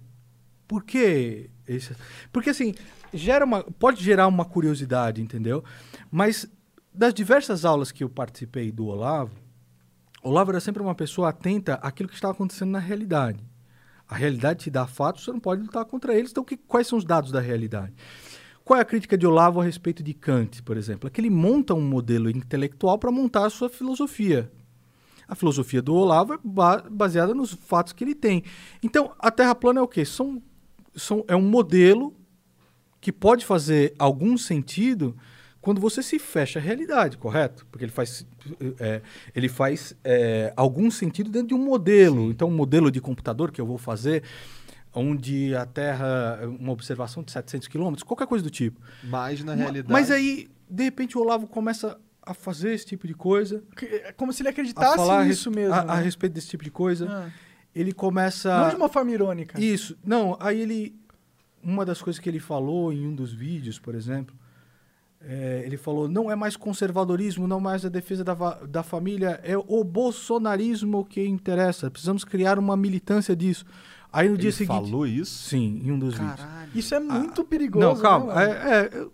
Por 0.68 0.84
que 0.84 1.50
esse? 1.68 1.96
Porque 2.32 2.52
assim, 2.52 2.76
gera 3.12 3.44
uma, 3.44 3.64
pode 3.64 4.04
gerar 4.04 4.28
uma 4.28 4.46
curiosidade, 4.46 5.20
entendeu? 5.20 5.64
Mas 6.12 6.48
das 6.94 7.12
diversas 7.12 7.66
aulas 7.66 7.92
que 7.92 8.04
eu 8.04 8.10
participei 8.10 8.72
do 8.72 8.86
Olavo, 8.86 9.36
Olavo 10.30 10.52
era 10.52 10.60
sempre 10.60 10.82
uma 10.82 10.96
pessoa 10.96 11.30
atenta 11.30 11.76
àquilo 11.76 12.10
que 12.10 12.16
estava 12.16 12.34
acontecendo 12.34 12.72
na 12.72 12.80
realidade. 12.80 13.44
A 14.08 14.16
realidade 14.16 14.64
te 14.64 14.70
dá 14.72 14.88
fatos, 14.88 15.24
você 15.24 15.32
não 15.32 15.40
pode 15.40 15.62
lutar 15.62 15.86
contra 15.86 16.18
eles. 16.18 16.32
Então, 16.32 16.44
que, 16.44 16.58
quais 16.58 16.88
são 16.88 16.98
os 16.98 17.06
dados 17.06 17.32
da 17.32 17.40
realidade? 17.40 17.94
Qual 18.64 18.78
é 18.78 18.82
a 18.82 18.86
crítica 18.86 19.18
de 19.18 19.26
Olavo 19.26 19.60
a 19.60 19.64
respeito 19.64 20.04
de 20.04 20.14
Kant, 20.14 20.62
por 20.64 20.78
exemplo? 20.78 21.08
É 21.08 21.10
que 21.12 21.20
ele 21.20 21.30
monta 21.30 21.74
um 21.74 21.82
modelo 21.82 22.30
intelectual 22.30 22.98
para 22.98 23.12
montar 23.12 23.46
a 23.46 23.50
sua 23.50 23.70
filosofia. 23.70 24.52
A 25.28 25.36
filosofia 25.36 25.82
do 25.82 25.94
Olavo 25.94 26.34
é 26.34 26.40
ba- 26.44 26.84
baseada 26.90 27.34
nos 27.34 27.54
fatos 27.54 27.94
que 27.94 28.04
ele 28.04 28.16
tem. 28.16 28.44
Então, 28.82 29.12
a 29.20 29.30
Terra 29.30 29.54
plana 29.54 29.80
é 29.80 29.84
o 29.84 29.88
quê? 29.88 30.06
São, 30.06 30.42
são, 30.96 31.24
é 31.28 31.36
um 31.36 31.42
modelo 31.42 32.16
que 33.00 33.12
pode 33.12 33.46
fazer 33.46 33.94
algum 33.98 34.38
sentido 34.38 35.16
quando 35.62 35.82
você 35.82 36.02
se 36.02 36.18
fecha 36.18 36.60
à 36.60 36.62
realidade, 36.62 37.18
correto? 37.18 37.66
Porque 37.70 37.84
ele 37.86 37.92
faz, 37.92 38.26
é, 38.80 39.02
ele 39.36 39.50
faz 39.50 39.96
é, 40.04 40.54
algum 40.56 40.90
sentido 40.90 41.30
dentro 41.30 41.50
de 41.50 41.54
um 41.54 41.64
modelo. 41.64 42.32
Então, 42.32 42.48
um 42.48 42.56
modelo 42.56 42.90
de 42.90 43.02
computador 43.02 43.52
que 43.52 43.60
eu 43.60 43.66
vou 43.66 43.78
fazer, 43.78 44.24
onde 44.94 45.54
a 45.56 45.66
Terra, 45.66 46.40
uma 46.60 46.72
observação 46.72 47.24
de 47.24 47.32
700 47.32 47.68
quilômetros, 47.68 48.04
qualquer 48.04 48.28
coisa 48.28 48.44
do 48.44 48.50
tipo. 48.50 48.80
Mas 49.04 49.44
na 49.44 49.54
realidade. 49.54 49.92
Mas 49.92 50.10
aí, 50.10 50.50
de 50.70 50.84
repente, 50.84 51.18
o 51.18 51.22
Olavo 51.22 51.46
começa 51.46 52.00
a 52.22 52.34
fazer 52.34 52.74
esse 52.74 52.86
tipo 52.86 53.06
de 53.08 53.14
coisa, 53.14 53.64
é 53.82 54.14
Como 54.14 54.32
se 54.32 54.42
ele 54.42 54.50
acreditasse 54.50 54.96
falar 54.96 55.26
nisso 55.26 55.52
mesmo. 55.52 55.74
a, 55.74 55.84
né? 55.84 55.92
a 55.94 55.96
respeito 55.96 56.34
desse 56.34 56.48
tipo 56.48 56.64
de 56.64 56.72
coisa. 56.72 57.08
Ah. 57.10 57.30
Ele 57.76 57.92
começa. 57.92 58.58
Não 58.62 58.70
de 58.70 58.76
uma 58.76 58.90
forma 58.90 59.12
irônica. 59.12 59.60
Isso. 59.60 59.98
Não, 60.04 60.38
aí 60.40 60.62
ele. 60.62 60.96
Uma 61.62 61.86
das 61.86 62.02
coisas 62.02 62.20
que 62.20 62.30
ele 62.30 62.40
falou 62.40 62.94
em 62.94 63.06
um 63.06 63.14
dos 63.14 63.34
vídeos, 63.34 63.78
por 63.78 63.94
exemplo, 63.94 64.34
é, 65.22 65.64
ele 65.66 65.78
falou: 65.78 66.08
não 66.08 66.32
é 66.32 66.36
mais 66.36 66.56
conservadorismo, 66.56 67.48
não 67.48 67.60
mais 67.60 67.86
a 67.86 67.90
defesa 67.90 68.24
da, 68.24 68.34
da 68.34 68.84
família, 68.84 69.40
é 69.44 69.58
o 69.58 69.84
bolsonarismo 69.84 71.04
que 71.06 71.26
interessa. 71.26 71.90
Precisamos 71.92 72.24
criar 72.24 72.58
uma 72.60 72.76
militância 72.78 73.36
disso. 73.36 73.66
Aí 74.12 74.28
no 74.28 74.38
dia 74.38 74.50
Ele 74.50 74.56
seguinte. 74.58 74.90
falou 74.90 75.06
isso? 75.06 75.44
Sim, 75.50 75.82
em 75.86 75.92
um 75.92 76.00
dos 76.00 76.16
vídeos. 76.16 76.36
Caralho. 76.40 76.72
Isso 76.74 76.96
é 76.96 77.00
muito 77.00 77.44
perigoso. 77.44 77.86
Não, 77.86 77.96
calma. 77.98 78.34
né, 78.34 78.44
é, 78.52 78.80
é, 78.98 79.08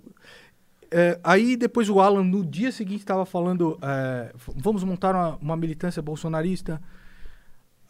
é, 0.92 1.20
aí 1.24 1.58
depois 1.58 1.90
o 1.90 2.00
Alan, 2.00 2.24
no 2.24 2.46
dia 2.46 2.72
seguinte, 2.72 3.00
estava 3.00 3.26
falando: 3.26 3.78
é, 3.82 4.32
vamos 4.56 4.84
montar 4.84 5.14
uma, 5.16 5.36
uma 5.42 5.58
militância 5.58 6.02
bolsonarista. 6.02 6.82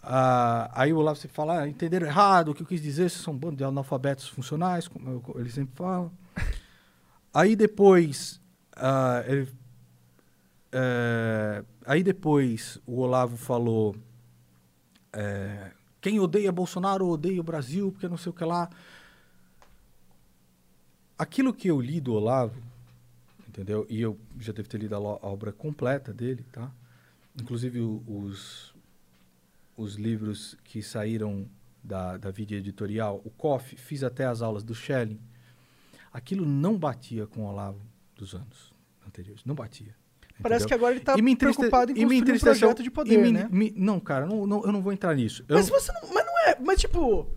Ah, 0.01 0.69
aí 0.73 0.93
o 0.93 0.97
Olavo 0.97 1.17
se 1.19 1.27
fala: 1.27 1.61
ah, 1.61 1.67
entenderam 1.69 2.07
errado, 2.07 2.49
o 2.49 2.53
que 2.55 2.61
eu 2.63 2.67
quis 2.67 2.81
dizer, 2.81 3.09
vocês 3.09 3.21
são 3.23 3.33
um 3.33 3.37
bando 3.37 3.57
de 3.57 3.63
analfabetos 3.63 4.27
funcionais, 4.27 4.87
como 4.87 5.09
eu- 5.09 5.35
ele 5.39 5.49
sempre 5.51 5.75
fala. 5.75 6.11
Aí 7.35 7.55
depois. 7.55 8.39
ah, 8.77 9.21
ele- 9.27 9.51
é, 10.71 11.63
aí 11.85 12.01
depois 12.01 12.79
o 12.85 12.99
Olavo 13.01 13.35
falou. 13.37 13.95
é, 15.13 15.71
quem 16.01 16.19
odeia 16.19 16.51
Bolsonaro 16.51 17.07
odeia 17.07 17.39
o 17.39 17.43
Brasil, 17.43 17.91
porque 17.91 18.07
não 18.07 18.17
sei 18.17 18.29
o 18.29 18.33
que 18.33 18.43
lá 18.45 18.69
aquilo 21.17 21.53
que 21.53 21.67
eu 21.69 21.79
li 21.79 21.99
do 22.01 22.13
Olavo, 22.13 22.61
entendeu? 23.47 23.85
E 23.89 24.01
eu 24.01 24.17
já 24.39 24.51
devo 24.51 24.67
ter 24.67 24.77
lido 24.77 24.93
a, 24.95 24.97
a 24.97 25.01
obra 25.27 25.51
completa 25.53 26.13
dele, 26.13 26.45
tá? 26.51 26.69
Inclusive 27.41 27.79
o- 27.79 28.03
os, 28.07 28.73
os 29.77 29.95
livros 29.95 30.57
que 30.63 30.81
saíram 30.83 31.47
da, 31.83 32.17
da 32.17 32.29
editorial, 32.57 33.21
o 33.23 33.29
COF, 33.29 33.75
fiz 33.77 34.03
até 34.03 34.25
as 34.25 34.41
aulas 34.41 34.63
do 34.63 34.75
Schelling. 34.75 35.19
Aquilo 36.15 36.45
não 36.45 36.77
batia 36.77 37.27
com 37.27 37.41
o 37.41 37.45
Olavo 37.49 37.81
dos 38.15 38.33
anos 38.33 38.73
anteriores, 39.05 39.43
não 39.45 39.53
batia. 39.53 39.93
Parece 40.41 40.63
entendeu? 40.63 40.67
que 40.67 40.73
agora 40.73 40.95
ele 40.95 41.03
tá 41.03 41.13
E 41.17 41.19
entriste- 41.19 41.37
preocupado 41.57 41.91
em 41.91 41.95
e 41.95 42.05
me 42.05 42.19
construir 42.19 42.35
um 42.37 42.39
projeto 42.39 42.83
de 42.83 42.89
poder, 42.89 43.17
me- 43.17 43.31
né? 43.31 43.49
me- 43.51 43.73
não, 43.75 43.99
cara, 43.99 44.25
não, 44.25 44.47
não- 44.47 44.63
eu 44.63 44.71
não 44.71 44.81
vou 44.81 44.93
entrar 44.93 45.13
nisso. 45.13 45.43
Mas 45.49 45.69
não- 45.69 45.77
você 45.79 45.91
não. 45.91 46.01
Mas 46.13 46.25
não 46.25 46.39
é. 46.47 46.57
Mas 46.61 46.79
tipo. 46.79 47.27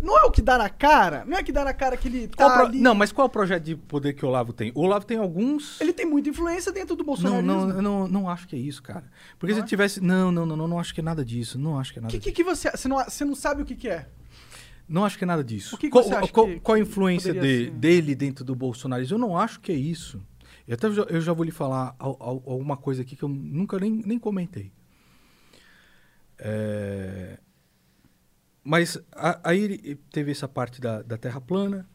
Não 0.00 0.18
é 0.18 0.24
o 0.24 0.30
que 0.30 0.42
dá 0.42 0.58
na 0.58 0.68
cara? 0.68 1.24
Não 1.24 1.38
é 1.38 1.40
o 1.40 1.44
que 1.44 1.52
dá 1.52 1.64
na 1.64 1.72
cara 1.72 1.96
que 1.96 2.08
ele 2.08 2.28
tá 2.28 2.50
pro- 2.50 2.66
ali. 2.66 2.78
Não, 2.78 2.94
mas 2.94 3.10
qual 3.10 3.24
é 3.24 3.28
o 3.28 3.30
projeto 3.30 3.62
de 3.62 3.74
poder 3.76 4.12
que 4.12 4.22
o 4.22 4.28
Olavo 4.28 4.52
tem? 4.52 4.70
O 4.74 4.80
Olavo 4.82 5.06
tem 5.06 5.16
alguns. 5.16 5.80
Ele 5.80 5.94
tem 5.94 6.04
muita 6.04 6.28
influência 6.28 6.70
dentro 6.70 6.94
do 6.94 6.98
Não, 7.00 7.06
bolsonarismo. 7.06 7.46
não, 7.46 7.70
eu 7.70 7.80
não, 7.82 8.08
não 8.08 8.28
acho 8.28 8.46
que 8.46 8.54
é 8.54 8.58
isso, 8.58 8.82
cara. 8.82 9.04
Porque 9.38 9.52
Não 9.54 9.60
se 9.60 9.64
é? 9.64 9.68
tivesse. 9.68 10.00
Não, 10.02 10.30
não, 10.30 10.44
não, 10.44 10.56
não, 10.56 10.68
não 10.68 10.78
acho 10.78 10.92
que 10.92 11.00
é 11.00 11.02
nada 11.02 11.24
disso. 11.24 11.58
Não 11.58 11.78
acho 11.78 11.90
que 11.92 11.98
é 12.00 12.02
nada 12.02 12.10
que, 12.10 12.18
disso. 12.18 12.28
que, 12.30 12.36
que 12.36 12.44
você. 12.44 12.70
Você 12.70 12.86
não, 12.86 12.98
você 13.02 13.24
não 13.24 13.34
sabe 13.34 13.62
o 13.62 13.64
que, 13.64 13.74
que 13.74 13.88
é? 13.88 14.06
Não 14.88 15.04
acho 15.04 15.16
que 15.18 15.24
é 15.24 15.26
nada 15.26 15.42
disso. 15.42 15.74
O 15.76 15.78
que 15.78 15.86
que 15.86 15.90
qual, 15.92 16.04
você 16.04 16.14
acha 16.14 16.32
qual, 16.32 16.46
que- 16.46 16.60
qual 16.60 16.76
a 16.76 16.78
influência 16.80 17.32
de- 17.32 17.70
dele 17.70 18.14
dentro 18.14 18.44
do 18.44 18.54
bolsonarismo? 18.54 19.14
Eu 19.14 19.18
não 19.20 19.36
acho 19.36 19.60
que 19.60 19.72
é 19.72 19.74
isso. 19.74 20.20
Eu, 20.68 20.74
até 20.74 20.90
já, 20.92 21.02
eu 21.04 21.20
já 21.20 21.32
vou 21.32 21.44
lhe 21.44 21.50
falar 21.50 21.94
al- 21.98 22.16
al- 22.20 22.42
alguma 22.46 22.76
coisa 22.76 23.02
aqui 23.02 23.16
que 23.16 23.22
eu 23.22 23.28
nunca 23.28 23.78
nem, 23.78 23.90
nem 24.04 24.18
comentei. 24.18 24.72
É, 26.38 27.38
Mas 28.62 28.98
a- 29.12 29.40
aí 29.44 29.96
teve 30.10 30.30
essa 30.32 30.48
parte 30.48 30.80
da, 30.80 31.02
da 31.02 31.18
Terra 31.18 31.40
plana. 31.40 31.88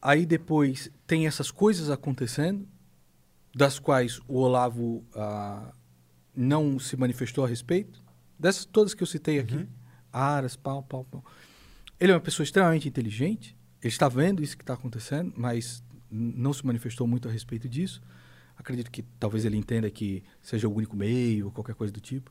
Aí 0.00 0.26
depois 0.26 0.90
tem 1.06 1.26
essas 1.26 1.50
coisas 1.50 1.88
acontecendo, 1.90 2.68
das 3.54 3.78
quais 3.78 4.20
o 4.28 4.36
Olavo 4.38 5.02
ah, 5.14 5.72
não 6.36 6.78
se 6.78 6.96
manifestou 6.96 7.44
a 7.44 7.48
respeito. 7.48 8.02
Dessas 8.38 8.64
todas 8.66 8.92
que 8.94 9.02
eu 9.02 9.06
citei 9.06 9.38
aqui. 9.38 9.66
Aras, 10.12 10.56
pau, 10.56 10.82
pau, 10.82 11.04
pau. 11.04 11.24
Ele 12.00 12.12
é 12.12 12.14
uma 12.14 12.20
pessoa 12.20 12.44
extremamente 12.44 12.88
inteligente. 12.88 13.56
Ele 13.80 13.88
está 13.88 14.08
vendo 14.08 14.42
isso 14.42 14.56
que 14.56 14.62
está 14.62 14.74
acontecendo, 14.74 15.32
mas 15.36 15.82
não 16.10 16.52
se 16.52 16.64
manifestou 16.66 17.06
muito 17.06 17.28
a 17.28 17.30
respeito 17.30 17.68
disso. 17.68 18.00
Acredito 18.56 18.90
que 18.90 19.02
talvez 19.20 19.44
ele 19.44 19.56
entenda 19.56 19.88
que 19.90 20.22
seja 20.42 20.68
o 20.68 20.74
único 20.74 20.96
meio 20.96 21.46
ou 21.46 21.52
qualquer 21.52 21.74
coisa 21.74 21.92
do 21.92 22.00
tipo. 22.00 22.30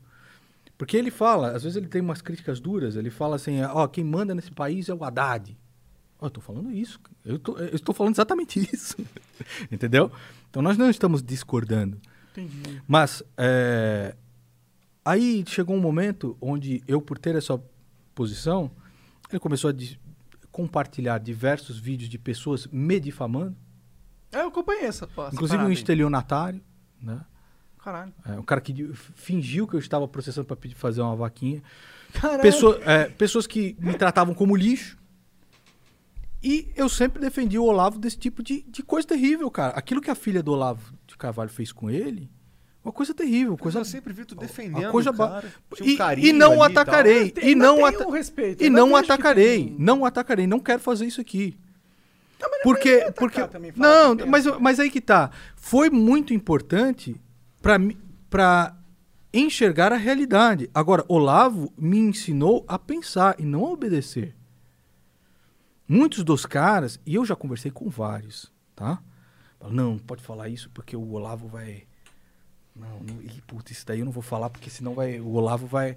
Porque 0.76 0.96
ele 0.96 1.10
fala, 1.10 1.52
às 1.52 1.64
vezes 1.64 1.76
ele 1.76 1.88
tem 1.88 2.00
umas 2.00 2.22
críticas 2.22 2.60
duras, 2.60 2.94
ele 2.94 3.10
fala 3.10 3.36
assim, 3.36 3.60
ó, 3.62 3.88
quem 3.88 4.04
manda 4.04 4.34
nesse 4.34 4.52
país 4.52 4.88
é 4.88 4.94
o 4.94 5.02
Haddad. 5.02 5.58
Ó, 6.20 6.26
eu 6.26 6.30
tô 6.30 6.40
falando 6.40 6.70
isso, 6.70 7.00
eu 7.24 7.40
estou 7.72 7.94
falando 7.94 8.14
exatamente 8.14 8.60
isso, 8.72 8.96
entendeu? 9.72 10.10
Então 10.48 10.62
nós 10.62 10.76
não 10.76 10.88
estamos 10.88 11.22
discordando. 11.22 12.00
Entendi. 12.30 12.80
Mas 12.86 13.22
é, 13.36 14.14
aí 15.04 15.44
chegou 15.48 15.74
um 15.74 15.80
momento 15.80 16.36
onde 16.40 16.82
eu, 16.86 17.00
por 17.00 17.18
ter 17.18 17.34
essa 17.34 17.60
posição, 18.14 18.70
ele 19.30 19.40
começou 19.40 19.70
a 19.70 19.74
compartilhar 20.50 21.18
diversos 21.18 21.78
vídeos 21.78 22.08
de 22.08 22.18
pessoas 22.18 22.66
me 22.68 22.98
difamando, 22.98 23.56
É, 24.32 24.40
eu 24.42 24.48
acompanhei 24.48 24.84
essa, 24.84 25.04
essa 25.06 25.30
inclusive 25.34 25.62
um 25.62 25.70
estelionatário, 25.70 26.60
né? 27.00 27.24
Caralho. 27.82 28.12
É, 28.26 28.32
um 28.32 28.42
cara 28.42 28.60
que 28.60 28.92
fingiu 29.14 29.66
que 29.66 29.74
eu 29.74 29.78
estava 29.80 30.06
processando 30.08 30.46
para 30.46 30.56
fazer 30.74 31.00
uma 31.00 31.14
vaquinha. 31.16 31.62
Caralho. 32.12 32.42
Pessoa- 32.42 32.80
é, 32.84 33.04
pessoas 33.08 33.46
que 33.46 33.76
me 33.80 33.94
tratavam 33.94 34.34
como 34.34 34.54
lixo. 34.56 34.98
E 36.42 36.70
eu 36.76 36.88
sempre 36.88 37.20
defendi 37.20 37.58
o 37.58 37.64
Olavo 37.64 37.98
desse 37.98 38.16
tipo 38.18 38.42
de, 38.42 38.62
de 38.62 38.82
coisa 38.82 39.06
terrível, 39.08 39.50
cara. 39.50 39.74
Aquilo 39.74 40.00
que 40.00 40.10
a 40.10 40.14
filha 40.14 40.42
do 40.42 40.52
Olavo 40.52 40.92
de 41.06 41.16
Carvalho 41.16 41.50
fez 41.50 41.72
com 41.72 41.90
ele, 41.90 42.30
uma 42.88 42.92
coisa 42.92 43.12
terrível, 43.12 43.56
coisa 43.56 43.78
eu 43.80 43.84
sempre 43.84 44.12
vi 44.12 44.24
tu 44.24 44.34
defendendo 44.34 44.86
a 44.86 44.90
coisa 44.90 45.12
cara. 45.12 45.52
Um 45.80 45.84
e, 45.84 46.28
e 46.28 46.32
não 46.32 46.56
e 46.56 46.62
atacarei. 46.62 47.34
E 47.36 47.48
ainda 47.48 47.64
não, 47.66 47.84
ata- 47.84 48.06
um 48.06 48.10
respeito. 48.10 48.64
e 48.64 48.70
não 48.70 48.96
atacarei. 48.96 49.66
tem 49.66 49.76
Não 49.78 50.04
atacarei. 50.04 50.46
Não 50.46 50.58
quero 50.58 50.80
fazer 50.80 51.06
isso 51.06 51.20
aqui. 51.20 51.58
Não, 52.40 52.48
mas 52.50 52.62
Porque, 52.62 53.04
não 53.04 53.12
porque 53.12 53.48
também, 53.48 53.72
não, 53.76 54.16
mas, 54.26 54.46
mas 54.58 54.80
aí 54.80 54.90
que 54.90 55.00
tá. 55.00 55.30
Foi 55.56 55.90
muito 55.90 56.32
importante 56.32 57.20
para 57.60 57.78
para 58.30 58.76
enxergar 59.32 59.92
a 59.92 59.96
realidade. 59.96 60.70
Agora, 60.72 61.04
Olavo 61.08 61.72
me 61.76 61.98
ensinou 61.98 62.64
a 62.68 62.78
pensar 62.78 63.34
e 63.38 63.42
não 63.44 63.66
a 63.66 63.70
obedecer. 63.70 64.34
Muitos 65.86 66.22
dos 66.22 66.44
caras, 66.44 67.00
e 67.06 67.14
eu 67.14 67.24
já 67.24 67.34
conversei 67.34 67.70
com 67.70 67.88
vários, 67.88 68.52
tá? 68.76 69.02
Não 69.70 69.98
pode 69.98 70.22
falar 70.22 70.48
isso 70.48 70.70
porque 70.72 70.94
o 70.94 71.10
Olavo 71.12 71.48
vai. 71.48 71.87
Não, 72.78 73.00
não 73.00 73.22
ih, 73.22 73.42
puta, 73.46 73.72
isso 73.72 73.84
daí 73.86 73.98
eu 74.00 74.04
não 74.04 74.12
vou 74.12 74.22
falar 74.22 74.50
porque 74.50 74.70
senão 74.70 74.94
vai, 74.94 75.20
o 75.20 75.28
Olavo 75.32 75.66
vai. 75.66 75.96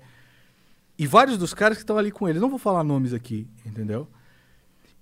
E 0.98 1.08
vários 1.08 1.38
dos 1.38 1.54
caras 1.54 1.78
que 1.78 1.84
estão 1.84 1.98
ali 1.98 2.12
com 2.12 2.28
ele, 2.28 2.40
não 2.40 2.50
vou 2.50 2.60
falar 2.60 2.84
nomes 2.84 3.14
aqui, 3.14 3.48
entendeu? 3.66 4.08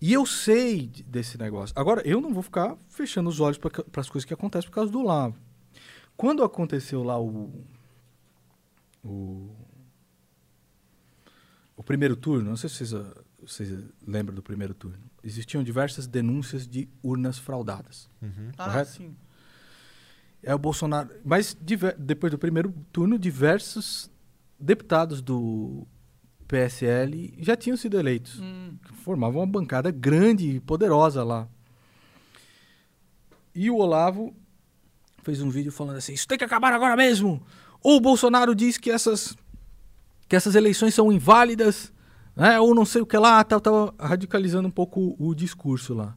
E 0.02 0.14
eu 0.14 0.26
sei 0.26 0.88
de- 0.88 1.04
desse 1.04 1.38
negócio. 1.38 1.74
Agora, 1.78 2.02
eu 2.08 2.22
não 2.22 2.34
vou 2.34 2.42
ficar 2.44 2.78
fechando 2.88 3.30
os 3.30 3.40
olhos 3.42 3.58
para 3.58 3.72
as 4.02 4.10
coisas 4.10 4.26
que 4.26 4.34
acontecem 4.34 4.70
por 4.70 4.76
causa 4.76 4.92
do 4.92 5.00
Olavo. 5.02 5.36
Quando 6.16 6.44
aconteceu 6.44 7.04
lá 7.04 7.20
o. 7.20 7.52
O, 9.04 9.50
o 11.78 11.84
primeiro 11.84 12.16
turno, 12.16 12.50
não 12.50 12.58
sei 12.58 12.70
se 12.70 12.76
vocês, 12.78 12.94
ah, 12.94 13.14
vocês 13.42 13.70
lembram 14.06 14.36
do 14.36 14.44
primeiro 14.44 14.74
turno. 14.74 14.98
Existiam 15.24 15.64
diversas 15.64 16.06
denúncias 16.08 16.68
de 16.68 16.88
urnas 17.02 17.38
fraudadas. 17.38 18.10
Uhum. 18.22 18.52
Ah, 18.58 18.66
correto? 18.66 18.92
sim. 18.92 19.16
É 20.44 20.54
o 20.56 20.60
Bolsonaro. 20.60 21.10
Mas 21.24 21.56
diver- 21.60 21.96
depois 21.98 22.32
do 22.32 22.38
primeiro 22.38 22.74
turno, 22.92 23.20
diversos 23.20 24.10
deputados 24.60 25.22
do 25.22 25.86
PSL 26.48 27.34
já 27.40 27.56
tinham 27.56 27.78
sido 27.78 28.00
eleitos. 28.00 28.40
Hum. 28.40 28.76
Formavam 29.04 29.42
uma 29.42 29.48
bancada 29.48 29.92
grande 29.92 30.50
e 30.56 30.60
poderosa 30.60 31.24
lá. 31.24 31.48
E 33.54 33.70
o 33.70 33.76
Olavo 33.78 34.34
fez 35.24 35.42
um 35.42 35.50
vídeo 35.50 35.72
falando 35.72 35.98
assim: 35.98 36.14
Isso 36.14 36.28
tem 36.28 36.38
que 36.38 36.44
acabar 36.44 36.74
agora 36.74 36.96
mesmo! 36.96 37.42
Ou 37.82 37.98
o 37.98 38.02
Bolsonaro 38.02 38.54
diz 38.54 38.78
que 38.78 38.92
essas, 38.92 39.38
que 40.28 40.36
essas 40.36 40.56
eleições 40.56 40.94
são 40.94 41.12
inválidas, 41.12 41.94
né? 42.36 42.60
ou 42.60 42.76
não 42.76 42.84
sei 42.86 43.02
o 43.02 43.06
que 43.06 43.18
lá, 43.18 43.42
tava, 43.44 43.62
tava 43.62 43.94
radicalizando 44.00 44.68
um 44.68 44.72
pouco 44.72 45.16
o, 45.18 45.30
o 45.30 45.36
discurso 45.36 45.94
lá. 45.94 46.16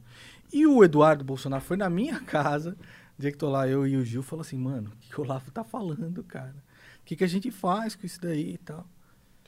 E 0.51 0.67
o 0.67 0.83
Eduardo 0.83 1.23
Bolsonaro 1.23 1.63
foi 1.63 1.77
na 1.77 1.89
minha 1.89 2.19
casa, 2.25 2.77
dia 3.23 3.31
que 3.31 3.37
tô 3.37 3.49
lá, 3.49 3.67
eu 3.67 3.87
e 3.87 3.95
o 3.97 4.05
Gil, 4.05 4.21
falou 4.21 4.41
assim: 4.41 4.57
Mano, 4.57 4.91
o 4.93 4.97
que, 4.97 5.09
que 5.09 5.19
o 5.19 5.23
Olavo 5.23 5.49
tá 5.51 5.63
falando, 5.63 6.23
cara? 6.23 6.55
O 7.01 7.05
que, 7.05 7.15
que 7.15 7.23
a 7.23 7.27
gente 7.27 7.51
faz 7.51 7.95
com 7.95 8.05
isso 8.05 8.21
daí 8.21 8.53
e 8.53 8.57
tal? 8.57 8.87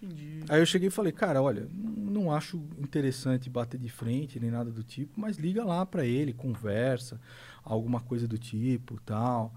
Entendi. 0.02 0.43
Aí 0.49 0.60
eu 0.60 0.65
cheguei 0.65 0.89
e 0.89 0.91
falei, 0.91 1.11
cara, 1.11 1.41
olha, 1.41 1.68
não 1.72 2.31
acho 2.31 2.57
interessante 2.77 3.49
bater 3.49 3.80
de 3.80 3.88
frente 3.89 4.39
nem 4.39 4.52
nada 4.52 4.69
do 4.69 4.84
tipo, 4.84 5.19
mas 5.19 5.38
liga 5.38 5.64
lá 5.64 5.85
pra 5.85 6.06
ele, 6.06 6.34
conversa, 6.34 7.19
alguma 7.64 8.02
coisa 8.02 8.27
do 8.27 8.38
tipo, 8.38 8.99
tal. 9.06 9.53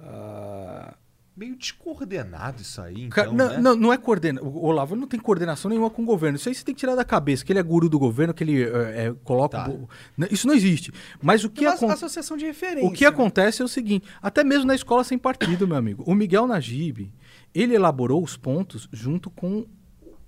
Ah, 0.00 0.96
meio 1.38 1.54
descoordenado 1.56 2.60
isso 2.62 2.80
aí, 2.82 3.04
então, 3.04 3.10
Cara, 3.10 3.32
não, 3.32 3.48
né? 3.48 3.58
não, 3.58 3.76
não 3.76 3.92
é 3.92 3.96
coordena. 3.96 4.42
O 4.42 4.64
Olavo 4.66 4.96
não 4.96 5.06
tem 5.06 5.18
coordenação 5.20 5.68
nenhuma 5.68 5.88
com 5.88 6.02
o 6.02 6.04
governo. 6.04 6.36
Isso 6.36 6.48
aí 6.48 6.54
você 6.54 6.64
tem 6.64 6.74
que 6.74 6.80
tirar 6.80 6.94
da 6.94 7.04
cabeça, 7.04 7.44
que 7.44 7.52
ele 7.52 7.58
é 7.58 7.62
guru 7.62 7.88
do 7.88 7.98
governo, 7.98 8.34
que 8.34 8.42
ele 8.42 8.62
é, 8.64 9.06
é, 9.06 9.14
coloca. 9.24 9.56
Tá. 9.64 9.70
o- 9.70 9.88
Não, 10.16 10.26
Isso 10.30 10.46
não 10.46 10.54
existe. 10.54 10.92
Mas 11.22 11.44
o 11.44 11.50
que, 11.50 11.64
acon- 11.64 11.90
associação 11.90 12.36
de 12.36 12.44
referência. 12.44 12.88
o 12.88 12.92
que 12.92 13.04
acontece 13.04 13.62
é 13.62 13.64
o 13.64 13.68
seguinte: 13.68 14.06
até 14.20 14.42
mesmo 14.42 14.66
na 14.66 14.74
escola 14.74 15.04
sem 15.04 15.16
partido, 15.16 15.66
meu 15.68 15.76
amigo, 15.76 16.02
o 16.06 16.14
Miguel 16.14 16.46
Najib, 16.46 17.12
ele 17.54 17.74
elaborou 17.74 18.22
os 18.22 18.36
pontos 18.36 18.88
junto 18.92 19.30
com 19.30 19.64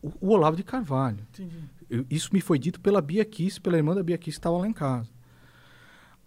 o, 0.02 0.32
Olavo 0.32 0.56
de 0.56 0.62
Carvalho. 0.62 1.18
Entendi. 1.34 2.04
Isso 2.08 2.30
me 2.32 2.40
foi 2.40 2.58
dito 2.58 2.80
pela 2.80 3.02
Bia 3.02 3.24
Kiss, 3.24 3.60
pela 3.60 3.76
irmã 3.76 3.94
da 3.94 4.02
Bia 4.02 4.16
Kiss 4.16 4.36
que 4.36 4.40
estava 4.40 4.56
lá 4.58 4.66
em 4.68 4.72
casa. 4.72 5.08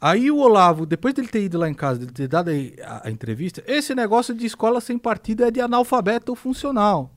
Aí 0.05 0.29
o 0.29 0.35
Olavo, 0.37 0.85
depois 0.85 1.13
dele 1.13 1.29
ter 1.29 1.43
ido 1.43 1.57
lá 1.57 1.69
em 1.69 1.73
casa, 1.73 2.01
dele 2.01 2.11
ter 2.11 2.27
dado 2.27 2.49
a, 2.83 3.07
a 3.07 3.09
entrevista, 3.09 3.63
esse 3.65 3.95
negócio 3.95 4.35
de 4.35 4.45
escola 4.45 4.81
sem 4.81 4.97
partido 4.97 5.45
é 5.45 5.49
de 5.49 5.61
analfabeto 5.61 6.35
funcional. 6.35 7.09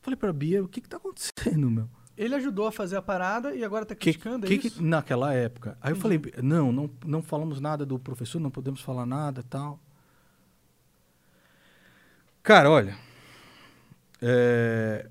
Falei 0.00 0.16
pra 0.16 0.32
Bia, 0.32 0.62
o 0.62 0.68
que 0.68 0.80
que 0.80 0.88
tá 0.88 0.98
acontecendo, 0.98 1.68
meu? 1.68 1.88
Ele 2.16 2.36
ajudou 2.36 2.68
a 2.68 2.72
fazer 2.72 2.94
a 2.94 3.02
parada 3.02 3.52
e 3.52 3.64
agora 3.64 3.84
tá 3.84 3.96
Que, 3.96 4.12
criticando, 4.12 4.46
é 4.46 4.48
que, 4.48 4.58
que- 4.58 4.66
isso? 4.68 4.80
naquela 4.80 5.34
época. 5.34 5.76
Aí 5.82 5.90
eu 5.90 5.96
falei, 5.96 6.22
não, 6.40 6.70
não, 6.70 6.88
não 7.04 7.20
falamos 7.20 7.60
nada 7.60 7.84
do 7.84 7.98
professor, 7.98 8.38
não 8.40 8.50
podemos 8.52 8.80
falar 8.80 9.04
nada 9.04 9.42
tal. 9.42 9.80
Cara, 12.44 12.70
olha. 12.70 12.96
é, 14.22 15.08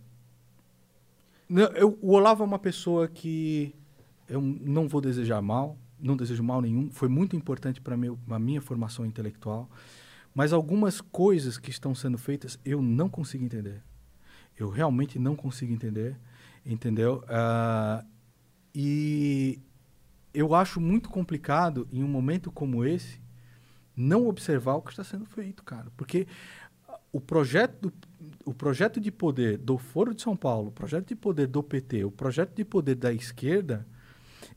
eu- 1.76 2.00
o 2.02 2.14
Olavo 2.14 2.44
é 2.44 2.48
uma 2.48 2.58
pessoa 2.60 3.10
que 3.10 3.76
eu 4.28 4.42
não 4.42 4.88
vou 4.88 5.02
desejar 5.02 5.42
mal, 5.42 5.78
não 6.00 6.16
desejo 6.18 6.44
mal 6.44 6.62
nenhum. 6.62 6.90
Foi 6.92 7.08
muito 7.08 7.36
importante 7.36 7.80
para 7.82 7.96
a 7.96 8.40
minha 8.40 8.62
formação 8.62 9.06
intelectual. 9.06 9.70
Mas 10.34 10.52
algumas 10.52 11.00
coisas 11.00 11.58
que 11.58 11.70
estão 11.70 11.96
sendo 11.96 12.18
feitas 12.18 12.60
eu 12.66 12.82
não 12.82 13.08
consigo 13.08 13.44
entender. 13.46 13.82
Eu 14.58 14.70
realmente 14.70 15.18
não 15.18 15.36
consigo 15.36 15.72
entender. 15.72 16.16
Entendeu? 16.66 17.24
Ah, 17.28 18.04
e 18.74 19.60
eu 20.34 20.54
acho 20.54 20.82
muito 20.82 21.10
complicado, 21.10 21.88
em 21.92 22.04
um 22.04 22.08
momento 22.08 22.52
como 22.52 22.84
esse, 22.84 23.22
não 23.96 24.28
observar 24.28 24.74
o 24.76 24.82
que 24.82 24.92
está 24.92 25.04
sendo 25.04 25.26
feito, 25.26 25.64
cara. 25.64 25.88
Porque 25.96 26.28
o 27.14 27.22
projeto, 27.22 27.80
do- 27.90 27.94
o 28.44 28.54
projeto 28.54 29.00
de 29.00 29.12
poder 29.12 29.58
do 29.58 29.78
Foro 29.78 30.14
de 30.14 30.22
São 30.22 30.36
Paulo, 30.36 30.68
o 30.70 30.72
projeto 30.72 31.08
de 31.08 31.16
poder 31.16 31.48
do 31.48 31.64
PT, 31.64 32.04
o 32.04 32.12
projeto 32.12 32.54
de 32.56 32.66
poder 32.66 32.96
da 32.96 33.14
esquerda, 33.14 33.88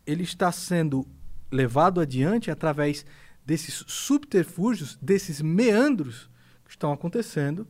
ele 0.08 0.22
está 0.22 0.50
sendo 0.50 1.06
levado 1.52 2.00
adiante 2.00 2.50
através 2.50 3.04
desses 3.44 3.84
subterfúgios, 3.86 4.98
desses 5.02 5.42
meandros 5.42 6.30
que 6.64 6.70
estão 6.70 6.92
acontecendo 6.92 7.68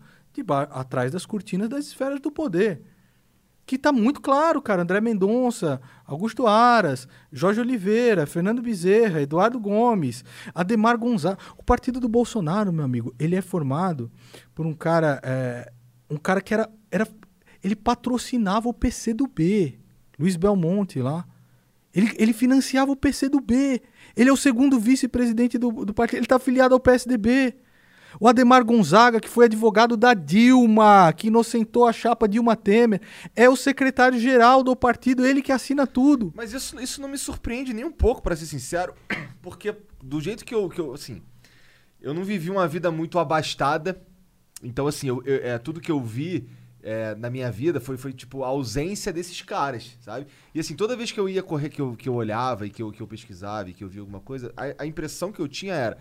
atrás 0.70 1.10
das 1.10 1.26
cortinas 1.26 1.68
das 1.68 1.86
esferas 1.86 2.20
do 2.20 2.30
poder. 2.30 2.80
Que 3.66 3.74
está 3.74 3.90
muito 3.90 4.20
claro, 4.20 4.62
cara. 4.62 4.82
André 4.82 5.00
Mendonça, 5.00 5.80
Augusto 6.06 6.46
Aras, 6.46 7.08
Jorge 7.32 7.60
Oliveira, 7.60 8.24
Fernando 8.24 8.62
Bezerra, 8.62 9.20
Eduardo 9.20 9.58
Gomes, 9.58 10.24
Ademar 10.54 10.96
Gonzalez. 10.96 11.38
O 11.56 11.64
partido 11.64 11.98
do 11.98 12.08
Bolsonaro, 12.08 12.72
meu 12.72 12.84
amigo, 12.84 13.12
ele 13.18 13.34
é 13.34 13.42
formado 13.42 14.10
por 14.54 14.64
um 14.64 14.72
cara, 14.72 15.20
é, 15.24 15.72
um 16.08 16.16
cara 16.16 16.40
que 16.40 16.54
era, 16.54 16.70
era, 16.88 17.06
ele 17.62 17.74
patrocinava 17.74 18.68
o 18.68 18.72
PC 18.72 19.12
do 19.12 19.26
B, 19.26 19.76
Luiz 20.16 20.36
Belmonte 20.36 21.02
lá. 21.02 21.26
Ele, 21.98 22.12
ele 22.16 22.32
financiava 22.32 22.92
o 22.92 22.96
PC 22.96 23.28
do 23.28 23.40
B. 23.40 23.82
Ele 24.16 24.30
é 24.30 24.32
o 24.32 24.36
segundo 24.36 24.78
vice-presidente 24.78 25.58
do, 25.58 25.84
do 25.84 25.92
partido. 25.92 26.18
Ele 26.18 26.24
está 26.26 26.36
afiliado 26.36 26.72
ao 26.72 26.78
PSDB. 26.80 27.56
O 28.20 28.28
Ademar 28.28 28.64
Gonzaga, 28.64 29.20
que 29.20 29.28
foi 29.28 29.46
advogado 29.46 29.96
da 29.96 30.14
Dilma, 30.14 31.12
que 31.12 31.26
inocentou 31.26 31.86
a 31.86 31.92
chapa 31.92 32.28
Dilma 32.28 32.54
Temer, 32.56 33.00
é 33.36 33.48
o 33.50 33.56
secretário-geral 33.56 34.62
do 34.62 34.74
partido, 34.76 35.26
ele 35.26 35.42
que 35.42 35.52
assina 35.52 35.86
tudo. 35.86 36.32
Mas 36.34 36.52
isso, 36.52 36.80
isso 36.80 37.02
não 37.02 37.08
me 37.08 37.18
surpreende 37.18 37.74
nem 37.74 37.84
um 37.84 37.90
pouco, 37.92 38.22
pra 38.22 38.34
ser 38.34 38.46
sincero, 38.46 38.94
porque 39.42 39.74
do 40.02 40.20
jeito 40.20 40.44
que 40.44 40.54
eu, 40.54 40.68
que 40.70 40.80
eu 40.80 40.94
assim, 40.94 41.20
eu 42.00 42.14
não 42.14 42.24
vivi 42.24 42.48
uma 42.50 42.66
vida 42.66 42.90
muito 42.90 43.18
abastada, 43.18 44.00
então 44.62 44.86
assim, 44.86 45.08
eu, 45.08 45.22
eu- 45.26 45.40
é, 45.44 45.58
tudo 45.58 45.80
que 45.80 45.90
eu 45.92 46.00
vi 46.00 46.48
é, 46.88 47.14
na 47.14 47.28
minha 47.28 47.50
vida 47.52 47.80
foi, 47.80 47.96
foi 47.96 48.12
tipo 48.12 48.42
a 48.44 48.46
ausência 48.48 49.12
desses 49.12 49.42
caras, 49.42 49.96
sabe? 50.00 50.26
E 50.54 50.60
assim, 50.60 50.74
toda 50.74 50.96
vez 50.96 51.12
que 51.12 51.20
eu 51.20 51.28
ia 51.28 51.42
correr, 51.42 51.68
que 51.68 51.80
eu, 51.82 51.94
que 51.94 52.08
eu 52.08 52.14
olhava 52.14 52.66
e 52.66 52.70
que 52.70 52.82
eu, 52.82 52.90
que 52.90 53.00
eu 53.02 53.06
pesquisava 53.06 53.68
e 53.68 53.74
que 53.74 53.84
eu 53.84 53.88
via 53.88 54.00
alguma 54.00 54.20
coisa, 54.20 54.52
a, 54.56 54.82
a 54.82 54.86
impressão 54.86 55.30
que 55.30 55.40
eu 55.40 55.46
tinha 55.48 55.74
era, 55.74 55.98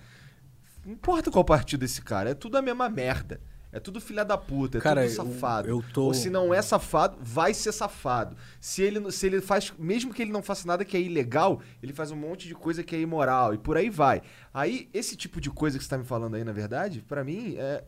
não 0.86 0.94
importa 0.94 1.30
qual 1.30 1.44
partido 1.44 1.82
desse 1.82 2.02
cara, 2.02 2.30
é 2.30 2.34
tudo 2.34 2.58
a 2.58 2.62
mesma 2.62 2.88
merda. 2.90 3.42
É 3.70 3.82
tudo 3.82 4.00
filha 4.00 4.24
da 4.24 4.38
puta, 4.38 4.78
é 4.78 4.82
Cara, 4.82 5.02
tudo 5.02 5.12
eu- 5.12 5.16
safado. 5.34 5.68
eu 5.68 5.84
tô- 5.94 6.06
Ou 6.06 6.14
se 6.14 6.30
não 6.30 6.54
é 6.54 6.62
safado, 6.62 7.18
vai 7.22 7.54
ser 7.54 7.74
safado. 7.74 8.36
Se 8.62 8.82
ele, 8.82 9.12
se 9.12 9.28
ele 9.28 9.42
faz, 9.42 9.74
mesmo 9.78 10.14
que 10.14 10.22
ele 10.22 10.32
não 10.32 10.42
faça 10.42 10.66
nada 10.66 10.86
que 10.86 10.96
é 10.96 11.02
ilegal, 11.02 11.62
ele 11.84 11.92
faz 11.92 12.10
um 12.10 12.16
monte 12.16 12.48
de 12.48 12.56
coisa 12.56 12.82
que 12.82 12.96
é 12.96 13.00
imoral 13.02 13.54
e 13.54 13.58
por 13.58 13.76
aí 13.76 13.90
vai. 13.90 14.22
Aí, 14.54 14.90
esse 14.94 15.18
tipo 15.18 15.42
de 15.42 15.50
coisa 15.52 15.78
que 15.78 15.84
você 15.84 15.90
tá 15.90 15.98
me 15.98 16.06
falando 16.06 16.36
aí, 16.36 16.46
na 16.46 16.54
verdade, 16.54 17.02
pra 17.06 17.26
mim, 17.26 17.56
é. 17.58 17.84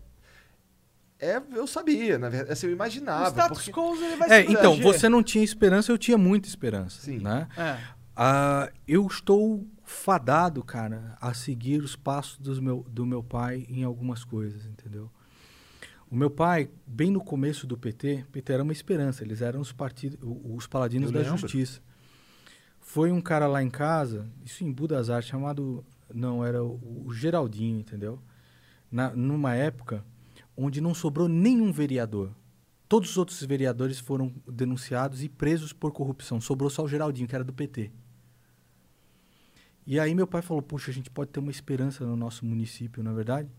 É, 1.20 1.42
eu 1.54 1.68
sabia, 1.68 2.18
na 2.18 2.30
verdade, 2.30 2.54
assim, 2.54 2.68
eu 2.68 2.72
O 2.72 2.76
imaginava. 2.76 3.30
status 3.30 3.58
porque- 3.66 3.72
quo 3.72 3.96
ele 3.98 4.16
vai 4.16 4.30
É, 4.32 4.46
se 4.46 4.52
então, 4.52 4.80
você 4.82 5.10
não 5.10 5.22
tinha 5.22 5.44
esperança, 5.44 5.92
eu 5.92 5.98
tinha 5.98 6.18
muita 6.18 6.48
esperança. 6.48 7.02
Sim. 7.02 7.20
Né? 7.20 7.48
É. 7.58 7.78
Ah, 8.16 8.72
eu 8.88 9.06
estou 9.06 9.66
fadado, 9.84 10.64
cara, 10.64 11.18
a 11.20 11.34
seguir 11.34 11.82
os 11.82 11.96
passos 11.96 12.38
dos 12.38 12.60
meu, 12.60 12.86
do 12.90 13.06
meu 13.06 13.22
pai 13.24 13.66
em 13.70 13.84
algumas 13.84 14.24
coisas, 14.24 14.66
entendeu? 14.66 15.10
O 16.10 16.16
meu 16.16 16.30
pai, 16.30 16.70
bem 16.88 17.12
no 17.12 17.22
começo 17.24 17.68
do 17.68 17.78
PT, 17.78 18.26
PT 18.32 18.54
era 18.54 18.64
uma 18.64 18.72
esperança, 18.74 19.24
eles 19.24 19.42
eram 19.42 19.60
os, 19.62 19.72
partidos, 19.72 20.18
os 20.22 20.66
paladinos 20.68 21.10
Eu 21.10 21.14
da 21.14 21.20
lembro. 21.20 21.38
justiça. 21.38 21.82
Foi 22.80 23.12
um 23.12 23.22
cara 23.22 23.46
lá 23.48 23.62
em 23.62 23.70
casa, 23.70 24.26
isso 24.44 24.64
em 24.64 24.72
Budas 24.72 25.10
Artes, 25.10 25.30
chamado. 25.30 25.86
Não, 26.14 26.44
era 26.44 26.64
o, 26.64 27.04
o 27.06 27.14
Geraldinho, 27.14 27.80
entendeu? 27.80 28.20
Na, 28.92 29.12
numa 29.12 29.54
época 29.54 30.04
onde 30.60 30.82
não 30.82 30.94
sobrou 30.94 31.30
nenhum 31.30 31.72
vereador. 31.72 32.32
Todos 32.88 33.12
os 33.12 33.18
outros 33.18 33.42
vereadores 33.44 34.00
foram 34.00 34.34
denunciados 34.48 35.24
e 35.24 35.30
presos 35.30 35.72
por 35.72 35.92
corrupção. 35.92 36.42
Sobrou 36.42 36.70
só 36.70 36.84
o 36.84 36.88
Geraldinho, 36.88 37.28
que 37.28 37.36
era 37.36 37.44
do 37.44 37.54
PT. 37.54 37.92
E 39.88 40.00
aí 40.00 40.14
meu 40.14 40.28
pai 40.28 40.42
falou, 40.42 40.62
puxa, 40.62 40.92
a 40.92 40.94
gente 40.94 41.10
pode 41.10 41.32
ter 41.32 41.40
uma 41.40 41.52
esperança 41.52 42.06
no 42.06 42.16
nosso 42.16 42.46
município, 42.46 43.02
não 43.02 43.12
é 43.12 43.16
verdade? 43.16 43.50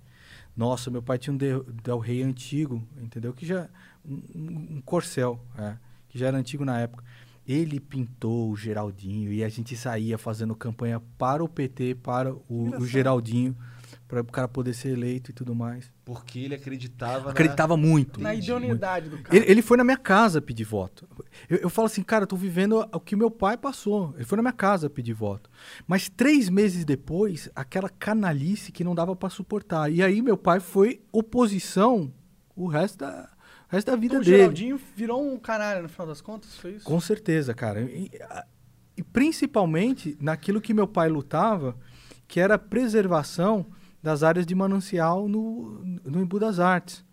Nossa, 0.57 0.91
meu 0.91 1.03
pai 1.03 1.19
tinha 1.19 1.33
um 1.33 1.37
Del, 1.37 1.99
Rey 1.99 2.23
antigo, 2.23 2.87
entendeu? 3.01 3.33
Que 3.33 3.47
já... 3.47 3.69
Um, 4.05 4.23
um- 4.35 4.83
corcel, 4.85 5.41
é, 5.59 5.77
que 6.09 6.19
já 6.19 6.29
era 6.29 6.37
antigo 6.37 6.65
na 6.65 6.79
época. 6.79 7.03
Ele 7.47 7.81
pintou 7.81 8.51
o 8.51 8.57
Geraldinho 8.57 9.33
e 9.33 9.43
a 9.43 9.49
gente 9.49 9.77
saía 9.77 10.19
fazendo 10.19 10.55
campanha 10.55 11.01
para 11.19 11.43
o 11.43 11.49
PT, 11.49 11.97
para 11.97 12.33
o, 12.33 12.45
o. 12.49 12.87
Geraldinho, 12.87 13.57
para 14.11 14.21
o 14.31 14.33
cara 14.33 14.49
poder 14.49 14.75
ser 14.75 14.91
eleito 14.91 15.31
e 15.31 15.35
tudo 15.35 15.55
mais. 15.55 15.91
Porque 16.05 16.41
ele 16.41 16.55
acreditava 16.55 17.27
na- 17.27 17.31
Acreditava 17.31 17.77
muito. 17.77 18.21
Na 18.21 18.35
idoneidade 18.35 19.09
do 19.09 19.19
cara. 19.19 19.37
Ele, 19.37 19.51
ele 19.51 19.63
foi 19.63 19.77
na 19.77 19.85
minha 19.85 19.97
casa 19.97 20.41
pedir 20.43 20.65
voto. 20.65 21.09
Eu, 21.49 21.59
eu 21.59 21.71
falo 21.71 21.87
assim, 21.87 22.03
cara, 22.03 22.25
eu 22.25 22.27
tô 22.27 22.37
vivendo 22.37 22.87
o 22.93 23.01
que 23.01 23.15
meu 23.17 23.31
pai 23.31 23.57
passou. 23.57 24.13
Ele 24.17 24.25
foi 24.25 24.37
na 24.37 24.43
minha 24.43 24.53
casa 24.53 24.91
pedir 24.91 25.13
voto. 25.15 25.49
Mas 25.87 26.09
três 26.09 26.49
meses 26.49 26.85
depois, 26.85 27.49
aquela 27.55 27.89
canalice 27.89 28.73
que 28.73 28.83
não 28.85 28.95
dava 28.95 29.15
pra 29.15 29.31
suportar. 29.31 29.91
E 29.93 30.03
aí 30.03 30.21
meu 30.21 30.37
pai 30.37 30.59
foi 30.61 31.01
oposição 31.13 32.13
o 32.57 32.67
resto 32.67 32.99
da, 32.99 33.31
o 33.71 33.73
resto 33.75 33.87
da 33.91 33.97
vida 33.97 34.15
Então, 34.17 34.21
o 34.21 34.25
dele. 34.25 34.37
Geraldinho 34.39 34.81
virou 34.97 35.25
um 35.33 35.39
canalha 35.39 35.81
no 35.83 35.89
final 35.89 36.07
das 36.09 36.21
contas, 36.21 36.57
foi 36.57 36.73
isso? 36.73 36.85
Com 36.85 37.01
certeza, 37.01 37.55
cara. 37.55 37.81
E, 37.83 38.11
e 38.97 39.03
principalmente 39.03 40.19
naquilo 40.21 40.61
que 40.61 40.75
meu 40.75 40.87
pai 40.89 41.09
lutava, 41.09 41.77
que 42.29 42.39
era 42.41 42.57
a 42.57 42.59
preservação 42.59 43.65
das 44.03 44.23
áreas 44.23 44.47
de 44.47 44.55
manancial 44.55 45.29
no, 45.29 45.83
no 46.05 46.21
Embu 46.21 46.39
das 46.39 46.59
Artes. 46.59 47.05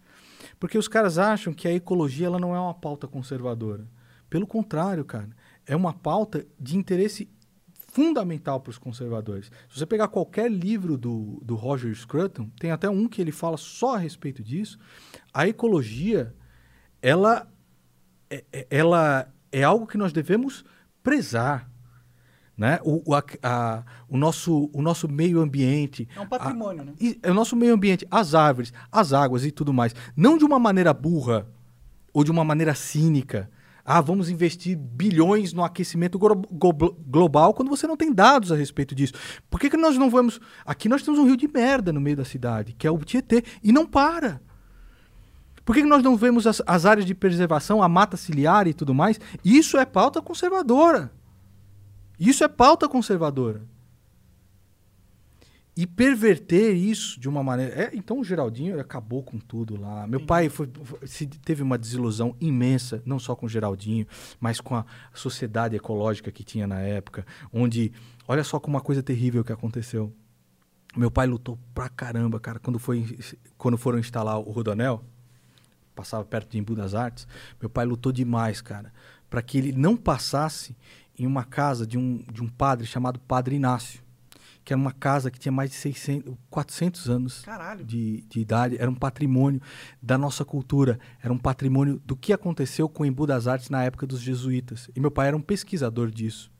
Porque 0.59 0.77
os 0.77 0.88
caras 0.88 1.18
acham 1.18 1.53
que 1.53 1.68
a 1.68 1.73
ecologia 1.73 2.27
ela 2.27 2.39
não 2.39 2.55
é 2.55 2.59
uma 2.59 2.73
pauta 2.73 3.07
conservadora. 3.07 3.88
Pelo 4.30 4.47
contrário, 4.47 5.05
cara, 5.05 5.30
é 5.65 5.76
uma 5.76 5.93
pauta 5.93 6.45
de 6.59 6.77
interesse 6.77 7.30
fundamental 7.73 8.59
para 8.59 8.69
os 8.72 8.77
conservadores. 8.77 9.51
Se 9.69 9.80
você 9.80 9.85
pegar 9.85 10.07
qualquer 10.07 10.51
livro 10.51 10.97
do, 10.97 11.39
do 11.43 11.55
Roger 11.55 11.93
Scruton, 11.95 12.49
tem 12.59 12.69
até 12.72 12.89
um 12.89 13.07
que 13.07 13.22
ele 13.22 13.31
fala 13.31 13.57
só 13.57 13.95
a 13.95 13.97
respeito 13.97 14.43
disso, 14.43 14.77
a 15.34 15.47
ecologia, 15.47 16.35
ela 17.01 17.47
é, 18.30 18.43
é- 18.51 18.68
ela 18.69 19.34
é 19.51 19.64
algo 19.64 19.88
que 19.88 19.97
nós 19.97 20.14
devemos 20.14 20.64
prezar. 21.01 21.69
Né? 22.57 22.79
O, 22.84 23.13
a- 23.13 23.23
a- 23.43 23.84
o, 24.09 24.17
nosso, 24.17 24.69
o 24.73 24.81
nosso 24.81 25.07
meio 25.07 25.39
ambiente. 25.39 26.09
É 26.15 26.19
um 26.19 26.25
patrimônio, 26.25 26.81
a- 26.81 26.85
né? 26.85 26.93
e- 26.99 27.19
É 27.21 27.29
o 27.29 27.34
nosso 27.34 27.55
meio 27.55 27.73
ambiente, 27.73 28.07
as 28.09 28.34
árvores, 28.34 28.73
as 28.91 29.13
águas 29.13 29.45
e 29.45 29.51
tudo 29.51 29.71
mais. 29.71 29.93
Não 30.15 30.38
de 30.39 30.43
uma 30.43 30.57
maneira 30.57 30.91
burra 30.91 31.47
ou 32.11 32.23
de 32.23 32.31
uma 32.31 32.43
maneira 32.43 32.73
cínica. 32.73 33.47
Ah, 33.85 34.01
vamos 34.01 34.29
investir 34.29 34.75
bilhões 34.75 35.53
no 35.53 35.63
aquecimento 35.63 36.17
glo- 36.17 36.41
glo- 36.51 36.97
global 37.07 37.53
quando 37.53 37.69
você 37.69 37.85
não 37.85 37.95
tem 37.95 38.11
dados 38.11 38.51
a 38.51 38.55
respeito 38.55 38.95
disso. 38.95 39.13
Por 39.51 39.59
que, 39.59 39.69
que 39.69 39.77
nós 39.77 39.95
não 39.97 40.09
vamos. 40.09 40.41
Aqui 40.65 40.89
nós 40.89 41.03
temos 41.03 41.19
um 41.19 41.25
rio 41.25 41.38
de 41.38 41.47
merda 41.47 41.93
no 41.93 42.01
meio 42.01 42.17
da 42.17 42.25
cidade, 42.25 42.73
que 42.73 42.88
é 42.88 42.91
o 42.91 42.97
Tietê, 42.97 43.43
e 43.63 43.71
não 43.71 43.85
para. 43.85 44.41
Por 45.63 45.75
que, 45.75 45.84
que 45.84 45.88
nós 45.88 46.01
não 46.03 46.15
vemos 46.17 46.47
as, 46.47 46.61
as 46.65 46.85
áreas 46.85 47.05
de 47.05 47.13
preservação, 47.13 47.84
a 47.84 47.88
mata 47.88 48.17
ciliar 48.17 48.67
e 48.67 48.73
tudo 48.73 48.93
mais? 48.95 49.19
Isso 49.45 49.77
é 49.77 49.85
pauta 49.85 50.21
conservadora. 50.21 51.11
Isso 52.19 52.44
é 52.44 52.48
pauta 52.48 52.88
conservadora. 52.89 53.61
E 55.76 55.85
perverter 55.85 56.76
isso 56.76 57.19
de 57.19 57.30
uma 57.30 57.44
maneira. 57.44 57.72
É, 57.84 57.91
então 57.94 58.19
o 58.19 58.23
Geraldinho 58.23 58.80
acabou 58.80 59.22
com 59.22 59.38
tudo 59.38 59.80
lá. 59.80 60.07
Meu 60.07 60.26
pai 60.26 60.49
foi, 60.49 60.68
foi- 60.84 61.07
se- 61.07 61.27
teve 61.27 61.61
uma 61.61 61.77
desilusão 61.77 62.35
imensa, 62.41 62.99
não 63.06 63.19
só 63.19 63.35
com 63.35 63.45
o 63.45 63.49
Geraldinho, 63.49 64.07
mas 64.39 64.60
com 64.60 64.73
a 64.76 64.84
sociedade 65.14 65.76
ecológica 65.76 66.31
que 66.31 66.44
tinha 66.44 66.65
na 66.65 66.80
época. 66.80 67.23
Onde. 67.53 67.91
Olha 68.27 68.44
só 68.44 68.60
como 68.60 68.76
uma 68.76 68.81
coisa 68.81 69.03
terrível 69.03 69.44
que 69.44 69.52
aconteceu. 69.53 70.11
Meu 70.95 71.11
pai 71.11 71.27
lutou 71.27 71.60
pra 71.76 71.88
caramba, 71.89 72.39
cara, 72.39 72.57
quando, 72.57 72.80
foi, 72.80 73.06
quando 73.56 73.77
foram 73.77 73.99
instalar 73.99 74.39
o 74.39 74.49
Rodonel, 74.49 75.03
passava 75.94 76.26
perto 76.26 76.49
de 76.49 76.57
Embu 76.57 76.76
das 76.76 76.95
Artes, 76.95 77.27
meu 77.61 77.69
pai 77.69 77.85
lutou 77.85 78.11
demais, 78.11 78.61
cara, 78.61 78.91
para 79.30 79.44
que 79.44 79.60
ele 79.60 79.72
não 79.73 79.95
passasse 79.95 80.76
em 81.18 81.26
uma 81.26 81.44
casa 81.44 81.85
de 81.85 81.98
um, 81.98 82.23
de 82.31 82.41
um 82.41 82.48
padre 82.48 82.85
chamado 82.85 83.19
Padre 83.19 83.56
Inácio, 83.56 84.02
que 84.64 84.73
era 84.73 84.80
uma 84.80 84.91
casa 84.91 85.31
que 85.31 85.39
tinha 85.39 85.52
mais 85.52 85.69
de 85.69 85.77
600, 85.77 86.35
400 86.49 87.10
anos 87.10 87.45
de, 87.85 88.22
de 88.27 88.39
idade, 88.41 88.76
era 88.77 88.91
um 88.91 88.95
patrimônio 88.95 89.61
da 90.02 90.18
nossa 90.18 90.44
cultura, 90.44 90.99
era 91.22 91.31
um 91.31 91.38
patrimônio 91.38 92.02
do 92.06 92.18
que 92.18 92.34
aconteceu 92.34 92.89
com 92.89 93.03
o 93.03 93.06
Embu 93.06 93.26
das 93.26 93.48
Artes 93.48 93.69
na 93.69 93.84
época 93.84 94.06
dos 94.06 94.19
jesuítas. 94.19 94.89
E 94.94 94.99
meu 94.99 95.10
pai 95.10 95.30
era 95.30 95.38
um 95.38 95.41
pesquisador 95.41 96.11
disso, 96.11 96.52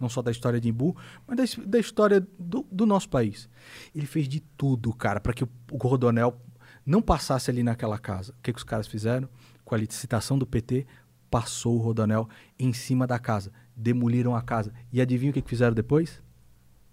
não 0.00 0.08
só 0.08 0.22
da 0.22 0.30
história 0.30 0.58
de 0.58 0.70
Embu, 0.70 0.96
mas 1.26 1.36
da, 1.36 1.64
da 1.64 1.78
história 1.78 2.26
do, 2.38 2.66
do 2.72 2.86
nosso 2.86 3.10
país. 3.10 3.46
Ele 3.94 4.06
fez 4.06 4.26
de 4.26 4.40
tudo, 4.40 4.92
cara, 4.94 5.20
para 5.20 5.34
que 5.34 5.44
o, 5.44 5.48
o 5.70 5.76
Rodonel 5.76 6.40
não 6.84 7.02
passasse 7.02 7.50
ali 7.50 7.62
naquela 7.62 7.98
casa. 7.98 8.32
O 8.32 8.42
que, 8.42 8.52
que 8.52 8.58
os 8.58 8.64
caras 8.64 8.86
fizeram? 8.86 9.28
Com 9.66 9.74
a 9.74 9.78
licitação 9.78 10.38
do 10.38 10.46
PT, 10.46 10.86
passou 11.30 11.76
o 11.76 11.78
Rodonel 11.78 12.28
em 12.58 12.72
cima 12.72 13.06
da 13.06 13.18
casa. 13.18 13.52
Demoliram 13.80 14.36
a 14.36 14.42
casa. 14.42 14.72
E 14.92 15.00
adivinha 15.00 15.30
o 15.30 15.32
que, 15.32 15.40
que 15.40 15.48
fizeram 15.48 15.74
depois? 15.74 16.22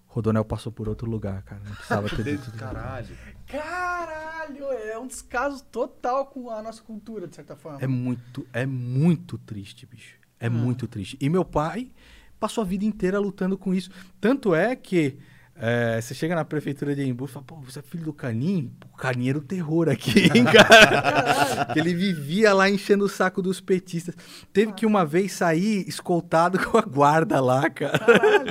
Rodonel 0.05 0.45
passou 0.45 0.71
por 0.71 0.87
outro 0.87 1.09
lugar, 1.09 1.43
cara. 1.43 1.61
Não 1.63 1.75
precisava 1.75 2.09
ter 2.09 2.23
dito. 2.37 2.51
Caralho. 2.53 3.15
Caralho, 3.45 4.63
é 4.71 4.97
um 4.97 5.05
descaso 5.05 5.63
total 5.65 6.27
com 6.27 6.49
a 6.49 6.61
nossa 6.63 6.81
cultura, 6.81 7.27
de 7.27 7.35
certa 7.35 7.55
forma. 7.55 7.79
É 7.81 7.87
muito, 7.87 8.47
é 8.53 8.65
muito 8.65 9.37
triste, 9.37 9.85
bicho. 9.85 10.15
É 10.39 10.49
muito 10.49 10.87
triste. 10.87 11.17
E 11.19 11.29
meu 11.29 11.43
pai 11.43 11.91
passou 12.39 12.61
a 12.61 12.65
vida 12.65 12.85
inteira 12.85 13.19
lutando 13.19 13.57
com 13.57 13.73
isso. 13.73 13.89
Tanto 14.21 14.55
é 14.55 14.75
que 14.75 15.17
é, 15.59 15.99
você 15.99 16.13
chega 16.13 16.35
na 16.35 16.45
prefeitura 16.45 16.95
de 16.95 17.03
Embu 17.03 17.25
e 17.25 17.27
fala, 17.27 17.45
pô, 17.45 17.55
você 17.57 17.79
é 17.79 17.81
filho 17.81 18.03
do 18.05 18.13
Canim? 18.13 18.71
O 18.93 18.97
Canim 18.97 19.29
era 19.29 19.37
o 19.37 19.41
terror 19.41 19.89
aqui, 19.89 20.29
hein, 20.35 20.43
cara? 20.51 21.65
que 21.73 21.79
ele 21.79 21.93
vivia 21.93 22.53
lá 22.53 22.69
enchendo 22.69 23.05
o 23.05 23.09
saco 23.09 23.41
dos 23.41 23.59
petistas. 23.59 24.15
Teve 24.53 24.73
que 24.73 24.85
uma 24.85 25.05
vez 25.05 25.31
sair 25.33 25.87
escoltado 25.87 26.59
com 26.65 26.77
a 26.77 26.81
guarda 26.81 27.39
lá, 27.41 27.69
cara. 27.69 27.99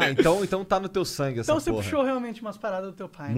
Ah, 0.01 0.11
então, 0.11 0.43
então 0.45 0.65
tá 0.65 0.81
no 0.81 0.89
teu 0.89 1.05
sangue 1.05 1.41
essa 1.41 1.51
Então 1.53 1.61
você 1.61 1.71
porra. 1.71 1.83
puxou 1.83 2.03
realmente 2.05 2.41
umas 2.43 2.57
paradas 2.57 2.91
do 2.91 2.97
teu 2.97 3.09
pai. 3.09 3.33
né? 3.33 3.35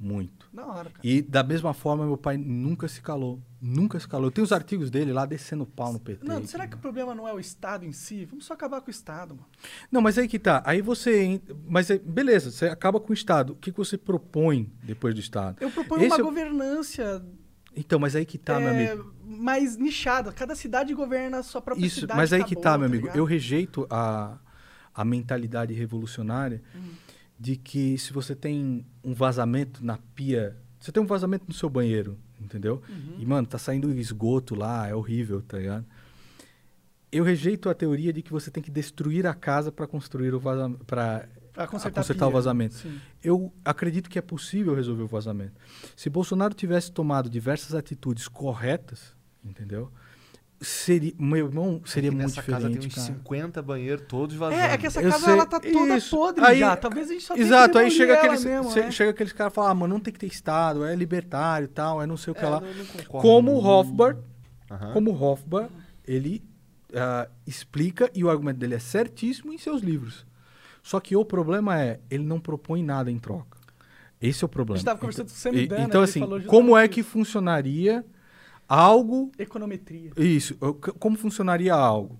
Muito. 0.00 0.48
Da 0.52 0.64
hora, 0.64 0.90
cara. 0.90 1.00
E 1.02 1.20
da 1.20 1.42
mesma 1.42 1.74
forma, 1.74 2.06
meu 2.06 2.16
pai 2.16 2.36
nunca 2.36 2.86
se 2.86 3.00
calou. 3.02 3.42
Nunca 3.60 3.98
se 3.98 4.06
calou. 4.06 4.28
Eu 4.28 4.30
tenho 4.30 4.44
os 4.44 4.52
artigos 4.52 4.90
dele 4.90 5.12
lá 5.12 5.26
descendo 5.26 5.64
o 5.64 5.66
pau 5.66 5.92
no 5.92 5.98
PT. 5.98 6.24
Não, 6.24 6.44
será 6.46 6.68
que 6.68 6.76
o 6.76 6.78
problema 6.78 7.14
não 7.16 7.26
é 7.26 7.32
o 7.34 7.40
Estado 7.40 7.84
em 7.84 7.90
si? 7.90 8.24
Vamos 8.24 8.44
só 8.44 8.54
acabar 8.54 8.80
com 8.80 8.86
o 8.86 8.90
Estado, 8.90 9.34
mano. 9.34 9.46
Não, 9.90 10.00
mas 10.00 10.16
aí 10.16 10.28
que 10.28 10.38
tá. 10.38 10.62
Aí 10.64 10.80
você. 10.80 11.40
Mas 11.66 11.90
é- 11.90 11.98
beleza, 11.98 12.52
você 12.52 12.66
acaba 12.68 13.00
com 13.00 13.10
o 13.10 13.14
Estado. 13.14 13.54
O 13.54 13.56
que, 13.56 13.72
que 13.72 13.76
você 13.78 13.98
propõe 13.98 14.72
depois 14.84 15.12
do 15.14 15.20
Estado? 15.20 15.56
Eu 15.60 15.70
proponho 15.70 16.02
Esse 16.04 16.14
uma 16.14 16.20
é 16.20 16.22
governância 16.22 17.20
Então, 17.74 17.98
mas 17.98 18.14
aí 18.14 18.24
que 18.24 18.38
tá, 18.38 18.60
meu 18.60 18.68
é, 18.68 18.90
amigo. 18.92 19.12
mais 19.24 19.76
nichada. 19.76 20.30
Cada 20.32 20.54
cidade 20.54 20.94
governa 20.94 21.38
a 21.38 21.42
sua 21.42 21.60
própria 21.60 21.84
Isso, 21.84 22.00
cidade. 22.00 22.16
mas 22.16 22.32
aí 22.32 22.40
que 22.44 22.54
acabou, 22.54 22.62
tá, 22.62 22.78
meu 22.78 22.86
amigo. 22.86 23.02
ligado? 23.02 23.16
Eu 23.18 23.24
rejeito 23.24 23.84
a, 23.90 24.38
a 24.94 25.04
mentalidade 25.04 25.74
revolucionária 25.74 26.62
Hum. 26.74 26.92
De 27.38 27.56
que 27.56 27.96
se 27.98 28.12
você 28.12 28.34
tem 28.34 28.84
um 29.02 29.14
vazamento 29.14 29.84
na 29.84 29.98
pia. 30.14 30.56
Você 30.78 30.92
tem 30.92 31.02
um 31.02 31.06
vazamento 31.06 31.44
no 31.46 31.54
seu 31.54 31.68
banheiro, 31.68 32.18
entendeu? 32.40 32.82
Uhum. 32.88 33.16
E, 33.18 33.26
mano, 33.26 33.46
tá 33.46 33.58
saindo 33.58 33.90
esgoto 33.92 34.54
lá, 34.54 34.88
é 34.88 34.94
horrível, 34.94 35.42
tá 35.42 35.58
ligado? 35.58 35.84
Eu 37.10 37.24
rejeito 37.24 37.68
a 37.68 37.74
teoria 37.74 38.12
de 38.12 38.22
que 38.22 38.30
você 38.30 38.50
tem 38.50 38.62
que 38.62 38.70
destruir 38.70 39.26
a 39.26 39.34
casa 39.34 39.72
para 39.72 39.86
construir 39.86 40.34
o 40.34 40.40
vazamento. 40.40 40.84
Pra 40.84 41.26
Pra 41.58 41.66
consertar, 41.66 42.02
consertar 42.02 42.28
o 42.28 42.30
vazamento. 42.30 42.76
Sim. 42.76 43.00
Eu 43.20 43.52
acredito 43.64 44.08
que 44.08 44.16
é 44.16 44.22
possível 44.22 44.76
resolver 44.76 45.02
o 45.02 45.08
vazamento. 45.08 45.54
Se 45.96 46.08
Bolsonaro 46.08 46.54
tivesse 46.54 46.92
tomado 46.92 47.28
diversas 47.28 47.74
atitudes 47.74 48.28
corretas, 48.28 49.12
entendeu? 49.44 49.90
Seria, 50.60 51.12
meu 51.16 51.46
irmão, 51.46 51.80
seria 51.84 52.10
Aqui 52.10 52.16
muito 52.16 52.28
nessa 52.30 52.42
casa 52.42 52.68
tem 52.68 52.78
diferente, 52.78 52.88
uns 52.88 52.94
cara. 53.06 53.18
50 53.18 53.62
banheiros 53.62 54.04
todos 54.08 54.34
vazando. 54.34 54.60
É, 54.60 54.72
é 54.72 54.76
que 54.78 54.86
essa 54.88 55.00
Eu 55.00 55.10
casa 55.12 55.24
sei, 55.24 55.32
ela 55.34 55.46
tá 55.46 55.60
toda 55.60 55.96
isso. 55.96 56.16
podre 56.16 56.44
Aí- 56.44 56.58
já. 56.58 56.76
Talvez 56.76 57.08
a 57.08 57.12
gente 57.12 57.24
só 57.24 57.34
tenha 57.34 57.46
Exato, 57.46 57.72
que 57.72 57.78
aí 57.78 57.90
chega 57.92 58.14
aqueles, 58.14 58.44
mesmo, 58.44 58.70
che- 58.72 58.80
né? 58.80 58.90
chega 58.90 59.10
aqueles 59.12 59.32
caras 59.32 59.52
e 59.52 59.54
falam, 59.54 59.70
ah, 59.70 59.74
mano, 59.74 59.94
não 59.94 60.00
tem 60.00 60.12
que 60.12 60.18
ter 60.18 60.26
Estado, 60.26 60.84
é 60.84 60.96
libertário 60.96 61.66
e 61.66 61.68
tal, 61.68 62.02
é 62.02 62.06
não 62.06 62.16
sei 62.16 62.32
o 62.32 62.34
que 62.34 62.44
É, 62.44 62.48
lá. 62.48 62.60
não- 62.60 62.74
não 62.74 62.84
concordo, 62.86 63.22
Como 63.28 63.52
o 63.54 63.60
Aham. 64.70 64.92
como 64.92 65.10
o 65.12 65.70
ele 66.06 66.42
ah, 66.94 67.28
explica 67.46 68.10
e 68.12 68.24
o 68.24 68.30
argumento 68.30 68.56
dele 68.58 68.74
é 68.74 68.78
certíssimo 68.80 69.52
em 69.52 69.58
seus 69.58 69.80
livros. 69.80 70.26
Só 70.82 70.98
que 70.98 71.14
o 71.14 71.24
problema 71.24 71.80
é, 71.80 72.00
ele 72.10 72.24
não 72.24 72.40
propõe 72.40 72.82
nada 72.82 73.10
em 73.12 73.18
troca. 73.18 73.58
Esse 74.20 74.42
é 74.42 74.46
o 74.46 74.48
problema. 74.48 74.74
A 74.74 74.78
gente 74.78 74.86
tava 74.86 74.98
conversando 74.98 75.26
com 75.28 75.34
o 75.34 75.36
Sam 75.36 75.50
E- 75.52 75.66
Dana, 75.68 75.84
Então, 75.84 76.02
assim, 76.02 76.20
como 76.46 76.76
é 76.76 76.88
que 76.88 77.02
funcionaria 77.04 78.04
algo 78.68 79.32
Econometria. 79.38 80.12
isso, 80.16 80.56
o- 80.60 80.74
como 80.74 81.16
funcionaria 81.16 81.74
algo? 81.74 82.18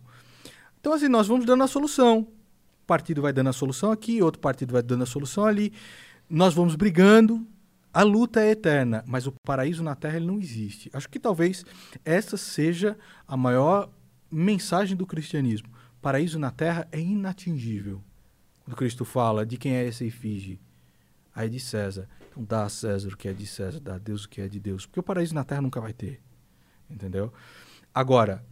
Então, 0.81 0.93
assim, 0.93 1.09
nós 1.09 1.27
vamos 1.29 1.45
dando 1.45 1.63
a 1.63 1.69
solução. 1.69 2.19
Um 2.21 2.87
partido 2.87 3.21
vai 3.21 3.33
dando 3.33 3.51
a 3.51 3.53
solução 3.53 3.93
aqui, 3.93 4.23
outro 4.23 4.41
partido 4.41 4.73
vai 4.73 4.83
dando 4.83 5.03
a 5.03 5.07
solução 5.07 5.45
ali. 5.45 5.73
Nós 6.31 6.55
vamos 6.55 6.75
brigando. 6.75 7.47
A 7.93 8.03
luta 8.03 8.41
é 8.41 8.51
eterna, 8.51 9.03
mas 9.07 9.27
o 9.27 9.33
paraíso 9.45 9.83
na 9.83 9.95
Terra 9.95 10.17
ele 10.17 10.27
não 10.27 10.39
existe. 10.39 10.89
Acho 10.93 11.09
que 11.09 11.19
talvez 11.19 11.65
essa 12.05 12.37
seja 12.37 12.97
a 13.27 13.37
maior 13.37 13.91
mensagem 14.31 14.97
do 14.97 15.07
cristianismo. 15.07 15.69
Paraíso 16.01 16.39
na 16.39 16.51
Terra 16.51 16.87
é 16.93 17.01
inatingível. 17.01 18.01
Quando 18.65 18.77
Cristo 18.77 19.05
fala 19.05 19.45
de 19.45 19.57
quem 19.57 19.73
é 19.75 19.89
essa 19.89 20.05
efígie, 20.05 20.61
aí 21.35 21.47
é 21.47 21.49
de 21.51 21.59
César. 21.59 22.07
Então 22.31 22.45
dá 22.45 22.65
a 22.65 22.69
César 22.69 23.09
o 23.09 23.17
que 23.17 23.27
é 23.27 23.33
de 23.33 23.47
César, 23.47 23.81
dá 23.81 23.95
a 23.95 23.99
Deus 23.99 24.25
o 24.25 24.29
que 24.29 24.41
é 24.43 24.49
de 24.49 24.61
Deus. 24.61 24.87
Porque 24.87 25.01
o 25.01 25.03
paraíso 25.03 25.35
na 25.35 25.43
Terra 25.43 25.63
nunca 25.63 25.81
vai 25.81 25.93
ter. 25.95 26.21
Entendeu? 26.91 27.33
Agora, 27.95 28.45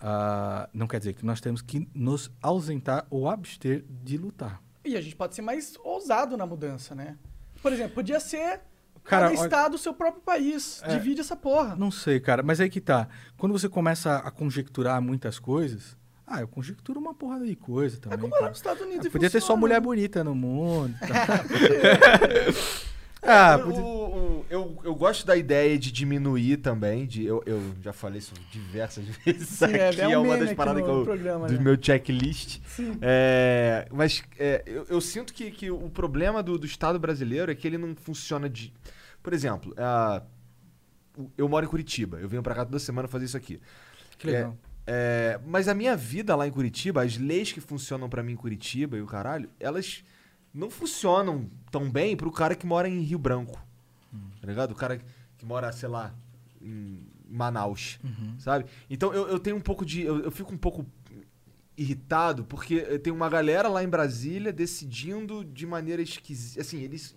ah, 0.00 0.68
não 0.72 0.86
quer 0.86 0.98
dizer 0.98 1.12
que 1.12 1.24
nós 1.24 1.40
temos 1.40 1.60
que 1.60 1.88
nos 1.94 2.30
ausentar 2.40 3.06
ou 3.10 3.28
abster 3.28 3.84
de 3.88 4.16
lutar. 4.16 4.62
E 4.84 4.96
a 4.96 5.00
gente 5.00 5.14
pode 5.14 5.34
ser 5.34 5.42
mais 5.42 5.76
ousado 5.84 6.36
na 6.36 6.46
mudança, 6.46 6.94
né? 6.94 7.18
Por 7.62 7.72
exemplo, 7.72 7.94
podia 7.94 8.18
ser 8.18 8.60
Cara, 9.04 9.30
cada 9.30 9.34
estado 9.34 9.74
o 9.74 9.78
seu 9.78 9.92
próprio 9.92 10.22
país. 10.22 10.82
É. 10.84 10.96
Divide 10.96 11.20
essa 11.20 11.36
porra. 11.36 11.76
Não 11.76 11.90
sei, 11.90 12.18
cara, 12.18 12.42
mas 12.42 12.60
aí 12.60 12.70
que 12.70 12.80
tá. 12.80 13.08
Quando 13.36 13.52
você 13.52 13.68
começa 13.68 14.16
a 14.16 14.30
conjecturar 14.30 15.02
muitas 15.02 15.38
coisas, 15.38 15.96
ah, 16.26 16.40
eu 16.40 16.48
conjecturo 16.48 16.98
uma 16.98 17.12
porrada 17.12 17.44
de 17.44 17.56
coisa 17.56 17.96
É 17.96 18.00
também. 18.00 18.18
como 18.20 18.32
lá 18.32 18.38
cara. 18.38 18.50
nos 18.50 18.58
Estados 18.58 18.82
Unidos. 18.82 19.06
Ah, 19.06 19.10
podia 19.10 19.28
ter 19.28 19.40
só 19.40 19.48
funciona, 19.48 19.60
mulher 19.60 19.74
né? 19.74 19.80
bonita 19.80 20.24
no 20.24 20.34
mundo. 20.34 20.96
tá? 21.00 21.44
ah, 23.22 23.56
O- 23.56 23.64
podia... 23.64 23.80
o- 23.82 24.40
o- 24.40 24.46
eu, 24.50 24.78
eu 24.84 24.94
gosto 24.94 25.26
da 25.26 25.36
ideia 25.36 25.78
de 25.78 25.92
diminuir 25.92 26.56
também. 26.58 27.06
De, 27.06 27.24
eu, 27.24 27.42
eu 27.46 27.60
já 27.82 27.92
falei 27.92 28.18
isso 28.18 28.32
diversas 28.50 29.04
vezes 29.24 29.48
Sim, 29.48 29.66
é, 29.66 29.88
aqui. 29.90 30.00
é 30.00 30.08
um 30.08 30.12
É, 30.12 30.18
uma 30.18 30.36
das 30.38 30.52
paradas 30.54 30.82
no 30.82 30.88
que 30.88 30.94
eu, 30.94 31.04
programa, 31.04 31.46
do 31.46 31.54
né? 31.54 31.60
meu 31.60 31.78
checklist. 31.80 32.60
Sim. 32.66 32.96
É, 33.00 33.86
mas 33.92 34.22
é, 34.38 34.62
eu, 34.66 34.86
eu 34.88 35.00
sinto 35.00 35.32
que, 35.34 35.50
que 35.50 35.70
o 35.70 35.88
problema 35.90 36.42
do, 36.42 36.58
do 36.58 36.66
Estado 36.66 36.98
brasileiro 36.98 37.50
é 37.52 37.54
que 37.54 37.66
ele 37.66 37.78
não 37.78 37.94
funciona 37.94 38.48
de. 38.48 38.72
Por 39.22 39.32
exemplo, 39.32 39.74
o- 41.16 41.30
eu 41.36 41.48
moro 41.48 41.64
em 41.66 41.68
Curitiba. 41.68 42.18
Eu 42.20 42.28
venho 42.28 42.42
pra 42.42 42.54
cá 42.54 42.64
toda 42.64 42.78
semana 42.78 43.08
fazer 43.08 43.24
isso 43.26 43.36
aqui. 43.36 43.60
Que 44.18 44.26
legal. 44.26 44.56
É, 44.86 45.38
mas 45.46 45.68
a 45.68 45.74
minha 45.74 45.96
vida 45.96 46.34
lá 46.34 46.46
em 46.46 46.50
Curitiba, 46.50 47.02
as 47.02 47.16
leis 47.16 47.52
que 47.52 47.60
funcionam 47.60 48.08
pra 48.08 48.22
mim 48.22 48.32
em 48.32 48.36
Curitiba 48.36 48.96
e 48.96 49.02
o 49.02 49.06
caralho, 49.06 49.48
elas 49.60 50.02
não 50.52 50.70
funcionam 50.70 51.48
tão 51.70 51.90
bem 51.90 52.16
pro 52.16 52.30
cara 52.30 52.54
que 52.54 52.66
mora 52.66 52.88
em 52.88 53.00
Rio 53.00 53.18
Branco. 53.18 53.60
Tá 54.40 54.46
ligado? 54.46 54.72
O 54.72 54.74
cara 54.74 55.00
que 55.38 55.44
mora, 55.44 55.70
sei 55.72 55.88
lá, 55.88 56.14
em 56.60 57.06
Manaus. 57.28 57.98
Sabe? 58.38 58.66
Então 58.88 59.12
eu, 59.14 59.28
eu 59.28 59.38
tenho 59.38 59.56
um 59.56 59.60
pouco 59.60 59.84
de. 59.84 60.02
Eu, 60.02 60.20
eu 60.20 60.30
fico 60.30 60.52
um 60.52 60.58
pouco 60.58 60.84
irritado 61.76 62.44
porque 62.44 62.98
tem 62.98 63.12
uma 63.12 63.28
galera 63.28 63.68
lá 63.68 63.82
em 63.82 63.88
Brasília 63.88 64.52
decidindo 64.52 65.44
de 65.44 65.66
maneira 65.66 66.02
esquisita. 66.02 66.60
Assim, 66.60 66.80
eles 66.82 67.16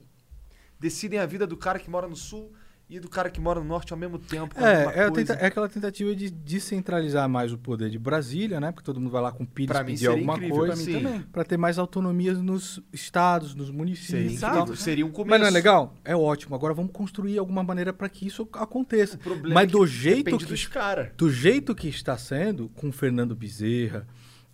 decidem 0.80 1.20
a 1.20 1.26
vida 1.26 1.48
do 1.48 1.58
cara 1.58 1.80
que 1.80 1.90
mora 1.90 2.08
no 2.08 2.16
sul 2.16 2.54
e 2.96 3.00
do 3.00 3.10
cara 3.10 3.30
que 3.30 3.42
mora 3.42 3.60
no 3.60 3.66
norte 3.66 3.92
ao 3.94 4.00
mesmo 4.00 4.20
tempo. 4.20 4.56
É, 4.60 5.06
é, 5.06 5.12
tenta- 5.12 5.34
é 5.34 5.46
aquela 5.48 5.68
tentativa 5.68 6.16
de 6.16 6.30
descentralizar 6.30 7.28
mais 7.28 7.52
o 7.52 7.58
poder 7.58 7.90
de 7.90 7.98
Brasília, 7.98 8.60
né? 8.60 8.72
Porque 8.72 8.86
todo 8.86 9.00
mundo 9.00 9.12
vai 9.12 9.22
lá 9.22 9.32
com 9.32 9.46
pilhas 9.46 9.76
Pra 9.76 9.84
pedir 9.86 9.98
seria 10.00 10.12
alguma 10.14 10.34
incrível, 10.36 10.56
coisa. 10.56 10.74
pra 10.74 10.80
mim 10.82 10.86
sim. 10.86 11.04
também. 11.04 11.22
Pra 11.32 11.44
ter 11.44 11.58
mais 11.58 11.78
autonomia 11.80 12.34
nos 12.34 12.80
estados, 12.92 13.56
nos 13.56 13.68
Seria, 13.68 13.78
municípios 13.78 14.44
incrível. 14.44 14.76
seria 14.76 15.06
um 15.06 15.12
começo. 15.12 15.30
Mas 15.32 15.40
não 15.42 15.48
é 15.48 15.52
legal? 15.52 15.94
É 16.06 16.16
ótimo. 16.16 16.56
Agora 16.56 16.74
vamos 16.74 16.92
construir 16.92 17.38
alguma 17.38 17.64
maneira 17.64 17.92
para 17.92 18.08
que 18.10 18.28
isso 18.28 18.48
aconteça. 18.54 19.16
O 19.16 19.20
problema 19.20 19.56
Mas 19.56 19.64
é 19.64 19.68
que 19.68 19.72
do 19.74 19.86
jeito 19.88 20.38
que 20.38 20.46
dos 20.46 20.68
caras. 20.68 21.10
do 21.18 21.30
jeito 21.32 21.74
que 21.76 21.88
está 21.88 22.18
sendo, 22.18 22.70
com 22.70 22.90
o 22.90 22.92
Fernando 22.92 23.36
Bezerra, 23.36 24.08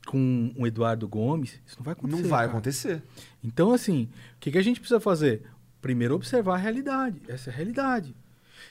com 0.08 0.52
o 0.58 0.66
Eduardo 0.66 1.08
Gomes, 1.08 1.60
isso 1.66 1.76
não 1.78 1.84
vai 1.84 1.94
acontecer. 1.94 2.22
Não 2.24 2.30
vai 2.30 2.40
cara. 2.40 2.52
acontecer. 2.52 3.04
Então, 3.44 3.72
assim, 3.74 4.10
o 4.36 4.40
que, 4.40 4.52
que 4.52 4.58
a 4.58 4.62
gente 4.62 4.80
precisa 4.80 5.00
fazer? 5.00 5.44
Primeiro, 5.82 6.16
observar 6.16 6.56
a 6.56 6.58
realidade. 6.58 7.22
Essa 7.28 7.50
é 7.50 7.54
a 7.54 7.56
realidade. 7.56 8.16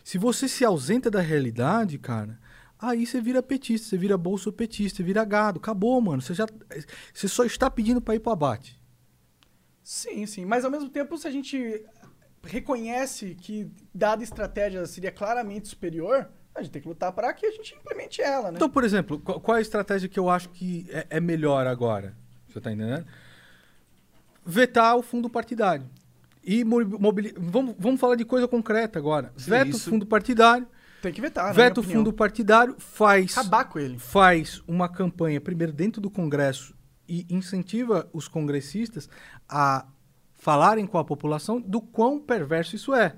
Se 0.05 0.19
você 0.19 0.48
se 0.48 0.65
ausenta 0.65 1.10
da 1.10 1.20
realidade, 1.20 1.98
cara, 1.98 2.39
aí 2.78 3.06
você 3.06 3.20
vira 3.20 3.43
petista, 3.43 3.89
você 3.89 3.97
vira 3.97 4.16
bolsopetista, 4.16 4.98
você 4.98 5.02
vira 5.02 5.24
gado. 5.24 5.59
Acabou, 5.59 6.01
mano. 6.01 6.23
Você, 6.23 6.35
já, 6.35 6.47
você 7.12 7.28
só 7.28 7.44
está 7.44 7.70
pedindo 7.70 8.01
para 8.01 8.15
ir 8.15 8.20
pro 8.20 8.32
abate. 8.32 8.81
Sim, 9.82 10.27
sim. 10.27 10.44
Mas 10.44 10.65
ao 10.65 10.70
mesmo 10.70 10.89
tempo, 10.89 11.16
se 11.16 11.27
a 11.27 11.31
gente 11.31 11.85
reconhece 12.43 13.35
que 13.35 13.70
dada 13.94 14.23
estratégia 14.23 14.85
seria 14.86 15.10
claramente 15.10 15.69
superior, 15.69 16.28
a 16.55 16.62
gente 16.62 16.73
tem 16.73 16.82
que 16.82 16.89
lutar 16.89 17.12
para 17.12 17.32
que 17.32 17.47
a 17.47 17.51
gente 17.51 17.74
implemente 17.74 18.20
ela, 18.20 18.51
né? 18.51 18.56
Então, 18.56 18.69
por 18.69 18.85
exemplo, 18.85 19.19
qual, 19.19 19.56
é 19.56 19.59
a 19.59 19.62
estratégia 19.62 20.09
que 20.09 20.19
eu 20.19 20.28
acho 20.28 20.48
que 20.51 20.86
é, 20.90 21.06
é 21.10 21.20
melhor 21.20 21.66
agora? 21.66 22.16
Você 22.48 22.60
tá 22.60 22.73
entendendo? 22.73 23.06
Vetar 24.44 24.97
o 24.97 25.02
fundo 25.02 25.28
partidário. 25.28 25.89
E 26.50 26.64
mo- 26.64 26.98
mobili- 26.98 27.34
vamos, 27.36 27.74
vamos 27.78 28.00
falar 28.00 28.14
de 28.16 28.24
coisa 28.24 28.48
concreta 28.48 28.98
agora. 28.98 29.34
Sim, 29.36 29.50
Veta 29.50 29.68
isso- 29.70 29.90
fundo 29.90 30.06
partidário, 30.06 30.66
tem 31.02 31.12
que 31.12 31.20
vetar, 31.20 31.48
né? 31.48 31.52
veta 31.52 31.80
o 31.80 31.82
fundo 31.82 32.10
partidário, 32.10 32.74
faz, 32.78 33.36
Acabar 33.36 33.64
com 33.64 33.78
ele. 33.78 33.98
faz 33.98 34.62
uma 34.66 34.88
campanha, 34.88 35.42
primeiro 35.42 35.74
dentro 35.74 36.00
do 36.00 36.08
Congresso, 36.10 36.74
e 37.06 37.26
incentiva 37.28 38.08
os 38.14 38.28
congressistas 38.28 39.10
a 39.46 39.86
falarem 40.38 40.86
com 40.86 40.96
a 40.96 41.04
população 41.04 41.60
do 41.60 41.82
quão 41.82 42.18
perverso 42.18 42.76
isso 42.76 42.94
é. 42.94 43.14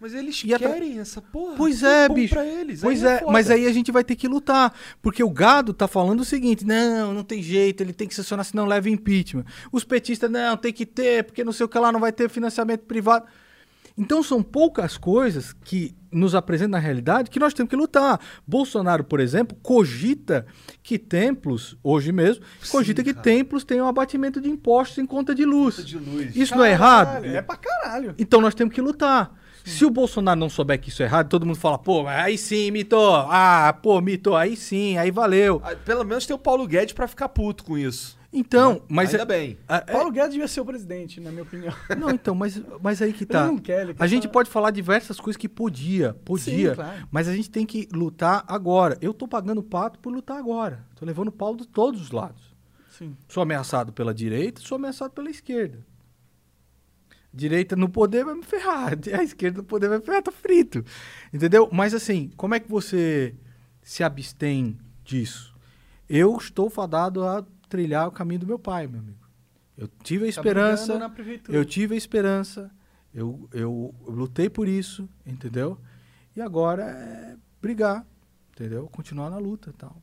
Mas 0.00 0.14
eles 0.14 0.42
E 0.42 0.56
querem 0.56 0.98
essa 0.98 1.20
porra. 1.20 1.54
Pois 1.56 1.82
é, 1.82 2.08
bom 2.08 2.14
bicho. 2.14 2.32
Pra 2.34 2.46
eles. 2.46 2.80
Pois 2.80 3.04
aí 3.04 3.16
é, 3.16 3.18
foda. 3.18 3.32
mas 3.32 3.50
aí 3.50 3.66
a 3.66 3.72
gente 3.72 3.92
vai 3.92 4.02
ter 4.02 4.16
que 4.16 4.26
lutar. 4.26 4.72
Porque 5.02 5.22
o 5.22 5.30
gado 5.30 5.74
tá 5.74 5.86
falando 5.86 6.20
o 6.20 6.24
seguinte: 6.24 6.64
não, 6.64 7.12
não 7.12 7.22
tem 7.22 7.42
jeito, 7.42 7.82
ele 7.82 7.92
tem 7.92 8.08
que 8.08 8.14
sancionar, 8.14 8.44
senão 8.44 8.64
leva 8.64 8.88
impeachment. 8.88 9.44
Os 9.70 9.84
petistas, 9.84 10.30
não, 10.30 10.56
tem 10.56 10.72
que 10.72 10.86
ter, 10.86 11.24
porque 11.24 11.44
não 11.44 11.52
sei 11.52 11.66
o 11.66 11.68
que 11.68 11.78
lá, 11.78 11.92
não 11.92 12.00
vai 12.00 12.12
ter 12.12 12.30
financiamento 12.30 12.80
privado. 12.86 13.26
Então 13.98 14.22
são 14.22 14.42
poucas 14.42 14.96
coisas 14.96 15.52
que 15.52 15.94
nos 16.10 16.34
apresentam 16.34 16.70
na 16.72 16.78
realidade 16.78 17.28
que 17.28 17.38
nós 17.38 17.52
temos 17.52 17.68
que 17.68 17.76
lutar. 17.76 18.18
Bolsonaro, 18.46 19.04
por 19.04 19.20
exemplo, 19.20 19.54
cogita 19.62 20.46
que 20.82 20.98
templos, 20.98 21.76
hoje 21.82 22.10
mesmo, 22.10 22.42
cogita 22.70 23.02
que 23.02 23.12
cara. 23.12 23.22
templos 23.22 23.64
tenham 23.64 23.86
abatimento 23.86 24.40
de 24.40 24.48
impostos 24.48 24.96
em 24.96 25.04
conta 25.04 25.34
de 25.34 25.44
luz. 25.44 25.84
de 25.84 25.98
luz. 25.98 26.34
Isso 26.34 26.56
não 26.56 26.64
é 26.64 26.70
errado? 26.70 27.08
Caralho, 27.08 27.36
É 27.36 27.42
pra 27.42 27.56
caralho. 27.56 28.14
Então 28.18 28.40
nós 28.40 28.54
temos 28.54 28.74
que 28.74 28.80
lutar. 28.80 29.38
Se 29.64 29.84
o 29.84 29.90
Bolsonaro 29.90 30.38
não 30.38 30.48
souber 30.48 30.80
que 30.80 30.88
isso 30.88 31.02
é 31.02 31.06
errado, 31.06 31.28
todo 31.28 31.44
mundo 31.46 31.58
fala, 31.58 31.78
pô, 31.78 32.02
mas 32.04 32.24
aí 32.24 32.38
sim, 32.38 32.70
mitou. 32.70 33.14
Ah, 33.28 33.76
pô, 33.82 34.00
mitou, 34.00 34.36
aí 34.36 34.56
sim, 34.56 34.96
aí 34.98 35.10
valeu. 35.10 35.60
Ah, 35.64 35.74
Pelo 35.76 36.04
menos 36.04 36.26
tem 36.26 36.34
o 36.34 36.38
Paulo 36.38 36.66
Guedes 36.66 36.92
pra 36.94 37.06
ficar 37.08 37.28
puto 37.28 37.64
com 37.64 37.76
isso. 37.76 38.18
Então, 38.32 38.82
mas. 38.88 39.10
Ainda 39.10 39.22
é- 39.24 39.26
bem. 39.26 39.58
Ah, 39.68 39.82
é- 39.86 39.92
Paulo 39.92 40.12
Guedes 40.12 40.30
devia 40.32 40.46
ser 40.46 40.60
o 40.60 40.64
presidente, 40.64 41.20
na 41.20 41.30
minha 41.30 41.42
opinião. 41.42 41.74
Não, 41.98 42.10
então, 42.10 42.32
mas, 42.34 42.62
mas 42.80 43.02
aí 43.02 43.12
que 43.12 43.26
tá. 43.26 43.40
Ele 43.40 43.48
não 43.48 43.58
quer, 43.58 43.82
ele 43.82 43.94
quer 43.94 44.02
a 44.04 44.06
gente 44.06 44.22
falar- 44.22 44.32
pode 44.32 44.50
falar 44.50 44.70
diversas 44.70 45.18
coisas 45.18 45.36
que 45.36 45.48
podia, 45.48 46.14
podia, 46.24 46.70
Sim, 46.70 46.74
claro. 46.76 47.08
mas 47.10 47.26
a 47.26 47.34
gente 47.34 47.50
tem 47.50 47.66
que 47.66 47.88
lutar 47.92 48.44
agora. 48.46 48.96
Eu 49.00 49.12
tô 49.12 49.26
pagando 49.26 49.62
pato 49.64 49.98
por 49.98 50.12
lutar 50.12 50.36
agora. 50.38 50.84
Tô 50.94 51.04
levando 51.04 51.32
pau 51.32 51.56
de 51.56 51.66
todos 51.66 52.00
os 52.00 52.12
lados. 52.12 52.54
Sim. 52.88 53.16
Sou 53.28 53.42
ameaçado 53.42 53.92
pela 53.92 54.14
direita, 54.14 54.60
sou 54.60 54.76
ameaçado 54.76 55.10
pela 55.10 55.28
esquerda. 55.30 55.84
Direita 57.32 57.76
no 57.76 57.88
poder 57.88 58.24
vai 58.24 58.34
me 58.34 58.42
ferrar, 58.42 58.94
a 59.18 59.22
esquerda 59.22 59.58
no 59.58 59.64
poder 59.64 59.88
vai 59.88 59.98
me 59.98 60.04
ferrar, 60.04 60.22
tô 60.22 60.32
frito. 60.32 60.84
Entendeu? 61.32 61.68
Mas 61.72 61.94
assim, 61.94 62.30
como 62.36 62.54
é 62.54 62.60
que 62.60 62.68
você 62.68 63.34
se 63.82 64.02
abstém 64.02 64.76
disso? 65.04 65.54
Eu 66.08 66.36
estou 66.36 66.68
fadado 66.68 67.24
a 67.24 67.44
trilhar 67.68 68.08
o 68.08 68.12
caminho 68.12 68.40
do 68.40 68.46
meu 68.46 68.58
pai, 68.58 68.86
meu 68.88 68.98
amigo. 69.00 69.18
Eu 69.76 69.88
tive 70.02 70.24
a 70.28 70.32
Tá 70.32 70.40
esperança, 70.40 71.10
prefeitura. 71.10 71.56
eu 71.56 71.64
tive 71.64 71.94
a 71.94 71.96
esperança, 71.98 72.70
eu, 73.14 73.48
eu, 73.52 73.94
eu 74.06 74.12
lutei 74.12 74.50
por 74.50 74.66
isso, 74.68 75.08
entendeu? 75.24 75.78
E 76.36 76.40
agora 76.40 76.82
é 76.82 77.36
brigar, 77.62 78.04
entendeu? 78.52 78.88
Continuar 78.88 79.30
na 79.30 79.38
luta 79.38 79.70
e 79.70 79.72
tal. 79.72 80.02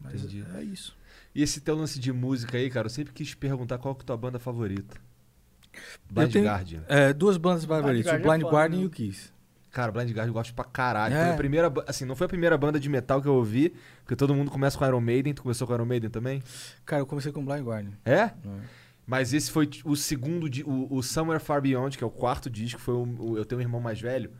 Mas 0.00 0.22
Entendi. 0.22 0.44
é 0.54 0.62
isso. 0.62 0.96
E 1.34 1.42
esse 1.42 1.60
teu 1.60 1.74
lance 1.76 1.98
de 1.98 2.12
música 2.12 2.56
aí, 2.56 2.70
cara, 2.70 2.86
eu 2.86 2.90
sempre 2.90 3.12
quis 3.12 3.34
perguntar 3.34 3.78
qual 3.78 3.94
que 3.94 4.02
é 4.02 4.04
a 4.04 4.06
tua 4.06 4.16
banda 4.16 4.38
favorita. 4.38 4.96
Blind 6.10 6.32
tenho- 6.32 6.44
Guardian. 6.44 6.82
É, 6.88 7.12
duas 7.12 7.36
bandas 7.36 7.64
favoritas, 7.64 8.12
o 8.12 8.14
é 8.14 8.18
Blind 8.18 8.42
foda, 8.42 8.52
Guardian 8.54 8.78
né? 8.78 8.84
e 8.84 8.86
o 8.86 8.90
Kiss. 8.90 9.32
Cara, 9.70 9.92
Blind 9.92 10.08
Guardian 10.10 10.30
eu 10.30 10.32
gosto 10.34 10.54
pra 10.54 10.64
caralho. 10.64 11.14
É. 11.14 11.24
Foi 11.24 11.34
a 11.34 11.36
primeira, 11.36 11.72
assim, 11.86 12.04
não 12.04 12.16
foi 12.16 12.24
a 12.24 12.28
primeira 12.28 12.56
banda 12.58 12.80
de 12.80 12.88
metal 12.88 13.20
que 13.22 13.28
eu 13.28 13.34
ouvi, 13.34 13.72
porque 14.02 14.16
todo 14.16 14.34
mundo 14.34 14.50
começa 14.50 14.76
com 14.78 14.84
Iron 14.86 15.00
Maiden. 15.00 15.34
Tu 15.34 15.42
começou 15.42 15.66
com 15.66 15.74
Iron 15.74 15.84
Maiden 15.84 16.10
também? 16.10 16.42
Cara, 16.86 17.02
eu 17.02 17.06
comecei 17.06 17.30
com 17.30 17.44
Blind 17.44 17.62
Guardian. 17.64 17.92
É? 18.04 18.30
Mas 19.06 19.32
esse 19.32 19.50
foi 19.50 19.66
t- 19.66 19.80
o 19.84 19.94
segundo, 19.96 20.48
o, 20.66 20.96
o 20.96 21.02
Somewhere 21.02 21.42
Far 21.42 21.60
Beyond, 21.62 21.96
que 21.96 22.04
é 22.04 22.06
o 22.06 22.10
quarto 22.10 22.50
disco, 22.50 22.80
foi 22.80 22.94
o, 22.94 23.02
o- 23.32 23.36
eu 23.38 23.44
tenho 23.44 23.58
um 23.60 23.62
irmão 23.62 23.80
mais 23.80 24.00
velho, 24.00 24.30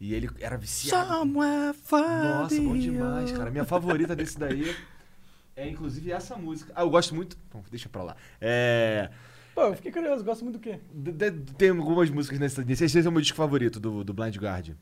e 0.00 0.14
ele 0.14 0.30
era 0.40 0.56
viciado. 0.56 1.06
Somewhere 1.12 1.74
far 1.76 2.24
Nossa, 2.42 2.60
bom 2.60 2.76
demais, 2.78 3.32
cara. 3.32 3.50
Minha 3.50 3.64
favorita 3.64 4.14
desse 4.16 4.38
daí 4.38 4.74
é 5.56 5.68
inclusive 5.68 6.10
essa 6.12 6.36
música. 6.36 6.72
Ah, 6.74 6.82
eu 6.82 6.90
gosto 6.90 7.14
muito. 7.14 7.36
Bom, 7.52 7.62
deixa 7.70 7.88
pra 7.88 8.02
lá. 8.02 8.16
É. 8.40 9.10
Pô, 9.58 9.64
eu 9.64 9.74
fiquei 9.74 9.90
curioso, 9.90 10.22
gosto 10.24 10.44
muito 10.44 10.56
do 10.56 10.62
quê? 10.62 10.78
de- 10.94 11.10
de- 11.10 11.52
Tem 11.54 11.70
algumas 11.70 12.08
músicas 12.10 12.38
nesse. 12.38 12.64
nesse 12.64 12.84
esse 12.84 12.98
é 13.04 13.08
o 13.08 13.10
meu 13.10 13.20
disco 13.20 13.36
favorito 13.36 13.80
do, 13.80 14.04
do 14.04 14.14
Blind 14.14 14.36
Guardian. 14.36 14.76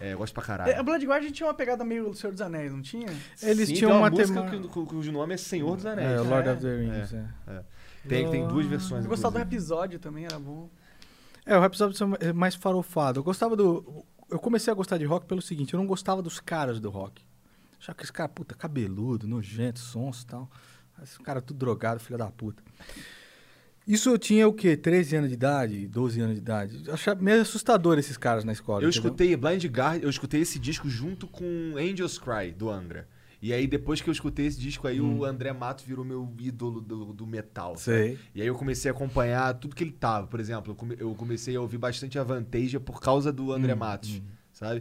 É, 0.00 0.14
eu 0.14 0.18
gosto 0.18 0.32
pra 0.32 0.42
caralho. 0.42 0.72
É, 0.72 0.76
a 0.78 0.82
Blood 0.82 1.04
Guardian 1.06 1.30
tinha 1.30 1.46
uma 1.46 1.52
pegada 1.54 1.84
meio 1.84 2.14
Senhor 2.14 2.32
dos 2.32 2.40
Anéis, 2.40 2.72
não 2.72 2.80
tinha? 2.80 3.08
Eles 3.42 3.68
Sim, 3.68 3.74
tinham 3.74 3.90
tem 3.90 3.98
uma 4.00 4.08
música 4.10 4.42
tema- 4.42 4.50
que- 4.62 4.68
cu- 4.68 4.86
cujo 4.86 5.12
nome 5.12 5.34
é 5.34 5.36
Senhor 5.36 5.76
dos 5.76 5.84
Anéis. 5.84 6.10
É, 6.12 6.20
Lord 6.20 6.48
É, 6.48 6.52
of 6.52 6.62
the 6.62 6.76
Rings, 6.76 7.12
é. 7.12 7.62
Tem, 8.08 8.30
tem 8.30 8.48
duas 8.48 8.64
versões. 8.64 9.04
Eu 9.04 9.10
gostava 9.10 9.34
do 9.34 9.42
inclusive. 9.42 9.56
episódio 9.56 9.98
também, 9.98 10.24
era 10.24 10.38
bom. 10.38 10.70
É, 11.44 11.54
o 11.56 11.60
Rhapsody 11.60 11.94
é 12.20 12.32
mais 12.32 12.54
farofado. 12.54 13.20
Eu 13.20 13.24
gostava 13.24 13.54
do... 13.54 14.02
Eu 14.30 14.38
comecei 14.38 14.72
a 14.72 14.74
gostar 14.74 14.96
de 14.96 15.04
rock 15.04 15.26
pelo 15.26 15.42
seguinte, 15.42 15.74
eu 15.74 15.78
não 15.78 15.86
gostava 15.86 16.22
dos 16.22 16.40
caras 16.40 16.80
do 16.80 16.88
rock. 16.88 17.22
Achava 17.78 17.94
que 17.98 18.02
esse 18.02 18.12
cara, 18.12 18.30
puta, 18.30 18.54
cabeludo, 18.54 19.28
nojento, 19.28 19.78
sons 19.78 20.22
e 20.22 20.26
tal. 20.26 20.50
Esse 21.02 21.18
cara 21.20 21.42
tudo 21.42 21.58
drogado, 21.58 22.00
filho 22.00 22.16
da 22.18 22.30
puta. 22.30 22.62
Isso 23.86 24.08
eu 24.10 24.18
tinha 24.18 24.46
o 24.46 24.52
quê? 24.52 24.76
13 24.76 25.16
anos 25.16 25.28
de 25.28 25.34
idade, 25.34 25.86
12 25.88 26.20
anos 26.20 26.34
de 26.34 26.40
idade. 26.40 26.82
Eu 26.86 26.94
achava 26.94 27.20
meio 27.20 27.40
assustador 27.42 27.98
esses 27.98 28.16
caras 28.16 28.44
na 28.44 28.52
escola. 28.52 28.82
Eu 28.82 28.88
entendeu? 28.88 29.08
escutei 29.08 29.36
Blind 29.36 29.64
Guardian, 29.66 30.04
eu 30.04 30.10
escutei 30.10 30.40
esse 30.40 30.58
disco 30.58 30.88
junto 30.88 31.26
com 31.26 31.44
Angels 31.76 32.18
Cry, 32.18 32.52
do 32.52 32.70
Angra. 32.70 33.08
E 33.40 33.52
aí, 33.52 33.66
depois 33.66 34.00
que 34.00 34.08
eu 34.08 34.12
escutei 34.12 34.46
esse 34.46 34.60
disco 34.60 34.86
aí, 34.86 35.00
o 35.00 35.24
André 35.24 35.52
Mato 35.52 35.82
virou 35.84 36.04
meu 36.04 36.32
ídolo 36.38 36.80
do, 36.80 37.12
do 37.12 37.26
metal. 37.26 37.76
Sei. 37.76 38.16
E 38.32 38.40
aí 38.40 38.46
eu 38.46 38.54
comecei 38.54 38.88
a 38.88 38.94
acompanhar 38.94 39.52
tudo 39.54 39.74
que 39.74 39.82
ele 39.82 39.90
tava. 39.90 40.28
Por 40.28 40.38
exemplo, 40.38 40.70
eu 40.70 40.76
come- 40.76 40.96
eu 40.96 41.12
comecei 41.16 41.56
a 41.56 41.60
ouvir 41.60 41.76
bastante 41.78 42.16
a 42.20 42.22
Vantasia 42.22 42.78
por 42.78 43.00
causa 43.00 43.32
do 43.32 43.52
André 43.52 43.74
Matos, 43.74 44.22
sabe? 44.52 44.80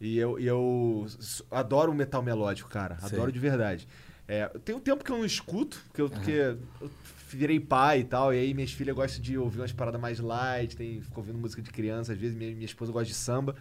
E 0.00 0.18
eu, 0.18 0.40
e 0.40 0.46
eu 0.46 1.06
adoro 1.52 1.92
o 1.92 1.94
metal 1.94 2.20
melódico, 2.20 2.68
cara. 2.68 2.98
Sei. 2.98 3.16
Adoro 3.16 3.30
de 3.30 3.38
verdade. 3.38 3.86
É, 4.26 4.48
tem 4.64 4.74
um 4.74 4.80
tempo 4.80 5.04
que 5.04 5.12
eu 5.12 5.18
não 5.18 5.24
escuto, 5.24 5.80
porque 5.86 6.02
eu, 6.02 6.10
porque 6.10 6.30
eu 6.80 6.90
virei 7.36 7.60
pai 7.60 8.00
e 8.00 8.04
tal, 8.04 8.32
e 8.34 8.38
aí 8.38 8.54
minhas 8.54 8.72
filhas 8.72 8.94
gostam 8.94 9.22
de 9.22 9.36
ouvir 9.38 9.60
umas 9.60 9.72
paradas 9.72 10.00
mais 10.00 10.18
light, 10.20 10.76
tem, 10.76 11.00
ficam 11.00 11.18
ouvindo 11.18 11.38
música 11.38 11.62
de 11.62 11.70
criança, 11.70 12.12
às 12.12 12.18
vezes 12.18 12.36
minha, 12.36 12.50
minha 12.52 12.64
esposa 12.64 12.92
gosta 12.92 13.06
de 13.06 13.14
samba. 13.14 13.56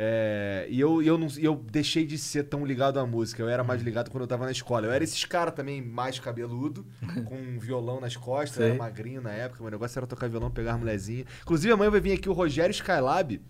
É, 0.00 0.64
e 0.70 0.78
eu, 0.78 1.02
eu, 1.02 1.18
não, 1.18 1.26
eu 1.38 1.56
deixei 1.56 2.06
de 2.06 2.16
ser 2.16 2.44
tão 2.44 2.64
ligado 2.64 3.00
à 3.00 3.06
música. 3.06 3.42
Eu 3.42 3.48
era 3.48 3.64
mais 3.64 3.82
ligado 3.82 4.10
quando 4.10 4.22
eu 4.22 4.28
tava 4.28 4.44
na 4.44 4.52
escola. 4.52 4.86
Eu 4.86 4.92
era 4.92 5.02
esses 5.02 5.24
caras 5.24 5.52
também 5.54 5.82
mais 5.82 6.20
cabeludo, 6.20 6.86
com 7.26 7.34
um 7.34 7.58
violão 7.58 8.00
nas 8.00 8.16
costas. 8.16 8.58
Eu 8.58 8.66
era 8.66 8.74
magrinho 8.76 9.20
na 9.20 9.32
época. 9.32 9.60
Meu 9.60 9.72
negócio 9.72 9.98
era 9.98 10.06
tocar 10.06 10.28
violão, 10.28 10.52
pegar 10.52 10.74
as 10.74 10.78
mulherzinhas. 10.78 11.26
Inclusive, 11.42 11.72
amanhã 11.72 11.90
vai 11.90 12.00
vir 12.00 12.12
aqui 12.12 12.28
o 12.28 12.32
Rogério 12.32 12.70
Skylab, 12.70 13.40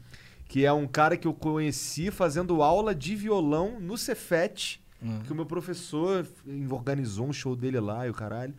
que 0.48 0.64
é 0.64 0.72
um 0.72 0.86
cara 0.86 1.18
que 1.18 1.28
eu 1.28 1.35
conheci 1.35 2.10
fazendo 2.10 2.62
aula 2.62 2.94
de 2.94 3.14
violão 3.14 3.78
no 3.78 3.98
Cefet. 3.98 4.82
Que 5.24 5.32
o 5.32 5.36
meu 5.36 5.47
professor 5.47 6.26
organizou 6.70 7.28
um 7.28 7.32
show 7.32 7.55
dele 7.55 7.78
lá 7.78 8.06
e 8.06 8.10
o 8.10 8.14
caralho. 8.14 8.55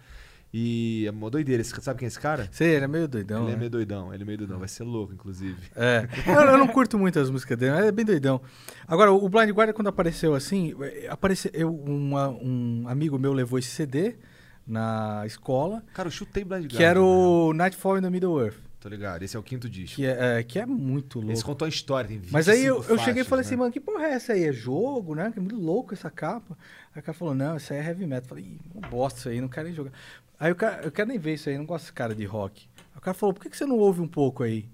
E 0.52 1.06
é 1.08 1.12
uma 1.12 1.30
doideira. 1.30 1.62
Esse- 1.62 1.80
Sabe 1.82 2.00
quem 2.00 2.06
é 2.06 2.08
esse 2.08 2.20
cara? 2.20 2.48
Sei, 2.52 2.76
ele 2.76 2.86
é 2.86 2.88
meio 2.88 3.08
doidão. 3.08 3.44
ele 3.44 3.50
é 3.50 3.54
né? 3.54 3.60
meio 3.60 3.70
doidão, 3.70 4.14
ele 4.14 4.24
é 4.24 4.26
meio 4.26 4.38
doidão. 4.40 4.58
Vai 4.58 4.68
ser 4.68 4.84
louco, 4.84 5.14
inclusive. 5.14 5.58
É. 5.76 6.08
Eu, 6.28 6.58
não 6.58 6.68
curto 6.68 6.98
muito 6.98 7.20
as 7.20 7.30
músicas 7.30 7.58
dele, 7.58 7.74
mas 7.74 7.86
é 7.86 7.92
bem 7.92 8.04
doidão. 8.06 8.42
Agora, 8.88 9.12
o 9.12 9.30
Blind 9.30 9.50
Guardian, 9.52 9.74
quando 9.74 9.88
apareceu 9.90 10.34
assim, 10.34 10.74
apareceu, 11.10 11.52
eu, 11.54 11.74
uma- 11.76 12.30
um 12.30 12.86
amigo 12.88 13.20
meu 13.20 13.32
levou 13.32 13.60
esse 13.60 13.70
CD 13.70 14.16
na 14.66 15.24
escola, 15.26 15.84
Cara, 15.94 16.08
eu 16.08 16.12
chutei 16.12 16.44
Blind 16.44 16.68
que 16.68 16.84
era 16.84 17.02
o 17.02 17.54
Nightfall 17.54 17.98
in 17.98 18.02
the 18.02 18.10
Middle 18.10 18.40
Earth. 18.44 18.58
Tô 18.80 18.88
ligado. 18.88 19.22
Esse 19.24 19.36
é 19.36 19.40
o 19.40 19.44
quinto 19.44 19.70
disco. 19.70 19.98
Que 19.98 20.06
é, 20.06 20.40
é, 20.40 20.44
que 20.44 20.58
é 20.58 20.66
muito 20.66 21.20
louco. 21.20 21.34
Esse 21.34 21.44
contou 21.44 21.66
a 21.66 21.70
história, 21.70 22.08
tem 22.08 22.16
25 22.18 22.34
Mas 22.34 22.48
aí 22.48 22.64
eu, 22.66 22.78
eu 22.78 22.98
cheguei 22.98 22.98
e 22.98 23.04
faixas, 23.26 23.28
falei 23.28 23.44
né? 23.44 23.48
assim, 23.48 23.56
mano, 23.58 23.72
que 23.74 23.80
porra 23.80 24.06
é 24.06 24.12
essa 24.14 24.32
aí? 24.34 24.46
É 24.46 24.54
jogo, 24.54 25.16
né? 25.16 25.32
Que 25.34 25.38
é 25.38 25.42
muito 25.42 25.58
louco 25.60 25.94
essa 25.94 26.10
capa. 26.10 26.58
Aí 26.96 27.02
o 27.02 27.04
cara 27.04 27.18
falou, 27.18 27.36
não, 27.36 27.58
isso 27.58 27.74
aí 27.74 27.80
é 27.80 27.86
heavy 27.86 28.06
metal. 28.08 28.24
Eu 28.24 28.30
falei, 28.30 28.58
bosta 28.90 29.20
isso 29.20 29.28
aí, 29.30 29.42
não 29.42 29.50
quero 29.50 29.66
nem 29.68 29.76
jogar. 29.76 29.92
Aí 30.40 30.52
o 30.52 30.56
cara, 30.56 30.84
eu 30.84 30.92
quero 30.92 31.10
nem 31.10 31.18
ver 31.20 31.34
isso 31.34 31.50
aí, 31.50 31.58
não 31.58 31.66
gosto 31.66 31.84
desse 31.86 31.94
cara 31.94 32.16
de 32.16 32.26
rock. 32.26 32.68
Aí 32.94 32.98
o 32.98 33.02
cara 33.02 33.14
falou, 33.14 33.34
por 33.34 33.42
que, 33.44 33.50
que 33.50 33.58
você 33.58 33.66
não 33.66 33.78
ouve 33.78 34.02
um 34.02 34.08
pouco 34.08 34.44
aí? 34.44 34.70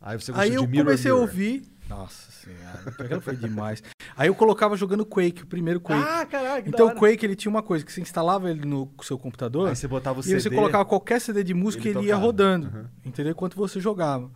Aí 0.00 0.18
você 0.18 0.32
Aí 0.34 0.54
eu 0.54 0.66
Mirror 0.66 0.84
comecei 0.86 1.10
a 1.10 1.14
Mirror. 1.14 1.28
ouvir. 1.28 1.62
Nossa 1.88 2.30
senhora, 2.30 2.94
aquilo 3.00 3.20
foi 3.20 3.34
demais. 3.34 3.82
Aí 4.16 4.28
eu 4.28 4.34
colocava 4.34 4.76
jogando 4.76 5.04
Quake, 5.04 5.42
o 5.42 5.46
primeiro 5.46 5.80
Quake. 5.80 6.00
Ah, 6.06 6.24
que 6.62 6.68
então 6.68 6.86
o. 6.86 6.94
Quake 6.94 7.26
ele 7.26 7.34
tinha 7.34 7.50
uma 7.50 7.64
coisa, 7.64 7.84
que 7.84 7.92
você 7.92 8.00
instalava 8.00 8.48
ele 8.48 8.64
no 8.64 8.88
seu 9.02 9.18
computador. 9.18 9.68
Aí 9.68 9.74
você 9.74 9.88
botava 9.88 10.18
o 10.18 10.20
E 10.20 10.22
CD. 10.22 10.34
aí 10.36 10.40
você 10.40 10.50
colocava 10.50 10.84
qualquer 10.84 11.20
CD 11.20 11.42
de 11.42 11.52
música 11.52 11.84
e 11.88 11.90
ele 11.90 11.98
ele 11.98 12.06
ia 12.06 12.16
rodando. 12.16 12.68
Uhum. 12.68 12.84
Entendeu? 13.04 13.32
Enquanto 13.32 13.56
você 13.56 13.80
jogava. 13.80 14.30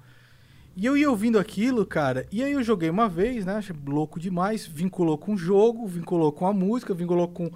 E 0.76 0.84
eu 0.84 0.96
ia 0.96 1.08
ouvindo 1.08 1.38
aquilo, 1.38 1.86
cara. 1.86 2.26
E 2.32 2.42
aí 2.42 2.50
eu 2.52 2.62
joguei 2.64 2.90
uma 2.90 3.08
vez, 3.08 3.46
né? 3.46 3.54
Achei 3.54 3.76
louco 3.86 4.18
demais. 4.18 4.66
Vinculou 4.66 5.16
com 5.16 5.34
o 5.34 5.36
jogo, 5.36 5.86
vinculou 5.86 6.32
com 6.32 6.48
a 6.48 6.52
música, 6.52 6.92
vinculou 6.92 7.28
com 7.28 7.48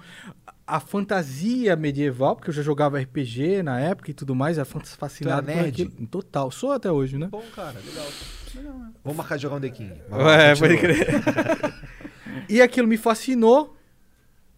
a 0.75 0.79
fantasia 0.79 1.75
medieval, 1.75 2.35
porque 2.35 2.49
eu 2.49 2.53
já 2.53 2.61
jogava 2.61 2.99
RPG 2.99 3.63
na 3.63 3.79
época 3.79 4.11
e 4.11 4.13
tudo 4.13 4.35
mais. 4.35 4.57
Era 4.57 4.65
fascinado 4.65 5.45
Tu 5.45 5.49
era 5.49 5.57
por 5.57 5.63
nerd? 5.63 5.81
aquilo. 5.83 6.07
Total. 6.07 6.51
Sou 6.51 6.71
até 6.71 6.91
hoje, 6.91 7.17
né? 7.17 7.27
Bom, 7.31 7.43
cara, 7.55 7.79
legal. 7.79 8.07
Vamos 9.03 9.17
marcar 9.17 9.35
de 9.37 9.43
jogar 9.43 9.55
um 9.55 9.59
dequinho. 9.59 9.95
É, 10.11 10.55
pode 10.55 10.77
crer. 10.77 11.07
e 12.49 12.61
aquilo 12.61 12.87
me 12.87 12.97
fascinou. 12.97 13.75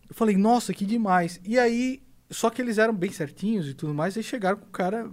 Eu 0.10 0.16
falei, 0.16 0.36
nossa, 0.36 0.74
que 0.74 0.86
demais. 0.86 1.40
E 1.44 1.58
aí, 1.58 2.02
só 2.30 2.50
que 2.50 2.62
eles 2.62 2.78
eram 2.78 2.94
bem 2.94 3.12
certinhos 3.12 3.68
e 3.70 3.74
tudo 3.74 3.94
mais, 3.94 4.18
aí 4.18 4.24
chegaram 4.24 4.58
com 4.58 4.66
o 4.66 4.72
cara. 4.72 5.10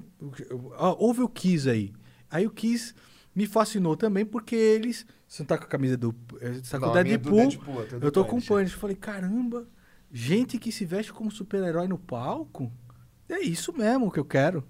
Ah, 0.76 0.94
Houve 0.98 1.22
o 1.22 1.28
Kiss 1.28 1.68
aí. 1.70 1.92
Aí 2.30 2.46
o 2.46 2.50
Kiss 2.50 2.94
me 3.34 3.46
fascinou 3.46 3.96
também, 3.96 4.24
porque 4.26 4.56
eles. 4.56 5.06
Você 5.26 5.42
não 5.42 5.46
tá 5.46 5.58
com 5.58 5.64
a 5.64 5.68
camisa 5.68 5.96
do. 5.96 6.14
eh, 6.40 6.54
Você 6.54 6.70
tá 6.72 6.80
com 6.80 6.86
o 6.92 6.96
é 6.98 7.04
Deadpool. 7.04 7.36
Deadpool, 7.48 7.82
eu 8.00 8.10
tô 8.10 8.24
com 8.24 8.38
o. 8.38 8.42
Punisher. 8.42 8.74
Eu 8.76 8.80
falei, 8.80 8.96
caramba, 8.96 9.68
gente 10.12 10.58
que 10.58 10.70
se 10.72 10.84
veste 10.84 11.12
como 11.12 11.30
super-herói 11.30 11.86
no 11.88 11.98
palco. 11.98 12.72
É 13.28 13.40
isso 13.40 13.72
mesmo 13.76 14.10
que 14.10 14.18
eu 14.18 14.24
quero. 14.24 14.64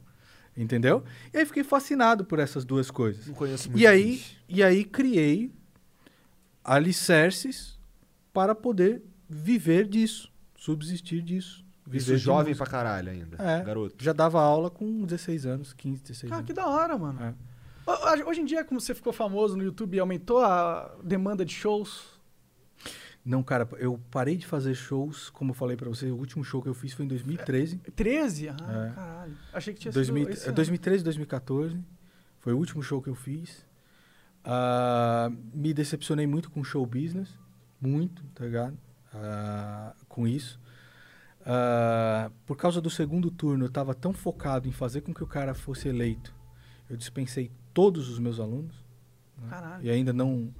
Entendeu? 0.56 1.05
E 1.32 1.39
aí 1.39 1.47
fiquei 1.47 1.62
fascinado 1.62 2.24
por 2.24 2.40
essas 2.40 2.65
duas 2.65 2.90
coisas. 2.90 3.27
Não 3.28 3.35
conheço 3.35 3.70
muito 3.70 3.81
E 3.81 3.86
aí, 3.86 4.20
e 4.48 4.60
aí 4.62 4.85
criei 4.85 5.52
alicerces 6.65 7.78
para 8.32 8.55
poder 8.55 9.02
viver 9.28 9.86
disso, 9.86 10.31
subsistir 10.56 11.23
disso. 11.23 11.65
Viver 11.86 11.98
Isso 11.98 12.10
de 12.12 12.19
jovem 12.19 12.55
pra 12.55 12.66
caralho 12.66 13.10
ainda. 13.10 13.36
É. 13.43 13.62
Garoto. 13.65 13.94
Já 14.05 14.12
dava 14.12 14.40
aula 14.43 14.69
com 14.69 15.05
16 15.05 15.47
anos, 15.47 15.73
15, 15.73 16.02
16 16.02 16.31
Ah, 16.32 16.36
anos. 16.36 16.47
que 16.47 16.52
da 16.52 16.66
hora, 16.66 16.98
mano. 16.98 17.19
É. 17.23 17.35
Ho- 17.86 18.28
Hoje 18.28 18.43
em 18.43 18.44
dia, 18.44 18.62
como 18.62 18.78
você 18.78 18.94
ficou 18.94 19.12
famoso 19.12 19.56
no 19.56 19.62
YouTube, 19.62 19.98
aumentou 19.98 20.39
a 20.44 20.94
demanda 21.02 21.44
de 21.47 21.55
shows? 21.55 22.18
Não, 23.28 23.42
cara, 23.42 23.68
eu 23.76 24.00
parei 24.10 24.38
de 24.38 24.46
fazer 24.46 24.74
shows, 24.74 25.28
como 25.28 25.50
eu 25.50 25.55
falei 25.55 25.76
pra 25.76 25.86
você, 25.86 26.10
o 26.10 26.16
último 26.16 26.42
show 26.42 26.62
que 26.62 26.68
eu 26.68 26.72
fiz 26.72 26.94
foi 26.94 27.05
em 27.05 27.09
2013. 27.09 27.76
13? 27.94 28.48
Ah, 28.48 28.55
É. 28.55 28.94
caralho. 28.94 29.36
Achei 29.52 29.74
que 29.74 29.80
tinha 29.80 29.92
2000, 29.92 30.24
sido 30.24 30.32
esse 30.32 30.44
é, 30.44 30.46
ano. 30.46 30.56
2013, 30.56 31.05
2014. 31.05 31.78
Foi 32.40 32.55
o 32.55 32.56
último 32.56 32.82
show 32.82 33.02
que 33.02 33.10
eu 33.10 33.14
fiz. 33.14 33.66
Ah, 34.42 35.30
me 35.52 35.74
decepcionei 35.74 36.26
muito 36.26 36.50
com 36.50 36.64
show 36.64 36.86
business. 36.86 37.28
Muito, 37.78 38.24
tá 38.34 38.46
ligado? 38.46 38.78
Ah, 39.12 39.94
com 40.09 40.26
isso. 40.26 40.59
Ah, 41.44 42.30
por 42.46 42.56
causa 42.56 42.80
do 42.80 42.88
segundo 42.88 43.30
turno, 43.30 43.66
eu 43.66 43.70
tava 43.70 43.94
tão 43.94 44.14
focado 44.14 44.66
em 44.66 44.72
fazer 44.72 45.02
com 45.02 45.12
que 45.12 45.22
o 45.22 45.26
cara 45.26 45.52
fosse 45.52 45.86
eleito. 45.88 46.34
Eu 46.88 46.96
dispensei 46.96 47.50
todos 47.74 48.09
os 48.09 48.18
meus 48.18 48.40
alunos. 48.40 48.74
né? 49.36 49.48
Caralho. 49.50 49.84
E 49.84 49.90
ainda 49.90 50.12
não... 50.14 50.52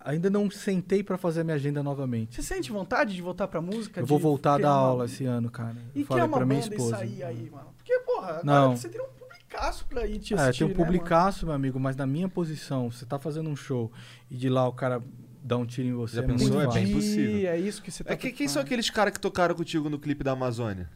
Ainda 0.00 0.28
não 0.30 0.50
sentei 0.50 1.02
pra 1.02 1.16
fazer 1.16 1.40
a 1.40 1.44
minha 1.44 1.54
agenda 1.56 1.82
novamente. 1.82 2.34
Você 2.36 2.42
sente 2.42 2.70
vontade 2.70 3.14
de 3.14 3.22
voltar 3.22 3.48
pra 3.48 3.60
música? 3.60 4.00
Eu 4.00 4.06
vou 4.06 4.18
voltar 4.18 4.50
a 4.50 4.54
dar 4.54 4.58
criar 4.58 4.70
uma- 4.72 4.78
aula 4.80 5.04
esse 5.06 5.24
ano, 5.24 5.50
cara. 5.50 5.76
E 5.94 6.00
Eu 6.00 6.02
que 6.02 6.04
falei 6.04 6.22
é 6.22 6.26
uma 6.26 6.36
pra 6.38 6.46
minha 6.46 6.60
esposa. 6.60 7.04
isso 7.04 7.14
aí, 7.16 7.22
aí, 7.22 7.50
mano? 7.50 7.68
Porque, 7.76 7.98
porra, 8.00 8.28
agora 8.28 8.44
Não. 8.44 8.76
você 8.76 8.88
teria 8.88 9.06
um 9.06 9.10
publicaço 9.12 9.86
pra 9.86 10.06
ir 10.06 10.18
te 10.18 10.34
É, 10.34 10.36
assistir, 10.38 10.58
tem 10.58 10.66
um 10.66 10.70
né, 10.70 10.74
mano? 10.78 10.86
publicaço, 10.92 11.46
meu 11.46 11.54
amigo, 11.54 11.78
mas 11.80 11.96
na 11.96 12.06
minha 12.06 12.28
posição, 12.28 12.90
você 12.90 13.06
tá 13.06 13.18
fazendo 13.18 13.48
um 13.48 13.56
show 13.56 13.90
e 14.30 14.36
de 14.36 14.48
lá 14.48 14.66
o 14.68 14.72
cara 14.72 15.02
dá 15.42 15.56
um 15.56 15.66
tiro 15.66 15.88
em 15.88 15.92
você, 15.92 16.16
Já 16.16 16.22
é 16.22 16.26
pensou? 16.26 16.48
muito 16.48 16.70
É 16.70 16.72
bem 16.74 16.92
possível. 16.92 17.50
É 17.50 17.58
isso 17.58 17.82
que 17.82 17.90
você 17.90 18.02
tá 18.04 18.12
É 18.12 18.16
que, 18.16 18.30
quem 18.32 18.48
são 18.48 18.54
preocupado. 18.54 18.66
aqueles 18.66 18.90
caras 18.90 19.12
que 19.14 19.20
tocaram 19.20 19.54
contigo 19.54 19.88
no 19.90 19.98
clipe 19.98 20.24
da 20.24 20.32
Amazônia? 20.32 20.88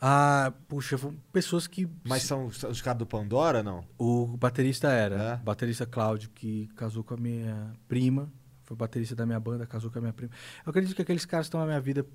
Ah, 0.00 0.52
puxa, 0.68 0.98
foram 0.98 1.16
pessoas 1.32 1.66
que... 1.66 1.88
Mas 2.04 2.22
são, 2.22 2.46
os 2.46 2.82
caras 2.82 2.98
do 2.98 3.06
Pandora, 3.06 3.62
não? 3.62 3.84
O 3.98 4.26
baterista 4.36 4.88
era, 4.88 5.16
É? 5.16 5.36
baterista 5.36 5.86
Cláudio, 5.86 6.30
que 6.30 6.68
casou 6.76 7.02
com 7.02 7.14
a 7.14 7.16
minha 7.16 7.72
prima, 7.88 8.30
foi 8.64 8.76
baterista 8.76 9.14
da 9.14 9.24
minha 9.24 9.40
banda, 9.40 9.66
casou 9.66 9.90
com 9.90 9.98
a 9.98 10.02
minha 10.02 10.12
prima. 10.12 10.32
Eu 10.64 10.70
acredito 10.70 10.94
que 10.94 11.02
aqueles 11.02 11.24
caras 11.24 11.46
estão 11.46 11.60
na 11.60 11.66
minha 11.66 11.80
vida 11.80 12.06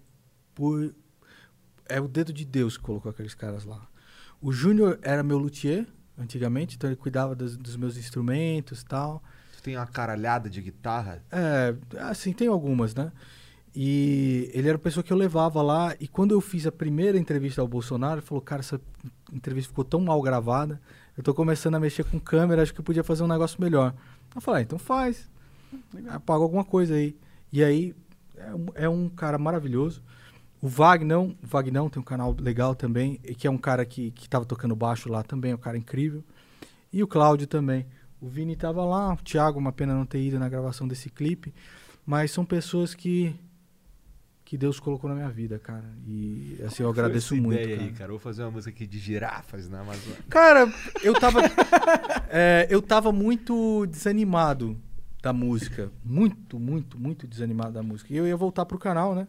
por... 0.54 0.94
É 1.90 2.00
o 2.00 2.08
dedo 2.08 2.32
de 2.32 2.46
Deus 2.46 2.78
que 2.78 2.84
colocou 2.84 3.10
aqueles 3.10 3.34
caras 3.34 3.66
lá. 3.66 3.88
O 4.40 4.52
Júnior 4.52 5.00
era 5.02 5.24
meu 5.24 5.38
luthier, 5.38 5.88
antigamente, 6.18 6.76
então 6.76 6.90
ele 6.90 6.98
cuidava 6.98 7.36
dos, 7.36 7.58
dos 7.58 7.76
meus 7.76 7.98
instrumentos 7.98 8.82
e 8.82 8.86
tal. 8.86 9.24
Tu 9.58 9.64
tem 9.64 9.76
uma 9.76 9.88
caralhada 9.88 10.50
de 10.50 10.62
guitarra? 10.62 11.24
É, 11.32 11.76
assim, 12.00 12.32
tem 12.34 12.48
algumas, 12.48 12.96
né? 12.96 13.12
E 13.76 14.50
ele 14.54 14.68
era 14.68 14.76
a 14.76 14.80
pessoa 14.80 15.04
que 15.04 15.14
eu 15.14 15.18
levava 15.18 15.62
lá. 15.62 15.96
E 16.00 16.08
quando 16.08 16.34
eu 16.34 16.42
fiz 16.42 16.68
a 16.68 16.72
primeira 16.72 17.18
entrevista 17.18 17.62
ao 17.62 17.68
Bolsonaro, 17.68 18.20
ele 18.20 18.26
falou: 18.26 18.42
Cara, 18.42 18.60
essa 18.60 18.80
entrevista 19.32 19.70
ficou 19.70 19.86
tão 19.86 20.02
mal 20.02 20.22
gravada. 20.22 20.82
Eu 21.18 21.24
tô 21.24 21.34
começando 21.34 21.76
a 21.76 21.80
mexer 21.80 22.04
com 22.04 22.20
câmera, 22.20 22.62
acho 22.62 22.74
que 22.74 22.80
eu 22.80 22.84
podia 22.84 23.04
fazer 23.04 23.24
um 23.24 23.28
negócio 23.28 23.62
melhor. 23.62 23.94
Eu 24.36 24.42
falei: 24.42 24.62
ah, 24.62 24.64
Então 24.64 24.78
faz. 24.78 25.30
Apaga 26.10 26.44
alguma 26.44 26.66
coisa 26.66 26.96
aí. 26.96 27.16
E 27.52 27.64
aí, 27.64 27.96
é 28.38 28.54
um, 28.54 28.66
é 28.76 28.90
um 28.90 29.10
cara 29.10 29.38
maravilhoso. 29.38 30.02
O 30.62 30.68
Vagnão, 30.68 31.36
o 31.42 31.48
Vagnão 31.48 31.90
tem 31.90 32.00
um 32.00 32.06
canal 32.06 32.36
legal 32.40 32.76
também, 32.76 33.18
que 33.38 33.48
é 33.48 33.52
um 33.52 33.58
cara 33.58 33.86
que, 33.86 34.12
que 34.12 34.30
tava 34.30 34.46
tocando 34.46 34.76
baixo 34.76 35.10
lá 35.10 35.24
também, 35.24 35.52
é 35.52 35.56
um 35.56 35.58
cara 35.58 35.78
incrível. 35.78 36.24
E 36.94 37.02
o 37.02 37.08
Cláudio 37.08 37.48
também. 37.48 37.86
O 38.20 38.28
Vini 38.28 38.56
tava 38.56 38.86
lá, 38.86 39.14
o 39.14 39.18
Thiago, 39.18 39.58
uma 39.58 39.72
pena 39.72 39.96
não 39.96 40.06
ter 40.06 40.22
ido 40.22 40.38
na 40.38 40.48
gravação 40.48 40.88
desse 40.88 41.10
clipe. 41.10 41.54
Mas 42.06 42.32
são 42.32 42.46
pessoas 42.46 42.94
que 42.94 43.34
que 44.52 44.58
Deus 44.58 44.82
colocou 44.82 45.10
na 45.10 45.16
minha 45.16 45.30
vida, 45.30 45.58
cara. 45.58 45.86
E 46.06 46.60
assim, 46.66 46.84
eu 46.84 46.90
agradeço 46.90 47.34
muito, 47.38 47.54
ideia 47.54 47.78
cara. 47.78 47.88
aí, 47.88 47.94
cara. 47.94 48.10
Vou 48.10 48.20
fazer 48.20 48.44
uma 48.44 48.52
música 48.52 48.70
aqui 48.70 48.86
de 48.86 49.00
girafas 49.00 49.70
na 49.70 49.80
Amazônia. 49.80 50.18
Cara, 50.30 50.70
eu 51.02 51.14
tava. 51.14 51.40
é, 52.30 52.68
eu 52.70 52.82
tava 52.82 53.14
muito 53.14 53.86
desanimado 53.86 54.78
da 55.24 55.32
música. 55.32 55.90
Muito, 56.04 56.60
muito, 56.60 57.00
muito 57.00 57.26
desanimado 57.26 57.72
da 57.72 57.82
música. 57.82 58.14
E 58.14 58.18
eu 58.18 58.28
ia 58.28 58.36
voltar 58.36 58.66
pro 58.66 58.78
canal, 58.78 59.16
né? 59.16 59.26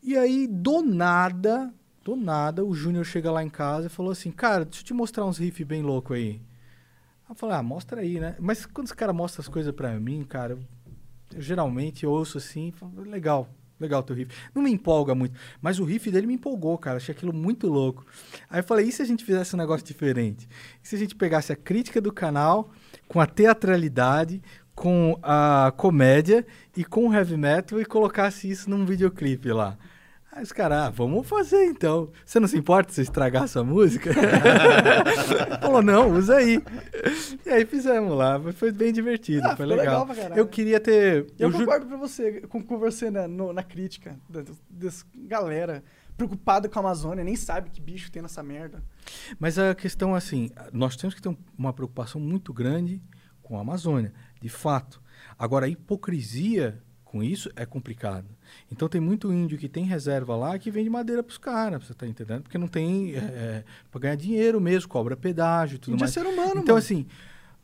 E 0.00 0.16
aí, 0.16 0.46
do 0.46 0.82
nada, 0.82 1.74
do 2.04 2.14
nada, 2.14 2.64
o 2.64 2.72
Júnior 2.72 3.04
chega 3.04 3.32
lá 3.32 3.42
em 3.42 3.50
casa 3.50 3.88
e 3.88 3.90
falou 3.90 4.12
assim: 4.12 4.30
Cara, 4.30 4.64
deixa 4.64 4.82
eu 4.82 4.86
te 4.86 4.94
mostrar 4.94 5.24
uns 5.24 5.38
riffs 5.38 5.66
bem 5.66 5.82
loucos 5.82 6.16
aí. 6.16 6.40
Eu 7.28 7.34
falei: 7.34 7.56
Ah, 7.56 7.62
mostra 7.64 8.02
aí, 8.02 8.20
né? 8.20 8.36
Mas 8.38 8.64
quando 8.64 8.86
os 8.86 8.92
caras 8.92 9.16
mostram 9.16 9.42
as 9.42 9.48
coisas 9.48 9.74
pra 9.74 9.98
mim, 9.98 10.22
cara, 10.22 10.52
eu, 10.52 10.60
eu 11.34 11.42
geralmente 11.42 12.06
ouço 12.06 12.38
assim, 12.38 12.68
e 12.68 12.70
falo, 12.70 13.02
legal. 13.02 13.48
Legal 13.80 14.02
teu 14.02 14.16
riff. 14.16 14.34
Não 14.54 14.62
me 14.62 14.70
empolga 14.70 15.14
muito. 15.14 15.38
Mas 15.60 15.78
o 15.78 15.84
riff 15.84 16.10
dele 16.10 16.26
me 16.26 16.34
empolgou, 16.34 16.76
cara. 16.76 16.96
Achei 16.96 17.14
aquilo 17.14 17.32
muito 17.32 17.68
louco. 17.68 18.04
Aí 18.50 18.60
eu 18.60 18.64
falei, 18.64 18.86
e 18.86 18.92
se 18.92 19.02
a 19.02 19.04
gente 19.04 19.24
fizesse 19.24 19.54
um 19.54 19.58
negócio 19.58 19.86
diferente? 19.86 20.48
E 20.82 20.88
se 20.88 20.96
a 20.96 20.98
gente 20.98 21.14
pegasse 21.14 21.52
a 21.52 21.56
crítica 21.56 22.00
do 22.00 22.12
canal 22.12 22.70
com 23.06 23.20
a 23.20 23.26
teatralidade, 23.26 24.42
com 24.74 25.18
a 25.22 25.72
comédia 25.76 26.46
e 26.76 26.84
com 26.84 27.08
o 27.08 27.14
heavy 27.14 27.36
metal 27.36 27.80
e 27.80 27.84
colocasse 27.84 28.50
isso 28.50 28.68
num 28.68 28.84
videoclipe 28.84 29.52
lá? 29.52 29.78
Aí 30.30 30.42
os 30.42 30.52
caras, 30.52 30.78
ah, 30.78 30.90
vamos 30.90 31.26
fazer 31.26 31.64
então. 31.64 32.10
Você 32.24 32.38
não 32.38 32.46
se 32.46 32.56
importa 32.56 32.92
se 32.92 33.00
eu 33.00 33.02
estragar 33.02 33.44
a 33.44 33.46
sua 33.48 33.64
música? 33.64 34.10
Falou, 35.60 35.82
não, 35.82 36.12
usa 36.12 36.36
aí. 36.36 36.62
E 37.46 37.50
aí 37.50 37.64
fizemos 37.66 38.16
lá. 38.16 38.40
Foi 38.52 38.70
bem 38.70 38.92
divertido, 38.92 39.46
Ah, 39.46 39.56
foi 39.56 39.66
legal. 39.66 40.06
legal 40.06 40.36
eu 40.36 40.46
queria 40.46 40.78
ter. 40.78 41.26
Eu, 41.38 41.50
juro- 41.50 41.64
concordo 41.64 41.86
pra 41.86 41.96
você, 41.96 42.42
com, 42.42 42.62
com 42.62 42.78
você 42.78 43.10
na, 43.10 43.26
no- 43.26 43.52
na 43.52 43.62
crítica 43.62 44.18
da, 44.28 44.44
dessa 44.68 45.04
galera 45.14 45.82
preocupada 46.16 46.68
com 46.68 46.78
a 46.78 46.82
Amazônia, 46.82 47.22
nem 47.24 47.36
sabe 47.36 47.70
que 47.70 47.80
bicho 47.80 48.10
tem 48.10 48.20
nessa 48.22 48.42
merda. 48.42 48.82
Mas 49.38 49.58
a 49.58 49.74
questão 49.74 50.14
é 50.14 50.18
assim, 50.18 50.50
nós 50.72 50.96
temos 50.96 51.14
que 51.14 51.22
ter 51.22 51.28
um- 51.28 51.36
uma 51.56 51.72
preocupação 51.72 52.20
muito 52.20 52.52
grande 52.52 53.00
com 53.42 53.56
a 53.56 53.60
Amazônia, 53.60 54.12
de 54.40 54.48
fato. 54.48 55.00
Agora, 55.38 55.66
a 55.66 55.68
hipocrisia 55.68 56.82
com 57.10 57.22
isso 57.22 57.50
é 57.56 57.64
complicado. 57.64 58.26
Então 58.70 58.86
tem 58.88 59.00
muito 59.00 59.32
índio 59.32 59.56
que 59.58 59.68
tem 59.68 59.84
reserva 59.84 60.36
lá 60.36 60.58
que 60.58 60.70
vende 60.70 60.90
madeira 60.90 61.22
pros 61.22 61.38
caras, 61.38 61.82
você 61.86 61.94
tá 61.94 62.06
entendendo? 62.06 62.42
Porque 62.42 62.58
não 62.58 62.68
tem 62.68 63.14
é, 63.14 63.18
é, 63.18 63.64
para 63.90 64.00
ganhar 64.02 64.14
dinheiro 64.14 64.60
mesmo, 64.60 64.88
cobra 64.90 65.16
pedágio 65.16 65.76
e 65.76 65.78
tudo 65.78 65.94
Índio 65.94 66.02
é 66.02 66.06
mais. 66.06 66.12
ser 66.12 66.26
humano, 66.26 66.60
Então 66.60 66.74
mano. 66.74 66.78
assim, 66.78 67.06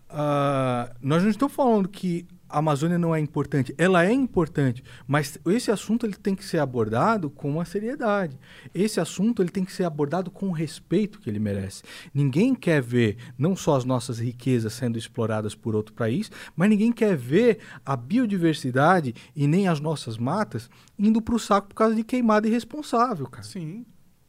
ah, 0.09 0.91
nós 1.01 1.23
não 1.23 1.31
estamos 1.31 1.55
falando 1.55 1.89
que 1.89 2.27
a 2.49 2.59
Amazônia 2.59 2.99
não 2.99 3.15
é 3.15 3.21
importante. 3.21 3.75
Ela 3.77 4.05
é 4.05 4.13
importante, 4.13 4.83
mas 5.07 5.39
esse 5.47 5.71
assunto 5.71 6.07
ele 6.07 6.15
tem 6.15 6.35
que 6.35 6.45
ser 6.45 6.59
abordado 6.59 7.31
com 7.31 7.51
uma 7.51 7.65
seriedade. 7.65 8.39
Esse 8.75 9.01
assunto 9.01 9.43
ele 9.43 9.51
tem 9.51 9.65
que 9.65 9.73
ser 9.73 9.85
abordado 9.85 10.31
com 10.31 10.49
o 10.49 10.53
respeito 10.53 11.19
que 11.21 11.29
ele 11.29 11.39
merece. 11.39 11.83
Ninguém 12.13 12.55
quer 12.55 12.83
ver 12.83 13.17
não 13.37 13.57
só 13.57 13.77
as 13.77 13.85
nossas 13.85 14.19
riquezas 14.19 14.73
sendo 14.73 14.99
exploradas 14.99 15.55
por 15.55 15.75
outro 15.75 15.95
país, 15.95 16.31
mas 16.55 16.69
ninguém 16.69 16.93
quer 16.93 17.17
ver 17.17 17.59
a 17.85 17.97
biodiversidade 17.97 19.15
e 19.35 19.47
nem 19.47 19.69
as 19.69 19.81
nossas 19.81 20.19
matas 20.19 20.71
indo 20.99 21.21
para 21.21 21.35
o 21.35 21.39
saco 21.39 21.69
por 21.69 21.75
causa 21.75 21.95
de 21.95 22.05
queimada 22.05 22.47
irresponsável, 22.47 23.27
cara. 23.27 23.45
Sim. 23.45 23.85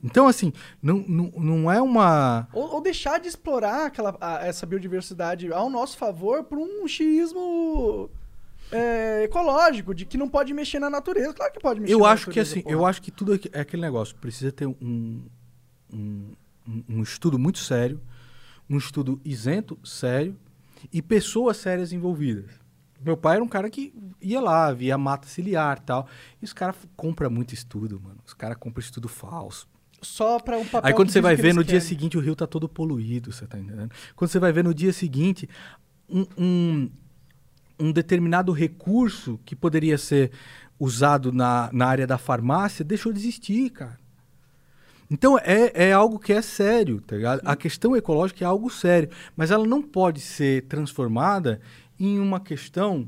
Então, 0.05 0.27
assim, 0.27 0.53
não, 0.81 0.97
não, 1.07 1.31
não 1.37 1.71
é 1.71 1.81
uma. 1.81 2.47
Ou, 2.53 2.75
ou 2.75 2.81
deixar 2.81 3.19
de 3.19 3.27
explorar 3.27 3.87
aquela, 3.87 4.15
a- 4.21 4.45
essa 4.45 4.65
biodiversidade 4.65 5.51
ao 5.51 5.69
nosso 5.69 5.97
favor 5.97 6.43
por 6.43 6.59
um 6.59 6.87
xismo 6.87 8.09
é, 8.71 9.23
ecológico, 9.23 9.93
de 9.95 10.05
que 10.05 10.17
não 10.17 10.29
pode 10.29 10.53
mexer 10.53 10.79
na 10.79 10.89
natureza. 10.89 11.33
Claro 11.33 11.51
que 11.53 11.59
pode 11.59 11.79
mexer 11.79 11.93
Eu 11.93 11.99
na 11.99 12.09
acho 12.09 12.23
que 12.25 12.29
natureza, 12.29 12.51
assim, 12.51 12.61
porra. 12.61 12.75
eu 12.75 12.85
acho 12.85 13.01
que 13.01 13.11
tudo 13.11 13.33
é 13.51 13.59
aquele 13.59 13.81
negócio. 13.81 14.15
Precisa 14.17 14.51
ter 14.51 14.67
um, 14.67 14.75
um, 15.91 16.31
um- 16.67 16.83
um 16.89 17.01
estudo 17.03 17.39
muito 17.39 17.59
sério, 17.59 17.99
um 18.69 18.77
estudo 18.77 19.19
isento, 19.25 19.77
sério, 19.83 20.37
e 20.93 21.01
pessoas 21.01 21.57
sérias 21.57 21.91
envolvidas. 21.93 22.51
Meu 23.01 23.15
pai 23.17 23.35
era 23.35 23.43
um 23.43 23.47
cara 23.47 23.69
que 23.69 23.93
ia 24.21 24.39
lá, 24.41 24.71
via 24.71 24.97
mata 24.97 25.27
ciliar 25.27 25.77
e 25.79 25.81
tal. 25.85 26.07
E 26.41 26.45
os 26.45 26.53
caras 26.53 26.75
compram 26.95 27.29
muito 27.29 27.53
estudo, 27.53 27.99
mano. 27.99 28.17
Os 28.25 28.33
caras 28.33 28.57
compram 28.57 28.79
estudo 28.81 29.07
falso. 29.07 29.67
Só 30.05 30.39
pra 30.39 30.57
um 30.57 30.65
papel 30.65 30.87
Aí 30.87 30.93
quando 30.93 31.09
você 31.09 31.21
vai 31.21 31.35
ver 31.35 31.53
no 31.53 31.63
dia 31.63 31.73
querem. 31.73 31.87
seguinte 31.87 32.17
o 32.17 32.21
rio 32.21 32.35
tá 32.35 32.47
todo 32.47 32.69
poluído, 32.69 33.31
você 33.31 33.45
tá 33.45 33.57
entendendo? 33.57 33.91
Quando 34.15 34.29
você 34.29 34.39
vai 34.39 34.51
ver 34.51 34.63
no 34.63 34.73
dia 34.73 34.93
seguinte 34.93 35.49
um, 36.09 36.25
um, 36.37 36.89
um 37.79 37.91
determinado 37.91 38.51
recurso 38.51 39.39
que 39.43 39.55
poderia 39.55 39.97
ser 39.97 40.31
usado 40.79 41.31
na, 41.31 41.69
na 41.73 41.87
área 41.87 42.05
da 42.05 42.17
farmácia 42.17 42.85
deixou 42.85 43.11
de 43.11 43.19
existir, 43.19 43.69
cara. 43.71 43.99
Então 45.09 45.37
é, 45.37 45.71
é 45.89 45.93
algo 45.93 46.17
que 46.17 46.33
é 46.33 46.41
sério, 46.41 46.99
tá 47.01 47.15
ligado? 47.15 47.41
A 47.45 47.55
questão 47.55 47.95
ecológica 47.95 48.43
é 48.43 48.47
algo 48.47 48.69
sério, 48.69 49.09
mas 49.35 49.51
ela 49.51 49.65
não 49.65 49.81
pode 49.81 50.19
ser 50.19 50.63
transformada 50.63 51.61
em 51.99 52.19
uma 52.19 52.39
questão, 52.39 53.07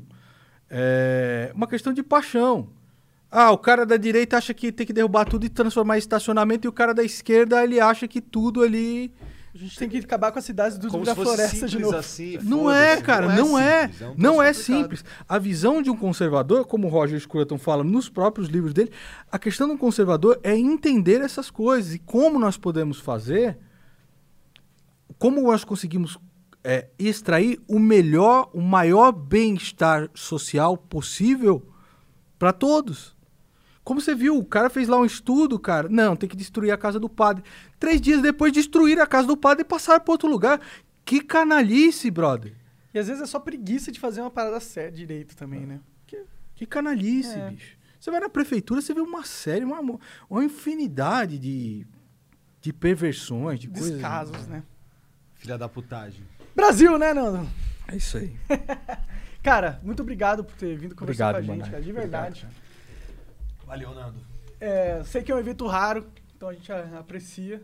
é, 0.70 1.50
uma 1.54 1.66
questão 1.66 1.92
de 1.92 2.02
paixão. 2.02 2.68
Ah, 3.30 3.50
o 3.50 3.58
cara 3.58 3.84
da 3.84 3.96
direita 3.96 4.38
acha 4.38 4.54
que 4.54 4.72
tem 4.72 4.86
que 4.86 4.92
derrubar 4.92 5.24
tudo 5.26 5.44
e 5.44 5.48
transformar 5.48 5.96
em 5.96 5.98
estacionamento, 5.98 6.66
e 6.66 6.68
o 6.68 6.72
cara 6.72 6.94
da 6.94 7.04
esquerda 7.04 7.62
ele 7.62 7.78
acha 7.78 8.08
que 8.08 8.20
tudo 8.20 8.62
ali. 8.62 9.12
A 9.54 9.58
gente 9.58 9.78
tem 9.78 9.88
que 9.88 9.98
acabar 9.98 10.30
com 10.30 10.38
as 10.38 10.44
cidades 10.44 10.78
do 10.78 10.88
Como 10.88 11.04
da 11.04 11.12
se 11.12 11.16
fosse 11.16 11.30
floresta 11.34 11.66
de 11.66 11.72
simples 11.72 11.80
novo. 11.82 11.96
assim. 11.96 12.38
Não 12.42 12.70
é, 12.70 13.00
cara, 13.00 13.34
não 13.34 13.58
é. 13.58 13.88
simples, 13.88 14.02
um 14.08 14.14
Não 14.16 14.42
é 14.42 14.46
troço 14.52 14.60
complicado. 14.72 14.82
simples. 14.82 15.04
A 15.28 15.38
visão 15.38 15.82
de 15.82 15.90
um 15.90 15.96
conservador, 15.96 16.64
como 16.66 16.86
o 16.86 16.90
Roger 16.90 17.18
Scruton 17.18 17.58
fala 17.58 17.82
nos 17.82 18.08
próprios 18.08 18.48
livros 18.48 18.72
dele, 18.72 18.92
a 19.32 19.38
questão 19.38 19.66
de 19.66 19.74
um 19.74 19.78
conservador 19.78 20.38
é 20.42 20.56
entender 20.56 21.20
essas 21.20 21.50
coisas 21.50 21.94
e 21.94 21.98
como 21.98 22.38
nós 22.38 22.56
podemos 22.56 23.00
fazer, 23.00 23.58
como 25.18 25.42
nós 25.42 25.64
conseguimos 25.64 26.18
é, 26.62 26.88
extrair 26.98 27.60
o 27.66 27.78
melhor, 27.78 28.50
o 28.52 28.60
maior 28.60 29.10
bem-estar 29.12 30.08
social 30.14 30.76
possível 30.76 31.66
para 32.38 32.52
todos. 32.52 33.16
Como 33.88 34.02
você 34.02 34.14
viu, 34.14 34.36
o 34.36 34.44
cara 34.44 34.68
fez 34.68 34.86
lá 34.86 34.98
um 34.98 35.04
estudo, 35.06 35.58
cara. 35.58 35.88
Não, 35.88 36.14
tem 36.14 36.28
que 36.28 36.36
destruir 36.36 36.70
a 36.70 36.76
casa 36.76 37.00
do 37.00 37.08
padre. 37.08 37.42
Três 37.80 37.98
dias 38.02 38.20
depois, 38.20 38.52
destruir 38.52 39.00
a 39.00 39.06
casa 39.06 39.26
do 39.26 39.34
padre 39.34 39.62
e 39.62 39.64
passar 39.64 39.98
para 40.00 40.12
outro 40.12 40.28
lugar. 40.28 40.60
Que 41.06 41.22
canalice, 41.22 42.10
brother. 42.10 42.52
E 42.92 42.98
às 42.98 43.06
vezes 43.08 43.22
é 43.22 43.26
só 43.26 43.40
preguiça 43.40 43.90
de 43.90 43.98
fazer 43.98 44.20
uma 44.20 44.30
parada 44.30 44.60
séria 44.60 44.92
direito 44.92 45.34
também, 45.34 45.64
né? 45.64 45.80
Que- 46.06 46.22
Que 46.54 46.66
canalice, 46.66 47.38
É. 47.38 47.48
bicho. 47.48 47.78
Você 47.98 48.10
vai 48.10 48.20
na 48.20 48.28
prefeitura, 48.28 48.82
você 48.82 48.92
vê 48.92 49.00
uma 49.00 49.24
série, 49.24 49.64
uma, 49.64 49.80
uma 50.28 50.44
infinidade 50.44 51.38
de, 51.38 51.86
de 52.60 52.74
perversões, 52.74 53.58
de 53.58 53.68
coisas. 53.68 53.92
Descasos, 53.92 54.46
né? 54.48 54.64
Filha 55.34 55.56
da 55.56 55.66
putagem. 55.66 56.22
Brasil, 56.54 56.98
né, 56.98 57.14
Nando? 57.14 57.48
É 57.90 57.96
isso 57.96 58.18
aí. 58.18 58.36
Cara, 59.42 59.80
muito 59.82 60.02
obrigado 60.02 60.44
por 60.44 60.54
ter 60.56 60.76
vindo 60.76 60.94
conversar 60.94 61.30
Obrigado, 61.34 61.46
com 61.46 61.52
a 61.52 61.56
gente, 61.64 61.70
cara, 61.70 61.82
de 61.82 61.92
verdade. 61.92 62.46
Valeu, 63.68 63.94
Nando. 63.94 64.18
É, 64.58 65.04
sei 65.04 65.22
que 65.22 65.30
é 65.30 65.34
um 65.34 65.38
evento 65.38 65.66
raro, 65.66 66.06
então 66.34 66.48
a 66.48 66.54
gente 66.54 66.72
aprecia. 66.72 67.62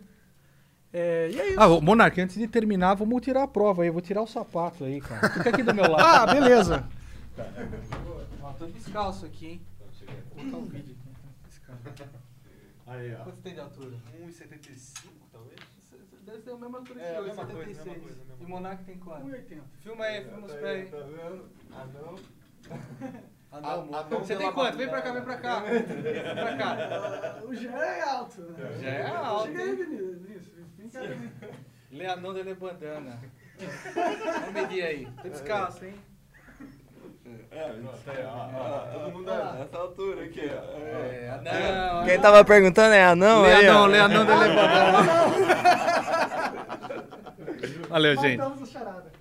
É, 0.93 1.31
e 1.31 1.40
é 1.40 1.48
isso. 1.48 1.60
Ah, 1.60 1.81
Monark, 1.81 2.20
antes 2.20 2.36
de 2.36 2.47
terminar, 2.47 2.94
vamos 2.94 3.22
tirar 3.22 3.43
a 3.44 3.48
prova 3.48 3.82
aí. 3.82 3.89
Eu 3.89 3.93
vou 3.94 4.02
tirar 4.02 4.20
o 4.20 4.26
sapato 4.26 4.85
aí, 4.85 5.01
cara. 5.01 5.31
Fica 5.31 5.48
aqui 5.48 5.62
do 5.62 5.74
meu 5.74 5.90
lado. 5.90 6.05
Ah, 6.06 6.26
beleza. 6.32 6.86
Ó, 8.43 8.52
tô 8.52 8.66
descalço 8.66 9.24
aqui, 9.24 9.47
hein? 9.47 9.60
Vou 10.36 10.44
colocar 10.44 10.56
o 10.59 10.64
vídeo 10.66 10.94
aqui. 10.94 11.48
Descalço. 11.48 12.12
Aí, 12.86 13.14
ó. 13.14 13.24
Quanto 13.24 13.39
tem 13.39 13.55
de 13.55 13.60
altura? 13.60 13.97
1,75 14.20 15.10
talvez? 15.32 15.56
Deve 16.26 16.39
ser 16.43 16.51
a 16.51 16.56
mesma 16.59 16.85
coisa 16.85 17.01
É, 17.02 17.12
que 17.12 17.18
eu, 17.18 17.24
mesma 17.24 17.47
coisa, 17.47 17.59
76. 17.74 17.86
mesma 17.86 18.02
coisa, 18.02 18.18
mesma 18.20 18.36
E 18.40 18.44
o 18.44 18.48
Monark 18.48 18.85
tem 18.85 18.98
quanto? 18.98 19.26
1,80. 19.26 19.60
Filma 19.82 20.05
aí, 20.05 20.24
filma 20.24 20.47
os 20.47 20.52
pés 20.52 20.64
aí. 20.64 21.01
Tá 21.01 21.06
vendo? 21.06 21.44
Ah, 21.72 21.86
não. 21.94 23.24
Ah, 23.55 23.59
Ah, 23.59 23.60
não, 23.60 23.68
ah, 23.68 23.72
amor. 24.01 24.06
não 24.10 24.18
Você 24.18 24.35
tem 24.36 24.51
quanto? 24.52 24.76
Vem 24.76 24.89
pra 24.89 25.01
cá, 25.01 25.12
vem 25.12 25.22
pra 25.22 25.36
cá. 25.36 25.60
Vem 25.60 25.82
pra 25.85 26.56
cá. 26.56 27.36
O 27.44 27.55
Jean 27.55 27.70
é 27.76 28.01
alto. 28.02 28.40
né? 28.43 28.78
Já 28.81 28.89
é 28.90 29.06
alto, 29.06 29.47
Chega 29.47 29.62
aí? 29.62 29.76
Vinícius. 29.76 30.18
Vem 30.76 30.89
cá, 30.89 31.01
Vinícius. 31.01 31.51
Leandão 31.93 32.35
de 32.35 32.55
bandana. 32.55 33.20
Vamos 33.94 34.52
medir 34.52 34.82
aí. 34.85 35.09
Tô 35.22 35.28
descalço, 35.28 35.85
hein? 35.85 35.94
Todo 38.93 39.12
mundo 39.12 39.31
nessa 39.32 39.78
altura 39.78 40.24
aqui, 40.24 40.51
ó. 40.51 40.76
É, 40.76 41.40
não. 41.43 42.05
Quem 42.05 42.20
tava 42.20 42.44
perguntando 42.44 42.93
é 42.94 43.05
anão 43.05 43.44
aí, 43.44 43.62
Leandão, 43.62 43.82
ó. 43.82 43.86
Leandão 43.86 44.24
de 44.24 44.32
bandana. 44.32 44.98
Valeu, 47.89 48.16
gente. 48.16 48.39
Matamos 48.39 48.62
a 48.62 48.66
charada. 48.66 49.12